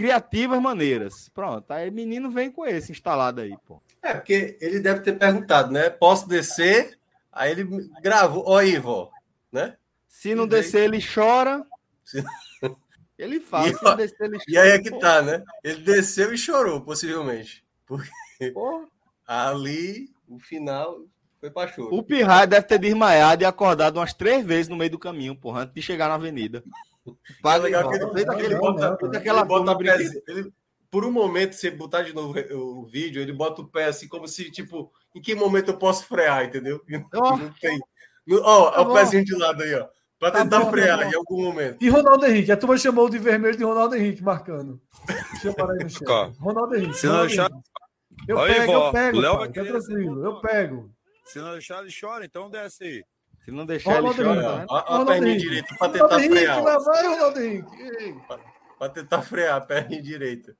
criativas 0.00 0.62
maneiras. 0.62 1.28
Pronto, 1.28 1.70
aí 1.70 1.90
o 1.90 1.92
menino 1.92 2.30
vem 2.30 2.50
com 2.50 2.64
esse 2.66 2.90
instalado 2.90 3.42
aí, 3.42 3.54
pô. 3.66 3.82
É, 4.02 4.14
porque 4.14 4.56
ele 4.58 4.80
deve 4.80 5.00
ter 5.00 5.18
perguntado, 5.18 5.70
né? 5.70 5.90
Posso 5.90 6.26
descer? 6.26 6.98
Aí 7.30 7.50
ele 7.50 7.64
gravou, 8.00 8.44
ó 8.46 8.60
vó, 8.80 9.10
né? 9.52 9.76
Se 10.08 10.34
não 10.34 10.44
e 10.44 10.48
descer, 10.48 10.88
daí... 10.88 10.98
ele 10.98 11.06
chora. 11.06 11.66
Se... 12.02 12.24
Ele 13.18 13.38
fala, 13.38 13.68
e, 13.68 13.74
se 13.74 13.84
não 13.84 13.94
descer, 13.96 14.24
ele 14.24 14.38
chora. 14.38 14.44
E 14.48 14.56
aí 14.56 14.70
é 14.70 14.78
que 14.78 14.90
pô. 14.90 14.98
tá, 14.98 15.20
né? 15.20 15.44
Ele 15.62 15.82
desceu 15.82 16.32
e 16.32 16.38
chorou, 16.38 16.80
possivelmente. 16.80 17.62
Porque 17.84 18.08
Porra. 18.54 18.86
ali, 19.26 20.08
o 20.26 20.38
final, 20.38 21.04
foi 21.38 21.50
pra 21.50 21.68
choro. 21.68 21.94
O 21.94 22.02
Pirraia 22.02 22.46
deve 22.46 22.66
ter 22.66 22.78
desmaiado 22.78 23.42
e 23.42 23.44
acordado 23.44 23.98
umas 23.98 24.14
três 24.14 24.42
vezes 24.42 24.68
no 24.68 24.76
meio 24.76 24.92
do 24.92 24.98
caminho, 24.98 25.36
porra, 25.36 25.64
antes 25.64 25.74
de 25.74 25.82
chegar 25.82 26.08
na 26.08 26.14
avenida. 26.14 26.64
É 27.44 27.58
legal 27.58 27.88
que 27.88 27.96
ele, 27.96 28.12
fez 28.12 28.28
aquele, 28.28 28.56
bota, 28.56 28.94
aquela 29.16 29.40
ele 29.40 29.48
bota 29.48 29.78
ele, 30.28 30.52
por 30.90 31.04
um 31.04 31.12
momento, 31.12 31.54
se 31.54 31.70
botar 31.70 32.02
de 32.02 32.12
novo 32.12 32.34
o 32.52 32.84
vídeo, 32.84 33.22
ele 33.22 33.32
bota 33.32 33.62
o 33.62 33.68
pé 33.68 33.86
assim, 33.86 34.08
como 34.08 34.26
se, 34.26 34.50
tipo, 34.50 34.92
em 35.14 35.20
que 35.20 35.34
momento 35.34 35.70
eu 35.70 35.78
posso 35.78 36.06
frear, 36.06 36.44
entendeu? 36.44 36.82
Oh. 37.14 37.36
Não 37.36 37.52
tem. 37.60 37.78
Ó, 38.32 38.68
oh, 38.68 38.70
tá 38.70 38.82
o 38.82 38.94
pezinho 38.94 39.24
de 39.24 39.34
lado 39.36 39.62
aí, 39.62 39.74
ó. 39.74 39.88
Pra 40.18 40.30
tá 40.30 40.42
tentar 40.42 40.58
tá 40.58 40.64
bom, 40.64 40.70
frear 40.70 40.98
tá 40.98 41.06
em 41.08 41.14
algum 41.14 41.42
momento. 41.44 41.78
E 41.80 41.88
Ronaldo 41.88 42.26
Henrique, 42.26 42.52
a 42.52 42.56
turma 42.56 42.76
chamou 42.76 43.08
de 43.08 43.18
vermelho 43.18 43.56
de 43.56 43.64
Ronaldo 43.64 43.96
Henrique, 43.96 44.22
marcando. 44.22 44.80
Deixa 45.32 45.48
eu 45.48 45.54
parar 45.54 45.72
aí 45.72 45.84
no 45.84 45.90
chat. 45.90 46.38
Ronaldo 46.38 46.76
Henrique. 46.76 46.98
Se 46.98 47.06
não 47.06 47.26
deixar... 47.26 47.50
Eu 48.28 48.38
Aí, 48.38 48.54
pego, 48.54 48.72
eu 48.72 48.92
pego, 48.92 49.16
o 49.16 49.20
Léo 49.20 49.38
pai, 49.38 49.48
tá 49.48 49.64
tranquilo, 49.64 50.24
eu 50.24 50.40
pego. 50.40 50.90
Se 51.24 51.38
não 51.38 51.52
deixar, 51.52 51.82
ele 51.82 51.92
chora, 51.98 52.24
então 52.24 52.50
desce 52.50 52.84
aí. 52.84 53.04
Se 53.40 53.50
não 53.50 53.64
deixar, 53.64 53.98
ele 53.98 54.14
chora. 54.14 54.58
Né? 54.58 54.66
A, 54.68 55.00
a 55.02 55.06
perninha 55.06 55.38
direita 55.38 55.74
pra 55.78 55.88
tentar 55.88 56.04
Ronaldo 56.06 56.28
frear. 56.28 56.58
Henrique, 56.58 56.70
lá 56.70 56.78
vai, 56.78 57.06
Ronaldo 57.06 57.40
Henrique. 57.40 58.26
Pra, 58.26 58.38
pra 58.78 58.88
tentar 58.88 59.22
frear 59.22 59.56
a 59.56 59.60
perninha 59.60 60.02
direita. 60.02 60.56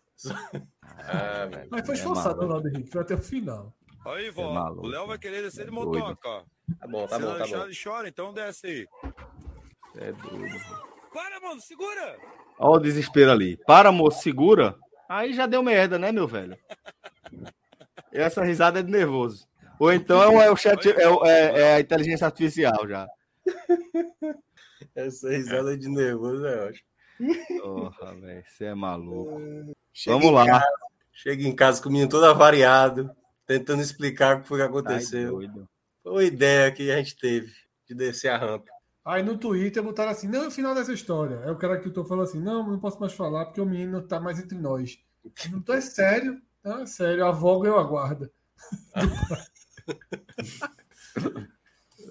Ah, 0.99 1.49
Mas 1.71 1.87
foi 1.87 1.95
esforçado, 1.95 2.41
é 2.41 2.45
Ronaldo 2.45 2.69
Henrique, 2.69 2.91
foi 2.91 3.01
até 3.03 3.15
o 3.15 3.19
final. 3.19 3.75
Aí, 4.07 4.31
vó, 4.31 4.57
é 4.57 4.71
o 4.73 4.87
Léo 4.87 5.07
vai 5.07 5.19
querer 5.19 5.43
descer 5.43 5.65
de 5.65 5.71
é 5.71 5.75
motoca, 5.75 6.29
ó. 6.29 6.43
Tá 6.79 6.87
bom, 6.87 7.07
tá 7.07 7.17
Se 7.17 7.23
bom, 7.23 7.33
tá 7.33 7.39
deixar, 7.39 7.59
bom. 7.59 7.65
ele 7.65 7.79
chora, 7.83 8.09
então 8.09 8.33
desce 8.33 8.67
aí. 8.67 8.89
É 9.97 10.13
doido. 10.13 10.59
Para, 11.13 11.41
mano, 11.41 11.61
segura! 11.61 12.17
Olha 12.59 12.79
o 12.79 12.81
desespero 12.81 13.33
ali. 13.33 13.57
Para, 13.67 13.91
moço, 13.93 14.23
segura. 14.23 14.77
Aí 15.09 15.33
já 15.33 15.47
deu 15.47 15.63
merda, 15.63 15.99
né, 15.99 16.13
meu 16.13 16.27
velho? 16.29 16.57
Essa 18.13 18.43
risada 18.45 18.81
é 18.81 18.83
de 18.83 18.91
nervoso. 18.91 19.49
Ou 19.81 19.91
então 19.91 20.39
é 20.39 20.51
o 20.51 20.57
chat, 20.57 20.91
é, 20.91 21.05
é, 21.27 21.61
é 21.61 21.75
a 21.77 21.81
inteligência 21.81 22.27
artificial 22.27 22.87
já. 22.87 23.09
Essa 24.95 25.31
risada 25.31 25.73
é 25.73 25.77
de 25.77 25.89
nervoso 25.89 26.45
é 26.45 26.67
ótimo. 26.67 26.87
Porra, 27.63 28.15
velho, 28.17 28.45
você 28.47 28.65
é 28.67 28.75
maluco. 28.75 29.41
Chega 29.95 30.19
Vamos 30.19 30.35
lá. 30.35 30.45
Casa, 30.45 30.67
chega 31.11 31.43
em 31.45 31.57
casa 31.57 31.83
com 31.83 31.89
o 31.89 31.93
menino 31.93 32.11
todo 32.11 32.27
avariado, 32.27 33.11
tentando 33.47 33.81
explicar 33.81 34.37
o 34.37 34.43
que 34.43 34.49
foi 34.49 34.59
que 34.59 34.65
aconteceu. 34.65 35.41
Ai, 35.41 35.51
foi 36.03 36.13
uma 36.13 36.25
ideia 36.25 36.71
que 36.71 36.91
a 36.91 36.99
gente 36.99 37.17
teve 37.17 37.51
de 37.89 37.95
descer 37.95 38.29
a 38.29 38.37
rampa. 38.37 38.71
Aí 39.03 39.23
no 39.23 39.39
Twitter 39.39 39.83
botaram 39.83 40.11
assim: 40.11 40.29
não, 40.29 40.45
é 40.45 40.49
o 40.49 40.51
final 40.51 40.75
dessa 40.75 40.93
história. 40.93 41.41
Aí 41.43 41.51
o 41.51 41.57
cara 41.57 41.81
que 41.81 41.89
eu 41.89 41.93
tô 41.93 42.05
falando 42.05 42.25
assim: 42.25 42.41
não, 42.41 42.71
não 42.71 42.79
posso 42.79 43.01
mais 43.01 43.15
falar 43.15 43.47
porque 43.47 43.63
o 43.63 43.67
menino 43.67 44.03
tá 44.03 44.21
mais 44.21 44.39
entre 44.39 44.59
nós. 44.59 44.99
Não 45.51 45.63
tô, 45.63 45.73
é 45.73 45.81
sério. 45.81 46.39
Não, 46.63 46.83
é 46.83 46.87
sério, 46.87 47.25
a 47.25 47.31
voga 47.31 47.67
eu 47.67 47.79
aguardo. 47.79 48.31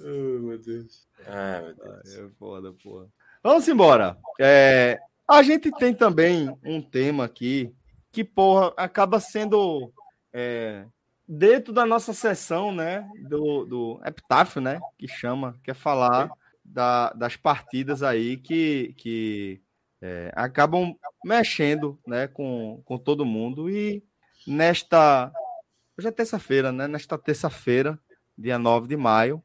oh, 0.03 0.39
meu 0.39 0.57
Deus. 0.57 1.07
Ah, 1.25 1.61
meu 1.61 1.75
Deus. 1.75 2.15
é 2.15 2.29
foda, 2.37 2.73
porra. 2.73 3.07
Vamos 3.43 3.67
embora. 3.67 4.17
É, 4.39 4.99
a 5.27 5.41
gente 5.43 5.71
tem 5.71 5.93
também 5.93 6.49
um 6.63 6.81
tema 6.81 7.25
aqui 7.25 7.73
que, 8.11 8.23
porra, 8.23 8.73
acaba 8.75 9.19
sendo 9.19 9.91
é, 10.33 10.85
dentro 11.27 11.71
da 11.71 11.85
nossa 11.85 12.13
sessão, 12.13 12.73
né? 12.73 13.07
Do, 13.27 13.65
do 13.65 14.01
epitáfio, 14.03 14.59
né? 14.59 14.79
Que 14.97 15.07
chama, 15.07 15.55
que 15.63 15.71
é 15.71 15.73
falar 15.73 16.29
da, 16.65 17.13
das 17.13 17.35
partidas 17.35 18.03
aí 18.03 18.37
que, 18.37 18.93
que 18.97 19.61
é, 20.01 20.31
acabam 20.35 20.95
mexendo 21.23 21.99
né, 22.07 22.27
com, 22.27 22.81
com 22.85 22.97
todo 22.97 23.25
mundo. 23.25 23.69
E 23.69 24.03
nesta. 24.47 25.31
Hoje 25.99 26.07
é 26.07 26.11
terça-feira, 26.11 26.71
né? 26.71 26.87
Nesta 26.87 27.17
terça-feira, 27.17 27.99
dia 28.37 28.57
9 28.57 28.87
de 28.87 28.95
maio, 28.95 29.43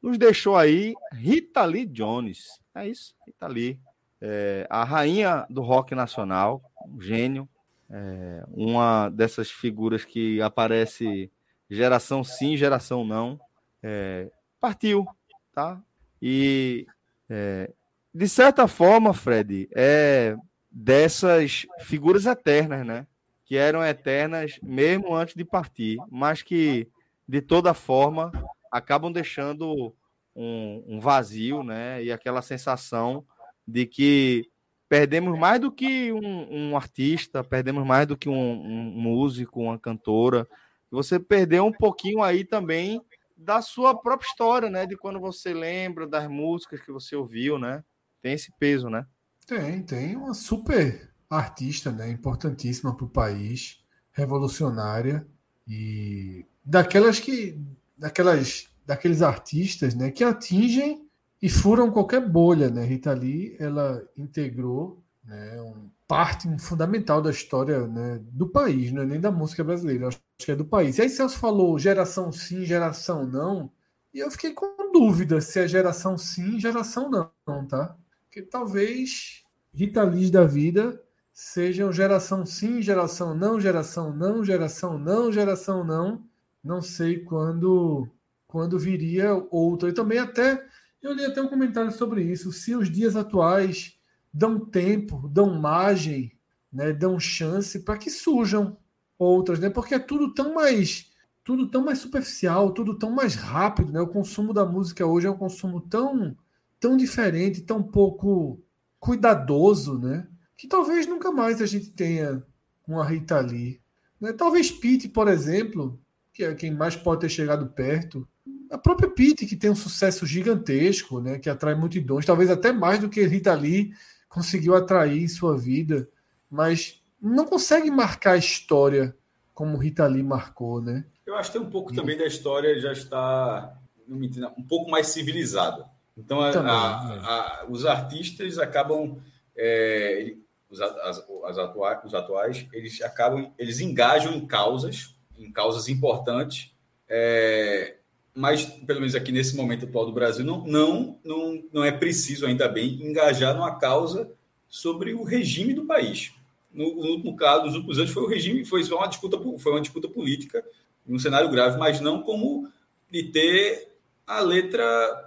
nos 0.00 0.16
deixou 0.16 0.56
aí 0.56 0.94
Rita 1.12 1.64
Lee 1.64 1.84
Jones. 1.84 2.60
É 2.72 2.86
isso, 2.86 3.16
Rita 3.26 3.48
Lee. 3.48 3.80
É, 4.20 4.64
a 4.70 4.84
rainha 4.84 5.44
do 5.50 5.60
rock 5.60 5.96
nacional, 5.96 6.62
um 6.86 7.00
gênio, 7.00 7.48
é, 7.90 8.44
uma 8.52 9.08
dessas 9.08 9.50
figuras 9.50 10.04
que 10.04 10.40
aparece 10.40 11.32
geração 11.68 12.22
sim, 12.22 12.56
geração 12.56 13.04
não. 13.04 13.36
É, 13.82 14.30
partiu, 14.60 15.04
tá? 15.52 15.82
E 16.22 16.86
é, 17.28 17.72
de 18.14 18.28
certa 18.28 18.68
forma, 18.68 19.12
Fred, 19.12 19.68
é 19.74 20.36
dessas 20.70 21.66
figuras 21.80 22.24
eternas, 22.24 22.86
né? 22.86 23.04
Que 23.48 23.56
eram 23.56 23.82
eternas 23.84 24.58
mesmo 24.62 25.14
antes 25.14 25.34
de 25.34 25.44
partir, 25.44 25.96
mas 26.10 26.42
que 26.42 26.86
de 27.26 27.40
toda 27.40 27.72
forma 27.72 28.30
acabam 28.70 29.10
deixando 29.10 29.94
um, 30.36 30.84
um 30.86 31.00
vazio, 31.00 31.62
né? 31.64 32.04
E 32.04 32.12
aquela 32.12 32.42
sensação 32.42 33.24
de 33.66 33.86
que 33.86 34.48
perdemos 34.88 35.38
mais 35.38 35.60
do 35.60 35.72
que 35.72 36.12
um, 36.12 36.70
um 36.70 36.76
artista, 36.76 37.42
perdemos 37.42 37.84
mais 37.86 38.06
do 38.06 38.16
que 38.16 38.28
um, 38.28 38.52
um, 38.52 38.84
músico, 38.94 39.60
uma 39.60 39.78
cantora. 39.78 40.48
Você 40.90 41.18
perdeu 41.18 41.66
um 41.66 41.72
pouquinho 41.72 42.22
aí 42.22 42.44
também 42.44 43.02
da 43.36 43.60
sua 43.60 43.98
própria 43.98 44.26
história, 44.28 44.70
né? 44.70 44.86
De 44.86 44.96
quando 44.96 45.18
você 45.18 45.52
lembra 45.52 46.06
das 46.06 46.28
músicas 46.28 46.80
que 46.80 46.92
você 46.92 47.16
ouviu, 47.16 47.58
né? 47.58 47.82
Tem 48.22 48.32
esse 48.32 48.52
peso, 48.58 48.88
né? 48.88 49.06
Tem, 49.46 49.82
tem 49.82 50.16
uma 50.16 50.34
super 50.34 51.07
artista, 51.28 51.90
né? 51.90 52.10
Importantíssima 52.10 52.94
para 52.94 53.04
o 53.04 53.10
país, 53.10 53.82
revolucionária 54.12 55.26
e 55.66 56.44
daquelas 56.64 57.20
que, 57.20 57.60
daquelas, 57.96 58.68
daqueles 58.86 59.22
artistas, 59.22 59.94
né? 59.94 60.10
Que 60.10 60.24
atingem 60.24 61.06
e 61.40 61.48
furam 61.48 61.90
qualquer 61.90 62.26
bolha, 62.26 62.70
né? 62.70 62.84
Rita 62.84 63.12
Lee, 63.12 63.56
ela 63.58 64.02
integrou, 64.16 65.02
né? 65.24 65.60
Um, 65.62 65.90
parte 66.08 66.48
fundamental 66.58 67.20
da 67.20 67.30
história 67.30 67.86
né, 67.86 68.18
do 68.32 68.48
país, 68.48 68.90
não 68.90 69.02
é 69.02 69.04
nem 69.04 69.20
da 69.20 69.30
música 69.30 69.62
brasileira, 69.62 70.08
acho 70.08 70.18
que 70.38 70.50
é 70.50 70.56
do 70.56 70.64
país. 70.64 70.96
E 70.96 71.02
aí 71.02 71.10
Celso 71.10 71.38
falou 71.38 71.78
geração 71.78 72.32
sim, 72.32 72.64
geração 72.64 73.26
não, 73.26 73.70
e 74.12 74.20
eu 74.20 74.30
fiquei 74.30 74.52
com 74.52 74.90
dúvida 74.90 75.38
se 75.42 75.60
é 75.60 75.68
geração 75.68 76.16
sim, 76.16 76.58
geração 76.58 77.10
não, 77.10 77.66
tá? 77.66 77.94
Porque 78.24 78.40
talvez 78.40 79.44
Rita 79.74 80.02
Lee 80.02 80.30
da 80.30 80.44
vida 80.44 80.98
sejam 81.40 81.92
geração 81.92 82.44
sim, 82.44 82.82
geração 82.82 83.32
não, 83.32 83.60
geração 83.60 84.12
não, 84.12 84.44
geração 84.44 84.98
não, 84.98 85.30
geração 85.30 85.84
não. 85.84 86.24
Não 86.64 86.82
sei 86.82 87.20
quando 87.20 88.08
quando 88.48 88.76
viria 88.76 89.34
outra. 89.48 89.88
E 89.88 89.92
também 89.92 90.18
até 90.18 90.66
eu 91.00 91.12
li 91.12 91.24
até 91.24 91.40
um 91.40 91.46
comentário 91.46 91.92
sobre 91.92 92.24
isso, 92.24 92.50
se 92.50 92.74
os 92.74 92.90
dias 92.90 93.14
atuais 93.14 93.96
dão 94.34 94.58
tempo, 94.58 95.28
dão 95.28 95.54
margem, 95.54 96.32
né, 96.72 96.92
dão 96.92 97.20
chance 97.20 97.78
para 97.84 97.96
que 97.96 98.10
surjam 98.10 98.76
outras, 99.16 99.60
né? 99.60 99.70
Porque 99.70 99.94
é 99.94 99.98
tudo 100.00 100.34
tão 100.34 100.54
mais 100.54 101.08
tudo 101.44 101.70
tão 101.70 101.84
mais 101.84 102.00
superficial, 102.00 102.72
tudo 102.72 102.98
tão 102.98 103.12
mais 103.12 103.36
rápido, 103.36 103.92
né? 103.92 104.00
O 104.00 104.08
consumo 104.08 104.52
da 104.52 104.66
música 104.66 105.06
hoje 105.06 105.28
é 105.28 105.30
um 105.30 105.38
consumo 105.38 105.80
tão 105.82 106.36
tão 106.80 106.96
diferente, 106.96 107.62
tão 107.62 107.80
pouco 107.80 108.60
cuidadoso, 108.98 109.98
né? 110.00 110.26
Que 110.58 110.66
talvez 110.66 111.06
nunca 111.06 111.30
mais 111.30 111.62
a 111.62 111.66
gente 111.66 111.90
tenha 111.90 112.42
uma 112.86 113.06
Rita 113.06 113.38
Lee. 113.38 113.80
Né? 114.20 114.32
Talvez 114.32 114.72
Pete, 114.72 115.08
por 115.08 115.28
exemplo, 115.28 115.98
que 116.34 116.42
é 116.42 116.52
quem 116.52 116.72
mais 116.72 116.96
pode 116.96 117.20
ter 117.20 117.28
chegado 117.28 117.68
perto. 117.68 118.26
A 118.68 118.76
própria 118.76 119.08
Pete, 119.08 119.46
que 119.46 119.56
tem 119.56 119.70
um 119.70 119.76
sucesso 119.76 120.26
gigantesco, 120.26 121.20
né? 121.20 121.38
que 121.38 121.48
atrai 121.48 121.76
multidões, 121.76 122.26
talvez 122.26 122.50
até 122.50 122.72
mais 122.72 122.98
do 122.98 123.08
que 123.08 123.24
Rita 123.24 123.54
Lee 123.54 123.94
conseguiu 124.28 124.74
atrair 124.74 125.22
em 125.22 125.28
sua 125.28 125.56
vida, 125.56 126.08
mas 126.50 127.00
não 127.22 127.46
consegue 127.46 127.88
marcar 127.88 128.32
a 128.32 128.38
história 128.38 129.16
como 129.54 129.78
Rita 129.78 130.06
Lee 130.06 130.22
marcou, 130.22 130.80
né? 130.80 131.04
Eu 131.24 131.36
acho 131.36 131.52
que 131.52 131.58
tem 131.58 131.66
um 131.66 131.70
pouco 131.70 131.94
também 131.94 132.16
da 132.16 132.26
história 132.26 132.78
já 132.80 132.92
está 132.92 133.76
um 134.08 134.62
pouco 134.62 134.90
mais 134.90 135.08
civilizada. 135.08 135.86
Então, 136.16 136.40
a, 136.40 136.52
também, 136.52 136.70
a, 136.70 136.74
é. 136.74 137.64
a, 137.64 137.66
os 137.68 137.84
artistas 137.84 138.58
acabam 138.58 139.18
é, 139.56 140.34
os, 140.70 140.80
as, 140.80 141.24
as 141.44 141.58
atuais, 141.58 142.04
os 142.04 142.14
atuais, 142.14 142.66
eles 142.72 143.00
acabam, 143.02 143.52
eles 143.58 143.80
engajam 143.80 144.34
em 144.34 144.46
causas, 144.46 145.14
em 145.38 145.50
causas 145.50 145.88
importantes, 145.88 146.72
é, 147.08 147.96
mas 148.34 148.64
pelo 148.64 149.00
menos 149.00 149.14
aqui 149.14 149.32
nesse 149.32 149.56
momento 149.56 149.86
atual 149.86 150.06
do 150.06 150.12
Brasil 150.12 150.44
não, 150.44 150.64
não, 150.66 151.18
não, 151.24 151.64
não 151.72 151.84
é 151.84 151.90
preciso 151.90 152.46
ainda 152.46 152.68
bem 152.68 153.02
engajar 153.02 153.54
numa 153.54 153.78
causa 153.78 154.30
sobre 154.68 155.14
o 155.14 155.24
regime 155.24 155.72
do 155.74 155.84
país. 155.84 156.32
No, 156.70 157.18
no 157.18 157.34
caso, 157.34 157.64
nos 157.64 157.74
últimos 157.74 157.98
anos 157.98 158.10
foi 158.10 158.22
o 158.22 158.28
regime, 158.28 158.64
foi 158.64 158.82
uma 158.84 159.08
disputa, 159.08 159.38
foi 159.58 159.72
uma 159.72 159.80
disputa 159.80 160.06
política, 160.06 160.62
um 161.06 161.18
cenário 161.18 161.50
grave, 161.50 161.78
mas 161.78 162.00
não 162.00 162.22
como 162.22 162.70
de 163.10 163.24
ter 163.24 163.88
a 164.28 164.40
letra. 164.40 165.26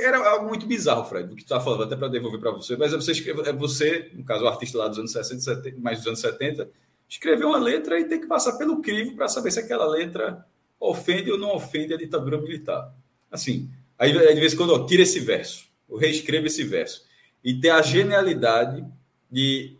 Era 0.00 0.30
algo 0.30 0.48
muito 0.48 0.64
bizarro, 0.64 1.04
Fred, 1.04 1.32
o 1.32 1.36
que 1.36 1.42
tu 1.42 1.46
está 1.46 1.60
falando, 1.60 1.82
até 1.82 1.96
para 1.96 2.06
devolver 2.06 2.38
para 2.38 2.52
você. 2.52 2.76
Mas 2.76 2.92
é 2.92 2.96
você, 2.96 3.12
é 3.44 3.52
você, 3.52 4.10
no 4.14 4.24
caso, 4.24 4.44
o 4.44 4.48
artista 4.48 4.78
lá 4.78 4.86
dos 4.86 4.98
anos 4.98 5.10
60, 5.10 5.40
70, 5.40 5.80
mais 5.80 5.98
dos 5.98 6.06
anos 6.06 6.20
70, 6.20 6.70
escrever 7.08 7.44
uma 7.44 7.58
letra 7.58 7.98
e 7.98 8.04
tem 8.04 8.20
que 8.20 8.28
passar 8.28 8.52
pelo 8.52 8.80
crivo 8.80 9.16
para 9.16 9.28
saber 9.28 9.50
se 9.50 9.58
aquela 9.58 9.86
letra 9.86 10.46
ofende 10.78 11.32
ou 11.32 11.36
não 11.36 11.52
ofende 11.52 11.92
a 11.92 11.96
ditadura 11.96 12.40
militar. 12.40 12.94
Assim, 13.30 13.68
aí 13.98 14.12
de 14.12 14.40
vez 14.40 14.54
em 14.54 14.56
quando, 14.56 14.72
ó, 14.72 14.86
tira 14.86 15.02
esse 15.02 15.18
verso, 15.18 15.66
eu 15.90 15.96
reescreva 15.96 16.46
esse 16.46 16.62
verso. 16.62 17.04
E 17.42 17.54
ter 17.60 17.70
a 17.70 17.82
genialidade 17.82 18.84
de, 19.28 19.76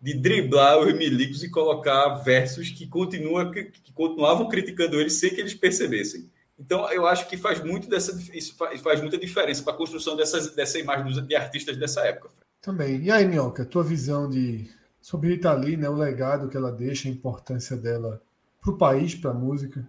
de 0.00 0.14
driblar 0.14 0.78
os 0.78 0.94
milicos 0.94 1.42
e 1.42 1.50
colocar 1.50 2.08
versos 2.18 2.70
que, 2.70 2.86
continua, 2.86 3.50
que 3.50 3.72
continuavam 3.92 4.48
criticando 4.48 5.00
eles 5.00 5.14
sem 5.14 5.34
que 5.34 5.40
eles 5.40 5.54
percebessem. 5.54 6.30
Então, 6.58 6.90
eu 6.90 7.06
acho 7.06 7.28
que 7.28 7.36
faz 7.36 7.62
muito 7.62 7.88
dessa, 7.88 8.12
isso 8.34 8.56
faz, 8.56 8.80
faz 8.80 9.00
muita 9.00 9.18
diferença 9.18 9.62
para 9.62 9.72
a 9.72 9.76
construção 9.76 10.16
dessas, 10.16 10.54
dessa 10.54 10.78
imagem 10.78 11.26
de 11.26 11.36
artistas 11.36 11.76
dessa 11.76 12.00
época. 12.00 12.30
Também. 12.62 13.02
E 13.02 13.10
aí, 13.10 13.26
Minhoca, 13.26 13.64
tua 13.64 13.84
visão 13.84 14.28
de 14.28 14.70
sobre 15.00 15.28
Rita 15.28 15.52
Lee, 15.52 15.76
né, 15.76 15.88
o 15.88 15.94
legado 15.94 16.48
que 16.48 16.56
ela 16.56 16.72
deixa, 16.72 17.08
a 17.08 17.12
importância 17.12 17.76
dela 17.76 18.20
para 18.60 18.72
o 18.72 18.78
país, 18.78 19.14
para 19.14 19.30
a 19.30 19.34
música? 19.34 19.86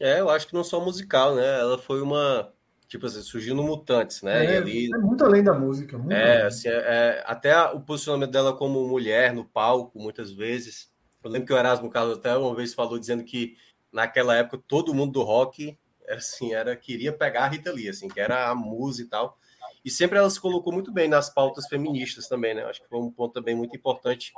É, 0.00 0.20
eu 0.20 0.28
acho 0.28 0.46
que 0.46 0.54
não 0.54 0.62
só 0.62 0.84
musical, 0.84 1.34
né? 1.34 1.60
Ela 1.60 1.78
foi 1.78 2.02
uma 2.02 2.52
tipo 2.88 3.06
assim, 3.06 3.20
surgiu 3.20 3.54
no 3.54 3.62
Mutantes, 3.62 4.22
né? 4.22 4.46
É, 4.46 4.56
ali... 4.56 4.90
é 4.92 4.98
muito 4.98 5.22
além 5.24 5.44
da 5.44 5.52
música. 5.52 5.98
Muito 5.98 6.12
é, 6.12 6.36
além. 6.36 6.46
assim, 6.46 6.68
é, 6.68 6.72
é, 6.72 7.24
até 7.26 7.54
o 7.70 7.80
posicionamento 7.80 8.30
dela 8.30 8.54
como 8.54 8.88
mulher 8.88 9.32
no 9.32 9.44
palco, 9.44 10.00
muitas 10.00 10.32
vezes. 10.32 10.90
Eu 11.22 11.30
lembro 11.30 11.46
que 11.46 11.52
o 11.52 11.58
Erasmo 11.58 11.90
Carlos 11.90 12.18
até 12.18 12.34
uma 12.36 12.54
vez 12.54 12.72
falou 12.72 12.98
dizendo 12.98 13.22
que 13.24 13.56
naquela 13.92 14.34
época 14.34 14.62
todo 14.66 14.94
mundo 14.94 15.12
do 15.12 15.22
rock 15.22 15.78
assim, 16.14 16.54
era 16.54 16.74
queria 16.76 17.12
pegar 17.12 17.44
a 17.44 17.48
Rita 17.48 17.72
Lee, 17.72 17.88
assim, 17.88 18.08
que 18.08 18.20
era 18.20 18.48
a 18.48 18.54
musa 18.54 19.02
e 19.02 19.06
tal. 19.06 19.38
E 19.84 19.90
sempre 19.90 20.18
ela 20.18 20.28
se 20.28 20.40
colocou 20.40 20.72
muito 20.72 20.92
bem 20.92 21.08
nas 21.08 21.32
pautas 21.32 21.66
feministas 21.66 22.28
também, 22.28 22.54
né? 22.54 22.64
Acho 22.64 22.82
que 22.82 22.88
foi 22.88 22.98
um 22.98 23.10
ponto 23.10 23.32
também 23.32 23.54
muito 23.54 23.76
importante 23.76 24.32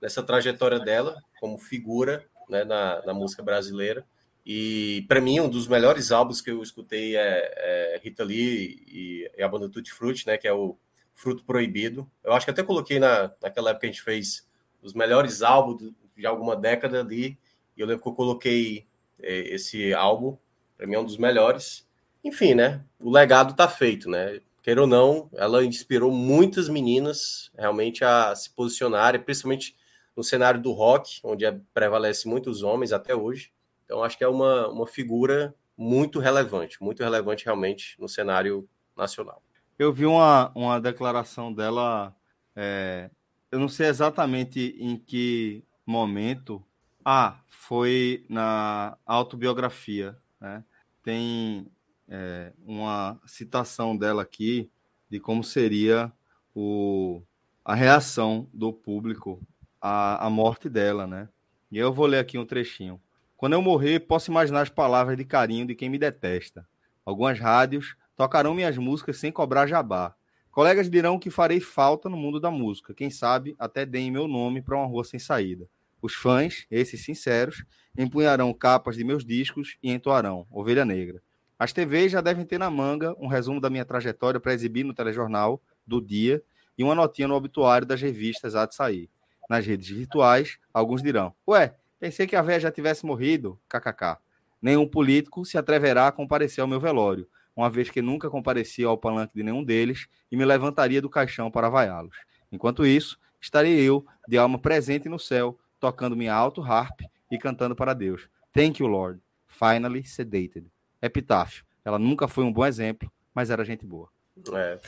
nessa 0.00 0.22
trajetória 0.22 0.78
dela 0.78 1.16
como 1.40 1.58
figura 1.58 2.24
né, 2.48 2.64
na, 2.64 3.02
na 3.06 3.14
música 3.14 3.42
brasileira. 3.42 4.06
E 4.44 5.04
para 5.08 5.20
mim, 5.20 5.40
um 5.40 5.48
dos 5.48 5.68
melhores 5.68 6.10
álbuns 6.10 6.40
que 6.40 6.50
eu 6.50 6.62
escutei 6.62 7.16
é, 7.16 7.52
é 7.56 8.00
Rita 8.02 8.24
Lee 8.24 8.84
e, 8.86 9.30
e, 9.36 9.42
a 9.42 9.48
banda 9.48 9.68
Tutti 9.68 9.92
Frutti, 9.92 10.26
né, 10.26 10.36
que 10.36 10.48
é 10.48 10.52
o 10.52 10.76
Fruto 11.14 11.44
Proibido. 11.44 12.10
Eu 12.24 12.32
acho 12.32 12.44
que 12.44 12.50
até 12.50 12.62
coloquei 12.62 12.98
na, 12.98 13.32
naquela 13.40 13.70
época 13.70 13.82
que 13.82 13.86
a 13.86 13.92
gente 13.92 14.02
fez 14.02 14.48
os 14.82 14.94
melhores 14.94 15.42
álbuns 15.42 15.92
de 16.16 16.26
alguma 16.26 16.56
década 16.56 17.00
ali. 17.00 17.38
E 17.76 17.80
eu 17.80 17.86
lembro 17.86 18.02
que 18.02 18.08
eu 18.08 18.14
coloquei 18.14 18.86
é, 19.20 19.54
esse 19.54 19.94
álbum 19.94 20.36
para 20.82 20.88
mim 20.88 20.96
é 20.96 20.98
um 20.98 21.04
dos 21.04 21.16
melhores. 21.16 21.86
Enfim, 22.24 22.54
né? 22.54 22.84
O 22.98 23.08
legado 23.08 23.52
está 23.52 23.68
feito, 23.68 24.10
né? 24.10 24.40
Queira 24.64 24.80
ou 24.80 24.86
não, 24.86 25.30
ela 25.32 25.64
inspirou 25.64 26.10
muitas 26.10 26.68
meninas 26.68 27.52
realmente 27.56 28.04
a 28.04 28.34
se 28.34 28.50
posicionarem, 28.50 29.20
principalmente 29.20 29.76
no 30.16 30.24
cenário 30.24 30.60
do 30.60 30.72
rock, 30.72 31.20
onde 31.22 31.44
é, 31.44 31.56
prevalece 31.72 32.26
muitos 32.26 32.64
homens 32.64 32.92
até 32.92 33.14
hoje. 33.14 33.52
Então, 33.84 34.02
acho 34.02 34.18
que 34.18 34.24
é 34.24 34.28
uma, 34.28 34.68
uma 34.68 34.86
figura 34.86 35.54
muito 35.78 36.18
relevante, 36.18 36.82
muito 36.82 37.00
relevante 37.00 37.44
realmente 37.44 37.94
no 38.00 38.08
cenário 38.08 38.68
nacional. 38.96 39.40
Eu 39.78 39.92
vi 39.92 40.04
uma, 40.04 40.50
uma 40.52 40.80
declaração 40.80 41.52
dela, 41.52 42.12
é, 42.56 43.08
eu 43.52 43.58
não 43.60 43.68
sei 43.68 43.86
exatamente 43.86 44.76
em 44.80 44.96
que 44.96 45.62
momento. 45.86 46.60
Ah, 47.04 47.38
foi 47.48 48.24
na 48.28 48.96
autobiografia, 49.06 50.16
né? 50.40 50.64
Tem 51.02 51.66
é, 52.08 52.52
uma 52.64 53.20
citação 53.26 53.96
dela 53.96 54.22
aqui 54.22 54.70
de 55.08 55.18
como 55.20 55.42
seria 55.42 56.12
o, 56.54 57.22
a 57.64 57.74
reação 57.74 58.48
do 58.52 58.72
público 58.72 59.40
à, 59.80 60.26
à 60.26 60.30
morte 60.30 60.68
dela, 60.68 61.06
né? 61.06 61.28
E 61.70 61.78
eu 61.78 61.92
vou 61.92 62.06
ler 62.06 62.18
aqui 62.18 62.38
um 62.38 62.46
trechinho. 62.46 63.00
Quando 63.36 63.54
eu 63.54 63.62
morrer, 63.62 64.00
posso 64.00 64.30
imaginar 64.30 64.60
as 64.60 64.68
palavras 64.68 65.16
de 65.16 65.24
carinho 65.24 65.66
de 65.66 65.74
quem 65.74 65.88
me 65.90 65.98
detesta. 65.98 66.66
Algumas 67.04 67.38
rádios 67.40 67.96
tocarão 68.16 68.54
minhas 68.54 68.78
músicas 68.78 69.16
sem 69.16 69.32
cobrar 69.32 69.66
jabá. 69.66 70.14
Colegas 70.50 70.88
dirão 70.88 71.18
que 71.18 71.30
farei 71.30 71.60
falta 71.60 72.08
no 72.08 72.16
mundo 72.16 72.38
da 72.38 72.50
música. 72.50 72.94
Quem 72.94 73.10
sabe 73.10 73.56
até 73.58 73.86
deem 73.86 74.10
meu 74.10 74.28
nome 74.28 74.60
para 74.60 74.76
uma 74.76 74.86
rua 74.86 75.02
sem 75.02 75.18
saída. 75.18 75.66
Os 76.02 76.14
fãs, 76.14 76.66
esses 76.68 77.04
sinceros, 77.04 77.64
empunharão 77.96 78.52
capas 78.52 78.96
de 78.96 79.04
meus 79.04 79.24
discos 79.24 79.76
e 79.80 79.92
entoarão 79.92 80.48
Ovelha 80.50 80.84
Negra. 80.84 81.22
As 81.56 81.72
TVs 81.72 82.10
já 82.10 82.20
devem 82.20 82.44
ter 82.44 82.58
na 82.58 82.68
manga 82.68 83.14
um 83.20 83.28
resumo 83.28 83.60
da 83.60 83.70
minha 83.70 83.84
trajetória 83.84 84.40
para 84.40 84.52
exibir 84.52 84.84
no 84.84 84.92
telejornal 84.92 85.62
do 85.86 86.00
dia 86.02 86.42
e 86.76 86.82
uma 86.82 86.96
notinha 86.96 87.28
no 87.28 87.34
obituário 87.34 87.86
das 87.86 88.02
revistas 88.02 88.56
há 88.56 88.66
de 88.66 88.74
sair. 88.74 89.08
Nas 89.48 89.64
redes 89.64 89.88
virtuais, 89.90 90.58
alguns 90.74 91.04
dirão: 91.04 91.32
Ué, 91.46 91.76
pensei 92.00 92.26
que 92.26 92.34
a 92.34 92.42
véia 92.42 92.58
já 92.58 92.72
tivesse 92.72 93.06
morrido. 93.06 93.56
KKK. 93.68 94.18
Nenhum 94.60 94.88
político 94.88 95.44
se 95.44 95.56
atreverá 95.56 96.08
a 96.08 96.12
comparecer 96.12 96.62
ao 96.62 96.68
meu 96.68 96.80
velório, 96.80 97.28
uma 97.54 97.70
vez 97.70 97.90
que 97.90 98.02
nunca 98.02 98.28
compareci 98.28 98.82
ao 98.82 98.98
palanque 98.98 99.34
de 99.34 99.44
nenhum 99.44 99.62
deles 99.62 100.08
e 100.32 100.36
me 100.36 100.44
levantaria 100.44 101.00
do 101.00 101.08
caixão 101.08 101.48
para 101.48 101.68
vaiá-los. 101.68 102.16
Enquanto 102.50 102.84
isso, 102.84 103.20
estarei 103.40 103.80
eu, 103.80 104.04
de 104.26 104.36
alma 104.36 104.58
presente 104.58 105.08
no 105.08 105.18
céu, 105.18 105.58
tocando 105.82 106.16
minha 106.16 106.32
alto 106.32 106.62
harp 106.62 107.00
e 107.28 107.36
cantando 107.36 107.74
para 107.74 107.92
Deus. 107.92 108.28
Thank 108.54 108.80
you, 108.80 108.86
Lord. 108.86 109.20
Finally 109.48 110.04
sedated. 110.04 110.70
Epitáfio. 111.02 111.64
Ela 111.84 111.98
nunca 111.98 112.28
foi 112.28 112.44
um 112.44 112.52
bom 112.52 112.64
exemplo, 112.64 113.10
mas 113.34 113.50
era 113.50 113.64
gente 113.64 113.84
boa. 113.84 114.08
É. 114.54 114.78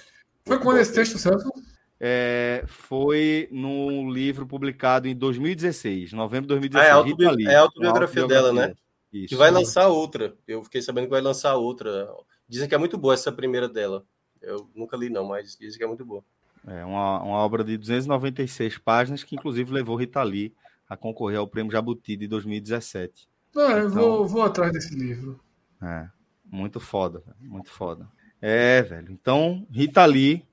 Foi 0.47 0.61
quando 0.61 0.79
esse 0.79 0.95
texto, 0.95 1.19
Celso? 1.19 1.51
É, 1.99 2.62
foi 2.69 3.49
no 3.51 4.09
livro 4.09 4.47
publicado 4.47 5.09
em 5.09 5.16
2016, 5.16 6.12
novembro 6.12 6.43
de 6.43 6.49
2016. 6.49 6.85
Ah, 6.85 6.89
é, 6.89 6.93
autobi 6.93 7.47
é 7.49 7.57
a 7.57 7.61
autobiografia 7.61 8.27
dela, 8.29 8.53
né? 8.53 8.75
Isso. 9.12 9.29
Que 9.29 9.37
vai 9.37 9.51
lançar 9.51 9.89
outra. 9.89 10.37
Eu 10.47 10.62
fiquei 10.62 10.81
sabendo 10.81 11.05
que 11.05 11.11
vai 11.11 11.21
lançar 11.21 11.57
outra. 11.57 12.09
Dizem 12.49 12.69
que 12.69 12.75
é 12.75 12.79
muito 12.79 12.97
boa 12.97 13.15
essa 13.15 13.33
primeira 13.33 13.69
dela. 13.69 14.05
Eu 14.41 14.71
nunca 14.75 14.97
li, 14.97 15.09
não, 15.09 15.25
mas 15.25 15.57
dizem 15.57 15.77
que 15.77 15.85
é 15.85 15.89
muito 15.89 16.05
boa. 16.05 16.23
É 16.66 16.85
uma, 16.85 17.23
uma 17.23 17.37
obra 17.39 17.65
de 17.65 17.77
296 17.77 18.79
páginas 18.79 19.25
que, 19.25 19.35
inclusive, 19.35 19.73
levou 19.73 19.97
Rita 19.97 20.23
Lee 20.23 20.55
a 20.89 20.97
concorrer 20.97 21.39
ao 21.39 21.48
Prêmio 21.48 21.73
Jabuti 21.73 22.16
de 22.16 22.27
2017. 22.27 23.28
Ah, 23.56 23.70
então, 23.70 23.78
eu 23.78 23.90
vou, 23.90 24.27
vou 24.27 24.43
atrás 24.43 24.73
desse 24.73 24.94
livro. 24.94 25.40
É, 25.81 26.09
muito 26.44 26.81
foda, 26.81 27.23
muito 27.40 27.70
foda. 27.70 28.09
É, 28.40 28.82
velho. 28.82 29.12
Então, 29.12 29.66
Rita 29.70 30.05
Lee 30.05 30.44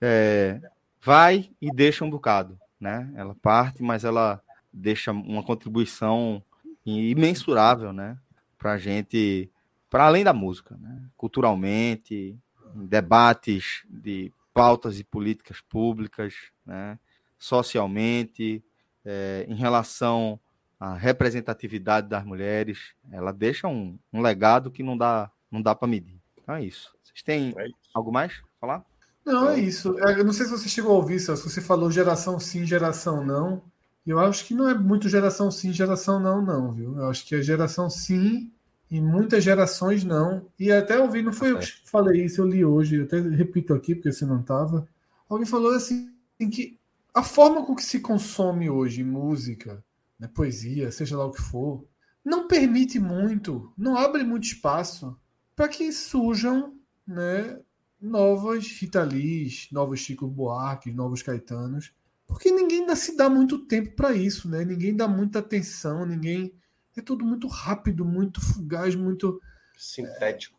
é, 0.00 0.60
vai 1.00 1.50
e 1.60 1.70
deixa 1.72 2.04
um 2.04 2.10
bocado, 2.10 2.58
né? 2.80 3.10
Ela 3.14 3.34
parte, 3.34 3.82
mas 3.82 4.04
ela 4.04 4.42
deixa 4.72 5.12
uma 5.12 5.42
contribuição 5.42 6.42
imensurável, 6.84 7.92
né? 7.92 8.18
Pra 8.56 8.76
gente, 8.76 9.50
para 9.88 10.04
além 10.04 10.24
da 10.24 10.32
música, 10.32 10.76
né? 10.76 11.02
Culturalmente, 11.16 12.38
debates 12.74 13.84
de 13.88 14.32
pautas 14.52 14.98
e 14.98 15.04
políticas 15.04 15.60
públicas, 15.60 16.34
né? 16.66 16.98
Socialmente, 17.38 18.62
é, 19.08 19.46
em 19.48 19.54
relação 19.54 20.38
à 20.78 20.94
representatividade 20.94 22.08
das 22.08 22.24
mulheres, 22.24 22.94
ela 23.10 23.32
deixa 23.32 23.66
um, 23.66 23.98
um 24.12 24.20
legado 24.20 24.70
que 24.70 24.82
não 24.82 24.98
dá, 24.98 25.30
não 25.50 25.62
dá 25.62 25.74
para 25.74 25.88
medir. 25.88 26.20
Então 26.42 26.54
é 26.54 26.62
isso. 26.62 26.94
Vocês 27.02 27.22
têm 27.22 27.54
é 27.56 27.66
isso. 27.66 27.76
algo 27.94 28.12
mais 28.12 28.42
falar? 28.60 28.84
Não, 29.24 29.48
é 29.48 29.58
isso. 29.58 29.98
É, 29.98 30.20
Eu 30.20 30.24
não 30.24 30.32
sei 30.32 30.44
se 30.44 30.52
você 30.52 30.68
chegou 30.68 30.92
a 30.92 30.96
ouvir, 30.96 31.20
Celso. 31.20 31.48
Você 31.48 31.60
falou 31.60 31.90
geração 31.90 32.38
sim, 32.38 32.66
geração 32.66 33.24
não. 33.24 33.62
Eu 34.06 34.18
acho 34.20 34.44
que 34.44 34.54
não 34.54 34.68
é 34.68 34.74
muito 34.74 35.08
geração 35.08 35.50
sim, 35.50 35.72
geração 35.72 36.20
não, 36.20 36.42
não, 36.42 36.72
viu? 36.72 36.98
Eu 36.98 37.08
acho 37.08 37.26
que 37.26 37.34
é 37.34 37.42
geração 37.42 37.90
sim 37.90 38.50
e 38.90 39.00
muitas 39.00 39.42
gerações 39.42 40.04
não. 40.04 40.46
E 40.58 40.70
até 40.70 40.98
ouvi, 40.98 41.22
não 41.22 41.32
foi 41.32 41.52
eu 41.52 41.58
que 41.58 41.66
falei 41.84 42.24
isso, 42.24 42.40
eu 42.40 42.46
li 42.46 42.64
hoje, 42.64 42.96
eu 42.96 43.04
até 43.04 43.20
repito 43.20 43.74
aqui, 43.74 43.94
porque 43.94 44.12
você 44.12 44.24
não 44.24 44.40
estava. 44.40 44.88
Alguém 45.28 45.46
falou 45.46 45.72
assim 45.72 46.10
que 46.38 46.77
a 47.14 47.22
forma 47.22 47.64
com 47.64 47.74
que 47.74 47.82
se 47.82 48.00
consome 48.00 48.68
hoje 48.70 49.02
música, 49.02 49.84
né, 50.18 50.28
poesia, 50.28 50.90
seja 50.90 51.16
lá 51.16 51.26
o 51.26 51.32
que 51.32 51.40
for, 51.42 51.86
não 52.24 52.46
permite 52.46 52.98
muito, 52.98 53.72
não 53.76 53.96
abre 53.96 54.22
muito 54.22 54.44
espaço 54.44 55.18
para 55.56 55.68
que 55.68 55.90
surjam 55.92 56.74
né, 57.06 57.58
novas 58.00 58.66
Rita 58.68 59.02
Lees, 59.02 59.68
novos 59.72 60.00
Chico 60.00 60.26
Buarque, 60.26 60.92
novos 60.92 61.22
Caetanos, 61.22 61.92
porque 62.26 62.50
ninguém 62.50 62.80
ainda 62.80 62.94
se 62.94 63.16
dá 63.16 63.28
muito 63.30 63.66
tempo 63.66 63.96
para 63.96 64.12
isso, 64.14 64.48
né? 64.48 64.62
Ninguém 64.62 64.94
dá 64.94 65.08
muita 65.08 65.38
atenção, 65.38 66.04
ninguém 66.04 66.52
é 66.94 67.00
tudo 67.00 67.24
muito 67.24 67.48
rápido, 67.48 68.04
muito 68.04 68.40
fugaz, 68.40 68.94
muito 68.94 69.40
Sintético. 69.76 70.58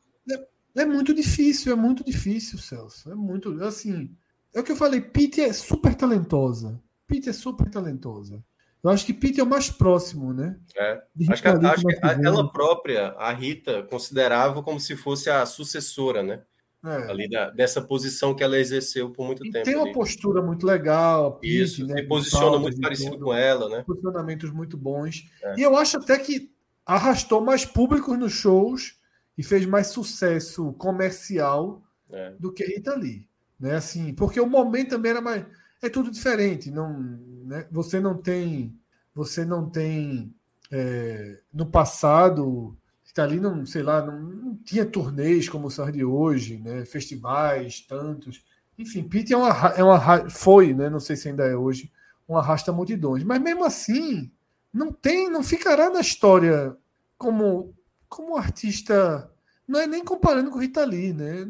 é 0.76 0.86
muito 0.86 1.14
difícil, 1.14 1.72
é 1.72 1.76
muito 1.76 2.04
difícil, 2.04 2.58
Celso. 2.58 3.12
É 3.12 3.16
muito 3.16 3.64
assim. 3.64 4.16
É 4.54 4.60
o 4.60 4.64
que 4.64 4.72
eu 4.72 4.76
falei, 4.76 5.00
Pete 5.02 5.42
é 5.42 5.54
super 5.54 5.94
talentosa. 5.96 6.82
Pete 7.08 7.30
é 7.30 7.34
super 7.34 7.70
talentosa. 7.70 8.44
Eu 8.84 8.90
acho 8.90 9.06
que 9.06 9.14
Pete 9.14 9.40
é 9.40 9.44
o 9.44 9.48
mais 9.48 9.70
próximo, 9.70 10.34
né? 10.34 10.58
É. 10.76 11.02
Acho 11.30 11.42
que, 11.42 11.48
acho 11.50 11.86
que 11.86 11.96
tivemos. 11.96 12.26
ela 12.26 12.52
própria, 12.52 13.10
a 13.18 13.32
Rita, 13.34 13.84
considerava 13.84 14.64
como 14.64 14.80
se 14.80 14.96
fosse 14.96 15.30
a 15.30 15.46
sucessora, 15.46 16.24
né? 16.24 16.42
É. 16.86 17.12
Ali 17.12 17.30
da- 17.30 17.50
dessa 17.50 17.82
posição 17.82 18.34
que 18.34 18.42
ela 18.42 18.58
exerceu 18.58 19.10
por 19.12 19.26
muito 19.26 19.46
E 19.46 19.52
tempo. 19.52 19.66
tem 19.66 19.76
uma 19.76 19.84
ali. 19.84 19.94
postura 19.94 20.42
muito 20.42 20.66
legal, 20.66 21.26
a 21.28 21.32
Pete, 21.34 21.62
Isso, 21.62 21.86
né? 21.86 21.96
se 22.02 22.04
posiciona 22.08 22.58
muito 22.58 22.80
parecido 22.80 23.12
tudo. 23.12 23.26
com 23.26 23.34
ela, 23.34 23.68
né? 23.70 23.84
posicionamentos 23.86 24.50
muito 24.52 24.78
bons. 24.78 25.26
É. 25.44 25.56
E 25.60 25.62
eu 25.62 25.76
acho 25.78 25.98
até 25.98 26.18
que 26.18 26.50
arrastou 26.86 27.42
mais 27.42 27.66
públicos 27.66 28.18
nos 28.18 28.32
shows 28.32 28.98
e 29.38 29.44
fez 29.44 29.66
mais 29.66 29.88
sucesso 29.88 30.72
comercial 30.74 31.84
É. 32.12 32.34
do 32.40 32.52
que 32.54 32.64
Rita 32.64 32.96
Lee. 32.96 33.28
Né? 33.60 33.76
Assim, 33.76 34.14
porque 34.14 34.40
o 34.40 34.48
momento 34.48 34.91
também 34.91 35.11
era 35.11 35.22
mais. 35.22 35.45
É 35.81 35.90
tudo 35.90 36.11
diferente. 36.11 36.72
Não, 36.72 36.99
né? 37.45 37.68
Você 37.72 37.99
não 37.99 38.15
tem. 38.15 38.77
Você 39.14 39.45
não 39.45 39.69
tem. 39.69 40.34
é, 40.72 41.40
no 41.53 41.65
passado, 41.65 42.77
Rita 43.03 43.26
Lee 43.26 43.40
não, 43.40 43.65
sei 43.65 43.84
lá, 43.84 44.06
não, 44.06 44.19
não 44.22 44.56
tinha 44.57 44.86
turnês 44.86 45.49
como 45.49 45.69
são 45.69 45.90
de 45.91 46.06
hoje, 46.06 46.57
né? 46.57 46.86
festivais, 46.86 47.81
tantos. 47.81 48.44
Enfim, 48.77 49.03
Pete 49.03 49.34
é 49.34 49.38
uma, 49.38 49.49
é 49.76 49.84
uma 49.84 50.30
foi, 50.30 50.73
né? 50.73 50.90
não 50.90 50.99
sei 50.99 51.15
se 51.15 51.27
ainda 51.27 51.45
é 51.45 51.56
hoje, 51.56 51.91
um 52.27 52.38
arrasta 52.38 52.72
multidões. 52.72 53.23
Mas 53.23 53.41
mesmo 53.41 53.65
assim, 53.65 54.31
não 54.72 54.91
tem, 54.94 55.30
não 55.30 55.44
ficará 55.44 55.90
na 55.90 55.99
história 56.02 56.76
como 57.18 57.73
como 58.10 58.36
artista, 58.36 59.31
não 59.68 59.80
é 59.80 59.86
nem 59.86 60.03
comparando 60.03 60.49
com 60.49 60.60
Rita 60.60 60.84
Lee, 60.84 61.14
né? 61.14 61.48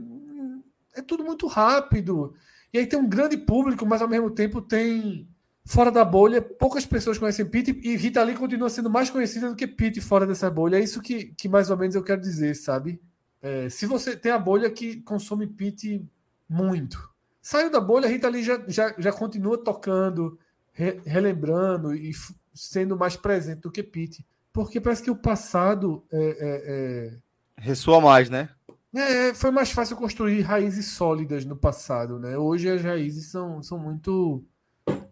É 0.96 1.02
tudo 1.02 1.24
muito 1.24 1.48
rápido. 1.48 2.34
E 2.74 2.78
aí 2.78 2.86
tem 2.86 3.00
um 3.00 3.08
grande 3.08 3.38
público, 3.38 3.86
mas 3.86 4.02
ao 4.02 4.08
mesmo 4.08 4.30
tempo 4.30 4.62
tem 4.62 5.28
fora 5.66 5.92
da 5.92 6.04
bolha, 6.04 6.42
poucas 6.42 6.86
pessoas 6.86 7.18
conhecem 7.18 7.46
Pete 7.46 7.80
e 7.84 7.96
Rita 7.96 8.24
Lee 8.24 8.36
continua 8.36 8.70
sendo 8.70 8.90
mais 8.90 9.10
conhecida 9.10 9.50
do 9.50 9.56
que 9.56 9.68
Pete 9.68 10.02
fora 10.02 10.26
dessa 10.26 10.50
bolha. 10.50 10.78
É 10.78 10.80
isso 10.80 11.02
que, 11.02 11.26
que 11.38 11.48
mais 11.48 11.70
ou 11.70 11.78
menos 11.78 11.96
eu 11.96 12.04
quero 12.04 12.20
dizer, 12.20 12.56
sabe? 12.56 13.00
É, 13.42 13.70
se 13.70 13.86
você 13.86 14.16
tem 14.16 14.32
a 14.32 14.40
bolha 14.40 14.70
que 14.70 15.02
consome 15.02 15.46
Pete 15.48 16.04
muito. 16.48 17.10
Saiu 17.42 17.72
da 17.72 17.80
bolha, 17.80 18.08
Rita 18.08 18.28
Lee 18.28 18.44
já, 18.44 18.62
já, 18.68 18.94
já 18.98 19.12
continua 19.12 19.58
tocando, 19.58 20.38
re- 20.74 21.00
relembrando 21.06 21.94
e 21.96 22.12
sendo 22.54 22.98
mais 22.98 23.16
presente 23.16 23.62
do 23.62 23.72
que 23.72 23.82
Pete. 23.84 24.26
Porque 24.52 24.82
parece 24.82 25.04
que 25.04 25.12
o 25.12 25.16
passado 25.16 26.04
é, 26.12 27.14
Ressoa 27.56 28.02
mais, 28.02 28.30
né? 28.30 28.50
É, 28.96 29.30
é, 29.30 29.34
foi 29.34 29.52
mais 29.52 29.72
fácil 29.72 29.96
construir 29.96 30.42
raízes 30.42 30.88
sólidas 30.88 31.46
no 31.46 31.56
passado, 31.56 32.18
né? 32.20 32.38
Hoje 32.38 32.70
as 32.70 32.82
raízes 32.82 33.28
são, 33.32 33.62
são 33.62 33.78
muito. 33.78 34.44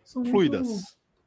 São 0.04 0.24
muito- 0.24 0.32
Fluidas. 0.32 0.68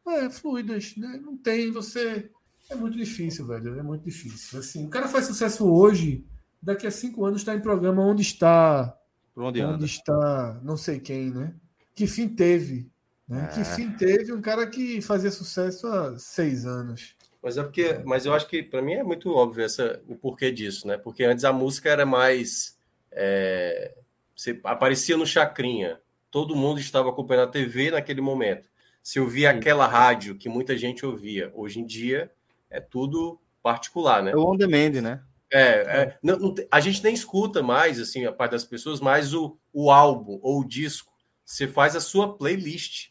é, 0.07 0.31
fluidas, 0.31 0.95
né? 0.97 1.21
Não 1.23 1.37
tem, 1.37 1.71
você. 1.71 2.31
É 2.69 2.75
muito 2.75 2.97
difícil, 2.97 3.47
velho. 3.47 3.79
É 3.79 3.83
muito 3.83 4.05
difícil. 4.05 4.59
Assim, 4.59 4.87
o 4.87 4.89
cara 4.89 5.09
faz 5.09 5.27
sucesso 5.27 5.67
hoje, 5.71 6.25
daqui 6.63 6.87
a 6.87 6.91
cinco 6.91 7.25
anos 7.25 7.41
está 7.41 7.55
em 7.55 7.61
programa 7.61 8.03
onde 8.03 8.23
está. 8.23 8.97
Por 9.35 9.45
onde 9.45 9.63
Onde 9.63 9.85
está 9.85 10.61
não 10.63 10.77
sei 10.77 10.99
quem, 10.99 11.31
né? 11.31 11.55
Que 11.95 12.07
fim 12.07 12.29
teve? 12.29 12.91
Né? 13.29 13.45
É. 13.45 13.55
Que 13.55 13.65
fim 13.65 13.91
teve 13.93 14.33
um 14.33 14.41
cara 14.41 14.67
que 14.67 15.01
fazia 15.01 15.31
sucesso 15.31 15.87
há 15.87 16.19
seis 16.19 16.67
anos. 16.67 17.15
Mas 17.43 17.57
é 17.57 17.63
porque, 17.63 18.01
mas 18.05 18.27
eu 18.27 18.35
acho 18.35 18.47
que 18.47 18.63
para 18.63 18.83
mim 18.83 18.95
é 18.95 19.03
muito 19.03 19.33
óbvio 19.35 19.65
essa, 19.65 20.03
o 20.07 20.15
porquê 20.15 20.51
disso, 20.51 20.87
né? 20.87 20.99
Porque 20.99 21.25
antes 21.25 21.45
a 21.45 21.53
música 21.53 21.89
era 21.89 22.05
mais. 22.05 22.79
é, 23.11 23.95
você 24.35 24.59
aparecia 24.65 25.17
no 25.17 25.27
Chacrinha, 25.27 26.01
todo 26.31 26.57
mundo 26.57 26.81
estava 26.81 27.11
acompanhando 27.11 27.49
a 27.49 27.53
TV 27.53 27.91
naquele 27.91 28.21
momento. 28.21 28.69
Se 29.03 29.19
ouvia 29.19 29.51
aquela 29.51 29.87
rádio 29.87 30.37
que 30.37 30.49
muita 30.49 30.77
gente 30.77 31.05
ouvia, 31.05 31.51
hoje 31.55 31.81
em 31.81 31.87
dia 31.87 32.31
é 32.71 32.81
tudo 32.81 33.41
particular, 33.63 34.23
né? 34.23 34.33
É 34.33 34.37
o 34.37 34.45
on 34.47 34.57
demand, 34.57 35.01
né? 35.03 35.21
É, 35.53 35.63
é, 36.03 36.19
não- 36.23 36.39
não 36.39 36.55
a 36.71 36.79
gente 36.81 37.03
nem 37.03 37.13
escuta 37.13 37.63
mais, 37.63 37.99
assim, 37.99 38.25
a 38.25 38.33
parte 38.33 38.53
das 38.53 38.65
pessoas, 38.65 39.01
mais 39.01 39.35
o, 39.35 39.59
o 39.73 39.91
álbum 39.91 40.39
ou 40.43 40.61
o 40.61 40.67
disco. 40.69 41.13
Você 41.45 41.67
faz 41.67 41.97
a 41.97 42.01
sua 42.01 42.37
playlist, 42.37 43.09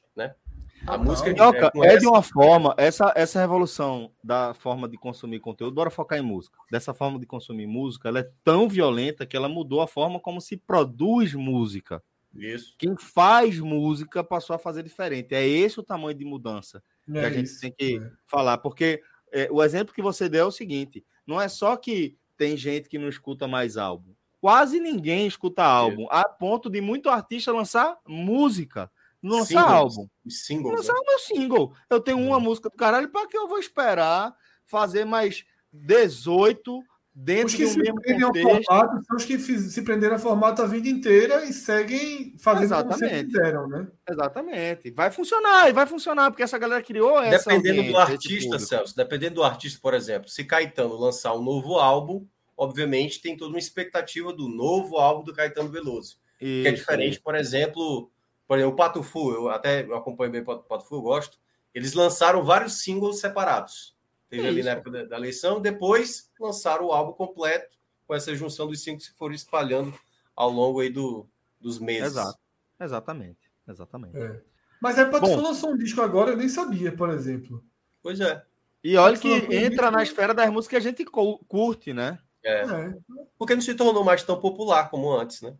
A 0.89 0.97
música 0.97 1.31
Minhoca, 1.31 1.71
com 1.71 1.83
é 1.83 1.87
essa- 1.89 1.99
de 1.99 2.07
uma 2.07 2.21
forma, 2.23 2.73
essa, 2.77 3.13
essa 3.15 3.39
revolução 3.39 4.11
da 4.23 4.53
forma 4.55 4.89
de 4.89 4.97
consumir 4.97 5.39
conteúdo, 5.39 5.73
bora 5.75 5.89
focar 5.91 6.17
em 6.17 6.21
música. 6.23 6.57
Dessa 6.71 6.93
forma 6.93 7.19
de 7.19 7.25
consumir 7.27 7.67
música, 7.67 8.09
ela 8.09 8.19
é 8.19 8.29
tão 8.43 8.67
violenta 8.67 9.25
que 9.25 9.37
ela 9.37 9.47
mudou 9.47 9.81
a 9.81 9.87
forma 9.87 10.19
como 10.19 10.41
se 10.41 10.57
produz 10.57 11.33
música. 11.33 12.03
Isso. 12.33 12.75
Quem 12.77 12.95
faz 12.97 13.59
música 13.59 14.23
passou 14.23 14.55
a 14.55 14.59
fazer 14.59 14.83
diferente. 14.83 15.33
É 15.35 15.47
esse 15.47 15.79
o 15.79 15.83
tamanho 15.83 16.17
de 16.17 16.25
mudança 16.25 16.81
que 17.05 17.17
É 17.17 17.25
a 17.25 17.29
gente 17.29 17.45
isso, 17.45 17.61
tem 17.61 17.71
que 17.71 17.97
é. 17.97 18.11
falar. 18.27 18.57
Porque 18.59 19.01
é, 19.31 19.47
o 19.51 19.63
exemplo 19.63 19.93
que 19.93 20.01
você 20.01 20.27
deu 20.27 20.45
é 20.45 20.47
o 20.47 20.51
seguinte: 20.51 21.03
não 21.25 21.39
é 21.39 21.47
só 21.47 21.75
que 21.77 22.15
tem 22.37 22.55
gente 22.57 22.89
que 22.89 22.97
não 22.97 23.09
escuta 23.09 23.47
mais 23.47 23.77
álbum. 23.77 24.13
Quase 24.41 24.79
ninguém 24.79 25.27
escuta 25.27 25.63
álbum, 25.63 26.07
a 26.09 26.23
ponto 26.23 26.69
de 26.69 26.79
muito 26.79 27.09
artista 27.09 27.51
lançar 27.51 27.97
música. 28.07 28.89
Não 29.21 29.39
lançar 29.39 29.47
Singles. 29.47 29.69
álbum. 29.97 30.07
Singles, 30.29 30.75
Lançar 30.77 30.93
né? 30.93 30.99
o 30.99 31.05
meu 31.05 31.19
single. 31.19 31.73
Eu 31.89 31.99
tenho 31.99 32.19
uma 32.19 32.39
música 32.39 32.69
do 32.69 32.75
caralho, 32.77 33.09
para 33.09 33.27
que 33.27 33.37
eu 33.37 33.47
vou 33.47 33.59
esperar 33.59 34.33
fazer 34.65 35.05
mais 35.05 35.43
18 35.73 36.81
dentro 37.13 37.47
Os 37.47 37.55
que 37.55 37.63
do 37.65 37.69
se 37.71 37.77
mesmo 37.79 37.95
contexto? 38.27 38.63
formato 38.65 39.03
são 39.05 39.17
os 39.17 39.25
que 39.25 39.37
se 39.39 39.81
prenderam 39.81 40.15
a 40.15 40.19
formato 40.19 40.61
a 40.61 40.65
vida 40.65 40.87
inteira 40.87 41.43
e 41.43 41.51
seguem 41.51 42.33
fazendo 42.39 42.69
como 42.69 42.93
sempre 42.93 43.07
Exatamente. 43.07 43.25
fizeram, 43.31 43.67
né? 43.67 43.87
Exatamente. 44.09 44.91
Vai 44.91 45.11
funcionar, 45.11 45.69
e 45.69 45.73
vai 45.73 45.85
funcionar, 45.85 46.31
porque 46.31 46.43
essa 46.43 46.57
galera 46.57 46.81
criou 46.81 47.21
essa 47.21 47.49
Dependendo 47.49 47.91
do 47.91 47.97
artista. 47.97 48.57
Celso, 48.57 48.95
dependendo 48.95 49.35
do 49.35 49.43
artista, 49.43 49.79
por 49.81 49.93
exemplo, 49.93 50.29
se 50.29 50.45
Caetano 50.45 50.95
lançar 50.95 51.33
um 51.35 51.43
novo 51.43 51.75
álbum, 51.75 52.25
obviamente 52.55 53.21
tem 53.21 53.35
toda 53.35 53.49
uma 53.51 53.59
expectativa 53.59 54.31
do 54.31 54.47
novo 54.47 54.95
álbum 54.97 55.23
do 55.25 55.33
Caetano 55.33 55.69
Veloso. 55.69 56.17
que 56.37 56.63
é 56.65 56.69
Isso, 56.71 56.75
diferente, 56.77 57.19
por 57.19 57.35
exemplo, 57.35 58.09
por 58.49 58.57
exemplo, 58.57 58.73
o 58.73 58.75
Pato 58.75 59.03
Fu, 59.03 59.31
eu 59.31 59.47
até 59.49 59.83
eu 59.85 59.95
acompanho 59.95 60.31
bem 60.31 60.41
o 60.41 60.43
Pato, 60.43 60.63
Pato 60.63 60.85
Fu, 60.85 60.95
eu 60.95 61.01
gosto. 61.03 61.37
Eles 61.71 61.93
lançaram 61.93 62.43
vários 62.43 62.81
singles 62.81 63.19
separados. 63.19 63.95
Teve 64.27 64.47
ali 64.47 64.59
Isso. 64.61 64.65
na 64.65 64.71
época 64.71 64.89
da, 64.89 65.03
da 65.05 65.17
eleição, 65.17 65.61
depois 65.61 66.31
lançaram 66.39 66.87
o 66.87 66.91
álbum 66.91 67.13
completo, 67.13 67.77
com 68.07 68.15
essa 68.15 68.35
junção 68.35 68.65
dos 68.65 68.81
singles 68.81 69.07
que 69.07 69.15
foram 69.15 69.35
espalhando 69.35 69.93
ao 70.35 70.49
longo 70.49 70.79
aí 70.79 70.89
do, 70.89 71.27
dos 71.61 71.77
meses. 71.77 72.07
Exato. 72.13 72.39
Exatamente. 72.79 73.51
Exatamente. 73.67 74.17
É. 74.17 74.41
Mas 74.81 74.97
é 74.97 75.05
Pato 75.05 75.27
Bom. 75.27 75.35
Fu 75.37 75.41
lançou 75.43 75.69
um 75.69 75.77
disco 75.77 76.01
agora, 76.01 76.31
eu 76.31 76.37
nem 76.37 76.49
sabia, 76.49 76.91
por 76.91 77.11
exemplo. 77.11 77.63
Pois 78.01 78.19
é. 78.19 78.43
E 78.83 78.97
olha 78.97 79.15
que 79.15 79.29
entra 79.53 79.91
na 79.91 80.01
esfera 80.01 80.33
das 80.33 80.49
músicas 80.49 80.81
que 80.81 80.87
a 80.87 80.89
gente 80.91 81.05
cu- 81.05 81.37
curte, 81.47 81.93
né? 81.93 82.17
é. 82.43 82.61
É, 82.63 82.93
Porque 83.37 83.53
não 83.53 83.61
se 83.61 83.75
tornou 83.75 84.03
mais 84.03 84.23
tão 84.23 84.39
popular 84.39 84.89
como 84.89 85.11
antes, 85.15 85.43
né? 85.43 85.55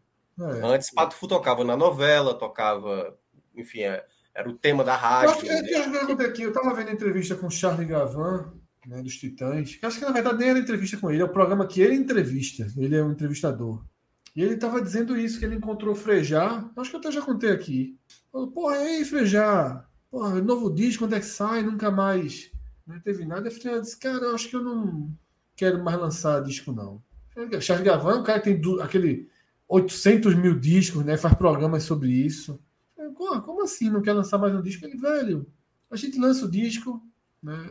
É. 0.46 0.66
Antes, 0.66 0.92
Pato 0.94 1.16
Fu 1.16 1.28
tocava 1.28 1.64
na 1.64 1.76
novela, 1.78 2.34
tocava, 2.34 3.18
enfim, 3.56 3.82
é- 3.82 4.06
era 4.34 4.50
o 4.50 4.54
tema 4.54 4.84
da 4.84 4.94
Eu 4.94 4.98
rádio. 5.00 5.30
acho 5.32 5.40
que, 5.42 5.50
é 5.50 5.60
eu 5.60 6.46
eu 6.46 6.50
estava 6.50 6.74
vendo 6.74 6.92
entrevista 6.92 7.36
com 7.36 7.48
o 7.48 7.52
Charlie 7.52 7.86
Gavan, 7.88 8.54
né, 8.88 9.02
dos 9.02 9.18
Titãs, 9.18 9.76
que 9.76 9.86
acho 9.86 10.00
que 10.00 10.06
na 10.06 10.12
verdade 10.12 10.38
nem 10.40 10.50
era 10.50 10.60
entrevista 10.60 10.98
com 10.98 11.12
ele, 11.12 11.22
é 11.22 11.26
o 11.26 11.30
programa 11.30 11.68
que 11.68 11.82
ele 11.82 11.96
entrevista, 11.96 12.68
ele 12.78 12.96
é 12.96 13.04
um 13.04 13.12
entrevistador. 13.12 13.84
E 14.36 14.42
ele 14.44 14.54
estava 14.54 14.82
dizendo 14.82 15.18
isso, 15.18 15.40
que 15.40 15.46
ele 15.46 15.56
encontrou 15.56 15.94
Frejá, 15.96 16.70
acho 16.78 16.90
que 16.90 16.96
eu 16.96 17.00
até 17.00 17.12
já 17.12 17.22
contei 17.22 17.50
aqui. 17.52 17.98
Falou, 18.32 18.52
porra, 18.52 18.76
e 18.78 18.98
aí, 18.98 19.06
Frejá? 19.06 19.84
Porra, 20.10 20.40
novo 20.42 20.74
disco, 20.74 21.04
quando 21.04 21.16
é 21.16 21.20
que 21.20 21.26
sai? 21.26 21.62
Nunca 21.64 21.92
mais. 21.92 22.50
Não 22.88 23.00
teve 23.00 23.26
nada. 23.26 23.48
Eu 23.48 23.52
falei, 23.52 23.82
disse, 23.82 24.00
cara, 24.00 24.26
eu 24.26 24.36
acho 24.36 24.48
que 24.48 24.56
eu 24.56 24.64
não 24.64 25.12
quero 25.56 25.84
mais 25.84 26.00
lançar 26.00 26.42
disco, 26.44 26.72
não. 26.72 27.02
Charles 27.60 27.86
Gavan, 27.86 28.22
o 28.22 28.24
cara 28.24 28.40
que 28.40 28.46
tem 28.46 28.60
du- 28.62 28.82
aquele 28.82 29.28
800 29.70 30.34
mil 30.36 30.60
discos, 30.60 31.06
né? 31.06 31.16
Faz 31.16 31.36
programas 31.36 31.84
sobre 31.84 32.12
isso. 32.12 32.60
Como, 33.16 33.62
assim? 33.62 33.90
Não 33.90 34.02
quer 34.02 34.14
lançar 34.14 34.40
mais 34.40 34.56
um 34.56 34.62
disco? 34.62 34.84
Ele, 34.84 34.98
velho, 34.98 35.46
a 35.92 35.96
gente 35.96 36.18
lança 36.18 36.46
o 36.46 36.52
disco, 36.52 37.02
né? 37.42 37.70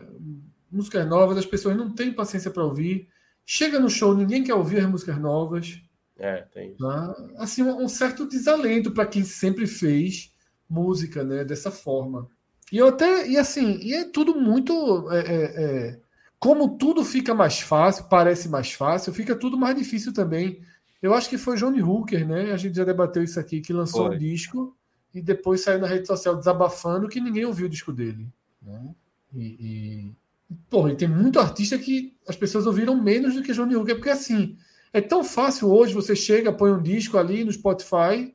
músicas 0.70 1.08
novas, 1.08 1.38
as 1.38 1.46
pessoas 1.46 1.76
não 1.76 1.90
têm 1.90 2.12
paciência 2.12 2.50
para 2.50 2.64
ouvir. 2.64 3.08
Chega 3.44 3.80
no 3.80 3.88
show, 3.88 4.14
ninguém 4.14 4.44
quer 4.44 4.54
ouvir 4.54 4.78
as 4.78 4.86
músicas 4.86 5.18
novas. 5.18 5.82
É, 6.16 6.42
tem. 6.52 6.74
Tá? 6.74 7.16
Assim, 7.38 7.62
um 7.62 7.88
certo 7.88 8.26
desalento 8.26 8.92
para 8.92 9.06
quem 9.06 9.24
sempre 9.24 9.66
fez 9.66 10.32
música, 10.68 11.24
né? 11.24 11.44
Dessa 11.44 11.70
forma. 11.70 12.28
E 12.70 12.76
eu 12.76 12.88
até, 12.88 13.26
e 13.26 13.36
assim, 13.38 13.78
e 13.80 13.94
é 13.94 14.04
tudo 14.04 14.34
muito. 14.34 15.10
É, 15.10 15.18
é, 15.18 15.64
é, 15.64 16.00
como 16.38 16.76
tudo 16.76 17.04
fica 17.04 17.34
mais 17.34 17.60
fácil, 17.60 18.04
parece 18.04 18.48
mais 18.48 18.72
fácil, 18.72 19.12
fica 19.12 19.34
tudo 19.34 19.56
mais 19.56 19.76
difícil 19.76 20.12
também. 20.12 20.60
Eu 21.00 21.14
acho 21.14 21.28
que 21.28 21.38
foi 21.38 21.56
Johnny 21.56 21.82
Hooker, 21.82 22.26
né? 22.26 22.52
A 22.52 22.56
gente 22.56 22.76
já 22.76 22.84
debateu 22.84 23.22
isso 23.22 23.38
aqui, 23.38 23.60
que 23.60 23.72
lançou 23.72 24.06
foi. 24.06 24.16
um 24.16 24.18
disco 24.18 24.76
e 25.14 25.22
depois 25.22 25.62
saiu 25.62 25.80
na 25.80 25.86
rede 25.86 26.06
social 26.06 26.36
desabafando 26.36 27.08
que 27.08 27.20
ninguém 27.20 27.44
ouviu 27.44 27.66
o 27.66 27.70
disco 27.70 27.92
dele. 27.92 28.28
Né? 28.60 28.94
E, 29.34 29.44
e, 30.50 30.56
porra, 30.68 30.92
e 30.92 30.96
tem 30.96 31.08
muito 31.08 31.38
artista 31.38 31.78
que 31.78 32.16
as 32.26 32.36
pessoas 32.36 32.66
ouviram 32.66 33.00
menos 33.00 33.34
do 33.34 33.42
que 33.42 33.52
Johnny 33.52 33.76
Hooker, 33.76 33.96
porque 33.96 34.10
assim, 34.10 34.56
é 34.92 35.00
tão 35.00 35.22
fácil 35.22 35.68
hoje, 35.68 35.94
você 35.94 36.16
chega, 36.16 36.52
põe 36.52 36.70
um 36.70 36.82
disco 36.82 37.16
ali 37.16 37.44
no 37.44 37.52
Spotify, 37.52 38.34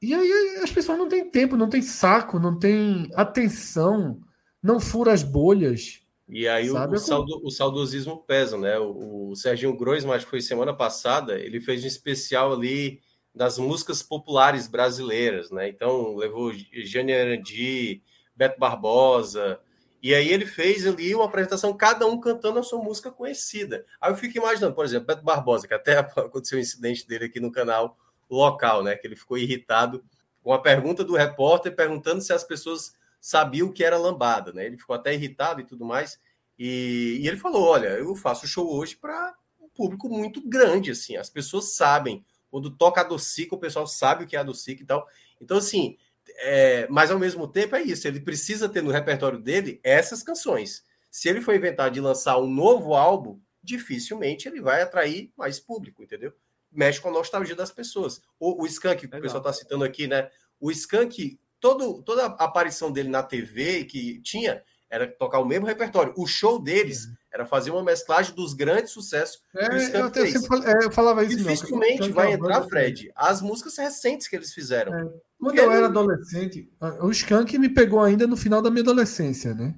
e 0.00 0.14
aí 0.14 0.60
as 0.62 0.70
pessoas 0.70 0.98
não 0.98 1.08
têm 1.08 1.30
tempo, 1.30 1.56
não 1.56 1.68
têm 1.68 1.82
saco, 1.82 2.38
não 2.38 2.58
têm 2.58 3.10
atenção, 3.14 4.20
não 4.62 4.78
fura 4.78 5.12
as 5.12 5.22
bolhas. 5.22 6.02
E 6.28 6.48
aí 6.48 6.70
o, 6.70 6.76
o, 6.76 6.98
saudo, 6.98 7.40
o, 7.44 7.50
saudosismo 7.50 8.18
pesa, 8.18 8.58
né? 8.58 8.78
O, 8.78 9.30
o 9.30 9.36
Serginho 9.36 9.76
Groisman, 9.76 10.14
acho 10.14 10.24
que 10.24 10.30
foi 10.30 10.40
semana 10.40 10.74
passada, 10.74 11.38
ele 11.38 11.60
fez 11.60 11.84
um 11.84 11.86
especial 11.86 12.52
ali 12.52 13.00
das 13.32 13.58
músicas 13.58 14.02
populares 14.02 14.66
brasileiras, 14.66 15.50
né? 15.50 15.68
Então 15.68 16.16
levou 16.16 16.52
Jane 16.84 17.12
Arandi, 17.12 18.02
Beto 18.34 18.58
Barbosa, 18.58 19.60
e 20.02 20.14
aí 20.14 20.28
ele 20.28 20.46
fez 20.46 20.86
ali 20.86 21.14
uma 21.14 21.26
apresentação, 21.26 21.76
cada 21.76 22.06
um 22.06 22.20
cantando 22.20 22.58
a 22.58 22.62
sua 22.62 22.82
música 22.82 23.10
conhecida. 23.10 23.84
Aí 24.00 24.10
eu 24.10 24.16
fico 24.16 24.38
imaginando, 24.38 24.74
por 24.74 24.84
exemplo, 24.84 25.06
Beto 25.06 25.22
Barbosa, 25.22 25.68
que 25.68 25.74
até 25.74 25.98
aconteceu 26.16 26.58
um 26.58 26.62
incidente 26.62 27.06
dele 27.06 27.26
aqui 27.26 27.38
no 27.38 27.52
canal 27.52 27.96
local, 28.28 28.82
né? 28.82 28.96
Que 28.96 29.06
ele 29.06 29.16
ficou 29.16 29.38
irritado 29.38 30.04
com 30.42 30.52
a 30.52 30.60
pergunta 30.60 31.04
do 31.04 31.14
repórter 31.14 31.74
perguntando 31.74 32.20
se 32.20 32.32
as 32.32 32.42
pessoas 32.44 32.94
sabiam 33.20 33.68
o 33.68 33.72
que 33.72 33.84
era 33.84 33.98
lambada, 33.98 34.52
né? 34.52 34.66
Ele 34.66 34.76
ficou 34.76 34.94
até 34.94 35.14
irritado 35.14 35.60
e 35.60 35.64
tudo 35.64 35.84
mais. 35.84 36.18
E, 36.58 37.18
e 37.20 37.28
ele 37.28 37.36
falou: 37.36 37.64
Olha, 37.64 37.88
eu 37.88 38.14
faço 38.14 38.46
show 38.46 38.72
hoje 38.74 38.96
para 38.96 39.34
um 39.60 39.68
público 39.68 40.08
muito 40.08 40.40
grande, 40.46 40.90
assim. 40.90 41.16
As 41.16 41.30
pessoas 41.30 41.74
sabem. 41.74 42.24
Quando 42.50 42.70
toca 42.70 43.00
a 43.00 43.04
docica, 43.04 43.54
o 43.54 43.58
pessoal 43.58 43.86
sabe 43.86 44.24
o 44.24 44.26
que 44.26 44.36
é 44.36 44.38
a 44.38 44.44
docica 44.44 44.82
e 44.82 44.86
tal. 44.86 45.06
Então, 45.40 45.58
assim, 45.58 45.96
é, 46.38 46.86
mas 46.88 47.10
ao 47.10 47.18
mesmo 47.18 47.46
tempo 47.46 47.76
é 47.76 47.82
isso. 47.82 48.06
Ele 48.06 48.20
precisa 48.20 48.68
ter 48.68 48.82
no 48.82 48.90
repertório 48.90 49.38
dele 49.38 49.80
essas 49.82 50.22
canções. 50.22 50.84
Se 51.10 51.28
ele 51.28 51.40
for 51.40 51.54
inventar 51.54 51.90
de 51.90 52.00
lançar 52.00 52.38
um 52.38 52.46
novo 52.46 52.94
álbum, 52.94 53.38
dificilmente 53.62 54.48
ele 54.48 54.60
vai 54.60 54.82
atrair 54.82 55.32
mais 55.36 55.58
público, 55.58 56.02
entendeu? 56.02 56.32
Mexe 56.70 57.00
com 57.00 57.08
a 57.08 57.12
nostalgia 57.12 57.56
das 57.56 57.70
pessoas. 57.70 58.20
O, 58.38 58.62
o 58.62 58.66
Skank, 58.66 59.08
que 59.08 59.16
o 59.16 59.20
pessoal 59.20 59.40
está 59.40 59.52
citando 59.52 59.84
aqui, 59.84 60.06
né? 60.06 60.30
O 60.60 60.70
Skank, 60.70 61.38
todo, 61.60 62.02
toda 62.02 62.26
a 62.26 62.44
aparição 62.44 62.92
dele 62.92 63.08
na 63.08 63.22
TV 63.22 63.84
que 63.84 64.20
tinha 64.20 64.62
era 64.88 65.06
tocar 65.06 65.40
o 65.40 65.44
mesmo 65.44 65.66
repertório. 65.66 66.12
O 66.16 66.26
show 66.26 66.62
deles 66.62 67.08
era 67.32 67.44
fazer 67.44 67.70
uma 67.70 67.82
mesclagem 67.82 68.34
dos 68.34 68.54
grandes 68.54 68.92
sucessos 68.92 69.42
é, 69.54 69.98
eu, 69.98 70.06
até 70.06 70.26
falei, 70.40 70.68
é, 70.68 70.84
eu 70.84 70.90
falava 70.90 71.24
isso. 71.24 71.36
Dificilmente 71.36 72.08
não, 72.08 72.12
vai 72.14 72.32
entrar, 72.32 72.62
Fred, 72.62 73.10
as 73.14 73.42
músicas 73.42 73.76
recentes 73.76 74.28
que 74.28 74.36
eles 74.36 74.52
fizeram. 74.52 74.94
É. 74.94 75.08
Quando 75.38 75.58
eu 75.58 75.70
era 75.70 75.86
adolescente, 75.86 76.70
o 77.02 77.10
Skank 77.10 77.58
me 77.58 77.68
pegou 77.68 78.00
ainda 78.00 78.26
no 78.26 78.36
final 78.36 78.62
da 78.62 78.70
minha 78.70 78.82
adolescência, 78.82 79.52
né? 79.54 79.74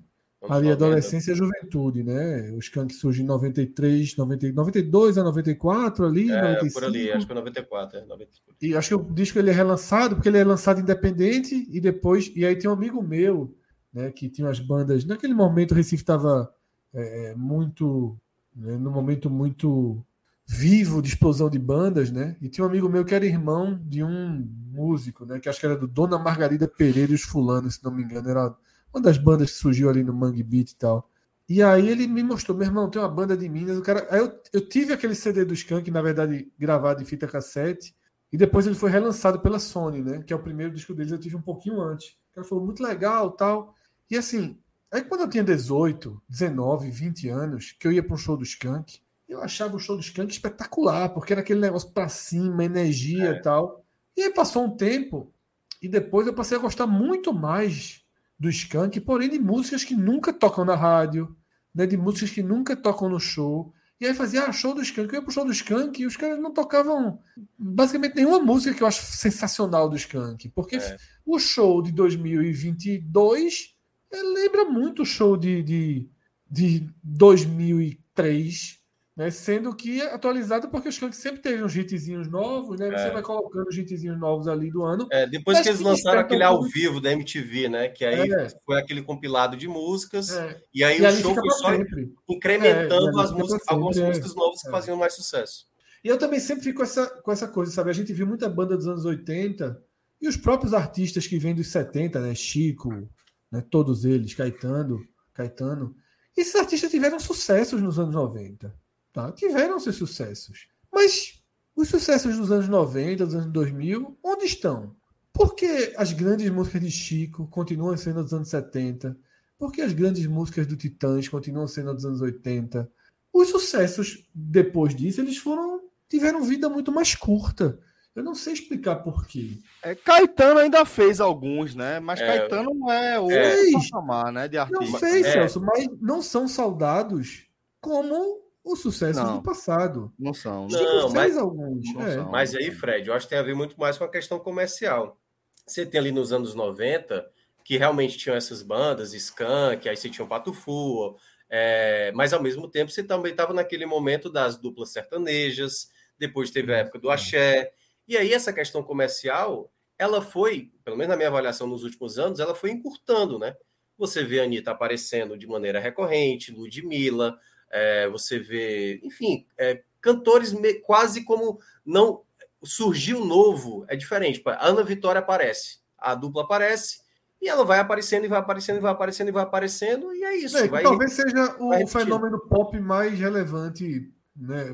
Ali, 0.47 0.71
adolescência 0.71 1.33
e 1.33 1.35
juventude, 1.35 2.05
né? 2.05 2.53
O 2.53 2.59
Skank 2.59 2.95
surge 2.95 3.23
em 3.23 3.27
93, 3.27 4.17
90, 4.17 4.53
92 4.53 5.19
a 5.19 5.25
94, 5.25 6.07
ali, 6.07 6.31
é, 6.31 6.41
95. 6.41 6.75
por 6.75 6.85
ali, 6.85 7.11
acho 7.11 7.27
que 7.27 7.33
é 7.33 7.35
94, 7.35 7.99
é, 7.99 8.05
94. 8.05 8.57
E 8.63 8.77
acho 8.77 8.89
que 8.89 8.95
o 8.95 9.15
disco 9.15 9.39
ele 9.39 9.51
é 9.51 9.53
relançado, 9.53 10.15
porque 10.15 10.29
ele 10.29 10.39
é 10.39 10.45
lançado 10.45 10.81
independente, 10.81 11.67
e 11.69 11.81
depois... 11.81 12.31
E 12.37 12.47
aí 12.47 12.55
tem 12.55 12.71
um 12.71 12.73
amigo 12.73 13.03
meu, 13.03 13.53
né, 13.93 14.13
que 14.13 14.29
tinha 14.29 14.49
as 14.49 14.61
bandas... 14.61 15.05
Naquele 15.05 15.35
momento 15.35 15.73
o 15.73 15.75
Recife 15.75 16.03
estava 16.03 16.53
é, 16.95 17.31
é, 17.31 17.35
muito... 17.35 18.17
Né, 18.55 18.77
num 18.77 18.93
momento 18.93 19.29
muito 19.29 20.05
vivo 20.47 21.03
de 21.03 21.09
explosão 21.09 21.51
de 21.51 21.59
bandas, 21.59 22.11
né? 22.11 22.35
E 22.41 22.49
tinha 22.49 22.65
um 22.65 22.69
amigo 22.69 22.89
meu 22.89 23.05
que 23.05 23.15
era 23.15 23.27
irmão 23.27 23.79
de 23.85 24.03
um 24.03 24.49
músico, 24.73 25.27
né? 25.27 25.39
Que 25.39 25.49
acho 25.49 25.61
que 25.61 25.67
era 25.67 25.77
do 25.77 25.87
Dona 25.87 26.19
Margarida 26.19 26.67
Pereira 26.67 27.13
e 27.13 27.15
os 27.15 27.23
Fulanos, 27.23 27.75
se 27.75 27.85
não 27.85 27.91
me 27.91 28.03
engano. 28.03 28.31
Era 28.31 28.57
uma 28.93 29.03
das 29.03 29.19
bandas 29.19 29.51
que 29.51 29.57
surgiu 29.57 29.89
ali 29.89 30.03
no 30.03 30.13
Mangue 30.13 30.43
Beat 30.43 30.71
e 30.71 30.77
tal. 30.77 31.11
E 31.49 31.63
aí 31.63 31.89
ele 31.89 32.07
me 32.07 32.23
mostrou, 32.23 32.57
meu 32.57 32.67
irmão, 32.67 32.91
tem 32.91 33.01
uma 33.01 33.09
banda 33.09 33.37
de 33.37 33.49
Minas. 33.49 33.79
O 33.79 33.83
cara... 33.83 34.07
Aí 34.11 34.21
eu, 34.21 34.39
eu 34.53 34.69
tive 34.69 34.93
aquele 34.93 35.15
CD 35.15 35.45
do 35.45 35.55
Skank, 35.55 35.91
na 35.91 36.03
verdade, 36.03 36.53
gravado 36.59 37.03
em 37.03 37.07
fita 37.07 37.27
cassete. 37.27 37.97
E 38.31 38.37
depois 38.37 38.67
ele 38.67 38.75
foi 38.75 38.91
relançado 38.91 39.41
pela 39.41 39.59
Sony, 39.59 40.03
né? 40.03 40.23
Que 40.23 40.33
é 40.33 40.37
o 40.37 40.43
primeiro 40.43 40.75
disco 40.75 40.95
deles, 40.95 41.11
eu 41.11 41.19
tive 41.19 41.37
um 41.37 41.43
pouquinho 41.43 41.81
antes. 41.81 42.11
O 42.33 42.35
cara 42.35 42.47
falou, 42.47 42.65
muito 42.65 42.83
legal 42.83 43.31
tal. 43.31 43.75
E 44.11 44.17
assim, 44.19 44.59
aí 44.93 45.03
quando 45.03 45.23
eu 45.23 45.31
tinha 45.31 45.43
18, 45.43 46.23
19, 46.29 46.91
20 46.91 47.29
anos, 47.31 47.73
que 47.73 47.87
eu 47.87 47.93
ia 47.93 48.03
para 48.03 48.15
um 48.15 48.19
show 48.19 48.37
do 48.37 48.43
Skank, 48.43 49.01
eu 49.27 49.43
achava 49.43 49.77
o 49.77 49.79
show 49.79 49.97
do 49.97 50.03
Skank 50.03 50.31
espetacular, 50.31 51.09
porque 51.11 51.33
era 51.33 51.41
aquele 51.41 51.61
negócio 51.61 51.91
para 51.91 52.09
cima, 52.09 52.65
energia 52.65 53.31
é. 53.31 53.33
e 53.33 53.43
tal. 53.43 53.85
E 54.15 54.23
aí 54.23 54.35
passou 54.35 54.65
um 54.65 54.77
tempo, 54.77 55.33
e 55.81 55.89
depois 55.89 56.27
eu 56.27 56.35
passei 56.35 56.59
a 56.59 56.61
gostar 56.61 56.87
muito 56.87 57.33
mais 57.33 58.05
do 58.39 58.49
Skank, 58.49 59.01
porém 59.01 59.29
de 59.29 59.39
músicas 59.39 59.85
que 59.85 59.97
nunca 59.97 60.33
tocam 60.33 60.65
na 60.65 60.77
rádio, 60.77 61.37
né, 61.75 61.87
de 61.87 61.97
músicas 61.97 62.31
que 62.31 62.43
nunca 62.43 62.77
tocam 62.77 63.09
no 63.09 63.19
show. 63.19 63.73
E 64.01 64.07
aí 64.07 64.15
fazia 64.15 64.45
ah, 64.45 64.53
show 64.53 64.75
do 64.75 64.83
Skank, 64.83 65.09
eu 65.09 65.19
ia 65.19 65.23
pro 65.23 65.33
show 65.33 65.45
do 65.45 65.51
Skank 65.51 66.01
e 66.01 66.07
os 66.07 66.17
caras 66.17 66.39
não 66.39 66.53
tocavam 66.53 67.19
basicamente 67.59 68.15
nenhuma 68.15 68.39
música 68.39 68.75
que 68.75 68.83
eu 68.83 68.87
acho 68.87 69.03
sensacional 69.03 69.89
do 69.89 69.97
Skank, 69.97 70.49
porque 70.51 70.77
é. 70.77 70.97
o 71.27 71.39
show 71.39 71.83
de 71.83 71.91
2022 71.93 73.75
lembra 74.13 74.65
muito 74.65 75.03
o 75.03 75.07
show 75.07 75.37
de, 75.37 75.63
de, 75.63 76.11
de 76.49 76.89
2003, 77.03 78.78
né? 79.19 79.33
Sendo 79.33 79.75
que 79.75 80.01
atualizado 80.01 80.69
porque 80.69 80.89
o 80.89 80.91
Skank 80.91 81.17
sempre 81.17 81.43
teve 81.43 81.61
uns 81.61 81.75
hitzinhos 81.75 82.29
novos, 82.29 82.79
né? 82.79 82.89
Você 82.89 83.09
é. 83.09 83.11
vai 83.11 83.21
colocando 83.21 83.67
os 83.67 83.77
hitzinhos 83.77 84.17
novos 84.17 84.47
ali 84.47 84.71
do 84.71 84.85
ano. 84.85 85.09
É, 85.11 85.27
depois 85.27 85.61
que 85.61 85.69
eles 85.69 85.81
lançaram 85.81 86.21
aquele 86.21 86.45
ao 86.45 86.63
vivo 86.63 87.01
da 87.01 87.11
MTV, 87.11 87.69
né? 87.69 87.89
Que 87.89 88.05
aí 88.05 88.33
é. 88.33 88.49
foi 88.65 88.79
aquele 88.79 89.03
compilado 89.03 89.57
de 89.57 89.67
músicas. 89.67 90.31
É. 90.31 90.63
E 90.73 90.85
aí 90.85 91.01
e 91.01 91.05
o 91.05 91.11
show 91.17 91.35
foi 91.35 91.51
só 91.51 91.71
sempre. 91.73 92.15
incrementando 92.29 93.19
é, 93.19 93.25
as 93.25 93.33
músicas, 93.33 93.67
algumas 93.67 93.97
é. 93.97 94.07
músicas 94.07 94.37
novas 94.37 94.63
que 94.63 94.71
faziam 94.71 94.97
mais 94.97 95.15
sucesso. 95.15 95.67
E 96.05 96.07
eu 96.07 96.17
também 96.17 96.39
sempre 96.39 96.63
fico 96.63 96.77
com 96.77 96.85
essa, 96.85 97.07
com 97.09 97.33
essa 97.33 97.49
coisa, 97.49 97.73
sabe? 97.73 97.91
A 97.91 97.95
gente 97.95 98.13
viu 98.13 98.25
muita 98.25 98.49
banda 98.49 98.77
dos 98.77 98.87
anos 98.87 99.05
80 99.05 99.83
e 100.23 100.29
os 100.29 100.37
próprios 100.37 100.73
artistas 100.73 101.27
que 101.27 101.41
vêm 101.41 101.57
dos 101.57 101.67
70, 101.73 102.21
né? 102.21 102.37
Chico, 102.37 103.09
né? 103.51 103.65
todos 103.69 104.05
eles, 104.05 104.33
Caetano, 104.33 105.05
Caetano. 105.35 105.97
Esses 106.37 106.55
artistas 106.55 106.89
tiveram 106.89 107.19
sucessos 107.19 107.83
nos 107.83 107.99
anos 107.99 108.15
90 108.15 108.73
tá? 109.19 109.33
tiveram 109.33 109.81
seus 109.81 109.97
sucessos. 109.97 110.69
Mas 110.93 111.43
os 111.75 111.89
sucessos 111.89 112.37
dos 112.37 112.53
anos 112.53 112.69
90, 112.69 113.27
dos 113.27 113.35
anos 113.35 113.53
2000, 113.53 114.19
onde 114.23 114.45
estão? 114.45 114.95
Por 115.33 115.55
que 115.55 115.93
as 115.97 116.13
grandes 116.13 116.49
músicas 116.51 116.81
de 116.81 116.91
Chico 116.91 117.47
continuam 117.49 117.97
sendo 117.97 118.23
dos 118.23 118.33
anos 118.33 118.49
70? 118.49 119.17
Por 119.59 119.73
que 119.73 119.81
as 119.81 119.93
grandes 119.93 120.27
músicas 120.27 120.67
do 120.67 120.77
Titãs 120.77 121.29
continuam 121.29 121.67
sendo 121.67 121.93
dos 121.95 122.05
anos 122.05 122.21
80? 122.21 122.91
Os 123.33 123.49
sucessos 123.49 124.29
depois 124.35 124.95
disso, 124.95 125.21
eles 125.21 125.37
foram 125.37 125.81
tiveram 126.09 126.43
vida 126.43 126.69
muito 126.69 126.91
mais 126.91 127.15
curta. 127.15 127.79
Eu 128.15 128.25
não 128.25 128.35
sei 128.35 128.55
explicar 128.55 128.97
por 128.97 129.27
quê. 129.27 129.59
É, 129.83 129.95
Caetano 129.95 130.59
ainda 130.59 130.85
fez 130.85 131.21
alguns, 131.21 131.75
né? 131.75 132.01
Mas 132.01 132.21
é, 132.21 132.27
Caetano 132.27 132.75
não 132.75 132.91
é 132.91 133.21
o 133.21 133.31
é, 133.31 133.71
patamar, 133.71 134.33
né, 134.33 134.49
de 134.49 134.59
artista. 134.59 134.85
Não 134.85 134.99
fez, 134.99 135.27
é. 135.27 135.33
Celso, 135.33 135.61
mas 135.61 135.87
não 136.01 136.21
são 136.23 136.49
saudados 136.49 137.47
como 137.81 138.48
o 138.73 138.77
sucesso 138.77 139.23
não, 139.23 139.37
do 139.37 139.43
passado. 139.43 140.13
Não 140.19 140.35
são. 140.35 140.67
Não, 140.69 141.11
mas, 141.11 141.37
alguns. 141.37 141.93
Não 141.95 142.03
é. 142.03 142.15
são, 142.15 142.31
mas 142.31 142.55
aí, 142.55 142.71
Fred, 142.71 143.09
eu 143.09 143.15
acho 143.15 143.27
que 143.27 143.31
tem 143.31 143.39
a 143.39 143.43
ver 143.43 143.55
muito 143.55 143.79
mais 143.79 143.99
com 143.99 144.05
a 144.05 144.11
questão 144.11 144.39
comercial. 144.39 145.19
Você 145.67 145.85
tem 145.85 146.01
ali 146.01 146.13
nos 146.13 146.33
anos 146.33 146.55
90, 146.55 147.29
que 147.65 147.77
realmente 147.77 148.17
tinham 148.17 148.37
essas 148.37 148.63
bandas, 148.63 149.13
Skank, 149.13 149.89
aí 149.89 149.97
você 149.97 150.09
tinha 150.09 150.25
o 150.25 150.29
Pato 150.29 150.55
Fu, 150.55 151.17
é, 151.51 152.11
mas 152.15 152.33
ao 152.33 152.43
mesmo 152.43 152.67
tempo 152.67 152.91
você 152.91 153.03
também 153.03 153.33
estava 153.33 153.53
naquele 153.53 153.85
momento 153.85 154.31
das 154.31 154.57
duplas 154.57 154.91
sertanejas, 154.91 155.91
depois 156.19 156.51
teve 156.51 156.73
a 156.73 156.79
época 156.79 156.99
do 156.99 157.11
axé, 157.11 157.73
e 158.07 158.17
aí 158.17 158.33
essa 158.33 158.55
questão 158.55 158.83
comercial, 158.83 159.71
ela 159.99 160.23
foi, 160.23 160.73
pelo 160.83 160.97
menos 160.97 161.11
na 161.11 161.17
minha 161.17 161.29
avaliação 161.29 161.67
nos 161.67 161.85
últimos 161.85 162.19
anos, 162.19 162.41
ela 162.41 162.55
foi 162.55 162.71
encurtando, 162.71 163.39
né? 163.39 163.55
Você 163.99 164.25
vê 164.25 164.41
a 164.41 164.45
Anitta 164.45 164.71
aparecendo 164.71 165.37
de 165.37 165.47
maneira 165.47 165.79
recorrente, 165.79 166.53
Ludmilla, 166.53 167.39
é, 167.71 168.09
você 168.09 168.39
vê, 168.39 169.01
enfim, 169.03 169.47
é, 169.57 169.83
cantores 170.01 170.55
quase 170.85 171.25
como 171.25 171.59
não 171.85 172.23
surgiu 172.63 173.25
novo 173.25 173.85
é 173.89 173.97
diferente. 173.97 174.43
A 174.47 174.69
Ana 174.69 174.83
Vitória 174.83 175.21
aparece, 175.21 175.79
a 175.97 176.15
dupla 176.15 176.43
aparece, 176.43 177.01
e 177.41 177.49
ela 177.49 177.65
vai 177.65 177.79
aparecendo 177.79 178.25
e 178.25 178.29
vai 178.29 178.39
aparecendo 178.39 178.79
e 178.79 178.81
vai 178.81 178.93
aparecendo 178.93 179.29
e 179.29 179.33
vai 179.33 179.43
aparecendo, 179.43 180.13
e 180.15 180.25
é 180.25 180.37
isso. 180.37 180.57
É, 180.57 180.67
vai, 180.67 180.83
talvez 180.83 181.13
seja 181.13 181.57
o 181.59 181.87
fenômeno 181.87 182.41
pop 182.49 182.79
mais 182.81 183.19
relevante 183.19 184.13
né, 184.37 184.65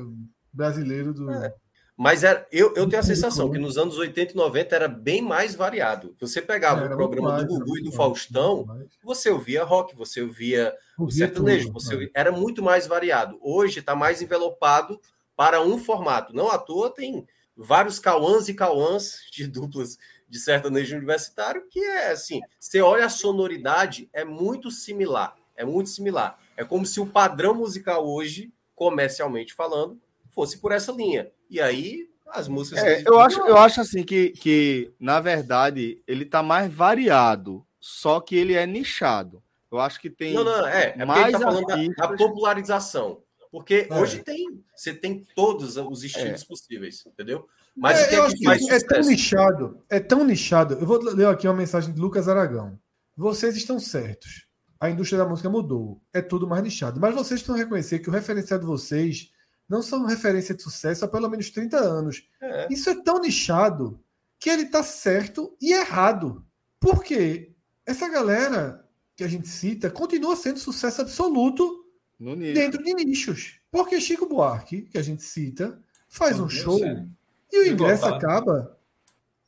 brasileiro 0.51 1.13
do. 1.13 1.29
É. 1.31 1.53
Mas 1.97 2.23
era, 2.25 2.45
eu, 2.51 2.73
eu 2.75 2.89
tenho 2.89 2.99
a 2.99 3.05
sensação 3.05 3.49
que 3.49 3.57
nos 3.57 3.77
anos 3.77 3.97
80 3.97 4.33
e 4.33 4.35
90 4.35 4.75
era 4.75 4.87
bem 4.87 5.21
mais 5.21 5.55
variado. 5.55 6.13
Você 6.19 6.41
pegava 6.41 6.81
Era 6.83 6.93
o 6.93 6.97
programa 6.97 7.29
mais, 7.31 7.47
do 7.47 7.57
Gugu 7.59 7.77
e 7.77 7.83
do 7.83 7.91
Faustão, 7.93 8.65
mais, 8.65 8.79
mais. 8.79 8.89
você 9.01 9.29
ouvia 9.29 9.63
rock, 9.63 9.95
você 9.95 10.21
ouvia 10.21 10.75
o 10.99 11.09
sertanejo, 11.09 11.67
tudo, 11.67 11.79
você 11.79 11.91
é. 11.91 11.95
ouvia- 11.95 12.11
era 12.13 12.31
muito 12.33 12.61
mais 12.61 12.85
variado. 12.85 13.39
Hoje 13.41 13.79
está 13.79 13.95
mais 13.95 14.21
envelopado 14.21 14.99
para 15.37 15.61
um 15.61 15.77
formato. 15.77 16.35
Não 16.35 16.51
à 16.51 16.57
toa 16.57 16.89
tem 16.93 17.25
vários 17.55 17.97
cauãs 17.97 18.49
e 18.49 18.53
cauãs 18.53 19.19
de 19.31 19.47
duplas 19.47 19.97
de 20.27 20.39
sertanejo 20.39 20.97
universitário 20.97 21.65
que 21.69 21.79
é 21.79 22.11
assim, 22.11 22.41
você 22.59 22.81
olha 22.81 23.05
a 23.05 23.09
sonoridade, 23.09 24.09
é 24.11 24.25
muito 24.25 24.69
similar, 24.69 25.35
é 25.55 25.63
muito 25.63 25.89
similar. 25.89 26.37
É 26.57 26.65
como 26.65 26.85
se 26.85 26.99
o 26.99 27.05
padrão 27.05 27.53
musical 27.53 28.05
hoje, 28.05 28.51
comercialmente 28.75 29.53
falando, 29.53 29.97
fosse 30.35 30.59
por 30.59 30.73
essa 30.73 30.91
linha. 30.91 31.31
E 31.49 31.61
aí 31.61 32.09
as 32.27 32.47
músicas 32.47 32.83
É, 32.83 33.03
eu, 33.07 33.19
acho, 33.19 33.39
eu 33.39 33.57
acho 33.57 33.81
assim 33.81 34.03
que, 34.03 34.31
que, 34.31 34.93
na 34.99 35.19
verdade, 35.21 36.03
ele 36.05 36.25
tá 36.25 36.43
mais 36.43 36.71
variado, 36.71 37.65
só 37.79 38.19
que 38.19 38.35
ele 38.35 38.53
é 38.53 38.67
nichado. 38.67 39.41
Eu 39.71 39.79
acho 39.79 39.99
que 39.99 40.09
tem. 40.09 40.33
Não, 40.33 40.43
não, 40.43 40.67
é. 40.67 40.83
É 40.83 40.89
porque 40.91 41.05
mais 41.05 41.23
ele 41.23 41.31
tá 41.31 41.39
falando 41.39 41.65
da, 41.65 41.73
artistas. 41.73 42.09
da 42.09 42.17
popularização. 42.17 43.21
Porque 43.51 43.87
É. 43.89 43.95
hoje 43.95 44.21
tem, 44.21 44.63
você 44.75 44.93
tem 44.93 45.25
todos 45.33 45.77
os 45.77 46.03
estilos 46.03 46.43
possíveis, 46.43 47.03
entendeu? 47.05 47.47
Mas 47.75 47.99
É, 47.99 48.17
eu 48.17 48.23
é 48.23 48.25
acho 48.25 48.35
que 48.35 48.73
é 48.73 48.79
tão 48.79 49.01
nichado, 49.01 49.83
é 49.89 49.99
tão 49.99 50.23
nichado. 50.25 50.73
Eu 50.75 50.85
vou 50.85 51.01
ler 51.01 51.27
aqui 51.27 51.47
uma 51.47 51.53
mensagem 51.53 51.93
de 51.93 51.99
Lucas 51.99 52.27
Aragão. 52.27 52.77
Vocês 53.15 53.55
estão 53.55 53.79
certos. 53.79 54.45
A 54.79 54.89
indústria 54.89 55.19
da 55.19 55.27
música 55.29 55.49
mudou. 55.49 56.01
É 56.13 56.21
tudo 56.21 56.47
mais 56.47 56.63
nichado. 56.63 56.99
Mas 56.99 57.13
vocês 57.13 57.41
precisam 57.41 57.55
reconhecer 57.55 57.99
que 57.99 58.09
o 58.09 58.11
referencial 58.11 58.59
de 58.59 58.65
vocês 58.65 59.31
não 59.67 59.81
são 59.81 60.05
referência 60.05 60.53
de 60.53 60.61
sucesso 60.61 61.05
há 61.05 61.07
pelo 61.07 61.29
menos 61.29 61.49
30 61.49 61.77
anos. 61.77 62.27
É. 62.41 62.67
Isso 62.71 62.89
é 62.89 62.95
tão 62.95 63.19
nichado 63.19 63.99
que 64.39 64.49
ele 64.49 64.63
está 64.63 64.83
certo 64.83 65.55
e 65.61 65.73
errado. 65.73 66.45
Por 66.79 67.03
quê? 67.03 67.51
Essa 67.85 68.07
galera 68.09 68.85
que 69.15 69.23
a 69.23 69.27
gente 69.27 69.47
cita 69.47 69.89
continua 69.89 70.35
sendo 70.35 70.59
sucesso 70.59 71.01
absoluto 71.01 71.85
dentro 72.19 72.83
de 72.83 72.93
nichos. 72.93 73.59
Porque 73.71 73.99
Chico 73.99 74.27
Buarque, 74.27 74.83
que 74.83 74.97
a 74.97 75.01
gente 75.01 75.23
cita, 75.23 75.79
faz 76.07 76.35
um 76.35 76.47
Meu 76.47 76.49
show 76.49 76.79
Deus, 76.79 77.07
e 77.51 77.59
o 77.59 77.67
ingresso 77.67 78.05
acaba. 78.05 78.77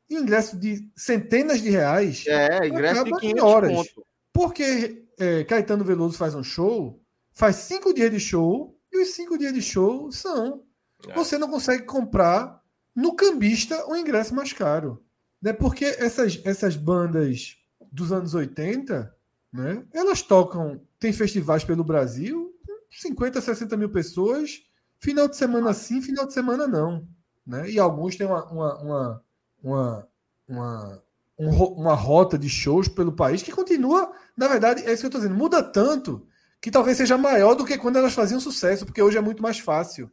E 0.09 0.17
o 0.17 0.21
ingresso 0.21 0.57
de 0.57 0.89
centenas 0.95 1.61
de 1.61 1.69
reais. 1.69 2.23
É, 2.27 2.67
ingresso 2.67 3.03
de 3.03 3.09
Acaba 3.09 3.17
em 3.17 3.19
500 3.19 3.43
horas. 3.43 3.71
conto. 3.71 4.07
Porque 4.31 5.05
é, 5.19 5.43
Caetano 5.43 5.83
Veloso 5.83 6.17
faz 6.17 6.33
um 6.35 6.43
show, 6.43 7.01
faz 7.33 7.57
cinco 7.57 7.93
dias 7.93 8.11
de 8.11 8.19
show, 8.19 8.76
e 8.99 9.03
os 9.03 9.09
cinco 9.09 9.37
dias 9.37 9.53
de 9.53 9.61
show 9.61 10.11
são. 10.11 10.63
É. 11.07 11.13
Você 11.13 11.37
não 11.37 11.49
consegue 11.49 11.83
comprar 11.83 12.61
no 12.95 13.15
cambista 13.15 13.87
o 13.87 13.95
ingresso 13.95 14.33
mais 14.33 14.51
caro. 14.51 15.03
Né? 15.41 15.53
Porque 15.53 15.85
essas, 15.85 16.41
essas 16.43 16.75
bandas 16.75 17.57
dos 17.91 18.11
anos 18.11 18.33
80, 18.33 19.13
né, 19.53 19.85
elas 19.93 20.21
tocam, 20.21 20.81
tem 20.99 21.13
festivais 21.13 21.63
pelo 21.63 21.83
Brasil, 21.83 22.53
50, 22.89 23.39
60 23.39 23.77
mil 23.77 23.89
pessoas, 23.89 24.63
final 24.99 25.27
de 25.27 25.37
semana 25.37 25.73
sim, 25.73 26.01
final 26.01 26.25
de 26.25 26.33
semana 26.33 26.67
não. 26.67 27.07
Né? 27.45 27.69
E 27.69 27.79
alguns 27.79 28.15
têm 28.15 28.25
uma, 28.27 28.45
uma, 28.51 28.77
uma, 28.81 29.23
uma, 29.63 30.07
um 30.49 31.03
uma 31.39 31.93
rota 31.93 32.37
de 32.37 32.49
shows 32.49 32.87
pelo 32.87 33.11
país 33.11 33.43
que 33.43 33.51
continua, 33.51 34.11
na 34.35 34.47
verdade, 34.47 34.81
é 34.83 34.91
isso 34.91 35.01
que 35.01 35.05
eu 35.05 35.09
estou 35.09 35.21
dizendo, 35.21 35.37
muda 35.37 35.61
tanto 35.61 36.27
que 36.61 36.71
talvez 36.71 36.97
seja 36.97 37.17
maior 37.17 37.55
do 37.55 37.65
que 37.65 37.77
quando 37.77 37.97
elas 37.97 38.13
faziam 38.13 38.39
sucesso, 38.39 38.85
porque 38.85 39.01
hoje 39.01 39.17
é 39.17 39.21
muito 39.21 39.41
mais 39.41 39.59
fácil. 39.59 40.11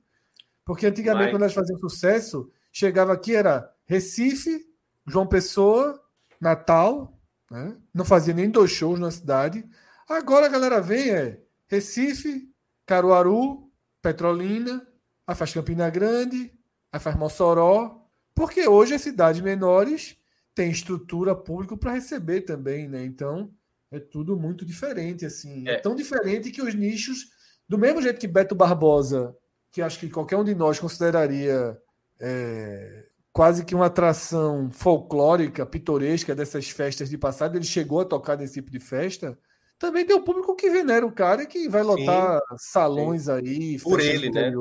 Porque 0.64 0.86
antigamente, 0.86 1.30
quando 1.30 1.42
elas 1.42 1.54
faziam 1.54 1.78
sucesso, 1.78 2.50
chegava 2.72 3.12
aqui, 3.12 3.34
era 3.34 3.70
Recife, 3.86 4.66
João 5.06 5.26
Pessoa, 5.26 6.00
Natal, 6.40 7.18
né? 7.50 7.76
não 7.92 8.04
fazia 8.04 8.34
nem 8.34 8.50
dois 8.50 8.70
shows 8.70 8.98
na 8.98 9.10
cidade. 9.10 9.64
Agora 10.08 10.46
a 10.46 10.48
galera 10.48 10.80
vem, 10.80 11.10
é 11.10 11.40
Recife, 11.66 12.50
Caruaru, 12.86 13.70
Petrolina, 14.02 14.86
aí 15.26 15.34
faz 15.34 15.52
Campina 15.52 15.88
Grande, 15.90 16.52
aí 16.92 17.00
faz 17.00 17.16
Mossoró, 17.16 18.06
porque 18.34 18.66
hoje 18.66 18.94
as 18.94 19.02
cidades 19.02 19.40
menores 19.40 20.16
têm 20.54 20.70
estrutura 20.70 21.34
pública 21.34 21.76
para 21.76 21.92
receber 21.92 22.42
também, 22.42 22.88
né? 22.88 23.04
Então 23.04 23.52
é 23.96 24.00
tudo 24.00 24.36
muito 24.36 24.64
diferente, 24.64 25.24
assim. 25.24 25.66
É. 25.68 25.74
É. 25.74 25.80
tão 25.80 25.94
diferente 25.94 26.50
que 26.50 26.62
os 26.62 26.74
nichos, 26.74 27.26
do 27.68 27.78
mesmo 27.78 28.02
jeito 28.02 28.20
que 28.20 28.28
Beto 28.28 28.54
Barbosa, 28.54 29.36
que 29.70 29.82
acho 29.82 29.98
que 29.98 30.08
qualquer 30.08 30.36
um 30.36 30.44
de 30.44 30.54
nós 30.54 30.78
consideraria 30.78 31.76
é, 32.20 33.06
quase 33.32 33.64
que 33.64 33.74
uma 33.74 33.86
atração 33.86 34.70
folclórica, 34.70 35.66
pitoresca 35.66 36.34
dessas 36.34 36.70
festas 36.70 37.10
de 37.10 37.18
passado, 37.18 37.56
ele 37.56 37.64
chegou 37.64 38.00
a 38.00 38.04
tocar 38.04 38.36
nesse 38.36 38.54
tipo 38.54 38.70
de 38.70 38.78
festa. 38.78 39.36
Também 39.78 40.06
tem 40.06 40.14
o 40.14 40.22
público 40.22 40.54
que 40.54 40.70
venera 40.70 41.04
o 41.04 41.12
cara 41.12 41.42
e 41.42 41.46
que 41.46 41.68
vai 41.68 41.82
lotar 41.82 42.40
salões 42.56 43.28
aí, 43.28 43.78
Por 43.80 44.00
ele, 44.00 44.30
né? 44.30 44.52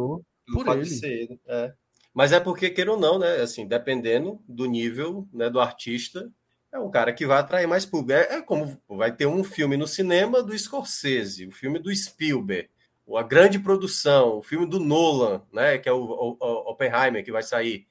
Por 0.52 0.68
ele, 0.78 1.40
é. 1.48 1.74
Mas 2.14 2.32
é 2.32 2.40
porque, 2.40 2.70
queira 2.70 2.92
ou 2.92 3.00
não, 3.00 3.18
né? 3.18 3.42
Assim, 3.42 3.68
dependendo 3.68 4.40
do 4.48 4.66
nível 4.66 5.28
né, 5.32 5.50
do 5.50 5.60
artista, 5.60 6.32
é 6.74 6.80
um 6.80 6.90
cara 6.90 7.14
que 7.14 7.26
vai 7.26 7.38
atrair 7.40 7.68
mais 7.68 7.86
público. 7.86 8.12
É, 8.20 8.38
é 8.38 8.42
como 8.42 8.78
vai 8.90 9.12
ter 9.16 9.26
um 9.28 9.44
filme 9.44 9.78
no 9.78 9.88
cinema 9.88 10.42
do 10.44 10.58
Scorsese, 10.58 11.48
o 11.48 11.52
filme 11.52 11.80
do 11.80 11.94
Spielberg, 11.96 12.68
a 13.16 13.22
grande 13.24 13.60
produção, 13.60 14.38
o 14.40 14.42
filme 14.44 14.66
do 14.66 14.80
Nolan, 14.80 15.44
né? 15.54 15.78
Que 15.78 15.88
é 15.88 15.92
o, 15.94 15.98
o- 16.04 16.38
o 16.40 16.72
Oppenheimer 16.72 17.24
que 17.24 17.32
vai 17.32 17.44
sair. 17.44 17.86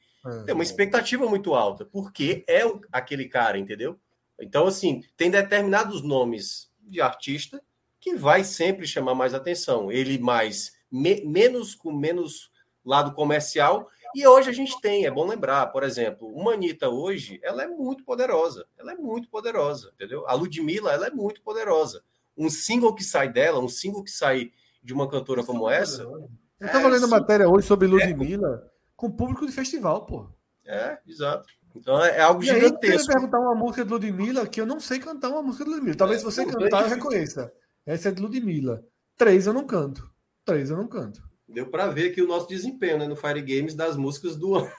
Tem 0.45 0.55
uma 0.55 0.63
expectativa 0.63 1.27
muito 1.27 1.55
alta, 1.55 1.85
porque 1.85 2.45
é 2.49 2.61
aquele 2.93 3.29
cara, 3.29 3.59
entendeu? 3.59 3.99
Então, 4.41 4.67
assim, 4.67 5.03
tem 5.17 5.31
determinados 5.31 6.03
nomes 6.03 6.71
de 6.81 7.01
artista 7.01 7.63
que 8.01 8.17
vai 8.17 8.43
sempre 8.43 8.87
chamar 8.87 9.15
mais 9.15 9.35
atenção. 9.35 9.91
Ele 9.93 10.19
mais, 10.19 10.73
me- 10.91 11.25
menos 11.25 11.75
com 11.75 11.93
menos 11.93 12.51
lado 12.85 13.13
comercial. 13.15 13.89
E 14.15 14.27
hoje 14.27 14.51
a 14.51 14.53
gente 14.53 14.79
tem, 14.81 15.07
é 15.07 15.11
bom 15.11 15.27
lembrar, 15.27 15.67
por 15.69 15.83
exemplo, 15.83 16.29
uma 16.29 16.53
Anitta 16.55 16.89
hoje, 16.89 17.41
ela 17.43 17.63
é 17.63 17.67
muito 17.67 18.05
poderosa. 18.05 18.67
Ela 18.79 18.93
é 18.93 18.95
muito 18.97 19.29
poderosa, 19.29 19.91
entendeu? 19.95 20.27
A 20.29 20.35
Ludmilla, 20.35 20.93
ela 20.93 21.07
é 21.07 21.11
muito 21.11 21.41
poderosa. 21.43 22.03
Um 22.37 22.49
single 22.51 22.95
que 22.95 23.05
sai 23.05 23.31
dela, 23.33 23.59
um 23.61 23.69
single 23.69 24.03
que 24.05 24.11
sai 24.11 24.51
de 24.83 24.93
uma 24.93 25.09
cantora 25.09 25.45
como 25.45 25.69
essa, 25.71 26.03
Eu 26.03 26.29
É, 26.61 26.69
tava 26.69 26.89
lendo 26.89 27.05
sim. 27.05 27.11
matéria 27.11 27.49
hoje 27.49 27.67
sobre 27.67 27.87
Ludmilla 27.89 28.71
com 28.97 29.11
público 29.11 29.47
de 29.47 29.53
festival, 29.53 30.07
pô. 30.07 30.29
é, 30.65 30.99
exato. 31.07 31.47
Então 31.75 32.03
é, 32.05 32.19
é 32.19 32.21
algo 32.21 32.43
E 32.45 32.51
aí, 32.51 32.57
você 32.57 32.61
vai 32.61 32.69
gigantesco. 32.69 33.13
perguntar 33.13 33.41
uma 33.41 33.55
música 33.55 33.85
de 33.85 33.91
Ludmilla 33.91 34.47
que 34.47 34.61
eu 34.61 34.67
não 34.67 34.79
sei 34.79 34.99
cantar 34.99 35.31
uma 35.31 35.43
música 35.43 35.65
de 35.65 35.71
Ludmilla. 35.71 35.97
Talvez 35.97 36.21
se 36.21 36.25
você 36.25 36.45
cantar, 36.45 36.83
eu 36.83 36.89
reconheça. 36.89 37.51
Essa 37.87 38.11
é 38.11 38.13
de 38.13 38.21
Ludmilla. 38.21 38.85
Três 39.17 39.47
eu 39.47 39.53
não 39.55 39.67
canto. 39.67 40.11
Três 40.45 40.69
eu 40.71 40.77
não 40.77 40.87
canto. 40.87 41.23
Deu 41.53 41.67
para 41.67 41.89
ver 41.89 42.11
aqui 42.11 42.23
o 42.23 42.27
nosso 42.27 42.49
desempenho 42.49 42.99
né, 42.99 43.07
no 43.07 43.17
Fire 43.17 43.43
Games 43.43 43.75
das 43.75 43.97
músicas 43.97 44.37
do 44.37 44.55
ano. 44.55 44.71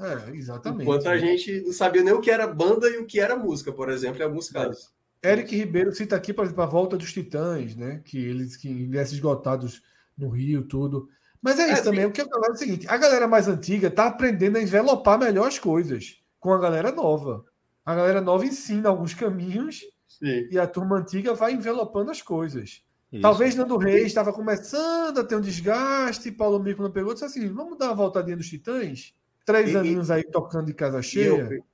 É, 0.00 0.36
exatamente. 0.36 0.82
Enquanto 0.82 1.08
a 1.08 1.18
gente 1.18 1.60
não 1.62 1.72
sabia 1.72 2.04
nem 2.04 2.14
o 2.14 2.20
que 2.20 2.30
era 2.30 2.46
banda 2.46 2.88
e 2.88 2.98
o 2.98 3.06
que 3.06 3.18
era 3.18 3.36
música, 3.36 3.72
por 3.72 3.90
exemplo, 3.90 4.20
em 4.20 4.24
alguns 4.24 4.48
casos. 4.48 4.92
Eric 5.24 5.56
Ribeiro 5.56 5.92
cita 5.92 6.14
aqui, 6.14 6.32
por 6.32 6.44
exemplo, 6.44 6.62
a 6.62 6.66
volta 6.66 6.96
dos 6.96 7.12
Titãs, 7.12 7.74
né? 7.74 8.00
Que 8.04 8.18
eles 8.18 8.56
que 8.56 8.68
ingressos 8.68 9.14
esgotados 9.14 9.82
no 10.16 10.28
Rio, 10.28 10.62
tudo. 10.62 11.08
Mas 11.42 11.58
é 11.58 11.72
isso 11.72 11.80
É, 11.80 11.84
também. 11.84 12.04
O 12.04 12.12
que 12.12 12.20
eu 12.20 12.28
falo 12.28 12.46
é 12.46 12.50
o 12.50 12.56
seguinte: 12.56 12.86
a 12.88 12.96
galera 12.96 13.26
mais 13.26 13.48
antiga 13.48 13.90
tá 13.90 14.06
aprendendo 14.06 14.58
a 14.58 14.62
envelopar 14.62 15.18
melhor 15.18 15.48
as 15.48 15.58
coisas 15.58 16.22
com 16.38 16.52
a 16.52 16.58
galera 16.58 16.92
nova. 16.92 17.44
A 17.84 17.94
galera 17.94 18.20
nova 18.20 18.44
ensina 18.44 18.88
alguns 18.88 19.14
caminhos 19.14 19.80
Sim. 20.06 20.46
e 20.50 20.58
a 20.58 20.66
turma 20.66 20.98
antiga 20.98 21.34
vai 21.34 21.52
envelopando 21.52 22.10
as 22.10 22.22
coisas. 22.22 22.82
Isso. 23.12 23.22
Talvez 23.22 23.54
Nando 23.54 23.76
Reis 23.78 24.06
estava 24.06 24.32
começando 24.32 25.18
a 25.18 25.24
ter 25.24 25.34
um 25.36 25.40
desgaste, 25.40 26.30
Paulo 26.30 26.58
Mico 26.58 26.82
não 26.82 26.90
pegou, 26.90 27.12
disse 27.14 27.24
assim: 27.24 27.48
vamos 27.48 27.78
dar 27.78 27.86
uma 27.86 27.94
voltadinha 27.94 28.36
dos 28.36 28.48
Titãs? 28.48 29.14
Três 29.46 29.70
E- 29.72 29.76
aninhos 29.76 30.10
aí 30.10 30.22
tocando 30.24 30.66
de 30.66 30.74
casa 30.74 31.00
E, 31.00 31.02
cheia. 31.02 31.48
eu- 31.50 31.64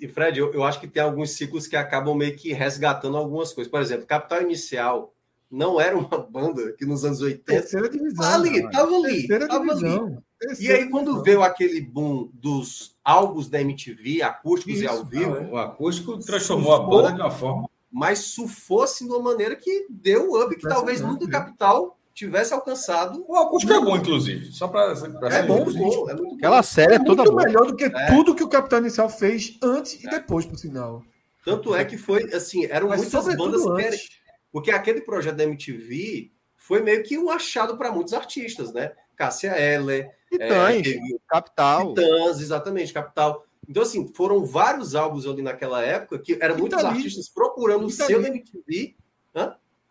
e, 0.00 0.08
Fred, 0.08 0.38
eu, 0.38 0.52
eu 0.52 0.64
acho 0.64 0.80
que 0.80 0.88
tem 0.88 1.02
alguns 1.02 1.30
ciclos 1.32 1.66
que 1.66 1.76
acabam 1.76 2.16
meio 2.16 2.34
que 2.36 2.52
resgatando 2.54 3.16
algumas 3.16 3.52
coisas. 3.52 3.70
Por 3.70 3.80
exemplo, 3.80 4.06
Capital 4.06 4.42
Inicial 4.42 5.14
não 5.50 5.78
era 5.80 5.96
uma 5.96 6.08
banda 6.30 6.72
que 6.72 6.86
nos 6.86 7.04
anos 7.04 7.20
80 7.20 7.44
Terceira 7.44 7.88
divisão. 7.90 8.24
ali, 8.34 8.60
cara. 8.62 8.70
tava 8.72 8.94
ali, 8.96 9.14
Terceira 9.18 9.46
tava 9.48 9.70
ali. 9.70 9.80
divisão. 9.82 10.22
E 10.40 10.46
Terceira 10.46 10.74
aí, 10.78 10.88
quando 10.88 11.22
veio 11.22 11.42
aquele 11.42 11.80
boom 11.82 12.30
dos 12.32 12.96
álbuns 13.04 13.48
da 13.50 13.60
MTV, 13.60 14.22
acústicos 14.22 14.80
e 14.80 14.84
Isso, 14.84 14.88
ao 14.94 15.04
vivo, 15.04 15.34
O 15.50 15.56
acústico 15.58 16.18
transformou 16.18 16.72
a 16.74 16.80
banda 16.80 17.12
de 17.12 17.20
uma 17.20 17.30
forma. 17.30 17.68
Mas 17.90 18.18
sufou-se 18.20 19.04
de 19.04 19.10
uma 19.10 19.20
maneira 19.22 19.56
que 19.56 19.86
deu 19.88 20.30
o 20.30 20.42
up 20.42 20.54
que 20.56 20.68
talvez 20.68 21.00
nunca 21.00 21.24
né? 21.24 21.32
Capital 21.32 21.98
tivesse 22.12 22.52
alcançado. 22.52 23.24
O 23.28 23.36
acústico 23.36 23.72
é 23.72 23.80
bom, 23.80 23.96
inclusive. 23.96 24.46
Só 24.52 24.66
para. 24.66 24.92
É 25.30 25.42
bom, 25.44 25.64
pô, 25.64 26.10
é 26.10 26.14
muito 26.14 26.30
bom. 26.30 26.36
Aquela 26.36 26.62
série 26.62 26.94
é 26.94 27.04
toda 27.04 27.22
muito 27.22 27.32
boa. 27.32 27.44
melhor 27.44 27.66
do 27.66 27.76
que 27.76 27.84
É. 27.84 28.06
tudo 28.08 28.34
que 28.34 28.42
o 28.42 28.48
Capitão 28.48 28.80
Inicial 28.80 29.08
fez 29.08 29.56
antes 29.62 30.02
e 30.02 30.08
depois, 30.10 30.44
por 30.44 30.58
sinal. 30.58 31.02
Tanto 31.44 31.74
é 31.74 31.84
que 31.84 31.96
foi 31.96 32.24
assim, 32.34 32.66
eram 32.66 32.88
Mas 32.88 33.00
muitas 33.00 33.36
bandas 33.36 33.62
que 33.62 33.70
antes. 33.70 34.08
Porque 34.50 34.70
aquele 34.70 35.00
projeto 35.00 35.36
da 35.36 35.44
MTV 35.44 36.32
foi 36.56 36.82
meio 36.82 37.02
que 37.04 37.16
um 37.18 37.30
achado 37.30 37.76
para 37.78 37.92
muitos 37.92 38.12
artistas, 38.12 38.72
né? 38.72 38.92
Cássia 39.16 39.58
Eller, 39.58 40.10
Titãs, 40.30 40.82
teve 40.82 41.20
Capital. 41.26 41.94
Titãs, 41.94 42.40
exatamente, 42.40 42.92
Capital. 42.92 43.44
Então, 43.68 43.82
assim, 43.82 44.10
foram 44.14 44.44
vários 44.46 44.94
álbuns 44.94 45.26
ali 45.26 45.42
naquela 45.42 45.82
época 45.82 46.18
que 46.18 46.32
eram 46.40 46.54
Rita 46.54 46.60
muitos 46.60 46.78
Lee. 46.82 46.86
artistas 46.88 47.28
procurando 47.28 47.84
o 47.84 47.88
Rita 47.88 48.06
seu 48.06 48.18
Lee. 48.18 48.28
MTV. 48.30 48.96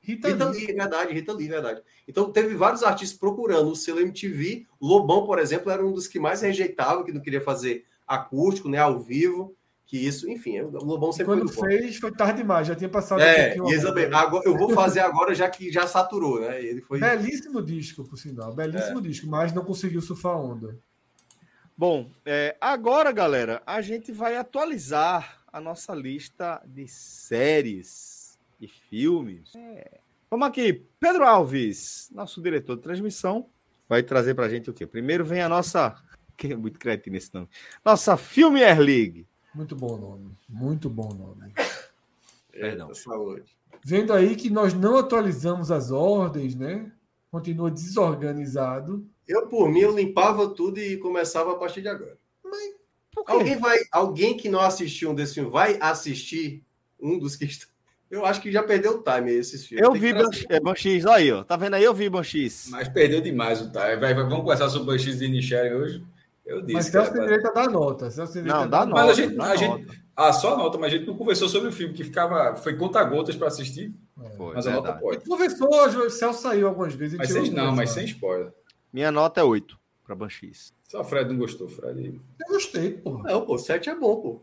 Rita, 0.02 0.30
Rita 0.30 0.50
Lee. 0.50 0.66
Lee, 0.66 0.74
verdade, 0.74 1.14
Rita 1.14 1.34
Lee, 1.34 1.48
verdade. 1.48 1.82
Então, 2.08 2.32
teve 2.32 2.56
vários 2.56 2.82
artistas 2.82 3.18
procurando 3.18 3.70
o 3.70 3.76
selo 3.76 4.00
MTV. 4.00 4.66
Lobão, 4.82 5.26
por 5.26 5.38
exemplo, 5.38 5.70
era 5.72 5.86
um 5.86 5.92
dos 5.92 6.08
que 6.08 6.18
mais 6.20 6.42
rejeitava, 6.42 7.04
que 7.04 7.12
não 7.12 7.22
queria 7.22 7.42
fazer 7.42 7.86
acústico, 8.08 8.70
né, 8.70 8.78
ao 8.78 9.00
vivo. 9.00 9.54
Que 9.86 9.98
isso, 9.98 10.30
enfim, 10.30 10.60
o 10.60 10.70
Lobão 10.84 11.14
sempre 11.14 11.34
Quando 11.36 11.48
foi 11.50 11.70
do 11.70 11.76
bom. 11.78 11.82
fez, 11.84 11.96
foi 11.98 12.12
tarde 12.12 12.42
demais, 12.42 12.68
já 12.68 12.76
tinha 12.76 12.90
passado 12.90 13.22
É, 13.22 13.54
um 13.54 13.56
pouquinho 13.56 13.70
e 13.70 13.74
a 13.74 13.78
Isabel, 13.78 14.04
moda. 14.10 14.18
agora, 14.18 14.44
eu 14.46 14.58
vou 14.58 14.70
fazer 14.72 15.00
agora 15.00 15.34
já 15.34 15.50
que 15.50 15.72
já 15.72 15.88
saturou, 15.88 16.42
né? 16.42 16.62
Ele 16.62 16.82
foi. 16.82 17.00
Belíssimo 17.00 17.62
disco, 17.62 18.04
por 18.04 18.18
sinal. 18.18 18.54
Belíssimo 18.54 19.02
disco, 19.02 19.28
mas 19.28 19.54
não 19.54 19.64
conseguiu 19.64 20.02
surfar 20.02 20.34
a 20.34 20.38
onda. 20.42 20.78
Bom, 21.78 22.10
é, 22.26 22.58
agora, 22.60 23.12
galera, 23.12 23.62
a 23.64 23.82
gente 23.82 24.12
vai 24.12 24.36
atualizar 24.36 25.44
a 25.54 25.62
nossa 25.62 25.94
lista 25.94 26.60
de 26.66 26.88
séries 26.88 28.40
e 28.60 28.68
filmes. 28.68 29.54
É. 29.56 30.00
Vamos 30.28 30.48
aqui, 30.48 30.74
Pedro 31.00 31.24
Alves, 31.24 32.10
nosso 32.12 32.42
diretor 32.42 32.78
de 32.78 32.82
transmissão, 32.82 33.48
vai 33.88 34.02
trazer 34.02 34.34
pra 34.34 34.50
gente 34.50 34.72
o 34.72 34.74
quê? 34.74 34.88
Primeiro 34.88 35.24
vem 35.24 35.42
a 35.42 35.48
nossa. 35.48 35.96
Que 36.36 36.54
é 36.54 36.56
muito 36.56 36.78
cretino 36.78 37.16
esse 37.16 37.34
nome. 37.34 37.48
Nossa 37.84 38.16
Filmier 38.16 38.80
League. 38.80 39.28
Muito 39.56 39.76
bom 39.76 39.98
nome. 39.98 40.38
Muito 40.48 40.88
bom 40.88 41.12
nome. 41.12 41.52
Perdão. 42.52 42.94
Saúde. 42.94 43.58
Vendo 43.84 44.14
aí 44.14 44.36
que 44.36 44.48
nós 44.48 44.72
não 44.72 44.98
atualizamos 45.00 45.72
as 45.72 45.90
ordens, 45.90 46.54
né? 46.54 46.92
Continua 47.32 47.72
desorganizado. 47.72 49.04
Eu, 49.28 49.48
por 49.48 49.70
mim, 49.70 49.80
eu 49.82 49.96
limpava 49.96 50.48
tudo 50.50 50.80
e 50.80 50.98
começava 50.98 51.52
a 51.52 51.56
partir 51.56 51.82
de 51.82 51.88
agora. 51.90 52.18
Por 53.14 53.26
quê? 53.26 53.32
Alguém 53.32 53.58
vai, 53.58 53.78
alguém 53.92 54.38
que 54.38 54.48
não 54.48 54.60
assistiu 54.62 55.10
um 55.10 55.16
desses 55.16 55.34
filmes 55.34 55.52
vai 55.52 55.78
assistir 55.82 56.64
um 57.00 57.18
dos 57.18 57.36
que 57.36 57.46
estão. 57.46 57.68
Eu 58.10 58.26
acho 58.26 58.40
que 58.42 58.50
já 58.52 58.64
perdeu 58.64 58.94
o 59.00 59.04
time 59.04 59.32
esses 59.34 59.66
filmes. 59.66 59.84
Eu 59.86 59.92
Tem 59.92 60.00
que 60.02 60.08
vi 60.08 60.14
trazer. 60.14 60.48
Ban- 60.48 60.56
é, 60.56 60.60
Banchis, 60.62 61.04
olha 61.06 61.16
aí, 61.16 61.32
ó. 61.32 61.44
Tá 61.44 61.58
vendo 61.58 61.74
aí? 61.74 61.84
Eu 61.84 61.94
vi 61.94 62.10
Banchis. 62.10 62.68
Mas 62.70 62.88
perdeu 62.88 63.20
demais 63.20 63.60
o 63.60 63.66
time. 63.72 63.74
Vai, 63.98 63.98
vai- 63.98 64.14
vamos 64.14 64.40
conversar 64.40 64.70
sobre 64.70 64.96
o 64.96 65.00
X 65.00 65.20
de 65.20 65.28
Nichelle 65.28 65.76
hoje. 65.76 66.04
Eu 66.46 66.62
disse. 66.62 66.74
Mas 66.74 66.86
que 66.86 66.92
Celso 66.94 67.12
tem 67.12 67.22
direito 67.24 67.48
a 67.48 67.52
dar 67.52 67.70
nota. 67.70 68.10
Celso 68.10 68.42
Não, 68.42 68.62
a 68.62 68.66
dá 68.66 68.86
nota. 68.86 69.02
Mas 69.02 69.10
a 69.10 69.14
gente- 69.22 69.36
dá 69.36 69.44
a 69.52 69.56
gente- 69.58 69.70
nota. 69.88 70.08
Ah, 70.16 70.32
só 70.32 70.54
a 70.54 70.58
nota, 70.58 70.78
mas 70.78 70.94
a 70.94 70.98
gente 70.98 71.06
não 71.08 71.18
conversou 71.18 71.50
sobre 71.50 71.68
o 71.68 71.72
filme, 71.72 71.94
que 71.94 72.04
ficava. 72.04 72.56
Foi 72.56 72.76
conta-gotas 72.78 73.36
para 73.36 73.48
assistir. 73.48 73.92
Foi, 74.38 74.56
Mas 74.56 74.66
a 74.66 74.72
nota 74.72 74.82
verdade. 74.94 75.02
pode. 75.04 75.26
Conversou, 75.26 75.68
o 75.70 76.10
Celso 76.10 76.42
saiu 76.42 76.68
algumas 76.68 76.94
vezes. 76.94 77.16
e 77.16 77.18
Mas 77.18 77.30
sem, 77.30 77.52
não, 77.52 77.66
mas 77.66 77.70
conversar. 77.72 77.94
sem 77.96 78.06
spoiler. 78.06 78.54
Minha 78.92 79.12
nota 79.12 79.42
é 79.42 79.44
8 79.44 79.78
para 80.06 80.16
Banchis. 80.16 80.74
Só 80.88 81.02
o 81.02 81.04
Fred 81.04 81.30
não 81.30 81.38
gostou, 81.38 81.68
Fred. 81.68 82.20
Eu 82.40 82.48
gostei, 82.54 82.92
porra. 82.94 83.24
Não, 83.32 83.46
pô, 83.46 83.58
7 83.58 83.90
é 83.90 83.96
bom, 83.96 84.16
pô. 84.22 84.42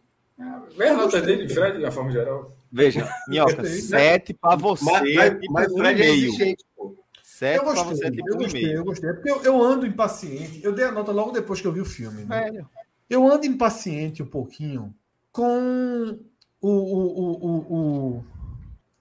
Vê 0.77 0.89
a 0.89 0.95
nota 0.97 1.21
dele, 1.23 1.49
Fred, 1.49 1.79
de 1.79 1.85
uma 1.85 1.93
forma 1.93 2.11
geral. 2.11 2.53
Veja, 2.71 3.09
Minhoca, 3.29 3.55
Gostei. 3.57 3.81
7 3.81 4.35
para 4.35 4.57
você. 4.57 4.85
Mas, 4.85 5.15
mas, 5.15 5.33
e 5.43 5.49
mas 5.49 5.73
um 5.73 5.77
Fred 5.79 6.03
é 6.03 6.11
exigente, 6.11 6.65
pô. 6.77 6.97
7 7.23 7.57
Eu 7.57 7.65
para 7.65 7.73
gostei, 7.75 7.95
você, 7.97 8.07
eu 8.07 8.13
tipo 8.13 8.37
gostei, 8.37 8.77
eu 8.77 8.85
gostei. 8.85 9.11
É 9.11 9.13
porque 9.13 9.31
eu, 9.31 9.43
eu 9.43 9.63
ando 9.63 9.87
impaciente. 9.87 10.61
Eu 10.63 10.73
dei 10.73 10.85
a 10.85 10.93
nota 10.93 11.13
logo 11.13 11.31
depois 11.31 11.61
que 11.61 11.67
eu 11.67 11.73
vi 11.73 11.81
o 11.81 11.85
filme. 11.85 12.25
né? 12.25 12.65
Eu 13.09 13.27
ando 13.31 13.47
impaciente 13.47 14.23
um 14.23 14.27
pouquinho 14.27 14.95
com 15.33 16.19
o, 16.61 16.69
o, 16.69 16.71
o, 16.71 17.47
o, 17.47 17.75
o- 18.19 18.25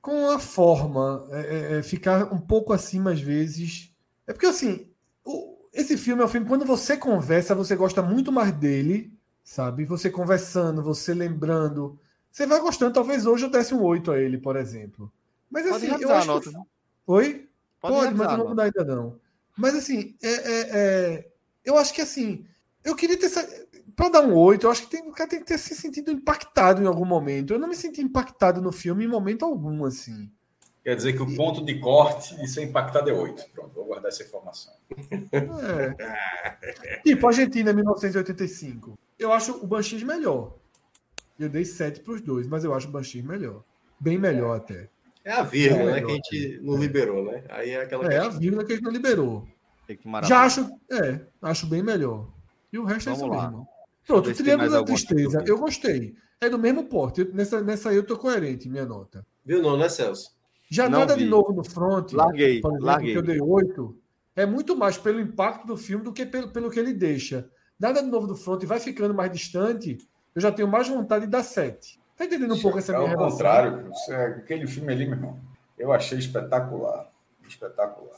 com 0.02 0.30
a 0.32 0.38
forma, 0.40 1.26
é, 1.32 1.40
é, 1.76 1.80
é, 1.80 1.84
ficar 1.84 2.32
um 2.34 2.40
pouco 2.40 2.74
acima 2.74 3.11
às 3.11 3.22
vezes. 3.22 3.91
É 4.28 4.34
porque 4.34 4.45
assim, 4.45 4.90
esse 5.74 5.98
filme 5.98 6.22
é 6.22 6.26
um 6.26 6.30
filme 6.30 6.48
quando 6.48 6.66
você 6.66 6.95
conversa, 6.95 7.56
você 7.56 7.76
gosta 7.76 8.02
muito 8.02 8.32
mais 8.32 8.52
dele, 8.54 9.12
sabe? 9.44 9.86
Você 9.86 10.10
conversando, 10.10 10.84
você 10.84 11.14
lembrando, 11.14 12.00
você 12.32 12.45
vai 12.45 12.60
gostando. 12.60 12.94
Talvez 12.94 13.26
hoje 13.26 13.45
eu 13.45 13.50
desse 13.50 13.74
um 13.74 13.82
8 13.82 14.12
a 14.12 14.20
ele, 14.20 14.38
por 14.38 14.56
exemplo. 14.56 15.12
Mas 15.50 15.64
Pode 15.64 15.76
assim, 15.78 15.86
eu 15.88 15.91
revisar 15.94 16.16
a 16.16 16.20
acho 16.20 16.28
nota. 16.28 16.50
que... 16.52 16.58
Oi? 17.08 17.50
Pode, 17.82 17.95
Pode, 17.95 18.16
mas 18.16 18.32
eu 18.32 18.38
não 18.38 18.45
vou 18.45 18.56
dar 18.56 18.64
ainda 18.64 18.86
não. 18.86 19.20
Mas 19.58 19.76
assim, 19.76 20.16
é, 20.22 20.30
é- 20.32 20.70
é- 20.72 21.32
eu 21.66 21.78
acho 21.78 21.94
que 21.94 22.02
assim, 22.02 22.45
eu 22.84 22.95
queria 22.95 23.18
ter. 23.18 23.30
Para 23.95 24.10
dar 24.10 24.22
um 24.22 24.34
8, 24.36 24.66
eu 24.66 24.72
acho 24.72 24.84
que 24.84 24.90
tem, 24.98 25.08
o 25.08 25.12
cara 25.12 25.30
tem 25.30 25.40
que 25.40 25.45
ter 25.45 25.58
se 25.60 25.76
sentido 25.76 26.10
impactado 26.12 26.82
em 26.82 26.88
algum 26.88 27.06
momento. 27.06 27.54
Eu 27.54 27.60
não 27.60 27.68
me 27.68 27.76
senti 27.76 28.02
impactado 28.02 28.60
no 28.62 28.72
filme 28.72 29.06
em 29.06 29.08
momento 29.08 29.45
algum, 29.45 29.86
assim. 29.86 30.32
Quer 30.84 30.96
dizer 30.98 31.14
que 31.14 31.22
o 31.22 31.36
ponto 31.36 31.64
de 31.64 31.80
corte 31.80 32.36
de 32.36 32.48
ser 32.48 32.64
impactado 32.64 33.10
é 33.10 33.14
8. 33.14 33.46
Pronto, 33.54 33.72
vou 33.74 33.86
guardar 33.86 34.10
essa 34.10 34.22
informação. 34.24 34.74
É. 35.32 37.00
tipo, 37.06 37.26
Argentina 37.28 37.72
1985. 37.72 38.98
Eu 39.18 39.32
acho 39.32 39.54
o 39.64 39.68
Banshees 39.68 40.04
melhor. 40.04 40.56
Eu 41.40 41.50
dei 41.50 41.64
7 41.66 42.02
para 42.02 42.14
os 42.14 42.22
dois, 42.22 42.48
mas 42.48 42.64
eu 42.64 42.74
acho 42.74 42.88
o 42.88 42.92
Banshees 42.92 43.24
melhor. 43.24 43.64
Bem 44.00 44.18
melhor 44.18 44.58
até. 44.58 44.90
É 45.24 45.32
a 45.32 45.42
vírgula, 45.44 45.92
É, 45.92 45.94
né? 45.94 46.02
Que 46.02 46.12
a 46.12 46.16
gente 46.16 46.60
não 46.62 46.76
liberou, 46.76 47.24
né? 47.26 47.44
Aí 47.50 47.70
é 47.72 47.82
aquela 47.82 48.04
É 48.12 48.18
a 48.18 48.22
questão. 48.24 48.40
vírgula 48.40 48.66
que 48.66 48.74
a 48.74 48.76
gente 48.76 48.84
não 48.84 48.92
liberou. 48.92 49.48
Já 50.24 50.42
acho, 50.44 50.70
é, 50.92 51.22
acho 51.42 51.66
bem 51.68 51.82
melhor. 51.82 52.28
E 52.72 52.78
o 52.80 52.84
resto 52.84 53.10
é 53.10 53.14
Vamos 53.14 53.28
isso 53.28 53.34
lá. 53.42 53.50
mesmo. 53.50 53.68
Pronto, 54.06 54.30
o 54.30 54.34
Triângulo 54.34 54.70
da 54.70 54.84
Tristeza, 54.84 55.44
eu 55.46 55.58
gostei. 55.58 56.14
É 56.42 56.50
do 56.50 56.60
mesmo 56.60 56.86
porte. 56.86 57.24
Nessa, 57.34 57.62
nessa 57.62 57.90
aí 57.90 57.96
eu 57.96 58.04
tô 58.06 58.18
coerente, 58.18 58.68
minha 58.68 58.86
nota. 58.86 59.26
Viu 59.46 59.62
não, 59.62 59.78
né, 59.78 59.88
Celso? 59.88 60.32
Já 60.74 60.90
Não 60.90 61.00
nada 61.00 61.16
vi. 61.16 61.24
de 61.24 61.30
novo 61.30 61.54
no 61.54 61.64
front, 61.64 62.14
Larguei, 62.14 62.60
por 62.62 62.70
exemplo, 62.72 62.86
larguei. 62.88 63.12
que 63.12 63.18
eu 63.18 63.22
dei 63.22 63.40
8, 63.40 63.95
é 64.36 64.45
muito 64.45 64.76
mais 64.76 64.98
pelo 64.98 65.20
impacto 65.20 65.68
do 65.68 65.78
filme 65.78 66.04
do 66.04 66.12
que 66.12 66.26
pelo, 66.26 66.48
pelo 66.50 66.72
que 66.72 66.80
ele 66.80 66.94
deixa. 66.94 67.48
Nada 67.80 68.02
de 68.02 68.10
novo 68.10 68.26
do 68.26 68.36
front 68.36 68.64
vai 68.66 68.80
ficando 68.80 69.14
mais 69.14 69.32
distante, 69.32 69.98
eu 70.34 70.41
já 70.41 70.52
tenho 70.52 70.68
mais 70.68 70.88
vontade 70.88 71.26
de 71.26 71.32
dar 71.32 71.44
7. 71.44 72.00
Tá 72.18 72.26
entendendo 72.26 72.56
um 72.56 72.60
pouco 72.62 72.80
essa 72.80 72.91
minha 72.91 73.04
Ao 73.04 73.08
relação? 73.08 73.32
contrário, 73.32 73.88
você- 73.90 74.14
aquele 74.16 74.66
filme 74.66 74.91
ali, 74.91 75.06
meu 75.06 75.16
irmão, 75.16 75.40
eu 75.78 75.91
achei 75.94 76.18
espetacular. 76.18 77.08
Espetacular. 77.48 78.18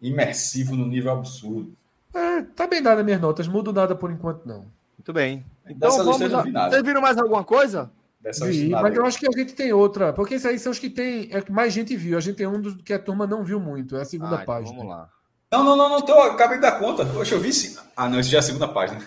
Imersivo 0.00 0.76
no 0.76 0.86
nível 0.86 1.10
absurdo. 1.12 1.72
É, 2.14 2.42
tá 2.42 2.66
bem 2.66 2.80
dada 2.82 3.02
minhas 3.02 3.20
notas, 3.20 3.48
mudo 3.48 3.72
nada 3.72 3.94
por 3.96 4.10
enquanto 4.12 4.46
não. 4.46 4.66
Muito 4.96 5.12
bem. 5.12 5.44
Então 5.66 5.90
Dessa 5.90 6.04
vamos 6.04 6.32
a... 6.34 6.70
Vocês 6.70 6.82
viram 6.82 7.00
mais 7.00 7.18
alguma 7.18 7.42
coisa? 7.44 7.90
Dessa 8.20 8.46
Vi, 8.46 8.68
mas 8.70 8.84
aí. 8.92 8.96
eu 8.96 9.06
acho 9.06 9.18
que 9.18 9.28
a 9.28 9.38
gente 9.38 9.54
tem 9.54 9.72
outra, 9.72 10.12
porque 10.12 10.34
esses 10.34 10.46
aí 10.46 10.58
são 10.58 10.72
os 10.72 10.78
que 10.78 10.90
tem, 10.90 11.28
é 11.32 11.40
que 11.40 11.52
mais 11.52 11.72
gente 11.72 11.96
viu. 11.96 12.18
A 12.18 12.20
gente 12.20 12.36
tem 12.36 12.46
um 12.48 12.60
dos 12.60 12.74
que 12.82 12.92
a 12.92 12.98
turma 12.98 13.26
não 13.26 13.44
viu 13.44 13.60
muito, 13.60 13.96
é 13.96 14.02
a 14.02 14.04
segunda 14.04 14.38
Ah, 14.38 14.42
então 14.42 14.46
página. 14.46 14.76
vamos 14.76 14.90
lá. 14.90 15.08
Não, 15.52 15.64
não, 15.64 15.76
não, 15.76 15.88
não, 15.88 16.02
tô, 16.02 16.12
acabei 16.20 16.56
de 16.58 16.62
dar 16.62 16.78
conta. 16.80 17.06
Poxa, 17.06 17.34
eu 17.36 17.40
vi 17.40 17.52
sim. 17.52 17.78
Ah, 17.96 18.08
não, 18.08 18.18
isso 18.20 18.28
já 18.30 18.38
é 18.38 18.40
a 18.40 18.42
segunda 18.42 18.68
página. 18.68 19.00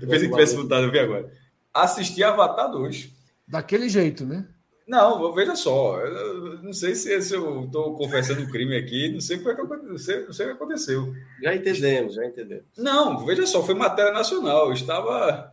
eu 0.00 0.08
pensei 0.08 0.26
que 0.26 0.30
tivesse 0.34 0.56
mudado, 0.56 0.84
eu 0.86 0.90
vi 0.90 0.98
agora. 0.98 1.30
Assisti 1.72 2.24
Avatar 2.24 2.70
2. 2.70 3.10
Daquele 3.46 3.88
jeito, 3.88 4.24
né? 4.26 4.46
Não, 4.88 5.32
veja 5.32 5.54
só. 5.54 6.00
Eu 6.00 6.60
não 6.62 6.72
sei 6.72 6.96
se, 6.96 7.22
se 7.22 7.34
eu 7.34 7.66
estou 7.66 7.94
confessando 7.94 8.40
um 8.42 8.50
crime 8.50 8.76
aqui, 8.76 9.12
não 9.12 9.20
sei, 9.20 9.36
o 9.36 9.42
que, 9.44 9.50
aconte- 9.50 9.86
não 9.86 9.96
sei, 9.98 10.24
não 10.24 10.32
sei 10.32 10.46
o 10.46 10.48
que 10.48 10.54
aconteceu. 10.56 11.14
Já 11.40 11.54
entendemos, 11.54 12.14
já 12.14 12.24
entendemos. 12.26 12.64
Não, 12.76 13.24
veja 13.24 13.46
só, 13.46 13.62
foi 13.62 13.74
matéria 13.76 14.12
nacional. 14.12 14.66
Eu 14.66 14.72
estava. 14.72 15.52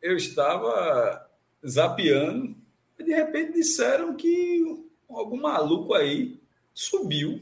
Eu 0.00 0.16
estava 0.16 1.26
zapeando 1.66 2.54
e 2.98 3.04
de 3.04 3.12
repente 3.12 3.52
disseram 3.52 4.14
que 4.14 4.64
algum 5.08 5.40
maluco 5.40 5.94
aí 5.94 6.40
subiu 6.72 7.40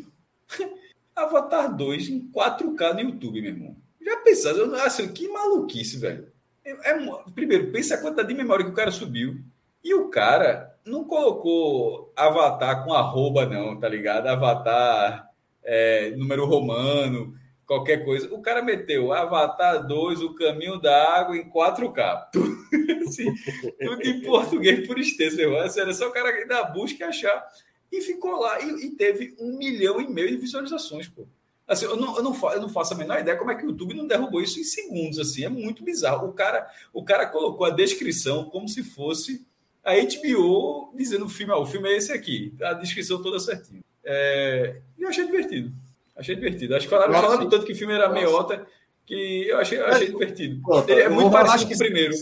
Avatar 1.15 1.75
2 1.75 2.09
em 2.09 2.31
4K 2.31 2.95
no 2.95 3.01
YouTube, 3.01 3.43
meu 3.43 3.51
irmão. 3.51 3.77
Já 4.01 4.17
pensaram, 4.19 4.73
assim, 4.77 5.13
que 5.13 5.29
maluquice, 5.29 5.99
velho. 5.99 6.29
É, 6.65 6.93
é 6.93 6.99
primeiro, 7.35 7.73
pensa 7.73 7.95
a 7.95 8.01
quantidade 8.01 8.29
de 8.29 8.35
memória 8.35 8.65
que 8.65 8.71
o 8.71 8.75
cara 8.75 8.91
subiu. 8.91 9.41
E 9.83 9.95
o 9.95 10.09
cara 10.09 10.77
não 10.85 11.05
colocou 11.05 12.13
Avatar 12.17 12.85
com 12.85 12.93
arroba, 12.93 13.47
não, 13.47 13.79
tá 13.79 13.89
ligado? 13.89 14.29
Avatar 14.29 15.31
é, 15.63 16.11
número 16.13 16.47
romano, 16.47 17.35
qualquer 17.69 18.03
coisa. 18.03 18.35
O 18.35 18.41
cara 18.41 18.63
meteu 18.63 19.13
Avatar 19.13 19.87
2, 19.87 20.23
o 20.23 20.35
caminho 20.35 20.81
da 20.81 21.17
água 21.17 21.37
em 21.37 21.49
4K. 21.49 22.31
Tudo, 22.33 22.57
assim, 23.07 23.33
tudo 23.79 24.03
em 24.03 24.23
português 24.23 24.87
por 24.87 24.99
extenso, 24.99 25.39
irmão. 25.39 25.69
Sério, 25.69 25.91
é 25.91 25.95
só 25.95 26.09
o 26.09 26.13
cara 26.13 26.31
ainda 26.31 26.65
busca 26.65 27.05
e 27.05 27.07
achar. 27.07 27.47
E 27.93 28.01
ficou 28.01 28.41
lá 28.41 28.59
e, 28.61 28.87
e 28.87 28.91
teve 28.93 29.37
um 29.39 29.57
milhão 29.59 30.01
e 30.01 30.09
meio 30.09 30.31
de 30.31 30.39
visualizações, 30.39 31.07
pô. 31.07 31.27
Assim, 31.67 31.85
eu, 31.85 31.97
não, 31.97 32.17
eu, 32.17 32.23
não 32.23 32.53
eu 32.53 32.61
não 32.63 32.69
faço 32.71 32.95
a 32.95 32.97
menor 32.97 33.21
ideia 33.21 33.37
como 33.37 33.51
é 33.51 33.55
que 33.55 33.63
o 33.63 33.69
YouTube 33.69 33.93
não 33.93 34.07
derrubou 34.07 34.41
isso 34.41 34.59
em 34.59 34.65
segundos, 34.65 35.19
assim, 35.19 35.45
é 35.45 35.51
muito 35.51 35.85
bizarro. 35.85 36.27
O 36.27 36.33
cara, 36.33 36.67
o 36.95 37.05
cara 37.05 37.27
colocou 37.27 37.67
a 37.67 37.71
descrição 37.71 38.47
como 38.47 38.67
se 38.67 38.83
fosse 38.83 39.47
a 39.85 39.93
HBO 39.93 40.95
dizendo 40.97 41.27
o 41.27 41.29
filme, 41.29 41.53
ah, 41.53 41.59
o 41.59 41.67
filme 41.67 41.91
é 41.91 41.97
esse 41.99 42.11
aqui, 42.11 42.55
a 42.63 42.73
descrição 42.73 43.23
toda 43.23 43.39
certinha. 43.39 43.83
É, 44.03 44.81
e 44.97 45.03
eu 45.03 45.11
achei 45.11 45.27
divertido. 45.27 45.71
Achei 46.19 46.35
divertido. 46.35 46.75
Acho 46.75 46.87
que 46.87 46.91
falaram, 46.91 47.13
Nossa. 47.13 47.27
falaram 47.27 47.49
tanto 47.49 47.65
que 47.65 47.73
o 47.73 47.77
filme 47.77 47.95
era 47.95 48.09
meiota 48.09 48.67
que 49.07 49.47
eu 49.49 49.59
achei, 49.59 49.79
eu 49.79 49.87
achei 49.87 50.11
divertido. 50.11 50.61
Pronto, 50.63 50.91
Ele 50.91 51.01
é 51.03 51.07
eu 51.07 51.11
muito 51.13 51.31
parecido 51.31 51.67
que 51.67 51.69
com 51.69 51.75
o 51.77 51.79
primeiro. 51.87 52.15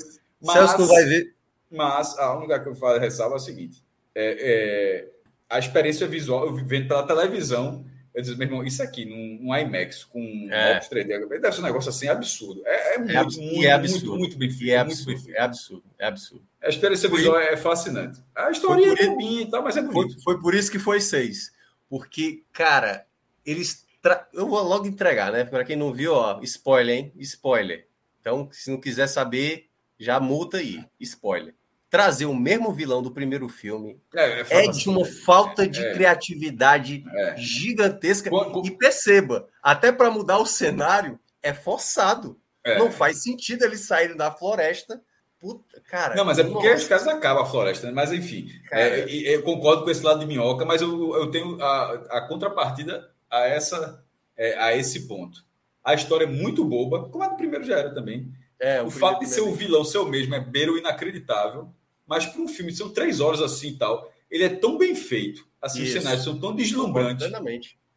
Celso 0.42 0.78
não 0.78 0.86
vai 0.86 1.04
ver. 1.04 1.34
Mas 1.70 2.16
a 2.18 2.36
única 2.36 2.60
que 2.60 2.68
eu 2.68 2.74
falo 2.76 2.98
ressalva 3.00 3.34
é 3.34 3.38
o 3.38 3.40
seguinte: 3.40 3.82
é, 4.14 4.36
é, 4.38 5.08
a 5.48 5.58
experiência 5.58 6.06
visual, 6.06 6.46
eu 6.46 6.54
vendo 6.54 6.86
pela 6.86 7.04
televisão, 7.06 7.84
eu 8.14 8.22
disse, 8.22 8.36
meu 8.36 8.46
irmão, 8.46 8.64
isso 8.64 8.82
aqui 8.82 9.04
num, 9.04 9.38
num 9.42 9.56
IMAX 9.56 10.04
com 10.04 10.48
É. 10.50 10.72
óculos 10.76 10.88
3D, 10.90 11.28
deve 11.40 11.52
ser 11.52 11.60
um 11.60 11.64
negócio 11.64 11.90
assim 11.90 12.06
absurdo. 12.08 12.62
É, 12.64 12.94
é 12.94 12.98
muito, 12.98 13.18
abs- 13.18 13.36
e 13.36 13.40
muito, 13.40 13.64
é 13.64 13.70
absurdo. 13.72 14.06
muito, 14.10 14.18
muito 14.20 14.38
bem 14.38 14.50
feito. 14.50 14.70
É 14.72 14.84
muito 14.84 15.04
bem 15.04 15.14
absurdo, 15.14 15.24
feito. 15.24 15.36
é 15.36 15.42
absurdo, 15.42 15.84
é 15.98 16.06
absurdo. 16.06 16.44
A 16.62 16.68
experiência 16.68 17.08
Foi- 17.08 17.18
visual 17.18 17.38
é 17.40 17.56
fascinante. 17.56 18.20
A 18.34 18.50
história 18.50 18.94
Foi 18.96 19.06
é 19.06 19.08
bobinha 19.10 19.42
e 19.42 19.50
tal, 19.50 19.62
mas 19.62 19.76
é 19.76 19.82
Foi, 19.82 19.92
bonito. 19.92 20.22
foi 20.22 20.40
por 20.40 20.54
isso 20.54 20.70
que 20.70 20.78
foi 20.78 21.00
seis. 21.00 21.50
Porque, 21.90 22.42
cara, 22.52 23.06
eles. 23.44 23.85
Tra- 24.08 24.28
Eu 24.32 24.46
vou 24.48 24.62
logo 24.62 24.86
entregar, 24.86 25.32
né? 25.32 25.44
Para 25.44 25.64
quem 25.64 25.76
não 25.76 25.92
viu, 25.92 26.12
ó, 26.14 26.38
spoiler, 26.42 26.96
hein? 26.96 27.12
Spoiler. 27.16 27.86
Então, 28.20 28.48
se 28.52 28.70
não 28.70 28.80
quiser 28.80 29.06
saber, 29.06 29.68
já 29.98 30.20
multa 30.20 30.58
aí. 30.58 30.84
Spoiler. 31.00 31.54
Trazer 31.88 32.26
o 32.26 32.34
mesmo 32.34 32.72
vilão 32.72 33.00
do 33.02 33.12
primeiro 33.12 33.48
filme 33.48 34.00
É, 34.14 34.40
é 34.64 34.68
de 34.68 34.88
uma 34.88 35.04
falta 35.04 35.66
de 35.68 35.84
É. 35.84 35.92
criatividade 35.94 37.04
É. 37.16 37.36
gigantesca. 37.36 38.30
E 38.64 38.70
perceba, 38.72 39.48
até 39.62 39.90
para 39.92 40.10
mudar 40.10 40.38
o 40.38 40.46
cenário 40.46 41.18
é 41.42 41.52
forçado. 41.54 42.38
É. 42.64 42.78
Não 42.78 42.90
faz 42.90 43.22
sentido 43.22 43.64
eles 43.64 43.80
saírem 43.80 44.16
da 44.16 44.30
floresta. 44.32 45.00
Puta, 45.38 45.80
cara. 45.86 46.14
Não, 46.16 46.24
mas 46.24 46.38
é 46.38 46.42
porque 46.44 46.66
nossa, 46.68 46.82
os 46.82 46.88
caras 46.88 47.06
acabam 47.06 47.44
a 47.44 47.46
floresta, 47.46 47.86
né? 47.86 47.92
Mas 47.92 48.10
enfim, 48.12 48.48
é, 48.72 49.04
eu 49.08 49.42
concordo 49.42 49.84
com 49.84 49.90
esse 49.90 50.02
lado 50.02 50.18
de 50.20 50.26
minhoca, 50.26 50.64
mas 50.64 50.82
eu, 50.82 51.14
eu 51.14 51.30
tenho 51.30 51.62
a, 51.62 51.92
a 52.18 52.20
contrapartida 52.26 53.08
a, 53.38 53.46
essa, 53.46 54.04
é, 54.36 54.58
a 54.58 54.76
esse 54.76 55.06
ponto. 55.06 55.44
A 55.84 55.94
história 55.94 56.24
é 56.24 56.28
muito 56.28 56.64
boba, 56.64 57.08
como 57.08 57.22
a 57.24 57.28
do 57.28 57.36
primeiro 57.36 57.64
já 57.64 57.78
era 57.78 57.94
também. 57.94 58.32
é, 58.58 58.80
o 58.82 58.86
primeiro- 58.86 58.90
fato 58.90 59.20
de 59.20 59.26
ser 59.28 59.42
o 59.42 59.54
vilão 59.54 59.84
ser 59.84 59.98
o 59.98 60.06
mesmo 60.06 60.34
é 60.34 60.40
beira 60.40 60.72
o 60.72 60.78
inacreditável, 60.78 61.68
mas 62.06 62.24
para 62.26 62.40
um 62.40 62.48
filme 62.48 62.72
são 62.72 62.88
três 62.90 63.20
horas 63.20 63.40
assim 63.42 63.68
e 63.68 63.76
tal, 63.76 64.10
ele 64.30 64.44
é 64.44 64.48
tão 64.48 64.76
bem 64.78 64.94
feito, 64.94 65.46
assim, 65.60 65.82
os 65.82 65.92
cenários 65.92 66.24
são 66.24 66.38
tão 66.40 66.54
deslumbrantes 66.54 67.28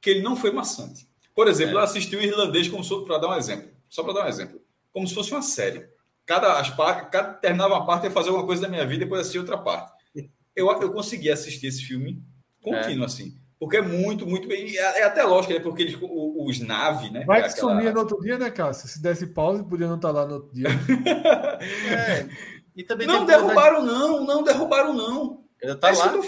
que 0.01 0.09
ele 0.09 0.21
não 0.21 0.35
foi 0.35 0.51
maçante. 0.51 1.07
Por 1.33 1.47
exemplo, 1.47 1.73
É. 1.73 1.75
eu 1.79 1.83
assisti 1.83 2.15
o 2.15 2.21
irlandês 2.21 2.67
como 2.67 2.83
se 2.83 3.05
para 3.05 3.17
dar 3.17 3.29
um 3.29 3.35
exemplo, 3.35 3.69
só 3.87 4.03
para 4.03 4.13
dar 4.13 4.25
um 4.25 4.27
exemplo, 4.27 4.61
como 4.91 5.07
se 5.07 5.13
fosse 5.15 5.31
uma 5.31 5.41
série. 5.41 5.87
Cada, 6.25 6.59
as 6.59 6.69
cada 6.69 7.33
terminava 7.33 7.73
uma 7.75 7.85
parte 7.85 8.03
ia 8.03 8.11
fazer 8.11 8.29
alguma 8.29 8.45
coisa 8.45 8.61
da 8.61 8.67
minha 8.69 8.85
vida, 8.85 9.05
depois 9.05 9.21
assistia 9.21 9.41
outra 9.41 9.57
parte. 9.57 9.91
Eu, 10.55 10.69
eu 10.81 10.91
consegui 10.91 11.31
assistir 11.31 11.67
esse 11.67 11.83
filme 11.83 12.21
contínuo 12.61 13.05
assim, 13.05 13.38
porque 13.59 13.77
é 13.77 13.81
muito, 13.81 14.25
muito 14.25 14.47
bem. 14.47 14.67
e 14.69 14.77
É, 14.77 14.99
é 15.01 15.03
até 15.03 15.23
lógico, 15.23 15.53
né? 15.53 15.59
Porque 15.59 15.81
eles, 15.83 15.97
os 16.01 16.59
nave, 16.61 17.09
né? 17.09 17.25
Vai 17.25 17.39
é 17.41 17.43
que 17.43 17.49
aquela- 17.49 17.73
sumia 17.75 17.91
no 17.91 17.99
outro 17.99 18.19
dia, 18.21 18.37
né, 18.37 18.49
Cássio? 18.49 18.87
Se 18.87 19.01
desse 19.01 19.27
pausa, 19.27 19.63
podia 19.63 19.87
não 19.87 19.95
estar 19.97 20.11
lá 20.11 20.25
no 20.25 20.35
outro 20.35 20.53
dia. 20.53 20.67
É. 21.91 22.27
E 22.75 22.83
também 22.83 23.05
Não 23.07 23.25
derrubaram, 23.25 23.83
não, 23.83 24.23
não 24.25 24.43
derrubaram, 24.43 24.93
não. 24.93 25.43
Ainda 25.61 25.75
tá 25.75 25.89
É 25.89 25.97
lá. 25.97 26.13
eu. 26.13 26.23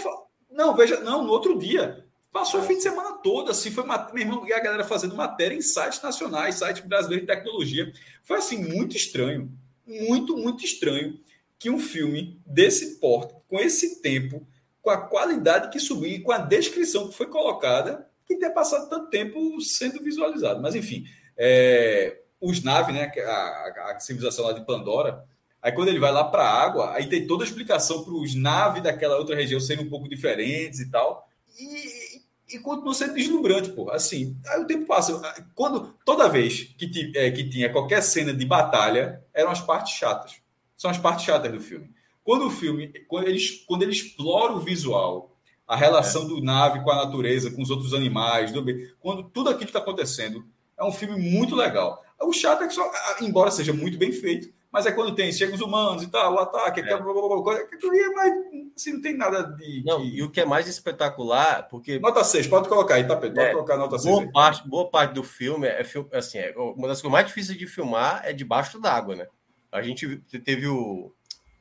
Não, 0.50 0.76
veja, 0.76 1.00
não, 1.00 1.24
no 1.24 1.30
outro 1.30 1.58
dia. 1.58 2.04
Passou 2.30 2.60
o 2.60 2.62
fim 2.62 2.76
de 2.76 2.82
semana 2.82 3.12
todo, 3.22 3.50
assim, 3.50 3.70
foi 3.70 3.84
uma, 3.84 4.10
meu 4.12 4.22
irmão, 4.22 4.46
e 4.48 4.52
a 4.54 4.60
galera 4.60 4.84
fazendo 4.84 5.14
matéria 5.14 5.54
em 5.54 5.60
sites 5.60 6.00
nacionais, 6.02 6.54
sites 6.56 6.82
brasileiros 6.82 7.26
de 7.26 7.34
tecnologia. 7.34 7.92
Foi 8.22 8.38
assim, 8.38 8.56
muito 8.56 8.96
estranho, 8.96 9.50
muito, 9.86 10.34
muito 10.36 10.64
estranho 10.64 11.18
que 11.58 11.68
um 11.70 11.78
filme 11.78 12.40
desse 12.46 12.98
porte, 12.98 13.34
com 13.48 13.58
esse 13.58 14.00
tempo, 14.02 14.46
com 14.82 14.90
a 14.90 14.98
qualidade 14.98 15.70
que 15.70 15.78
subiu 15.80 16.10
e 16.10 16.20
com 16.20 16.32
a 16.32 16.38
descrição 16.38 17.08
que 17.08 17.16
foi 17.16 17.26
colocada, 17.26 18.06
que 18.26 18.36
tenha 18.36 18.52
passado 18.52 18.88
tanto 18.90 19.08
tempo 19.08 19.60
sendo 19.60 20.02
visualizado. 20.02 20.60
Mas 20.60 20.74
enfim, 20.74 21.04
é, 21.38 22.18
os 22.40 22.62
naves, 22.62 22.94
né, 22.94 23.10
a, 23.24 23.92
a- 23.92 24.00
civilização 24.00 24.44
lá 24.44 24.52
de 24.52 24.64
Pandora, 24.66 25.24
Aí 25.62 25.70
quando 25.70 25.90
ele 25.90 26.00
vai 26.00 26.10
lá 26.10 26.24
para 26.24 26.42
a 26.42 26.60
água, 26.60 26.92
aí 26.92 27.08
tem 27.08 27.24
toda 27.24 27.44
a 27.44 27.46
explicação 27.46 28.02
para 28.02 28.12
os 28.14 28.34
naves 28.34 28.82
daquela 28.82 29.16
outra 29.16 29.36
região 29.36 29.60
serem 29.60 29.86
um 29.86 29.88
pouco 29.88 30.08
diferentes 30.08 30.80
e 30.80 30.90
tal. 30.90 31.28
E, 31.56 32.56
e 32.56 32.58
continua 32.58 32.92
sendo 32.92 33.14
deslumbrante, 33.14 33.70
pô. 33.70 33.88
Assim, 33.92 34.36
aí 34.48 34.60
o 34.60 34.66
tempo 34.66 34.86
passa. 34.86 35.22
Quando, 35.54 35.94
toda 36.04 36.28
vez 36.28 36.64
que, 36.76 37.12
é, 37.14 37.30
que 37.30 37.48
tinha 37.48 37.70
qualquer 37.70 38.02
cena 38.02 38.34
de 38.34 38.44
batalha, 38.44 39.22
eram 39.32 39.52
as 39.52 39.60
partes 39.60 39.94
chatas. 39.94 40.34
São 40.76 40.90
as 40.90 40.98
partes 40.98 41.24
chatas 41.24 41.52
do 41.52 41.60
filme. 41.60 41.88
Quando 42.24 42.46
o 42.46 42.50
filme, 42.50 42.88
quando 43.08 43.26
ele, 43.28 43.38
quando 43.66 43.82
ele 43.82 43.92
explora 43.92 44.52
o 44.52 44.60
visual, 44.60 45.36
a 45.66 45.76
relação 45.76 46.26
do 46.26 46.40
nave 46.42 46.82
com 46.82 46.90
a 46.90 46.96
natureza, 47.04 47.50
com 47.50 47.62
os 47.62 47.70
outros 47.70 47.94
animais, 47.94 48.52
do, 48.52 48.64
quando 49.00 49.24
tudo 49.24 49.48
aquilo 49.50 49.66
está 49.66 49.78
acontecendo, 49.78 50.44
é 50.78 50.84
um 50.84 50.92
filme 50.92 51.16
muito 51.18 51.54
legal. 51.54 52.02
O 52.20 52.32
chato 52.32 52.62
é 52.62 52.68
que 52.68 52.74
só, 52.74 52.88
embora 53.20 53.50
seja 53.50 53.72
muito 53.72 53.98
bem 53.98 54.12
feito, 54.12 54.52
mas 54.70 54.86
é 54.86 54.92
quando 54.92 55.14
tem, 55.14 55.30
chegam 55.32 55.54
os 55.54 55.60
humanos 55.60 56.02
e 56.02 56.06
tal, 56.10 56.34
o 56.34 56.38
ataque, 56.38 56.80
É. 56.80 56.82
aquela 56.84 57.00
blá, 57.02 57.12
blá, 57.12 57.22
blá, 57.28 57.42
blá, 57.42 57.64
que 57.66 57.86
aí 57.90 57.98
é 57.98 58.08
mais, 58.10 58.32
assim, 58.76 58.92
não 58.94 59.00
tem 59.02 59.16
nada 59.16 59.42
de. 59.42 59.82
Não, 59.84 60.00
que- 60.00 60.08
e 60.16 60.22
o 60.22 60.30
que 60.30 60.40
é 60.40 60.44
mais 60.46 60.66
espetacular, 60.68 61.68
porque 61.68 61.98
Nota 61.98 62.22
6, 62.24 62.46
pode 62.46 62.68
colocar 62.68 62.94
aí, 62.94 63.06
tá, 63.06 63.16
Pedro? 63.16 63.36
Pode 63.36 63.48
É, 63.48 63.52
colocar 63.52 63.76
nota 63.76 63.98
6. 63.98 64.10
boa 64.14 64.24
aí. 64.24 64.32
parte, 64.32 64.68
boa 64.68 64.88
parte 64.90 65.12
do 65.14 65.22
filme 65.22 65.66
é, 65.66 65.84
assim, 66.12 66.38
é 66.38 66.54
uma 66.56 66.88
das 66.88 67.00
coisas 67.02 67.12
mais 67.12 67.26
difíceis 67.26 67.58
de 67.58 67.66
filmar 67.66 68.22
é 68.24 68.32
debaixo 68.32 68.80
d'água, 68.80 69.14
né? 69.16 69.26
A 69.70 69.82
gente 69.82 70.16
teve 70.44 70.66
o, 70.68 71.12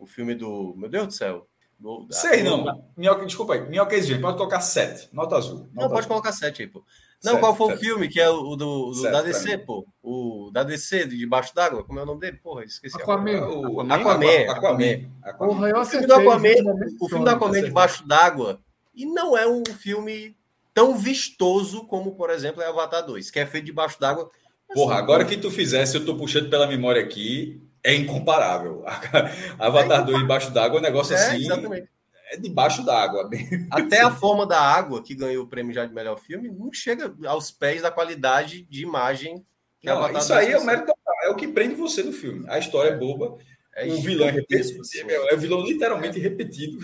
o 0.01 0.07
filme 0.07 0.35
do. 0.35 0.73
Meu 0.77 0.89
Deus 0.89 1.07
do 1.07 1.13
céu. 1.13 1.47
Do, 1.79 2.05
da- 2.07 2.15
Sei 2.15 2.43
não. 2.43 2.83
Minhoca, 2.95 3.25
desculpa 3.25 3.53
aí. 3.55 3.67
Minhoca 3.69 3.95
exigente, 3.95 4.21
pode 4.21 4.37
colocar 4.37 4.59
7. 4.61 5.09
Nota 5.13 5.35
azul. 5.37 5.67
Não, 5.73 5.83
Nota 5.83 5.89
pode 5.89 5.99
azul. 5.99 6.07
colocar 6.09 6.31
sete 6.31 6.61
aí, 6.61 6.67
pô. 6.67 6.83
Não, 7.23 7.33
Sete, 7.33 7.39
qual 7.41 7.55
foi 7.55 7.67
o 7.67 7.69
sete. 7.71 7.79
filme 7.85 8.07
que 8.09 8.19
é 8.19 8.29
o 8.29 8.55
do, 8.55 8.55
do 8.91 8.93
Sete 8.95 9.11
da 9.11 9.21
DC, 9.21 9.57
pô? 9.59 9.85
O 10.03 10.49
da 10.53 10.63
DC, 10.63 11.05
de 11.07 11.17
debaixo 11.17 11.53
d'água? 11.55 11.83
Como 11.83 11.97
é 11.99 12.03
o 12.03 12.05
nome 12.05 12.19
dele? 12.19 12.37
Porra, 12.37 12.63
esqueci. 12.65 12.95
Aquaman. 12.95 13.31
É 13.31 13.41
O 13.41 13.79
Aquaman? 13.81 13.93
Aquaman, 13.95 14.51
Aquaman. 14.51 15.11
Aquaman. 15.23 15.53
Porra, 15.53 15.69
eu 15.69 15.79
O 15.79 15.85
filme 15.85 16.05
do 16.07 16.13
Aquaman, 16.13 16.53
o 16.99 17.09
filme 17.09 17.23
do 17.25 17.29
Aquaman 17.31 17.61
debaixo 17.63 18.07
d'água 18.07 18.59
e 18.95 19.05
não 19.05 19.35
é 19.37 19.47
um 19.47 19.63
filme 19.65 20.35
tão 20.73 20.95
vistoso 20.95 21.85
como, 21.85 22.13
por 22.15 22.29
exemplo, 22.29 22.61
é 22.61 22.67
Avatar 22.67 23.05
2, 23.05 23.29
que 23.31 23.39
é 23.39 23.45
feito 23.45 23.65
debaixo 23.65 23.99
d'água. 23.99 24.29
Porra, 24.73 24.95
agora 24.97 25.25
que 25.25 25.35
tu 25.37 25.49
fizesse, 25.51 25.95
eu 25.97 26.05
tô 26.05 26.15
puxando 26.15 26.49
pela 26.49 26.65
memória 26.67 27.01
aqui, 27.03 27.61
é 27.83 27.95
incomparável. 27.95 28.83
Avatar 29.59 30.05
2 30.05 30.19
debaixo 30.19 30.51
d'água 30.51 30.77
é 30.77 30.79
um 30.79 30.83
negócio 30.83 31.15
É, 31.15 31.17
assim. 31.17 31.37
exatamente. 31.45 31.87
É 32.31 32.37
debaixo 32.37 32.83
d'água. 32.85 33.29
Até 33.71 34.01
a 34.01 34.11
forma 34.11 34.45
da 34.45 34.59
água, 34.59 35.01
que 35.03 35.13
ganhou 35.15 35.43
o 35.43 35.47
prêmio 35.47 35.73
já 35.73 35.85
de 35.85 35.93
melhor 35.93 36.17
filme, 36.17 36.49
não 36.49 36.71
chega 36.71 37.13
aos 37.25 37.51
pés 37.51 37.81
da 37.81 37.91
qualidade 37.91 38.63
de 38.69 38.83
imagem 38.83 39.43
que 39.79 39.87
Não, 39.87 39.97
Avatar 39.97 40.21
isso 40.21 40.29
2 40.33 40.47
aí 40.47 40.53
é 40.53 40.57
o 40.57 40.63
mérito 40.65 40.93
é 41.23 41.29
o 41.29 41.35
que 41.35 41.47
prende 41.47 41.75
você 41.75 42.01
no 42.03 42.11
filme. 42.13 42.45
A 42.47 42.57
história 42.57 42.89
é 42.89 42.97
boba, 42.97 43.37
É 43.75 43.85
o 43.87 44.01
vilão 44.01 44.27
é 44.27 44.31
repetido. 44.31 44.81
assim. 44.81 44.99
É 45.07 45.35
o 45.35 45.37
vilão 45.37 45.61
literalmente 45.63 46.19
repetido. 46.19 46.77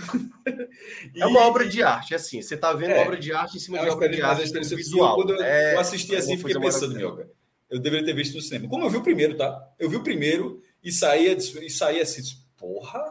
É 1.16 1.26
uma 1.26 1.42
obra 1.48 1.66
de 1.68 1.82
arte, 1.82 2.14
assim. 2.14 2.42
Você 2.42 2.56
tá 2.58 2.72
vendo 2.74 2.92
É. 2.92 3.02
obra 3.02 3.18
de 3.18 3.32
arte 3.34 3.58
em 3.58 3.60
cima 3.60 3.78
É 3.78 3.82
de 3.82 3.88
uma 3.88 3.94
obra 3.96 4.08
de 4.10 4.16
experiência 4.16 4.32
arte 4.36 4.46
experiência 4.46 4.78
visual. 4.78 5.16
Quando 5.16 5.32
eu, 5.34 5.42
É 5.44 5.74
eu 5.76 5.80
assisti 5.80 6.16
assim, 6.16 6.38
fiquei 6.38 6.60
pensando. 6.60 6.96
Mioca. 6.96 7.28
Eu 7.70 7.80
deveria 7.80 8.06
ter 8.06 8.14
visto 8.14 8.36
no 8.36 8.42
cinema. 8.42 8.68
Como 8.70 8.86
eu 8.86 8.90
vi 8.90 8.98
o 8.98 9.04
primeiro, 9.04 9.36
tá? 9.36 9.60
Eu 9.80 9.90
vi 9.90 9.96
o 9.98 10.04
primeiro 10.04 10.62
e 10.88 10.92
saía, 10.92 11.34
e 11.34 11.70
saía 11.70 12.02
assim, 12.04 12.22
disse, 12.22 12.38
porra, 12.58 13.04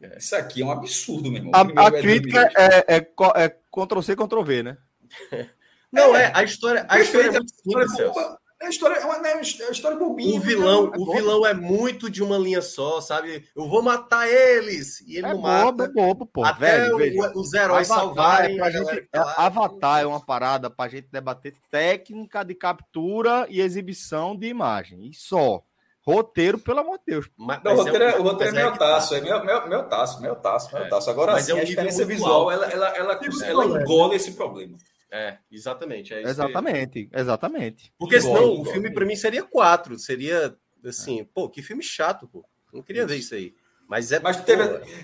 É. 0.00 0.18
isso 0.18 0.34
aqui 0.36 0.62
é 0.62 0.64
um 0.64 0.70
absurdo, 0.70 1.30
meu 1.30 1.38
irmão. 1.42 1.52
A, 1.54 1.60
a 1.84 1.86
é 1.88 2.00
crítica 2.02 2.40
2008. 2.42 2.58
é, 2.58 2.96
é, 2.96 3.44
é 3.44 3.56
Ctrl-C, 3.70 4.16
Ctrl-V, 4.16 4.62
né? 4.62 4.76
Não, 5.92 6.16
é, 6.16 6.32
a 6.34 6.42
história, 6.42 6.86
a 6.88 6.98
história 7.00 7.26
é 7.26 7.30
muito 7.30 7.42
a 7.42 7.44
história 7.44 7.88
simples, 7.88 7.92
é 7.92 7.96
Celso. 7.96 8.14
boba. 8.20 8.42
A 8.62 8.68
história 8.68 8.94
é 8.94 9.04
uma, 9.04 9.16
é 9.28 9.32
uma 9.34 9.40
história 9.42 9.98
bobinha. 9.98 10.38
O 10.38 10.40
vilão, 10.40 10.84
é 10.84 10.96
o 10.96 11.04
boba. 11.04 11.12
vilão 11.16 11.44
é 11.46 11.52
muito 11.52 12.08
de 12.08 12.22
uma 12.22 12.38
linha 12.38 12.62
só, 12.62 13.00
sabe? 13.00 13.44
Eu 13.56 13.68
vou 13.68 13.82
matar 13.82 14.28
eles 14.28 15.00
e 15.00 15.16
ele 15.16 15.26
É 15.26 15.30
não 15.34 15.40
bobo, 15.42 15.48
mata. 15.48 15.84
é 15.84 15.88
bobo, 15.88 16.26
pô. 16.26 16.44
até 16.44 16.78
velho, 16.78 16.94
o- 16.94 16.98
veja. 16.98 17.32
os 17.34 17.52
heróis 17.52 17.90
Avatar 17.90 18.06
salvarem. 18.06 18.54
é 18.54 18.58
pra 18.58 18.66
a 18.68 18.70
galera 18.70 18.94
gente, 18.94 19.08
tá. 19.10 19.34
Avatar 19.36 20.02
é 20.02 20.06
uma 20.06 20.24
parada 20.24 20.70
pra 20.70 20.88
gente 20.88 21.08
debater 21.10 21.54
técnica 21.72 22.44
de 22.44 22.54
captura 22.54 23.46
e 23.50 23.60
exibição 23.60 24.36
de 24.36 24.46
imagem. 24.46 25.08
E 25.08 25.12
só. 25.12 25.60
Roteiro, 26.04 26.58
pelo 26.58 26.80
amor 26.80 26.98
de 26.98 27.04
Deus. 27.06 27.30
Mas- 27.36 27.62
Não, 27.62 27.72
o 27.72 27.76
mas 27.76 27.86
roteiro 27.86 28.04
é, 28.04 28.18
o 28.18 28.22
roteiro 28.22 28.50
é 28.50 28.52
mas 28.54 28.62
meu 28.64 28.72
que 28.72 28.78
tá. 28.78 28.86
taço, 28.94 29.14
é 29.14 29.20
meu, 29.20 29.44
meu, 29.44 29.68
meu 29.68 29.82
taço, 29.88 30.20
meu 30.20 30.34
taço, 30.36 30.74
meu 30.74 30.84
É. 30.84 30.88
taço. 30.88 31.08
Agora 31.10 31.32
Mas 31.32 31.44
sim, 31.44 31.52
é 31.52 31.54
um 31.54 31.58
a 31.58 31.62
experiência 31.62 32.04
visual, 32.06 32.50
ela, 32.50 32.66
ela, 32.66 32.88
ela, 32.96 33.20
ela 33.44 33.64
engole 33.80 34.16
esse 34.16 34.32
problema. 34.32 34.76
É, 35.10 35.36
exatamente. 35.50 36.12
É 36.12 36.16
isso 36.16 36.24
que- 36.24 36.30
Exatamente, 36.30 37.08
exatamente. 37.12 37.92
Porque 37.98 38.16
Igual, 38.16 38.34
senão 38.36 38.50
o 38.50 38.54
igual. 38.60 38.72
filme 38.72 38.90
pra 38.92 39.04
mim 39.06 39.14
seria 39.16 39.42
quatro. 39.42 39.98
Seria 39.98 40.56
assim, 40.86 41.22
pô, 41.34 41.48
que 41.48 41.62
filme 41.62 41.82
chato, 41.82 42.26
pô. 42.26 42.44
Não 42.72 42.82
queria 42.82 43.06
ver 43.06 43.16
isso 43.16 43.34
aí. 43.34 43.54
Mas 43.86 44.10
é. 44.10 44.18
Mas 44.20 44.38
tu 44.38 44.44
teve, 44.44 44.62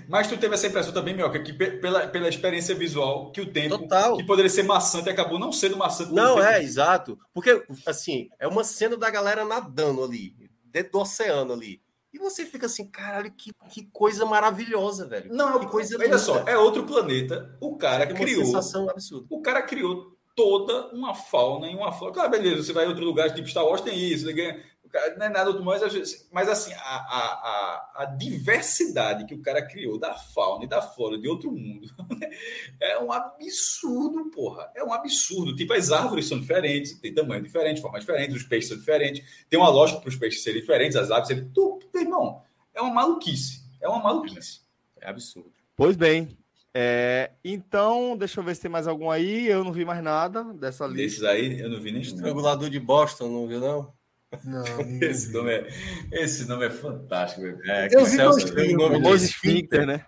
mas 0.09 0.27
tu 0.29 0.39
teve 0.39 0.55
essa 0.55 0.67
impressão 0.67 0.95
também, 0.95 1.15
Mioca, 1.15 1.39
que 1.43 1.53
pe- 1.53 1.73
pela, 1.73 2.07
pela 2.09 2.27
experiência 2.29 2.75
visual, 2.75 3.31
que 3.33 3.41
o 3.43 3.53
tempo 3.53 3.77
Total. 3.81 4.17
que 4.17 4.25
poderia 4.25 4.49
ser 4.49 4.63
maçante 4.63 5.11
acabou 5.11 5.39
não 5.39 5.53
sendo 5.53 5.77
maçante. 5.77 6.11
Não, 6.15 6.37
tempo. 6.37 6.47
é, 6.47 6.63
exato. 6.63 7.19
Porque, 7.35 7.63
assim, 7.85 8.31
é 8.41 8.49
uma 8.49 8.65
cena 8.65 8.97
da 8.97 9.11
galera 9.11 9.45
nadando 9.45 10.03
ali, 10.03 10.35
dentro 10.83 10.93
do 10.93 11.01
oceano 11.01 11.53
ali. 11.53 11.81
E 12.13 12.19
você 12.19 12.47
fica 12.47 12.67
assim, 12.67 12.87
caralho, 12.87 13.31
que, 13.31 13.53
que 13.71 13.87
coisa 13.93 14.25
maravilhosa, 14.25 15.07
velho. 15.07 15.33
Não, 15.33 15.61
que 15.61 15.67
coisa 15.67 15.95
olha 15.97 16.05
linda. 16.07 16.19
só, 16.19 16.39
é 16.47 16.57
outro 16.57 16.85
planeta. 16.85 17.55
O 17.61 17.77
cara 17.77 18.05
É 18.05 18.09
uma 18.09 18.15
criou. 18.15 18.45
sensação 18.47 18.89
absurda. 18.89 19.27
O 19.29 19.43
cara 19.43 19.61
criou 19.63 20.17
toda 20.35 20.89
uma 20.95 21.15
fauna 21.15 21.69
e 21.71 21.75
uma 21.75 21.93
flora. 21.93 22.15
Claro, 22.15 22.31
beleza, 22.31 22.63
você 22.63 22.73
vai 22.73 22.87
em 22.87 22.89
outro 22.89 23.05
lugar, 23.05 23.35
tipo 23.35 23.47
Star 23.49 23.65
Wars 23.65 23.81
tem 23.83 23.99
isso, 23.99 24.25
ninguém, 24.27 24.59
não 25.17 25.27
é 25.27 25.29
nada 25.29 25.51
outro 25.51 25.65
mais, 25.65 25.83
mas 26.33 26.49
assim, 26.49 26.73
a, 26.73 26.79
a, 26.79 27.23
a, 27.23 27.93
a, 27.97 28.05
diversidade 28.05 29.27
que 29.27 29.35
o 29.35 29.43
cara 29.43 29.67
criou 29.67 29.99
da 29.99 30.15
fauna 30.15 30.65
e 30.65 30.69
da 30.69 30.81
flora 30.81 31.19
de 31.19 31.29
outro 31.29 31.51
mundo 31.51 31.89
é 32.81 32.99
um 32.99 33.13
absurdo, 33.13 34.31
porra. 34.31 34.71
É 34.75 34.83
um 34.83 34.93
absurdo. 34.93 35.55
Tipo, 35.55 35.73
as 35.75 35.91
árvores 35.91 36.27
são 36.27 36.41
diferentes, 36.41 36.99
tem 37.01 37.15
tamanho 37.15 37.43
diferente, 37.43 37.81
forma 37.81 38.01
diferente, 38.01 38.35
os 38.35 38.43
peixes 38.43 38.69
são 38.69 38.79
diferentes, 38.79 39.47
tem 39.49 39.59
uma 39.59 39.69
lógica 39.69 40.01
para 40.01 40.09
os 40.09 40.17
peixes 40.17 40.43
serem 40.43 40.61
diferentes, 40.61 40.97
as 40.97 41.11
aves 41.11 41.29
serem. 41.29 41.51
Tu, 41.51 41.79
irmão, 41.95 42.43
é 42.75 42.81
uma 42.81 42.95
maluquice. 42.95 43.63
É 43.81 43.89
uma 43.89 44.03
maluquice. 44.03 44.61
É 45.01 45.09
absurdo. 45.09 45.53
Pois 45.77 45.97
bem, 45.97 46.37
é, 46.75 47.33
então, 47.45 48.17
deixa 48.17 48.41
eu 48.41 48.45
ver 48.45 48.55
se 48.55 48.63
tem 48.63 48.71
mais 48.71 48.87
algum 48.87 49.11
aí. 49.11 49.49
Eu 49.49 49.65
não 49.65 49.73
vi 49.73 49.85
mais 49.85 50.03
nada 50.03 50.45
dessa 50.55 50.87
lista. 50.87 51.03
Desses 51.03 51.23
aí, 51.25 51.61
eu 51.61 51.69
não 51.69 51.81
vi 51.81 51.91
nem. 51.91 52.03
Estrangulador 52.03 52.71
de 52.71 52.79
Boston, 52.79 53.29
não 53.29 53.49
viu, 53.49 53.61
não? 53.61 53.93
Não, 54.45 54.63
esse, 55.03 55.33
nome 55.33 55.53
é, 55.53 55.69
esse 56.13 56.47
nome 56.47 56.67
é 56.67 56.71
fantástico. 56.71 57.47
É, 57.65 57.89
eu 57.91 58.05
vi 58.05 58.11
Celso 58.11 58.55
tem 58.55 58.75
o 58.75 58.79
nome 58.79 59.01
de 59.01 59.25
Esfíncter, 59.25 59.87
né? 59.87 60.05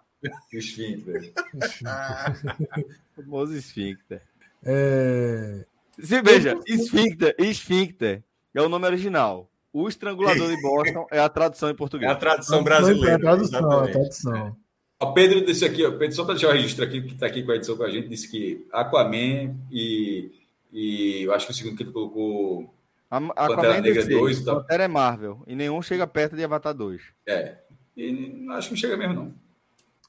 Esfíncter. 0.53 1.33
o 3.17 3.23
famoso 3.23 3.55
Esfíncter. 3.55 4.23
É... 4.63 5.65
Se 5.99 6.21
veja, 6.23 6.59
Esfíncter, 6.67 7.35
Esfíncter 7.39 8.23
é 8.55 8.63
o 8.63 8.69
nome 8.69 8.87
original. 8.87 9.51
O 9.73 9.89
Estrangulador 9.89 10.49
de 10.49 10.61
Boston 10.63 11.07
é 11.11 11.19
a 11.21 11.29
tradução 11.29 11.71
em 11.71 11.75
português. 11.75 12.11
É 12.11 12.15
a 12.15 12.17
tradução 12.17 12.63
brasileira. 12.63 13.13
É 13.13 13.15
a 13.15 13.19
tradução, 13.19 13.71
a 13.71 13.89
tradução. 13.89 14.57
O 15.03 15.13
Pedro 15.13 15.45
disse 15.45 15.65
aqui, 15.65 15.85
ó, 15.85 15.93
Pedro, 15.93 16.15
só 16.15 16.25
para 16.25 16.35
deixar 16.35 16.49
o 16.49 16.53
registro 16.53 16.85
aqui, 16.85 17.01
que 17.01 17.15
está 17.15 17.27
aqui 17.27 17.43
com 17.43 17.53
a 17.53 17.57
edição 17.57 17.77
com 17.77 17.85
a 17.85 17.91
gente, 17.91 18.09
disse 18.09 18.31
que 18.31 18.67
Aquaman 18.71 19.57
e, 19.71 20.31
e 20.71 21.23
eu 21.23 21.33
acho 21.33 21.47
que 21.47 21.53
o 21.53 21.55
segundo 21.55 21.77
que 21.77 21.85
ele 21.85 21.93
colocou. 21.93 22.75
A, 23.11 23.16
a 23.16 23.49
Pantera 23.49 23.81
Negra 23.81 24.07
2 24.07 24.39
e 24.39 24.45
tal. 24.45 24.61
Pantera 24.61 24.85
é 24.85 24.89
Marvel. 24.89 25.43
E 25.47 25.57
nenhum 25.57 25.82
chega 25.82 26.07
perto 26.07 26.37
de 26.37 26.45
Avatar 26.45 26.73
2. 26.74 27.03
É. 27.27 27.59
E 27.97 28.47
acho 28.51 28.69
que 28.69 28.74
não 28.74 28.81
chega 28.81 28.97
mesmo, 28.97 29.15
não. 29.15 29.35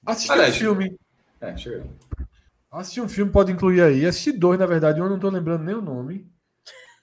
Assistir 0.05 0.39
um 0.39 0.51
filme. 0.51 0.99
É, 1.39 1.57
chega. 1.57 1.85
Assistir 2.71 3.01
um 3.01 3.09
filme 3.09 3.31
pode 3.31 3.51
incluir 3.51 3.81
aí. 3.81 4.05
Assisti 4.05 4.31
dois, 4.31 4.59
na 4.59 4.65
verdade, 4.65 4.99
eu 4.99 5.09
não 5.09 5.15
estou 5.15 5.31
lembrando 5.31 5.63
nem 5.63 5.75
o 5.75 5.81
nome. 5.81 6.29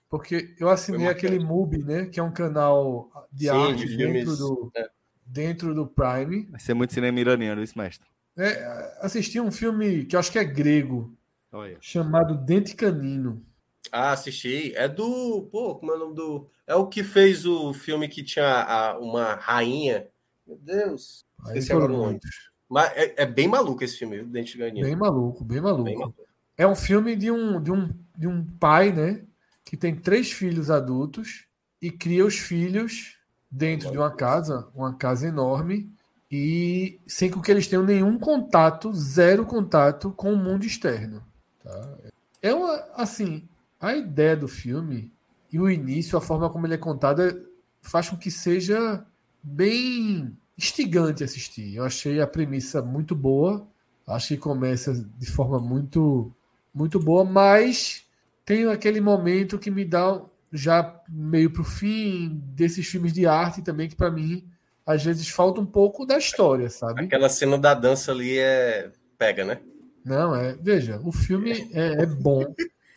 Porque 0.09 0.55
eu 0.59 0.71
assinei 0.71 1.09
aquele 1.09 1.39
MUBI, 1.39 1.83
né? 1.85 2.07
Que 2.07 2.19
é 2.19 2.23
um 2.23 2.33
canal 2.33 3.11
de 3.31 3.49
Sim, 3.49 3.51
arte 3.51 3.87
de 3.87 3.97
dentro 3.97 4.37
do. 4.37 4.73
É 4.75 4.89
dentro 5.29 5.75
do 5.75 5.87
Prime. 5.87 6.47
Vai 6.51 6.61
ser 6.61 6.75
muito 6.75 6.95
cinema 6.95 7.21
iraniano 7.21 7.63
isso, 7.63 7.79
mestre. 7.79 8.09
É, 8.37 8.99
assisti 9.01 9.41
um 9.41 9.51
filme 9.51 10.05
que 10.05 10.17
eu 10.17 10.21
acho 10.21 10.33
que 10.33 10.39
é 10.39 10.45
grego, 10.45 11.17
Olha. 11.53 11.77
chamado 11.81 12.35
Dente 12.35 12.75
Canino. 12.75 13.45
Ah, 13.93 14.13
assisti. 14.13 14.73
É 14.75 14.89
do. 14.89 15.49
Pô, 15.51 15.77
como 15.77 15.93
é 15.93 15.97
o 15.97 15.99
nome 15.99 16.15
do. 16.15 16.49
É 16.67 16.75
o 16.75 16.87
que 16.87 17.03
fez 17.03 17.47
o 17.47 17.73
filme 17.73 18.09
que 18.09 18.23
tinha 18.23 18.63
a, 18.63 18.99
uma 18.99 19.35
rainha. 19.35 20.09
Meu 20.47 20.57
Deus. 20.57 21.25
Esqueci 21.47 21.73
agora 21.73 21.93
o 21.93 21.97
nome. 21.97 22.21
Mas 22.69 22.93
é, 22.95 23.23
é, 23.23 23.27
bem 23.27 23.49
maluco 23.49 23.83
esse 23.83 23.97
filme, 23.97 24.23
Dente 24.25 24.59
Canino. 24.59 24.87
Bem 24.87 24.97
maluco, 24.97 25.43
bem 25.43 25.61
maluco, 25.61 25.85
bem 25.85 25.97
maluco. 25.97 26.23
É 26.57 26.67
um 26.67 26.77
filme 26.77 27.17
de 27.17 27.31
um, 27.31 27.63
de, 27.63 27.73
um, 27.73 27.89
de 28.17 28.27
um 28.27 28.45
pai, 28.45 28.93
né? 28.93 29.25
Que 29.65 29.77
tem 29.77 29.95
três 29.95 30.33
filhos 30.33 30.71
adultos 30.71 31.47
e 31.81 31.91
cria 31.91 32.27
os 32.27 32.37
filhos 32.37 33.17
dentro 33.51 33.91
de 33.91 33.97
uma 33.97 34.11
casa, 34.11 34.69
uma 34.75 34.95
casa 34.95 35.27
enorme, 35.27 35.91
e 36.31 37.01
sem 37.07 37.31
que 37.31 37.51
eles 37.51 37.67
tenham 37.67 37.85
nenhum 37.85 38.19
contato, 38.19 38.93
zero 38.93 39.47
contato 39.47 40.13
com 40.13 40.33
o 40.33 40.37
mundo 40.37 40.67
externo. 40.67 41.23
Tá? 41.63 41.99
É 42.43 42.53
uma, 42.53 42.85
assim, 42.95 43.49
a 43.81 43.95
ideia 43.95 44.37
do 44.37 44.49
filme 44.49 45.13
e 45.53 45.59
o 45.59 45.71
início, 45.71 46.19
a 46.19 46.21
forma 46.21 46.51
como 46.51 46.67
ele 46.67 46.75
é 46.75 46.79
contado, 46.79 47.23
é, 47.23 47.37
faz 47.83 48.09
com 48.11 48.17
que 48.17 48.31
seja 48.31 49.05
bem 49.43 50.37
instigante 50.57 51.25
assistir. 51.25 51.77
Eu 51.77 51.85
achei 51.85 52.21
a 52.21 52.27
premissa 52.27 52.83
muito 52.83 53.15
boa, 53.15 53.67
acho 54.07 54.29
que 54.29 54.37
começa 54.37 54.93
de 54.93 55.31
forma 55.31 55.59
muito, 55.59 56.33
muito 56.75 56.99
boa, 56.99 57.25
mas 57.25 58.05
tem 58.45 58.67
aquele 58.67 59.01
momento 59.01 59.59
que 59.59 59.71
me 59.71 59.85
dá 59.85 60.21
já 60.53 61.01
meio 61.09 61.51
para 61.51 61.63
o 61.63 61.65
fim 61.65 62.43
desses 62.55 62.87
filmes 62.87 63.13
de 63.13 63.27
arte 63.27 63.63
também, 63.63 63.89
que 63.89 63.97
para 63.97 64.11
mim 64.11 64.45
às 64.87 65.05
vezes 65.05 65.29
falta 65.29 65.61
um 65.61 65.67
pouco 65.67 66.07
da 66.07 66.17
história, 66.17 66.71
sabe? 66.71 67.05
Aquela 67.05 67.29
cena 67.29 67.59
da 67.59 67.75
dança 67.75 68.11
ali 68.11 68.39
é. 68.39 68.91
pega, 69.19 69.45
né? 69.45 69.61
Não, 70.03 70.35
é. 70.35 70.55
Veja, 70.55 70.99
o 71.05 71.13
filme 71.13 71.69
é, 71.75 72.03
é 72.03 72.07
bom, 72.07 72.43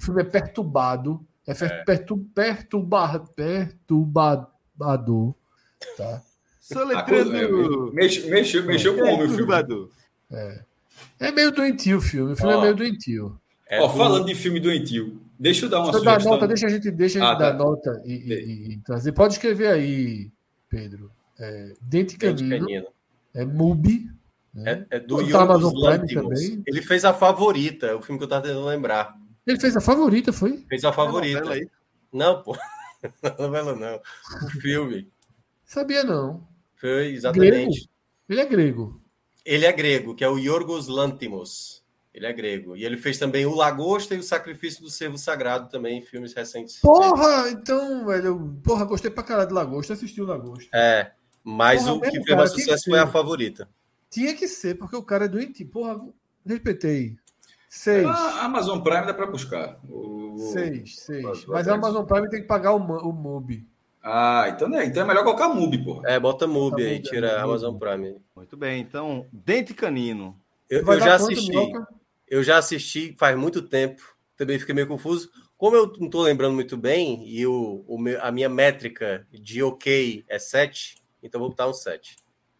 o 0.02 0.06
filme 0.06 0.22
é 0.22 0.26
perturbado, 0.26 1.26
é, 1.48 1.52
é. 1.52 1.84
Pertur, 1.84 2.19
perturba, 2.34 3.19
perturbador, 3.36 5.36
tá? 5.95 6.23
Soletrando. 6.60 7.91
Mexeu, 7.94 8.30
mexeu, 8.30 8.65
mexeu 8.65 8.95
com 8.95 9.02
o 9.02 9.06
homem 9.06 9.28
o 9.28 9.30
filme. 9.30 9.53
É. 10.32 10.64
é 11.19 11.32
meio 11.32 11.52
doentio 11.52 11.98
o 11.98 12.02
filme, 12.02 12.34
o 12.34 12.36
filme 12.36 12.53
é 12.53 12.61
meio 12.61 12.76
doentio. 12.76 13.40
É 13.69 13.80
Ó, 13.80 13.88
do... 13.88 13.98
falando 13.98 14.26
de 14.26 14.36
filme 14.36 14.60
doentio, 14.60 15.22
Deixa 15.40 15.65
eu 15.65 15.69
dar 15.69 15.80
uma 15.80 15.91
deixa 15.91 15.99
sugestão. 15.99 16.23
Dar 16.23 16.30
nota, 16.30 16.48
deixa 16.48 16.68
a 16.68 16.69
gente, 16.69 16.91
deixa 16.91 17.18
a 17.18 17.22
gente 17.22 17.32
ah, 17.32 17.36
dar 17.36 17.53
tá. 17.53 17.57
nota 17.57 18.02
e, 18.06 18.14
e, 18.14 18.73
e, 18.73 18.78
trazer. 18.78 19.11
Pode 19.11 19.34
escrever 19.34 19.69
aí, 19.69 20.30
Pedro. 20.69 21.11
É, 21.40 21.73
Dente 21.82 22.15
Canino. 22.15 22.68
É 23.34 23.44
Mubi. 23.44 24.07
Né? 24.53 24.86
É, 24.91 24.98
é 24.98 24.99
do 24.99 25.19
Yorgos 25.19 25.73
também. 26.11 26.61
Ele 26.68 26.82
fez 26.84 27.03
a 27.03 27.11
favorita, 27.11 27.95
o 27.95 28.03
filme 28.03 28.19
que 28.19 28.26
eu 28.26 28.30
tava 28.30 28.44
tentando 28.44 28.65
lembrar. 28.65 29.19
Ele 29.45 29.59
fez 29.59 29.76
a 29.76 29.81
favorita, 29.81 30.31
foi? 30.31 30.63
Fez 30.69 30.84
a 30.85 30.93
favorita. 30.93 31.41
Não, 32.13 32.41
pô. 32.43 32.57
Não, 33.23 33.47
novela 33.47 33.76
não. 33.76 33.99
O 34.45 34.49
filme. 34.61 35.11
Sabia 35.65 36.03
não. 36.03 36.47
Foi, 36.76 37.13
exatamente. 37.13 37.49
Grego? 37.49 37.72
Ele 38.30 38.41
é 38.41 38.45
grego. 38.45 39.01
Ele 39.43 39.65
é 39.65 39.72
grego, 39.72 40.13
que 40.13 40.23
é 40.23 40.30
o 40.30 40.38
Yorgos 40.38 40.88
Lantimos. 40.88 41.81
Ele 42.13 42.26
é 42.26 42.34
grego. 42.34 42.76
E 42.76 42.84
ele 42.84 42.97
fez 42.97 43.18
também 43.18 43.45
O 43.45 43.55
Lagosta 43.55 44.13
e 44.13 44.19
O 44.19 44.23
Sacrifício 44.23 44.84
do 44.84 44.89
Servo 44.89 45.18
Sagrado 45.18 45.69
também, 45.69 45.99
em 45.99 46.01
filmes 46.01 46.34
recentes. 46.34 46.80
Porra! 46.80 47.49
Então, 47.49 48.05
velho, 48.05 48.59
porra, 48.63 48.85
gostei 48.85 49.09
pra 49.09 49.23
caralho 49.23 49.49
do 49.49 49.55
Lagosta, 49.55 49.93
assisti 49.93 50.22
o 50.22 50.26
Lagosta. 50.26 50.69
É, 50.72 51.11
mas 51.43 51.81
porra, 51.81 51.93
o 51.93 52.01
que 52.01 52.23
fez 52.23 52.38
mais 52.38 52.51
sucesso 52.51 52.84
foi 52.89 52.99
a 52.99 53.07
favorita. 53.07 53.69
Tinha 54.09 54.35
que 54.35 54.47
ser, 54.47 54.77
porque 54.77 54.95
o 54.95 55.03
cara 55.03 55.26
é 55.26 55.30
doente. 55.30 55.63
Porra, 55.63 55.99
respeitei. 56.45 57.15
Seis. 57.72 58.06
A 58.06 58.43
Amazon 58.43 58.81
Prime 58.81 59.06
dá 59.06 59.14
pra 59.14 59.26
buscar. 59.27 59.80
O... 59.89 60.35
Seis, 60.52 60.99
seis. 60.99 61.45
Mas 61.45 61.69
a 61.69 61.76
Amazon 61.76 62.06
Prime 62.06 62.30
tem 62.30 62.41
que 62.41 62.48
pagar 62.48 62.73
o, 62.73 62.77
o 62.77 63.14
MUBI. 63.14 63.65
Ah, 64.03 64.48
então 64.49 64.76
é, 64.76 64.85
então 64.85 65.03
é 65.03 65.06
melhor 65.06 65.23
colocar 65.23 65.48
MUBI, 65.48 65.81
porra. 65.81 66.02
É, 66.06 66.19
bota 66.19 66.45
MUBI 66.45 66.84
aí, 66.84 66.99
tira 67.02 67.38
a 67.38 67.43
Amazon 67.43 67.77
Prime. 67.77 68.18
Muito 68.35 68.57
bem, 68.57 68.81
então, 68.81 69.26
Dente 69.31 69.73
Canino. 69.73 70.38
Eu, 70.69 70.85
eu 70.85 70.99
já 70.99 71.15
assisti. 71.15 71.52
Eu 72.27 72.43
já 72.43 72.57
assisti 72.57 73.15
faz 73.18 73.38
muito 73.38 73.61
tempo, 73.61 74.02
também 74.35 74.60
fiquei 74.60 74.76
meio 74.76 74.88
confuso. 74.88 75.31
Como 75.57 75.73
eu 75.77 75.93
não 75.98 76.07
estou 76.07 76.23
lembrando 76.23 76.53
muito 76.53 76.76
bem, 76.76 77.26
e 77.26 77.48
o, 77.48 77.85
o 77.88 77.98
meu, 77.98 78.22
a 78.22 78.34
minha 78.34 78.49
métrica 78.49 79.26
de 79.31 79.64
ok 79.64 80.26
é 80.27 80.38
7, 80.38 80.98
então 81.23 81.39
vou 81.39 81.52
botar 81.52 81.69
um 81.69 81.73
7. 81.73 82.18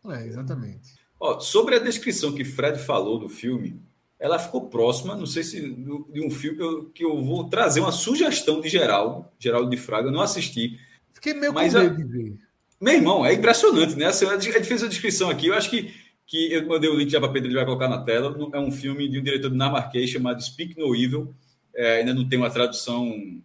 É, 0.08 0.26
exatamente. 0.26 0.94
Ó, 1.20 1.38
sobre 1.42 1.76
a 1.76 1.80
descrição 1.80 2.34
que 2.34 2.46
Fred 2.46 2.80
falou 2.80 3.20
do 3.20 3.28
filme, 3.28 3.78
ela 4.22 4.40
ficou 4.40 4.70
próxima, 4.70 5.16
não 5.16 5.26
sei 5.26 5.44
se 5.44 5.60
de 5.60 6.26
um 6.26 6.30
filme 6.30 6.58
que 6.58 6.64
eu, 6.64 6.86
que 6.86 7.04
eu 7.04 7.22
vou 7.22 7.50
trazer 7.50 7.80
uma 7.80 7.92
sugestão 7.92 8.62
de 8.62 8.70
Geraldo, 8.70 9.26
Geraldo 9.40 9.70
de 9.70 9.78
Fraga, 9.78 10.08
eu 10.08 10.12
não 10.12 10.22
assisti. 10.22 10.80
Fiquei 11.12 11.34
meio 11.34 11.52
com 11.52 11.60
medo 11.60 11.98
de 11.98 12.04
ver. 12.04 12.38
Meu 12.80 12.94
irmão, 12.94 13.26
é 13.26 13.34
impressionante, 13.34 13.96
né? 13.96 14.06
A 14.06 14.12
gente 14.12 14.64
fez 14.64 14.84
a 14.84 14.88
descrição 14.88 15.30
aqui, 15.30 15.48
eu 15.48 15.56
acho 15.56 15.70
que 15.70 15.92
que 16.32 16.54
eu 16.54 16.66
mandei 16.66 16.90
o 16.90 16.96
link 16.96 17.12
já 17.12 17.20
para 17.20 17.28
Pedro, 17.28 17.50
ele 17.50 17.56
vai 17.56 17.66
colocar 17.66 17.90
na 17.90 18.02
tela. 18.04 18.34
É 18.54 18.60
um 18.60 18.72
filme 18.72 19.10
de 19.10 19.20
um 19.20 19.24
diretor 19.24 19.50
dinamarquês 19.50 20.10
chamado 20.10 20.42
Speak 20.42 20.80
No 20.80 20.96
Evil. 20.96 21.36
É, 21.76 21.98
ainda 21.98 22.14
não 22.14 22.28
tem 22.28 22.40
uma 22.40 22.50
tradução, 22.50 23.42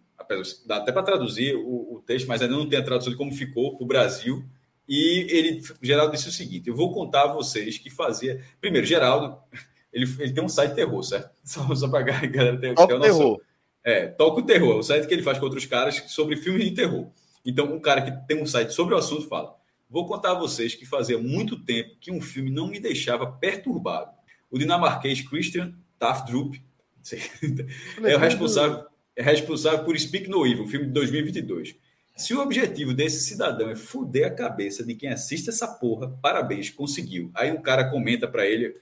dá 0.65 0.77
até 0.77 0.93
para 0.93 1.03
traduzir 1.03 1.53
o, 1.53 1.95
o, 1.95 2.03
texto, 2.07 2.27
mas 2.27 2.41
ainda 2.41 2.55
não 2.55 2.65
tem 2.65 2.79
a 2.79 2.83
tradução 2.83 3.11
de 3.11 3.17
como 3.17 3.33
ficou 3.33 3.75
para 3.75 3.83
o 3.83 3.87
Brasil. 3.87 4.41
E 4.87 5.27
ele, 5.29 5.61
Geraldo 5.81 6.13
disse 6.13 6.29
o 6.29 6.31
seguinte: 6.31 6.69
eu 6.69 6.75
vou 6.77 6.93
contar 6.93 7.23
a 7.23 7.33
vocês 7.33 7.77
que 7.77 7.89
fazia. 7.89 8.41
Primeiro, 8.61 8.87
Geraldo, 8.87 9.37
ele, 9.91 10.05
ele 10.19 10.33
tem 10.33 10.43
um 10.43 10.49
site 10.49 10.75
terror, 10.75 11.03
certo? 11.03 11.31
Só, 11.43 11.75
só 11.75 11.87
para 11.87 11.99
a 11.99 12.25
galera 12.25 12.57
ter 12.57 12.75
Toca 12.75 12.95
o 12.95 12.99
terror. 12.99 13.41
É, 13.83 14.07
Toca 14.07 14.41
o 14.41 14.45
Terror, 14.45 14.77
o 14.77 14.83
site 14.83 15.07
que 15.07 15.13
ele 15.13 15.23
faz 15.23 15.37
com 15.37 15.45
outros 15.45 15.65
caras 15.65 16.03
sobre 16.07 16.35
filmes 16.35 16.65
de 16.65 16.71
terror. 16.71 17.07
Então, 17.45 17.73
um 17.73 17.79
cara 17.79 18.01
que 18.01 18.27
tem 18.27 18.41
um 18.41 18.45
site 18.45 18.73
sobre 18.73 18.93
o 18.93 18.97
assunto 18.97 19.29
fala: 19.29 19.55
Vou 19.89 20.05
contar 20.05 20.31
a 20.31 20.39
vocês 20.39 20.75
que 20.75 20.85
fazia 20.85 21.17
muito 21.17 21.63
tempo 21.63 21.95
que 22.01 22.11
um 22.11 22.19
filme 22.19 22.49
não 22.49 22.67
me 22.67 22.81
deixava 22.81 23.25
perturbado. 23.25 24.11
O 24.51 24.59
dinamarquês 24.59 25.21
Christian 25.21 25.73
Tafdrup 25.97 26.61
é 28.03 28.15
o 28.15 28.19
responsável, 28.19 28.85
é 29.15 29.23
responsável 29.23 29.85
por 29.85 29.97
Speak 29.97 30.29
No 30.29 30.45
Evil, 30.45 30.65
um 30.65 30.67
filme 30.67 30.87
de 30.87 30.91
2022. 30.91 31.75
Se 32.17 32.33
o 32.33 32.41
objetivo 32.41 32.93
desse 32.93 33.21
cidadão 33.21 33.69
é 33.69 33.75
fuder 33.75 34.27
a 34.27 34.31
cabeça 34.31 34.83
de 34.83 34.95
quem 34.95 35.09
assiste 35.09 35.49
essa 35.49 35.67
porra, 35.67 36.09
parabéns, 36.21 36.69
conseguiu. 36.69 37.31
Aí 37.33 37.51
um 37.51 37.61
cara 37.61 37.89
comenta 37.89 38.27
para 38.27 38.45
ele, 38.45 38.75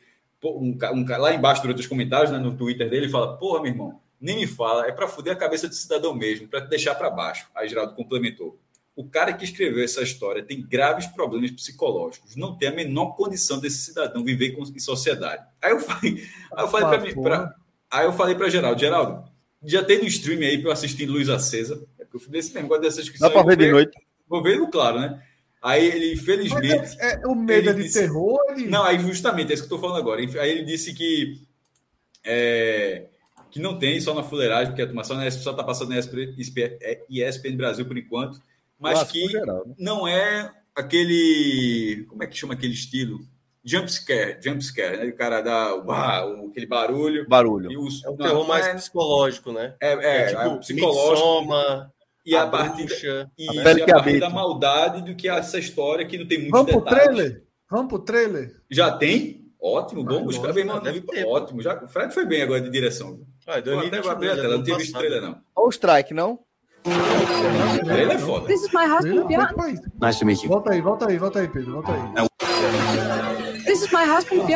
um, 0.46 0.78
um, 0.94 1.06
lá 1.18 1.34
embaixo 1.34 1.62
durante 1.62 1.80
os 1.80 1.88
comentários, 1.88 2.32
né, 2.32 2.38
no 2.38 2.56
Twitter 2.56 2.90
dele, 2.90 3.10
fala: 3.10 3.38
Porra, 3.38 3.62
meu 3.62 3.72
irmão, 3.72 4.00
Nem 4.20 4.38
me 4.38 4.48
fala, 4.48 4.88
é 4.88 4.92
para 4.92 5.08
foder 5.08 5.34
a 5.34 5.36
cabeça 5.36 5.68
do 5.68 5.76
cidadão 5.76 6.14
mesmo, 6.14 6.48
para 6.48 6.62
deixar 6.62 6.96
para 6.96 7.10
baixo. 7.10 7.48
Aí 7.56 7.68
Geraldo 7.68 7.94
complementou. 7.94 8.60
O 8.96 9.04
cara 9.04 9.34
que 9.34 9.44
escreveu 9.44 9.84
essa 9.84 10.02
história 10.02 10.42
tem 10.42 10.66
graves 10.66 11.06
problemas 11.08 11.52
psicológicos, 11.52 12.36
não 12.36 12.58
tem 12.58 12.70
a 12.70 12.72
menor 12.72 13.08
condição 13.16 13.60
desse 13.60 13.80
cidadão 13.80 14.24
viver 14.24 14.52
com, 14.52 14.64
em 14.64 14.80
sociedade. 14.80 15.46
Aí 15.62 15.72
eu 15.72 15.80
falei, 15.82 16.24
aí 16.56 16.64
eu 16.64 16.68
falei 16.70 16.88
para 16.88 17.02
mim, 17.02 17.22
pra, 17.22 17.56
aí 17.92 18.06
eu 18.06 18.14
falei 18.14 18.36
para 18.36 18.50
Geraldo, 18.50 18.80
Geraldo, 18.80 19.30
já 19.62 19.84
tem 19.84 20.00
no 20.00 20.06
stream 20.06 20.40
aí 20.40 20.58
para 20.60 20.70
eu 20.70 20.74
assistir 20.74 21.06
Luz 21.08 21.28
Acesa, 21.28 21.86
é 22.00 22.06
porque 22.06 22.18
eu 22.18 22.22
fui 22.22 22.32
nesse 22.32 22.54
negócio 22.54 22.84
dessa 22.84 23.02
discussão. 23.02 23.28
Dá 23.28 23.34
para 23.34 23.44
ver 23.44 23.58
de 23.58 23.72
noite. 23.72 23.98
Vou 24.28 24.42
ver 24.42 24.58
no 24.58 24.70
claro, 24.70 25.00
né? 25.00 25.22
Aí 25.66 25.84
ele, 25.84 26.14
infelizmente. 26.14 26.96
É, 27.00 27.16
é, 27.16 27.28
o 27.28 27.34
medo 27.34 27.72
é 27.72 27.74
de 27.74 27.82
disse, 27.82 28.00
terror? 28.00 28.38
Ele... 28.50 28.68
Não, 28.68 28.84
aí 28.84 29.00
justamente, 29.00 29.50
é 29.50 29.56
isso 29.56 29.64
que 29.64 29.74
eu 29.74 29.78
estou 29.78 29.80
falando 29.80 30.00
agora. 30.00 30.22
Aí 30.22 30.52
ele 30.52 30.64
disse 30.64 30.94
que. 30.94 31.42
É, 32.24 33.06
que 33.50 33.60
não 33.60 33.80
tem 33.80 34.00
só 34.00 34.14
na 34.14 34.22
fuleiragem, 34.22 34.68
porque 34.68 34.84
a 34.84 34.86
turma 34.86 35.04
só, 35.04 35.16
só 35.32 35.54
tá 35.54 35.64
passando 35.64 35.90
na 35.90 35.98
ESPN 35.98 37.56
Brasil 37.58 37.86
por 37.86 37.98
enquanto, 37.98 38.40
mas 38.80 39.00
Nossa, 39.00 39.12
que 39.12 39.28
geral, 39.28 39.66
né? 39.66 39.74
não 39.80 40.08
é 40.08 40.54
aquele. 40.76 42.06
Como 42.10 42.22
é 42.22 42.28
que 42.28 42.38
chama 42.38 42.54
aquele 42.54 42.74
estilo? 42.74 43.22
Jump 43.64 43.92
scare, 43.92 44.38
jump 44.44 44.64
scare, 44.64 44.98
né? 44.98 45.06
O 45.06 45.16
cara 45.16 45.42
dá 45.42 45.74
o, 45.74 46.50
aquele 46.52 46.68
barulho. 46.68 47.28
Barulho. 47.28 47.72
E 47.72 47.78
os, 47.78 48.04
é 48.06 48.10
um 48.12 48.18
terror 48.18 48.48
mais 48.48 48.68
é, 48.68 48.76
psicológico, 48.76 49.52
né? 49.52 49.74
É, 49.82 49.94
é, 49.94 50.22
é 50.22 50.28
tipo, 50.28 50.42
é 50.42 50.58
psicológico. 50.58 51.18
Soma, 51.18 51.92
e 52.26 52.36
a, 52.36 52.44
a 52.44 52.48
partir, 52.48 52.88
e, 53.38 53.50
a, 53.50 53.72
e 53.74 53.82
a 53.84 53.86
partir 53.86 54.20
da 54.20 54.30
maldade 54.30 55.04
do 55.04 55.16
que 55.16 55.30
essa 55.30 55.60
história 55.60 56.06
que 56.06 56.18
não 56.18 56.28
tem 56.28 56.40
muito 56.40 56.52
Vamos 56.52 56.74
detalhes. 56.74 56.96
pro 56.98 57.06
trailer? 57.06 57.44
Vamos 57.70 57.88
pro 57.88 58.00
trailer? 58.00 58.56
Já 58.70 58.92
tem? 58.92 59.46
Ótimo, 59.62 60.04
bom 60.04 60.24
buscar 60.24 60.54
bem, 60.54 60.64
mano. 60.66 60.82
Ótimo. 61.28 61.62
Já, 61.62 61.84
o 61.84 61.88
Fred 61.88 62.14
foi 62.14 62.26
bem 62.26 62.42
agora 62.44 62.62
de 62.62 62.70
direção. 62.70 63.20
Ah, 63.48 63.62
Pô, 63.62 63.80
até 63.80 64.02
vou 64.02 64.12
abrir 64.12 64.30
a 64.32 64.36
tela, 64.36 64.58
não 64.58 64.64
tinha 64.64 64.78
visto 64.78 64.98
trailer, 64.98 65.22
não. 65.22 65.42
Olha 65.56 65.68
o 65.68 65.70
strike, 65.70 66.14
não? 66.14 66.40
Ele 66.86 68.14
é 68.14 68.18
foda. 68.20 68.46
This 68.48 68.62
is 68.64 68.72
my 68.72 68.86
husband. 68.86 69.28
Nice 70.00 70.20
to 70.20 70.26
meet 70.26 70.44
you. 70.44 70.50
Volta 70.50 70.72
aí, 70.72 70.82
volta 70.82 71.10
aí, 71.10 71.18
volta 71.18 71.40
aí, 71.40 71.48
Pedro, 71.48 71.82
volta 71.82 71.92
aí. 71.92 72.28
This 73.66 73.82
is 73.82 73.92
my 73.92 74.06
husband. 74.06 74.48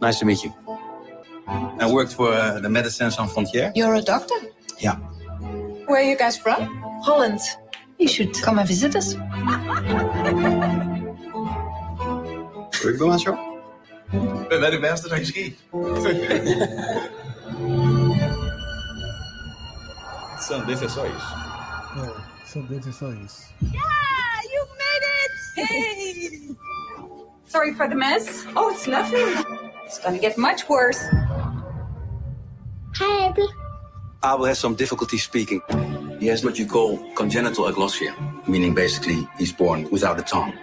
Nice 0.00 0.20
to 0.20 0.26
meet 0.26 0.44
you. 0.44 0.52
I 1.80 1.86
worked 1.90 2.14
for 2.14 2.32
uh, 2.32 2.60
the 2.60 2.68
Medicine 2.68 3.10
Sans 3.10 3.32
Frontières. 3.32 3.72
You're 3.74 3.94
a 3.96 4.00
doctor? 4.02 4.36
Yeah. 4.80 4.96
Where 5.86 5.98
are 6.00 6.08
you 6.08 6.16
guys 6.16 6.36
from? 6.36 6.85
Holland. 7.06 7.40
You 7.98 8.08
should 8.08 8.34
come 8.42 8.58
and 8.58 8.68
visit 8.68 8.94
us. 8.96 9.14
Wil 12.82 12.92
ik 12.92 12.98
wel 12.98 13.12
aan 13.12 13.20
show? 13.20 13.38
Ik 14.42 14.48
ben 14.48 14.60
bij 14.60 14.70
de 14.70 14.78
beste 14.80 15.08
dat 15.08 15.18
je 15.18 15.24
ski. 15.24 15.56
Sandência 20.38 20.84
é 20.84 20.88
só 20.88 21.04
isso. 21.06 21.32
É, 21.96 22.08
Sandência 22.52 22.90
é 22.90 22.92
só 22.92 23.08
isso. 23.24 23.42
Yeah, 23.60 24.42
you 24.52 24.62
made 24.82 25.04
it! 25.22 25.32
Hey! 25.56 26.56
Sorry 27.46 27.72
for 27.74 27.88
the 27.88 27.94
mess. 27.94 28.44
Oh, 28.54 28.70
it's 28.70 28.86
nothing. 28.86 29.28
It's 29.86 29.98
gonna 29.98 30.18
get 30.18 30.36
much 30.36 30.68
worse. 30.68 31.00
Hi, 32.98 33.26
Abby. 33.28 33.46
Abel 34.22 34.46
has 34.46 34.58
some 34.58 34.74
difficulty 34.74 35.18
speaking. 35.18 35.62
He 36.20 36.26
has 36.28 36.44
what 36.44 36.58
you 36.58 36.66
call 36.66 36.98
congenital 37.14 37.64
aglossia, 37.66 38.12
meaning 38.48 38.74
basically 38.74 39.28
he's 39.38 39.52
born 39.52 39.88
without 39.90 40.18
a 40.18 40.22
tongue. 40.22 40.54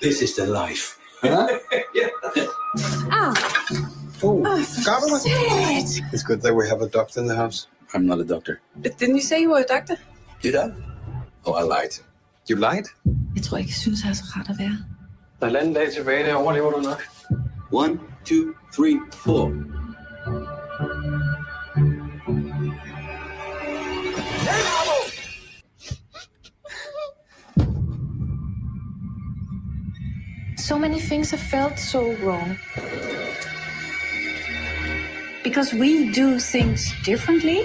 This 0.00 0.22
is 0.22 0.36
the 0.36 0.46
life. 0.46 0.98
Huh? 1.22 1.48
yeah. 1.94 2.08
Oh. 3.10 3.34
Oh, 4.22 4.42
oh 4.46 4.62
shit. 4.62 6.02
It's 6.12 6.22
good 6.22 6.40
that 6.42 6.54
we 6.54 6.68
have 6.68 6.82
a 6.82 6.88
doctor 6.88 7.20
in 7.20 7.26
the 7.26 7.36
house. 7.36 7.66
I'm 7.94 8.06
not 8.06 8.20
a 8.20 8.24
doctor. 8.24 8.60
But 8.76 8.98
didn't 8.98 9.16
you 9.16 9.22
say 9.22 9.40
you 9.40 9.50
were 9.50 9.60
a 9.60 9.66
doctor? 9.66 9.96
Did 10.42 10.54
I? 10.54 10.70
Oh, 11.44 11.54
I 11.54 11.62
lied. 11.62 11.98
You 12.48 12.56
lied? 12.56 12.86
Jeg 13.34 13.42
tror 13.42 13.58
ikke, 13.58 13.68
jeg 13.68 13.74
synes, 13.74 14.02
jeg 14.04 14.10
er 14.10 14.14
så 14.14 14.24
rart 14.36 14.48
at 14.48 14.58
være. 14.58 14.78
Der 15.40 15.46
er 15.46 15.50
landet 15.50 15.74
dag 15.74 15.92
tilbage, 15.92 16.26
der 16.26 16.34
overlever 16.34 16.70
du 16.70 16.80
nok. 16.80 17.02
One, 17.72 17.98
two, 18.24 18.54
three, 18.72 18.96
four. 19.12 19.77
So 30.68 30.78
many 30.78 31.00
things 31.00 31.30
have 31.30 31.40
felt 31.40 31.78
so 31.78 32.12
wrong. 32.16 32.58
Because 35.42 35.72
we 35.72 36.12
do 36.12 36.38
things 36.38 36.92
differently. 37.06 37.60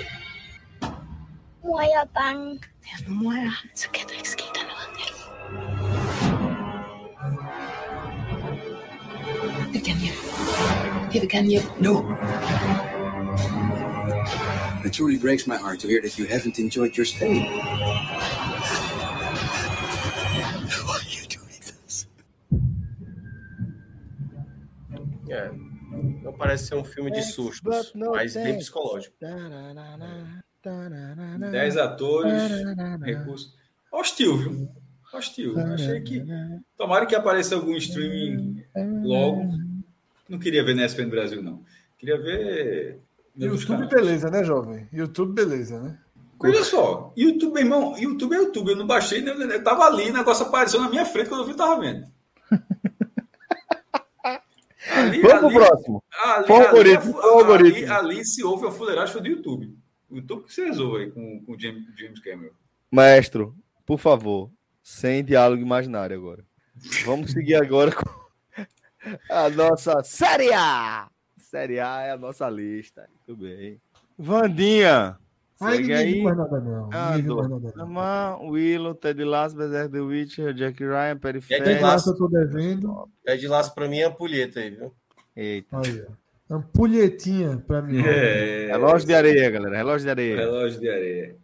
Mor, 1.63 1.81
jeg 1.81 2.01
er 2.01 2.07
bange. 2.21 2.59
Ja, 2.87 3.09
mor 3.09 3.31
er, 3.31 3.63
så 3.75 3.89
kan 3.89 4.07
der 4.07 4.13
ikke 4.13 4.29
ske 4.29 4.43
der 4.55 4.63
noget. 4.71 4.89
Jeg 9.57 9.73
vil 9.73 9.83
gerne 9.83 9.99
hjem. 9.99 10.15
Jeg 11.13 11.21
vil 11.21 11.29
gerne 11.29 11.47
hjem. 11.47 11.63
No. 11.79 11.93
It 14.85 14.93
truly 14.93 15.19
breaks 15.19 15.47
my 15.47 15.57
heart 15.57 15.79
to 15.79 15.87
hear 15.87 16.01
that 16.01 16.17
you 16.19 16.25
haven't 16.25 16.59
enjoyed 16.59 16.97
your 16.97 17.05
stay. 17.05 17.35
Não 26.23 26.33
parece 26.33 26.67
ser 26.67 26.75
um 26.75 26.83
filme 26.83 27.11
de 27.11 27.21
sustos, 27.21 27.93
mas 27.95 28.33
bem 28.33 28.57
psicológico. 28.57 29.15
Dez 31.51 31.77
atores, 31.77 32.51
recursos. 33.01 33.53
Hostil, 33.91 34.37
viu? 34.37 34.69
Hostil. 35.13 35.59
Achei 35.59 36.01
que. 36.01 36.25
Tomara 36.77 37.05
que 37.05 37.15
apareça 37.15 37.55
algum 37.55 37.75
streaming 37.75 38.63
logo. 39.03 39.51
Não 40.27 40.39
queria 40.39 40.63
ver 40.63 40.75
na 40.75 40.85
ESPN 40.85 41.09
Brasil, 41.09 41.43
não. 41.43 41.61
Queria 41.97 42.17
ver. 42.17 42.99
YouTube, 43.35 43.87
beleza, 43.87 44.29
né, 44.29 44.43
jovem? 44.43 44.87
YouTube, 44.91 45.33
beleza, 45.33 45.79
né? 45.79 45.97
Olha 46.39 46.63
só, 46.63 47.13
YouTube, 47.15 47.59
irmão, 47.59 47.97
YouTube 47.97 48.35
é 48.35 48.37
YouTube. 48.37 48.71
Eu 48.71 48.75
não 48.75 48.85
baixei, 48.85 49.21
né? 49.21 49.31
Eu 49.31 49.63
tava 49.63 49.85
ali, 49.85 50.09
o 50.09 50.13
negócio 50.13 50.45
apareceu 50.45 50.81
na 50.81 50.89
minha 50.89 51.05
frente 51.05 51.29
quando 51.29 51.41
eu 51.41 51.47
vi, 51.47 51.53
tava 51.53 51.79
vendo. 51.79 52.05
Ali, 54.91 55.21
Vamos 55.21 55.43
ali, 55.43 55.53
pro 55.53 55.65
próximo. 55.65 56.03
Ali, 56.23 56.51
algoritmo, 56.51 57.19
ali, 57.21 57.67
ali, 57.67 57.85
ali, 57.85 58.25
se 58.25 58.43
houve 58.43 58.67
a 58.67 58.71
fuleiragem 58.71 59.13
foi 59.13 59.21
do 59.21 59.27
YouTube. 59.27 59.77
O 60.09 60.17
YouTube 60.17 60.43
que 60.45 60.53
se 60.53 60.63
resolve 60.63 61.03
aí 61.03 61.11
com, 61.11 61.43
com 61.45 61.53
o 61.53 61.59
James, 61.59 61.83
James 61.97 62.19
Cameron. 62.19 62.53
Maestro, 62.91 63.55
por 63.85 63.97
favor, 63.97 64.51
sem 64.81 65.23
diálogo 65.23 65.61
imaginário 65.61 66.15
agora. 66.15 66.45
Vamos 67.05 67.31
seguir 67.31 67.55
agora 67.55 67.91
com 67.91 68.03
a 69.29 69.49
nossa 69.49 70.03
Série 70.03 70.51
A. 70.53 71.09
Série 71.37 71.79
A 71.79 72.01
é 72.01 72.11
a 72.11 72.17
nossa 72.17 72.49
lista. 72.49 73.07
Muito 73.27 73.41
bem. 73.41 73.81
Vandinha. 74.17 75.17
Segue 75.71 75.93
aí. 75.93 76.23
Não 76.23 76.35
nada, 76.35 76.59
não. 76.59 76.89
Ah, 77.97 78.37
Willow, 78.41 78.93
Ted 78.95 79.23
Lasso, 79.23 79.55
Bezerra 79.55 79.89
The 79.89 79.99
Witcher, 79.99 80.53
Jack 80.53 80.83
Ryan, 80.83 81.17
Periférico. 81.17 81.65
Ted 81.65 81.81
Lasso 81.81 82.09
eu 82.11 82.17
tô 82.17 82.27
devendo. 82.27 83.09
Ted 83.25 83.47
Lasso 83.47 83.73
pra 83.73 83.87
mim 83.87 83.99
é 83.99 84.05
ampulheta 84.05 84.59
aí, 84.59 84.69
viu? 84.71 84.93
Eita. 85.35 85.77
Aí, 85.77 86.05
ó. 86.07 86.55
Ampulhetinha 86.55 87.57
pra 87.65 87.81
mim. 87.81 87.99
É... 88.05 88.67
Relógio 88.67 89.07
de 89.07 89.15
areia, 89.15 89.49
galera. 89.49 89.77
Relógio 89.77 90.05
de 90.05 90.09
areia. 90.11 90.35
Relógio 90.35 90.79
de 90.79 90.89
areia. 90.89 91.35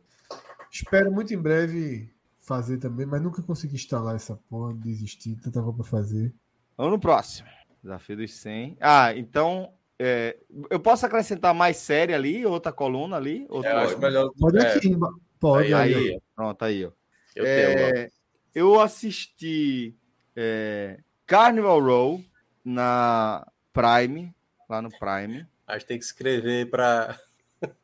Espero 0.72 1.12
muito 1.12 1.34
em 1.34 1.38
breve 1.38 2.12
fazer 2.42 2.78
também, 2.78 3.06
mas 3.06 3.22
nunca 3.22 3.42
consegui 3.42 3.76
instalar 3.76 4.16
essa 4.16 4.40
porra, 4.50 4.74
desisti, 4.74 5.36
tanta 5.36 5.62
coisa 5.62 5.78
pra 5.78 5.86
fazer. 5.86 6.34
Vamos 6.78 6.94
no 6.94 7.00
próximo. 7.00 7.48
Desafio 7.82 8.18
dos 8.18 8.34
100. 8.34 8.78
Ah, 8.80 9.16
então 9.16 9.72
é, 10.02 10.38
eu 10.70 10.80
posso 10.80 11.06
acrescentar 11.06 11.54
mais 11.54 11.76
série 11.76 12.14
ali, 12.14 12.46
outra 12.46 12.72
coluna 12.72 13.18
ali? 13.18 13.46
Outra... 13.50 13.70
É, 13.70 13.74
eu 13.74 13.80
acho 13.80 14.00
melhor. 14.00 14.32
Pode 14.40 14.58
é, 14.58 14.74
aqui, 14.74 14.98
pode. 15.38 15.74
Aí, 15.74 15.94
aí, 15.94 16.10
aí. 16.12 16.22
pronto, 16.34 16.64
aí, 16.64 16.86
ó. 16.86 16.92
Eu, 17.36 17.46
é, 17.46 17.92
tenho, 17.92 18.12
eu 18.56 18.80
assisti 18.80 19.94
é, 20.36 21.00
Carnival 21.28 21.82
Row 21.82 22.24
na 22.64 23.46
Prime, 23.74 24.34
lá 24.70 24.82
no 24.82 24.90
Prime. 24.90 25.46
Acho 25.68 25.80
que 25.80 25.86
tem 25.86 26.00
que 26.00 26.06
escrever 26.06 26.70
para. 26.70 27.20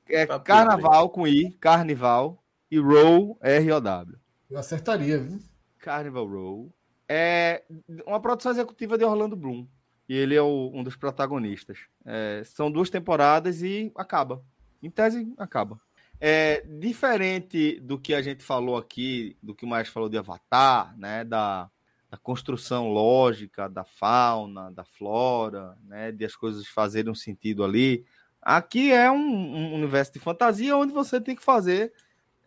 É 0.08 0.24
pra 0.24 0.40
Carnaval 0.40 1.10
com 1.10 1.28
I, 1.28 1.52
Carnival, 1.60 2.42
e 2.70 2.78
Row, 2.78 3.40
R-O-W. 3.42 4.16
Eu 4.52 4.60
acertaria, 4.60 5.18
viu? 5.18 5.40
Carnival 5.80 6.28
Row. 6.28 6.72
É 7.10 7.64
uma 8.06 8.22
produção 8.22 8.52
executiva 8.52 9.00
de 9.00 9.04
Orlando 9.04 9.36
Bloom. 9.36 9.66
E 10.08 10.16
ele 10.16 10.36
é 10.36 10.42
o, 10.42 10.72
um 10.74 10.84
dos 10.84 10.96
protagonistas. 10.96 11.80
É, 12.06 12.44
são 12.46 12.72
duas 12.72 12.90
temporadas 12.90 13.62
e 13.62 13.92
acaba. 13.96 14.44
Em 14.82 14.90
tese, 14.90 15.34
acaba. 15.38 15.80
É 16.20 16.62
diferente 16.80 17.80
do 17.80 18.00
que 18.00 18.14
a 18.14 18.22
gente 18.22 18.44
falou 18.44 18.78
aqui, 18.78 19.36
do 19.42 19.54
que 19.54 19.66
o 19.66 19.68
mais 19.68 19.90
falou 19.90 20.08
de 20.08 20.18
Avatar, 20.18 20.98
né? 20.98 21.24
Da, 21.24 21.70
da 22.16 22.18
construção 22.18 22.90
lógica 22.90 23.68
da 23.68 23.84
fauna, 23.84 24.72
da 24.72 24.86
flora, 24.86 25.78
né, 25.84 26.12
de 26.12 26.24
as 26.24 26.36
coisas 26.36 26.66
fazerem 26.68 27.12
um 27.12 27.16
sentido 27.16 27.64
ali. 27.64 28.06
Aqui 28.42 28.92
é 28.92 29.12
um, 29.12 29.18
um 29.18 29.74
universo 29.76 30.14
de 30.14 30.20
fantasia 30.20 30.78
onde 30.78 30.94
você 30.94 31.20
tem 31.20 31.36
que 31.36 31.44
fazer 31.44 31.92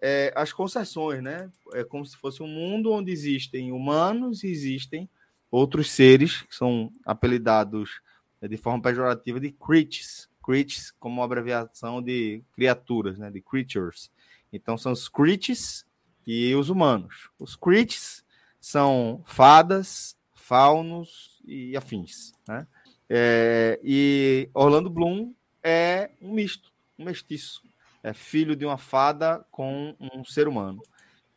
é, 0.01 0.33
as 0.35 0.53
concessões, 0.53 1.23
né? 1.23 1.51
É 1.73 1.83
como 1.85 2.07
se 2.07 2.17
fosse 2.17 2.43
um 2.43 2.47
mundo 2.47 2.93
onde 2.93 3.11
existem 3.11 3.73
humanos 3.73 4.45
e 4.45 4.49
existem 4.49 5.11
outros 5.51 5.91
seres 5.91 6.43
que 6.43 6.55
são 6.55 6.93
apelidados 7.05 8.01
né, 8.41 8.49
de 8.49 8.57
forma 8.57 8.83
pejorativa 8.83 9.41
de 9.41 9.53
creatures, 9.53 10.29
creatures 10.45 10.91
como 10.93 11.23
abreviação 11.23 12.01
de 12.03 12.43
criaturas, 12.53 13.19
né? 13.19 13.31
De 13.31 13.41
creatures. 13.41 14.11
Então 14.53 14.79
são 14.79 14.93
os 14.93 15.09
creatures 15.09 15.85
e 16.27 16.55
os 16.55 16.71
humanos. 16.71 17.31
Os 17.39 17.55
creatures 17.55 18.25
são 18.61 19.23
fadas, 19.27 20.17
faunos 20.35 21.39
e 21.45 21.77
afins, 21.77 22.33
né? 22.47 22.67
É, 23.11 23.79
e 23.83 24.51
Orlando 24.53 24.91
Bloom 24.91 25.33
é 25.63 26.11
um 26.21 26.33
misto, 26.33 26.73
um 26.99 27.05
mestiço. 27.05 27.63
É 28.03 28.13
filho 28.13 28.55
de 28.55 28.65
uma 28.65 28.79
fada 28.79 29.45
com 29.51 29.95
um 30.01 30.25
ser 30.25 30.47
humano. 30.47 30.81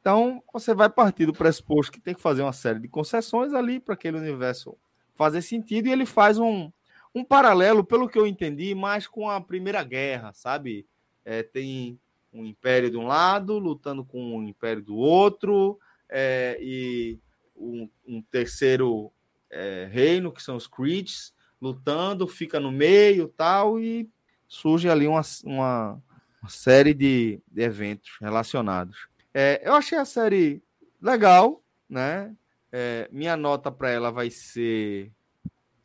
Então, 0.02 0.44
você 0.52 0.74
vai 0.74 0.90
partir 0.90 1.28
do 1.28 1.34
pressuposto 1.34 1.92
que 1.92 2.02
tem 2.02 2.16
que 2.16 2.22
fazer 2.22 2.42
uma 2.42 2.52
série 2.52 2.80
de 2.80 2.88
concessões 2.88 3.54
ali 3.54 3.80
para 3.80 3.94
aquele 3.94 4.18
universo 4.18 4.76
fazer 5.14 5.44
sentido, 5.44 5.88
e 5.88 5.92
ele 5.92 6.06
faz 6.06 6.40
um, 6.40 6.72
um 7.14 7.24
paralelo, 7.24 7.84
pelo 7.84 8.10
que 8.10 8.18
eu 8.18 8.26
entendi, 8.26 8.74
mais 8.74 9.08
com 9.08 9.30
a 9.30 9.40
Primeira 9.40 9.84
Guerra, 9.84 10.34
sabe? 10.34 10.88
É, 11.24 11.44
tem 11.44 12.00
um 12.34 12.44
império 12.44 12.90
de 12.90 12.98
um 12.98 13.06
lado 13.06 13.60
lutando 13.60 14.04
com 14.04 14.38
um 14.38 14.44
império 14.44 14.82
do 14.82 14.96
outro, 14.96 15.80
é, 16.10 16.58
e 16.60 17.20
um, 17.56 17.88
um 18.08 18.22
terceiro 18.24 19.12
é, 19.52 19.88
reino, 19.92 20.32
que 20.32 20.42
são 20.42 20.56
os 20.56 20.66
Creeds, 20.66 21.34
lutando, 21.62 22.28
fica 22.28 22.60
no 22.60 22.72
meio 22.72 23.28
tal, 23.28 23.80
e 23.80 24.10
surge 24.48 24.90
ali 24.90 25.08
uma, 25.08 25.22
uma, 25.44 26.04
uma 26.42 26.50
série 26.50 26.94
de, 26.94 27.40
de, 27.52 27.62
eventos 27.62 28.18
relacionados. 28.20 29.08
É, 29.34 29.62
eu 29.64 29.74
achei 29.74 29.98
a 29.98 30.06
série 30.06 30.62
legal, 31.02 31.64
né? 31.90 32.36
É, 32.72 33.10
minha 33.12 33.36
nota 33.36 33.72
para 33.72 33.90
ela 33.90 34.12
vai 34.12 34.30
ser 34.30 35.12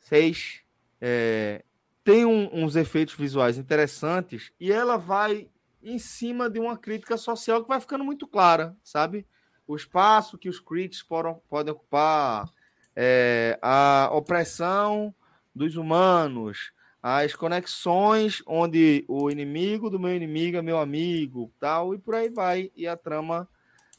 6. 0.00 0.62
É, 1.00 1.64
tem 2.04 2.24
um, 2.24 2.48
uns 2.52 2.76
efeitos 2.76 3.14
visuais 3.14 3.58
interessantes 3.58 4.52
e 4.60 4.72
ela 4.72 4.96
vai 4.96 5.48
em 5.82 5.98
cima 5.98 6.48
de 6.48 6.58
uma 6.58 6.76
crítica 6.76 7.16
social 7.16 7.62
que 7.62 7.68
vai 7.68 7.80
ficando 7.80 8.04
muito 8.04 8.26
clara, 8.26 8.76
sabe? 8.82 9.26
O 9.66 9.74
espaço 9.74 10.38
que 10.38 10.48
os 10.48 10.60
críticos 10.60 11.02
podem, 11.02 11.36
podem 11.48 11.72
ocupar, 11.72 12.48
é, 12.94 13.58
a 13.60 14.08
opressão 14.12 15.14
dos 15.54 15.76
humanos, 15.76 16.72
as 17.08 17.36
conexões 17.36 18.42
onde 18.44 19.04
o 19.06 19.30
inimigo 19.30 19.88
do 19.88 19.96
meu 20.00 20.12
inimigo 20.12 20.56
é 20.56 20.62
meu 20.62 20.76
amigo, 20.76 21.52
tal, 21.60 21.94
e 21.94 21.98
por 21.98 22.16
aí 22.16 22.28
vai, 22.28 22.72
e 22.74 22.84
a 22.84 22.96
trama 22.96 23.48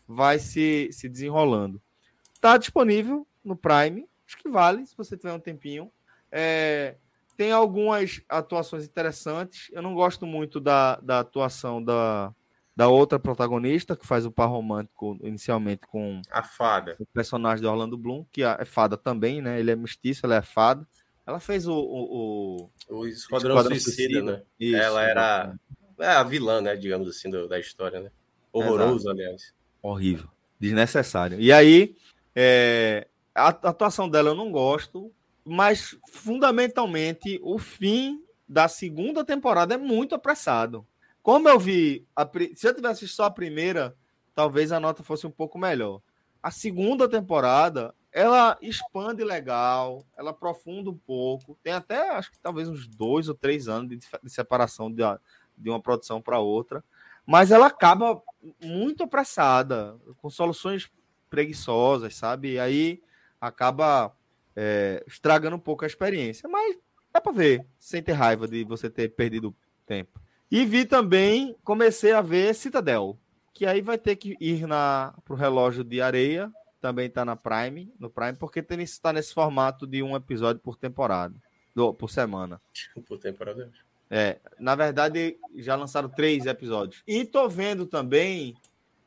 vai 0.05 0.37
se, 0.39 0.89
se 0.91 1.07
desenrolando. 1.07 1.81
Está 2.33 2.57
disponível 2.57 3.25
no 3.41 3.55
Prime, 3.55 4.05
acho 4.27 4.37
que 4.37 4.49
vale, 4.49 4.85
se 4.85 4.97
você 4.97 5.15
tiver 5.15 5.31
um 5.31 5.39
tempinho. 5.39 5.89
É, 6.29 6.95
tem 7.37 7.49
algumas 7.49 8.21
atuações 8.27 8.83
interessantes. 8.83 9.69
Eu 9.71 9.81
não 9.81 9.93
gosto 9.93 10.25
muito 10.25 10.59
da, 10.59 10.97
da 10.97 11.21
atuação 11.21 11.81
da, 11.81 12.33
da 12.75 12.89
outra 12.89 13.17
protagonista, 13.17 13.95
que 13.95 14.05
faz 14.05 14.25
o 14.25 14.31
par 14.31 14.49
romântico 14.49 15.17
inicialmente 15.21 15.87
com 15.87 16.21
a 16.29 16.43
fada. 16.43 16.97
O 16.99 17.05
personagem 17.05 17.61
de 17.61 17.67
Orlando 17.67 17.97
Bloom, 17.97 18.25
que 18.33 18.43
é 18.43 18.65
fada 18.65 18.97
também, 18.97 19.41
né? 19.41 19.61
Ele 19.61 19.71
é 19.71 19.77
mestiço, 19.77 20.25
ela 20.25 20.35
é 20.35 20.41
fada. 20.41 20.85
Ela 21.27 21.41
fez 21.41 21.67
o. 21.67 21.73
O, 21.73 22.69
o, 22.89 22.99
o 22.99 23.07
Esquadrão, 23.07 23.57
Esquadrão 23.57 23.79
Suicida, 23.79 24.13
Suicida, 24.13 24.31
né? 24.31 24.43
Isso, 24.57 24.77
ela 24.77 25.03
era 25.03 25.53
é 25.99 26.07
a 26.07 26.23
vilã, 26.23 26.61
né? 26.61 26.75
Digamos 26.77 27.09
assim, 27.09 27.29
do, 27.29 27.49
da 27.49 27.59
história, 27.59 27.99
né? 27.99 28.09
Horroroso, 28.53 28.95
Exato. 28.95 29.09
aliás. 29.09 29.53
Horrível. 29.81 30.29
Desnecessário. 30.57 31.39
E 31.39 31.51
aí, 31.51 31.95
é, 32.33 33.07
a 33.35 33.49
atuação 33.49 34.07
dela 34.07 34.29
eu 34.29 34.35
não 34.35 34.51
gosto, 34.51 35.11
mas 35.43 35.97
fundamentalmente 36.09 37.39
o 37.43 37.59
fim 37.59 38.23
da 38.47 38.69
segunda 38.69 39.23
temporada 39.23 39.73
é 39.73 39.77
muito 39.77 40.15
apressado. 40.15 40.87
Como 41.21 41.49
eu 41.49 41.59
vi, 41.59 42.07
a, 42.15 42.25
se 42.55 42.67
eu 42.67 42.73
tivesse 42.73 43.05
só 43.05 43.25
a 43.25 43.31
primeira, 43.31 43.93
talvez 44.33 44.71
a 44.71 44.79
nota 44.79 45.03
fosse 45.03 45.27
um 45.27 45.31
pouco 45.31 45.59
melhor. 45.59 46.01
A 46.41 46.51
segunda 46.51 47.09
temporada 47.09 47.93
ela 48.17 48.57
expande 48.63 49.23
legal, 49.23 50.03
ela 50.17 50.31
aprofunda 50.31 50.89
um 50.89 50.97
pouco. 50.97 51.55
Tem 51.61 51.73
até, 51.73 52.09
acho 52.09 52.31
que 52.31 52.39
talvez 52.39 52.67
uns 52.67 52.87
dois 52.87 53.29
ou 53.29 53.35
três 53.35 53.67
anos 53.67 53.89
de, 53.89 53.97
de 53.97 54.29
separação 54.31 54.91
de, 54.91 55.03
de 55.55 55.69
uma 55.69 55.79
produção 55.79 56.19
para 56.19 56.39
outra. 56.39 56.83
Mas 57.27 57.51
ela 57.51 57.67
acaba 57.67 58.19
muito 58.59 59.03
apressada, 59.03 59.95
com 60.17 60.31
soluções 60.31 60.89
preguiçosas, 61.29 62.15
sabe? 62.15 62.53
E 62.53 62.59
aí 62.59 63.03
acaba 63.39 64.11
é, 64.55 65.03
estragando 65.05 65.55
um 65.55 65.59
pouco 65.59 65.83
a 65.83 65.87
experiência. 65.87 66.49
Mas 66.49 66.75
dá 67.13 67.21
para 67.21 67.31
ver, 67.31 67.67
sem 67.77 68.01
ter 68.01 68.13
raiva 68.13 68.47
de 68.47 68.63
você 68.63 68.89
ter 68.89 69.09
perdido 69.09 69.55
tempo. 69.85 70.19
E 70.49 70.65
vi 70.65 70.85
também, 70.85 71.55
comecei 71.63 72.13
a 72.13 72.21
ver 72.21 72.55
Citadel, 72.55 73.15
que 73.53 73.67
aí 73.67 73.79
vai 73.79 73.99
ter 73.99 74.15
que 74.15 74.35
ir 74.39 74.65
na, 74.65 75.13
pro 75.23 75.35
relógio 75.35 75.83
de 75.83 76.01
areia 76.01 76.51
também 76.81 77.07
está 77.07 77.25
na 77.25 77.35
Prime, 77.35 77.91
no 77.99 78.09
Prime, 78.09 78.35
porque 78.37 78.65
está 78.79 79.11
nesse 79.11 79.33
formato 79.33 79.85
de 79.85 80.01
um 80.03 80.15
episódio 80.15 80.61
por 80.61 80.75
temporada, 80.75 81.35
do, 81.75 81.93
por 81.93 82.09
semana. 82.09 82.61
Por 83.07 83.19
temporada. 83.19 83.71
É, 84.09 84.37
na 84.57 84.73
verdade, 84.73 85.37
já 85.55 85.75
lançaram 85.75 86.07
três 86.07 86.45
episódios. 86.45 87.03
E 87.05 87.25
tô 87.25 87.49
vendo 87.49 87.85
também, 87.85 88.55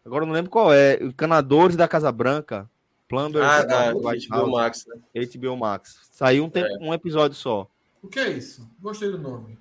agora 0.05 0.27
não 0.27 0.33
lembro 0.33 0.51
qual 0.51 0.73
é, 0.73 0.99
Canadores 1.17 1.75
da 1.75 1.89
Casa 1.89 2.13
Branca, 2.13 2.69
Plumber 3.09 3.43
ah, 3.43 3.65
da 3.65 3.93
HBO 3.93 4.53
Max, 4.53 4.87
né? 4.87 5.27
HBO 5.27 5.57
Max. 5.57 6.09
Saiu 6.13 6.45
um, 6.45 6.51
tempo, 6.51 6.69
é. 6.69 6.79
um 6.79 6.95
episódio 6.95 7.37
só. 7.37 7.69
O 8.01 8.09
que 8.09 8.21
é 8.21 8.31
isso? 8.31 8.71
Gostei 8.81 9.11
do 9.11 9.19
nome. 9.19 9.59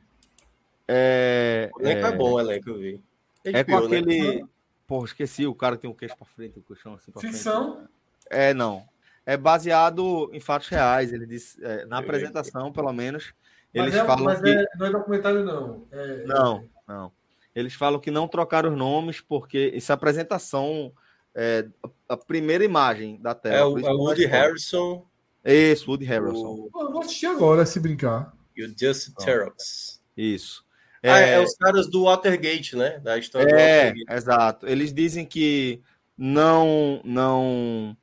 É, 0.88 1.72
o 1.74 1.82
elenco 1.82 2.06
é, 2.06 2.10
é 2.10 2.16
bom, 2.16 2.34
o 2.34 2.40
elenco 2.40 2.70
eu 2.70 2.78
vi. 2.78 3.02
HBO, 3.44 3.58
é 3.58 3.64
com 3.64 3.80
né? 3.80 3.86
aquele. 3.86 4.36
Né? 4.42 4.48
Pô, 4.86 5.04
esqueci, 5.04 5.48
o 5.48 5.56
cara 5.56 5.78
tem 5.78 5.90
o 5.90 5.94
um 5.94 5.96
queixo 5.96 6.16
pra 6.16 6.26
frente, 6.26 6.60
o 6.60 6.62
colchão 6.62 6.94
assim 6.94 7.12
pra 7.12 7.22
Ficção? 7.22 7.74
frente. 7.76 7.90
É, 8.30 8.54
não. 8.54 8.88
É 9.26 9.38
baseado 9.38 10.30
em 10.34 10.40
fatos 10.40 10.68
reais. 10.70 11.14
Ele 11.14 11.26
disse, 11.26 11.64
é, 11.64 11.86
na 11.86 12.00
apresentação, 12.00 12.72
pelo 12.72 12.92
menos, 12.92 13.34
eles 13.74 13.94
mas 13.94 14.04
é, 14.04 14.06
falam 14.06 14.24
mas 14.26 14.42
que. 14.42 14.50
É, 14.50 14.66
não 14.78 14.86
é 14.86 14.92
documentário, 14.92 15.44
não. 15.44 15.88
É, 15.92 16.24
não, 16.26 16.70
não. 16.88 17.12
Eles 17.54 17.74
falam 17.74 18.00
que 18.00 18.12
não 18.12 18.28
trocaram 18.28 18.72
os 18.72 18.78
nomes 18.78 19.22
porque 19.22 19.74
essa 19.76 19.94
apresentação 19.94 20.92
é 21.36 21.68
a 22.08 22.18
primeira 22.18 22.64
imagem 22.64 23.20
da 23.22 23.36
tela. 23.36 23.58
É 23.58 23.64
o, 23.66 23.80
é 23.80 23.92
o 23.92 23.98
Woody 23.98 24.26
Harrison. 24.26 25.06
Isso, 25.44 25.90
Woody 25.90 26.06
Harrison. 26.06 26.70
O... 26.72 26.72
Eu 26.74 26.92
vou 26.92 27.02
assistir 27.02 27.28
agora, 27.28 27.66
se 27.66 27.80
brincar. 27.80 28.34
E 28.56 28.64
o 28.64 28.74
Just 28.78 29.14
Terox. 29.18 30.02
Isso. 30.16 30.66
É... 31.02 31.12
Ah, 31.12 31.20
é 31.20 31.40
os 31.40 31.56
caras 31.56 31.90
do 31.90 32.04
Watergate, 32.04 32.76
né? 32.76 33.00
Da 33.00 33.18
história 33.18 33.56
é, 33.56 33.94
exato. 34.10 34.68
Eles 34.68 34.94
dizem 34.94 35.26
que 35.26 35.82
não 36.18 37.00
não 37.06 37.96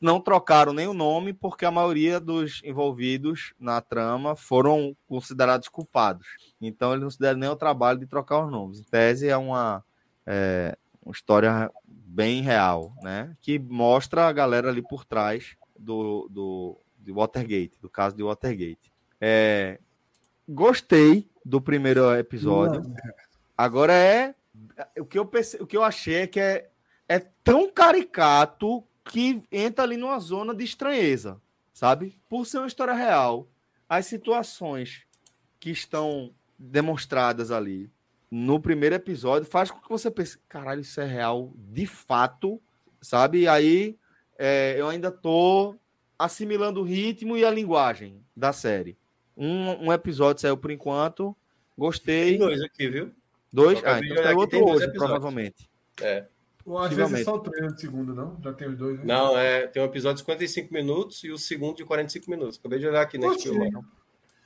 não 0.00 0.20
trocaram 0.20 0.72
nem 0.72 0.86
o 0.86 0.94
nome 0.94 1.32
porque 1.32 1.64
a 1.64 1.70
maioria 1.70 2.18
dos 2.18 2.62
envolvidos 2.64 3.52
na 3.58 3.80
trama 3.80 4.34
foram 4.34 4.96
considerados 5.06 5.68
culpados. 5.68 6.26
Então 6.60 6.92
eles 6.92 7.02
não 7.02 7.10
se 7.10 7.18
deram 7.18 7.38
nem 7.38 7.48
o 7.48 7.56
trabalho 7.56 7.98
de 7.98 8.06
trocar 8.06 8.44
os 8.44 8.50
nomes. 8.50 8.80
Em 8.80 8.84
tese 8.84 9.28
é 9.28 9.36
uma, 9.36 9.84
é, 10.26 10.76
uma 11.04 11.12
história 11.12 11.70
bem 11.86 12.40
real, 12.42 12.94
né? 13.02 13.36
Que 13.40 13.58
mostra 13.58 14.26
a 14.26 14.32
galera 14.32 14.68
ali 14.68 14.82
por 14.82 15.04
trás 15.04 15.56
do, 15.78 16.28
do 16.30 16.78
de 16.98 17.12
Watergate, 17.12 17.80
do 17.80 17.90
caso 17.90 18.16
de 18.16 18.22
Watergate. 18.22 18.92
É, 19.20 19.78
gostei 20.48 21.28
do 21.44 21.60
primeiro 21.60 22.14
episódio. 22.14 22.82
Agora 23.56 23.92
é 23.92 24.34
o 24.98 25.04
que 25.04 25.18
eu 25.18 25.30
o 25.60 25.66
que 25.66 25.76
eu 25.76 25.82
achei 25.82 26.22
é 26.22 26.26
que 26.26 26.40
é, 26.40 26.70
é 27.08 27.18
tão 27.18 27.70
caricato 27.70 28.84
que 29.04 29.42
entra 29.50 29.84
ali 29.84 29.96
numa 29.96 30.18
zona 30.18 30.54
de 30.54 30.64
estranheza, 30.64 31.40
sabe? 31.72 32.18
Por 32.28 32.46
ser 32.46 32.58
uma 32.58 32.66
história 32.66 32.94
real, 32.94 33.48
as 33.88 34.06
situações 34.06 35.04
que 35.58 35.70
estão 35.70 36.32
demonstradas 36.58 37.50
ali 37.50 37.90
no 38.30 38.58
primeiro 38.58 38.94
episódio 38.94 39.48
faz 39.48 39.70
com 39.70 39.80
que 39.80 39.88
você 39.88 40.10
pense, 40.10 40.38
caralho, 40.48 40.80
isso 40.80 41.00
é 41.00 41.06
real 41.06 41.52
de 41.56 41.86
fato, 41.86 42.60
sabe? 43.00 43.40
E 43.40 43.48
aí 43.48 43.98
é, 44.38 44.74
eu 44.78 44.88
ainda 44.88 45.10
tô 45.10 45.76
assimilando 46.18 46.80
o 46.80 46.84
ritmo 46.84 47.36
e 47.36 47.44
a 47.44 47.50
linguagem 47.50 48.24
da 48.36 48.52
série. 48.52 48.96
Um, 49.36 49.88
um 49.88 49.92
episódio 49.92 50.40
saiu 50.40 50.56
por 50.56 50.70
enquanto, 50.70 51.36
gostei. 51.76 52.30
Tem 52.30 52.38
dois 52.38 52.62
aqui, 52.62 52.88
viu? 52.88 53.12
Dois? 53.52 53.82
Ah, 53.84 54.00
então 54.02 54.22
saiu 54.22 54.38
outro 54.38 54.64
hoje, 54.64 54.90
provavelmente. 54.92 55.68
É. 56.00 56.24
Ou 56.64 56.78
às 56.78 56.92
vezes 56.92 57.20
é 57.20 57.24
só 57.24 57.34
o 57.34 57.40
treino 57.40 57.74
de 57.74 57.80
segunda, 57.80 58.12
não? 58.12 58.38
Já 58.42 58.52
tem 58.52 58.68
os 58.68 58.76
dois, 58.78 58.98
né? 58.98 59.04
Não, 59.04 59.36
é, 59.36 59.66
tem 59.66 59.82
um 59.82 59.86
episódio 59.86 60.16
de 60.16 60.20
55 60.20 60.72
minutos 60.72 61.24
e 61.24 61.30
o 61.30 61.38
segundo 61.38 61.76
de 61.76 61.84
45 61.84 62.30
minutos. 62.30 62.58
Acabei 62.58 62.78
de 62.78 62.86
olhar 62.86 63.02
aqui 63.02 63.18
na 63.18 63.28
Oxi. 63.28 63.48
HBO. 63.50 63.84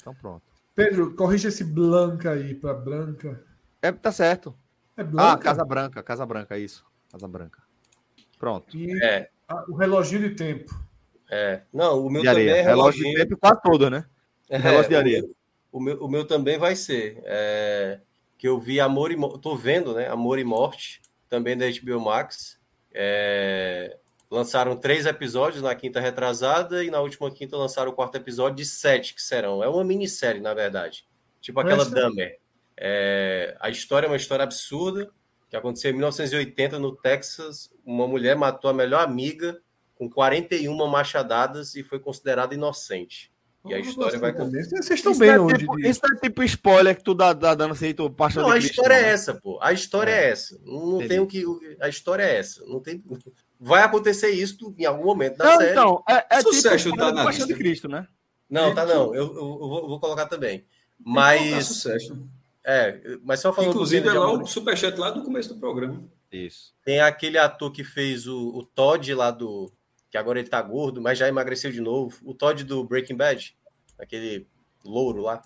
Então 0.01 0.15
pronto. 0.15 0.43
Pedro, 0.75 1.15
corrija 1.15 1.49
esse 1.49 1.65
Blanca 1.65 2.31
aí 2.33 2.55
pra 2.55 2.73
Branca. 2.75 3.43
É, 3.83 3.93
tá 3.93 4.11
certo. 4.13 4.55
É 4.97 5.03
Ah, 5.03 5.05
Blanca? 5.05 5.39
Casa 5.43 5.65
Branca, 5.65 6.03
Casa 6.03 6.27
Branca, 6.27 6.59
isso. 6.59 6.85
Casa 7.11 7.29
Branca. 7.29 7.63
Pronto. 8.39 8.77
E 8.77 8.93
É, 9.03 9.29
a- 9.49 9.65
o 9.69 9.75
reloginho 9.77 10.29
de 10.29 10.35
tempo. 10.35 10.75
é. 11.31 11.63
Não, 11.73 12.05
o 12.07 12.11
meu 12.11 12.23
De 12.23 12.29
também 12.29 12.49
areia. 12.49 12.61
é 12.61 12.63
Relógio 12.63 13.01
de 13.03 13.09
reloginho. 13.09 13.29
tempo 13.29 13.41
quase 13.41 13.63
todo, 13.63 13.91
né? 13.91 14.05
É, 14.49 14.57
relógio 14.59 14.89
de 14.89 14.95
o 14.95 14.99
areia. 14.99 15.23
meu- 15.23 15.37
O 15.73 15.81
meu, 15.81 16.03
o 16.05 16.09
meu 16.09 16.25
também 16.27 16.59
vai 16.59 16.75
ser. 16.77 17.21
é, 17.25 18.01
que 18.39 18.47
eu 18.49 18.59
vi 18.61 18.79
Amor 18.81 19.11
e 19.11 19.17
Mo- 19.17 19.37
Tô 19.39 19.57
vendo, 19.57 19.95
né? 19.95 20.09
Amor 20.09 20.39
e 20.39 20.45
Morte, 20.45 21.01
também 21.29 21.57
da 21.57 21.67
HBO 21.67 22.01
Max. 22.01 22.59
É, 22.93 23.97
lançaram 24.31 24.77
três 24.77 25.07
episódios 25.07 25.63
na 25.63 25.75
quinta 25.75 26.01
retrasada 26.01 26.83
e 26.83 26.91
na 26.91 27.01
última 27.01 27.31
quinta 27.31 27.57
lançaram 27.57 27.91
o 27.91 27.95
quarto 27.95 28.17
episódio 28.17 28.57
de 28.57 28.65
sete 28.65 29.15
que 29.15 29.23
serão. 29.23 29.63
É 29.63 29.69
uma 29.69 29.85
minissérie, 29.85 30.41
na 30.41 30.55
verdade. 30.55 31.05
Tipo 31.41 31.61
aquela 31.61 31.85
Presta. 31.85 31.95
Dahmer. 31.95 32.39
É, 32.77 33.57
a 33.61 33.71
história 33.71 34.07
é 34.07 34.11
uma 34.11 34.17
história 34.17 34.43
absurda 34.43 35.11
que 35.49 35.57
aconteceu 35.57 35.91
em 35.91 35.95
1980 35.95 36.79
no 36.79 36.95
Texas. 36.95 37.73
Uma 37.85 38.07
mulher 38.07 38.37
matou 38.37 38.71
a 38.71 38.75
melhor 38.75 39.03
amiga 39.03 39.61
com 39.95 40.11
41 40.11 40.75
machadadas 40.87 41.75
e 41.75 41.83
foi 41.83 41.99
considerada 41.99 42.55
inocente. 42.55 43.33
E 43.69 43.75
a 43.75 43.79
história 43.79 44.19
vai 44.19 44.33
Vocês 44.33 44.91
estão 44.91 45.13
Isso 45.13 45.21
bem 45.21 45.31
é 45.31 45.41
hoje. 45.41 45.59
tipo, 45.59 45.79
Isso 45.81 46.01
é 46.05 46.17
tipo 46.21 46.43
spoiler 46.45 46.97
que 46.97 47.03
tu 47.03 47.15
dá, 47.15 47.33
dá 47.33 47.55
dando 47.55 47.73
assim, 47.73 47.93
tu 47.93 48.09
passa 48.11 48.41
Não, 48.41 48.51
a 48.51 48.59
história 48.59 48.95
é 48.95 49.03
né? 49.03 49.09
essa, 49.11 49.35
pô. 49.35 49.59
A 49.63 49.73
história 49.73 50.11
é, 50.11 50.25
É. 50.27 50.31
essa. 50.31 50.59
Não, 50.65 50.97
Entendi. 50.97 51.09
tem 51.09 51.21
o 51.21 51.27
que. 51.27 51.45
A 51.81 51.89
história 51.89 52.23
é 52.23 52.37
essa. 52.39 52.65
Não 52.67 52.81
tem. 52.81 53.03
Vai 53.59 53.83
acontecer 53.83 54.31
isso 54.31 54.75
em 54.79 54.85
algum 54.85 55.05
momento 55.05 55.37
da 55.39 55.45
Não, 55.45 55.57
série. 55.59 55.71
então, 55.73 56.03
é, 56.09 56.27
é 56.31 56.41
Sucesso 56.41 56.85
tipo 56.91 56.97
tá 56.97 57.13
na 57.13 57.31
de. 57.31 57.55
Cristo, 57.55 57.89
né? 57.89 58.07
Não, 58.49 58.75
tá 58.75 58.85
não. 58.85 59.15
Eu, 59.15 59.35
eu- 59.35 59.35
eu 59.35 59.89
vou, 59.89 59.99
colocar 60.01 60.27
também. 60.27 60.65
Mas. 61.05 61.67
sucesso. 61.67 62.17
É, 62.65 63.01
mas 63.23 63.41
só 63.41 63.53
falando 63.53 63.71
Inclusive, 63.71 64.09
é 64.09 64.13
lá 64.13 64.31
o 64.33 64.45
superchat 64.47 64.99
lá 64.99 65.11
do 65.11 65.23
começo 65.23 65.55
do 65.55 65.61
programa. 65.61 66.03
Isso. 66.33 66.75
Tem 66.85 67.01
aquele 67.01 67.39
ator 67.39 67.71
que 67.71 67.85
fez 67.85 68.27
o, 68.27 68.49
o 68.49 68.63
Todd 68.65 69.15
lá 69.15 69.31
do. 69.31 69.73
Que 70.11 70.19
agora 70.19 70.39
ele 70.39 70.49
tá 70.49 70.61
gordo, 70.63 71.01
mas 71.01 71.19
já 71.19 71.29
emagreceu 71.29 71.71
de 71.73 71.81
novo. 71.81 72.17
O 72.25 72.35
Todd 72.35 72.63
do 72.65 72.85
Breaking 72.85 73.17
Bad. 73.17 73.56
Aquele 73.99 74.47
louro 74.85 75.23
lá. 75.23 75.43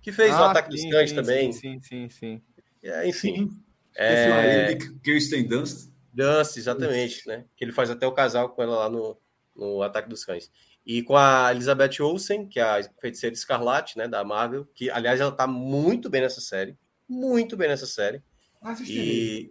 Que 0.00 0.12
fez 0.12 0.30
o 0.32 0.38
Ah, 0.38 0.50
Ataque 0.50 0.70
dos 0.70 0.80
sim, 0.80 0.90
Cães 0.90 1.10
sim, 1.10 1.16
também. 1.16 1.52
Sim, 1.52 1.80
sim, 1.82 2.08
sim. 2.08 2.42
É, 2.82 3.08
enfim. 3.08 3.50
Esse 3.94 4.30
É, 4.30 4.78
Kirsten 5.02 5.46
Dunst. 5.46 5.88
Dance, 6.12 6.58
exatamente, 6.58 7.26
né? 7.28 7.44
Que 7.56 7.64
ele 7.64 7.72
faz 7.72 7.90
até 7.90 8.06
o 8.06 8.12
casal 8.12 8.48
com 8.50 8.62
ela 8.62 8.76
lá 8.76 8.88
no, 8.88 9.16
no 9.54 9.82
Ataque 9.82 10.08
dos 10.08 10.24
Cães. 10.24 10.50
E 10.84 11.02
com 11.02 11.16
a 11.16 11.50
Elizabeth 11.52 12.00
Olsen, 12.00 12.48
que 12.48 12.58
é 12.58 12.62
a 12.62 12.82
feiticeira 13.00 13.34
Escarlate, 13.34 13.98
né, 13.98 14.08
da 14.08 14.24
Marvel, 14.24 14.66
que, 14.74 14.90
aliás, 14.90 15.20
ela 15.20 15.30
tá 15.30 15.46
muito 15.46 16.08
bem 16.08 16.22
nessa 16.22 16.40
série. 16.40 16.76
Muito 17.08 17.56
bem 17.56 17.68
nessa 17.68 17.86
série. 17.86 18.22
Assistirei. 18.62 19.50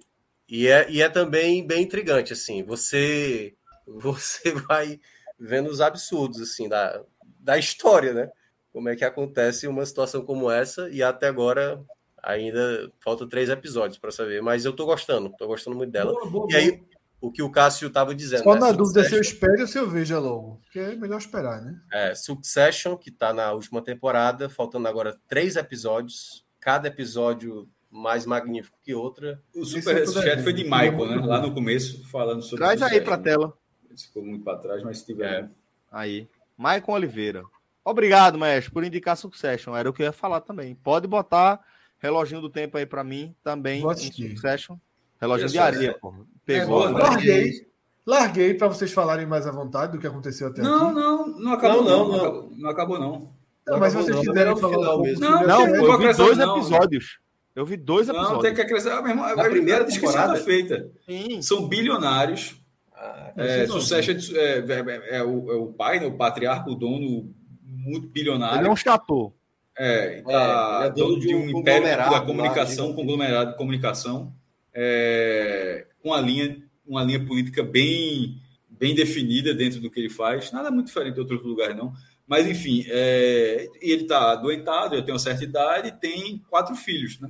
E, 0.49 0.64
e, 0.64 0.68
é, 0.68 0.89
e 0.89 1.01
é 1.01 1.09
também 1.09 1.65
bem 1.65 1.84
intrigante, 1.84 2.34
assim. 2.34 2.64
Você, 2.64 3.55
você 3.85 4.51
vai 4.51 4.99
vendo 5.39 5.69
os 5.69 5.80
absurdos, 5.80 6.41
assim, 6.41 6.68
da, 6.68 7.03
da 7.47 7.57
história, 7.57 8.13
né? 8.13 8.29
Como 8.73 8.89
é 8.89 8.95
que 8.95 9.05
acontece 9.05 9.67
uma 9.67 9.85
situação 9.85 10.21
como 10.25 10.51
essa. 10.51 10.89
E 10.89 11.01
até 11.01 11.27
agora 11.27 11.81
ainda 12.21 12.91
faltam 12.99 13.27
três 13.27 13.49
episódios 13.49 13.97
para 13.97 14.11
saber. 14.11 14.41
Mas 14.41 14.65
eu 14.65 14.73
tô 14.73 14.85
gostando, 14.85 15.33
tô 15.37 15.47
gostando 15.47 15.77
muito 15.77 15.91
dela. 15.91 16.11
Boa, 16.11 16.29
boa, 16.29 16.47
E 16.51 16.55
aí, 16.57 16.83
o 17.21 17.31
que 17.31 17.41
o 17.41 17.49
Cássio 17.49 17.89
tava 17.89 18.13
dizendo. 18.13 18.43
Só 18.43 18.53
né? 18.53 18.59
na 18.59 18.71
dúvida 18.73 19.05
se 19.05 19.15
eu 19.15 19.21
espero 19.21 19.61
ou 19.61 19.67
se 19.67 19.79
eu 19.79 19.89
veja 19.89 20.19
logo. 20.19 20.59
Porque 20.65 20.77
é 20.77 20.95
melhor 20.97 21.19
esperar, 21.19 21.61
né? 21.61 21.79
é, 21.93 22.13
Succession, 22.13 22.97
que 22.97 23.09
tá 23.09 23.33
na 23.33 23.53
última 23.53 23.81
temporada, 23.81 24.49
faltando 24.49 24.89
agora 24.89 25.17
três 25.25 25.55
episódios. 25.55 26.45
Cada 26.59 26.89
episódio 26.89 27.69
mais 27.89 28.25
magnífico 28.25 28.77
que 28.83 28.93
outra. 28.93 29.41
O 29.55 29.63
super 29.63 30.03
tô 30.03 30.11
chat 30.21 30.43
foi 30.43 30.51
de 30.51 30.63
devendo. 30.63 30.91
Michael, 30.91 31.21
né? 31.21 31.25
Lá 31.25 31.41
no 31.41 31.53
começo, 31.53 32.05
falando 32.09 32.41
sobre 32.41 32.57
Traz 32.57 32.81
aí 32.81 32.89
Succession. 32.89 33.05
pra 33.05 33.17
tela. 33.17 33.57
Ficou 33.95 34.25
muito 34.25 34.43
para 34.43 34.57
trás, 34.57 34.83
mas 34.83 34.97
se 34.97 35.05
tiver. 35.05 35.45
É. 35.45 35.49
Aí. 35.89 36.27
Maicon 36.57 36.93
Oliveira. 36.93 37.43
Obrigado, 37.85 38.38
mestre, 38.38 38.71
por 38.71 38.84
indicar 38.84 39.15
Succession. 39.15 39.75
Era 39.75 39.89
o 39.89 39.93
que 39.93 40.01
eu 40.01 40.05
ia 40.07 40.11
falar 40.11 40.41
também. 40.41 40.75
Pode 40.75 41.07
botar 41.07 41.61
reloginho 41.99 42.41
do 42.41 42.49
tempo 42.49 42.77
aí 42.77 42.85
pra 42.85 43.03
mim 43.03 43.34
também. 43.43 43.81
Em. 43.81 44.11
Succession. 44.11 44.75
Reloginho 45.19 45.45
Isso, 45.47 45.53
de 45.53 45.59
areia, 45.59 45.89
é. 45.91 45.93
porra. 45.93 46.19
Pegou. 46.45 46.89
né? 46.91 46.99
Larguei. 46.99 47.67
Larguei 48.05 48.53
para 48.53 48.67
vocês 48.67 48.91
falarem 48.91 49.25
mais 49.25 49.45
à 49.47 49.51
vontade 49.51 49.91
do 49.93 49.99
que 49.99 50.07
aconteceu 50.07 50.47
até 50.47 50.61
Não, 50.61 50.85
aqui. 50.88 50.95
não, 50.95 51.27
não 51.27 51.51
acabou 51.53 51.84
Não, 51.84 52.07
não. 52.07 52.07
não, 52.07 52.07
Não, 52.07 52.17
não. 52.17 52.25
acabou, 52.25 52.51
não 52.57 52.69
acabou, 52.69 52.99
não. 52.99 53.38
Não, 53.67 53.79
mas 53.79 53.93
Não, 53.93 54.01
vocês 54.01 54.15
não, 54.15 54.23
quiserem 54.23 54.53
não, 54.53 54.57
falar 54.57 54.77
um 54.77 54.81
não, 54.81 54.88
pouco 54.88 55.03
mesmo. 55.03 55.19
Não, 55.19 55.31
Não, 55.31 55.47
Não, 55.47 55.67
eu 55.67 55.97
vi 55.97 56.13
dois 56.15 56.38
não. 56.38 56.57
episódios. 56.57 57.19
Eu 57.53 57.65
vi 57.65 57.75
dois 57.75 58.07
Não, 58.07 58.15
episódios. 58.15 58.41
tem 58.43 58.53
que 58.53 58.61
acrescentar. 58.61 59.01
Meu 59.01 59.11
irmão, 59.11 59.25
a 59.25 59.43
primeira 59.49 59.84
temporada? 59.85 60.34
tá 60.34 60.39
feita. 60.39 60.89
Sim. 61.05 61.41
São 61.41 61.67
bilionários. 61.67 62.55
Ah, 62.97 63.31
É, 63.37 63.67
Não, 63.67 63.79
Succession 63.79 64.15
é, 64.35 64.59
é- 64.59 65.17
é 65.17 65.23
o, 65.23 65.51
é 65.51 65.55
o 65.55 65.67
pai, 65.67 65.99
né, 65.99 66.07
o 66.07 66.17
patriarca, 66.17 66.69
o 66.69 66.75
dono 66.75 67.31
muito 67.63 68.05
Ele 68.05 68.11
bilionário. 68.13 68.65
é 68.67 68.69
um 68.71 68.75
chateau. 68.75 69.35
É, 69.77 70.19
É, 70.19 70.21
tá 70.23 70.77
ele 70.79 70.87
é 70.87 70.89
dono 70.91 71.09
dono 71.11 71.19
de 71.19 71.35
um 71.35 71.37
um 71.37 71.41
império 71.43 71.53
conglomerado 71.81 72.09
da 72.11 72.19
lá, 72.19 72.25
comunicação, 72.25 72.85
digo- 72.87 72.95
conglomerado 72.97 73.51
de 73.51 73.57
comunicação, 73.57 74.33
é, 74.73 75.85
com 76.01 76.13
a 76.13 76.19
linha, 76.21 76.57
uma 76.85 77.03
linha 77.03 77.23
política 77.23 77.61
bem, 77.63 78.41
bem 78.69 78.95
definida 78.95 79.53
dentro 79.53 79.79
do 79.79 79.91
que 79.91 79.99
ele 79.99 80.09
faz. 80.09 80.51
Nada 80.51 80.71
muito 80.71 80.87
diferente 80.87 81.13
de 81.15 81.19
outros 81.19 81.43
lugares, 81.43 81.75
não. 81.77 81.93
Mas, 82.25 82.47
enfim, 82.47 82.83
é, 82.87 83.67
e 83.81 83.91
ele 83.91 84.03
está 84.03 84.31
adoentado, 84.31 84.95
já 84.95 85.01
tem 85.03 85.13
uma 85.13 85.19
certa 85.19 85.43
idade, 85.43 85.89
e 85.89 85.91
tem 85.91 86.39
quatro 86.49 86.75
filhos, 86.75 87.19
né? 87.19 87.27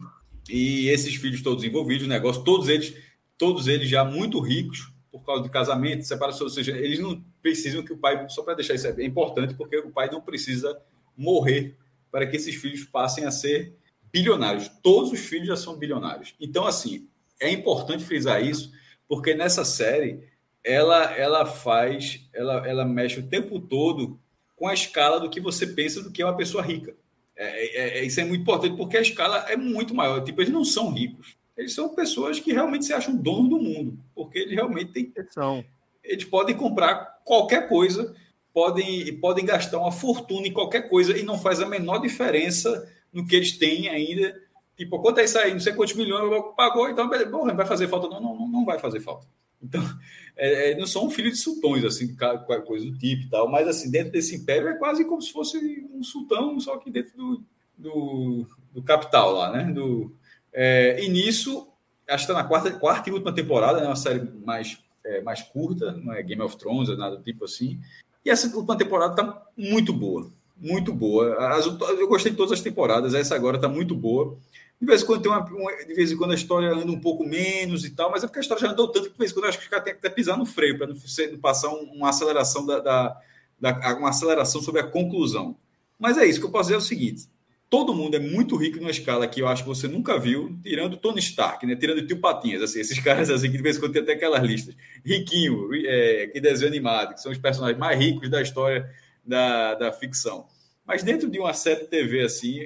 E 0.49 0.87
esses 0.87 1.15
filhos 1.15 1.41
todos 1.43 1.63
envolvidos 1.63 2.03
no 2.07 2.13
negócio, 2.13 2.43
todos 2.43 2.67
eles, 2.69 2.95
todos 3.37 3.67
eles 3.67 3.89
já 3.89 4.03
muito 4.05 4.39
ricos 4.39 4.91
por 5.17 5.25
causa 5.25 5.43
de 5.43 5.49
casamento, 5.49 6.05
separação, 6.05 6.45
ou 6.45 6.49
seja, 6.51 6.77
eles 6.77 6.99
não 6.99 7.23
precisam 7.41 7.83
que 7.83 7.93
o 7.93 7.97
pai, 7.97 8.27
só 8.29 8.43
para 8.43 8.55
deixar 8.55 8.75
isso 8.75 8.87
é 8.87 9.03
importante, 9.03 9.53
porque 9.53 9.77
o 9.77 9.91
pai 9.91 10.09
não 10.11 10.21
precisa 10.21 10.79
morrer 11.15 11.75
para 12.11 12.25
que 12.25 12.35
esses 12.37 12.55
filhos 12.55 12.83
passem 12.83 13.25
a 13.25 13.31
ser 13.31 13.73
bilionários. 14.11 14.69
Todos 14.81 15.11
os 15.11 15.19
filhos 15.19 15.47
já 15.47 15.55
são 15.55 15.77
bilionários. 15.77 16.33
Então, 16.39 16.65
assim, 16.65 17.07
é 17.39 17.51
importante 17.51 18.03
frisar 18.03 18.43
isso, 18.43 18.71
porque 19.07 19.33
nessa 19.33 19.63
série 19.65 20.23
ela 20.63 21.03
ela 21.15 21.45
faz, 21.45 22.27
ela, 22.33 22.67
ela 22.67 22.85
mexe 22.85 23.19
o 23.19 23.27
tempo 23.27 23.59
todo 23.59 24.19
com 24.55 24.67
a 24.67 24.73
escala 24.73 25.19
do 25.19 25.29
que 25.29 25.39
você 25.39 25.67
pensa 25.67 26.01
do 26.01 26.11
que 26.11 26.21
é 26.21 26.25
uma 26.25 26.35
pessoa 26.35 26.63
rica. 26.63 26.95
É, 27.35 27.65
é- 27.65 27.99
é- 27.99 28.03
isso 28.03 28.19
é 28.19 28.25
muito 28.25 28.41
importante, 28.41 28.75
porque 28.75 28.97
a 28.97 29.01
escala 29.01 29.45
é 29.49 29.55
muito 29.55 29.93
maior. 29.93 30.23
Tipo, 30.23 30.41
eles 30.41 30.51
não 30.51 30.65
são 30.65 30.91
ricos. 30.91 31.37
Eles 31.57 31.73
são 31.73 31.89
pessoas 31.95 32.39
que 32.39 32.53
realmente 32.53 32.85
se 32.85 32.93
acham 32.93 33.15
dono 33.15 33.49
do 33.49 33.59
mundo, 33.59 33.97
porque 34.13 34.37
eles 34.39 34.53
realmente 34.53 34.91
têm 34.91 35.13
São. 35.31 35.65
eles 36.03 36.23
podem 36.23 36.55
comprar 36.55 37.19
qualquer 37.25 37.67
coisa, 37.67 38.15
podem, 38.53 39.17
podem 39.19 39.43
gastar 39.43 39.79
uma 39.79 39.91
fortuna 39.91 40.47
em 40.47 40.53
qualquer 40.53 40.87
coisa 40.87 41.17
e 41.17 41.23
não 41.23 41.37
faz 41.37 41.59
a 41.59 41.65
menor 41.65 41.99
diferença 41.99 42.87
no 43.11 43.25
que 43.25 43.35
eles 43.35 43.57
têm 43.57 43.89
ainda. 43.89 44.39
Tipo, 44.77 44.99
quanto 44.99 45.19
é 45.19 45.25
isso 45.25 45.39
aí? 45.39 45.51
Não 45.51 45.59
sei 45.59 45.73
quantos 45.73 45.95
milhões 45.95 46.43
pagou, 46.55 46.87
então 46.87 47.09
beleza, 47.09 47.31
bom, 47.31 47.45
vai 47.55 47.65
fazer 47.65 47.87
falta? 47.87 48.07
Não, 48.07 48.21
não, 48.21 48.35
não, 48.35 48.47
não 48.47 48.65
vai 48.65 48.77
fazer 48.77 48.99
falta. 48.99 49.25
Então, 49.61 49.81
é, 50.37 50.71
é, 50.71 50.77
não 50.77 50.85
são 50.85 51.09
filhos 51.09 51.33
de 51.33 51.39
sultões, 51.39 51.83
assim, 51.83 52.15
qualquer 52.15 52.63
coisa 52.63 52.85
do 52.85 52.95
tipo 52.99 53.23
e 53.23 53.29
tal, 53.29 53.49
mas 53.49 53.67
assim, 53.67 53.89
dentro 53.89 54.11
desse 54.11 54.35
império 54.35 54.67
é 54.67 54.77
quase 54.77 55.03
como 55.05 55.21
se 55.21 55.31
fosse 55.31 55.57
um 55.91 56.03
sultão, 56.03 56.59
só 56.59 56.77
que 56.77 56.91
dentro 56.91 57.17
do, 57.17 57.43
do, 57.75 58.45
do 58.73 58.83
capital 58.83 59.31
lá, 59.31 59.51
né? 59.51 59.71
Do, 59.73 60.15
é, 60.53 61.03
e 61.03 61.09
nisso, 61.09 61.67
acho 62.07 62.25
que 62.25 62.31
está 62.31 62.33
na 62.33 62.47
quarta, 62.47 62.71
quarta 62.71 63.09
e 63.09 63.13
última 63.13 63.33
temporada, 63.33 63.79
né? 63.79 63.85
Uma 63.87 63.95
série 63.95 64.21
mais 64.45 64.77
é, 65.05 65.21
mais 65.21 65.41
curta, 65.41 65.91
não 65.93 66.13
é 66.13 66.21
Game 66.21 66.41
of 66.41 66.57
Thrones, 66.57 66.89
nada 66.97 67.15
do 67.15 67.23
tipo 67.23 67.45
assim. 67.45 67.79
E 68.25 68.29
essa 68.29 68.47
última 68.55 68.77
temporada 68.77 69.15
tá 69.15 69.45
muito 69.55 69.93
boa, 69.93 70.29
muito 70.57 70.91
boa. 70.93 71.37
As, 71.55 71.65
eu 71.65 72.07
gostei 72.07 72.31
de 72.31 72.37
todas 72.37 72.51
as 72.51 72.61
temporadas, 72.61 73.13
essa 73.13 73.33
agora 73.35 73.57
tá 73.59 73.69
muito 73.69 73.95
boa. 73.95 74.37
De 74.79 74.85
vez 74.85 75.01
em 75.01 75.05
quando 75.05 75.21
tem 75.23 75.31
uma, 75.31 75.39
uma- 75.45 75.85
de 75.85 75.93
vez 75.93 76.11
em 76.11 76.17
quando 76.17 76.31
a 76.31 76.35
história 76.35 76.69
anda 76.71 76.91
um 76.91 76.99
pouco 76.99 77.23
menos 77.23 77.83
e 77.85 77.89
tal, 77.91 78.11
mas 78.11 78.23
é 78.23 78.27
porque 78.27 78.39
a 78.39 78.41
história 78.41 78.61
já 78.67 78.71
andou 78.71 78.89
tanto 78.89 79.05
que 79.07 79.13
de 79.13 79.17
vez 79.17 79.31
em 79.31 79.33
quando 79.33 79.45
eu 79.45 79.49
acho 79.49 79.59
que 79.59 79.69
têm 79.69 79.81
que 79.83 79.89
até 79.91 80.09
pisar 80.09 80.37
no 80.37 80.45
freio 80.45 80.77
para 80.77 80.87
não, 80.87 80.95
não 80.95 81.39
passar 81.39 81.69
um- 81.69 81.91
uma 81.93 82.09
aceleração 82.09 82.65
da, 82.65 82.79
da, 82.79 83.17
da- 83.59 83.95
uma 83.97 84.09
aceleração 84.09 84.61
sobre 84.61 84.81
a 84.81 84.87
conclusão. 84.87 85.55
Mas 85.97 86.17
é 86.17 86.25
isso 86.27 86.39
que 86.39 86.45
eu 86.45 86.51
posso 86.51 86.65
dizer 86.65 86.75
é 86.75 86.77
o 86.77 86.81
seguinte: 86.81 87.27
todo 87.69 87.93
mundo 87.93 88.15
é 88.15 88.19
muito 88.19 88.55
rico 88.55 88.77
numa 88.77 88.91
escala 88.91 89.27
que 89.27 89.41
eu 89.41 89.47
acho 89.47 89.63
que 89.63 89.69
você 89.69 89.87
nunca 89.87 90.17
viu, 90.17 90.57
tirando 90.63 90.97
Tony 90.97 91.19
Stark, 91.19 91.65
né? 91.65 91.75
Tirando 91.75 91.99
o 91.99 92.07
Tio 92.07 92.19
Patinhas, 92.19 92.61
assim, 92.61 92.79
esses 92.79 92.99
caras 93.03 93.29
assim 93.29 93.51
que 93.51 93.57
de 93.57 93.63
vez 93.63 93.77
em 93.77 93.79
quando 93.79 93.93
tem 93.93 94.01
até 94.01 94.13
aquelas 94.13 94.41
listas. 94.43 94.75
Riquinho, 95.05 95.69
é, 95.73 96.27
que 96.27 96.39
desenho 96.39 96.69
animado, 96.69 97.13
que 97.13 97.21
são 97.21 97.31
os 97.31 97.37
personagens 97.37 97.79
mais 97.79 97.99
ricos 97.99 98.29
da 98.29 98.41
história 98.41 98.89
da, 99.25 99.75
da 99.75 99.91
ficção. 99.91 100.47
Mas 100.85 101.03
dentro 101.03 101.29
de 101.29 101.37
uma 101.37 101.53
série 101.53 101.81
de 101.81 101.87
TV 101.87 102.21
assim, 102.21 102.61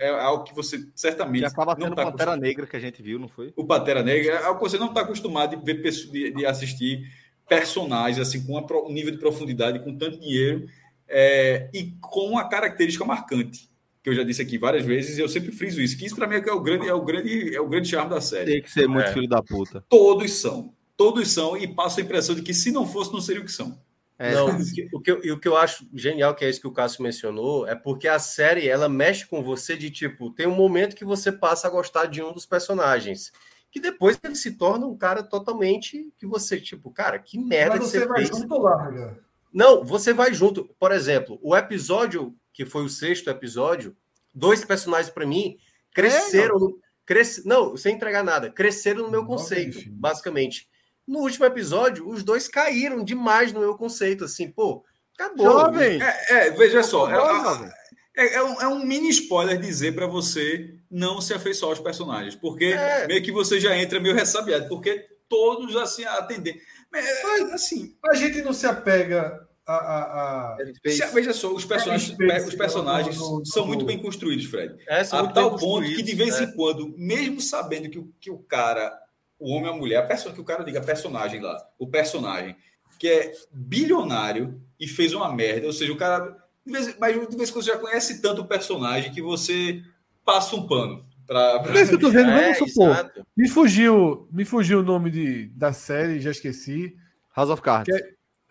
é 0.00 0.08
algo 0.08 0.42
que 0.42 0.52
você 0.52 0.84
certamente 0.96 1.42
Que 1.42 1.46
acaba 1.46 1.76
não 1.76 1.86
tendo 1.86 1.94
tá 1.94 2.02
Pantera 2.02 2.30
acostumado. 2.30 2.40
Negra 2.40 2.66
que 2.66 2.76
a 2.76 2.80
gente 2.80 3.00
viu, 3.00 3.20
não 3.20 3.28
foi? 3.28 3.52
O 3.54 3.64
Pantera 3.64 4.02
Negra 4.02 4.34
é 4.34 4.44
algo 4.44 4.60
que 4.60 4.68
você 4.68 4.78
não 4.78 4.88
está 4.88 5.02
acostumado 5.02 5.56
de 5.56 5.64
ver 5.64 5.80
de, 5.80 6.32
de 6.32 6.44
assistir 6.44 7.08
personagens 7.48 8.18
assim 8.18 8.44
com 8.44 8.54
uma 8.54 8.66
um 8.84 8.92
nível 8.92 9.12
de 9.12 9.18
profundidade, 9.18 9.78
com 9.78 9.96
tanto 9.96 10.18
dinheiro 10.18 10.66
é, 11.06 11.70
e 11.72 11.92
com 12.00 12.30
uma 12.30 12.48
característica 12.48 13.04
marcante 13.04 13.71
que 14.02 14.10
eu 14.10 14.14
já 14.14 14.22
disse 14.24 14.42
aqui 14.42 14.58
várias 14.58 14.84
vezes 14.84 15.16
e 15.16 15.20
eu 15.20 15.28
sempre 15.28 15.52
friso 15.52 15.80
isso. 15.80 15.96
Que 15.96 16.06
isso 16.06 16.16
para 16.16 16.26
mim 16.26 16.36
é, 16.36 16.40
que 16.40 16.50
é 16.50 16.52
o 16.52 16.60
grande 16.60 16.88
é 16.88 16.94
o 16.94 17.02
grande 17.04 17.54
é 17.54 17.60
o 17.60 17.68
grande 17.68 17.88
charme 17.88 18.10
da 18.10 18.20
série. 18.20 18.52
Tem 18.52 18.62
que 18.62 18.70
ser 18.70 18.88
muito 18.88 19.06
É. 19.08 19.12
filho 19.12 19.28
da 19.28 19.42
puta. 19.42 19.84
Todos 19.88 20.32
são, 20.32 20.74
todos 20.96 21.30
são 21.30 21.56
e 21.56 21.66
passa 21.68 22.00
a 22.00 22.04
impressão 22.04 22.34
de 22.34 22.42
que 22.42 22.52
se 22.52 22.70
não 22.72 22.86
fosse 22.86 23.12
não 23.12 23.20
seria 23.20 23.40
o 23.42 23.44
que 23.44 23.52
são. 23.52 23.80
É, 24.18 24.34
Não, 24.34 24.46
o 24.50 24.64
que, 24.72 24.88
o, 24.92 25.00
que 25.00 25.10
eu, 25.10 25.24
e 25.24 25.32
o 25.32 25.38
que 25.40 25.48
eu 25.48 25.56
acho 25.56 25.84
genial, 25.94 26.32
que 26.32 26.44
é 26.44 26.48
isso 26.50 26.60
que 26.60 26.66
o 26.68 26.72
Cássio 26.72 27.02
mencionou, 27.02 27.66
é 27.66 27.74
porque 27.74 28.06
a 28.06 28.20
série 28.20 28.68
ela 28.68 28.88
mexe 28.88 29.26
com 29.26 29.42
você 29.42 29.76
de 29.76 29.90
tipo, 29.90 30.30
tem 30.30 30.46
um 30.46 30.54
momento 30.54 30.94
que 30.94 31.04
você 31.04 31.32
passa 31.32 31.66
a 31.66 31.70
gostar 31.70 32.06
de 32.06 32.22
um 32.22 32.32
dos 32.32 32.46
personagens. 32.46 33.32
Que 33.68 33.80
depois 33.80 34.20
ele 34.22 34.36
se 34.36 34.52
torna 34.52 34.86
um 34.86 34.96
cara 34.96 35.24
totalmente 35.24 36.12
que 36.16 36.24
você, 36.26 36.60
tipo, 36.60 36.88
cara, 36.90 37.18
que 37.18 37.36
merda 37.36 37.76
Mas 37.78 37.86
que 37.86 37.90
você 37.90 37.98
você 38.00 38.06
vai 38.06 38.18
fez. 38.24 38.28
junto 38.38 38.58
larga? 38.60 39.18
Não, 39.52 39.82
você 39.84 40.12
vai 40.12 40.32
junto. 40.32 40.70
Por 40.78 40.92
exemplo, 40.92 41.40
o 41.42 41.56
episódio, 41.56 42.32
que 42.52 42.64
foi 42.66 42.84
o 42.84 42.88
sexto 42.88 43.28
episódio, 43.30 43.96
dois 44.34 44.64
personagens 44.64 45.12
para 45.12 45.26
mim 45.26 45.56
cresceram. 45.94 46.58
no- 46.58 46.78
cresce, 47.04 47.46
não, 47.46 47.76
sem 47.76 47.94
entregar 47.96 48.22
nada, 48.22 48.50
cresceram 48.50 49.02
no 49.02 49.10
meu 49.10 49.24
conceito, 49.26 49.78
filmes. 49.80 49.98
basicamente. 49.98 50.68
No 51.06 51.18
último 51.20 51.44
episódio, 51.44 52.08
os 52.08 52.22
dois 52.22 52.46
caíram 52.48 53.02
demais 53.04 53.52
no 53.52 53.60
meu 53.60 53.76
conceito. 53.76 54.24
Assim, 54.24 54.50
pô, 54.50 54.84
acabou. 55.18 55.44
Jovem! 55.46 56.00
É, 56.00 56.46
é, 56.46 56.50
veja 56.52 56.82
só, 56.82 57.10
é, 57.10 57.68
é- 58.16 58.24
é- 58.24 58.34
é 58.34 58.42
um, 58.44 58.60
é 58.62 58.68
um 58.68 58.84
mini 58.84 59.08
spoiler 59.10 59.58
dizer 59.58 59.94
para 59.94 60.06
você 60.06 60.78
não 60.90 61.20
se 61.20 61.34
afeiçoar 61.34 61.70
aos 61.72 61.80
personagens, 61.80 62.36
porque 62.36 62.66
É. 62.66 63.06
meio 63.08 63.22
que 63.22 63.32
você 63.32 63.58
já 63.58 63.76
entra 63.76 63.98
meio 63.98 64.14
ressabiado, 64.14 64.68
porque 64.68 65.06
todos 65.28 65.74
assim 65.76 66.04
atendem. 66.04 66.60
É, 66.94 67.42
assim, 67.54 67.96
A 68.04 68.14
gente 68.14 68.40
não 68.42 68.52
se 68.52 68.66
apega 68.66 69.46
a. 69.66 69.74
a, 69.74 70.52
a... 70.54 70.56
Fez- 70.82 70.96
se- 70.98 71.14
veja 71.14 71.32
só, 71.32 71.52
os 71.52 71.64
personagens, 71.64 72.16
os 72.46 72.54
personagens 72.54 73.18
no- 73.18 73.38
no- 73.40 73.46
são 73.46 73.62
no- 73.62 73.68
muito 73.68 73.84
bem 73.84 73.98
construídos, 73.98 74.46
Fred. 74.46 74.76
É, 74.88 75.00
A 75.00 75.26
tal 75.28 75.56
ponto 75.56 75.86
que 75.86 76.02
de 76.02 76.14
vez 76.14 76.30
construídos, 76.30 76.54
em 76.54 76.56
quando, 76.56 76.94
mesmo 76.98 77.40
sabendo 77.40 77.88
que, 77.90 77.98
o- 77.98 78.12
que 78.20 78.30
o 78.30 78.38
cara, 78.38 78.92
o 79.38 79.50
homem 79.52 79.68
ou 79.68 79.74
a 79.74 79.78
mulher, 79.78 79.98
a 79.98 80.06
pessoa 80.06 80.34
que 80.34 80.40
o 80.40 80.44
cara 80.44 80.64
diga 80.64 80.80
personagem 80.80 81.40
lá, 81.40 81.56
o 81.78 81.86
personagem, 81.86 82.56
que 82.98 83.08
é 83.08 83.32
bilionário 83.52 84.60
e 84.78 84.86
fez 84.86 85.12
uma 85.12 85.32
merda, 85.32 85.66
ou 85.66 85.72
seja, 85.72 85.92
o 85.92 85.96
cara. 85.96 86.36
de 86.64 86.72
vez- 86.72 86.96
mas 86.98 87.12
de 87.28 87.36
vez 87.36 87.50
em 87.50 87.52
quando 87.52 87.64
você 87.64 87.72
já 87.72 87.78
conhece 87.78 88.22
tanto 88.22 88.42
o 88.42 88.46
personagem 88.46 89.12
que 89.12 89.20
você 89.20 89.82
passa 90.24 90.54
um 90.54 90.66
pano 90.66 91.04
para. 91.26 91.62
Mas 91.72 91.90
eu 91.90 91.98
tô 91.98 92.10
vendo, 92.10 92.30
É, 92.30 92.52
vamos 92.52 92.72
supor. 92.72 92.90
exato. 92.90 93.26
Me 93.36 93.48
fugiu, 93.48 94.28
me 94.30 94.44
fugiu 94.44 94.78
o 94.80 94.82
nome 94.84 95.10
de, 95.10 95.46
da 95.48 95.72
série, 95.72 96.20
já 96.20 96.30
esqueci. 96.30 96.94
House 97.36 97.50
of 97.50 97.60
Cards. 97.62 97.92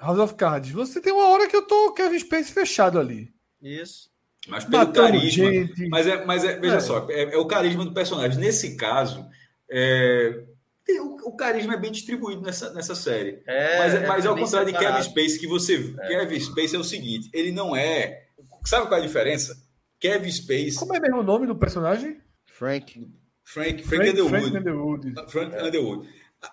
House 0.02 0.20
of 0.20 0.36
Cards. 0.36 0.72
Você 0.72 1.00
tem 1.00 1.14
uma 1.14 1.28
hora 1.30 1.48
que 1.48 1.56
eu 1.56 1.62
tô 1.66 1.94
Kevin 1.94 2.20
Space 2.20 2.52
fechado 2.52 3.00
ali. 3.00 3.32
Isso. 3.62 4.10
Mas 4.48 4.64
pelo 4.66 4.78
Matando 4.78 5.12
carisma. 5.12 5.46
gente. 5.52 5.88
Mas 5.90 6.08
é, 6.08 6.26
mas 6.26 6.44
é, 6.44 6.60
veja 6.60 6.76
É. 6.78 6.80
só, 6.80 7.08
é, 7.10 7.34
é 7.36 7.38
o 7.38 7.46
carisma 7.46 7.86
do 7.86 7.94
personagem. 7.94 8.40
Nesse 8.40 8.76
caso, 8.76 9.24
é, 9.70 10.44
tem- 10.84 11.00
o, 11.00 11.16
o 11.28 11.36
carisma 11.36 11.76
é 11.76 11.78
bem 11.78 11.92
distribuído 11.92 12.42
nessa, 12.42 12.74
nessa 12.74 12.96
série. 12.96 13.44
É, 13.46 13.78
mas, 13.78 13.94
é 13.94 14.08
mas 14.08 14.26
ao 14.26 14.36
contrário 14.36 14.68
de 14.72 14.78
separado. 14.78 14.98
Kevin 14.98 15.10
Space, 15.10 15.40
que 15.40 15.48
você. 15.48 15.94
Kevin 16.08 16.40
Space 16.40 16.76
é 16.76 16.80
o 16.80 16.84
seguinte: 16.84 17.30
ele 17.34 17.52
não 17.52 17.76
é. 17.76 18.24
Sabe 18.66 18.88
qual 18.88 19.00
é 19.00 19.04
a 19.04 19.06
diferença? 19.06 19.56
Kevin 20.00 20.32
Space, 20.32 20.78
Como 20.80 20.96
é 20.96 21.00
mesmo 21.00 21.20
o 21.20 21.24
nome 21.24 21.46
do 21.46 21.56
personagem? 21.56 22.20
Frank. 22.48 23.08
Frank, 23.44 23.84
Frank, 23.84 24.10
Underwood. 24.10 24.30
Frank 24.42 24.58
Underwood. 24.58 25.14
Frank 25.32 25.56
Underwood. 25.64 26.10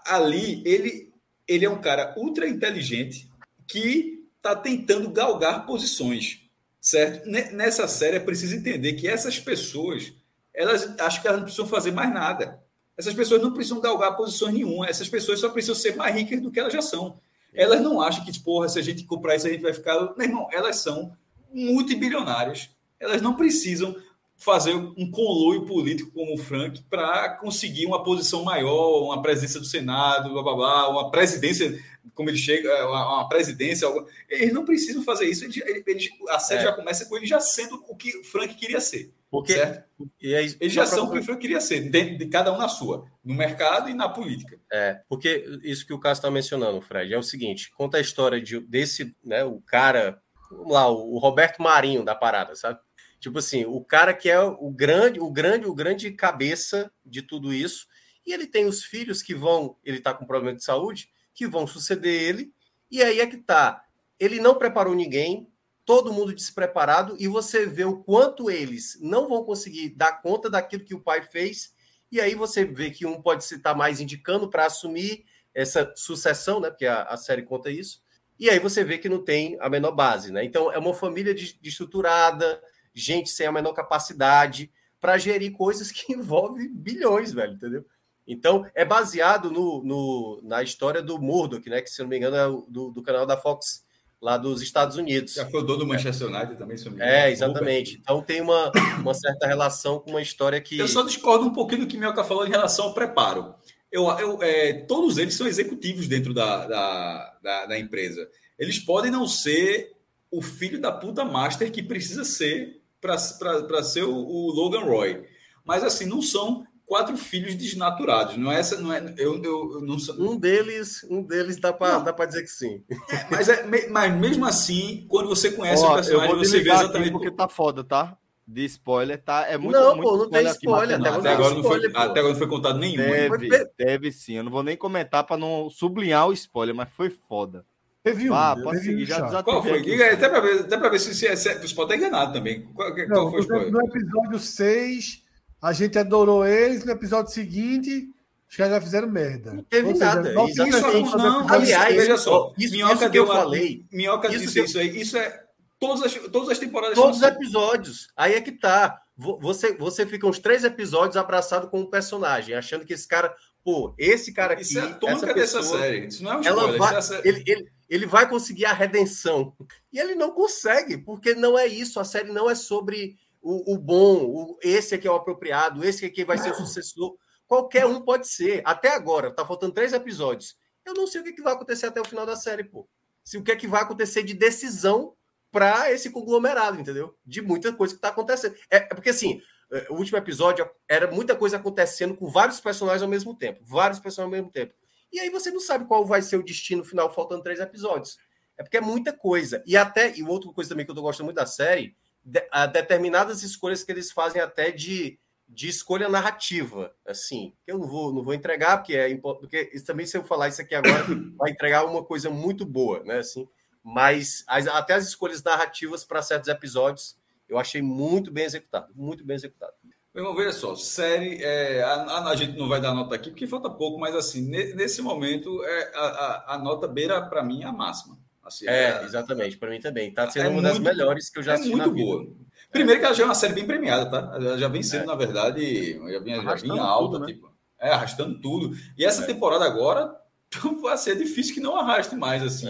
Ali, 0.06 0.62
ele, 0.66 1.12
ele 1.46 1.64
é 1.64 1.70
um 1.70 1.80
cara 1.80 2.12
ultra 2.18 2.46
inteligente 2.48 3.27
que 3.68 4.24
está 4.36 4.56
tentando 4.56 5.10
galgar 5.10 5.66
posições, 5.66 6.40
certo? 6.80 7.28
Ne- 7.28 7.50
Nessa 7.52 7.86
série 7.86 8.16
é 8.16 8.20
preciso 8.20 8.56
entender 8.56 8.94
que 8.94 9.06
essas 9.06 9.38
pessoas, 9.38 10.12
elas 10.54 10.98
acham 10.98 11.20
que 11.22 11.28
elas 11.28 11.38
não 11.40 11.44
precisam 11.44 11.66
fazer 11.68 11.92
mais 11.92 12.12
nada. 12.12 12.60
Essas 12.96 13.14
pessoas 13.14 13.40
não 13.42 13.52
precisam 13.52 13.80
galgar 13.80 14.16
posições 14.16 14.54
nenhuma. 14.54 14.88
Essas 14.88 15.08
pessoas 15.08 15.38
só 15.38 15.48
precisam 15.50 15.76
ser 15.76 15.94
mais 15.94 16.14
ricas 16.14 16.40
do 16.40 16.50
que 16.50 16.58
elas 16.58 16.72
já 16.72 16.82
são. 16.82 17.20
Elas 17.54 17.80
não 17.80 18.00
acham 18.00 18.24
que, 18.24 18.38
porra, 18.40 18.68
se 18.68 18.78
a 18.78 18.82
gente 18.82 19.04
comprar 19.04 19.36
isso, 19.36 19.46
a 19.46 19.50
gente 19.50 19.62
vai 19.62 19.72
ficar. 19.72 19.94
Meu 20.16 20.26
irmão, 20.26 20.48
elas 20.52 20.76
são 20.76 21.12
multibilionárias. 21.52 22.70
Elas 22.98 23.22
não 23.22 23.36
precisam 23.36 23.94
fazer 24.40 24.72
um 24.74 25.10
conluio 25.10 25.66
político 25.66 26.12
como 26.12 26.34
o 26.34 26.38
Frank 26.38 26.80
para 26.88 27.30
conseguir 27.36 27.86
uma 27.86 28.02
posição 28.04 28.44
maior, 28.44 29.02
uma 29.02 29.20
presidência 29.20 29.58
do 29.58 29.66
Senado, 29.66 30.32
blá 30.32 30.42
blá 30.42 30.54
blá, 30.54 30.88
uma 30.88 31.10
presidência, 31.10 31.76
como 32.14 32.30
ele 32.30 32.38
chega, 32.38 32.86
uma, 32.88 33.16
uma 33.16 33.28
presidência. 33.28 33.86
algo- 33.88 34.06
Eles 34.28 34.52
não 34.54 34.64
precisam 34.64 35.02
fazer 35.02 35.26
isso. 35.26 35.44
Eles, 35.44 35.56
eles- 35.86 36.08
a 36.28 36.38
série 36.38 36.60
É. 36.60 36.64
já 36.64 36.72
começa 36.72 37.04
com 37.06 37.16
ele 37.16 37.26
já 37.26 37.40
sendo 37.40 37.84
o 37.88 37.96
que 37.96 38.16
o 38.16 38.24
Frank 38.24 38.54
queria 38.54 38.80
ser. 38.80 39.12
Porque 39.30 39.52
certo? 39.52 39.84
e 40.22 40.34
aí, 40.34 40.56
Eles 40.58 40.72
já 40.72 40.86
são 40.86 41.06
o 41.06 41.10
que 41.12 41.18
o 41.18 41.22
Frank 41.22 41.38
queria 41.40 41.60
ser, 41.60 41.90
dentro 41.90 42.16
de 42.16 42.26
cada 42.26 42.50
um 42.50 42.56
na 42.56 42.66
sua, 42.68 43.04
no 43.22 43.34
mercado 43.34 43.90
e 43.90 43.94
na 43.94 44.08
política. 44.08 44.58
É, 44.72 45.00
porque 45.08 45.44
isso 45.64 45.84
que 45.86 45.92
o 45.92 45.98
Cássio 46.00 46.20
está 46.20 46.30
mencionando, 46.30 46.80
Fred, 46.80 47.12
é 47.12 47.18
o 47.18 47.22
seguinte: 47.22 47.70
conta 47.76 47.98
a 47.98 48.00
história 48.00 48.40
de, 48.40 48.58
desse, 48.60 49.14
né, 49.22 49.44
o 49.44 49.60
cara, 49.60 50.18
vamos 50.50 50.72
lá, 50.72 50.88
o 50.88 51.18
Roberto 51.18 51.60
Marinho 51.60 52.02
da 52.04 52.14
parada, 52.14 52.54
sabe? 52.56 52.78
Tipo 53.20 53.38
assim, 53.38 53.64
o 53.64 53.80
cara 53.82 54.14
que 54.14 54.30
é 54.30 54.40
o 54.40 54.70
grande, 54.70 55.18
o 55.20 55.30
grande, 55.30 55.66
o 55.66 55.74
grande 55.74 56.10
cabeça 56.12 56.90
de 57.04 57.22
tudo 57.22 57.52
isso, 57.52 57.86
e 58.26 58.32
ele 58.32 58.46
tem 58.46 58.66
os 58.66 58.84
filhos 58.84 59.22
que 59.22 59.34
vão, 59.34 59.76
ele 59.84 60.00
tá 60.00 60.14
com 60.14 60.26
problema 60.26 60.56
de 60.56 60.64
saúde, 60.64 61.10
que 61.34 61.46
vão 61.46 61.66
suceder 61.66 62.22
ele, 62.22 62.52
e 62.90 63.02
aí 63.02 63.20
é 63.20 63.26
que 63.26 63.38
tá. 63.38 63.84
Ele 64.18 64.40
não 64.40 64.54
preparou 64.56 64.94
ninguém, 64.94 65.48
todo 65.84 66.12
mundo 66.12 66.34
despreparado, 66.34 67.16
e 67.18 67.26
você 67.26 67.66
vê 67.66 67.84
o 67.84 67.98
quanto 68.02 68.50
eles 68.50 68.98
não 69.00 69.28
vão 69.28 69.42
conseguir 69.42 69.90
dar 69.90 70.20
conta 70.20 70.50
daquilo 70.50 70.84
que 70.84 70.94
o 70.94 71.00
pai 71.00 71.22
fez, 71.22 71.72
e 72.10 72.20
aí 72.20 72.34
você 72.34 72.64
vê 72.64 72.90
que 72.90 73.06
um 73.06 73.20
pode 73.20 73.44
estar 73.44 73.74
mais 73.74 74.00
indicando 74.00 74.48
para 74.48 74.66
assumir 74.66 75.24
essa 75.54 75.92
sucessão, 75.96 76.60
né? 76.60 76.70
Porque 76.70 76.86
a, 76.86 77.02
a 77.02 77.16
série 77.16 77.42
conta 77.42 77.70
isso. 77.70 78.02
E 78.38 78.48
aí 78.48 78.58
você 78.58 78.84
vê 78.84 78.98
que 78.98 79.08
não 79.08 79.22
tem 79.24 79.58
a 79.60 79.68
menor 79.68 79.92
base, 79.92 80.32
né? 80.32 80.44
Então 80.44 80.72
é 80.72 80.78
uma 80.78 80.94
família 80.94 81.34
de- 81.34 81.58
desestruturada, 81.60 82.62
gente 82.98 83.30
sem 83.30 83.46
a 83.46 83.52
menor 83.52 83.72
capacidade 83.72 84.70
para 85.00 85.16
gerir 85.18 85.52
coisas 85.52 85.90
que 85.92 86.12
envolvem 86.14 86.68
bilhões, 86.72 87.32
velho, 87.32 87.54
entendeu? 87.54 87.84
Então 88.26 88.66
é 88.74 88.84
baseado 88.84 89.50
no, 89.50 89.82
no- 89.82 90.40
na 90.44 90.62
história 90.62 91.00
do 91.00 91.18
Murdoch, 91.18 91.68
né? 91.70 91.80
Que 91.80 91.88
se 91.88 92.02
não 92.02 92.08
me 92.08 92.16
engano 92.18 92.36
é 92.36 92.46
do, 92.70 92.90
do 92.90 93.02
canal 93.02 93.24
da 93.24 93.36
Fox 93.38 93.86
lá 94.20 94.36
dos 94.36 94.60
Estados 94.60 94.96
Unidos. 94.96 95.34
Já 95.34 95.48
foi 95.48 95.60
o 95.60 95.62
dono 95.62 95.78
do 95.78 95.86
Manchester 95.86 96.26
United 96.28 96.56
também, 96.56 96.76
se 96.76 96.84
eu 96.86 96.90
não 96.90 96.98
me 96.98 97.04
engano. 97.04 97.16
É, 97.18 97.30
exatamente. 97.30 97.98
Então 98.00 98.20
tem 98.20 98.40
uma, 98.42 98.70
uma 98.98 99.14
certa 99.14 99.46
relação 99.46 99.98
com 100.00 100.10
uma 100.10 100.20
história 100.20 100.60
que. 100.60 100.78
Eu 100.78 100.88
só 100.88 101.02
discordo 101.04 101.46
um 101.46 101.52
pouquinho 101.52 101.82
do 101.82 101.86
que 101.86 101.96
Mioca 101.96 102.22
falou 102.22 102.46
em 102.46 102.50
relação 102.50 102.86
ao 102.86 102.94
preparo. 102.94 103.54
Eu, 103.90 104.04
eu, 104.18 104.42
é, 104.42 104.74
todos 104.86 105.16
eles 105.16 105.32
são 105.32 105.46
executivos 105.46 106.06
dentro 106.06 106.34
da, 106.34 106.66
da, 106.66 107.38
da, 107.42 107.66
da 107.66 107.78
empresa. 107.78 108.28
Eles 108.58 108.78
podem 108.78 109.10
não 109.10 109.26
ser 109.26 109.92
o 110.30 110.42
filho 110.42 110.78
da 110.78 110.92
puta 110.92 111.24
master 111.24 111.72
que 111.72 111.82
precisa 111.82 112.24
ser 112.24 112.82
para 113.00 113.82
ser 113.82 114.04
o, 114.04 114.14
o 114.14 114.50
Logan 114.52 114.80
Roy. 114.84 115.22
Mas 115.64 115.84
assim, 115.84 116.06
não 116.06 116.22
são 116.22 116.64
quatro 116.86 117.16
filhos 117.16 117.54
desnaturados. 117.54 118.36
Não 118.36 118.50
é 118.50 118.58
essa, 118.58 118.80
não 118.80 118.92
é. 118.92 119.14
Eu, 119.18 119.42
eu, 119.42 119.72
eu 119.74 119.80
não 119.82 119.98
sou, 119.98 120.14
Um 120.18 120.36
deles, 120.38 121.04
um 121.10 121.22
deles 121.22 121.60
dá 121.60 121.72
para 121.72 122.12
para 122.12 122.24
dizer 122.26 122.42
que 122.42 122.48
sim. 122.48 122.82
mas, 123.30 123.48
é, 123.48 123.66
me- 123.66 123.86
mas 123.88 124.14
mesmo 124.18 124.46
assim, 124.46 125.06
quando 125.08 125.28
você 125.28 125.52
conhece 125.52 125.82
o 125.82 125.86
Ó, 125.86 125.90
eu 125.90 125.94
personagem, 125.96 126.36
você 126.36 126.60
vê 126.60 126.70
exatamente. 126.70 127.00
aqui 127.02 127.10
porque 127.12 127.30
tá 127.30 127.48
foda, 127.48 127.84
tá? 127.84 128.16
De 128.46 128.64
spoiler, 128.64 129.22
tá? 129.22 129.46
É 129.46 129.58
muito, 129.58 129.78
Não, 129.78 129.94
muito 129.94 130.08
pô, 130.08 130.16
não 130.16 130.30
tem 130.30 130.46
aqui, 130.46 130.64
spoiler, 130.64 130.98
Matheus. 130.98 131.16
até, 131.18 131.28
até 131.28 131.34
agora 131.34 131.54
não 131.54 131.62
foi, 131.62 131.76
spoiler, 131.76 131.92
pô. 131.92 131.98
até 131.98 132.20
agora 132.20 132.32
não 132.32 132.38
foi 132.38 132.48
contado 132.48 132.78
nenhum. 132.78 133.02
hein? 133.02 133.30
Deve, 133.30 133.70
deve 133.76 134.10
sim. 134.12 134.36
Eu 134.36 134.44
não 134.44 134.50
vou 134.50 134.62
nem 134.62 134.74
comentar 134.74 135.22
pra 135.24 135.36
não 135.36 135.68
sublinhar 135.68 136.26
o 136.26 136.32
spoiler, 136.32 136.74
mas 136.74 136.88
foi 136.90 137.10
foda. 137.10 137.66
Teve 138.02 138.30
um. 138.30 138.34
Ah, 138.34 138.56
pode 138.62 138.78
teve 138.78 138.88
um 138.88 138.92
seguir, 138.92 139.06
já 139.06 139.14
chato. 139.16 139.24
desativei 139.26 139.52
Qual 139.54 139.62
foi? 139.62 139.78
aqui. 139.80 140.02
Até 140.02 140.28
para 140.28 140.40
ver, 140.40 140.60
até 140.60 140.78
pra 140.78 140.88
ver 140.88 140.98
se, 140.98 141.14
se, 141.14 141.26
é- 141.26 141.36
se 141.36 141.54
você 141.58 141.74
pode 141.74 141.92
estar 141.92 141.96
enganado 141.96 142.32
também. 142.32 142.62
Qual, 142.74 142.94
qual 142.94 143.08
Não, 143.08 143.30
foi 143.30 143.40
o 143.40 143.42
spoiler? 143.42 143.70
no 143.72 143.80
episódio 143.82 144.38
6, 144.38 145.22
a 145.60 145.72
gente 145.72 145.98
adorou 145.98 146.46
eles. 146.46 146.84
No 146.84 146.92
episódio 146.92 147.32
seguinte, 147.32 148.08
os 148.48 148.56
caras 148.56 148.72
já 148.74 148.80
fizeram 148.80 149.08
merda. 149.10 149.52
Não 149.52 149.62
teve 149.64 149.92
seja, 149.92 150.04
nada, 150.14 150.28
exatamente. 150.30 151.08
essa 151.08 151.16
Não, 151.18 151.48
aliás, 151.50 151.96
veja 151.96 152.16
só. 152.16 152.52
isso- 152.56 152.72
Minhoca 152.74 152.94
isso 152.94 153.02
que 153.04 153.08
deu 153.10 153.24
eu 153.24 153.30
uma- 153.30 153.34
falei. 153.34 153.84
Minhoca 153.92 154.28
Isso 154.28 154.38
disse 154.38 154.52
que 154.54 154.60
eu- 154.60 154.64
isso 154.64 154.78
aí. 154.78 155.00
Isso 155.00 155.16
é. 155.18 155.44
Todas 155.80 156.02
as, 156.02 156.14
todas 156.30 156.48
as 156.48 156.58
temporadas 156.58 156.96
Todos 156.96 157.18
os 157.18 157.22
assim. 157.22 157.36
episódios. 157.36 158.08
Aí 158.16 158.34
é 158.34 158.40
que 158.40 158.52
tá. 158.52 159.00
Vo- 159.16 159.38
Você, 159.42 159.74
você 159.76 160.06
fica 160.06 160.26
uns 160.26 160.38
três 160.38 160.62
episódios 160.64 161.16
abraçado 161.16 161.68
com 161.68 161.80
um 161.80 161.86
personagem, 161.90 162.54
achando 162.54 162.84
que 162.84 162.92
esse 162.92 163.06
cara, 163.06 163.34
pô, 163.64 163.92
esse 163.98 164.32
cara 164.32 164.54
aqui, 164.54 164.62
Isso 164.62 164.78
é 164.78 164.82
a 164.82 164.94
tônica 164.94 165.26
essa 165.26 165.34
dessa 165.34 165.58
pessoa, 165.58 165.80
série. 165.80 166.06
Isso 166.06 166.22
não 166.24 166.32
é 166.32 166.36
um 166.36 166.42
ela 166.44 166.56
spoiler. 166.62 166.78
vai, 166.78 166.98
isso 167.00 167.12
é 167.12 167.16
a 167.16 167.20
sé- 167.22 167.28
ele, 167.28 167.42
ele, 167.46 167.68
ele 167.88 168.06
vai 168.06 168.28
conseguir 168.28 168.66
a 168.66 168.72
redenção. 168.72 169.56
E 169.92 169.98
ele 169.98 170.14
não 170.14 170.30
consegue, 170.30 170.98
porque 170.98 171.34
não 171.34 171.58
é 171.58 171.66
isso. 171.66 171.98
A 171.98 172.04
série 172.04 172.30
não 172.32 172.48
é 172.48 172.54
sobre 172.54 173.16
o, 173.40 173.74
o 173.74 173.78
bom, 173.78 174.24
o, 174.24 174.58
esse 174.62 174.94
aqui 174.94 175.08
é 175.08 175.10
o 175.10 175.14
apropriado, 175.14 175.84
esse 175.84 176.04
aqui 176.04 176.24
vai 176.24 176.38
ser 176.38 176.50
o 176.52 176.54
sucessor. 176.54 177.16
Qualquer 177.46 177.86
um 177.86 178.02
pode 178.02 178.28
ser. 178.28 178.60
Até 178.64 178.94
agora, 178.94 179.34
tá 179.34 179.44
faltando 179.44 179.72
três 179.72 179.92
episódios. 179.92 180.56
Eu 180.84 180.94
não 180.94 181.06
sei 181.06 181.20
o 181.20 181.24
que, 181.24 181.32
que 181.32 181.42
vai 181.42 181.54
acontecer 181.54 181.86
até 181.86 182.00
o 182.00 182.04
final 182.04 182.26
da 182.26 182.36
série, 182.36 182.64
pô. 182.64 182.88
Se 183.24 183.38
o 183.38 183.42
que 183.42 183.52
é 183.52 183.56
que 183.56 183.66
vai 183.66 183.82
acontecer 183.82 184.22
de 184.22 184.34
decisão 184.34 185.14
para 185.50 185.90
esse 185.90 186.10
conglomerado, 186.10 186.78
entendeu? 186.78 187.16
De 187.24 187.40
muita 187.40 187.72
coisa 187.72 187.94
que 187.94 188.00
tá 188.00 188.08
acontecendo. 188.08 188.54
É, 188.70 188.76
é 188.76 188.94
porque 188.94 189.10
assim, 189.10 189.40
é, 189.72 189.86
o 189.90 189.94
último 189.94 190.18
episódio 190.18 190.68
era 190.88 191.10
muita 191.10 191.34
coisa 191.34 191.56
acontecendo 191.56 192.14
com 192.14 192.26
vários 192.26 192.60
personagens 192.60 193.02
ao 193.02 193.08
mesmo 193.08 193.34
tempo. 193.34 193.64
Vários 193.64 193.98
personagens 193.98 194.34
ao 194.34 194.42
mesmo 194.42 194.52
tempo. 194.52 194.74
E 195.12 195.20
aí 195.20 195.30
você 195.30 195.50
não 195.50 195.60
sabe 195.60 195.86
qual 195.86 196.04
vai 196.04 196.22
ser 196.22 196.36
o 196.36 196.42
destino 196.42 196.84
final, 196.84 197.12
faltando 197.12 197.42
três 197.42 197.60
episódios. 197.60 198.18
É 198.56 198.62
porque 198.62 198.76
é 198.76 198.80
muita 198.80 199.12
coisa. 199.12 199.62
E 199.66 199.76
até, 199.76 200.16
e 200.16 200.22
outra 200.22 200.50
coisa 200.52 200.70
também 200.70 200.84
que 200.84 200.90
eu 200.90 200.94
tô 200.94 201.02
gostando 201.02 201.26
muito 201.26 201.36
da 201.36 201.46
série, 201.46 201.96
de, 202.24 202.46
a 202.50 202.66
determinadas 202.66 203.42
escolhas 203.42 203.82
que 203.84 203.92
eles 203.92 204.12
fazem 204.12 204.40
até 204.40 204.70
de, 204.70 205.18
de 205.48 205.68
escolha 205.68 206.08
narrativa, 206.08 206.94
assim, 207.06 207.54
que 207.64 207.72
eu 207.72 207.78
não 207.78 207.86
vou, 207.86 208.12
não 208.12 208.22
vou 208.22 208.34
entregar, 208.34 208.78
porque 208.78 208.94
é 208.94 209.16
porque 209.16 209.66
também 209.86 210.04
se 210.04 210.16
eu 210.16 210.24
falar 210.24 210.48
isso 210.48 210.60
aqui 210.60 210.74
agora, 210.74 211.04
vai 211.38 211.50
entregar 211.50 211.84
uma 211.84 212.04
coisa 212.04 212.28
muito 212.28 212.66
boa, 212.66 213.02
né, 213.04 213.18
assim, 213.18 213.48
mas 213.82 214.44
as, 214.46 214.66
até 214.66 214.94
as 214.94 215.06
escolhas 215.06 215.42
narrativas 215.42 216.04
para 216.04 216.20
certos 216.20 216.48
episódios 216.48 217.16
eu 217.48 217.58
achei 217.58 217.80
muito 217.80 218.30
bem 218.30 218.44
executado, 218.44 218.92
muito 218.94 219.24
bem 219.24 219.34
executado. 219.36 219.72
Meu 220.14 220.24
irmão, 220.24 220.34
veja 220.34 220.52
só, 220.52 220.74
série, 220.74 221.42
é, 221.42 221.82
a, 221.82 222.28
a, 222.28 222.34
gente 222.34 222.58
não 222.58 222.66
vai 222.66 222.80
dar 222.80 222.94
nota 222.94 223.14
aqui 223.14 223.30
porque 223.30 223.46
falta 223.46 223.68
pouco, 223.68 224.00
mas 224.00 224.14
assim, 224.16 224.48
nesse 224.48 225.02
momento, 225.02 225.62
é, 225.64 225.92
a, 225.94 226.00
a, 226.00 226.54
a 226.54 226.58
nota 226.58 226.88
beira 226.88 227.20
para 227.22 227.42
mim 227.42 227.62
a 227.62 227.70
máxima. 227.70 228.18
Assim, 228.42 228.66
é, 228.66 228.84
é, 228.84 229.04
exatamente, 229.04 229.58
para 229.58 229.68
mim 229.68 229.78
também. 229.78 230.08
Está 230.08 230.28
sendo 230.30 230.46
é 230.46 230.48
uma 230.48 230.62
das 230.62 230.78
melhores 230.78 231.28
que 231.28 231.38
eu 231.38 231.42
já 231.42 231.52
é 231.52 231.54
assisti. 231.56 231.70
muito 231.70 231.90
boa. 231.90 232.26
Primeiro 232.72 233.00
que 233.00 233.06
ela 233.06 233.14
já 233.14 233.22
é 233.22 233.26
uma 233.26 233.34
série 233.34 233.52
bem 233.52 233.66
premiada, 233.66 234.10
tá? 234.10 234.32
Ela 234.34 234.58
já 234.58 234.68
vem 234.68 234.82
sendo, 234.82 235.04
é. 235.04 235.06
na 235.06 235.14
verdade, 235.14 235.92
já 236.10 236.18
vinha, 236.18 236.42
já 236.42 236.54
vinha 236.54 236.82
alta, 236.82 237.12
tudo, 237.12 237.26
né? 237.26 237.32
tipo, 237.32 237.52
é, 237.78 237.90
arrastando 237.90 238.40
tudo. 238.40 238.74
E 238.96 239.04
essa 239.04 239.22
é. 239.22 239.26
temporada 239.26 239.66
agora 239.66 240.10
vai 240.80 240.96
ser 240.96 241.16
difícil 241.16 241.54
que 241.54 241.60
não 241.60 241.76
arraste 241.76 242.16
mais, 242.16 242.42
assim. 242.42 242.68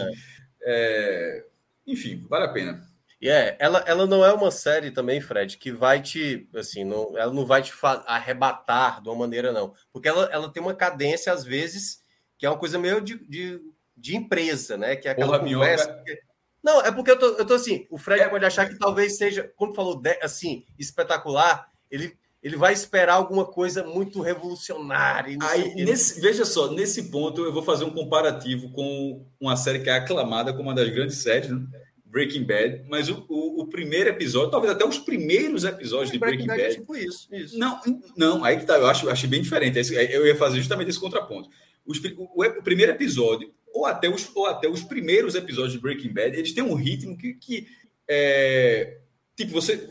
enfim, 1.87 2.25
vale 2.29 2.45
a 2.45 2.49
pena. 2.49 2.88
E 3.21 3.27
é, 3.27 3.57
ela, 3.59 3.83
ela 3.85 4.05
não 4.07 4.23
é 4.23 4.31
uma 4.31 4.49
série 4.49 4.91
também, 4.91 5.19
Fred, 5.19 5.57
que 5.57 5.71
vai 5.71 6.01
te, 6.01 6.47
assim, 6.55 6.85
não, 6.85 7.17
ela 7.17 7.33
não 7.33 7.45
vai 7.45 7.61
te 7.61 7.73
arrebatar 8.05 9.01
de 9.01 9.09
uma 9.09 9.17
maneira, 9.17 9.51
não. 9.51 9.73
Porque 9.91 10.07
ela, 10.07 10.29
ela 10.31 10.49
tem 10.49 10.63
uma 10.63 10.73
cadência, 10.73 11.33
às 11.33 11.43
vezes, 11.43 12.01
que 12.37 12.45
é 12.45 12.49
uma 12.49 12.57
coisa 12.57 12.79
meio 12.79 13.01
de, 13.01 13.17
de, 13.27 13.59
de 13.95 14.15
empresa, 14.15 14.77
né? 14.77 14.95
Que 14.95 15.09
é 15.09 15.11
aquela 15.11 15.37
Porra, 15.37 15.51
conversa. 15.51 16.01
Que... 16.05 16.17
Não, 16.63 16.81
é 16.81 16.91
porque 16.93 17.11
eu 17.11 17.19
tô, 17.19 17.25
eu 17.35 17.45
tô 17.45 17.55
assim, 17.55 17.85
o 17.89 17.97
Fred 17.97 18.21
é... 18.21 18.29
pode 18.29 18.45
achar 18.45 18.69
que 18.69 18.79
talvez 18.79 19.17
seja, 19.17 19.51
quando 19.57 19.75
falou 19.75 19.99
de, 19.99 20.17
assim, 20.21 20.65
espetacular, 20.77 21.69
ele, 21.91 22.17
ele 22.41 22.55
vai 22.55 22.71
esperar 22.71 23.15
alguma 23.15 23.45
coisa 23.45 23.83
muito 23.83 24.21
revolucionária. 24.21 25.37
Aí, 25.41 25.75
nesse, 25.75 26.21
veja 26.21 26.45
só, 26.45 26.71
nesse 26.71 27.11
ponto 27.11 27.43
eu 27.43 27.51
vou 27.51 27.63
fazer 27.63 27.83
um 27.83 27.91
comparativo 27.91 28.71
com 28.71 29.25
uma 29.41 29.57
série 29.57 29.79
que 29.79 29.89
é 29.89 29.93
aclamada 29.97 30.53
como 30.53 30.69
uma 30.69 30.75
das 30.75 30.87
grandes 30.87 31.17
séries, 31.17 31.49
né? 31.49 31.67
Breaking 32.09 32.43
Bad, 32.43 32.85
mas 32.89 33.07
o, 33.07 33.23
o, 33.29 33.61
o, 33.61 33.67
primeiro 33.67 34.09
episódio, 34.09 34.49
talvez 34.49 34.73
até 34.73 34.83
os 34.83 34.97
primeiros 34.97 35.63
episódios 35.63 36.11
de 36.11 36.17
Breaking, 36.17 36.47
Breaking 36.47 36.63
Bad. 36.63 36.75
É 36.75 36.79
tipo 36.79 36.95
isso, 36.95 37.27
isso. 37.31 37.57
Não, 37.57 37.79
não, 38.17 38.43
aí 38.43 38.57
que 38.57 38.65
tá, 38.65 38.77
eu 38.77 38.87
acho, 38.87 39.07
achei 39.09 39.29
bem 39.29 39.41
diferente. 39.41 39.77
Eu 39.93 40.25
ia 40.25 40.35
fazer 40.35 40.57
justamente 40.57 40.89
esse 40.89 40.99
contraponto. 40.99 41.49
Os, 41.85 41.99
o, 42.03 42.43
o, 42.43 42.63
primeiro 42.63 42.91
episódio, 42.91 43.53
ou 43.71 43.85
até, 43.85 44.09
os, 44.09 44.29
ou 44.35 44.47
até 44.47 44.67
os 44.67 44.83
primeiros 44.83 45.35
episódios 45.35 45.73
de 45.73 45.79
Breaking 45.79 46.11
Bad, 46.11 46.35
eles 46.35 46.51
têm 46.51 46.63
um 46.63 46.73
ritmo 46.73 47.15
que, 47.15 47.35
que 47.35 47.67
é, 48.07 48.97
tipo, 49.35 49.51
você 49.51 49.87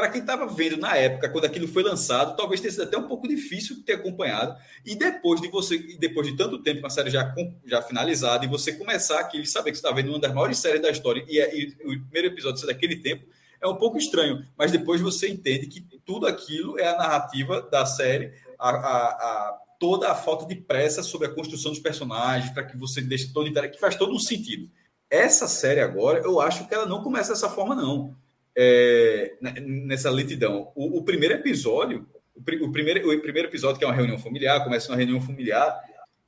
para 0.00 0.08
quem 0.08 0.22
estava 0.22 0.46
vendo 0.46 0.78
na 0.78 0.96
época, 0.96 1.28
quando 1.28 1.44
aquilo 1.44 1.68
foi 1.68 1.82
lançado, 1.82 2.34
talvez 2.34 2.58
tenha 2.58 2.72
sido 2.72 2.84
até 2.84 2.96
um 2.96 3.06
pouco 3.06 3.28
difícil 3.28 3.82
ter 3.84 3.94
acompanhado. 3.94 4.56
E 4.82 4.94
depois 4.94 5.42
de 5.42 5.48
você, 5.48 5.76
depois 5.98 6.26
de 6.26 6.34
tanto 6.34 6.62
tempo 6.62 6.80
com 6.80 6.86
a 6.86 6.90
série 6.90 7.10
já, 7.10 7.34
já 7.66 7.82
finalizada, 7.82 8.42
e 8.42 8.48
você 8.48 8.72
começar 8.72 9.20
aqui 9.20 9.42
e 9.42 9.46
saber 9.46 9.72
que 9.72 9.76
você 9.76 9.86
está 9.86 9.94
vendo 9.94 10.08
uma 10.08 10.18
das 10.18 10.32
maiores 10.32 10.56
séries 10.56 10.80
da 10.80 10.88
história, 10.88 11.22
e, 11.28 11.38
é, 11.38 11.54
e 11.54 11.66
o 11.84 12.00
primeiro 12.00 12.28
episódio 12.28 12.58
ser 12.58 12.66
daquele 12.68 12.96
tempo, 12.96 13.26
é 13.60 13.68
um 13.68 13.76
pouco 13.76 13.98
estranho. 13.98 14.42
Mas 14.56 14.72
depois 14.72 15.02
você 15.02 15.28
entende 15.28 15.66
que 15.66 15.82
tudo 16.06 16.26
aquilo 16.26 16.78
é 16.78 16.88
a 16.88 16.96
narrativa 16.96 17.60
da 17.70 17.84
série, 17.84 18.32
a, 18.58 18.70
a, 18.70 19.08
a 19.08 19.58
toda 19.78 20.10
a 20.10 20.14
falta 20.14 20.46
de 20.46 20.54
pressa 20.54 21.02
sobre 21.02 21.26
a 21.26 21.30
construção 21.30 21.72
dos 21.72 21.80
personagens, 21.80 22.50
para 22.54 22.64
que 22.64 22.74
você 22.74 23.02
deixe 23.02 23.30
todo 23.34 23.52
que 23.68 23.78
faz 23.78 23.96
todo 23.96 24.14
um 24.14 24.18
sentido. 24.18 24.70
Essa 25.10 25.46
série 25.46 25.80
agora, 25.80 26.20
eu 26.20 26.40
acho 26.40 26.66
que 26.66 26.72
ela 26.72 26.86
não 26.86 27.02
começa 27.02 27.34
dessa 27.34 27.50
forma, 27.50 27.74
não 27.74 28.16
é, 28.56 29.36
nessa 29.40 30.10
lentidão. 30.10 30.72
O, 30.74 30.98
o 30.98 31.04
primeiro 31.04 31.34
episódio, 31.34 32.06
o, 32.34 32.40
o, 32.40 32.72
primeiro, 32.72 33.12
o 33.12 33.20
primeiro 33.20 33.48
episódio, 33.48 33.78
que 33.78 33.84
é 33.84 33.86
uma 33.88 33.94
reunião 33.94 34.18
familiar, 34.18 34.64
começa 34.64 34.90
uma 34.90 34.96
reunião 34.96 35.20
familiar, 35.20 35.80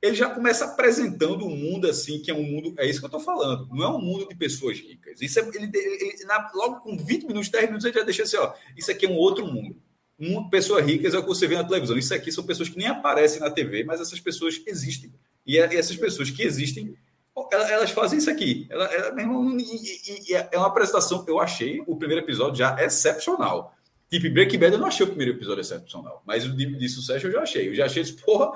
ele 0.03 0.15
já 0.15 0.29
começa 0.29 0.65
apresentando 0.65 1.45
um 1.45 1.55
mundo 1.55 1.87
assim, 1.87 2.19
que 2.19 2.29
é 2.29 2.33
um 2.33 2.43
mundo. 2.43 2.73
É 2.77 2.85
isso 2.85 2.99
que 2.99 3.05
eu 3.05 3.07
estou 3.07 3.21
falando. 3.21 3.69
Não 3.71 3.83
é 3.83 3.87
um 3.87 4.01
mundo 4.01 4.27
de 4.27 4.35
pessoas 4.35 4.77
ricas. 4.77 5.21
Isso 5.21 5.39
é, 5.39 5.47
ele, 5.53 5.71
ele, 5.73 6.25
na, 6.25 6.51
logo 6.53 6.81
com 6.81 6.97
20 6.97 7.25
minutos, 7.25 7.49
10 7.49 7.65
minutos, 7.67 7.85
ele 7.85 7.97
já 7.97 8.03
deixa 8.03 8.23
assim: 8.23 8.35
ó, 8.35 8.53
isso 8.75 8.91
aqui 8.91 9.05
é 9.05 9.09
um 9.09 9.15
outro 9.15 9.47
mundo. 9.47 9.77
Um, 10.19 10.49
pessoas 10.49 10.85
ricas 10.85 11.13
é 11.13 11.17
o 11.17 11.21
que 11.21 11.29
você 11.29 11.47
vê 11.47 11.55
na 11.55 11.63
televisão. 11.63 11.97
Isso 11.97 12.13
aqui 12.13 12.33
são 12.33 12.43
pessoas 12.43 12.67
que 12.67 12.77
nem 12.77 12.87
aparecem 12.87 13.39
na 13.39 13.49
TV, 13.49 13.85
mas 13.85 14.01
essas 14.01 14.19
pessoas 14.19 14.61
existem. 14.67 15.13
E, 15.47 15.55
e 15.55 15.57
essas 15.57 15.95
pessoas 15.95 16.29
que 16.29 16.43
existem 16.43 16.95
elas 17.51 17.91
fazem 17.91 18.19
isso 18.19 18.29
aqui. 18.29 18.67
Ela, 18.69 18.85
ela, 18.85 19.21
e, 19.21 20.31
e, 20.31 20.33
é 20.33 20.57
uma 20.57 20.67
apresentação. 20.67 21.25
Eu 21.27 21.39
achei 21.39 21.81
o 21.87 21.95
primeiro 21.95 22.23
episódio 22.23 22.55
já 22.55 22.75
excepcional. 22.83 23.75
Tipo, 24.09 24.31
Breaking 24.31 24.59
Bad 24.59 24.73
eu 24.73 24.79
não 24.79 24.87
achei 24.87 25.03
o 25.03 25.09
primeiro 25.09 25.33
episódio 25.33 25.61
excepcional, 25.61 26.21
mas 26.25 26.45
o 26.45 26.55
de, 26.55 26.77
de 26.77 26.89
sucesso 26.89 27.25
eu 27.25 27.31
já 27.31 27.41
achei. 27.41 27.69
Eu 27.69 27.75
já 27.75 27.85
achei 27.85 28.03
isso, 28.03 28.15
porra. 28.23 28.51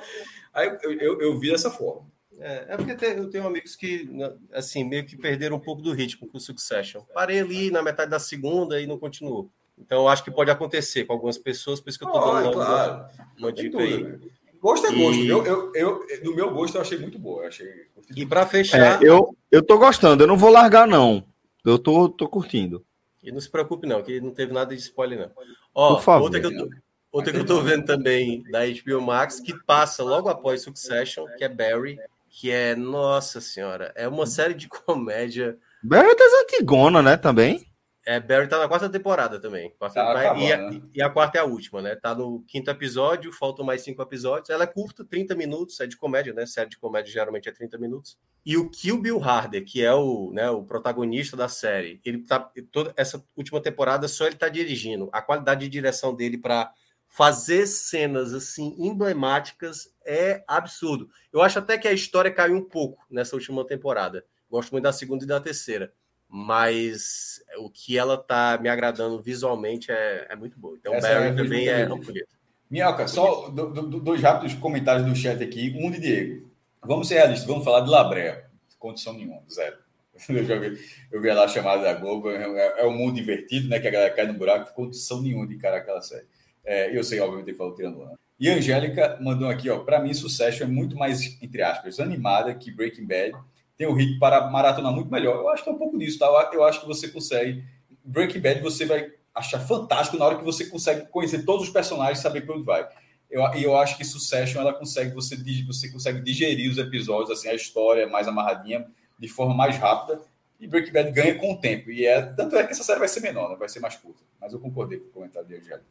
Aí 0.54 0.78
eu, 0.84 0.94
eu, 0.94 1.22
eu 1.22 1.40
vi 1.40 1.50
dessa 1.50 1.72
forma. 1.72 2.06
É, 2.40 2.66
é 2.70 2.78
porque 2.78 3.06
eu 3.06 3.30
tenho 3.30 3.48
amigos 3.48 3.76
que, 3.76 4.06
né, 4.06 4.32
assim, 4.54 4.84
meio 4.84 5.06
que 5.06 5.18
perderam 5.18 5.58
um 5.58 5.60
pouco 5.60 5.82
do 5.82 5.94
ritmo 5.94 6.28
com 6.28 6.38
o 6.38 6.42
Succession. 6.42 7.02
Parei 7.14 7.40
ali 7.40 7.72
na 7.72 7.82
metade 7.82 8.12
da 8.12 8.20
segunda 8.20 8.80
e 8.80 8.86
não 8.86 9.00
continuou. 9.00 9.50
Então, 9.78 10.02
eu 10.02 10.08
acho 10.08 10.24
que 10.24 10.32
pode 10.32 10.50
acontecer 10.50 11.06
com 11.06 11.14
algumas 11.14 11.38
pessoas, 11.38 11.80
por 11.80 11.90
isso 11.90 12.00
que 12.00 12.06
eu 12.06 12.10
estou 12.10 12.34
dando 12.34 12.52
claro. 12.52 12.94
uma, 12.94 13.12
uma 13.38 13.52
dica 13.52 13.80
aí. 13.80 14.04
Né? 14.04 14.20
Gosto 14.68 14.88
é 14.88 14.92
gosto. 14.92 15.22
E... 15.22 15.30
Eu, 15.30 15.46
eu, 15.46 15.72
eu, 15.74 16.08
no 16.26 16.36
meu 16.36 16.54
gosto, 16.54 16.76
eu 16.76 16.82
achei 16.82 16.98
muito 16.98 17.18
boa. 17.18 17.44
Eu 17.44 17.48
achei... 17.48 17.68
E 18.14 18.26
para 18.26 18.46
fechar. 18.46 19.02
É, 19.02 19.08
eu, 19.08 19.34
eu 19.50 19.64
tô 19.64 19.78
gostando, 19.78 20.24
eu 20.24 20.28
não 20.28 20.36
vou 20.36 20.50
largar, 20.50 20.86
não. 20.86 21.24
Eu 21.64 21.80
tô, 21.80 22.10
tô 22.10 22.28
curtindo. 22.28 22.86
E 23.24 23.32
não 23.32 23.40
se 23.40 23.50
preocupe, 23.50 23.88
não, 23.88 24.04
que 24.04 24.20
não 24.20 24.32
teve 24.32 24.52
nada 24.52 24.76
de 24.76 24.82
spoiler, 24.82 25.20
não. 25.20 25.32
Ó, 25.74 25.96
Por 25.96 26.04
favor. 26.04 26.26
Outra 26.26 26.42
que, 26.42 26.48
eu 26.48 26.58
tô, 26.58 26.70
outra 27.14 27.32
que 27.32 27.40
eu 27.40 27.46
tô 27.46 27.62
vendo 27.62 27.86
também 27.86 28.44
da 28.52 28.60
HBO 28.66 29.02
Max, 29.02 29.40
que 29.40 29.58
passa 29.64 30.04
logo 30.04 30.28
após 30.28 30.64
Succession, 30.64 31.26
que 31.38 31.46
é 31.46 31.50
Barry, 31.50 31.98
que 32.30 32.52
é, 32.52 32.76
nossa 32.76 33.40
senhora, 33.40 33.94
é 33.96 34.06
uma 34.06 34.26
série 34.26 34.54
de 34.54 34.68
comédia. 34.68 35.58
Barry 35.82 36.10
é 36.10 36.16
das 36.16 36.34
antigona, 36.44 37.02
né, 37.02 37.16
também? 37.16 37.66
É, 38.08 38.22
Barry 38.22 38.48
tá 38.48 38.58
na 38.58 38.70
quarta 38.70 38.90
temporada 38.90 39.38
também. 39.38 39.70
Quarta 39.72 40.02
tá 40.02 40.38
e, 40.38 40.54
a, 40.54 40.72
e, 40.94 41.02
a, 41.02 41.10
quarta 41.10 41.40
é 41.40 41.42
a 41.42 41.44
última, 41.44 41.82
né? 41.82 41.94
Tá 41.94 42.16
no 42.16 42.42
quinto 42.48 42.72
episódio, 42.72 43.34
faltam 43.34 43.66
mais 43.66 43.82
cinco 43.82 44.02
episódios. 44.02 44.50
Ela 44.50 44.64
é 44.64 44.68
curta, 44.68 45.04
30 45.04 45.36
minutos, 45.36 45.78
é 45.82 45.86
de 45.86 45.98
comédia, 45.98 46.32
né? 46.32 46.46
Série 46.46 46.70
de 46.70 46.78
comédia 46.78 47.12
geralmente 47.12 47.50
é 47.50 47.52
30 47.52 47.78
minutos. 47.78 48.18
E 48.46 48.56
o 48.56 48.70
Kill 48.70 49.02
Bill 49.02 49.22
Harder, 49.22 49.66
que 49.66 49.84
é 49.84 49.94
o, 49.94 50.32
né, 50.32 50.50
o 50.50 50.64
protagonista 50.64 51.36
da 51.36 51.50
série, 51.50 52.00
ele 52.06 52.20
tá. 52.20 52.50
Toda 52.72 52.94
essa 52.96 53.22
última 53.36 53.60
temporada 53.60 54.08
só 54.08 54.26
ele 54.26 54.38
tá 54.38 54.48
dirigindo. 54.48 55.10
A 55.12 55.22
qualidade 55.22 55.66
de 55.66 55.70
direção 55.70 56.16
dele 56.16 56.38
para 56.38 56.72
fazer 57.10 57.68
cenas 57.68 58.34
assim 58.34 58.74
emblemáticas 58.80 59.94
é 60.06 60.46
absurdo. 60.48 61.10
Eu 61.34 61.42
acho 61.42 61.60
até 61.60 61.78
que 61.78 61.90
a 61.90 61.94
história 61.94 62.32
caiu 62.32 62.56
um 62.56 62.64
pouco 62.64 63.06
nessa 63.12 63.36
última 63.36 63.68
temporada. 63.68 64.24
Gosto 64.50 64.72
muito 64.72 64.86
da 64.86 64.94
segunda 64.94 65.26
e 65.26 65.28
da 65.28 65.42
terceira 65.42 65.92
mas 66.30 67.42
o 67.58 67.70
que 67.70 67.98
ela 67.98 68.18
tá 68.18 68.58
me 68.62 68.70
agradando 68.70 69.22
visualmente 69.22 69.92
é, 69.92 70.28
é 70.30 70.36
muito 70.36 70.60
bom. 70.60 70.76
Então, 70.76 70.94
Essa 70.94 71.08
Barry 71.08 71.26
é 71.26 71.34
também 71.34 71.68
é 71.68 71.86
bonito. 71.86 72.38
Minhoca, 72.70 73.08
só 73.08 73.50
do, 73.50 73.70
do, 73.72 74.00
dois 74.02 74.22
rápidos 74.22 74.54
comentários 74.56 75.06
do 75.06 75.16
chat 75.16 75.42
aqui. 75.42 75.74
Um 75.80 75.90
de 75.90 76.02
Diego. 76.02 76.52
Vamos 76.84 77.08
ser 77.08 77.16
realistas, 77.16 77.48
vamos 77.48 77.64
falar 77.64 77.82
de 77.82 77.90
Labrea. 77.90 78.46
Condição 78.78 79.14
nenhuma, 79.14 79.42
zero. 79.50 79.78
Eu, 80.30 80.44
já 80.44 80.58
vi, 80.58 80.80
eu 81.12 81.22
vi 81.22 81.32
lá 81.32 81.44
a 81.44 81.48
chamada 81.48 81.84
da 81.84 81.94
Globo, 81.94 82.32
é, 82.32 82.80
é 82.80 82.88
um 82.88 82.98
mundo 82.98 83.14
divertido, 83.14 83.70
né? 83.70 83.80
Que 83.80 83.88
a 83.88 83.92
galera 83.92 84.14
cai 84.16 84.26
no 84.26 84.34
buraco, 84.34 84.74
condição 84.74 85.22
nenhuma 85.22 85.46
de 85.46 85.58
cara 85.58 85.78
aquela 85.78 86.02
série. 86.02 86.26
É, 86.66 86.98
eu 86.98 87.04
sei, 87.04 87.20
obviamente, 87.20 87.52
que 87.52 87.54
falou 87.54 87.76
tirando 87.76 88.04
né? 88.04 88.16
E 88.40 88.50
a 88.50 88.56
Angélica 88.56 89.20
mandou 89.22 89.48
aqui, 89.48 89.70
ó. 89.70 89.80
Para 89.80 90.00
mim, 90.00 90.16
sucesso 90.16 90.64
é 90.64 90.66
muito 90.66 90.96
mais, 90.96 91.40
entre 91.40 91.62
aspas, 91.62 92.00
animada 92.00 92.54
que 92.56 92.72
Breaking 92.72 93.06
Bad 93.06 93.34
tem 93.78 93.88
o 93.88 93.94
ritmo 93.94 94.20
para 94.20 94.50
maratona 94.50 94.92
muito 94.92 95.12
melhor. 95.12 95.36
Eu 95.36 95.50
acho 95.50 95.64
que 95.64 95.70
é 95.70 95.72
um 95.72 95.78
pouco 95.78 95.98
disso, 95.98 96.18
tá? 96.18 96.50
Eu 96.52 96.64
acho 96.64 96.82
que 96.82 96.88
você 96.88 97.08
consegue. 97.08 97.64
Breaking 98.04 98.40
Bad 98.40 98.62
você 98.62 98.86
vai 98.86 99.12
achar 99.36 99.60
fantástico 99.60 100.18
na 100.18 100.26
hora 100.26 100.38
que 100.38 100.44
você 100.44 100.66
consegue 100.66 101.08
conhecer 101.08 101.46
todos 101.46 101.68
os 101.68 101.74
personagens 101.74 102.20
e 102.20 102.22
saber 102.22 102.42
para 102.42 102.56
onde 102.56 102.66
vai. 102.66 102.88
Eu, 103.30 103.44
eu 103.54 103.78
acho 103.78 103.98
que 103.98 104.06
Succession 104.06 104.62
ela 104.62 104.74
consegue 104.74 105.14
você 105.14 105.36
você 105.66 105.90
consegue 105.92 106.22
digerir 106.22 106.72
os 106.72 106.78
episódios 106.78 107.30
assim 107.30 107.50
a 107.50 107.54
história 107.54 108.08
mais 108.08 108.28
amarradinha 108.28 108.88
de 109.20 109.28
forma 109.28 109.54
mais 109.54 109.78
rápida 109.78 110.22
E 110.60 110.68
Breaking 110.68 110.94
Bad 110.94 111.12
ganha 111.12 111.36
com 111.36 111.54
o 111.54 111.58
tempo. 111.60 111.92
E 111.92 112.06
é, 112.06 112.22
tanto 112.22 112.56
é 112.56 112.64
que 112.64 112.72
essa 112.72 112.84
série 112.84 113.00
vai 113.00 113.08
ser 113.08 113.20
menor, 113.20 113.50
né? 113.50 113.56
vai 113.58 113.70
ser 113.70 113.80
mais 113.80 113.96
curta. 113.96 114.24
Mas 114.40 114.54
eu 114.54 114.60
concordei 114.60 115.00
com 115.00 115.08
o 115.08 115.12
comentário 115.12 115.48
de 115.48 115.56
Angélica. 115.56 115.86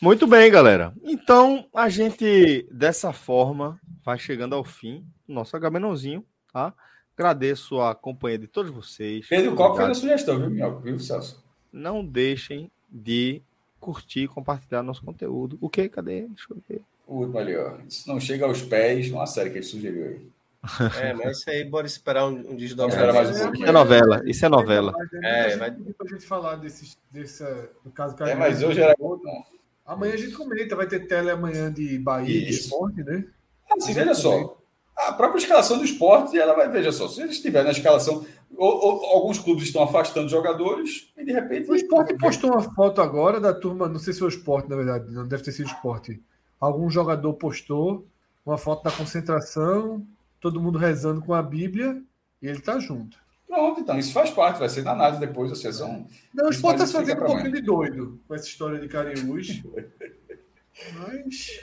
Muito 0.00 0.26
bem, 0.26 0.50
galera. 0.50 0.92
Então, 1.02 1.66
a 1.72 1.88
gente, 1.88 2.66
dessa 2.70 3.12
forma, 3.12 3.80
vai 4.04 4.18
chegando 4.18 4.54
ao 4.54 4.64
fim 4.64 5.06
nosso 5.28 5.56
Agamenonzinho, 5.56 6.24
tá? 6.52 6.72
Agradeço 7.16 7.80
a 7.80 7.94
companhia 7.94 8.38
de 8.38 8.46
todos 8.46 8.70
vocês. 8.72 9.26
Pedro 9.28 9.54
Copo 9.54 9.76
fez 9.76 9.88
a 9.90 9.94
sugestão, 9.94 10.38
viu, 10.38 10.50
Minhoca? 10.50 10.80
Viu, 10.80 10.98
Celso? 10.98 11.42
Não 11.72 12.04
deixem 12.04 12.70
de 12.90 13.40
curtir 13.78 14.20
e 14.24 14.28
compartilhar 14.28 14.82
nosso 14.82 15.04
conteúdo. 15.04 15.58
O 15.60 15.68
que? 15.68 15.88
Cadê? 15.88 16.22
Deixa 16.22 16.46
eu 16.50 16.56
ver. 16.68 16.82
O 17.06 17.16
último 17.18 17.38
ali, 17.38 17.56
ó. 17.56 17.76
Isso 17.88 18.08
não 18.08 18.18
chega 18.20 18.46
aos 18.46 18.62
pés, 18.62 19.10
uma 19.10 19.26
série 19.26 19.50
que 19.50 19.58
ele 19.58 19.64
sugeriu 19.64 20.04
aí. 20.06 20.26
É, 21.02 21.12
mas 21.12 21.38
isso 21.38 21.50
aí, 21.50 21.64
bora 21.64 21.86
esperar 21.86 22.26
um, 22.28 22.52
um 22.52 22.56
desdobramento. 22.56 23.30
um 23.30 23.52
Isso 23.52 23.64
é 23.66 23.72
novela. 23.72 24.22
Isso 24.24 24.46
é 24.46 24.48
novela. 24.48 24.94
É, 25.22 25.52
É, 25.52 25.56
vai- 25.56 25.70
vai... 25.72 25.92
pra 25.92 26.06
gente 26.08 26.24
falar 26.24 26.56
desse, 26.56 26.96
desse, 27.10 27.42
do 27.84 27.90
caso 27.90 28.14
É, 28.22 28.34
mas 28.36 28.62
hoje 28.62 28.80
era 28.80 28.94
outro. 28.98 29.26
não. 29.26 29.44
Amanhã 29.84 30.14
a 30.14 30.16
gente 30.16 30.32
comenta, 30.34 30.76
vai 30.76 30.86
ter 30.86 31.00
tele 31.08 31.30
amanhã 31.30 31.70
de 31.72 31.98
Bahia 31.98 32.42
e 32.42 32.44
de 32.46 32.50
esporte, 32.50 33.02
né? 33.02 33.24
Assim, 33.70 33.92
veja 33.92 34.14
só. 34.14 34.56
A 34.96 35.12
própria 35.12 35.38
escalação 35.40 35.78
do 35.78 35.84
esporte, 35.84 36.38
ela 36.38 36.54
vai, 36.54 36.68
veja 36.70 36.92
só, 36.92 37.08
se 37.08 37.20
eles 37.22 37.36
estiverem 37.36 37.66
na 37.66 37.72
escalação, 37.72 38.24
ou, 38.56 38.70
ou- 38.84 39.06
alguns 39.06 39.38
clubes 39.38 39.64
estão 39.64 39.82
afastando 39.82 40.28
jogadores, 40.28 41.10
e 41.16 41.24
de 41.24 41.32
repente. 41.32 41.70
O 41.70 41.74
esporte 41.74 42.14
postou 42.18 42.50
uma 42.52 42.62
foto 42.62 43.00
agora 43.00 43.40
da 43.40 43.52
turma, 43.54 43.88
não 43.88 43.98
sei 43.98 44.12
se 44.12 44.18
foi 44.20 44.28
o 44.28 44.30
esporte, 44.30 44.68
na 44.68 44.76
verdade, 44.76 45.10
não 45.10 45.26
deve 45.26 45.42
ter 45.42 45.52
sido 45.52 45.66
o 45.66 45.70
esporte. 45.70 46.20
Algum 46.60 46.88
jogador 46.90 47.32
postou 47.34 48.06
uma 48.44 48.58
foto 48.58 48.84
da 48.84 48.90
concentração, 48.92 50.06
todo 50.40 50.60
mundo 50.60 50.78
rezando 50.78 51.20
com 51.22 51.32
a 51.34 51.42
Bíblia, 51.42 52.00
e 52.40 52.46
ele 52.46 52.60
tá 52.60 52.78
junto. 52.78 53.16
Pronto, 53.48 53.80
então, 53.80 53.98
isso 53.98 54.12
faz 54.12 54.30
parte, 54.30 54.58
vai 54.58 54.68
ser 54.68 54.82
na 54.82 54.92
análise 54.92 55.20
depois 55.20 55.50
da 55.50 55.56
sessão. 55.56 56.06
Não, 56.34 56.46
o 56.46 56.50
esporte 56.50 56.78
tá 56.78 56.86
fica 56.86 56.98
fazendo 57.00 57.22
um 57.22 57.26
pouquinho 57.26 57.52
de 57.52 57.60
doido 57.62 58.20
com 58.26 58.34
essa 58.34 58.46
história 58.46 58.78
de 58.80 58.88
Cariús. 58.88 59.62
Mas. 60.94 61.60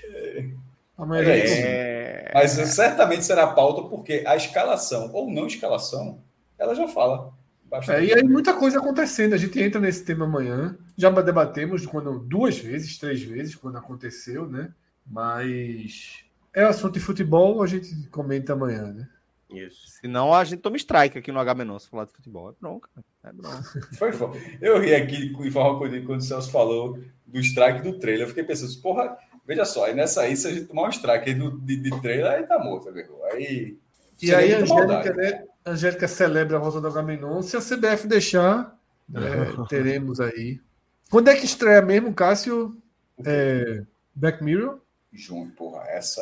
Amanhã 1.00 1.24
É 1.24 1.46
isso. 1.46 1.56
É... 1.56 2.32
Mas 2.34 2.52
certamente 2.52 3.24
será 3.24 3.48
pauta, 3.48 3.84
porque 3.90 4.24
a 4.28 4.36
escalação 4.36 5.12
ou 5.14 5.32
não 5.32 5.48
escalação, 5.48 6.22
ela 6.58 6.76
já 6.76 6.88
fala. 6.88 7.34
É, 7.66 7.70
bastante. 7.70 8.06
e 8.06 8.14
aí 8.14 8.24
muita 8.24 8.54
coisa 8.54 8.80
acontecendo. 8.80 9.34
A 9.34 9.38
gente 9.38 9.60
entra 9.60 9.80
nesse 9.80 10.04
tema 10.04 10.26
amanhã. 10.26 10.78
Já 10.98 11.10
debatemos 11.10 11.86
quando 11.86 12.20
duas 12.20 12.58
vezes, 12.58 12.98
três 12.98 13.24
vezes, 13.24 13.56
quando 13.56 13.78
aconteceu, 13.78 14.48
né? 14.48 14.72
Mas 15.08 16.24
é 16.54 16.64
assunto 16.64 16.94
de 16.94 17.00
futebol, 17.00 17.64
a 17.64 17.68
gente 17.68 17.96
comenta 18.10 18.54
amanhã, 18.54 18.94
né? 18.94 19.08
Isso. 19.50 20.00
Senão 20.02 20.32
a 20.34 20.44
gente 20.44 20.60
toma 20.60 20.78
strike 20.78 21.18
aqui 21.18 21.32
no 21.32 21.40
H-Menon 21.40 21.80
se 21.80 21.90
falar 21.90 22.06
de 22.06 22.12
futebol. 22.12 22.50
É 22.50 22.54
bronca. 22.60 22.90
É 23.24 23.34
bronca. 23.34 23.64
Foi, 23.98 24.12
foi. 24.12 24.58
Eu 24.62 24.80
ri 24.80 24.94
aqui 24.94 25.32
com 25.32 25.44
quando, 25.52 26.06
quando 26.06 26.20
o 26.20 26.24
Celso 26.24 26.52
falou 26.52 27.00
do 27.26 27.40
strike 27.40 27.82
do 27.82 27.98
trailer. 27.98 28.24
Eu 28.26 28.28
fiquei 28.28 28.44
pensando, 28.44 28.80
porra, 28.82 29.18
veja 29.50 29.66
só, 29.66 29.86
aí 29.86 29.96
nessa 29.96 30.22
aí, 30.22 30.38
se 30.38 30.48
a 30.48 30.52
gente 30.52 30.66
tomar 30.66 30.84
um 30.84 30.90
strike 30.90 31.28
aí 31.28 31.34
do, 31.34 31.60
de, 31.60 31.76
de 31.78 32.02
trailer, 32.02 32.34
aí 32.34 32.44
tá 32.44 32.60
morto, 32.60 32.88
amigo. 32.88 33.20
Aí. 33.34 33.76
E 34.22 34.34
aí 34.34 34.54
a 34.54 34.60
Angélica, 34.60 35.14
né? 35.16 35.44
a 35.66 35.72
Angélica 35.72 36.08
celebra 36.08 36.58
a 36.58 36.60
volta 36.60 36.80
do 36.80 36.88
Agamenon. 36.88 37.42
Se 37.42 37.58
a 37.58 37.60
CBF 37.60 38.08
deixar, 38.08 38.78
é, 39.12 39.66
teremos 39.68 40.20
aí. 40.20 40.62
Quando 41.10 41.30
é 41.30 41.36
que 41.36 41.46
estreia 41.46 41.82
mesmo, 41.82 42.14
Cássio? 42.14 42.78
É, 43.26 43.82
Black 44.14 44.44
Mirror? 44.44 44.80
Junho, 45.12 45.50
porra, 45.58 45.84
essa. 45.88 46.22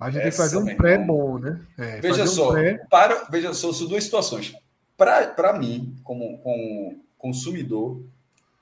A 0.00 0.06
gente 0.06 0.22
tem 0.22 0.22
que 0.22 0.28
Essa, 0.28 0.42
fazer 0.42 0.56
um 0.56 0.74
pré 0.74 0.96
bom, 0.96 1.38
né? 1.38 1.60
É, 1.78 2.00
Veja 2.00 2.08
fazer 2.08 2.22
um 2.22 2.26
só, 2.26 2.52
pré. 2.52 2.86
para, 2.90 3.24
veja 3.30 3.52
só, 3.52 3.70
são 3.70 3.86
duas 3.86 4.02
situações. 4.02 4.54
Para 4.96 5.52
mim, 5.58 5.94
como, 6.02 6.38
como 6.38 7.04
consumidor, 7.18 8.02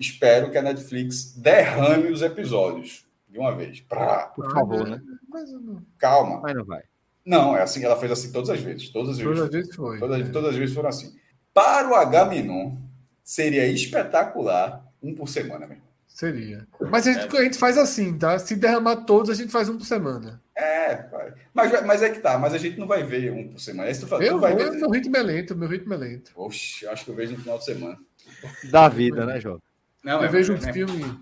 espero 0.00 0.50
que 0.50 0.58
a 0.58 0.62
Netflix 0.62 1.32
derrame 1.36 2.10
os 2.10 2.22
episódios 2.22 3.08
de 3.30 3.38
uma 3.38 3.54
vez. 3.54 3.80
Pra, 3.80 4.26
Por 4.34 4.50
favor, 4.52 4.86
né? 4.88 5.00
Mas 5.28 5.50
não. 5.52 5.82
calma. 5.98 6.40
Mas 6.40 6.54
não 6.54 6.64
vai. 6.64 6.82
Não, 7.24 7.56
é 7.56 7.62
assim, 7.62 7.84
ela 7.84 7.96
fez 7.96 8.10
assim 8.10 8.32
todas 8.32 8.50
as 8.50 8.60
vezes. 8.60 8.88
Todas 8.90 9.10
as 9.10 9.18
vezes. 9.18 9.32
Todas 9.34 9.44
as 9.44 9.50
vezes 9.50 9.76
foi. 9.76 9.98
Todas, 9.98 10.20
É. 10.20 10.30
todas 10.30 10.50
as 10.50 10.56
vezes 10.56 10.74
foram 10.74 10.88
assim. 10.88 11.14
Para 11.54 11.88
o 11.88 11.94
H-Menon, 11.94 12.76
seria 13.22 13.66
espetacular 13.66 14.84
um 15.02 15.14
por 15.14 15.28
semana, 15.28 15.66
meu 15.66 15.76
irmão. 15.76 15.88
Seria. 16.08 16.66
Mas 16.90 17.06
a 17.06 17.12
gente, 17.12 17.36
a 17.36 17.42
gente 17.42 17.56
faz 17.58 17.78
assim, 17.78 18.18
tá? 18.18 18.38
Se 18.38 18.54
derramar 18.56 18.96
todos, 19.04 19.30
a 19.30 19.34
gente 19.34 19.50
faz 19.50 19.68
um 19.68 19.78
por 19.78 19.84
semana. 19.86 20.42
É, 20.54 21.06
mas, 21.54 21.86
mas 21.86 22.02
é 22.02 22.10
que 22.10 22.18
tá, 22.18 22.36
mas 22.38 22.52
a 22.52 22.58
gente 22.58 22.78
não 22.78 22.86
vai 22.86 23.02
ver 23.02 23.32
um 23.32 23.48
por 23.48 23.58
semana. 23.60 23.88
É 23.88 23.92
isso 23.92 24.00
que 24.00 24.06
tu 24.06 24.10
fala, 24.10 24.24
Eu 24.24 24.34
tu 24.34 24.40
vai 24.40 24.54
vou, 24.54 24.64
ver. 24.70 24.70
meu 24.72 24.90
ritmo 24.90 25.16
é 25.16 25.22
lento, 25.22 25.56
meu 25.56 25.68
ritmo 25.68 25.94
é 25.94 25.96
lento. 25.96 26.32
Oxe, 26.36 26.84
eu 26.84 26.90
acho 26.90 27.04
que 27.04 27.10
eu 27.10 27.14
vejo 27.14 27.32
no 27.32 27.38
final 27.38 27.58
de 27.58 27.64
semana. 27.64 27.96
Da 28.70 28.88
vida, 28.88 29.24
né, 29.24 29.40
Jovem? 29.40 29.62
Não, 30.04 30.18
eu 30.18 30.24
é- 30.24 30.28
vejo 30.28 30.52
um 30.52 30.56
é- 30.56 30.72
filme. 30.72 31.18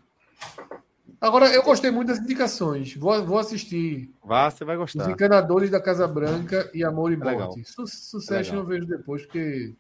Agora, 1.21 1.53
eu 1.53 1.63
gostei 1.63 1.91
muito 1.91 2.09
das 2.09 2.19
indicações. 2.19 2.95
Vou, 2.95 3.25
vou 3.25 3.39
assistir 3.39 4.15
Vá, 4.25 4.51
você 4.51 4.65
vai 4.65 4.77
Os 4.77 4.81
gostar. 4.95 5.11
Encanadores 5.11 5.69
da 5.71 5.81
Casa 5.81 6.07
Branca 6.07 6.71
e 6.73 6.85
Amor 6.85 7.11
e 7.13 7.15
É 7.17 7.19
legal. 7.19 7.49
Morte. 7.49 7.65
Su 7.65 7.87
sucesso 7.87 8.51
legal. 8.51 8.65
eu 8.65 8.67
vejo 8.67 8.87
depois, 8.87 9.23
porque. 9.27 9.75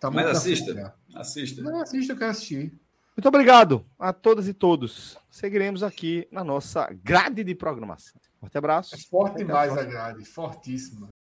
Tá 0.00 0.10
Mas 0.10 0.26
assista. 0.28 0.72
já. 0.74 0.94
Assista. 1.14 1.62
Não, 1.62 1.80
assista, 1.80 2.12
eu 2.12 2.16
quero 2.16 2.30
assistir. 2.30 2.72
Muito 3.16 3.26
obrigado 3.26 3.84
a 3.98 4.12
todas 4.12 4.46
e 4.46 4.54
todos. 4.54 5.18
Seguiremos 5.30 5.82
aqui 5.82 6.28
na 6.30 6.44
nossa 6.44 6.88
grade 7.02 7.42
de 7.42 7.54
programação. 7.54 8.20
Forte 8.40 8.56
abraço. 8.56 8.94
É 8.94 8.98
forte 8.98 9.38
demais 9.38 9.76
a 9.76 9.82
grade, 9.82 10.24
fortíssima. 10.24 11.08